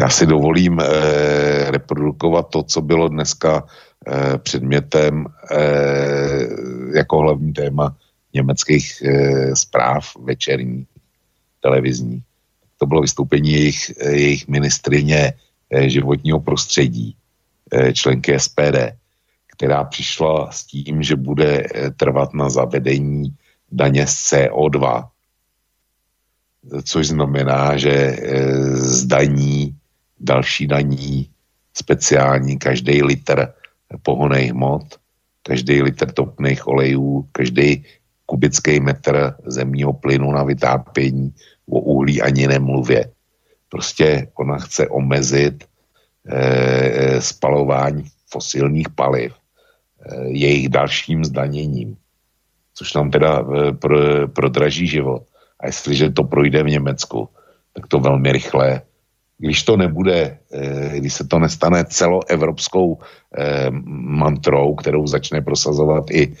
Já 0.00 0.08
si 0.08 0.26
dovolím 0.26 0.78
reprodukovat 1.70 2.48
to, 2.50 2.62
co 2.62 2.82
bylo 2.82 3.08
dneska 3.08 3.64
předmětem 4.38 5.26
jako 6.94 7.18
hlavní 7.18 7.52
téma 7.52 7.96
německých 8.34 9.02
zpráv 9.54 10.16
večerní, 10.16 10.86
televizní. 11.60 12.22
To 12.78 12.86
bylo 12.86 13.00
vystoupení 13.00 13.52
jejich, 13.52 13.92
jejich 14.02 14.48
ministrině 14.48 15.32
životního 15.86 16.40
prostředí, 16.40 17.16
členky 17.92 18.38
SPD, 18.38 18.94
která 19.56 19.84
přišla 19.84 20.52
s 20.52 20.64
tím, 20.64 21.02
že 21.02 21.16
bude 21.16 21.64
e, 21.64 21.90
trvat 21.90 22.34
na 22.34 22.50
zavedení 22.50 23.32
daně 23.72 24.06
z 24.06 24.12
CO2, 24.12 25.08
což 26.84 27.06
znamená, 27.08 27.76
že 27.76 27.92
e, 27.92 28.16
zdaní 28.76 29.76
další 30.20 30.66
daní 30.66 31.30
speciální 31.74 32.58
každý 32.58 33.02
litr 33.02 33.52
pohonej 34.02 34.48
hmot, 34.48 35.00
každý 35.42 35.82
litr 35.82 36.12
topných 36.12 36.68
olejů, 36.68 37.28
každý 37.32 37.84
kubický 38.26 38.80
metr 38.80 39.34
zemního 39.46 39.92
plynu 39.92 40.32
na 40.32 40.44
vytápění, 40.44 41.34
o 41.68 41.80
uhlí 41.80 42.22
ani 42.22 42.46
nemluvě. 42.46 43.10
Prostě 43.68 44.28
ona 44.34 44.58
chce 44.58 44.88
omezit 44.88 45.64
e, 46.28 47.20
spalování 47.20 48.04
fosilních 48.26 48.88
paliv 48.88 49.32
jejich 50.26 50.68
dalším 50.68 51.24
zdaněním, 51.24 51.96
což 52.74 52.94
nám 52.94 53.10
teda 53.10 53.40
e, 53.40 53.72
pro, 53.72 54.28
prodraží 54.28 54.86
život. 54.86 55.22
A 55.60 55.66
jestliže 55.66 56.10
to 56.10 56.24
projde 56.24 56.62
v 56.62 56.70
Německu, 56.70 57.28
tak 57.72 57.86
to 57.86 58.00
velmi 58.00 58.32
rychle 58.32 58.82
když 59.38 59.62
to 59.62 59.76
nebude, 59.76 60.38
eh, 60.52 60.92
když 60.96 61.14
se 61.14 61.24
to 61.26 61.38
nestane 61.38 61.84
celoevropskou 61.84 62.98
eh, 63.38 63.70
mantrou, 63.94 64.74
kterou 64.74 65.06
začne 65.06 65.40
prosazovat 65.40 66.10
i, 66.10 66.32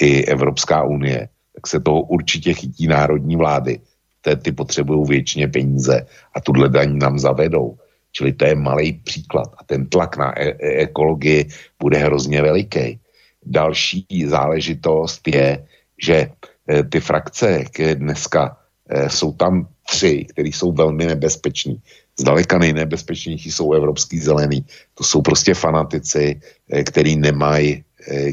i 0.00 0.24
Evropská 0.24 0.82
unie, 0.82 1.28
tak 1.54 1.66
se 1.66 1.80
toho 1.80 2.02
určitě 2.02 2.54
chytí 2.54 2.86
národní 2.86 3.36
vlády. 3.36 3.80
Té 4.20 4.36
ty 4.36 4.52
potřebují 4.52 5.08
většině 5.08 5.48
peníze 5.48 6.06
a 6.34 6.40
tuhle 6.40 6.68
daň 6.68 6.98
nám 6.98 7.18
zavedou. 7.18 7.76
Čili 8.12 8.32
to 8.32 8.44
je 8.44 8.54
malý 8.54 8.92
příklad. 8.92 9.50
A 9.58 9.64
ten 9.64 9.86
tlak 9.86 10.16
na 10.16 10.38
e- 10.38 10.54
e- 10.54 10.82
ekologii 10.86 11.48
bude 11.82 11.98
hrozně 11.98 12.42
veliký. 12.42 12.98
Další 13.46 14.06
záležitost 14.26 15.28
je, 15.28 15.66
že 16.02 16.30
e, 16.68 16.82
ty 16.84 17.00
frakce 17.00 17.64
dneska 17.94 18.56
e, 18.88 19.10
jsou 19.10 19.32
tam 19.32 19.68
tři, 19.86 20.26
které 20.32 20.48
jsou 20.48 20.72
velmi 20.72 21.06
nebezpeční. 21.06 21.80
Zdaleka 22.20 22.58
nejnebezpečnější 22.58 23.50
jsou 23.50 23.72
evropský 23.72 24.18
zelený. 24.18 24.64
To 24.94 25.04
jsou 25.04 25.22
prostě 25.22 25.54
fanatici, 25.54 26.40
e, 26.70 26.84
který 26.84 27.16
nemají 27.16 27.84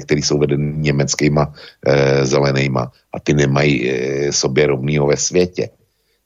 který 0.04 0.22
jsou 0.22 0.38
vedeni 0.38 0.74
německýma 0.78 1.54
e, 1.88 2.26
zelenýma 2.26 2.92
a 3.14 3.20
ty 3.20 3.34
nemají 3.34 3.90
e, 3.90 4.32
sobě 4.32 4.68
rovnýho 4.68 5.08
ve 5.08 5.18
světě. 5.18 5.70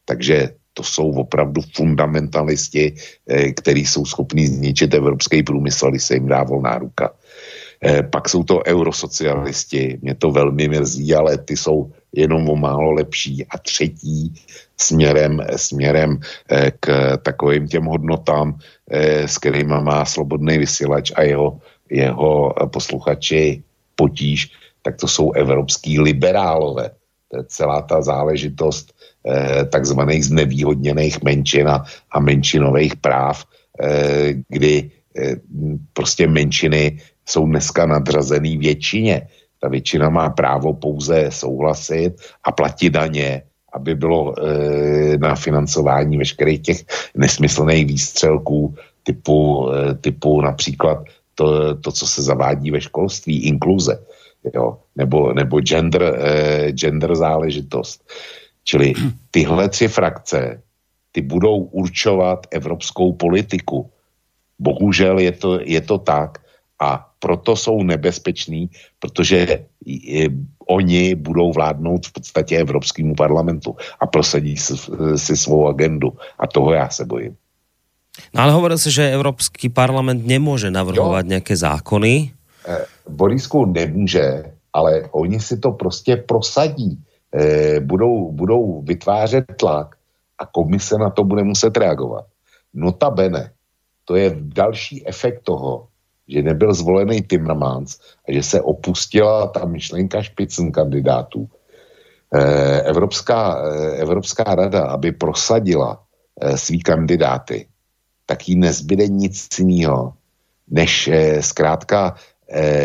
Takže 0.06 0.50
to 0.76 0.84
jsou 0.84 1.12
opravdu 1.12 1.62
fundamentalisti, 1.74 2.96
eh, 3.28 3.52
kteří 3.52 3.86
jsou 3.86 4.06
schopní 4.06 4.48
zničit 4.48 4.94
evropský 4.94 5.44
průmysl, 5.44 5.90
když 5.92 6.04
se 6.04 6.14
jim 6.14 6.28
dá 6.28 6.44
volná 6.44 6.78
ruka. 6.78 7.16
Eh, 7.84 8.04
pak 8.04 8.30
jsou 8.30 8.44
to 8.44 8.62
eurosocialisti, 8.68 10.00
mě 10.02 10.16
to 10.16 10.32
velmi 10.32 10.68
mrzí, 10.68 11.16
ale 11.16 11.38
ty 11.38 11.58
jsou 11.58 11.92
jenom 12.14 12.50
o 12.50 12.56
málo 12.56 12.92
lepší. 12.92 13.46
A 13.46 13.58
třetí 13.58 14.34
směrem, 14.78 15.42
směrem 15.56 16.20
eh, 16.52 16.72
k 16.80 17.18
takovým 17.18 17.68
těm 17.68 17.86
hodnotám, 17.86 18.60
s 19.26 19.38
kterými 19.38 19.82
má 19.82 20.06
slobodný 20.06 20.58
vysílač 20.58 21.12
a 21.16 21.22
jeho, 21.22 21.60
jeho 21.90 22.54
posluchači 22.70 23.64
potíž, 23.96 24.52
tak 24.82 24.96
to 24.96 25.08
jsou 25.08 25.32
evropský 25.32 26.00
liberálové. 26.00 26.90
To 27.32 27.38
je 27.38 27.44
celá 27.50 27.82
ta 27.82 28.02
záležitost 28.02 28.94
Eh, 29.26 29.66
takzvaných 29.66 30.26
znevýhodněných 30.26 31.24
menšin 31.26 31.66
a, 31.68 31.82
a 32.12 32.20
menšinových 32.20 32.96
práv, 33.02 33.42
eh, 33.82 34.38
kdy 34.50 34.92
eh, 35.18 35.36
prostě 35.94 36.30
menšiny 36.30 37.02
jsou 37.30 37.46
dneska 37.46 37.86
nadřazený 37.86 38.58
většině. 38.58 39.28
Ta 39.62 39.70
většina 39.70 40.10
má 40.10 40.30
právo 40.30 40.74
pouze 40.74 41.26
souhlasit 41.30 42.14
a 42.44 42.52
platit 42.52 42.90
daně, 42.90 43.42
aby 43.74 43.96
bylo 43.96 44.34
na 45.18 45.36
financování 45.36 46.18
veškerých 46.18 46.62
těch 46.62 46.86
nesmyslných 47.16 47.86
výstřelků 47.86 48.76
typu, 49.04 49.68
typu 50.02 50.42
například 50.42 51.04
to, 51.36 51.76
to, 51.76 51.92
co 51.92 52.08
se 52.08 52.22
zavádí 52.22 52.72
ve 52.72 52.82
školství, 52.82 53.44
inkluze, 53.44 54.00
jo, 54.54 54.78
nebo, 54.96 55.34
nebo 55.34 55.62
gender, 55.62 56.20
gender 56.72 57.16
záležitost. 57.16 58.04
Čili 58.64 58.94
tyhle 59.32 59.70
tři 59.70 59.88
frakce, 59.88 60.62
ty 61.12 61.22
budou 61.22 61.58
určovat 61.58 62.48
evropskou 62.52 63.14
politiku. 63.14 63.90
Bohužel 64.60 65.20
je 65.20 65.32
to, 65.32 65.60
je 65.64 65.82
to 65.82 65.98
tak 65.98 66.38
a 66.80 67.10
proto 67.20 67.56
jsou 67.56 67.84
nebezpeční, 67.84 68.70
protože 69.00 69.66
je, 69.86 70.30
oni 70.68 71.16
budou 71.16 71.52
vládnout 71.52 72.06
v 72.06 72.14
podstatě 72.14 72.58
Evropskému 72.58 73.16
parlamentu 73.16 73.76
a 74.00 74.08
prosadí 74.08 74.58
si, 75.16 75.38
svou 75.38 75.68
agendu. 75.68 76.14
A 76.40 76.48
toho 76.48 76.74
já 76.74 76.90
se 76.90 77.06
bojím. 77.06 77.36
No 78.34 78.42
ale 78.42 78.52
hovoril 78.52 78.78
si, 78.78 78.92
že 78.92 79.12
Evropský 79.12 79.70
parlament 79.70 80.28
nemůže 80.28 80.72
navrhovat 80.72 81.26
nějaké 81.26 81.58
zákony. 81.58 82.34
Eh, 82.68 82.86
Borisku 83.10 83.66
nemůže, 83.66 84.44
ale 84.74 85.10
oni 85.12 85.40
si 85.40 85.58
to 85.58 85.72
prostě 85.72 86.16
prosadí 86.18 87.04
eh, 87.36 87.80
budou, 87.80 88.32
budou 88.32 88.82
vytvářet 88.82 89.46
tlak 89.60 89.96
a 90.40 90.46
komise 90.46 90.98
na 90.98 91.10
to 91.10 91.24
bude 91.24 91.44
muset 91.44 91.78
reagovat. 91.78 92.26
Notabene, 92.74 93.52
to 94.06 94.16
je 94.16 94.36
další 94.40 95.08
efekt 95.08 95.44
toho, 95.44 95.88
že 96.28 96.42
nebyl 96.42 96.74
zvolený 96.74 97.22
Timmermans 97.22 97.98
a 98.30 98.32
že 98.32 98.44
se 98.44 98.62
opustila 98.62 99.48
ta 99.48 99.66
myšlenka 99.66 100.22
špicen 100.22 100.72
kandidátů. 100.72 101.50
Eh, 102.34 102.82
Evropská, 102.82 103.62
eh, 103.62 104.02
Evropská 104.02 104.44
rada, 104.44 104.86
aby 104.86 105.12
prosadila 105.12 106.02
eh, 106.42 106.58
svý 106.58 106.80
kandidáty, 106.80 107.68
tak 108.26 108.50
jí 108.50 108.56
nezbyde 108.56 109.08
nic 109.08 109.48
jiného, 109.60 110.14
než 110.68 111.10
zkrátka 111.40 112.16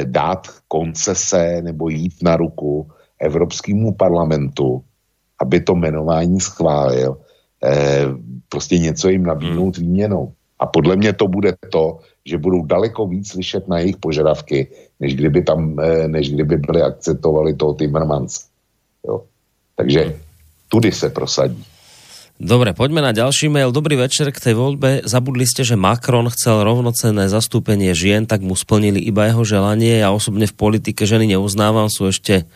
dát 0.04 0.48
koncese 0.68 1.62
nebo 1.62 1.88
jít 1.88 2.22
na 2.22 2.36
ruku 2.36 2.88
Evropskému 3.20 3.92
parlamentu, 3.92 4.84
aby 5.40 5.60
to 5.60 5.72
jmenování 5.72 6.40
schválil, 6.40 7.20
prostě 8.48 8.78
něco 8.78 9.08
jim 9.08 9.22
nabídnout 9.22 9.76
hmm. 9.76 9.86
výměnou. 9.86 10.32
A 10.60 10.66
podle 10.66 10.97
mě 10.97 11.12
to 11.12 11.28
bude 11.28 11.56
to, 11.72 12.05
že 12.26 12.39
budou 12.39 12.64
daleko 12.68 13.06
víc 13.06 13.32
slyšet 13.32 13.68
na 13.68 13.78
jejich 13.78 13.97
požadavky, 13.97 14.68
než 15.00 15.16
kdyby 15.16 15.42
tam, 15.42 15.80
eh, 15.80 16.08
než 16.08 16.30
kdyby 16.30 16.56
byli 16.56 16.80
akceptovali 16.82 17.56
toho 17.56 17.74
Timmermans. 17.74 18.44
Jo. 19.06 19.24
Takže 19.76 20.16
tudy 20.68 20.92
se 20.92 21.08
prosadí. 21.10 21.64
Dobre, 22.40 22.72
poďme 22.72 23.05
na 23.05 23.12
ďalší 23.12 23.52
mail. 23.52 23.68
Dobrý 23.68 24.00
večer 24.00 24.32
k 24.32 24.40
tej 24.40 24.56
voľbe. 24.56 25.05
Zabudli 25.05 25.44
ste, 25.44 25.60
že 25.60 25.76
Macron 25.76 26.24
chcel 26.32 26.64
rovnocenné 26.64 27.28
zastúpenie 27.28 27.92
žien, 27.92 28.24
tak 28.24 28.40
mu 28.40 28.56
splnili 28.56 28.97
iba 28.97 29.28
jeho 29.28 29.44
želanie. 29.44 30.00
Ja 30.00 30.08
osobne 30.08 30.48
v 30.48 30.56
politike 30.56 31.05
ženy 31.05 31.36
neuznávam, 31.36 31.92
sú 31.92 32.08
ešte 32.08 32.48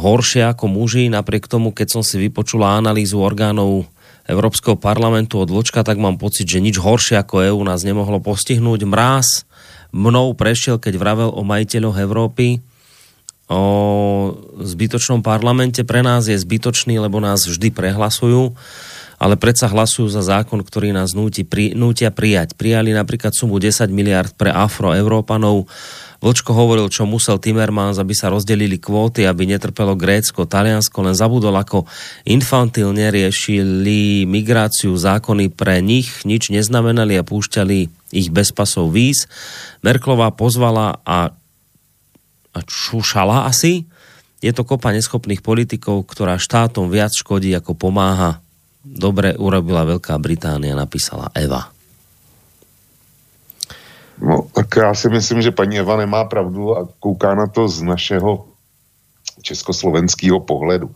horšie 0.00 0.48
ako 0.48 0.72
muži. 0.72 1.12
Napriek 1.12 1.52
tomu, 1.52 1.68
keď 1.68 2.00
som 2.00 2.02
si 2.04 2.16
vypočula 2.16 2.80
analýzu 2.80 3.20
orgánov 3.20 3.92
Európskeho 4.28 4.76
parlamentu 4.76 5.40
od 5.40 5.48
Vlčka, 5.48 5.86
tak 5.86 5.96
mám 5.96 6.20
pocit, 6.20 6.48
že 6.48 6.60
nič 6.60 6.76
horšie 6.76 7.16
ako 7.20 7.44
EU 7.54 7.60
nás 7.64 7.84
nemohlo 7.86 8.20
postihnúť. 8.20 8.84
Mráz 8.84 9.48
mnou 9.90 10.32
prešiel, 10.36 10.78
keď 10.78 10.94
vravel 10.98 11.30
o 11.32 11.42
majiteľoch 11.42 11.96
Európy, 11.98 12.60
o 13.50 13.64
zbytočnom 14.62 15.26
parlamente. 15.26 15.82
Pre 15.82 16.06
nás 16.06 16.30
je 16.30 16.38
zbytočný, 16.38 17.02
lebo 17.02 17.18
nás 17.18 17.42
vždy 17.42 17.74
prehlasujú 17.74 18.54
ale 19.20 19.36
predsa 19.36 19.68
hlasujú 19.68 20.08
za 20.08 20.24
zákon, 20.24 20.64
ktorý 20.64 20.96
nás 20.96 21.12
núti, 21.12 21.44
pri, 21.44 21.76
nútia 21.76 22.08
prijať. 22.08 22.56
Prijali 22.56 22.96
napríklad 22.96 23.36
sumu 23.36 23.60
10 23.60 23.92
miliard 23.92 24.32
pre 24.32 24.48
afroeurópanov, 24.48 25.68
Vlčko 26.20 26.52
hovoril, 26.52 26.92
čo 26.92 27.08
musel 27.08 27.40
Timmermans, 27.40 27.96
aby 27.96 28.12
sa 28.12 28.28
rozdelili 28.28 28.76
kvóty, 28.76 29.24
aby 29.24 29.48
netrpelo 29.48 29.96
Grécko, 29.96 30.44
Taliansko, 30.44 31.00
len 31.00 31.16
zabudol, 31.16 31.56
ako 31.56 31.88
infantilne 32.28 33.08
riešili 33.08 34.28
migráciu, 34.28 34.92
zákony 34.92 35.48
pre 35.48 35.80
nich, 35.80 36.20
nič 36.28 36.52
neznamenali 36.52 37.16
a 37.16 37.24
púšťali 37.24 37.78
ich 38.12 38.28
bez 38.28 38.52
pasov 38.52 38.92
víz. 38.92 39.32
Merklová 39.80 40.28
pozvala 40.36 41.00
a, 41.08 41.32
a 42.52 42.58
čušala 42.68 43.48
asi. 43.48 43.88
Je 44.44 44.52
to 44.52 44.68
kopa 44.68 44.92
neschopných 44.92 45.40
politikov, 45.40 46.04
ktorá 46.04 46.36
štátom 46.36 46.92
viac 46.92 47.16
škodí, 47.16 47.48
ako 47.56 47.72
pomáha. 47.72 48.44
Dobre 48.90 49.38
urobila 49.38 49.86
Veľká 49.86 50.18
Británia, 50.18 50.74
napísala 50.74 51.30
Eva. 51.30 51.70
No, 54.18 54.50
tak 54.52 54.76
já 54.76 54.94
si 54.94 55.08
myslím, 55.08 55.42
že 55.42 55.50
paní 55.50 55.78
Eva 55.78 55.96
nemá 55.96 56.24
pravdu 56.24 56.76
a 56.76 56.88
kouká 56.98 57.34
na 57.34 57.46
to 57.46 57.68
z 57.68 57.82
našeho 57.82 58.46
československého 59.42 60.40
pohledu. 60.40 60.90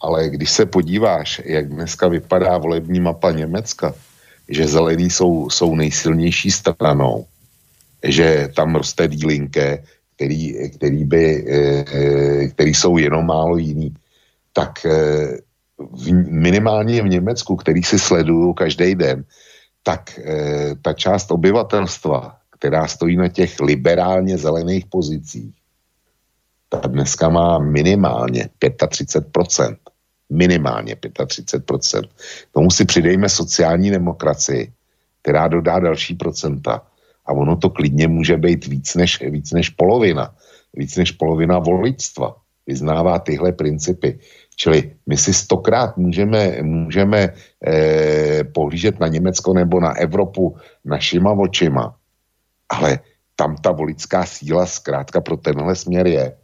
Ale 0.00 0.28
když 0.28 0.50
se 0.50 0.66
podíváš, 0.66 1.40
jak 1.44 1.68
dneska 1.68 2.08
vypadá 2.08 2.58
volební 2.58 3.00
mapa 3.00 3.30
Německa, 3.30 3.94
že 4.48 4.68
zelení 4.68 5.10
jsou, 5.10 5.50
jsou 5.50 5.74
nejsilnější 5.74 6.50
stranou, 6.50 7.26
že 8.04 8.50
tam 8.56 8.74
roste 8.74 9.08
dílinke, 9.08 9.84
který, 10.16 10.70
který, 10.70 11.04
by, 11.04 11.24
eh, 11.48 12.48
který 12.48 12.74
jsou 12.74 12.98
jenom 12.98 13.26
málo 13.26 13.56
jiný, 13.56 13.94
tak 14.52 14.86
eh, 14.86 15.38
v, 15.90 16.12
minimálně 16.30 17.02
v 17.02 17.08
Německu, 17.08 17.56
který 17.56 17.82
si 17.82 17.98
sleduju 17.98 18.52
každý 18.52 18.94
den, 18.94 19.24
tak 19.82 20.18
eh, 20.18 20.74
ta 20.82 20.92
část 20.92 21.30
obyvatelstva, 21.30 22.36
která 22.50 22.86
stojí 22.86 23.16
na 23.16 23.28
těch 23.28 23.60
liberálně 23.60 24.38
zelených 24.38 24.86
pozicích, 24.86 25.54
ta 26.68 26.88
dneska 26.88 27.28
má 27.28 27.58
minimálně 27.58 28.48
35%. 28.60 29.76
Minimálně 30.30 30.94
35%. 30.94 32.08
Tomu 32.52 32.70
si 32.70 32.84
přidejme 32.84 33.28
sociální 33.28 33.90
demokracii, 33.90 34.72
která 35.22 35.48
dodá 35.48 35.78
další 35.78 36.14
procenta. 36.14 36.82
A 37.26 37.32
ono 37.32 37.56
to 37.56 37.70
klidně 37.70 38.08
může 38.08 38.36
být 38.36 38.66
víc 38.66 38.94
než, 38.94 39.20
víc 39.20 39.52
než 39.52 39.68
polovina. 39.68 40.34
Víc 40.74 40.96
než 40.96 41.10
polovina 41.12 41.58
voličstva. 41.58 42.36
vyznává 42.66 43.18
tyhle 43.18 43.52
principy. 43.52 44.18
Čili 44.56 44.96
my 45.06 45.16
si 45.16 45.34
stokrát 45.34 45.96
můžeme, 45.96 46.62
můžeme 46.62 47.34
eh, 47.66 48.44
pohlížet 48.44 49.00
na 49.00 49.08
Německo 49.08 49.54
nebo 49.54 49.80
na 49.80 49.96
Evropu 49.96 50.56
našima 50.84 51.32
očima, 51.32 51.96
ale 52.68 52.98
tam 53.36 53.56
ta 53.56 53.72
voličská 53.72 54.26
síla 54.26 54.66
zkrátka 54.66 55.20
pro 55.20 55.36
tenhle 55.36 55.76
směr 55.76 56.06
je. 56.06 56.36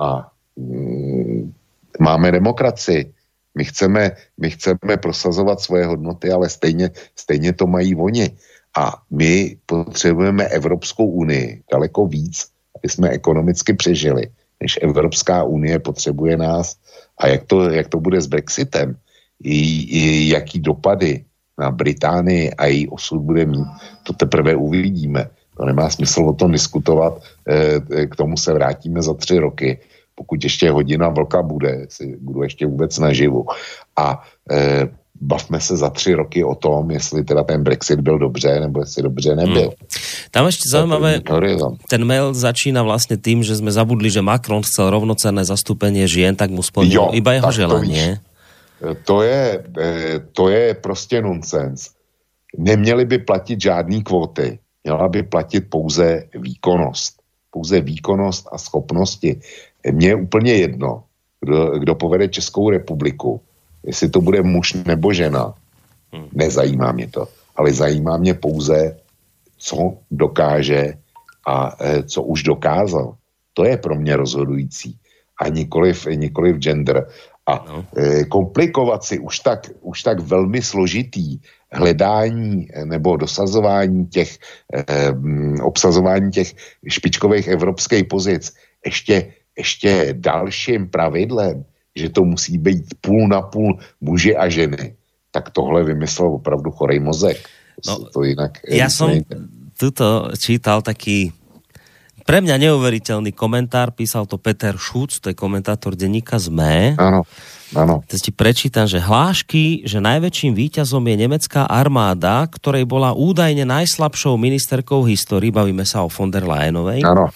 A 0.00 0.30
mm, 0.56 1.52
máme 2.00 2.32
demokracii. 2.32 3.12
My 3.54 3.64
chceme, 3.64 4.10
my 4.40 4.50
chceme 4.50 4.96
prosazovat 4.96 5.60
svoje 5.60 5.86
hodnoty, 5.86 6.32
ale 6.32 6.48
stejně, 6.48 6.90
stejně 7.16 7.52
to 7.52 7.66
mají 7.66 7.94
oni. 7.94 8.30
A 8.76 9.02
my 9.10 9.56
potřebujeme 9.66 10.44
Evropskou 10.44 11.06
unii 11.06 11.62
daleko 11.72 12.06
víc, 12.06 12.48
aby 12.78 12.88
jsme 12.88 13.08
ekonomicky 13.08 13.74
přežili, 13.74 14.26
než 14.60 14.78
Evropská 14.82 15.44
unie 15.44 15.78
potřebuje 15.78 16.36
nás. 16.36 16.76
A 17.22 17.26
jak 17.28 17.46
to, 17.46 17.70
jak 17.70 17.88
to 17.88 18.00
bude 18.00 18.20
s 18.20 18.26
Brexitem, 18.26 18.96
i, 19.42 19.58
i 19.98 20.28
jaký 20.28 20.60
dopady 20.60 21.24
na 21.58 21.70
Británii 21.70 22.50
a 22.50 22.66
její 22.66 22.88
osud 22.88 23.18
bude 23.18 23.46
mít, 23.46 23.66
to 24.02 24.12
teprve 24.12 24.56
uvidíme. 24.56 25.30
To 25.56 25.64
nemá 25.64 25.90
smysl 25.90 26.20
o 26.20 26.32
tom 26.32 26.52
diskutovat, 26.52 27.22
e, 27.48 28.06
k 28.06 28.16
tomu 28.16 28.36
se 28.36 28.52
vrátíme 28.52 29.02
za 29.02 29.14
tři 29.14 29.38
roky, 29.38 29.78
pokud 30.14 30.44
ještě 30.44 30.70
hodina 30.70 31.08
vlka 31.08 31.42
bude, 31.42 31.86
si 31.88 32.16
budu 32.20 32.42
ještě 32.42 32.66
vůbec 32.66 32.98
naživu. 32.98 33.46
A 33.96 34.22
e, 34.50 34.88
bavme 35.20 35.60
se 35.60 35.76
za 35.76 35.90
tři 35.90 36.14
roky 36.14 36.44
o 36.44 36.54
tom, 36.54 36.90
jestli 36.90 37.24
teda 37.24 37.42
ten 37.42 37.62
Brexit 37.62 38.00
byl 38.00 38.18
dobře, 38.18 38.60
nebo 38.60 38.80
jestli 38.80 39.02
dobře 39.02 39.36
nebyl. 39.36 39.70
Hmm. 39.70 39.86
Tam 40.32 40.48
ešte 40.48 40.66
zaujímavé, 40.72 41.20
ten 41.86 42.02
mail 42.08 42.32
začína 42.32 42.80
vlastne 42.82 43.20
tým, 43.20 43.44
že 43.44 43.52
sme 43.52 43.68
zabudli, 43.68 44.08
že 44.08 44.24
Macron 44.24 44.64
chcel 44.64 44.88
rovnocenné 44.88 45.44
zastúpenie 45.44 46.08
žien, 46.08 46.32
tak 46.32 46.48
mu 46.48 46.64
splnil 46.64 46.96
jo, 46.96 47.06
iba 47.12 47.36
jeho 47.36 47.52
želanie. 47.52 48.18
To, 48.80 48.96
to, 49.04 49.16
je, 49.22 49.62
to 50.32 50.48
je 50.48 50.74
prostě 50.74 51.22
nonsens. 51.22 51.90
Neměly 52.58 53.04
by 53.04 53.18
platit 53.18 53.60
žádný 53.60 54.02
kvóty. 54.02 54.58
Měla 54.84 55.08
by 55.08 55.22
platit 55.22 55.60
pouze 55.70 56.24
výkonnost. 56.34 57.22
Pouze 57.50 57.80
výkonnost 57.80 58.48
a 58.52 58.58
schopnosti. 58.58 59.40
Mně 59.90 60.08
je 60.08 60.14
úplně 60.14 60.52
jedno, 60.54 61.02
kdo, 61.40 61.78
kdo 61.78 61.94
povede 61.94 62.28
Českou 62.28 62.70
republiku 62.70 63.40
jestli 63.86 64.08
to 64.08 64.20
bude 64.20 64.42
muž 64.42 64.72
nebo 64.72 65.12
žena, 65.12 65.54
hmm. 66.12 66.28
nezajímá 66.32 66.92
mě 66.92 67.08
to. 67.08 67.28
Ale 67.56 67.72
zajímá 67.72 68.16
mě 68.16 68.34
pouze, 68.34 68.96
co 69.58 69.94
dokáže 70.10 70.94
a 71.46 71.76
e, 71.80 72.02
co 72.02 72.22
už 72.22 72.42
dokázal. 72.42 73.14
To 73.54 73.64
je 73.64 73.76
pro 73.76 73.94
mě 73.94 74.16
rozhodující. 74.16 74.96
A 75.40 75.48
nikoliv, 75.48 76.06
nikoliv 76.06 76.56
gender. 76.56 77.06
A 77.46 77.64
no. 77.68 77.84
e, 77.96 78.24
komplikovat 78.24 79.04
si 79.04 79.18
už 79.18 79.38
tak, 79.38 79.70
už 79.80 80.02
tak 80.02 80.20
velmi 80.20 80.62
složitý 80.62 81.38
hledání 81.72 82.68
e, 82.72 82.86
nebo 82.86 83.16
dosazování 83.16 84.06
těch, 84.06 84.38
e, 84.74 85.12
obsazování 85.62 86.30
těch 86.30 86.54
špičkových 86.88 87.48
evropských 87.48 88.04
pozic 88.04 88.54
ještě, 88.86 89.34
ještě 89.58 90.14
dalším 90.18 90.90
pravidlem, 90.90 91.64
že 91.96 92.08
to 92.08 92.24
musí 92.24 92.58
být 92.58 92.84
půl 93.00 93.28
na 93.28 93.42
půl 93.42 93.78
muži 94.00 94.36
a 94.36 94.48
ženy, 94.48 94.94
tak 95.30 95.50
tohle 95.50 95.84
vymyslel 95.84 96.28
opravdu 96.28 96.70
chorej 96.70 97.00
mozek. 97.00 97.48
No, 97.86 98.04
to 98.12 98.20
jinak 98.28 98.60
ja 98.68 98.92
som 98.92 99.08
tuto 99.80 100.28
čítal 100.36 100.84
taký 100.84 101.32
pre 102.22 102.38
mňa 102.38 102.54
neuveriteľný 102.54 103.34
komentár, 103.34 103.90
písal 103.90 104.30
to 104.30 104.38
Peter 104.38 104.78
Šúc, 104.78 105.18
to 105.18 105.32
je 105.32 105.34
komentátor 105.34 105.98
denníka 105.98 106.38
ZME. 106.38 106.94
Áno, 106.94 107.26
áno. 107.74 108.06
Teď 108.06 108.30
ti 108.30 108.32
prečítam, 108.32 108.86
že 108.86 109.02
hlášky, 109.02 109.82
že 109.82 109.98
najväčším 109.98 110.54
víťazom 110.54 111.02
je 111.02 111.16
nemecká 111.18 111.66
armáda, 111.66 112.46
ktorej 112.46 112.86
bola 112.86 113.10
údajne 113.10 113.66
najslabšou 113.66 114.38
ministerkou 114.38 115.02
v 115.02 115.18
histórii, 115.18 115.50
bavíme 115.50 115.82
sa 115.82 116.06
o 116.06 116.12
von 116.12 116.30
der 116.30 116.46
Leyenovej. 116.46 117.02
Áno 117.02 117.34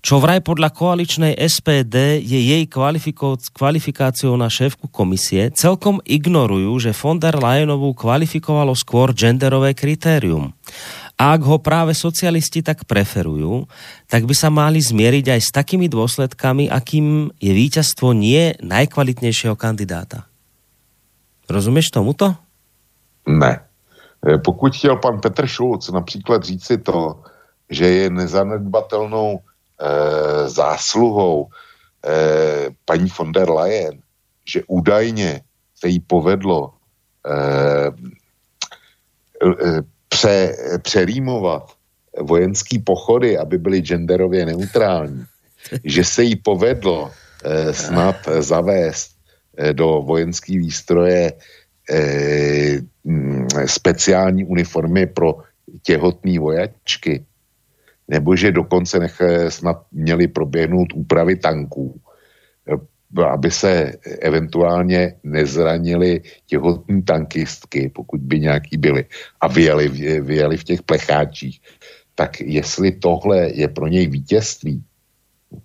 čo 0.00 0.16
vraj 0.16 0.40
podľa 0.40 0.72
koaličnej 0.72 1.36
SPD 1.36 2.24
je 2.24 2.40
jej 2.40 2.64
kvalifikáciou 3.52 4.32
na 4.40 4.48
šéfku 4.48 4.88
komisie, 4.88 5.52
celkom 5.52 6.00
ignorujú, 6.08 6.72
že 6.80 6.96
von 6.96 7.20
der 7.20 7.36
Leyenovú 7.36 7.92
kvalifikovalo 7.92 8.72
skôr 8.72 9.12
genderové 9.12 9.76
kritérium. 9.76 10.56
A 11.20 11.36
ak 11.36 11.44
ho 11.44 11.60
práve 11.60 11.92
socialisti 11.92 12.64
tak 12.64 12.88
preferujú, 12.88 13.68
tak 14.08 14.24
by 14.24 14.32
sa 14.32 14.48
mali 14.48 14.80
zmieriť 14.80 15.36
aj 15.36 15.40
s 15.44 15.50
takými 15.52 15.84
dôsledkami, 15.92 16.72
akým 16.72 17.28
je 17.36 17.52
víťazstvo 17.52 18.16
nie 18.16 18.56
najkvalitnejšieho 18.64 19.52
kandidáta. 19.52 20.24
Rozumieš 21.44 21.92
tomuto? 21.92 22.32
Ne. 23.28 23.60
E, 24.24 24.38
pokud 24.40 24.72
chtěl 24.72 24.96
pan 24.96 25.20
Petr 25.20 25.46
Šulc 25.46 25.88
například 25.92 26.44
říci 26.44 26.78
to, 26.78 27.20
že 27.70 27.86
je 27.86 28.10
nezanedbatelnou 28.10 29.40
zásluhou 30.46 31.48
eh, 32.04 32.68
paní 32.84 33.08
von 33.18 33.32
der 33.32 33.50
Leyen, 33.50 34.00
že 34.44 34.62
údajně 34.66 35.40
se 35.74 35.88
jí 35.88 36.00
povedlo 36.00 36.72
eh, 37.26 37.90
pře, 40.08 40.56
přerýmovat 40.82 41.72
vojenský 42.18 42.78
pochody, 42.78 43.38
aby 43.38 43.58
byly 43.58 43.80
genderově 43.80 44.46
neutrální, 44.46 45.24
že 45.84 46.04
se 46.04 46.22
jí 46.22 46.36
povedlo 46.36 47.10
eh, 47.44 47.74
snad 47.74 48.16
zavést 48.38 49.10
eh, 49.56 49.72
do 49.72 50.02
vojenské 50.02 50.58
výstroje 50.58 51.32
eh, 51.90 52.80
speciální 53.66 54.44
uniformy 54.44 55.06
pro 55.06 55.34
těhotné 55.82 56.38
vojačky, 56.38 57.24
nebo 58.10 58.36
že 58.36 58.52
dokonce 58.52 58.98
nech, 58.98 59.16
snad 59.48 59.86
měli 59.92 60.28
proběhnout 60.28 60.90
úpravy 60.94 61.36
tanků, 61.36 62.00
eh, 62.66 63.24
aby 63.24 63.50
se 63.50 63.94
eventuálně 64.20 65.14
nezranili 65.22 66.20
těhotní 66.46 67.02
tankistky, 67.02 67.90
pokud 67.94 68.20
by 68.20 68.40
nějaký 68.40 68.76
byly, 68.76 69.06
a 69.40 69.46
vyjeli, 69.48 69.88
vyjeli 70.20 70.56
v 70.56 70.64
těch 70.64 70.82
plecháčích, 70.82 71.62
tak 72.14 72.40
jestli 72.40 72.92
tohle 72.92 73.50
je 73.54 73.68
pro 73.68 73.86
něj 73.86 74.06
vítězství, 74.06 74.82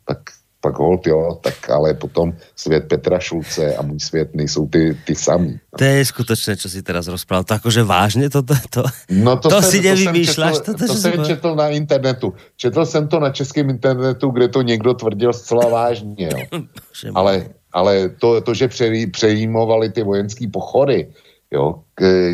tak 0.06 0.20
pak 0.66 0.74
hold, 0.82 1.08
jo, 1.08 1.38
tak 1.42 1.70
ale 1.70 1.94
potom 1.94 2.34
svět 2.58 2.90
Petra 2.90 3.20
Šulce 3.22 3.76
a 3.76 3.82
můj 3.86 4.00
svět 4.00 4.34
nejsou 4.34 4.66
ty, 4.66 4.98
ty 5.06 5.14
samý. 5.16 5.62
To 5.78 5.84
je 5.86 6.02
skutečné, 6.06 6.58
čo 6.58 6.66
si 6.66 6.82
teraz 6.82 7.06
rozprával. 7.06 7.46
To 7.46 7.54
akože 7.62 7.86
vážně 7.86 8.34
to, 8.34 8.42
to, 8.42 8.56
to, 8.74 8.82
no 9.14 9.38
to, 9.38 9.50
to 9.50 9.62
jsem, 9.62 9.72
si 9.72 9.80
nevymýšľaš. 9.86 10.66
To, 10.66 10.74
to, 10.74 10.74
to, 10.74 10.86
to 10.88 10.96
jsem 10.98 11.14
četl 11.26 11.54
na 11.54 11.70
internetu. 11.70 12.34
Četl 12.58 12.82
jsem 12.86 13.06
to 13.08 13.20
na 13.20 13.30
českém 13.30 13.70
internetu, 13.70 14.32
kde 14.34 14.48
to 14.48 14.62
někdo 14.66 14.94
tvrdil 14.94 15.34
zcela 15.34 15.70
vážně. 15.70 16.30
Jo. 16.34 16.62
ale 17.14 17.54
ale 17.76 18.10
to, 18.10 18.42
to 18.42 18.54
že 18.54 18.72
přejímovali 19.12 19.92
ty 19.92 20.04
vojenské 20.04 20.48
pochody, 20.48 21.12
jo, 21.52 21.84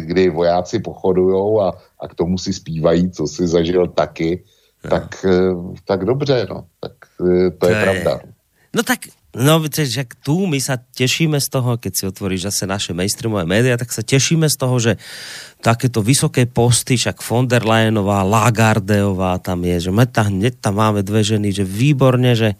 kdy 0.05 0.29
vojáci 0.29 0.79
pochodujou 0.79 1.61
a, 1.61 1.73
a 1.99 2.07
k 2.07 2.15
tomu 2.15 2.37
si 2.37 2.53
zpívají, 2.53 3.11
co 3.11 3.27
si 3.27 3.47
zažil 3.47 3.87
taky, 3.87 4.45
tak, 4.89 5.25
eh, 5.25 5.53
tak 5.85 6.05
dobře, 6.05 6.47
no. 6.49 6.65
Tak 6.79 6.93
eh, 7.21 7.51
to, 7.51 7.57
to 7.57 7.67
je, 7.67 7.75
je 7.75 7.83
pravda. 7.83 8.19
No 8.75 8.83
tak 8.83 8.99
No, 9.31 9.63
že 9.63 10.03
tu 10.19 10.43
my 10.43 10.59
sa 10.59 10.75
tešíme 10.75 11.39
z 11.39 11.47
toho, 11.47 11.79
keď 11.79 11.91
si 11.95 12.03
otvoríš 12.03 12.51
zase 12.51 12.67
naše 12.67 12.91
mainstreamové 12.91 13.47
médiá, 13.47 13.79
tak 13.79 13.87
sa 13.95 14.03
tešíme 14.03 14.51
z 14.51 14.59
toho, 14.59 14.75
že 14.75 14.99
takéto 15.63 16.03
vysoké 16.03 16.43
posty, 16.43 16.99
však 16.99 17.23
von 17.23 17.47
der 17.47 17.63
Leyenová, 17.63 18.27
Lagardeová 18.27 19.39
tam 19.39 19.63
je, 19.63 19.87
že 19.87 19.91
my 19.95 20.03
tam, 20.03 20.35
hneď 20.35 20.59
tam 20.59 20.75
máme 20.83 20.99
dve 20.99 21.23
ženy, 21.23 21.55
že 21.55 21.63
výborne, 21.63 22.35
že 22.35 22.59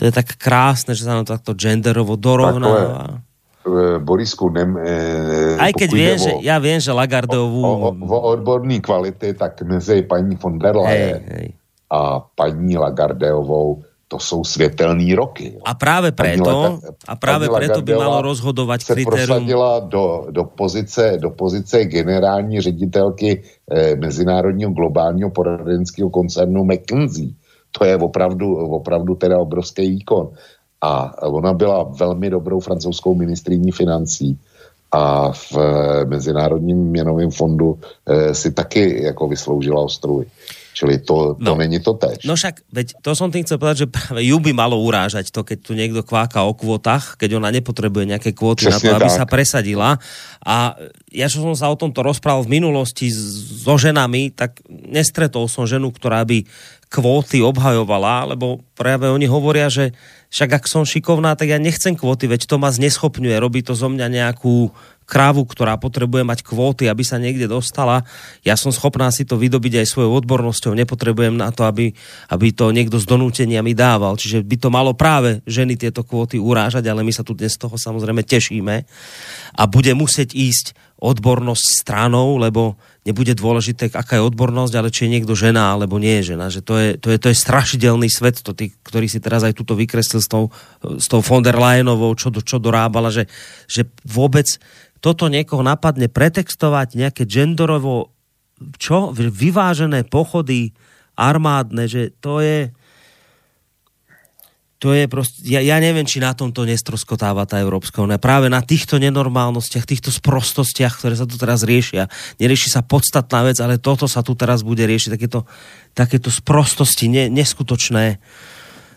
to 0.00 0.08
je 0.08 0.12
tak 0.16 0.40
krásne, 0.40 0.96
že 0.96 1.04
sa 1.04 1.12
nám 1.12 1.28
takto 1.28 1.52
genderovo 1.52 2.16
dorovnáva. 2.16 3.20
E, 3.68 3.98
Borisku, 3.98 4.48
nem, 4.48 4.76
e, 4.80 5.60
Aj 5.60 5.72
keď 5.76 5.90
viem, 5.92 6.16
že, 6.16 6.32
ja 6.40 6.56
viem, 6.56 6.80
že 6.80 6.90
Lagardovú... 6.90 7.60
O, 7.60 7.74
o, 7.88 7.90
o 7.92 8.18
odborný 8.32 8.80
kvality, 8.80 9.36
tak 9.36 9.60
mezi 9.68 10.02
paní 10.02 10.34
von 10.40 10.56
der 10.56 10.74
Leyen 10.74 11.22
hej, 11.22 11.36
hej. 11.36 11.48
a 11.92 12.24
paní 12.24 12.80
Lagardeovou 12.80 13.84
to 14.08 14.18
jsou 14.18 14.44
světelný 14.44 15.14
roky. 15.14 15.54
A 15.64 15.74
právě 15.74 16.12
preto, 16.12 16.80
a 17.08 17.16
právě 17.16 17.48
preto 17.48 17.82
by 17.82 17.94
malo 17.94 18.22
rozhodovat 18.22 18.80
se 18.80 18.94
kritérium... 18.94 19.26
prosadila 19.26 19.80
do, 19.80 20.26
do, 20.30 20.44
pozice, 20.44 21.16
do 21.20 21.30
pozice 21.30 21.84
generální 21.84 22.60
ředitelky 22.60 23.42
eh, 23.70 23.96
Mezinárodního 23.96 24.70
globálního 24.70 25.30
poradenského 25.30 26.10
koncernu 26.10 26.64
McKinsey. 26.64 27.34
To 27.78 27.84
je 27.84 27.96
opravdu, 27.96 28.56
opravdu 28.56 29.14
teda 29.14 29.38
obrovský 29.38 29.90
výkon 29.90 30.32
a 30.80 31.22
ona 31.22 31.52
byla 31.52 31.82
velmi 31.82 32.30
dobrou 32.30 32.60
francouzskou 32.60 33.14
ministriní 33.14 33.72
financí 33.72 34.38
a 34.92 35.32
v 35.32 35.56
Mezinárodním 36.04 36.76
měnovém 36.76 37.30
fondu 37.30 37.78
eh, 38.06 38.34
si 38.34 38.52
taky 38.52 39.02
jako 39.02 39.28
vysloužila 39.28 39.80
ostruhy. 39.80 40.26
Čili 40.76 41.02
to, 41.02 41.34
to 41.34 41.52
no. 41.54 41.58
není 41.58 41.82
to 41.82 41.94
tež. 41.98 42.22
No 42.22 42.38
však, 42.38 42.62
veď 42.70 43.02
to 43.02 43.10
som 43.18 43.34
tým 43.34 43.42
chcel 43.42 43.58
povedať, 43.58 43.86
že 43.86 43.88
práve 43.90 44.20
ju 44.22 44.36
by 44.38 44.52
malo 44.54 44.78
urážať 44.78 45.34
to, 45.34 45.42
keď 45.42 45.58
tu 45.58 45.72
niekto 45.74 46.06
kváka 46.06 46.46
o 46.46 46.54
kvótach, 46.54 47.18
keď 47.18 47.42
ona 47.42 47.50
nepotrebuje 47.50 48.04
nejaké 48.14 48.30
kvóty 48.30 48.70
Přesne 48.70 48.76
na 48.76 48.80
to, 48.80 48.96
aby 49.02 49.10
tak. 49.10 49.18
sa 49.18 49.24
presadila. 49.26 49.90
A 50.44 50.78
ja 51.10 51.26
čo 51.26 51.42
som 51.42 51.56
sa 51.58 51.66
o 51.72 51.76
tomto 51.76 52.04
rozprával 52.04 52.46
v 52.46 52.62
minulosti 52.62 53.10
so 53.10 53.74
ženami, 53.74 54.30
tak 54.30 54.62
nestretol 54.68 55.50
som 55.50 55.66
ženu, 55.66 55.90
ktorá 55.90 56.22
by 56.22 56.46
kvóty 56.88 57.44
obhajovala, 57.44 58.32
lebo 58.32 58.64
práve 58.72 59.12
oni 59.12 59.28
hovoria, 59.28 59.68
že 59.68 59.92
však 60.32 60.60
ak 60.60 60.64
som 60.64 60.88
šikovná, 60.88 61.36
tak 61.36 61.52
ja 61.52 61.60
nechcem 61.60 61.92
kvóty, 61.92 62.28
veď 62.28 62.48
to 62.48 62.56
ma 62.56 62.72
zneschopňuje, 62.72 63.36
robí 63.36 63.60
to 63.60 63.76
zo 63.76 63.92
mňa 63.92 64.08
nejakú 64.08 64.72
krávu, 65.08 65.48
ktorá 65.48 65.80
potrebuje 65.80 66.20
mať 66.20 66.44
kvóty, 66.44 66.84
aby 66.84 67.00
sa 67.00 67.16
niekde 67.16 67.48
dostala. 67.48 68.04
Ja 68.44 68.60
som 68.60 68.68
schopná 68.68 69.08
si 69.08 69.24
to 69.24 69.40
vydobiť 69.40 69.80
aj 69.80 69.86
svojou 69.88 70.12
odbornosťou, 70.20 70.76
nepotrebujem 70.76 71.40
na 71.40 71.48
to, 71.48 71.64
aby, 71.64 71.96
aby 72.28 72.46
to 72.52 72.68
niekto 72.68 73.00
z 73.00 73.08
donútenia 73.08 73.64
mi 73.64 73.72
dával. 73.72 74.20
Čiže 74.20 74.44
by 74.44 74.56
to 74.60 74.68
malo 74.68 74.92
práve 74.92 75.40
ženy 75.48 75.80
tieto 75.80 76.04
kvóty 76.04 76.36
urážať, 76.36 76.84
ale 76.92 77.00
my 77.00 77.10
sa 77.16 77.24
tu 77.24 77.32
dnes 77.32 77.56
z 77.56 77.64
toho 77.64 77.80
samozrejme 77.80 78.20
tešíme. 78.20 78.84
A 79.56 79.62
bude 79.64 79.96
musieť 79.96 80.36
ísť 80.36 80.76
odbornosť 80.98 81.64
stranou, 81.86 82.42
lebo 82.42 82.74
nebude 83.06 83.30
dôležité, 83.32 83.88
aká 83.94 84.18
je 84.18 84.26
odbornosť, 84.26 84.74
ale 84.74 84.90
či 84.90 85.06
je 85.06 85.14
niekto 85.14 85.38
žena, 85.38 85.72
alebo 85.72 85.96
nie 85.96 86.18
je 86.20 86.34
žena. 86.34 86.50
Že 86.50 86.60
to, 86.60 86.74
je, 86.74 86.88
to, 86.98 87.08
je, 87.14 87.18
to 87.22 87.28
je 87.30 87.36
strašidelný 87.38 88.10
svet, 88.10 88.42
to 88.42 88.50
ty, 88.50 88.74
ktorý 88.82 89.06
si 89.06 89.22
teraz 89.22 89.46
aj 89.46 89.54
túto 89.54 89.78
vykreslil 89.78 90.20
s 90.20 90.28
tou, 90.28 90.50
s 90.98 91.06
tou 91.06 91.22
von 91.22 91.40
der 91.40 91.54
Leyenovou, 91.54 92.12
čo, 92.18 92.34
čo 92.34 92.58
dorábala, 92.58 93.14
že, 93.14 93.30
že 93.70 93.86
vôbec 94.02 94.58
toto 94.98 95.30
niekoho 95.30 95.62
napadne 95.62 96.10
pretextovať 96.10 96.98
nejaké 96.98 97.22
genderovo 97.24 98.14
čo? 98.78 99.14
Vyvážené 99.14 100.02
pochody 100.06 100.74
armádne, 101.14 101.86
že 101.86 102.14
to 102.18 102.42
je 102.42 102.70
to 104.78 104.94
je 104.94 105.10
proste, 105.10 105.42
ja, 105.42 105.58
ja 105.58 105.82
neviem, 105.82 106.06
či 106.06 106.22
na 106.22 106.30
tomto 106.38 106.62
nestroskotáva 106.62 107.50
tá 107.50 107.58
Európska 107.58 107.98
únia. 107.98 108.22
Práve 108.22 108.46
na 108.46 108.62
týchto 108.62 109.02
nenormálnostiach, 109.02 109.82
týchto 109.82 110.14
sprostostiach, 110.14 111.02
ktoré 111.02 111.18
sa 111.18 111.26
tu 111.26 111.34
teraz 111.34 111.66
riešia. 111.66 112.06
Nerieši 112.38 112.70
sa 112.70 112.86
podstatná 112.86 113.42
vec, 113.42 113.58
ale 113.58 113.82
toto 113.82 114.06
sa 114.06 114.22
tu 114.22 114.38
teraz 114.38 114.62
bude 114.62 114.86
riešiť. 114.86 115.18
Takéto, 115.18 115.50
takéto 115.98 116.30
sprostosti 116.30 117.10
ne, 117.10 117.26
neskutočné. 117.26 118.22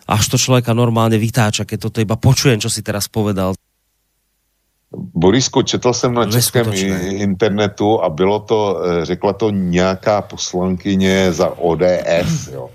Až 0.06 0.24
to 0.30 0.38
človeka 0.38 0.78
normálne 0.78 1.18
vytáča, 1.18 1.66
keď 1.66 1.90
toto 1.90 1.98
iba 1.98 2.14
počujem, 2.14 2.62
čo 2.62 2.70
si 2.70 2.86
teraz 2.86 3.10
povedal. 3.10 3.58
Borisku, 4.94 5.62
četl 5.62 5.94
jsem 5.94 6.14
na 6.14 6.26
českém 6.26 6.74
internetu 7.08 8.04
a 8.04 8.10
bylo 8.10 8.40
to, 8.40 8.84
eh, 8.84 9.06
řekla 9.06 9.34
to 9.34 9.50
nějaká 9.50 10.22
poslankyně 10.22 11.34
za 11.34 11.58
ODS, 11.60 12.48
jo. 12.54 12.70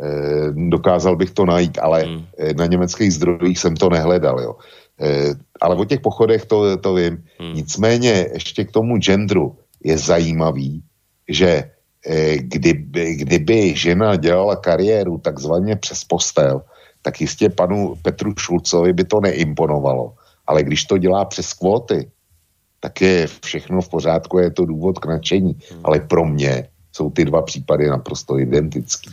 E, 0.00 0.68
dokázal 0.68 1.16
bych 1.16 1.30
to 1.30 1.44
najít, 1.44 1.78
ale 1.78 2.02
hmm. 2.02 2.24
Eh, 2.38 2.54
na 2.54 2.66
německých 2.66 3.14
zdrojích 3.14 3.58
jsem 3.58 3.76
to 3.76 3.88
nehledal, 3.88 4.40
jo. 4.40 4.56
Ale 5.60 5.76
o 5.76 5.84
těch 5.84 6.00
pochodech 6.00 6.44
to, 6.44 6.76
to 6.76 6.94
vím. 6.94 7.24
Hmm. 7.40 7.54
Nicméně 7.54 8.28
ještě 8.32 8.64
k 8.64 8.72
tomu 8.72 8.98
genderu 9.00 9.56
je 9.84 9.98
zajímavý, 9.98 10.84
že 11.28 11.70
kdyby, 12.36 13.14
kdyby 13.14 13.76
žena 13.76 14.16
dělala 14.16 14.56
kariéru 14.56 15.18
takzvaně 15.18 15.76
přes 15.76 16.04
postel, 16.04 16.60
tak 17.02 17.20
jistě 17.20 17.48
panu 17.48 17.96
Petru 18.02 18.36
Šulcovi 18.36 18.92
by 18.92 19.04
to 19.04 19.20
neimponovalo 19.20 20.12
ale 20.46 20.62
když 20.62 20.84
to 20.84 20.98
dělá 20.98 21.24
přes 21.24 21.52
kvóty, 21.52 22.10
tak 22.80 23.00
je 23.00 23.28
všechno 23.44 23.80
v 23.80 23.88
pořádku, 23.88 24.38
je 24.38 24.50
to 24.50 24.64
důvod 24.64 24.98
k 24.98 25.06
nadšení. 25.06 25.52
Hmm. 25.52 25.80
Ale 25.84 26.00
pro 26.00 26.24
mě 26.24 26.68
jsou 26.92 27.10
ty 27.10 27.24
dva 27.24 27.42
případy 27.42 27.88
naprosto 27.88 28.38
identický. 28.38 29.10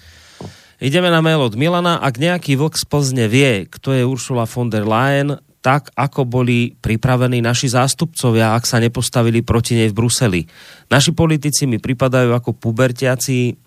Ideme 0.77 1.09
na 1.09 1.25
mail 1.25 1.41
od 1.41 1.57
Milana. 1.57 1.97
Ak 1.97 2.21
nejaký 2.21 2.53
vlk 2.53 2.77
z 2.77 2.85
Plzne 2.85 3.25
vie, 3.25 3.65
kto 3.65 3.97
je 3.97 4.05
Ursula 4.05 4.45
von 4.45 4.69
der 4.69 4.85
Leyen, 4.85 5.41
tak 5.57 5.89
ako 5.97 6.21
boli 6.29 6.77
pripravení 6.77 7.41
naši 7.41 7.73
zástupcovia, 7.73 8.53
ak 8.53 8.69
sa 8.69 8.77
nepostavili 8.77 9.41
proti 9.41 9.73
nej 9.73 9.89
v 9.89 9.97
Bruseli. 9.97 10.41
Naši 10.87 11.17
politici 11.17 11.65
mi 11.65 11.81
pripadajú 11.81 12.29
ako 12.29 12.53
pubertiaci, 12.53 13.57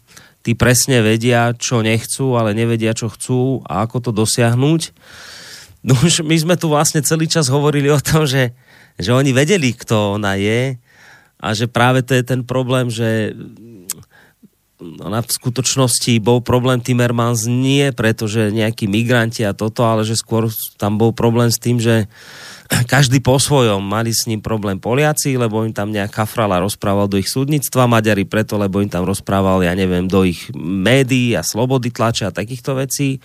tí 0.40 0.52
presne 0.54 1.02
vedia, 1.02 1.50
čo 1.58 1.82
nechcú, 1.82 2.38
ale 2.38 2.54
nevedia, 2.54 2.94
čo 2.94 3.10
chcú 3.10 3.66
a 3.66 3.82
ako 3.84 4.06
to 4.06 4.10
dosiahnuť. 4.14 4.80
No 5.80 5.96
už 5.96 6.20
my 6.24 6.36
sme 6.36 6.54
tu 6.60 6.68
vlastne 6.68 7.00
celý 7.00 7.24
čas 7.24 7.48
hovorili 7.48 7.88
o 7.88 8.00
tom, 8.00 8.28
že, 8.28 8.52
že 9.00 9.10
oni 9.16 9.32
vedeli, 9.32 9.72
kto 9.72 10.20
ona 10.20 10.36
je 10.36 10.76
a 11.40 11.46
že 11.56 11.64
práve 11.64 12.04
to 12.04 12.12
je 12.12 12.24
ten 12.24 12.44
problém, 12.44 12.92
že 12.92 13.32
ona 14.80 15.20
v 15.20 15.28
skutočnosti 15.28 16.20
bol 16.24 16.40
problém 16.40 16.80
Timmermans 16.80 17.44
nie 17.44 17.92
preto, 17.92 18.24
že 18.24 18.48
nejakí 18.48 18.88
migranti 18.88 19.44
a 19.44 19.52
toto, 19.52 19.84
ale 19.84 20.08
že 20.08 20.16
skôr 20.16 20.48
tam 20.80 20.96
bol 20.96 21.12
problém 21.12 21.52
s 21.52 21.60
tým, 21.60 21.76
že 21.76 22.08
každý 22.92 23.20
po 23.20 23.36
svojom 23.36 23.82
mali 23.84 24.12
s 24.12 24.24
ním 24.24 24.40
problém 24.40 24.80
Poliaci, 24.80 25.36
lebo 25.36 25.64
im 25.68 25.76
tam 25.76 25.92
nejaká 25.92 26.24
frala 26.24 26.62
rozprával 26.64 27.12
do 27.12 27.20
ich 27.20 27.28
súdnictva, 27.28 27.90
Maďari 27.90 28.24
preto, 28.24 28.56
lebo 28.56 28.80
im 28.80 28.88
tam 28.88 29.04
rozprával, 29.04 29.60
ja 29.64 29.76
neviem, 29.76 30.08
do 30.08 30.24
ich 30.24 30.48
médií 30.56 31.36
a 31.36 31.44
slobody 31.44 31.92
tlače 31.92 32.28
a 32.28 32.36
takýchto 32.36 32.80
vecí. 32.80 33.20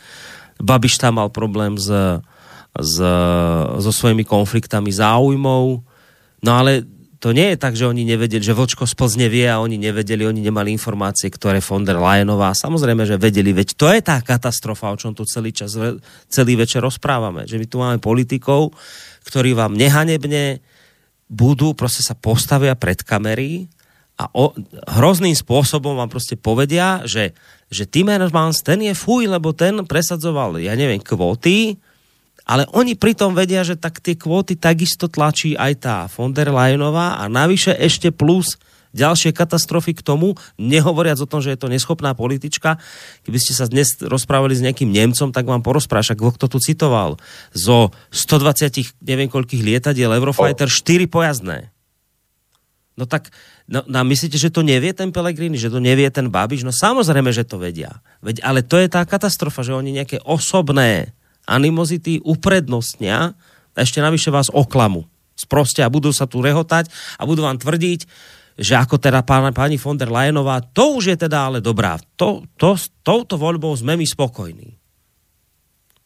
Babiš 0.59 0.99
tam 0.99 1.23
mal 1.23 1.31
problém 1.31 1.79
s 1.79 1.87
s, 2.79 2.95
so 3.79 3.91
svojimi 3.91 4.27
konfliktami 4.27 4.91
záujmov. 4.91 5.83
No 6.43 6.51
ale 6.51 6.83
to 7.25 7.33
nie 7.33 7.55
je 7.55 7.57
tak, 7.57 7.73
že 7.73 7.89
oni 7.89 8.05
nevedeli, 8.05 8.43
že 8.43 8.53
Vlčko 8.53 8.85
z 8.85 8.93
Plzne 8.93 9.27
vie 9.33 9.49
a 9.49 9.57
oni 9.57 9.81
nevedeli, 9.81 10.29
oni 10.29 10.45
nemali 10.45 10.69
informácie, 10.69 11.31
ktoré 11.33 11.57
von 11.57 11.81
der 11.81 11.97
Leyenová. 11.97 12.53
Samozrejme, 12.53 13.01
že 13.07 13.17
vedeli, 13.17 13.49
veď 13.49 13.73
to 13.73 13.89
je 13.89 13.99
tá 14.03 14.21
katastrofa, 14.21 14.93
o 14.93 14.99
čom 14.99 15.17
tu 15.17 15.25
celý 15.25 15.49
čas, 15.49 15.73
celý 16.29 16.53
večer 16.53 16.85
rozprávame. 16.85 17.49
Že 17.49 17.57
my 17.57 17.65
tu 17.65 17.77
máme 17.81 17.97
politikov, 17.97 18.77
ktorí 19.25 19.57
vám 19.57 19.73
nehanebne 19.73 20.61
budú, 21.25 21.73
proste 21.73 22.05
sa 22.05 22.13
postavia 22.13 22.77
pred 22.77 23.01
kamery 23.01 23.65
a 24.21 24.29
o, 24.31 24.53
hrozným 24.93 25.33
spôsobom 25.33 25.97
vám 25.97 26.13
proste 26.13 26.37
povedia, 26.37 27.01
že, 27.09 27.33
že 27.73 27.89
Timmermans, 27.89 28.61
ten 28.61 28.85
je 28.85 28.93
fuj, 28.93 29.25
lebo 29.25 29.49
ten 29.51 29.81
presadzoval, 29.83 30.61
ja 30.61 30.77
neviem, 30.77 31.01
kvóty, 31.01 31.81
ale 32.45 32.69
oni 32.77 32.93
pritom 32.93 33.33
vedia, 33.33 33.65
že 33.65 33.73
tak 33.73 33.97
tie 33.99 34.13
kvóty 34.13 34.53
takisto 34.53 35.09
tlačí 35.09 35.57
aj 35.57 35.73
tá 35.81 35.95
von 36.13 36.29
der 36.29 36.53
Leyenová 36.53 37.17
a 37.17 37.25
navyše 37.25 37.73
ešte 37.73 38.13
plus 38.13 38.61
ďalšie 38.95 39.35
katastrofy 39.35 39.91
k 39.91 40.05
tomu, 40.05 40.39
nehovoriac 40.55 41.19
o 41.19 41.27
tom, 41.27 41.43
že 41.43 41.51
je 41.51 41.59
to 41.59 41.67
neschopná 41.67 42.15
politička. 42.15 42.79
Keby 43.27 43.37
ste 43.43 43.51
sa 43.51 43.67
dnes 43.67 43.99
rozprávali 43.99 44.55
s 44.55 44.63
nejakým 44.63 44.87
Nemcom, 44.87 45.35
tak 45.35 45.43
vám 45.43 45.59
porozpráša, 45.59 46.15
kto 46.15 46.47
tu 46.47 46.57
citoval. 46.63 47.19
Zo 47.51 47.91
120 48.15 49.03
neviem 49.03 49.27
koľkých 49.27 49.59
lietadiel 49.59 50.15
Eurofighter 50.15 50.71
4 50.71 51.11
pojazdné. 51.11 51.75
No 52.95 53.03
tak, 53.03 53.35
no, 53.67 53.83
no 53.83 54.07
myslíte, 54.07 54.39
že 54.39 54.47
to 54.47 54.63
nevie 54.63 54.95
ten 54.95 55.11
Pelegrini, 55.11 55.59
že 55.59 55.67
to 55.67 55.83
nevie 55.83 56.07
ten 56.07 56.31
Babiš? 56.31 56.63
No 56.63 56.71
samozrejme, 56.71 57.27
že 57.35 57.43
to 57.43 57.59
vedia. 57.59 57.99
Veď, 58.23 58.39
ale 58.39 58.63
to 58.63 58.79
je 58.79 58.87
tá 58.87 59.03
katastrofa, 59.03 59.67
že 59.67 59.75
oni 59.75 59.99
nejaké 59.99 60.23
osobné 60.23 61.11
animozity 61.45 62.21
uprednostnia 62.21 63.33
a 63.75 63.77
ešte 63.77 64.01
navyše 64.01 64.29
vás 64.33 64.49
oklamu. 64.51 65.05
Sproste 65.35 65.83
a 65.83 65.91
budú 65.91 66.15
sa 66.15 66.25
tu 66.25 66.39
rehotať 66.39 66.87
a 67.19 67.27
budú 67.27 67.43
vám 67.43 67.59
tvrdiť, 67.59 68.07
že 68.55 68.73
ako 68.79 68.95
teda 68.95 69.19
pána, 69.27 69.51
pani 69.51 69.75
von 69.75 69.99
der 69.99 70.07
Leyenová, 70.07 70.63
to 70.63 70.95
už 70.95 71.15
je 71.15 71.17
teda 71.27 71.51
ale 71.51 71.59
dobrá. 71.59 71.99
To, 72.15 72.47
to, 72.55 72.79
s 72.79 72.87
touto 73.03 73.35
voľbou 73.35 73.75
sme 73.75 73.99
my 73.99 74.07
spokojní. 74.07 74.79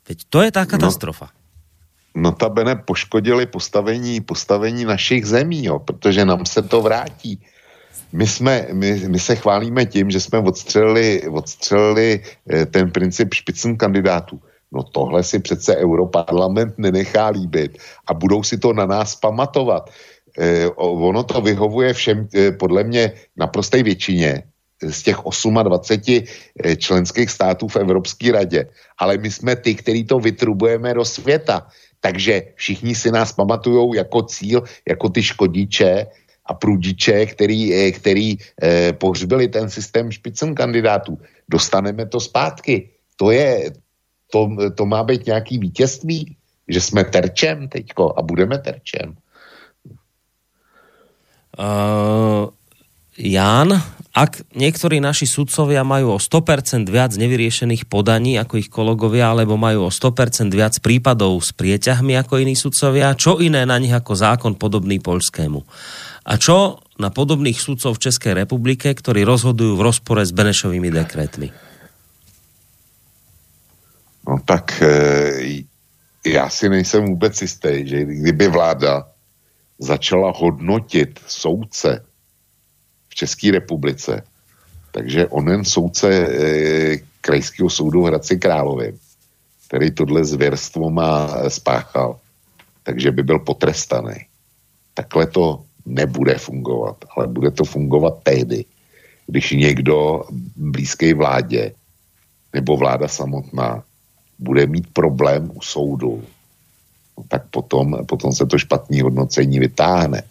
Veď 0.09 0.17
to 0.33 0.41
je 0.41 0.49
tá 0.49 0.65
katastrofa. 0.65 1.29
No, 1.29 2.33
notabene 2.33 2.75
poškodili 2.81 3.45
postavení, 3.45 4.21
postavení 4.25 4.81
našich 4.85 5.25
zemí, 5.29 5.69
jo, 5.69 5.79
protože 5.79 6.25
nám 6.25 6.45
se 6.45 6.61
to 6.61 6.81
vrátí. 6.81 7.37
My, 8.11 8.27
jsme, 8.27 8.67
my, 8.73 9.05
my 9.07 9.19
se 9.19 9.35
chválíme 9.35 9.85
tím, 9.85 10.11
že 10.11 10.19
jsme 10.19 10.39
odstřelili, 10.39 11.29
odstřelili 11.29 12.19
eh, 12.49 12.65
ten 12.65 12.91
princip 12.91 13.33
špicn 13.33 13.73
kandidátů. 13.73 14.41
No 14.71 14.83
tohle 14.83 15.23
si 15.23 15.39
přece 15.39 15.77
Europarlament 15.77 16.77
nenechá 16.77 17.27
líbit 17.27 17.77
a 18.07 18.13
budou 18.13 18.43
si 18.43 18.57
to 18.57 18.73
na 18.73 18.85
nás 18.85 19.15
pamatovat. 19.15 19.89
E, 20.39 20.67
ono 20.77 21.23
to 21.23 21.41
vyhovuje 21.41 21.93
všem, 21.93 22.27
e, 22.35 22.51
podle 22.51 22.83
mě, 22.83 23.11
naprosté 23.37 23.83
většině 23.83 24.43
z 24.81 25.03
těch 25.03 25.17
28 25.63 26.23
e, 26.63 26.75
členských 26.75 27.29
států 27.29 27.67
v 27.67 27.75
Evropské 27.75 28.31
radě. 28.31 28.69
Ale 28.97 29.17
my 29.17 29.31
jsme 29.31 29.55
ty, 29.55 29.75
který 29.75 30.05
to 30.05 30.19
vytrubujeme 30.19 30.93
do 30.93 31.05
světa. 31.05 31.67
Takže 31.99 32.55
všichni 32.55 32.95
si 32.95 33.11
nás 33.11 33.33
pamatujou 33.33 33.93
jako 33.93 34.21
cíl, 34.21 34.63
jako 34.87 35.09
ty 35.09 35.23
škodiče 35.23 36.07
a 36.45 36.53
průdiče, 36.53 37.25
který, 37.25 37.73
e, 37.73 37.91
který 37.91 38.37
e, 38.63 38.93
pohřbili 38.93 39.47
ten 39.47 39.69
systém 39.69 40.11
špicem 40.11 40.55
kandidátů. 40.55 41.17
Dostaneme 41.49 42.05
to 42.05 42.19
zpátky. 42.19 42.89
To 43.15 43.31
je, 43.31 43.71
to, 44.31 44.49
to 44.75 44.85
má 44.85 45.03
být 45.03 45.25
nějaký 45.25 45.57
vítězství, 45.57 46.35
že 46.67 46.81
jsme 46.81 47.03
terčem 47.03 47.67
teďko 47.67 48.13
a 48.17 48.21
budeme 48.21 48.57
terčem. 48.57 49.17
Uh, 51.59 52.47
Jan, 53.19 53.75
ak 54.15 54.47
niektorí 54.55 55.03
naši 55.03 55.27
sudcovia 55.27 55.83
majú 55.83 56.15
o 56.15 56.19
100% 56.21 56.87
viac 56.87 57.11
nevyriešených 57.19 57.91
podaní 57.91 58.39
ako 58.39 58.63
ich 58.63 58.71
kolegovia, 58.71 59.35
alebo 59.35 59.59
majú 59.59 59.89
o 59.89 59.91
100% 59.91 60.55
viac 60.55 60.79
prípadov 60.79 61.43
s 61.43 61.51
prieťahmi 61.51 62.15
ako 62.15 62.39
iní 62.39 62.55
sudcovia, 62.55 63.11
čo 63.19 63.43
iné 63.43 63.67
na 63.67 63.75
nich 63.75 63.91
ako 63.91 64.15
zákon 64.15 64.53
podobný 64.55 65.03
poľskému? 65.03 65.59
A 66.31 66.33
čo 66.39 66.79
na 66.95 67.11
podobných 67.11 67.59
sudcov 67.59 67.99
v 67.99 68.03
Českej 68.07 68.39
republike, 68.39 68.87
ktorí 68.87 69.27
rozhodujú 69.27 69.75
v 69.75 69.83
rozpore 69.83 70.23
s 70.23 70.31
Benešovými 70.31 70.87
dekretmi? 70.87 71.68
No 74.29 74.37
tak 74.45 74.81
e, 74.81 75.65
já 76.25 76.49
si 76.49 76.69
nejsem 76.69 77.05
vůbec 77.05 77.41
jistý, 77.41 77.87
že 77.87 78.05
kdyby 78.05 78.47
vláda 78.47 79.07
začala 79.79 80.33
hodnotit 80.35 81.19
soudce 81.27 82.05
v 83.09 83.15
České 83.15 83.51
republice, 83.51 84.23
takže 84.91 85.27
onen 85.27 85.65
soudce 85.65 86.09
e, 86.13 86.97
krajského 87.21 87.69
soudu 87.69 88.01
v 88.03 88.05
Hradci 88.05 88.37
Králově, 88.37 88.93
který 89.67 89.91
tohle 89.91 90.25
zvěrstvo 90.25 90.89
má 90.89 91.49
spáchal, 91.49 92.19
takže 92.83 93.11
by 93.11 93.23
byl 93.23 93.39
potrestaný. 93.39 94.15
Takhle 94.93 95.27
to 95.27 95.63
nebude 95.85 96.37
fungovat, 96.37 97.05
ale 97.17 97.27
bude 97.27 97.51
to 97.51 97.65
fungovat 97.65 98.13
tehdy, 98.23 98.65
když 99.27 99.51
někdo 99.51 100.23
blízký 100.55 101.13
vládě 101.13 101.73
nebo 102.53 102.77
vláda 102.77 103.07
samotná 103.07 103.83
bude 104.39 104.67
mít 104.67 104.87
problém 104.93 105.51
u 105.53 105.61
soudu, 105.61 106.23
tak 107.27 107.51
potom, 107.51 108.05
potom 108.05 108.31
se 108.31 108.45
to 108.45 108.57
špatné 108.57 109.03
hodnocení 109.03 109.59
vytáhne. 109.59 110.23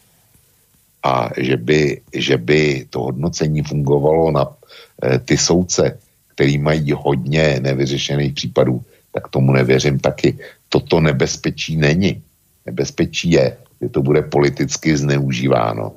A 1.02 1.30
že 1.36 1.56
by, 1.56 2.00
že 2.14 2.36
by 2.38 2.86
to 2.90 3.00
hodnocení 3.00 3.62
fungovalo 3.62 4.30
na 4.30 4.44
e, 4.48 5.18
ty 5.18 5.36
soudce, 5.36 5.98
který 6.34 6.58
mají 6.58 6.92
hodně 6.92 7.60
nevyřešených 7.60 8.32
případů, 8.34 8.82
tak 9.12 9.28
tomu 9.28 9.52
nevěřím 9.52 9.98
taky. 9.98 10.38
Toto 10.68 11.00
nebezpečí 11.00 11.76
není. 11.76 12.22
Nebezpečí 12.66 13.30
je, 13.30 13.56
že 13.80 13.88
to 13.88 14.02
bude 14.02 14.22
politicky 14.22 14.96
zneužíváno 14.96 15.92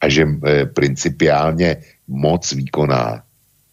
a 0.00 0.08
že 0.08 0.26
e, 0.26 0.66
principiálně 0.66 1.76
moc 2.08 2.52
výkonná 2.52 3.22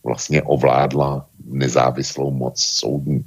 vlastně 0.03 0.41
ovládla 0.41 1.25
nezávislou 1.45 2.31
moc 2.31 2.61
soudní 2.61 3.25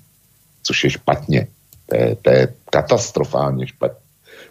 což 0.62 0.84
je 0.84 0.90
špatně. 0.90 1.46
To 1.86 1.94
je, 1.96 2.16
to 2.22 2.30
je 2.30 2.42
katastrofálně 2.70 3.66
špatně. 3.66 4.02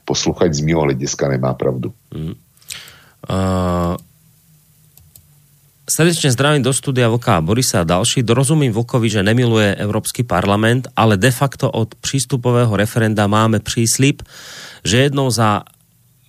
Posluchač 0.05 0.53
z 0.53 0.65
mého 0.65 0.81
hlediska 0.81 1.29
nemá 1.29 1.53
pravdu. 1.53 1.93
Mm. 2.13 2.33
Uh, 3.29 3.95
srdečne 5.85 6.33
zdravím 6.33 6.65
do 6.65 6.73
studia 6.73 7.05
Vlka 7.05 7.37
Borisa 7.37 7.85
a 7.85 7.87
ďalší. 7.87 8.25
Dorozumím 8.25 8.73
Vlkovi, 8.73 9.13
že 9.13 9.21
nemiluje 9.21 9.77
Európsky 9.77 10.25
parlament, 10.25 10.89
ale 10.97 11.21
de 11.21 11.29
facto 11.29 11.69
od 11.69 11.93
prístupového 12.01 12.73
referenda 12.73 13.29
máme 13.29 13.61
príslip, 13.61 14.25
že 14.81 15.05
jednou 15.05 15.29
za 15.29 15.61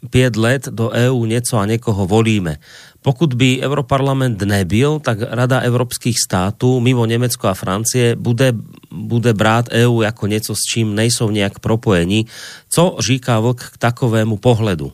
5 0.05 0.37
let 0.37 0.63
do 0.69 0.91
EÚ 0.91 1.25
nieco 1.25 1.57
a 1.57 1.65
niekoho 1.65 2.05
volíme. 2.05 2.59
Pokud 3.03 3.35
by 3.35 3.61
Europarlament 3.63 4.43
nebyl, 4.43 4.99
tak 4.99 5.19
Rada 5.31 5.61
evropských 5.61 6.21
států 6.21 6.81
mimo 6.81 7.07
Německo 7.07 7.49
a 7.49 7.55
Francie 7.55 8.17
bude, 8.17 8.53
bude 8.91 9.35
brát 9.35 9.69
EU 9.71 10.03
jako 10.03 10.27
něco, 10.27 10.55
s 10.55 10.61
čím 10.73 10.95
nejsou 10.95 11.31
nějak 11.31 11.59
propojení. 11.59 12.27
Co 12.69 12.97
říká 13.01 13.41
Vlk 13.41 13.61
k 13.61 13.79
takovému 13.79 14.37
pohledu? 14.37 14.93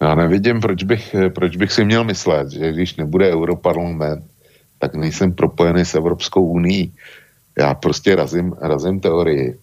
Já 0.00 0.14
nevidím, 0.14 0.60
proč 0.60 0.82
bych, 0.82 1.14
proč 1.34 1.56
bych 1.56 1.72
si 1.72 1.84
měl 1.84 2.04
myslet, 2.04 2.50
že 2.50 2.72
když 2.72 2.96
nebude 2.96 3.32
Europarlament, 3.32 4.24
tak 4.78 4.94
nejsem 4.94 5.32
propojený 5.32 5.84
s 5.84 5.94
Evropskou 5.94 6.44
unii. 6.46 6.92
Já 7.58 7.74
prostě 7.74 8.16
razím, 8.16 8.54
razím 8.60 9.00
teorii, 9.00 9.58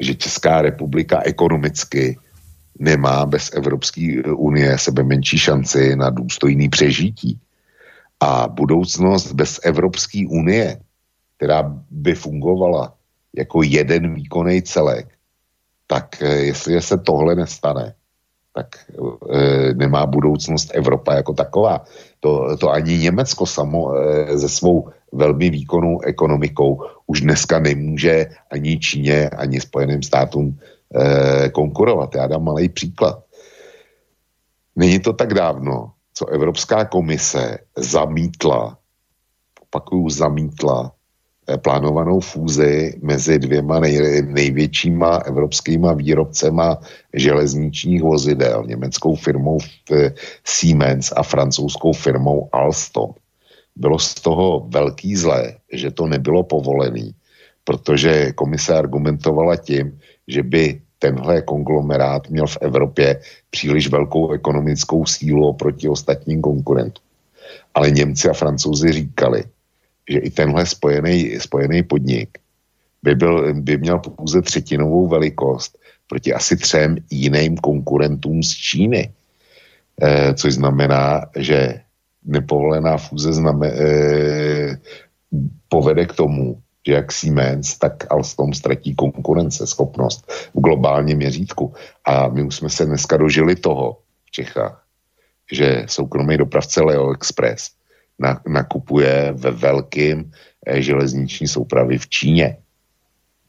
že 0.00 0.14
Česká 0.14 0.62
republika 0.62 1.22
ekonomicky 1.24 2.18
nemá 2.80 3.26
bez 3.26 3.50
Evropské 3.52 4.22
unie 4.36 4.78
sebe 4.78 5.02
menší 5.02 5.38
šanci 5.38 5.96
na 5.96 6.10
důstojný 6.10 6.68
přežití. 6.68 7.38
A 8.20 8.48
budoucnost 8.48 9.32
bez 9.32 9.60
Evropské 9.62 10.24
unie, 10.28 10.80
která 11.36 11.76
by 11.90 12.14
fungovala 12.14 12.94
jako 13.36 13.62
jeden 13.62 14.14
výkonný 14.14 14.62
celek, 14.62 15.08
tak 15.86 16.22
eh, 16.22 16.36
jestli 16.36 16.82
se 16.82 16.98
tohle 16.98 17.34
nestane, 17.34 17.94
tak 18.54 18.66
e, 19.30 19.74
nemá 19.74 20.06
budoucnost 20.06 20.70
Evropa 20.74 21.14
jako 21.14 21.32
taková. 21.32 21.84
To, 22.20 22.56
to 22.56 22.70
ani 22.70 22.98
Německo 22.98 23.46
samo 23.46 23.94
e, 23.94 24.38
se 24.38 24.48
svou 24.48 24.88
velmi 25.12 25.50
výkonnou 25.50 26.00
ekonomikou 26.00 26.82
už 27.06 27.20
dneska 27.20 27.58
nemůže 27.58 28.26
ani 28.50 28.78
Číně, 28.78 29.28
ani 29.30 29.60
Spojeným 29.60 30.02
státům 30.02 30.58
eh, 30.94 31.48
konkurovat. 31.48 32.14
Já 32.14 32.26
dám 32.26 32.44
malý 32.44 32.68
příklad. 32.68 33.24
Není 34.76 35.00
to 35.00 35.12
tak 35.12 35.34
dávno, 35.34 35.92
co 36.14 36.26
Evropská 36.26 36.84
komise 36.84 37.58
zamítla, 37.76 38.78
opakuju, 39.60 40.10
zamítla 40.10 40.92
eh, 41.48 41.58
plánovanou 41.58 42.20
fúzi 42.20 42.98
mezi 43.02 43.38
dvěma 43.38 43.80
nej, 43.80 44.22
největšíma 44.22 45.16
evropskýma 45.16 45.92
výrobcema 45.92 46.78
železničních 47.14 48.02
vozidel, 48.02 48.64
německou 48.66 49.14
firmou 49.14 49.58
eh, 49.92 50.14
Siemens 50.44 51.12
a 51.16 51.22
francouzskou 51.22 51.92
firmou 51.92 52.48
Alstom. 52.52 53.10
Bylo 53.76 53.98
z 53.98 54.14
toho 54.14 54.66
velký 54.68 55.16
zlé, 55.16 55.56
že 55.72 55.90
to 55.90 56.06
nebylo 56.06 56.42
povolený, 56.42 57.14
protože 57.64 58.32
komise 58.32 58.74
argumentovala 58.74 59.56
tím, 59.56 59.98
že 60.30 60.42
by 60.42 60.80
tenhle 60.98 61.42
konglomerát 61.42 62.30
měl 62.30 62.46
v 62.46 62.58
Evropě 62.60 63.20
příliš 63.50 63.88
velkou 63.88 64.32
ekonomickou 64.32 65.06
sílu 65.06 65.48
oproti 65.48 65.88
ostatním 65.88 66.40
konkurentům. 66.40 67.04
Ale 67.74 67.90
Němci 67.90 68.28
a 68.28 68.32
Francouzi 68.32 68.92
říkali, 68.92 69.44
že 70.10 70.18
i 70.18 70.30
tenhle 70.30 70.66
spojený, 70.66 71.40
spojený 71.40 71.82
podnik 71.82 72.38
by, 73.02 73.14
byl, 73.14 73.54
by 73.54 73.78
měl 73.78 73.98
pouze 73.98 74.42
třetinovou 74.42 75.08
velikost 75.08 75.78
proti 76.06 76.34
asi 76.34 76.56
třem 76.56 76.96
jiným 77.10 77.56
konkurentům 77.56 78.42
z 78.42 78.50
Číny. 78.50 79.12
E, 80.02 80.34
což 80.34 80.54
znamená, 80.54 81.26
že 81.36 81.80
nepovolená 82.24 82.96
fúze 82.96 83.32
znamen, 83.32 83.72
e, 83.72 84.78
povede 85.68 86.06
k 86.06 86.12
tomu, 86.12 86.58
že 86.86 86.92
jak 86.92 87.12
Siemens, 87.12 87.78
tak 87.78 88.12
Alstom 88.12 88.54
ztratí 88.54 88.94
konkurenceschopnost 88.94 90.32
v 90.54 90.60
globálním 90.60 91.16
měřítku. 91.16 91.74
A 92.04 92.28
my 92.28 92.42
už 92.42 92.56
jsme 92.56 92.70
se 92.70 92.86
dneska 92.86 93.16
dožili 93.16 93.56
toho 93.56 93.98
v 94.24 94.30
Čechách, 94.30 94.84
že 95.52 95.84
soukromý 95.88 96.36
dopravce 96.36 96.82
Leo 96.82 97.12
Express 97.12 97.70
nakupuje 98.48 99.32
ve 99.36 99.50
velkým 99.50 100.32
eh, 100.66 100.82
železniční 100.82 101.48
soupravy 101.48 101.98
v 101.98 102.08
Číně. 102.08 102.56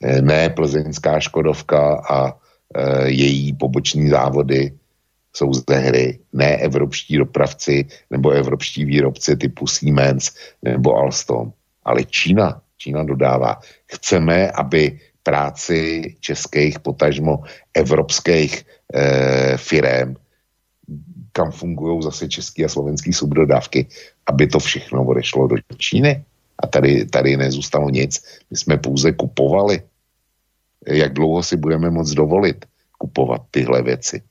Eh, 0.04 0.22
ne 0.22 0.50
plzeňská 0.50 1.20
Škodovka 1.20 2.02
a 2.10 2.34
eh, 2.76 3.10
její 3.10 3.54
poboční 3.54 4.10
závody 4.10 4.72
jsou 5.34 5.54
zde 5.54 5.76
hry, 5.76 6.20
ne 6.34 6.58
evropští 6.58 7.18
dopravci 7.18 7.86
nebo 8.10 8.32
evropští 8.32 8.86
výrobci 8.86 9.38
typu 9.38 9.68
Siemens 9.68 10.32
nebo 10.62 10.96
Alstom, 10.96 11.54
ale 11.84 12.04
Čína 12.04 12.62
Čína 12.82 13.06
dodává. 13.06 13.62
Chceme, 13.86 14.52
aby 14.52 15.00
práci 15.24 16.02
českých, 16.20 16.82
potažmo 16.82 17.46
evropských 17.74 18.66
e, 18.66 19.58
firem, 19.58 20.18
kam 21.32 21.52
fungují 21.52 22.02
zase 22.02 22.28
české 22.28 22.66
a 22.66 22.70
slovenské 22.70 23.14
subdodávky, 23.14 23.88
aby 24.26 24.48
to 24.48 24.60
všechno 24.60 25.06
odešlo 25.06 25.48
do 25.48 25.56
Číny. 25.78 26.26
A 26.58 26.68
tady, 26.68 27.06
tady 27.06 27.38
nezůstalo 27.38 27.90
nic. 27.90 28.18
My 28.50 28.58
jsme 28.58 28.78
pouze 28.78 29.12
kupovali. 29.14 29.82
Jak 30.88 31.14
dlouho 31.14 31.44
si 31.44 31.58
budeme 31.58 31.90
moc 31.90 32.10
dovolit 32.10 32.66
kupovat 32.98 33.42
tyhle 33.52 33.82
věci, 33.82 34.22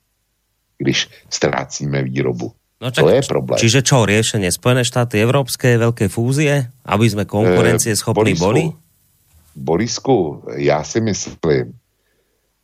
když 0.77 1.09
ztrácíme 1.29 2.03
výrobu. 2.03 2.51
No 2.81 2.89
čak, 2.89 3.05
to 3.05 3.09
je 3.13 3.21
problém. 3.29 3.57
Čiže 3.61 3.79
čo, 3.85 4.09
riešenie 4.09 4.49
Spojené 4.49 4.81
štáty 4.81 5.21
Európske, 5.21 5.77
veľké 5.77 6.09
fúzie, 6.09 6.65
aby 6.89 7.05
sme 7.05 7.29
konkurencie 7.29 7.93
schopní 7.93 8.33
e, 8.33 8.41
boli? 8.41 8.63
Borisku, 9.55 10.43
já 10.57 10.83
si 10.83 11.01
myslím, 11.01 11.77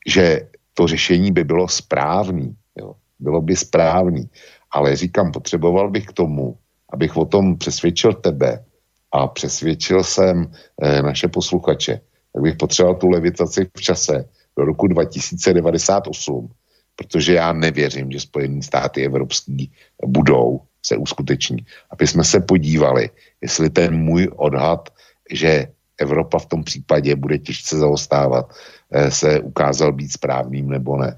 že 0.07 0.47
to 0.73 0.87
řešení 0.87 1.31
by 1.31 1.43
bylo 1.43 1.67
správný. 1.67 2.55
Jo. 2.79 2.95
Bylo 3.19 3.41
by 3.41 3.55
správný. 3.55 4.29
Ale 4.71 4.95
říkám, 4.95 5.31
potřeboval 5.31 5.89
bych 5.89 6.05
k 6.05 6.13
tomu, 6.13 6.57
abych 6.93 7.17
o 7.17 7.25
tom 7.25 7.57
přesvědčil 7.57 8.13
tebe 8.13 8.63
a 9.11 9.27
přesvědčil 9.27 10.03
jsem 10.03 10.51
e, 10.81 11.01
naše 11.01 11.27
posluchače, 11.27 12.01
tak 12.33 12.43
bych 12.43 12.55
potřeboval 12.55 12.95
tu 12.95 13.09
levitaci 13.09 13.67
v 13.77 13.81
čase 13.81 14.25
do 14.57 14.65
roku 14.65 14.87
2098, 14.87 16.49
protože 16.97 17.33
já 17.33 17.53
nevěřím, 17.53 18.11
že 18.11 18.19
Spojené 18.19 18.61
státy 18.61 19.05
evropský 19.05 19.71
budou 20.05 20.61
se 20.81 20.97
uskuteční. 20.97 21.65
Aby 21.93 22.07
jsme 22.07 22.23
se 22.23 22.39
podívali, 22.39 23.09
jestli 23.41 23.69
ten 23.69 23.93
můj 23.93 24.29
odhad, 24.35 24.89
že 25.31 25.67
Evropa 25.97 26.39
v 26.39 26.45
tom 26.45 26.63
případě 26.63 27.15
bude 27.15 27.37
těžce 27.37 27.77
zaostávat, 27.77 28.49
eh, 28.91 29.11
se 29.11 29.39
ukázal 29.39 29.93
být 29.93 30.11
správným 30.11 30.69
nebo 30.69 30.97
ne. 30.97 31.17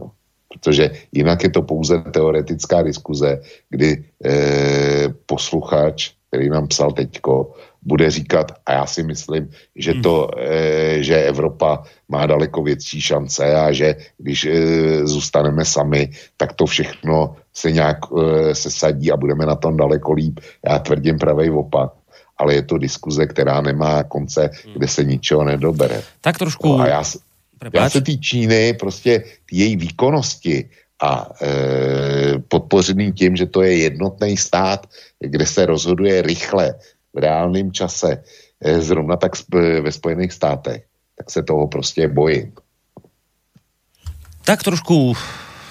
Jo. 0.00 0.10
Protože 0.48 0.90
jinak 1.12 1.42
je 1.44 1.50
to 1.50 1.62
pouze 1.62 2.00
teoretická 2.12 2.82
diskuze, 2.82 3.40
kdy 3.70 4.04
eh, 4.24 5.08
posluchač, 5.26 6.17
který 6.28 6.50
nám 6.50 6.68
psal 6.68 6.92
teďko, 6.92 7.52
bude 7.82 8.10
říkat, 8.10 8.52
a 8.66 8.72
já 8.72 8.86
si 8.86 9.02
myslím, 9.02 9.50
že, 9.76 9.94
to, 9.94 10.30
e, 10.36 11.02
že 11.02 11.24
Evropa 11.24 11.82
má 12.08 12.26
daleko 12.26 12.62
větší 12.62 13.00
šance 13.00 13.54
a 13.54 13.72
že 13.72 13.96
když 14.18 14.44
e, 14.44 14.52
zůstaneme 15.06 15.64
sami, 15.64 16.10
tak 16.36 16.52
to 16.52 16.66
všechno 16.66 17.36
se 17.54 17.72
nějak 17.72 17.98
e, 18.12 18.54
sesadí 18.54 19.12
a 19.12 19.16
budeme 19.16 19.46
na 19.46 19.54
tom 19.54 19.76
daleko 19.76 20.12
líp. 20.12 20.40
Já 20.68 20.78
tvrdím 20.78 21.18
pravej 21.18 21.50
opak 21.50 21.92
ale 22.38 22.54
je 22.54 22.62
to 22.62 22.78
diskuze, 22.78 23.26
která 23.26 23.60
nemá 23.60 24.02
konce, 24.04 24.50
kde 24.76 24.88
se 24.88 25.04
ničeho 25.04 25.44
nedobere. 25.44 26.02
Tak 26.20 26.38
trošku... 26.38 26.68
No 26.68 26.80
a 26.80 26.86
já, 26.86 27.02
já 27.72 27.90
se 27.90 28.00
tý 28.00 28.20
Číny, 28.20 28.72
prostě 28.72 29.24
její 29.52 29.76
výkonnosti 29.76 30.70
a 31.02 31.30
e, 31.42 32.38
podpořený 32.48 33.12
tím, 33.12 33.36
že 33.36 33.46
to 33.46 33.62
je 33.62 33.76
jednotný 33.76 34.36
stát, 34.36 34.86
kde 35.20 35.46
se 35.46 35.66
rozhoduje 35.66 36.22
rychle, 36.22 36.74
v 37.14 37.18
reálném 37.18 37.72
čase, 37.72 38.22
e, 38.60 38.80
zrovna 38.80 39.16
tak 39.16 39.32
ve 39.54 39.92
Spojených 39.92 40.32
státech, 40.32 40.82
tak 41.18 41.30
se 41.30 41.42
toho 41.42 41.66
prostě 41.66 42.08
bojím. 42.08 42.52
Tak 44.44 44.62
trošku 44.62 45.12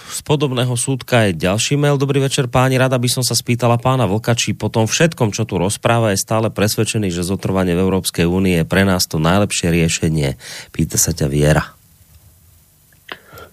z 0.08 0.22
podobného 0.22 0.78
súdka 0.78 1.28
je 1.28 1.34
ďalší 1.34 1.76
mail. 1.76 1.98
Dobrý 1.98 2.22
večer 2.22 2.48
páni, 2.48 2.80
rada 2.80 2.96
by 2.96 3.10
som 3.10 3.26
sa 3.26 3.36
spýtala 3.36 3.82
pána 3.82 4.08
Vlka, 4.08 4.38
či 4.38 4.56
po 4.56 4.72
tom 4.72 4.88
všetkom, 4.88 5.36
čo 5.36 5.44
tu 5.44 5.60
rozpráva, 5.60 6.14
je 6.14 6.22
stále 6.22 6.48
presvedčený, 6.54 7.12
že 7.12 7.28
zotrvanie 7.28 7.76
v 7.76 7.84
Európskej 7.84 8.24
únie 8.24 8.62
je 8.62 8.70
pre 8.70 8.88
nás 8.88 9.04
to 9.10 9.20
najlepšie 9.20 9.74
riešenie. 9.74 10.40
Pýta 10.72 10.96
sa 10.96 11.12
ťa 11.12 11.28
Viera. 11.28 11.66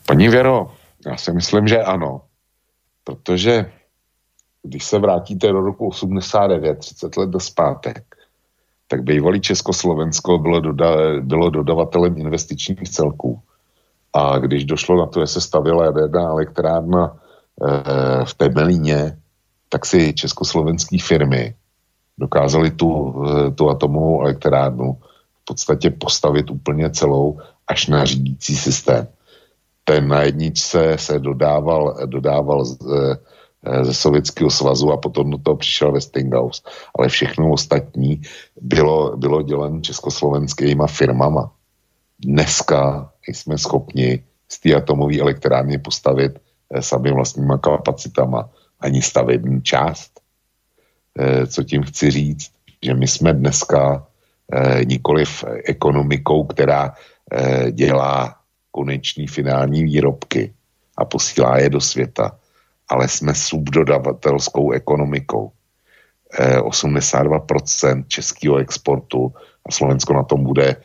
Pani 0.04 0.28
Věro, 0.28 0.76
já 1.06 1.16
si 1.16 1.32
myslím, 1.32 1.68
že 1.68 1.82
ano. 1.82 2.20
Protože 3.04 3.72
když 4.62 4.84
se 4.84 4.98
vrátíte 4.98 5.52
do 5.52 5.60
roku 5.60 5.88
89, 5.88 6.78
30 6.78 7.16
let 7.16 7.30
do 7.30 7.40
zpátek, 7.40 8.16
tak 8.88 9.02
bývalý 9.02 9.40
Československo 9.40 10.38
bylo, 10.38 10.60
doda- 10.60 11.20
bylo 11.20 11.50
dodavatelem 11.50 12.18
investičních 12.18 12.88
celků 12.88 13.40
a 14.12 14.38
když 14.38 14.64
došlo 14.64 14.96
na 14.96 15.06
to, 15.06 15.20
že 15.20 15.26
se 15.26 15.40
stavila 15.40 15.84
jaderná 15.84 16.22
elektrárna 16.22 17.16
e, 17.16 18.24
v 18.24 18.34
Temelíně, 18.34 19.18
tak 19.68 19.86
si 19.86 20.14
československé 20.14 20.98
firmy 21.02 21.54
dokázali 22.18 22.70
tu, 22.70 23.14
e, 23.26 23.50
tu 23.50 23.70
atomovou 23.70 24.22
elektrárnu 24.22 24.98
v 25.42 25.44
podstatě 25.44 25.90
postavit 25.90 26.50
úplně 26.50 26.90
celou 26.90 27.40
až 27.66 27.86
na 27.86 28.04
řídící 28.04 28.56
systém. 28.56 29.08
Ten 29.84 30.08
na 30.08 30.22
jedničce 30.22 30.98
se 30.98 31.18
dodával, 31.18 31.96
dodával 32.06 32.64
z, 32.64 32.78
e, 32.82 33.84
ze 33.84 33.94
Sovětského 33.94 34.50
svazu 34.50 34.92
a 34.92 34.96
potom 34.96 35.30
do 35.30 35.38
toho 35.38 35.56
přišel 35.56 35.92
Westinghouse. 35.92 36.62
Ale 36.98 37.08
všechno 37.08 37.52
ostatní 37.52 38.22
bylo, 38.60 39.16
bylo 39.16 39.42
dělané 39.42 39.80
československýma 39.80 40.86
firmama. 40.86 41.52
Dneska 42.18 43.10
jsme 43.26 43.58
schopni 43.58 44.24
z 44.48 44.60
té 44.60 44.74
atomové 44.74 45.20
elektrárny 45.20 45.78
postavit 45.78 46.38
eh, 46.38 46.82
sami 46.82 47.12
vlastníma 47.12 47.58
kapacitama 47.58 48.48
ani 48.80 49.02
stavební 49.02 49.62
část. 49.62 50.20
Eh, 51.18 51.46
co 51.46 51.62
tím 51.62 51.82
chci 51.82 52.10
říct? 52.10 52.52
Že 52.82 52.94
my 52.94 53.08
jsme 53.08 53.32
dneska 53.32 54.06
nikoliv 54.84 55.44
ekonomikou, 55.64 56.44
která 56.44 56.94
dělá 57.70 58.43
koneční 58.74 59.26
finální 59.26 59.84
výrobky 59.84 60.52
a 60.98 61.04
posílá 61.04 61.58
je 61.58 61.70
do 61.70 61.80
světa, 61.80 62.38
ale 62.88 63.08
jsme 63.08 63.34
subdodavatelskou 63.34 64.72
ekonomikou. 64.72 65.50
82% 66.34 68.04
českého 68.08 68.56
exportu 68.56 69.32
a 69.68 69.72
Slovensko 69.72 70.12
na 70.12 70.22
tom 70.22 70.44
bude 70.44 70.76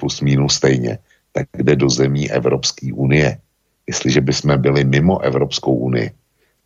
plus 0.00 0.20
minus 0.20 0.54
stejně 0.56 0.98
tak 1.34 1.46
jde 1.58 1.76
do 1.76 1.90
zemí 1.90 2.30
Evropské 2.30 2.94
unie. 2.94 3.38
Jestliže 3.86 4.20
bychom 4.20 4.60
byli 4.62 4.84
mimo 4.84 5.20
Evropskou 5.20 5.74
unii 5.74 6.10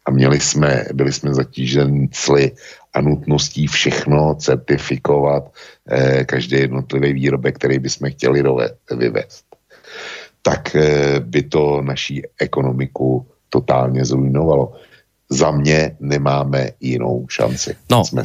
a 0.06 0.10
měli 0.10 0.40
jsme, 0.40 0.84
byli 0.94 1.12
jsme 1.12 1.34
zatíženi 1.34 2.08
cly 2.12 2.52
a 2.94 3.00
nutností 3.00 3.66
všechno 3.66 4.34
certifikovat, 4.34 5.52
eh, 5.90 6.24
každý 6.24 6.56
jednotlivý 6.56 7.12
výrobek, 7.12 7.56
který 7.56 7.78
bychom 7.78 8.10
chtěli 8.10 8.42
dove, 8.42 8.70
vyvést, 8.92 9.47
tak 10.42 10.76
eh, 10.76 11.20
by 11.20 11.42
to 11.42 11.82
naší 11.82 12.22
ekonomiku 12.40 13.26
totálně 13.48 14.04
zrujnovalo. 14.04 14.72
Za 15.30 15.50
mě 15.50 15.96
nemáme 16.00 16.70
jinou 16.80 17.26
šanci. 17.28 17.76
No. 17.90 18.04
Jsme 18.04 18.22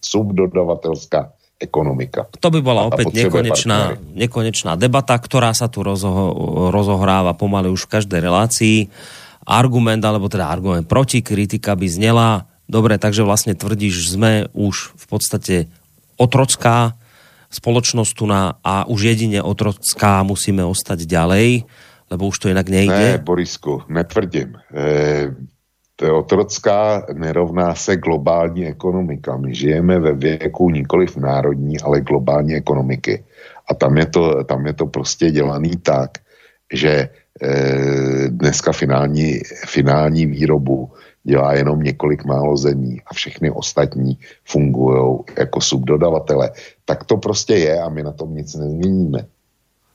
subdodavatelská 0.00 1.32
ekonomika. 1.62 2.26
To 2.42 2.50
by 2.50 2.58
bola 2.58 2.90
opäť 2.90 3.14
nekonečná, 3.14 3.94
nekonečná 4.18 4.74
debata, 4.74 5.14
ktorá 5.14 5.54
sa 5.54 5.70
tu 5.70 5.86
rozoho, 5.86 6.34
rozohráva 6.74 7.38
pomaly 7.38 7.70
už 7.70 7.86
v 7.86 7.92
každej 7.98 8.18
relácii. 8.18 8.76
Argument, 9.46 10.02
alebo 10.02 10.26
teda 10.26 10.50
argument 10.50 10.90
proti 10.90 11.22
kritika 11.22 11.78
by 11.78 11.86
znela, 11.86 12.50
dobre, 12.66 12.98
takže 12.98 13.22
vlastne 13.22 13.54
tvrdíš, 13.54 13.94
že 13.94 14.08
sme 14.18 14.32
už 14.54 14.94
v 14.98 15.04
podstate 15.06 15.54
otrocká 16.18 16.98
spoločnosť 17.52 18.12
tu 18.16 18.24
na, 18.26 18.56
a 18.64 18.88
už 18.88 19.12
jedine 19.12 19.44
otrocká 19.44 20.24
musíme 20.24 20.64
ostať 20.64 21.04
ďalej, 21.04 21.68
lebo 22.10 22.32
už 22.32 22.38
to 22.40 22.48
inak 22.48 22.68
nejde. 22.68 23.20
Ne, 23.20 23.20
Borisku, 23.20 23.84
netvrdím. 23.88 24.56
E, 24.72 25.30
otrocká 26.10 27.06
nerovná 27.12 27.74
se 27.74 27.96
globální 27.96 28.66
ekonomika. 28.66 29.36
My 29.36 29.54
žijeme 29.54 29.98
ve 29.98 30.12
věku 30.12 30.70
nikoliv 30.70 31.16
národní, 31.16 31.80
ale 31.80 32.00
globální 32.00 32.54
ekonomiky. 32.54 33.24
A 33.68 33.74
tam 33.74 33.98
je 33.98 34.06
to, 34.06 34.44
tam 34.44 34.66
je 34.66 34.72
to 34.72 34.86
prostě 34.86 35.30
dělaný 35.30 35.70
tak, 35.82 36.10
že 36.72 36.90
e, 36.90 37.08
dneska 38.28 38.72
finální, 38.72 39.40
finální 39.66 40.26
výrobu 40.26 40.90
dělá 41.24 41.54
jenom 41.54 41.82
několik 41.82 42.24
málo 42.24 42.56
zemí 42.56 43.00
a 43.06 43.14
všechny 43.14 43.50
ostatní 43.50 44.18
fungují 44.44 45.18
jako 45.38 45.60
subdodavatele. 45.60 46.50
Tak 46.84 47.04
to 47.04 47.16
prostě 47.16 47.54
je 47.54 47.82
a 47.82 47.88
my 47.88 48.02
na 48.02 48.12
tom 48.12 48.34
nic 48.34 48.54
nezměníme. 48.54 49.26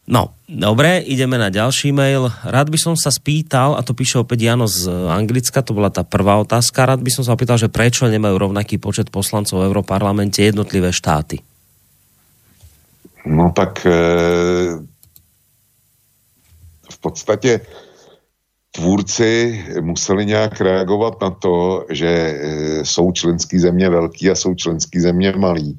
No, 0.08 0.32
dobre, 0.48 1.04
ideme 1.04 1.36
na 1.36 1.52
ďalší 1.52 1.92
mail. 1.92 2.32
Rád 2.48 2.72
by 2.72 2.80
som 2.80 2.96
sa 2.96 3.12
spýtal, 3.12 3.76
a 3.76 3.84
to 3.84 3.92
píše 3.92 4.16
opäť 4.16 4.40
Jano 4.40 4.64
z 4.64 4.88
Anglicka, 4.88 5.60
to 5.60 5.76
bola 5.76 5.92
tá 5.92 6.08
prvá 6.08 6.40
otázka, 6.40 6.88
rád 6.88 7.04
by 7.04 7.12
som 7.12 7.28
sa 7.28 7.36
opýtal, 7.36 7.60
že 7.60 7.68
prečo 7.68 8.08
nemajú 8.08 8.40
rovnaký 8.40 8.80
počet 8.80 9.12
poslancov 9.12 9.60
v 9.60 9.68
Európarlamente 9.68 10.40
jednotlivé 10.48 10.96
štáty? 10.96 11.44
No 13.28 13.52
tak 13.52 13.84
e, 13.84 14.00
v 16.88 16.98
podstatě 17.04 17.68
tvůrci 18.78 19.66
museli 19.82 20.26
nějak 20.26 20.62
reagovat 20.62 21.22
na 21.22 21.30
to, 21.30 21.86
že 21.90 22.08
e, 22.08 22.86
jsou 22.86 23.12
členský 23.12 23.60
země 23.60 23.90
velký 23.90 24.30
a 24.30 24.36
jsou 24.36 24.56
členský 24.56 25.00
země 25.00 25.34
malý 25.38 25.78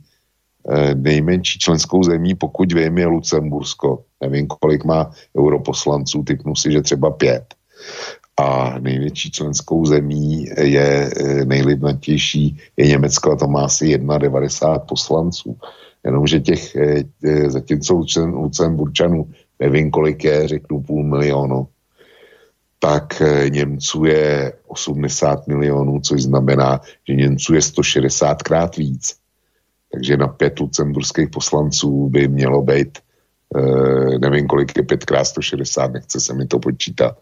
Eh, 0.70 0.94
nejmenší 0.94 1.58
členskou 1.58 2.02
zemí, 2.02 2.34
pokud 2.34 2.72
vím, 2.72 2.98
je 2.98 3.06
Lucembursko. 3.06 4.04
Nevím, 4.20 4.46
kolik 4.46 4.84
má 4.84 5.10
europoslanců, 5.38 6.22
typnu 6.22 6.56
si, 6.56 6.72
že 6.72 6.82
třeba 6.82 7.10
pět. 7.10 7.54
A 8.40 8.78
největší 8.78 9.30
členskou 9.30 9.84
zemí 9.86 10.46
je 10.60 11.10
eh, 11.16 11.44
nejlidnatější 11.44 12.56
je 12.76 12.86
Německo 12.86 13.32
a 13.32 13.36
to 13.36 13.46
má 13.48 13.64
asi 13.64 13.98
91 13.98 14.78
poslanců. 14.78 15.56
Jenomže 16.04 16.40
těch, 16.40 16.76
zatímco 17.46 17.94
Lucemburčanů 18.24 19.30
nevím, 19.60 19.90
kolik 19.90 20.24
je, 20.24 20.48
řeknu 20.48 20.80
půl 20.80 21.04
milionu, 21.04 21.66
tak 22.78 23.23
Němců 23.48 24.05
je 24.05 24.52
80 24.66 25.47
milionů, 25.47 26.00
což 26.00 26.23
znamená, 26.23 26.81
že 27.08 27.15
Němců 27.15 27.55
je 27.55 27.62
160 27.62 28.42
krát 28.42 28.76
víc. 28.76 29.16
Takže 29.92 30.16
na 30.16 30.28
pět 30.28 30.60
lucemburských 30.60 31.28
poslanců 31.28 32.08
by 32.08 32.28
mělo 32.28 32.62
být, 32.62 32.98
e, 33.57 34.18
nevím 34.18 34.47
kolik 34.47 34.76
je 34.76 34.82
5 34.82 35.05
krát 35.05 35.24
160, 35.24 35.92
nechce 35.92 36.20
se 36.20 36.34
mi 36.34 36.47
to 36.47 36.58
počítat, 36.58 37.18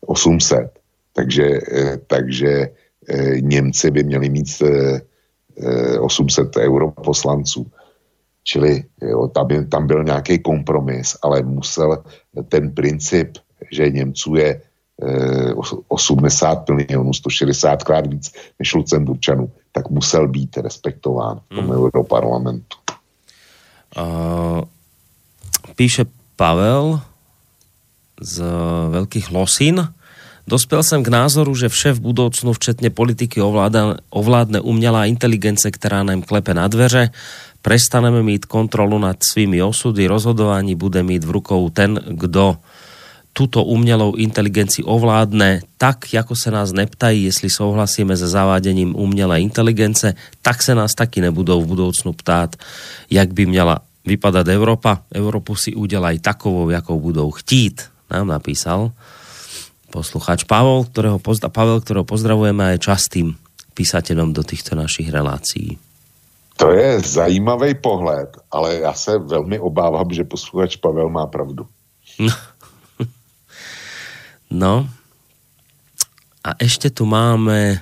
800. 0.00 0.78
Takže, 1.12 1.44
e, 1.72 1.98
takže 2.06 2.70
e, 3.08 3.40
Němci 3.40 3.90
by 3.90 4.04
měli 4.04 4.28
mít 4.28 4.62
e, 4.62 5.00
800 5.98 6.56
euro 6.56 6.90
poslanců. 6.90 7.66
Čili 8.44 8.84
jo, 9.02 9.28
tam, 9.28 9.48
tam 9.68 9.86
byl 9.86 10.04
nějaký 10.04 10.38
kompromis, 10.38 11.16
ale 11.22 11.42
musel 11.42 12.04
ten 12.48 12.70
princip, 12.70 13.38
že 13.72 13.90
Němců 13.90 14.34
je 14.34 14.60
80 15.88 16.68
milionů, 16.68 17.14
160 17.14 17.84
krát 17.84 18.06
víc 18.06 18.32
než 18.58 18.74
Lucemburčanů, 18.74 19.50
tak 19.72 19.90
musel 19.90 20.28
být 20.28 20.56
respektován 20.56 21.40
v 21.50 21.54
tom 21.54 21.64
mm. 21.64 21.70
Europarlamentu. 21.70 22.76
Uh, 23.98 24.62
píše 25.76 26.04
Pavel 26.36 27.00
z 28.20 28.44
Veľkých 28.90 29.32
Losín. 29.32 29.88
Dospel 30.46 30.82
jsem 30.82 31.02
k 31.02 31.08
názoru, 31.08 31.54
že 31.54 31.68
vše 31.68 31.92
v 31.92 32.00
budoucnu, 32.00 32.52
včetně 32.52 32.90
politiky, 32.90 33.42
ovláda, 33.42 33.96
ovládne 34.10 34.60
umělá 34.60 35.06
inteligence, 35.06 35.70
která 35.70 36.02
nám 36.02 36.22
klepe 36.22 36.54
na 36.54 36.68
dveře. 36.68 37.10
Prestaneme 37.62 38.22
mít 38.22 38.44
kontrolu 38.44 38.98
nad 38.98 39.16
svými 39.32 39.62
osudy, 39.62 40.06
rozhodování 40.06 40.74
bude 40.74 41.02
mít 41.02 41.24
v 41.24 41.30
rukou 41.30 41.70
ten, 41.70 42.00
kdo 42.08 42.56
tuto 43.32 43.64
umělou 43.64 44.14
inteligenci 44.14 44.82
ovládne 44.82 45.60
tak, 45.78 46.12
jako 46.12 46.34
se 46.36 46.50
nás 46.50 46.72
neptají, 46.72 47.24
jestli 47.24 47.50
souhlasíme 47.50 48.16
se 48.16 48.28
zaváděním 48.28 48.96
umělé 48.96 49.40
inteligence, 49.40 50.14
tak 50.42 50.62
se 50.62 50.74
nás 50.74 50.94
taky 50.94 51.20
nebudou 51.20 51.62
v 51.62 51.66
budoucnu 51.66 52.12
ptát, 52.12 52.56
jak 53.10 53.32
by 53.32 53.46
měla 53.46 53.78
vypadat 54.06 54.48
Evropa. 54.48 55.02
Evropu 55.12 55.56
si 55.56 55.74
udělají 55.74 56.18
takovou, 56.18 56.70
jakou 56.70 57.00
budou 57.00 57.30
chtít, 57.30 57.82
nám 58.10 58.26
napísal 58.26 58.92
posluchač 59.90 60.44
Pavel, 60.44 60.86
ktorého, 60.86 61.18
pozda- 61.18 61.50
Pavel, 61.50 61.82
ktorého 61.82 62.06
pozdravujeme 62.06 62.62
a 62.62 62.72
je 62.74 62.86
častým 62.86 63.34
písateľom 63.74 64.30
do 64.30 64.46
týchto 64.46 64.78
našich 64.78 65.10
relácií. 65.10 65.78
To 66.60 66.70
je 66.70 67.00
zajímavý 67.00 67.74
pohled, 67.74 68.28
ale 68.52 68.74
já 68.74 68.92
se 68.92 69.18
velmi 69.18 69.58
obávám, 69.58 70.12
že 70.12 70.24
posluchač 70.24 70.76
Pavel 70.76 71.08
má 71.08 71.26
pravdu. 71.26 71.66
No. 72.18 72.30
no. 74.50 74.90
A 76.40 76.56
ešte 76.58 76.90
tu 76.90 77.06
máme, 77.06 77.80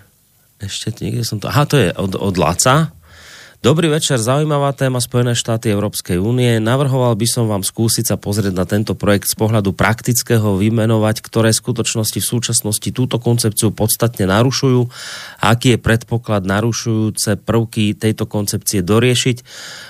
ešte 0.61 0.93
niekde 1.03 1.23
som 1.23 1.41
to, 1.41 1.49
aha, 1.49 1.65
to 1.65 1.77
je 1.79 1.89
od, 1.95 2.19
od 2.19 2.35
Laca, 2.37 2.91
Dobrý 3.59 3.91
večer, 3.91 4.23
zaujímavá 4.23 4.71
téma 4.71 5.03
Spojené 5.03 5.35
štáty 5.35 5.67
Európskej 5.75 6.15
únie. 6.15 6.63
Navrhoval 6.63 7.19
by 7.19 7.27
som 7.27 7.51
vám 7.51 7.67
skúsiť 7.67 8.07
sa 8.07 8.15
pozrieť 8.15 8.55
na 8.55 8.63
tento 8.63 8.95
projekt 8.95 9.27
z 9.27 9.35
pohľadu 9.35 9.75
praktického, 9.75 10.55
vymenovať, 10.63 11.19
ktoré 11.19 11.51
skutočnosti 11.51 12.23
v 12.23 12.31
súčasnosti 12.39 12.87
túto 12.95 13.19
koncepciu 13.19 13.75
podstatne 13.75 14.31
narušujú 14.31 14.87
a 15.43 15.59
aký 15.59 15.75
je 15.75 15.83
predpoklad 15.83 16.47
narušujúce 16.47 17.43
prvky 17.43 17.99
tejto 17.99 18.31
koncepcie 18.31 18.79
doriešiť. 18.79 19.43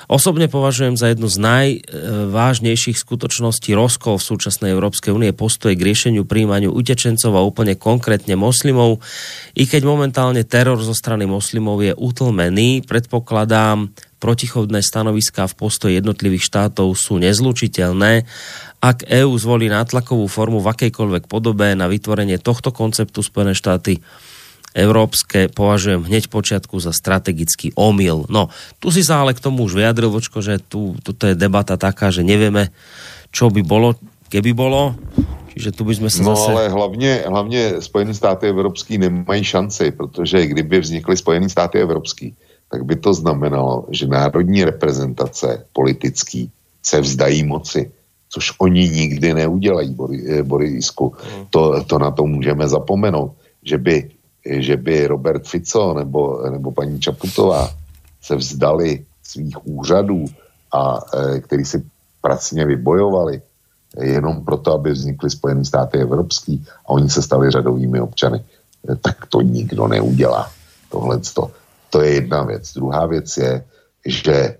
Osobne 0.08 0.48
považujem 0.48 0.96
za 0.96 1.12
jednu 1.12 1.28
z 1.28 1.36
najvážnejších 1.36 2.96
skutočností 2.96 3.76
rozkol 3.76 4.16
v 4.16 4.28
súčasnej 4.32 4.72
Európskej 4.72 5.12
únie 5.12 5.36
postoje 5.36 5.76
k 5.76 5.84
riešeniu 5.84 6.24
príjmaniu 6.24 6.72
utečencov 6.72 7.36
a 7.36 7.44
úplne 7.44 7.76
konkrétne 7.76 8.32
moslimov. 8.32 9.04
I 9.52 9.68
keď 9.68 9.84
momentálne 9.84 10.40
teror 10.48 10.80
zo 10.80 10.96
strany 10.96 11.28
moslimov 11.28 11.84
je 11.84 11.92
utlmený, 11.92 12.80
predpokladám, 13.58 13.90
protichodné 14.18 14.82
stanoviská 14.82 15.46
v 15.46 15.54
postoji 15.54 15.92
jednotlivých 15.98 16.42
štátov 16.50 16.90
sú 16.98 17.22
nezlučiteľné. 17.22 18.26
Ak 18.82 19.06
EÚ 19.06 19.34
zvolí 19.38 19.70
nátlakovú 19.70 20.26
formu 20.26 20.58
v 20.58 20.70
akejkoľvek 20.74 21.30
podobe 21.30 21.74
na 21.78 21.86
vytvorenie 21.86 22.38
tohto 22.42 22.74
konceptu 22.74 23.22
Spojené 23.22 23.54
štáty 23.54 24.02
európske 24.74 25.50
považujem 25.50 26.06
hneď 26.06 26.30
počiatku 26.30 26.82
za 26.82 26.90
strategický 26.90 27.74
omyl. 27.78 28.26
No, 28.30 28.50
tu 28.82 28.90
si 28.90 29.06
sa 29.06 29.22
ale 29.22 29.34
k 29.34 29.42
tomu 29.42 29.66
už 29.66 29.74
vyjadril, 29.78 30.10
Vočko, 30.10 30.42
že 30.42 30.58
tu, 30.58 30.98
toto 31.02 31.26
je 31.30 31.38
debata 31.38 31.78
taká, 31.78 32.10
že 32.10 32.26
nevieme, 32.26 32.70
čo 33.30 33.50
by 33.50 33.62
bolo, 33.62 33.98
keby 34.30 34.50
bolo. 34.54 34.98
Čiže 35.54 35.74
tu 35.74 35.82
by 35.82 35.94
sme 35.94 36.10
sa 36.10 36.22
no, 36.22 36.34
zase... 36.34 36.50
ale 36.54 36.64
hlavně, 36.68 37.12
hlavně 37.26 37.62
Spojené 37.82 38.14
státy 38.14 38.50
evropský 38.50 38.98
nemají 38.98 39.42
šanci, 39.44 39.90
protože 39.90 40.46
kdyby 40.46 40.80
vznikly 40.80 41.16
Spojené 41.16 41.48
státy 41.48 41.82
evropský, 41.82 42.34
tak 42.70 42.84
by 42.84 42.96
to 42.96 43.14
znamenalo, 43.14 43.86
že 43.90 44.06
národní 44.06 44.64
reprezentace 44.64 45.64
politický 45.72 46.50
se 46.82 47.00
vzdají 47.00 47.44
moci, 47.44 47.90
což 48.28 48.52
oni 48.58 48.88
nikdy 48.88 49.34
neudělají, 49.34 49.96
Borisku. 50.42 51.14
Hmm. 51.16 51.46
To, 51.50 51.84
to 51.84 51.98
na 51.98 52.10
to 52.10 52.26
můžeme 52.26 52.68
zapomenout, 52.68 53.32
že 53.62 53.78
by 53.78 54.10
že 54.48 54.76
by 54.76 55.06
Robert 55.06 55.44
Fico 55.44 55.94
nebo, 55.94 56.40
nebo 56.50 56.72
paní 56.72 57.00
Čaputová 57.00 57.68
se 58.22 58.36
vzdali 58.36 59.04
svých 59.22 59.66
úřadů, 59.66 60.24
a 60.72 61.00
e, 61.14 61.40
který 61.40 61.64
si 61.64 61.84
pracně 62.22 62.66
vybojovali, 62.66 63.42
jenom 64.00 64.44
proto, 64.44 64.72
aby 64.72 64.92
vznikly 64.92 65.30
Spojené 65.30 65.64
státy 65.64 65.98
evropský 65.98 66.64
a 66.84 66.88
oni 66.88 67.10
se 67.10 67.22
stali 67.22 67.50
řadovými 67.50 68.00
občany, 68.00 68.44
tak 69.00 69.26
to 69.26 69.40
nikdo 69.40 69.88
neudělá. 69.88 70.50
Tohle 70.90 71.20
to, 71.90 72.00
je 72.00 72.14
jedna 72.14 72.42
věc. 72.42 72.74
Druhá 72.74 73.06
věc 73.06 73.36
je, 73.36 73.64
že 74.06 74.34
e, 74.34 74.56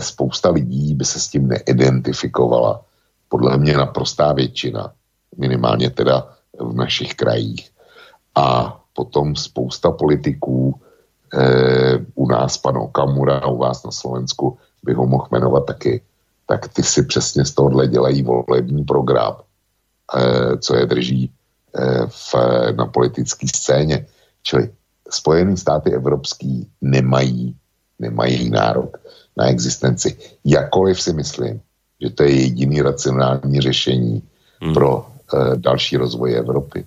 spousta 0.00 0.50
lidí 0.50 0.94
by 0.94 1.04
se 1.04 1.20
s 1.20 1.28
tím 1.28 1.48
neidentifikovala. 1.48 2.84
Podle 3.28 3.58
mě 3.58 3.76
naprostá 3.76 4.32
většina, 4.32 4.92
minimálně 5.36 5.90
teda 5.90 6.28
v 6.58 6.74
našich 6.74 7.14
krajích 7.14 7.70
a 8.34 8.80
potom 8.92 9.36
spousta 9.36 9.90
politiků, 9.90 10.74
eh, 11.34 11.98
u 12.14 12.28
nás 12.28 12.58
pan 12.58 12.76
Okamura, 12.76 13.46
u 13.46 13.58
vás 13.58 13.84
na 13.84 13.90
Slovensku 13.90 14.58
by 14.82 14.94
ho 14.94 15.06
mohl 15.06 15.26
jmenovat 15.30 15.66
taky, 15.66 16.02
tak 16.46 16.68
ty 16.68 16.82
si 16.82 17.02
přesně 17.02 17.44
z 17.44 17.54
tohohle 17.54 17.86
dělají 17.86 18.22
volební 18.22 18.84
program, 18.84 19.36
eh, 20.16 20.56
co 20.58 20.70
je 20.74 20.86
drží 20.86 21.30
eh, 21.78 22.06
v, 22.06 22.34
na 22.74 22.86
politické 22.86 23.46
scéně. 23.46 24.06
Čili 24.42 24.70
Spojené 25.10 25.56
státy 25.56 25.92
evropský 25.92 26.68
nemají, 26.80 27.56
nemají 27.98 28.50
nárok 28.50 28.96
na 29.36 29.46
existenci. 29.46 30.16
Jakoliv 30.44 31.02
si 31.02 31.12
myslím, 31.12 31.60
že 32.00 32.10
to 32.10 32.22
je 32.22 32.30
jediný 32.30 32.82
racionální 32.82 33.60
řešení 33.60 34.22
hmm. 34.60 34.74
pro 34.74 35.06
eh, 35.06 35.56
další 35.56 35.96
rozvoj 35.96 36.34
Evropy. 36.34 36.84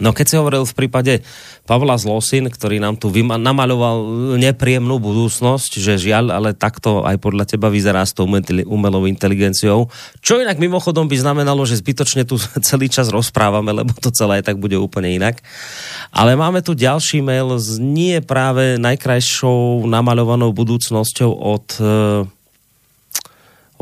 No 0.00 0.16
keď 0.16 0.24
si 0.24 0.40
hovoril 0.40 0.64
v 0.64 0.72
prípade 0.72 1.20
Pavla 1.68 2.00
Zlosin, 2.00 2.48
ktorý 2.48 2.80
nám 2.80 2.96
tu 2.96 3.12
namaľoval 3.12 3.96
nepríjemnú 4.40 4.96
budúcnosť, 4.96 5.76
že 5.76 6.00
žiaľ, 6.00 6.32
ale 6.32 6.56
takto 6.56 7.04
aj 7.04 7.20
podľa 7.20 7.44
teba 7.44 7.68
vyzerá 7.68 8.00
s 8.00 8.16
tou 8.16 8.24
umelou 8.24 9.04
inteligenciou, 9.04 9.92
čo 10.24 10.40
inak 10.40 10.56
mimochodom 10.56 11.04
by 11.12 11.16
znamenalo, 11.20 11.68
že 11.68 11.76
zbytočne 11.84 12.24
tu 12.24 12.40
celý 12.68 12.88
čas 12.88 13.12
rozprávame, 13.12 13.68
lebo 13.68 13.92
to 14.00 14.08
celé 14.08 14.40
tak 14.40 14.56
bude 14.56 14.80
úplne 14.80 15.12
inak. 15.12 15.44
Ale 16.08 16.40
máme 16.40 16.64
tu 16.64 16.72
ďalší 16.72 17.20
mail 17.20 17.60
s 17.60 17.76
nie 17.76 18.24
práve 18.24 18.80
najkrajšou 18.80 19.84
namaľovanou 19.84 20.56
budúcnosťou 20.56 21.30
od 21.36 21.66
eh, 21.84 22.40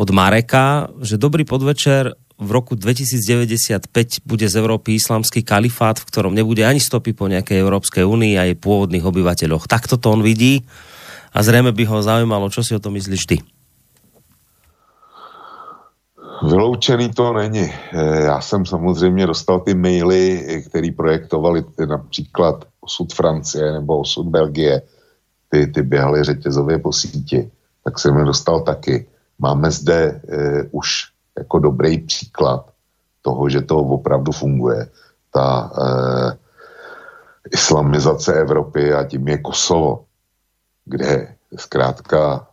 od 0.00 0.08
Mareka, 0.16 0.88
že 1.04 1.20
dobrý 1.20 1.44
podvečer, 1.44 2.16
v 2.40 2.50
roku 2.50 2.72
2095 2.72 4.24
bude 4.24 4.48
z 4.48 4.54
Európy 4.56 4.96
islamský 4.96 5.44
kalifát, 5.44 6.00
v 6.00 6.08
ktorom 6.08 6.32
nebude 6.32 6.64
ani 6.64 6.80
stopy 6.80 7.12
po 7.12 7.28
nejakej 7.28 7.60
Európskej 7.60 8.08
únii 8.08 8.40
a 8.40 8.48
jej 8.48 8.56
pôvodných 8.56 9.04
obyvateľoch. 9.04 9.68
Takto 9.68 10.00
to 10.00 10.16
on 10.16 10.24
vidí 10.24 10.64
a 11.36 11.44
zrejme 11.44 11.76
by 11.76 11.84
ho 11.84 12.00
zaujímalo, 12.00 12.48
čo 12.48 12.64
si 12.64 12.72
o 12.72 12.82
tom 12.82 12.96
myslíš 12.96 13.22
ty. 13.28 13.36
Vyloučený 16.40 17.12
to 17.12 17.32
není. 17.32 17.68
Eh, 17.68 18.20
já 18.24 18.40
jsem 18.40 18.66
samozřejmě 18.66 19.26
dostal 19.26 19.60
ty 19.60 19.74
maily, 19.74 20.40
které 20.68 20.88
projektovali 20.96 21.64
například 21.88 22.64
osud 22.80 23.12
Francie 23.12 23.72
nebo 23.72 24.00
osud 24.00 24.26
Belgie, 24.26 24.82
ty, 25.48 25.66
ty 25.66 25.82
běhaly 25.82 26.24
řetězově 26.24 26.78
po 26.78 26.92
síti, 26.92 27.50
tak 27.84 27.98
jsem 27.98 28.18
je 28.18 28.24
dostal 28.24 28.60
taky. 28.60 29.06
Máme 29.38 29.70
zde 29.70 30.20
e, 30.28 30.62
už 30.70 31.08
jako 31.38 31.58
dobrý 31.58 31.98
příklad 31.98 32.70
toho, 33.22 33.48
že 33.48 33.60
to 33.60 33.76
opravdu 33.76 34.32
funguje. 34.32 34.88
Ta 35.32 35.72
eh, 35.72 36.38
islamizace 37.50 38.34
Evropy 38.34 38.94
a 38.94 39.04
tím 39.04 39.28
je 39.28 39.38
Kosovo, 39.38 40.04
kde 40.84 41.34
zkrátka 41.56 42.46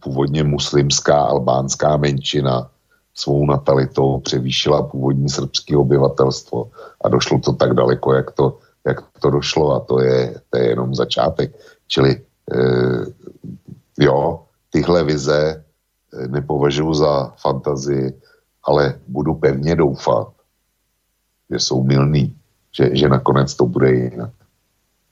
původně 0.00 0.44
muslimská 0.44 1.20
albánská 1.22 1.96
menšina 1.96 2.70
svou 3.14 3.46
natalitou 3.46 4.20
převýšila 4.20 4.82
původní 4.82 5.28
srbské 5.28 5.76
obyvatelstvo 5.76 6.70
a 7.04 7.08
došlo 7.08 7.38
to 7.38 7.52
tak 7.52 7.74
daleko, 7.74 8.14
jak 8.14 8.30
to, 8.30 8.58
jak 8.86 9.04
to 9.20 9.30
došlo 9.30 9.74
a 9.74 9.80
to 9.80 10.00
je, 10.00 10.40
to 10.50 10.58
je 10.58 10.68
jenom 10.68 10.94
začátek. 10.94 11.56
Čili 11.86 12.20
eh, 12.54 13.04
jo, 13.98 14.42
tyhle 14.70 15.04
vize 15.04 15.64
nepovažuji 16.26 16.94
za 16.94 17.32
fantazii, 17.36 18.12
ale 18.64 18.98
budu 19.08 19.34
pevně 19.34 19.76
doufat, 19.76 20.28
že 21.50 21.58
jsou 21.58 21.82
milní, 21.82 22.34
že, 22.72 22.96
že 22.96 23.08
nakonec 23.08 23.54
to 23.54 23.66
bude 23.66 23.90
jinak. 23.92 24.30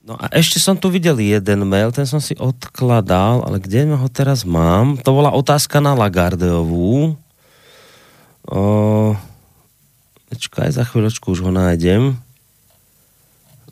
No 0.05 0.20
a 0.20 0.28
ešte 0.36 0.60
som 0.60 0.76
tu 0.76 0.92
videl 0.92 1.16
jeden 1.16 1.65
mail, 1.65 1.89
ten 1.89 2.05
som 2.05 2.20
si 2.20 2.36
odkladal, 2.36 3.41
ale 3.41 3.57
kde 3.57 3.89
ho 3.89 4.08
teraz 4.12 4.44
mám? 4.44 5.00
To 5.00 5.16
bola 5.16 5.33
otázka 5.33 5.81
na 5.81 5.97
Lagardeovú. 5.97 7.16
O, 8.44 8.60
Počkaj, 10.34 10.74
za 10.74 10.83
chvíľočku 10.83 11.31
už 11.31 11.47
ho 11.47 11.55
nájdem. 11.55 12.18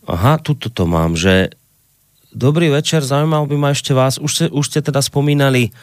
Aha, 0.06 0.38
tuto 0.38 0.70
to 0.70 0.86
mám, 0.86 1.18
že 1.18 1.50
dobrý 2.30 2.70
večer, 2.70 3.02
zaujímal 3.02 3.50
by 3.50 3.56
ma 3.58 3.68
ešte 3.74 3.90
vás, 3.90 4.14
už 4.14 4.30
ste, 4.30 4.46
už 4.46 4.64
ste 4.70 4.78
teda 4.78 5.02
spomínali 5.02 5.74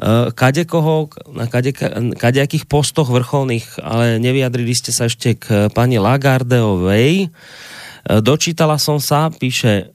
uh, 0.00 0.30
kadekoho, 0.34 1.12
na 1.30 1.46
kade, 1.46 1.74
kadejakých 2.18 2.66
postoch 2.66 3.10
vrcholných, 3.10 3.78
ale 3.82 4.18
nevyjadrili 4.18 4.74
ste 4.74 4.90
sa 4.90 5.06
ešte 5.06 5.38
k 5.38 5.70
pani 5.70 6.02
Lagardeovej. 6.02 7.30
Uh, 7.30 8.20
dočítala 8.24 8.80
som 8.80 8.98
sa, 8.98 9.30
píše 9.30 9.94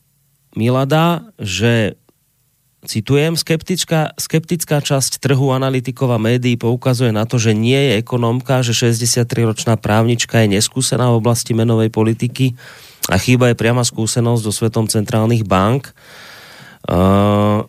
Milada, 0.58 1.30
že 1.38 2.00
citujem, 2.88 3.36
skeptická, 3.36 4.16
skeptická 4.16 4.80
časť 4.80 5.20
trhu 5.20 5.52
analytikov 5.52 6.16
a 6.16 6.22
médií 6.22 6.56
poukazuje 6.56 7.12
na 7.12 7.28
to, 7.28 7.36
že 7.36 7.52
nie 7.52 7.76
je 7.76 8.00
ekonomka, 8.00 8.64
že 8.64 8.72
63-ročná 8.72 9.76
právnička 9.76 10.40
je 10.44 10.56
neskúsená 10.56 11.12
v 11.12 11.20
oblasti 11.20 11.52
menovej 11.52 11.92
politiky 11.92 12.56
a 13.12 13.20
chýba 13.20 13.52
je 13.52 13.60
priama 13.60 13.84
skúsenosť 13.84 14.42
so 14.42 14.52
svetom 14.54 14.86
centrálnych 14.88 15.44
bank. 15.44 15.92
Uh, 16.88 17.68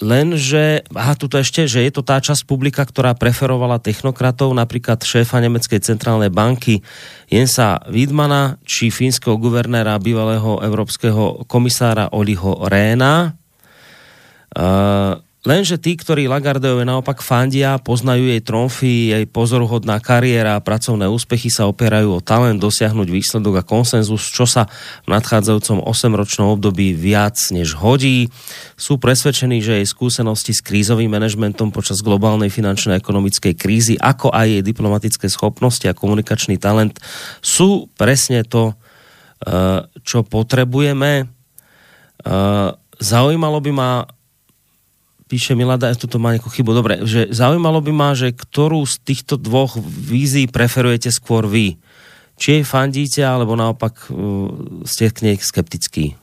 lenže, 0.00 0.84
aha, 0.92 1.16
tuto 1.16 1.40
ešte, 1.40 1.64
že 1.64 1.84
je 1.84 1.92
to 1.92 2.04
tá 2.04 2.20
časť 2.20 2.44
publika, 2.44 2.84
ktorá 2.84 3.16
preferovala 3.16 3.80
technokratov, 3.80 4.52
napríklad 4.52 5.00
šéfa 5.02 5.40
nemeckej 5.40 5.80
centrálnej 5.82 6.28
banky 6.28 6.84
Jensa 7.28 7.80
Wiedmana, 7.88 8.60
či 8.62 8.92
fínskeho 8.92 9.40
guvernéra, 9.40 9.96
bývalého 9.98 10.60
európskeho 10.60 11.48
komisára 11.48 12.12
Oliho 12.12 12.64
Réna. 12.68 13.36
Uh, 14.56 15.20
Lenže 15.46 15.78
tí, 15.78 15.94
ktorí 15.94 16.26
Lagardeove 16.26 16.82
naopak 16.82 17.22
fandia, 17.22 17.78
poznajú 17.78 18.34
jej 18.34 18.42
tromfy, 18.42 19.14
jej 19.14 19.24
pozoruhodná 19.30 20.02
kariéra 20.02 20.58
a 20.58 20.64
pracovné 20.64 21.06
úspechy 21.06 21.54
sa 21.54 21.70
opierajú 21.70 22.18
o 22.18 22.24
talent 22.24 22.58
dosiahnuť 22.58 23.06
výsledok 23.06 23.62
a 23.62 23.66
konsenzus, 23.66 24.26
čo 24.26 24.42
sa 24.42 24.66
v 25.06 25.14
nadchádzajúcom 25.14 25.86
8-ročnom 25.86 26.58
období 26.58 26.98
viac 26.98 27.38
než 27.54 27.78
hodí. 27.78 28.26
Sú 28.74 28.98
presvedčení, 28.98 29.62
že 29.62 29.78
jej 29.78 29.86
skúsenosti 29.86 30.50
s 30.50 30.66
krízovým 30.66 31.14
manažmentom 31.14 31.70
počas 31.70 32.02
globálnej 32.02 32.50
finančnej 32.50 32.98
a 32.98 33.00
ekonomickej 33.00 33.54
krízy, 33.54 33.94
ako 34.02 34.34
aj 34.34 34.50
jej 34.50 34.62
diplomatické 34.66 35.30
schopnosti 35.30 35.86
a 35.86 35.94
komunikačný 35.94 36.58
talent 36.58 36.98
sú 37.38 37.86
presne 37.94 38.42
to, 38.42 38.74
eh, 39.46 39.86
čo 40.02 40.26
potrebujeme. 40.26 41.22
Eh, 41.22 42.70
zaujímalo 42.98 43.62
by 43.62 43.70
ma, 43.70 43.90
píše 45.26 45.58
Milada, 45.58 45.90
ja 45.90 45.98
to 45.98 46.22
má 46.22 46.34
nejakú 46.34 46.50
chybu, 46.50 46.70
dobre, 46.70 47.02
že 47.02 47.26
zaujímalo 47.34 47.82
by 47.82 47.92
ma, 47.92 48.14
že 48.14 48.30
ktorú 48.30 48.86
z 48.86 49.02
týchto 49.02 49.34
dvoch 49.34 49.74
vízií 49.82 50.46
preferujete 50.46 51.10
skôr 51.10 51.50
vy? 51.50 51.78
Či 52.36 52.60
jej 52.60 52.64
fandíte, 52.64 53.24
alebo 53.26 53.58
naopak 53.58 54.12
uh, 54.12 54.84
ste 54.86 55.10
k 55.10 55.26
nej 55.26 55.36
skeptický? 55.40 56.14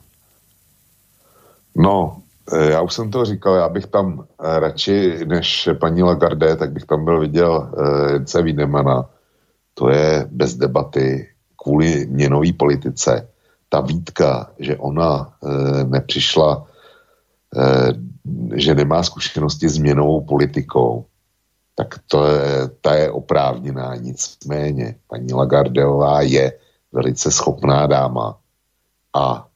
No, 1.76 2.22
e, 2.52 2.70
já 2.70 2.80
už 2.80 2.94
jsem 2.94 3.10
to 3.10 3.24
říkal, 3.24 3.54
já 3.54 3.68
bych 3.68 3.86
tam 3.86 4.22
e, 4.22 4.60
radši 4.60 5.26
než 5.26 5.68
paní 5.80 6.02
Lagarde, 6.02 6.56
tak 6.56 6.72
bych 6.72 6.84
tam 6.84 7.04
byl 7.04 7.20
viděl 7.20 7.70
Jence 8.12 8.42
Wiedemana. 8.42 9.10
To 9.74 9.90
je 9.90 10.26
bez 10.30 10.54
debaty 10.54 11.28
kvůli 11.62 12.06
měnové 12.06 12.52
politice. 12.52 13.28
Ta 13.68 13.80
výtka, 13.80 14.50
že 14.58 14.76
ona 14.76 15.34
nepřišla 15.84 16.66
že 18.54 18.74
nemá 18.74 19.02
zkušenosti 19.02 19.68
s 19.68 19.78
měnovou 19.78 20.20
politikou, 20.20 21.04
tak 21.74 21.98
to 22.06 22.26
je, 22.26 22.68
ta 22.80 22.94
je 22.94 23.10
oprávněná. 23.10 23.96
Nicméně 23.96 24.94
paní 25.08 25.32
Lagardeová 25.32 26.22
je 26.22 26.52
velice 26.92 27.30
schopná 27.30 27.86
dáma 27.86 28.38
a 29.14 29.46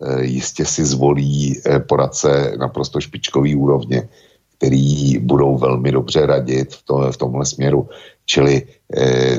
e, 0.00 0.24
jistě 0.24 0.64
si 0.64 0.84
zvolí 0.84 1.60
e, 1.66 1.80
poradce 1.80 2.52
naprosto 2.58 3.00
špičkový 3.00 3.56
úrovně, 3.56 4.08
který 4.56 5.18
budou 5.18 5.58
velmi 5.58 5.92
dobře 5.92 6.26
radit 6.26 6.74
v, 6.74 6.82
to, 6.84 7.12
v 7.12 7.16
tomhle 7.16 7.46
směru. 7.46 7.88
Čili 8.26 8.62
e, 8.96 9.38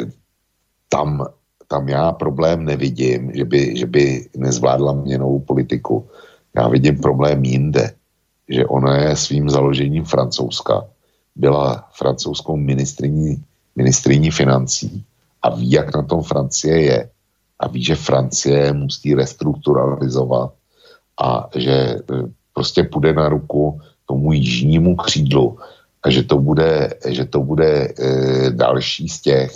tam, 0.90 1.26
tam 1.68 1.90
já 1.90 2.12
problém 2.12 2.66
nevidím, 2.66 3.32
že 3.34 3.46
by, 3.46 3.78
že 3.78 3.86
by 3.86 4.30
nezvládla 4.38 4.94
měnovou 4.94 5.40
politiku. 5.40 6.10
Já 6.56 6.68
vidím 6.68 6.98
problém 6.98 7.44
jinde 7.46 7.94
že 8.50 8.66
ona 8.66 8.98
je 8.98 9.16
svým 9.16 9.50
založením 9.50 10.06
francouzska. 10.06 10.88
Byla 11.36 11.90
francouzskou 11.92 12.58
ministriní, 12.58 13.44
ministriní 13.76 14.32
financí 14.32 15.04
a 15.42 15.56
ví, 15.56 15.72
jak 15.72 15.96
na 15.96 16.02
tom 16.04 16.24
Francie 16.24 16.82
je. 16.82 17.10
A 17.60 17.68
ví, 17.68 17.84
že 17.84 17.96
Francie 17.96 18.74
musí 18.74 19.16
restrukturalizovat 19.16 20.54
a 21.22 21.50
že 21.56 21.72
e, 21.72 22.02
prostě 22.54 22.84
půjde 22.84 23.14
na 23.14 23.30
ruku 23.30 23.82
tomu 24.06 24.34
jižnímu 24.34 24.96
křídlu 24.96 25.58
a 26.04 26.10
že 26.10 26.24
to 26.24 26.38
bude, 26.38 26.94
že 27.08 27.26
to 27.26 27.40
bude 27.40 27.88
e, 27.88 27.94
další 28.52 29.10
z 29.10 29.22
těch, 29.22 29.52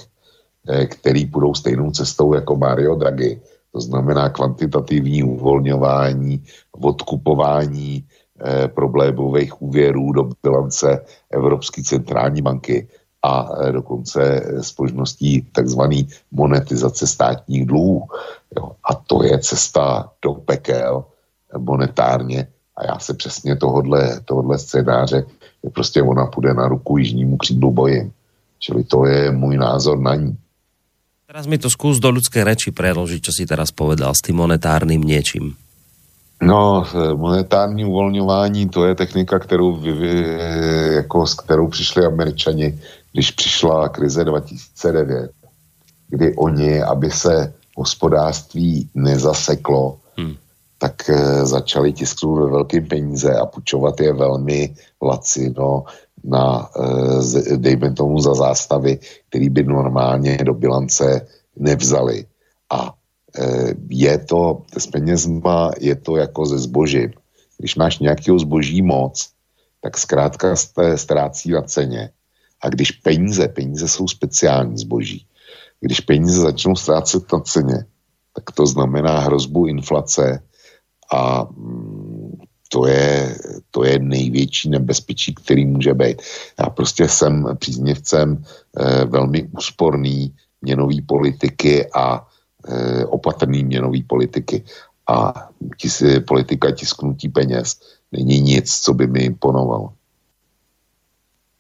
e, 0.68 0.86
který 0.86 1.26
půjdou 1.26 1.54
stejnou 1.54 1.92
cestou 1.92 2.34
jako 2.34 2.56
Mario 2.56 2.96
Draghi. 2.96 3.42
To 3.72 3.82
znamená 3.82 4.30
kvantitativní 4.30 5.24
uvolňování, 5.24 6.44
odkupování 6.72 8.06
problémových 8.68 9.62
úvěrů 9.62 10.12
do 10.12 10.30
bilance 10.44 11.06
Evropské 11.32 11.84
centrální 11.84 12.42
banky 12.42 12.88
a 13.24 13.50
eh, 13.50 13.72
dokonce 13.72 14.22
spožností 14.62 15.42
takzvané 15.52 16.08
monetizace 16.32 17.08
státních 17.08 17.66
dluhů. 17.66 18.08
A 18.84 18.94
to 18.94 19.24
je 19.24 19.40
cesta 19.40 20.12
do 20.22 20.34
pekel 20.34 21.06
monetárně. 21.58 22.48
A 22.78 22.86
já 22.86 23.00
se 23.00 23.14
přesně 23.14 23.56
tohodle, 23.56 24.22
tohodle 24.26 24.58
scénáře, 24.60 25.26
že 25.64 25.70
prostě 25.70 26.02
ona 26.02 26.26
půjde 26.26 26.54
na 26.54 26.68
ruku 26.68 26.98
jižnímu 26.98 27.38
křídlu 27.38 27.72
bojem. 27.72 28.12
Čili 28.60 28.84
to 28.84 29.06
je 29.06 29.32
můj 29.32 29.58
názor 29.58 30.00
na 30.00 30.16
ní. 30.16 30.38
Teraz 31.28 31.44
mi 31.44 31.60
to 31.60 31.68
skús 31.68 32.00
do 32.00 32.08
ľudskej 32.08 32.48
reči 32.48 32.72
preložiť, 32.72 33.20
čo 33.20 33.36
si 33.36 33.44
teraz 33.44 33.76
povedal 33.76 34.16
s 34.16 34.24
tým 34.24 34.40
monetárnym 34.40 35.04
niečím. 35.04 35.60
No, 36.42 36.86
monetární 37.16 37.86
uvolňování, 37.86 38.70
to 38.70 38.86
je 38.86 38.96
technika, 38.96 39.40
kterou, 39.40 39.76
vy, 39.76 39.92
vy, 39.94 40.38
jako, 40.96 41.28
s 41.28 41.34
kterou 41.34 41.68
přišli 41.68 42.06
američani, 42.06 42.80
když 43.14 43.32
přišla 43.32 43.90
krize 43.90 44.24
2009, 44.24 45.32
kdy 46.10 46.36
oni, 46.36 46.82
aby 46.82 47.12
se 47.12 47.54
hospodářství 47.78 48.90
nezaseklo, 48.96 49.98
hmm. 50.18 50.36
tak 50.78 51.10
e, 51.10 51.46
začali 51.46 51.94
tisknout 51.94 52.40
ve 52.40 52.52
velkým 52.52 52.88
peníze 52.88 53.36
a 53.36 53.46
půjčovat 53.46 54.00
je 54.00 54.14
velmi 54.14 54.76
lacino 55.02 55.84
na, 56.24 56.70
e, 57.54 57.58
dejme 57.58 57.94
tomu, 57.94 58.20
za 58.20 58.34
zástavy, 58.34 59.00
který 59.30 59.50
by 59.50 59.64
normálně 59.64 60.38
do 60.38 60.54
bilance 60.54 61.28
nevzali. 61.56 62.26
A 62.70 62.94
je 63.90 64.18
to 64.18 64.62
s 64.78 64.88
penězma, 64.88 65.72
je 65.80 65.96
to 65.96 66.18
jako 66.18 66.46
ze 66.46 66.58
zbožím. 66.58 67.14
Když 67.58 67.76
máš 67.76 68.00
nějakého 68.00 68.40
zboží 68.40 68.82
moc, 68.82 69.30
tak 69.82 69.98
zkrátka 69.98 70.56
ztrácí 70.96 71.52
na 71.52 71.62
ceně. 71.62 72.10
A 72.62 72.70
když 72.70 72.92
peníze, 72.92 73.48
peníze 73.48 73.88
jsou 73.88 74.08
speciální 74.08 74.78
zboží, 74.78 75.26
když 75.80 76.00
peníze 76.00 76.42
začnou 76.42 76.76
ztrácet 76.76 77.34
na 77.34 77.40
ceně, 77.40 77.86
tak 78.36 78.52
to 78.56 78.66
znamená 78.66 79.20
hrozbu 79.20 79.68
inflace 79.68 80.44
a 81.14 81.48
mm, 81.58 82.38
to 82.70 82.88
je, 82.88 83.38
to 83.72 83.84
je 83.84 84.00
největší 84.00 84.70
nebezpečí, 84.70 85.36
který 85.36 85.66
může 85.66 85.94
být. 85.94 86.22
Já 86.60 86.70
prostě 86.70 87.08
jsem 87.08 87.48
příznivcem 87.60 88.44
eh, 88.44 89.06
velmi 89.06 89.50
úsporný 89.58 90.36
měnový 90.62 91.02
politiky 91.02 91.86
a 91.96 92.27
opatrný 93.06 93.64
měnový 93.64 94.04
politiky. 94.04 94.64
A 95.08 95.48
tis, 95.78 96.04
politika 96.28 96.72
tisknutí 96.72 97.30
peněz 97.30 97.80
není 98.12 98.40
nic, 98.40 98.80
co 98.80 98.94
by 98.94 99.08
mi 99.08 99.20
imponovalo. 99.20 99.90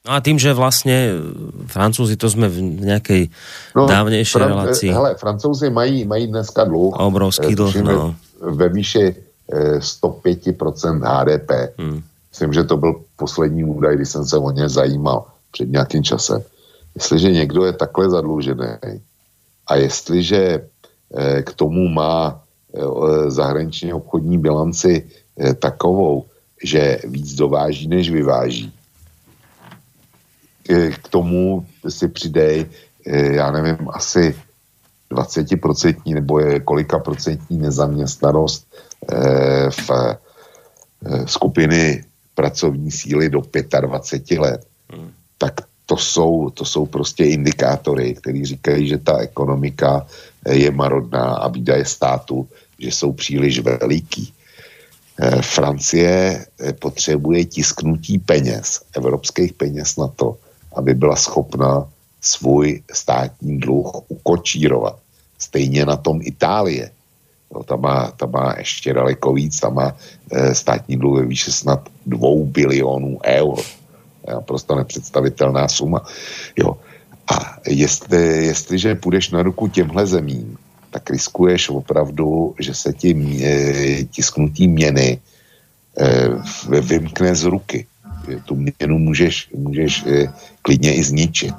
No 0.07 0.13
a 0.13 0.21
tým, 0.21 0.39
že 0.39 0.53
vlastně 0.53 1.11
Francúzi, 1.67 2.15
to 2.15 2.29
jsme 2.29 2.49
v 2.49 2.61
nějaké 2.61 3.25
no, 3.75 3.87
dávnější 3.87 4.37
fran- 4.37 4.47
relácii. 4.47 4.91
Hele, 4.91 5.15
Francouzi 5.15 5.69
mají, 5.69 6.05
mají 6.05 6.27
dneska 6.27 6.63
dluh. 6.63 6.93
Obrovský 6.95 7.55
dluh, 7.55 7.75
no. 7.75 8.15
Ve 8.41 8.69
výši 8.69 9.15
105% 9.79 11.01
HDP. 11.03 11.51
Hmm. 11.77 12.03
Myslím, 12.31 12.53
že 12.53 12.63
to 12.63 12.77
byl 12.77 13.01
poslední 13.15 13.63
údaj, 13.63 13.95
když 13.95 14.09
jsem 14.09 14.25
se 14.25 14.37
o 14.37 14.51
ně 14.51 14.69
zajímal 14.69 15.25
před 15.51 15.69
nějakým 15.69 16.03
časem. 16.03 16.41
Jestliže 16.95 17.31
někdo 17.31 17.65
je 17.65 17.73
takhle 17.73 18.09
zadlužený 18.09 18.67
a 19.67 19.75
jestliže 19.75 20.37
Eh, 20.47 20.76
k 21.43 21.53
tomu 21.53 21.87
má 21.87 22.43
eh, 22.73 23.31
zahraniční 23.31 23.93
obchodní 23.93 24.37
bilanci 24.37 25.09
eh, 25.39 25.53
takovou, 25.53 26.25
že 26.63 26.99
víc 27.03 27.33
dováží, 27.33 27.87
než 27.87 28.09
vyváží. 28.09 28.73
K 31.03 31.07
tomu 31.09 31.65
si 31.89 32.07
přidej, 32.07 32.65
já 33.05 33.51
nevím, 33.51 33.87
asi 33.89 34.35
20% 35.11 36.13
nebo 36.13 36.39
je 36.39 36.59
kolika 36.59 36.99
procentní 36.99 37.57
nezaměstnanost 37.57 38.67
eh, 39.11 39.69
v 39.71 39.89
eh, 39.91 40.17
skupiny 41.27 42.03
pracovní 42.35 42.91
síly 42.91 43.29
do 43.29 43.41
25 43.81 44.39
let, 44.39 44.65
hmm. 44.89 45.11
tak 45.37 45.53
to 45.87 45.97
jsou, 45.97 46.49
to 46.49 46.65
jsou 46.65 46.85
prostě 46.85 47.25
indikátory, 47.25 48.13
které 48.13 48.45
říkají, 48.45 48.87
že 48.87 48.97
ta 48.97 49.17
ekonomika 49.17 50.07
je 50.51 50.71
marodná 50.71 51.35
a 51.35 51.47
výdaje 51.47 51.85
státu, 51.85 52.47
že 52.79 52.91
jsou 52.91 53.11
příliš 53.11 53.59
veliký. 53.59 54.33
Eh, 55.17 55.41
Francie 55.41 56.45
eh, 56.45 56.73
potřebuje 56.73 57.45
tisknutí 57.45 58.19
peněz, 58.19 58.81
evropských 58.93 59.53
peněz 59.53 59.97
na 59.97 60.07
to, 60.07 60.37
aby 60.75 60.93
byla 60.93 61.15
schopna 61.15 61.89
svůj 62.21 62.83
státní 62.93 63.59
dluh 63.59 63.91
ukočírovat. 64.07 64.99
Stejně 65.39 65.85
na 65.85 65.95
tom 65.97 66.19
Itálie. 66.21 66.91
No, 67.53 67.63
ta, 67.63 67.75
má, 67.75 68.11
ta 68.11 68.25
má 68.25 68.55
ještě 68.57 68.93
daleko 68.93 69.33
víc, 69.33 69.59
ta 69.59 69.69
má 69.69 69.95
e, 70.31 70.55
státní 70.55 70.97
dluh 70.97 71.19
ve 71.19 71.25
výši 71.25 71.51
snad 71.51 71.79
dvou 72.05 72.45
bilionů 72.45 73.19
eur. 73.23 73.63
Je 74.27 74.33
naprosto 74.33 74.75
nepředstavitelná 74.75 75.67
suma. 75.67 76.01
Jo. 76.55 76.77
A 77.27 77.57
jestli, 77.67 78.45
jestliže 78.45 78.95
půjdeš 78.95 79.31
na 79.31 79.43
ruku 79.43 79.67
těmhle 79.67 80.07
zemím, 80.07 80.57
tak 80.91 81.09
riskuješ 81.09 81.69
opravdu, 81.69 82.55
že 82.59 82.73
se 82.73 82.93
ti 82.93 83.11
tisknutí 84.11 84.67
měny 84.67 85.19
e, 85.99 86.79
vymkne 86.81 87.35
z 87.35 87.43
ruky. 87.43 87.87
Tu 88.45 88.55
měnu 88.55 88.99
můžeš, 88.99 89.49
můžeš 89.55 90.03
e, 90.07 90.33
klidně 90.61 90.95
i 90.95 91.03
zničit. 91.03 91.55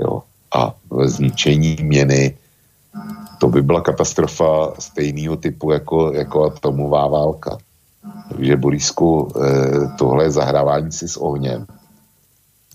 Jo. 0.00 0.22
A 0.54 0.74
zničení 1.04 1.76
měny 1.82 2.36
to 3.38 3.48
by 3.48 3.62
byla 3.62 3.80
katastrofa 3.80 4.72
stejného 4.78 5.36
typu 5.36 5.72
jako, 5.72 6.12
jako 6.12 6.44
atomová 6.44 7.06
válka. 7.06 7.58
Takže 8.28 8.56
Borisku, 8.56 9.32
tohle 9.98 10.24
je 10.24 10.30
zahrávání 10.30 10.92
si 10.92 11.08
s 11.08 11.16
ohněm 11.16 11.66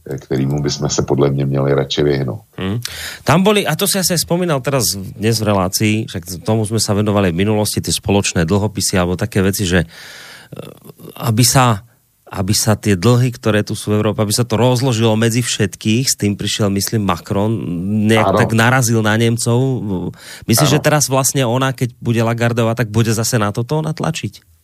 kterýmu 0.06 0.62
bychom 0.62 0.90
se 0.90 1.02
podle 1.02 1.30
mě 1.30 1.46
měli 1.46 1.74
radši 1.74 2.04
vyhnout. 2.04 2.42
Hmm. 2.58 2.80
Tam 3.24 3.44
boli, 3.44 3.68
a 3.68 3.76
to 3.76 3.88
si 3.88 4.00
asi 4.00 4.18
spomínal 4.18 4.62
teraz 4.62 4.94
dnes 4.94 5.42
v 5.42 5.50
relácii, 5.50 5.96
však 6.06 6.46
tomu 6.46 6.66
sme 6.66 6.78
sa 6.78 6.94
venovali 6.94 7.34
v 7.34 7.42
minulosti, 7.42 7.82
tie 7.82 7.94
spoločné 7.94 8.46
dlhopisy 8.46 9.02
alebo 9.02 9.18
také 9.18 9.42
veci, 9.42 9.66
že 9.66 9.90
aby 11.18 11.42
sa 11.42 11.86
aby 12.26 12.58
sa 12.58 12.74
tie 12.74 12.98
dlhy, 12.98 13.30
ktoré 13.38 13.62
tu 13.62 13.78
sú 13.78 13.94
v 13.94 14.02
Európe, 14.02 14.18
aby 14.18 14.34
sa 14.34 14.42
to 14.42 14.58
rozložilo 14.58 15.14
medzi 15.14 15.46
všetkých, 15.46 16.10
s 16.10 16.18
tým 16.18 16.34
prišiel, 16.34 16.74
myslím, 16.74 17.06
Macron, 17.06 17.54
nejak 18.10 18.34
ano. 18.34 18.40
tak 18.42 18.50
narazil 18.58 19.06
na 19.06 19.14
Nemcov. 19.14 19.62
Myslíš, 20.50 20.70
že 20.74 20.82
teraz 20.82 21.06
vlastne 21.06 21.46
ona, 21.46 21.70
keď 21.70 21.94
bude 22.02 22.20
Lagardová, 22.26 22.74
tak 22.74 22.90
bude 22.90 23.14
zase 23.14 23.38
na 23.38 23.54
toto 23.54 23.78
natlačiť? 23.80 24.55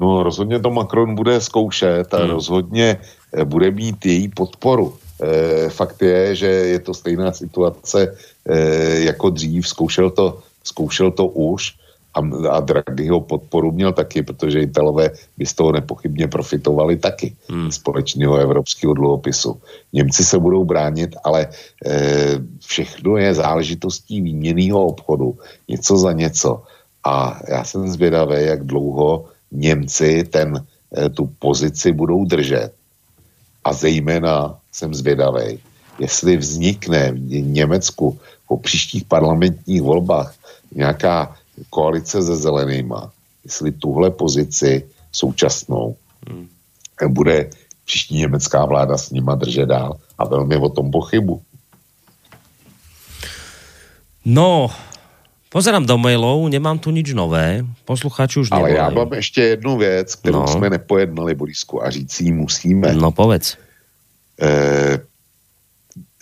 No 0.00 0.22
rozhodně 0.22 0.60
to 0.60 0.70
Macron 0.70 1.14
bude 1.14 1.40
zkoušet 1.40 2.14
a 2.14 2.18
hmm. 2.18 2.30
rozhodně 2.30 2.96
eh, 3.32 3.44
bude 3.44 3.70
mít 3.70 4.06
její 4.06 4.28
podporu. 4.28 4.96
E, 5.22 5.68
fakt 5.70 6.02
je, 6.02 6.34
že 6.36 6.46
je 6.46 6.78
to 6.78 6.94
stejná 6.94 7.32
situace 7.32 8.16
e, 8.48 8.58
jako 9.00 9.30
dřív, 9.30 9.68
zkoušel 9.68 10.10
to, 10.10 10.38
zkoušel 10.64 11.10
to 11.10 11.26
už 11.26 11.74
a, 12.14 12.20
a 12.50 12.60
Draghiho 12.60 13.20
podporu 13.20 13.72
měl 13.72 13.92
taky, 13.92 14.22
protože 14.22 14.60
Italové 14.60 15.10
by 15.36 15.46
z 15.46 15.54
toho 15.54 15.72
nepochybně 15.72 16.28
profitovali 16.28 16.96
taky 16.96 17.36
hmm. 17.48 17.72
společného 17.72 18.36
evropského 18.36 18.94
dluhopisu. 18.94 19.60
Němci 19.92 20.24
se 20.24 20.38
budou 20.38 20.64
bránit, 20.64 21.16
ale 21.24 21.48
e, 21.86 22.00
všechno 22.66 23.16
je 23.16 23.34
záležitostí 23.34 24.20
výměného 24.20 24.86
obchodu, 24.86 25.38
něco 25.68 25.96
za 25.96 26.12
něco. 26.12 26.62
A 27.04 27.40
já 27.48 27.64
jsem 27.64 27.88
zvědavý, 27.88 28.36
jak 28.36 28.64
dlouho 28.64 29.24
Němci 29.52 30.24
ten, 30.24 30.66
eh, 30.96 31.08
tu 31.08 31.26
pozici 31.38 31.92
budou 31.92 32.24
držet. 32.24 32.72
A 33.64 33.72
zejména 33.72 34.58
jsem 34.72 34.94
zvědavý, 34.94 35.58
jestli 35.98 36.36
vznikne 36.36 37.12
v 37.12 37.40
Německu 37.42 38.18
po 38.48 38.56
příštích 38.56 39.04
parlamentních 39.04 39.82
volbách 39.82 40.34
nějaká 40.74 41.36
koalice 41.70 42.22
se 42.22 42.36
zelenýma, 42.36 43.12
jestli 43.44 43.72
tuhle 43.72 44.10
pozici 44.10 44.86
současnou 45.12 45.96
hmm. 46.28 46.48
bude 47.08 47.50
příští 47.84 48.16
německá 48.18 48.64
vláda 48.64 48.98
s 48.98 49.10
nima 49.10 49.34
držet 49.34 49.66
dál 49.66 49.96
a 50.18 50.24
velmi 50.24 50.56
o 50.56 50.68
tom 50.68 50.90
pochybu. 50.90 51.42
No, 54.24 54.70
Pozerám 55.48 55.86
do 55.86 55.98
mailov, 55.98 56.50
nemám 56.50 56.78
tu 56.78 56.90
nič 56.90 57.14
nové. 57.14 57.62
Posluchači 57.84 58.40
už 58.40 58.48
Ale 58.50 58.70
já 58.70 58.90
mám 58.90 59.12
ještě 59.12 59.42
jednu 59.42 59.78
věc, 59.78 60.14
kterou 60.14 60.40
no. 60.40 60.48
jsme 60.48 60.70
nepojednali, 60.70 61.34
Borisku, 61.34 61.84
a 61.84 61.90
říct 61.90 62.12
si 62.12 62.32
musíme. 62.32 62.92
No 62.92 63.12
povedz. 63.12 63.56
E, 64.42 64.98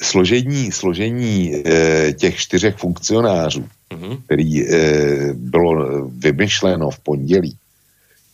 složení 0.01 0.73
složení 0.73 1.55
e, 1.55 2.12
těch 2.12 2.36
čtyřech 2.36 2.77
funkcionářů, 2.77 3.69
mm-hmm. 3.91 4.19
který 4.25 4.69
e, 4.69 5.33
bylo 5.33 6.05
vymyšleno 6.09 6.91
v 6.91 6.99
pondělí, 6.99 7.57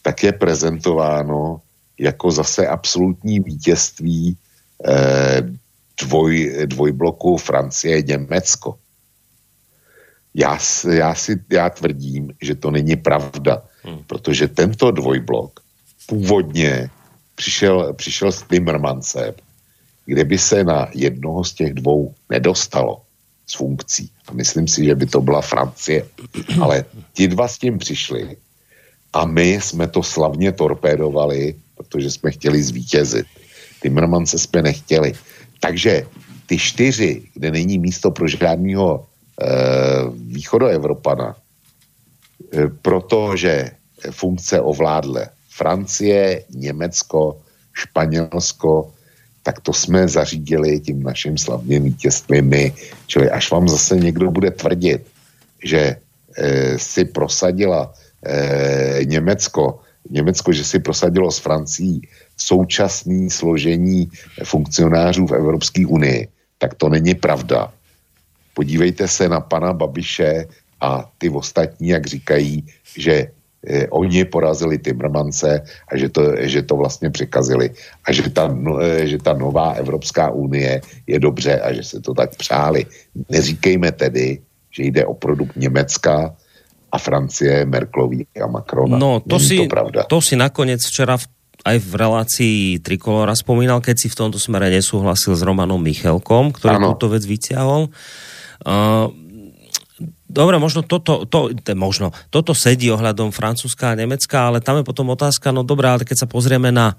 tak 0.02 0.23
je 0.23 0.33
prezentováno 0.33 1.60
jako 1.99 2.31
zase 2.31 2.67
absolutní 2.67 3.41
vítězství 3.41 4.36
e, 4.85 5.43
dvoj, 6.02 6.52
dvojbloku 6.67 7.36
Francie-Německo. 7.36 8.75
Já, 10.34 10.59
já, 10.91 11.15
si, 11.15 11.41
já 11.50 11.70
tvrdím, 11.70 12.33
že 12.42 12.55
to 12.55 12.70
není 12.70 12.97
pravda, 12.97 13.62
hmm. 13.83 13.99
protože 14.07 14.49
tento 14.49 14.91
dvojblok 14.91 15.60
původně 16.07 16.91
přišel, 17.34 17.92
přišel 17.92 18.33
s 18.33 18.42
Timmermansem, 18.42 19.34
kde 20.07 20.25
by 20.25 20.39
se 20.39 20.65
na 20.65 20.89
jednoho 20.94 21.44
z 21.44 21.52
těch 21.52 21.75
dvou 21.75 22.15
nedostalo 22.31 23.02
z 23.47 23.55
funkcí. 23.55 24.10
A 24.28 24.33
myslím 24.33 24.68
si, 24.68 24.84
že 24.84 24.94
by 24.94 25.07
to 25.07 25.20
byla 25.20 25.41
Francie. 25.41 26.07
Ale 26.62 26.84
ti 27.12 27.28
dva 27.28 27.49
s 27.49 27.59
tím 27.59 27.78
přišli 27.78 28.36
a 29.12 29.26
my 29.26 29.59
jsme 29.62 29.86
to 29.89 30.02
slavně 30.02 30.52
torpédovali, 30.52 31.55
protože 31.76 32.10
jsme 32.10 32.31
chtěli 32.31 32.62
zvítězit. 32.62 33.26
Timmermanse 33.83 34.39
jsme 34.39 34.62
nechtěli. 34.62 35.12
Takže 35.60 36.07
ty 36.47 36.59
čtyři, 36.59 37.23
kde 37.34 37.50
není 37.50 37.78
místo 37.78 38.10
pro 38.10 38.28
žádného 38.28 39.07
východoevropana, 40.15 41.36
eh, 42.52 42.69
protože 42.83 43.70
funkce 44.10 44.60
ovládle 44.60 45.28
Francie, 45.51 46.44
Německo, 46.51 47.41
Španělsko, 47.73 48.93
tak 49.43 49.60
to 49.60 49.73
jsme 49.73 50.09
zařídili 50.09 50.81
tím 50.81 51.02
naším 51.02 51.39
slavným 51.39 51.85
vítězstvím 51.85 52.49
my. 52.49 52.73
Čili 53.07 53.31
až 53.31 53.51
vám 53.51 53.69
zase 53.69 53.97
někdo 53.97 54.31
bude 54.31 54.51
tvrdit, 54.51 55.02
že 55.65 55.97
e, 56.36 56.78
si 56.78 57.05
prosadila 57.05 57.93
e, 58.25 59.05
Německo, 59.05 59.81
Německo, 60.10 60.52
že 60.52 60.65
si 60.65 60.78
prosadilo 60.78 61.31
s 61.31 61.39
Francií 61.39 62.01
současný 62.36 63.31
složení 63.31 64.09
funkcionářů 64.44 65.27
v 65.27 65.33
Evropské 65.33 65.86
unii, 65.86 66.28
tak 66.59 66.75
to 66.75 66.89
není 66.89 67.15
pravda 67.15 67.73
podívejte 68.61 69.09
se 69.09 69.25
na 69.25 69.41
pana 69.41 69.73
Babiše 69.73 70.45
a 70.85 71.09
ty 71.17 71.33
ostatní, 71.33 71.97
jak 71.97 72.05
říkají, 72.07 72.65
že 72.93 73.33
eh, 73.65 73.89
oni 73.89 74.29
porazili 74.29 74.77
Timmermance 74.77 75.65
a 75.65 75.93
že 75.97 76.13
to, 76.13 76.37
že 76.45 76.61
to 76.69 76.77
vlastně 76.77 77.09
překazili 77.09 77.73
a 78.05 78.13
že 78.13 78.29
ta, 78.29 78.53
no, 78.53 78.77
eh, 78.77 79.09
že 79.09 79.17
ta 79.17 79.33
nová 79.33 79.81
Evropská 79.81 80.29
unie 80.37 80.85
je 81.09 81.17
dobře 81.17 81.57
a 81.57 81.73
že 81.73 81.81
se 81.81 82.05
to 82.05 82.13
tak 82.13 82.37
přáli. 82.37 82.85
Neříkejme 83.33 83.97
tedy, 83.97 84.45
že 84.69 84.93
jde 84.93 85.09
o 85.09 85.17
produkt 85.17 85.57
Německa 85.57 86.37
a 86.93 86.97
Francie, 87.01 87.65
Merklový 87.65 88.29
a 88.37 88.45
Macrona. 88.45 89.01
No, 89.01 89.25
to 89.25 89.41
si, 89.41 89.57
to, 89.57 89.73
pravda. 89.73 90.05
to 90.05 90.21
si 90.21 90.37
nakoniec 90.37 90.85
včera 90.85 91.17
v 91.17 91.25
aj 91.61 91.77
v 91.77 91.93
relácii 91.93 92.57
Trikolora 92.81 93.37
spomínal, 93.37 93.85
keď 93.85 93.97
si 94.01 94.09
v 94.09 94.17
tomto 94.17 94.41
smere 94.41 94.73
nesúhlasil 94.73 95.37
s 95.37 95.45
Romanom 95.45 95.81
Michelkom, 95.81 96.57
ktorý 96.57 96.81
ano. 96.81 96.97
túto 96.97 97.13
vec 97.13 97.25
vyťahol. 97.29 97.93
Dobre, 100.31 100.63
možno 100.63 100.87
toto, 100.87 101.27
to, 101.27 101.51
to, 101.53 101.75
možno, 101.75 102.15
toto 102.31 102.55
sedí 102.55 102.87
ohľadom 102.89 103.35
Francúzska 103.35 103.93
a 103.93 103.99
Nemecka, 103.99 104.47
ale 104.47 104.63
tam 104.63 104.79
je 104.79 104.87
potom 104.87 105.11
otázka, 105.11 105.51
no 105.51 105.67
dobré, 105.67 105.91
ale 105.91 106.07
keď 106.07 106.25
sa 106.25 106.31
pozrieme 106.31 106.71
na, 106.71 106.95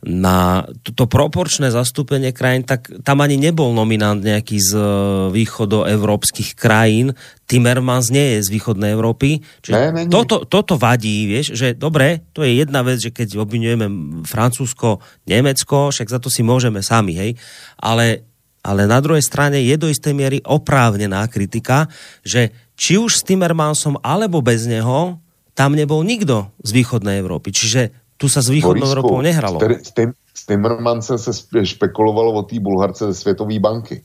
na 0.00 0.64
to, 0.80 0.96
to 0.96 1.04
proporčné 1.04 1.68
zastúpenie 1.68 2.32
krajín, 2.32 2.64
tak 2.64 2.88
tam 3.04 3.20
ani 3.20 3.36
nebol 3.36 3.76
nominant 3.76 4.16
nejaký 4.16 4.56
z 4.56 4.72
e, 4.72 4.82
východoevropských 5.28 6.56
krajín. 6.56 7.12
Timmermans 7.44 8.08
nie 8.08 8.40
je 8.40 8.48
z 8.48 8.48
východnej 8.48 8.96
Európy. 8.96 9.44
Čiže 9.60 9.76
ne, 9.76 9.88
ne, 9.92 10.02
ne. 10.08 10.12
Toto, 10.12 10.48
toto 10.48 10.80
vadí, 10.80 11.28
vieš, 11.28 11.52
že 11.52 11.76
dobre, 11.76 12.24
to 12.32 12.40
je 12.40 12.64
jedna 12.64 12.80
vec, 12.80 12.96
že 12.96 13.12
keď 13.12 13.44
obvinujeme 13.44 13.86
Francúzsko, 14.24 15.04
Nemecko, 15.28 15.92
však 15.92 16.08
za 16.08 16.16
to 16.16 16.32
si 16.32 16.40
môžeme 16.40 16.80
sami, 16.80 17.12
hej, 17.20 17.30
ale 17.76 18.29
ale 18.60 18.84
na 18.84 19.00
druhej 19.00 19.24
strane 19.24 19.60
je 19.64 19.76
do 19.80 19.88
istej 19.88 20.12
miery 20.12 20.38
oprávnená 20.44 21.24
kritika, 21.32 21.88
že 22.20 22.52
či 22.76 23.00
už 23.00 23.20
s 23.20 23.24
Timmermansom 23.24 24.00
alebo 24.00 24.40
bez 24.44 24.68
neho, 24.68 25.20
tam 25.56 25.76
nebol 25.76 26.00
nikto 26.04 26.48
z 26.64 26.70
východnej 26.72 27.20
Európy. 27.20 27.52
Čiže 27.52 27.92
tu 28.20 28.28
sa 28.28 28.44
s 28.44 28.52
východnou 28.52 28.84
Borisku, 28.84 28.92
Európou 28.96 29.18
nehralo. 29.24 29.60
S, 29.60 29.92
tým, 29.92 30.12
s 30.12 30.44
Timmermansem 30.44 31.16
se 31.18 31.32
špekulovalo 31.64 32.32
o 32.32 32.42
té 32.44 32.60
Bulharce 32.60 33.08
ze 33.08 33.14
Světové 33.14 33.60
banky. 33.60 34.04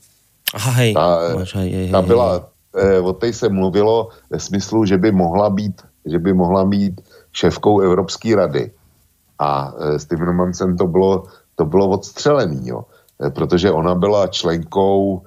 Aha, 0.54 0.72
hej. 0.80 0.92
Ta, 0.94 1.06
hej, 1.54 1.70
hej, 1.72 1.88
ta 1.90 2.02
byla, 2.02 2.48
eh, 2.76 3.00
o 3.00 3.12
té 3.12 3.32
se 3.32 3.48
mluvilo 3.48 4.08
ve 4.30 4.40
smyslu, 4.40 4.84
že 4.84 4.96
by 4.98 5.12
mohla 5.12 5.50
být, 5.50 5.82
že 6.04 6.18
by 6.18 6.32
mohla 6.32 6.64
být 6.64 7.00
šéfkou 7.32 7.80
Evropské 7.80 8.36
rady. 8.36 8.70
A 9.38 9.72
eh, 9.72 9.98
s 9.98 10.04
Timmermansem 10.04 10.76
to 10.76 10.86
bylo, 10.86 11.24
to 11.56 11.64
bylo 11.64 11.88
odstřelený, 11.88 12.68
jo. 12.68 12.84
Eh, 13.22 13.30
protože 13.30 13.70
ona 13.70 13.94
byla 13.94 14.26
členkou, 14.26 15.22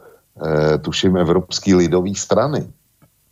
eh, 0.45 0.77
tuším, 0.77 1.17
Evropské 1.17 1.75
lidové 1.75 2.15
strany. 2.15 2.67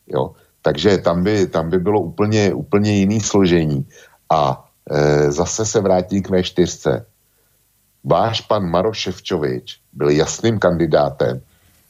Jo. 0.08 0.32
Takže 0.62 0.98
tam 0.98 1.24
by, 1.24 1.48
tam 1.48 1.70
by 1.70 1.80
bylo 1.80 2.02
úplně, 2.02 2.54
úplně 2.54 2.92
jiný 2.92 3.22
složení. 3.22 3.88
A 4.30 4.68
e, 4.92 5.32
zase 5.32 5.66
se 5.66 5.80
vrátí 5.82 6.22
k 6.22 6.30
V4. 6.30 7.04
Váš 8.04 8.42
pan 8.42 8.70
Maroš 8.70 8.98
Ševčovič 8.98 9.80
byl 9.94 10.10
jasným 10.10 10.60
kandidátem 10.60 11.42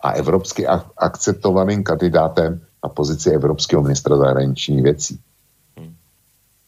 a 0.01 0.11
evropsky 0.11 0.67
ak- 0.67 0.93
akceptovaným 0.97 1.83
kandidátem 1.83 2.61
na 2.83 2.89
pozici 2.89 3.31
evropského 3.31 3.81
ministra 3.81 4.17
zahraničních 4.17 4.83
věcí. 4.83 5.19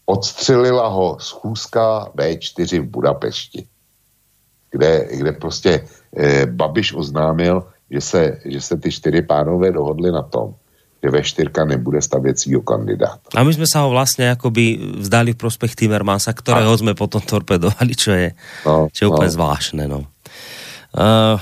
Odstřelila 0.05 0.87
ho 0.87 1.17
schůzka 1.19 2.09
V4 2.17 2.81
v 2.81 2.89
Budapešti, 2.89 3.67
kde, 4.72 5.07
kde 5.11 5.31
prostě 5.31 5.72
e, 6.17 6.45
Babiš 6.45 6.93
oznámil, 6.93 7.64
že 7.91 8.01
se, 8.01 8.38
že 8.45 8.61
se 8.61 8.77
ty 8.77 8.91
čtyři 8.91 9.22
pánové 9.22 9.72
dohodli 9.72 10.11
na 10.11 10.22
tom, 10.22 10.53
že 11.03 11.09
V4 11.09 11.67
nebude 11.67 12.01
stavět 12.01 12.39
svýho 12.39 12.61
kandidáta. 12.61 13.31
A 13.31 13.43
my 13.48 13.56
sme 13.56 13.64
sa 13.64 13.88
ho 13.88 13.89
vlastne 13.89 14.35
akoby 14.35 14.99
vzdali 14.99 15.31
v 15.31 15.39
prospech 15.39 15.72
Timmermansa, 15.72 16.35
ktorého 16.35 16.75
sme 16.75 16.91
potom 16.91 17.23
torpedovali, 17.23 17.93
čo 17.95 18.11
je, 18.11 18.35
No, 18.67 18.91
čo 18.91 18.99
je 18.99 19.07
úplne 19.07 19.31
no. 19.31 19.35
zvláštne. 19.39 19.83
No. 19.88 19.99
Uh, 20.91 21.39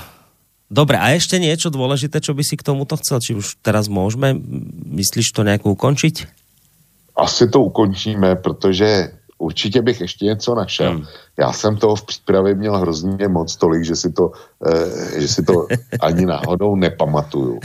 dobre, 0.70 0.94
a 0.94 1.10
ešte 1.10 1.42
niečo 1.42 1.74
dôležité, 1.74 2.22
čo 2.22 2.38
by 2.38 2.46
si 2.46 2.54
k 2.54 2.62
tomuto 2.62 2.94
chcel? 3.02 3.18
Či 3.18 3.34
už 3.34 3.58
teraz 3.58 3.90
môžeme? 3.90 4.38
Myslíš 4.94 5.34
to 5.34 5.42
nejako 5.42 5.74
ukončiť? 5.74 6.30
Asi 7.18 7.50
to 7.50 7.66
ukončíme, 7.66 8.38
protože 8.38 9.17
určitě 9.38 9.82
bych 9.82 10.00
ještě 10.00 10.24
něco 10.24 10.54
našel. 10.54 10.92
Hmm. 10.92 11.04
Já 11.38 11.52
jsem 11.52 11.76
toho 11.76 11.96
v 11.96 12.06
přípravě 12.06 12.54
měl 12.54 12.76
hrozně 12.78 13.28
moc 13.28 13.56
tolik, 13.56 13.84
že 13.84 13.96
si 13.96 14.12
to, 14.12 14.32
eh, 14.66 15.20
že 15.20 15.28
si 15.28 15.42
to 15.42 15.66
ani 16.00 16.26
náhodou 16.26 16.76
nepamatuju. 16.76 17.60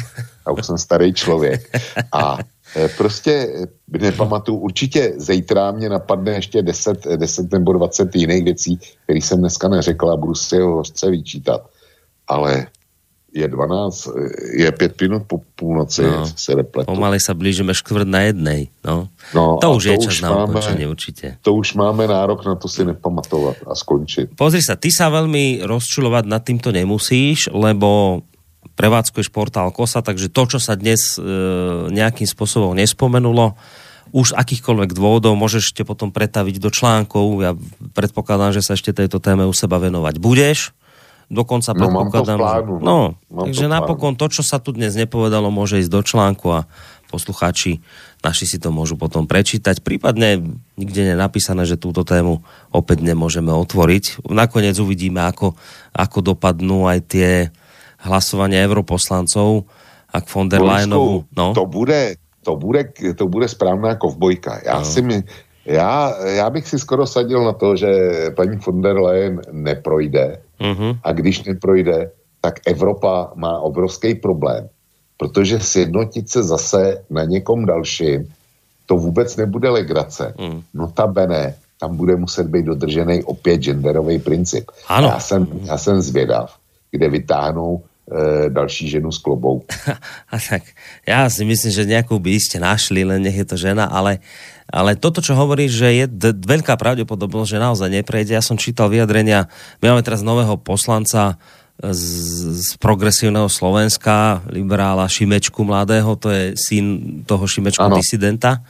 Já 0.48 0.53
už 0.53 0.66
jsem 0.66 0.77
starý 0.77 1.14
člověk. 1.14 1.69
A 2.11 2.38
eh, 2.76 2.90
prostě 2.98 3.32
eh, 3.34 3.98
nepamatuju. 3.98 4.58
Určitě 4.58 5.14
zítra 5.18 5.72
mě 5.72 5.90
napadne 5.90 6.32
ještě 6.32 6.61
10, 6.61 7.06
eh, 7.06 7.18
10 7.18 7.52
nebo 7.52 7.74
20 7.74 8.16
jiných 8.16 8.43
věcí, 8.43 8.80
které 9.03 9.19
jsem 9.19 9.40
dneska 9.40 9.68
neřekl 9.68 10.11
a 10.11 10.18
budu 10.18 10.35
si 10.35 10.60
ho 10.60 10.72
hořce 10.72 11.11
vyčítat. 11.11 11.61
Ale 12.27 12.68
je 13.34 13.48
12, 13.50 14.08
eh, 14.08 14.62
je 14.62 14.70
5 14.72 15.02
minut 15.02 15.24
po 15.28 15.42
půlnoci, 15.58 16.06
No. 16.06 16.30
se 16.30 16.53
repletu. 16.56 16.86
Pomaly 16.94 17.18
sa 17.18 17.34
blížime 17.34 17.74
škvrt 17.74 18.06
na 18.06 18.30
jednej. 18.30 18.70
No. 18.86 19.10
No, 19.34 19.58
to 19.58 19.74
už 19.74 19.84
je 19.90 19.95
to 19.98 20.03
čas 20.06 20.14
už 20.14 20.18
na 20.22 20.30
máme- 20.30 20.53
ukončenie 20.53 20.86
určite. 20.86 21.26
To 21.42 21.58
už 21.58 21.74
máme 21.74 22.06
nárok 22.06 22.45
na 22.45 22.53
to 22.53 22.70
si 22.70 22.86
nepamatovat 22.86 23.66
a 23.66 23.74
skončit. 23.74 24.38
Pozri 24.38 24.62
sa, 24.62 24.78
ty 24.78 24.94
sa 24.94 25.10
veľmi 25.10 25.66
rozčulovať 25.66 26.24
nad 26.30 26.45
týmto 26.45 26.70
nemusíš, 26.70 27.50
lebo 27.50 28.22
prevádzkuješ 28.74 29.30
portál 29.30 29.70
KOSA, 29.70 30.02
takže 30.02 30.30
to, 30.30 30.44
čo 30.45 30.60
sa 30.62 30.74
dnes 30.74 31.18
e, 31.18 31.22
nejakým 31.90 32.26
spôsobom 32.26 32.74
nespomenulo, 32.74 33.53
už 34.14 34.38
akýchkoľvek 34.38 34.94
dôvodov 34.94 35.34
môžeš 35.34 35.74
ešte 35.74 35.82
potom 35.82 36.14
pretaviť 36.14 36.62
do 36.62 36.70
článkov. 36.70 37.26
Ja 37.42 37.58
predpokladám, 37.98 38.53
že 38.53 38.62
sa 38.62 38.78
ešte 38.78 38.94
tejto 38.94 39.18
téme 39.18 39.45
u 39.45 39.53
seba 39.53 39.82
venovať 39.82 40.22
budeš. 40.22 40.70
Dokonca 41.34 41.74
No, 41.74 41.90
mám 41.90 42.14
to 42.14 42.22
v 42.22 42.30
predpokladám, 42.30 42.38
plánu, 42.38 42.74
no. 42.78 42.98
Mám 43.28 43.50
takže 43.50 43.66
to 43.66 43.70
plánu. 43.70 43.76
napokon 43.82 44.14
to, 44.14 44.26
čo 44.30 44.45
sa 44.45 44.62
tu 44.62 44.70
dnes 44.70 44.94
nepovedalo, 44.94 45.50
môže 45.50 45.82
ísť 45.82 45.90
do 45.90 46.02
článku 46.06 46.48
a 46.53 46.70
poslucháči 47.10 47.82
naši 48.22 48.45
si 48.48 48.58
to 48.58 48.70
môžu 48.70 48.95
potom 48.95 49.26
prečítať. 49.26 49.82
Prípadne 49.82 50.42
nikde 50.78 51.12
je 51.12 51.16
napísané, 51.18 51.66
že 51.66 51.76
túto 51.76 52.02
tému 52.02 52.42
opäť 52.70 53.02
nemôžeme 53.02 53.52
otvoriť. 53.52 54.26
Nakoniec 54.30 54.78
uvidíme, 54.78 55.22
ako, 55.22 55.53
ako 55.92 56.18
dopadnú 56.34 56.88
aj 56.88 57.00
tie 57.06 57.30
hlasovania 58.02 58.64
europoslancov, 58.64 59.68
ak 60.10 60.26
von 60.30 60.48
der 60.48 60.62
Leyenovú... 60.62 61.26
No, 61.34 61.52
to, 61.53 61.66
bude, 61.66 62.18
to, 62.42 62.56
bude, 62.56 62.94
to 62.95 63.26
bude 63.28 63.48
správná 63.48 63.95
kovbojka. 63.95 64.62
Já, 64.66 64.80
No. 64.80 64.86
si 64.86 65.02
mi, 65.02 65.18
já, 65.66 66.14
já 66.27 66.50
bych 66.50 66.67
si 66.67 66.80
skoro 66.80 67.08
sadil 67.08 67.43
na 67.43 67.53
to, 67.53 67.75
že 67.75 67.88
paní 68.35 68.58
von 68.58 68.82
der 68.82 68.98
Leyen 68.98 69.42
neprojde 69.51 70.38
uh-huh. 70.59 71.00
a 71.03 71.11
když 71.11 71.43
neprojde, 71.43 72.11
tak 72.42 72.59
Evropa 72.67 73.32
má 73.35 73.59
obrovský 73.59 74.16
problém, 74.16 74.69
protože 75.17 75.59
sjednotit 75.59 76.30
se 76.30 76.43
zase 76.43 77.03
na 77.09 77.24
někom 77.24 77.66
dalším, 77.66 78.33
to 78.85 78.95
vůbec 78.95 79.35
nebude 79.35 79.69
legrace. 79.69 80.33
Mm. 80.40 80.61
Notabene, 80.74 81.56
tam 81.80 81.98
bude 81.98 82.16
muset 82.16 82.48
být 82.48 82.66
dodržený 82.66 83.24
opět 83.24 83.58
genderový 83.58 84.19
princip. 84.19 84.72
Ano. 84.88 85.08
Já 85.08 85.19
jsem, 85.19 85.48
já 85.64 85.77
jsem 85.77 86.01
zvědav, 86.01 86.56
kde 86.92 87.09
vytáhnou 87.09 87.83
e, 88.11 88.50
další 88.50 88.90
ženu 88.90 89.11
z 89.11 89.17
klobou. 89.17 89.64
A 90.32 90.35
tak, 90.40 90.64
ja 91.08 91.27
si 91.30 91.43
myslím, 91.45 91.72
že 91.72 91.83
nejakú 91.88 92.19
by 92.19 92.40
ste 92.40 92.64
našli, 92.64 93.03
len 93.03 93.24
nech 93.24 93.35
je 93.35 93.48
to 93.48 93.56
žena, 93.59 93.85
ale, 93.92 94.24
ale 94.72 94.95
toto, 94.95 95.19
čo 95.19 95.35
hovoríš, 95.35 95.72
že 95.75 95.90
je 95.92 96.06
d- 96.08 96.35
veľká 96.35 96.80
pravdepodobnosť, 96.80 97.50
že 97.50 97.64
naozaj 97.64 97.90
neprejde. 97.92 98.38
Ja 98.38 98.43
som 98.43 98.56
čítal 98.56 98.88
vyjadrenia, 98.88 99.51
my 99.83 99.92
máme 99.92 100.03
teraz 100.06 100.24
nového 100.24 100.56
poslanca 100.59 101.35
z, 101.82 102.06
z 102.53 102.69
progresívneho 102.77 103.50
Slovenska, 103.50 104.45
liberála 104.48 105.09
Šimečku 105.09 105.66
mladého, 105.66 106.16
to 106.16 106.30
je 106.30 106.43
syn 106.56 106.85
toho 107.25 107.43
Šimečku 107.43 107.82
Áno. 107.82 107.98
disidenta, 107.98 108.61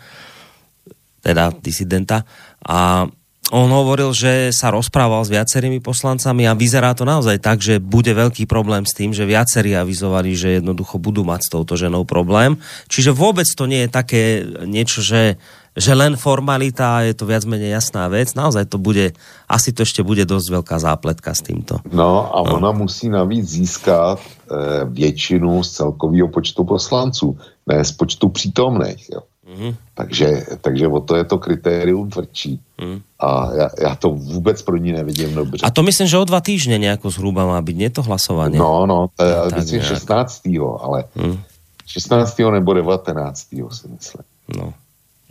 teda 1.20 1.52
disidenta. 1.60 2.24
A 2.64 3.06
on 3.52 3.70
hovoril, 3.70 4.16
že 4.16 4.50
sa 4.56 4.72
rozprával 4.72 5.22
s 5.22 5.30
viacerými 5.30 5.78
poslancami 5.84 6.48
a 6.48 6.58
vyzerá 6.58 6.96
to 6.96 7.06
naozaj 7.06 7.38
tak, 7.38 7.62
že 7.62 7.78
bude 7.78 8.10
veľký 8.10 8.50
problém 8.50 8.88
s 8.88 8.96
tým, 8.96 9.12
že 9.12 9.28
viacerí 9.28 9.76
avizovali, 9.78 10.34
že 10.34 10.58
jednoducho 10.58 10.98
budú 10.98 11.22
mať 11.28 11.42
s 11.46 11.52
touto 11.52 11.76
ženou 11.78 12.08
problém. 12.08 12.58
Čiže 12.88 13.14
vôbec 13.14 13.46
to 13.46 13.68
nie 13.68 13.86
je 13.86 13.92
také 13.92 14.24
niečo, 14.64 15.04
že, 15.04 15.38
že 15.74 15.94
len 15.98 16.14
formalita, 16.14 17.02
je 17.02 17.18
to 17.18 17.26
viac 17.26 17.44
menej 17.50 17.74
jasná 17.74 18.06
vec. 18.06 18.38
Naozaj 18.38 18.70
to 18.70 18.78
bude, 18.78 19.18
asi 19.50 19.74
to 19.74 19.82
ešte 19.82 20.06
bude 20.06 20.22
dosť 20.26 20.48
veľká 20.62 20.78
zápletka 20.78 21.34
s 21.34 21.42
týmto. 21.42 21.82
No 21.90 22.30
a 22.30 22.46
ona 22.46 22.70
musí 22.72 23.10
navíc 23.10 23.50
získat 23.50 24.22
e, 24.22 24.86
většinu 24.86 25.64
z 25.64 25.70
celkového 25.72 26.28
počtu 26.30 26.64
poslanců, 26.64 27.38
ne 27.68 27.86
z 27.86 27.92
počtu 27.92 28.30
přítomných. 28.30 29.10
Jo. 29.10 29.22
Mhm. 29.44 29.76
Takže, 29.94 30.28
takže 30.62 30.88
o 30.88 31.00
to 31.04 31.16
je 31.16 31.24
to 31.24 31.38
kritérium 31.38 32.10
tvrdší. 32.10 32.60
Mhm. 32.82 33.02
A 33.20 33.50
já, 33.54 33.68
já 33.82 33.96
to 33.96 34.10
vůbec 34.10 34.62
pro 34.62 34.78
ní 34.78 34.92
nevidím 34.92 35.36
dobře. 35.36 35.66
A 35.66 35.72
to 35.72 35.84
myslím, 35.84 36.08
že 36.08 36.18
o 36.18 36.26
dva 36.26 36.42
týždne 36.42 36.80
nejako 36.80 37.10
zhruba 37.12 37.46
má 37.46 37.60
byť, 37.62 37.76
nie 37.76 37.90
to 37.90 38.02
hlasovanie? 38.04 38.60
No, 38.60 38.86
no, 38.86 39.10
to 39.16 39.24
je 39.24 39.34
No, 39.36 39.50
no, 39.52 39.58
myslím 39.58 39.80
nějak. 39.82 39.94
16. 40.00 40.42
ale 40.80 41.04
Hm. 41.16 41.38
16. 41.86 42.52
nebo 42.52 42.74
19. 42.74 43.40
si 43.72 43.88
myslím. 43.88 44.24
No. 44.56 44.74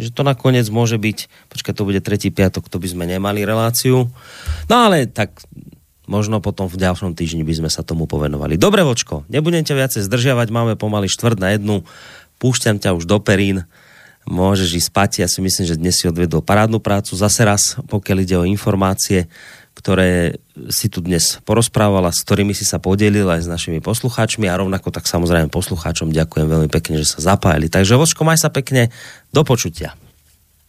Že 0.02 0.10
to 0.10 0.22
nakoniec 0.26 0.66
môže 0.66 0.98
byť, 0.98 1.48
počkaj, 1.48 1.72
to 1.78 1.86
bude 1.86 2.02
tretí 2.02 2.34
piatok, 2.34 2.66
to 2.66 2.82
by 2.82 2.89
sme 2.90 3.05
nemali 3.06 3.47
reláciu. 3.47 4.10
No 4.66 4.74
ale 4.74 5.06
tak 5.06 5.39
možno 6.10 6.42
potom 6.42 6.66
v 6.66 6.76
ďalšom 6.76 7.14
týždni 7.14 7.47
by 7.47 7.62
sme 7.62 7.70
sa 7.70 7.86
tomu 7.86 8.10
povenovali. 8.10 8.58
Dobre, 8.58 8.82
Vočko, 8.82 9.22
nebudem 9.31 9.62
ťa 9.62 9.78
viacej 9.78 10.02
zdržiavať, 10.05 10.48
máme 10.50 10.74
pomaly 10.74 11.06
štvrt 11.06 11.39
na 11.39 11.55
jednu, 11.55 11.86
púšťam 12.42 12.82
ťa 12.82 12.98
už 12.98 13.06
do 13.06 13.22
perín, 13.22 13.64
môžeš 14.26 14.82
ísť 14.82 14.89
spať, 14.90 15.10
ja 15.22 15.28
si 15.31 15.42
myslím, 15.42 15.66
že 15.66 15.78
dnes 15.78 15.94
si 15.98 16.06
odvedol 16.06 16.42
parádnu 16.42 16.78
prácu. 16.78 17.14
Zase 17.14 17.42
raz, 17.42 17.78
pokiaľ 17.86 18.18
ide 18.22 18.36
o 18.39 18.47
informácie, 18.47 19.26
ktoré 19.83 20.39
si 20.70 20.86
tu 20.86 21.02
dnes 21.02 21.43
porozprávala, 21.43 22.15
s 22.15 22.23
ktorými 22.23 22.55
si 22.55 22.62
sa 22.62 22.78
podelil 22.78 23.27
aj 23.27 23.43
s 23.43 23.49
našimi 23.51 23.83
poslucháčmi 23.83 24.47
a 24.47 24.55
rovnako 24.55 24.94
tak 24.94 25.11
samozrejme 25.11 25.51
poslucháčom 25.51 26.15
ďakujem 26.15 26.47
veľmi 26.47 26.70
pekne, 26.70 27.02
že 27.02 27.19
sa 27.19 27.35
zapájali. 27.35 27.67
Takže 27.67 27.99
Vočko, 27.99 28.23
maj 28.23 28.39
sa 28.39 28.55
pekne, 28.55 28.94
do 29.35 29.43
počutia. 29.43 29.99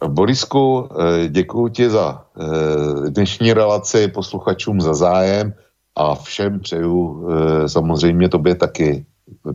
Borisku, 0.02 0.90
eh, 0.90 1.28
děkuji 1.28 1.68
ti 1.68 1.90
za 1.90 2.20
eh, 2.20 3.10
dnešní 3.10 3.52
relaci, 3.52 4.08
posluchačům 4.08 4.80
za 4.80 4.94
zájem 4.94 5.54
a 5.96 6.14
všem 6.14 6.60
přeju 6.60 6.98
eh, 6.98 7.68
samozřejmě 7.68 8.28
tobě 8.28 8.54
taky 8.54 9.06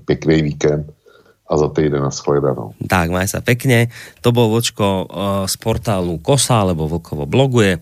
pěkný 0.06 0.42
víkend 0.42 0.88
a 1.50 1.58
za 1.58 1.68
týden 1.70 2.06
nashledanou. 2.06 2.78
Tak, 2.86 3.10
maj 3.10 3.26
sa 3.26 3.42
pekne. 3.42 3.90
To 4.22 4.30
bol 4.30 4.54
Vočko 4.54 5.10
z 5.50 5.56
portálu 5.58 6.22
Kosa, 6.22 6.62
alebo 6.62 6.86
Vlkovo 6.86 7.26
bloguje. 7.26 7.82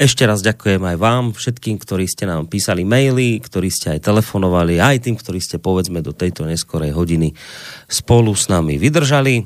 Ešte 0.00 0.24
raz 0.24 0.40
ďakujem 0.40 0.80
aj 0.80 0.96
vám, 0.96 1.36
všetkým, 1.36 1.76
ktorí 1.76 2.08
ste 2.08 2.24
nám 2.24 2.48
písali 2.48 2.88
maily, 2.88 3.36
ktorí 3.36 3.68
ste 3.68 3.92
aj 3.92 4.08
telefonovali, 4.08 4.80
aj 4.80 5.04
tým, 5.04 5.12
ktorí 5.12 5.44
ste 5.44 5.60
povedzme 5.60 6.00
do 6.00 6.16
tejto 6.16 6.48
neskorej 6.48 6.96
hodiny 6.96 7.36
spolu 7.84 8.32
s 8.32 8.48
nami 8.48 8.80
vydržali. 8.80 9.44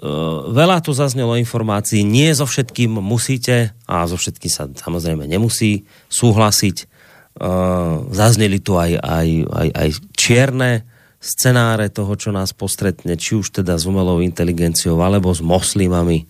Uh, 0.00 0.48
veľa 0.48 0.80
tu 0.80 0.96
zaznelo 0.96 1.36
informácií, 1.36 2.00
nie 2.08 2.32
so 2.32 2.48
všetkým 2.48 3.04
musíte 3.04 3.76
a 3.84 4.08
so 4.08 4.16
všetkým 4.16 4.48
sa 4.48 4.64
samozrejme 4.64 5.28
nemusí 5.28 5.84
súhlasiť. 6.08 6.88
Uh, 7.36 8.08
zazneli 8.16 8.64
tu 8.64 8.80
aj, 8.80 8.96
aj, 8.96 9.28
aj, 9.44 9.68
aj 9.76 9.88
čierne 10.16 10.88
scenáre 11.20 11.92
toho, 11.92 12.16
čo 12.16 12.32
nás 12.32 12.56
postretne, 12.56 13.12
či 13.20 13.36
už 13.36 13.60
teda 13.60 13.76
s 13.76 13.84
umelou 13.84 14.24
inteligenciou, 14.24 14.96
alebo 15.04 15.28
s 15.36 15.44
moslimami. 15.44 16.24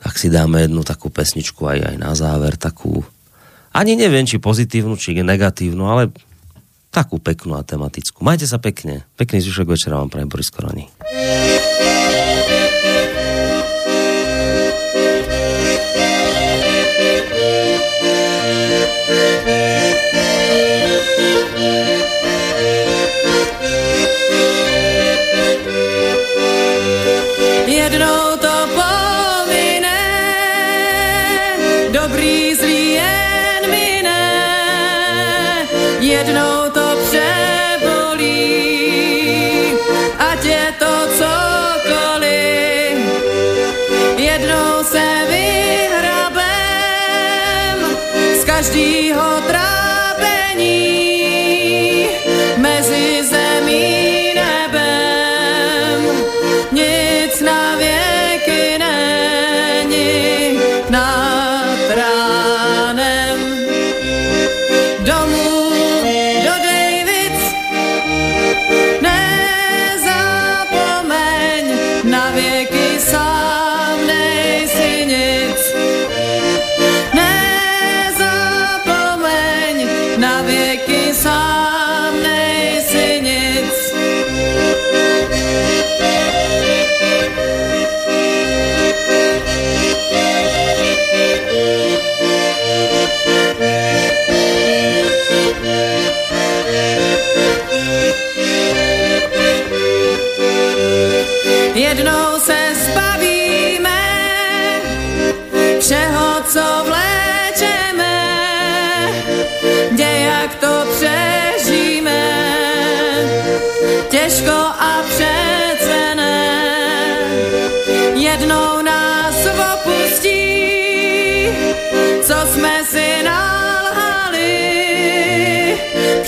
Tak 0.00 0.16
si 0.16 0.32
dáme 0.32 0.64
jednu 0.64 0.80
takú 0.80 1.12
pesničku 1.12 1.68
aj, 1.68 1.94
aj 1.94 1.96
na 2.00 2.12
záver, 2.16 2.56
takú, 2.56 3.04
ani 3.70 3.94
neviem, 3.94 4.24
či 4.24 4.40
pozitívnu, 4.40 4.96
či 4.96 5.12
negatívnu, 5.12 5.84
ale 5.84 6.08
takú 6.90 7.22
peknú 7.22 7.54
a 7.54 7.62
tematickú. 7.62 8.24
Majte 8.26 8.48
sa 8.48 8.58
pekne. 8.58 9.06
Pekný 9.14 9.44
zvyšok 9.44 9.76
večera 9.76 10.00
vám 10.00 10.10
prajem 10.10 10.28
Boris 10.32 10.50
Koroni. 10.50 10.90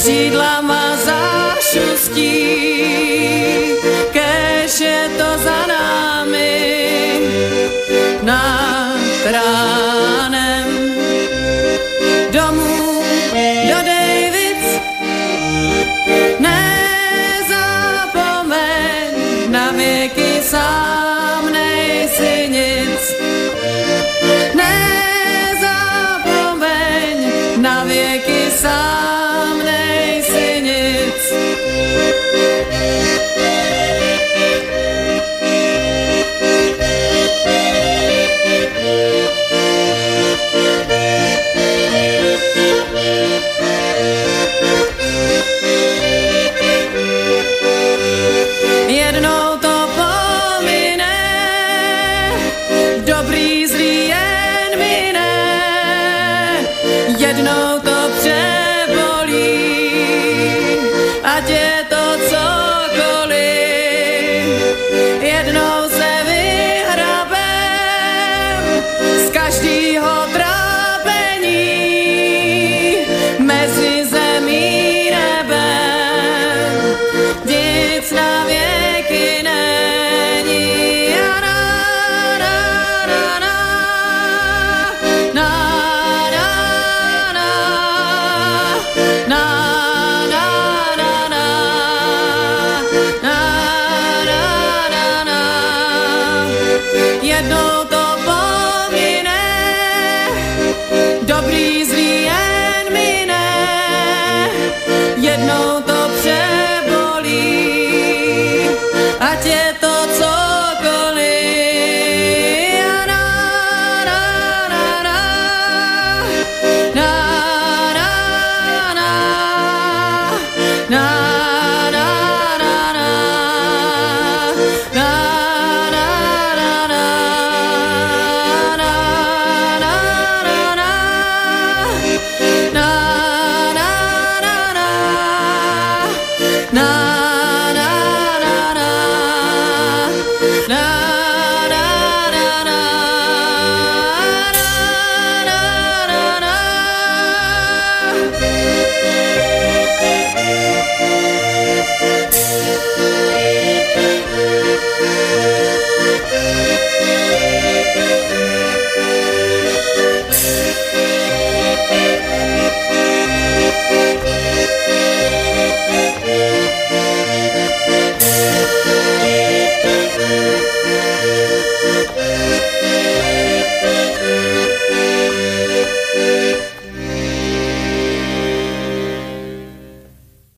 Křídlama 0.03 0.97
zašustí, 0.97 2.35
kež 4.13 4.81
je 4.81 5.09
to 5.19 5.39
za 5.39 5.72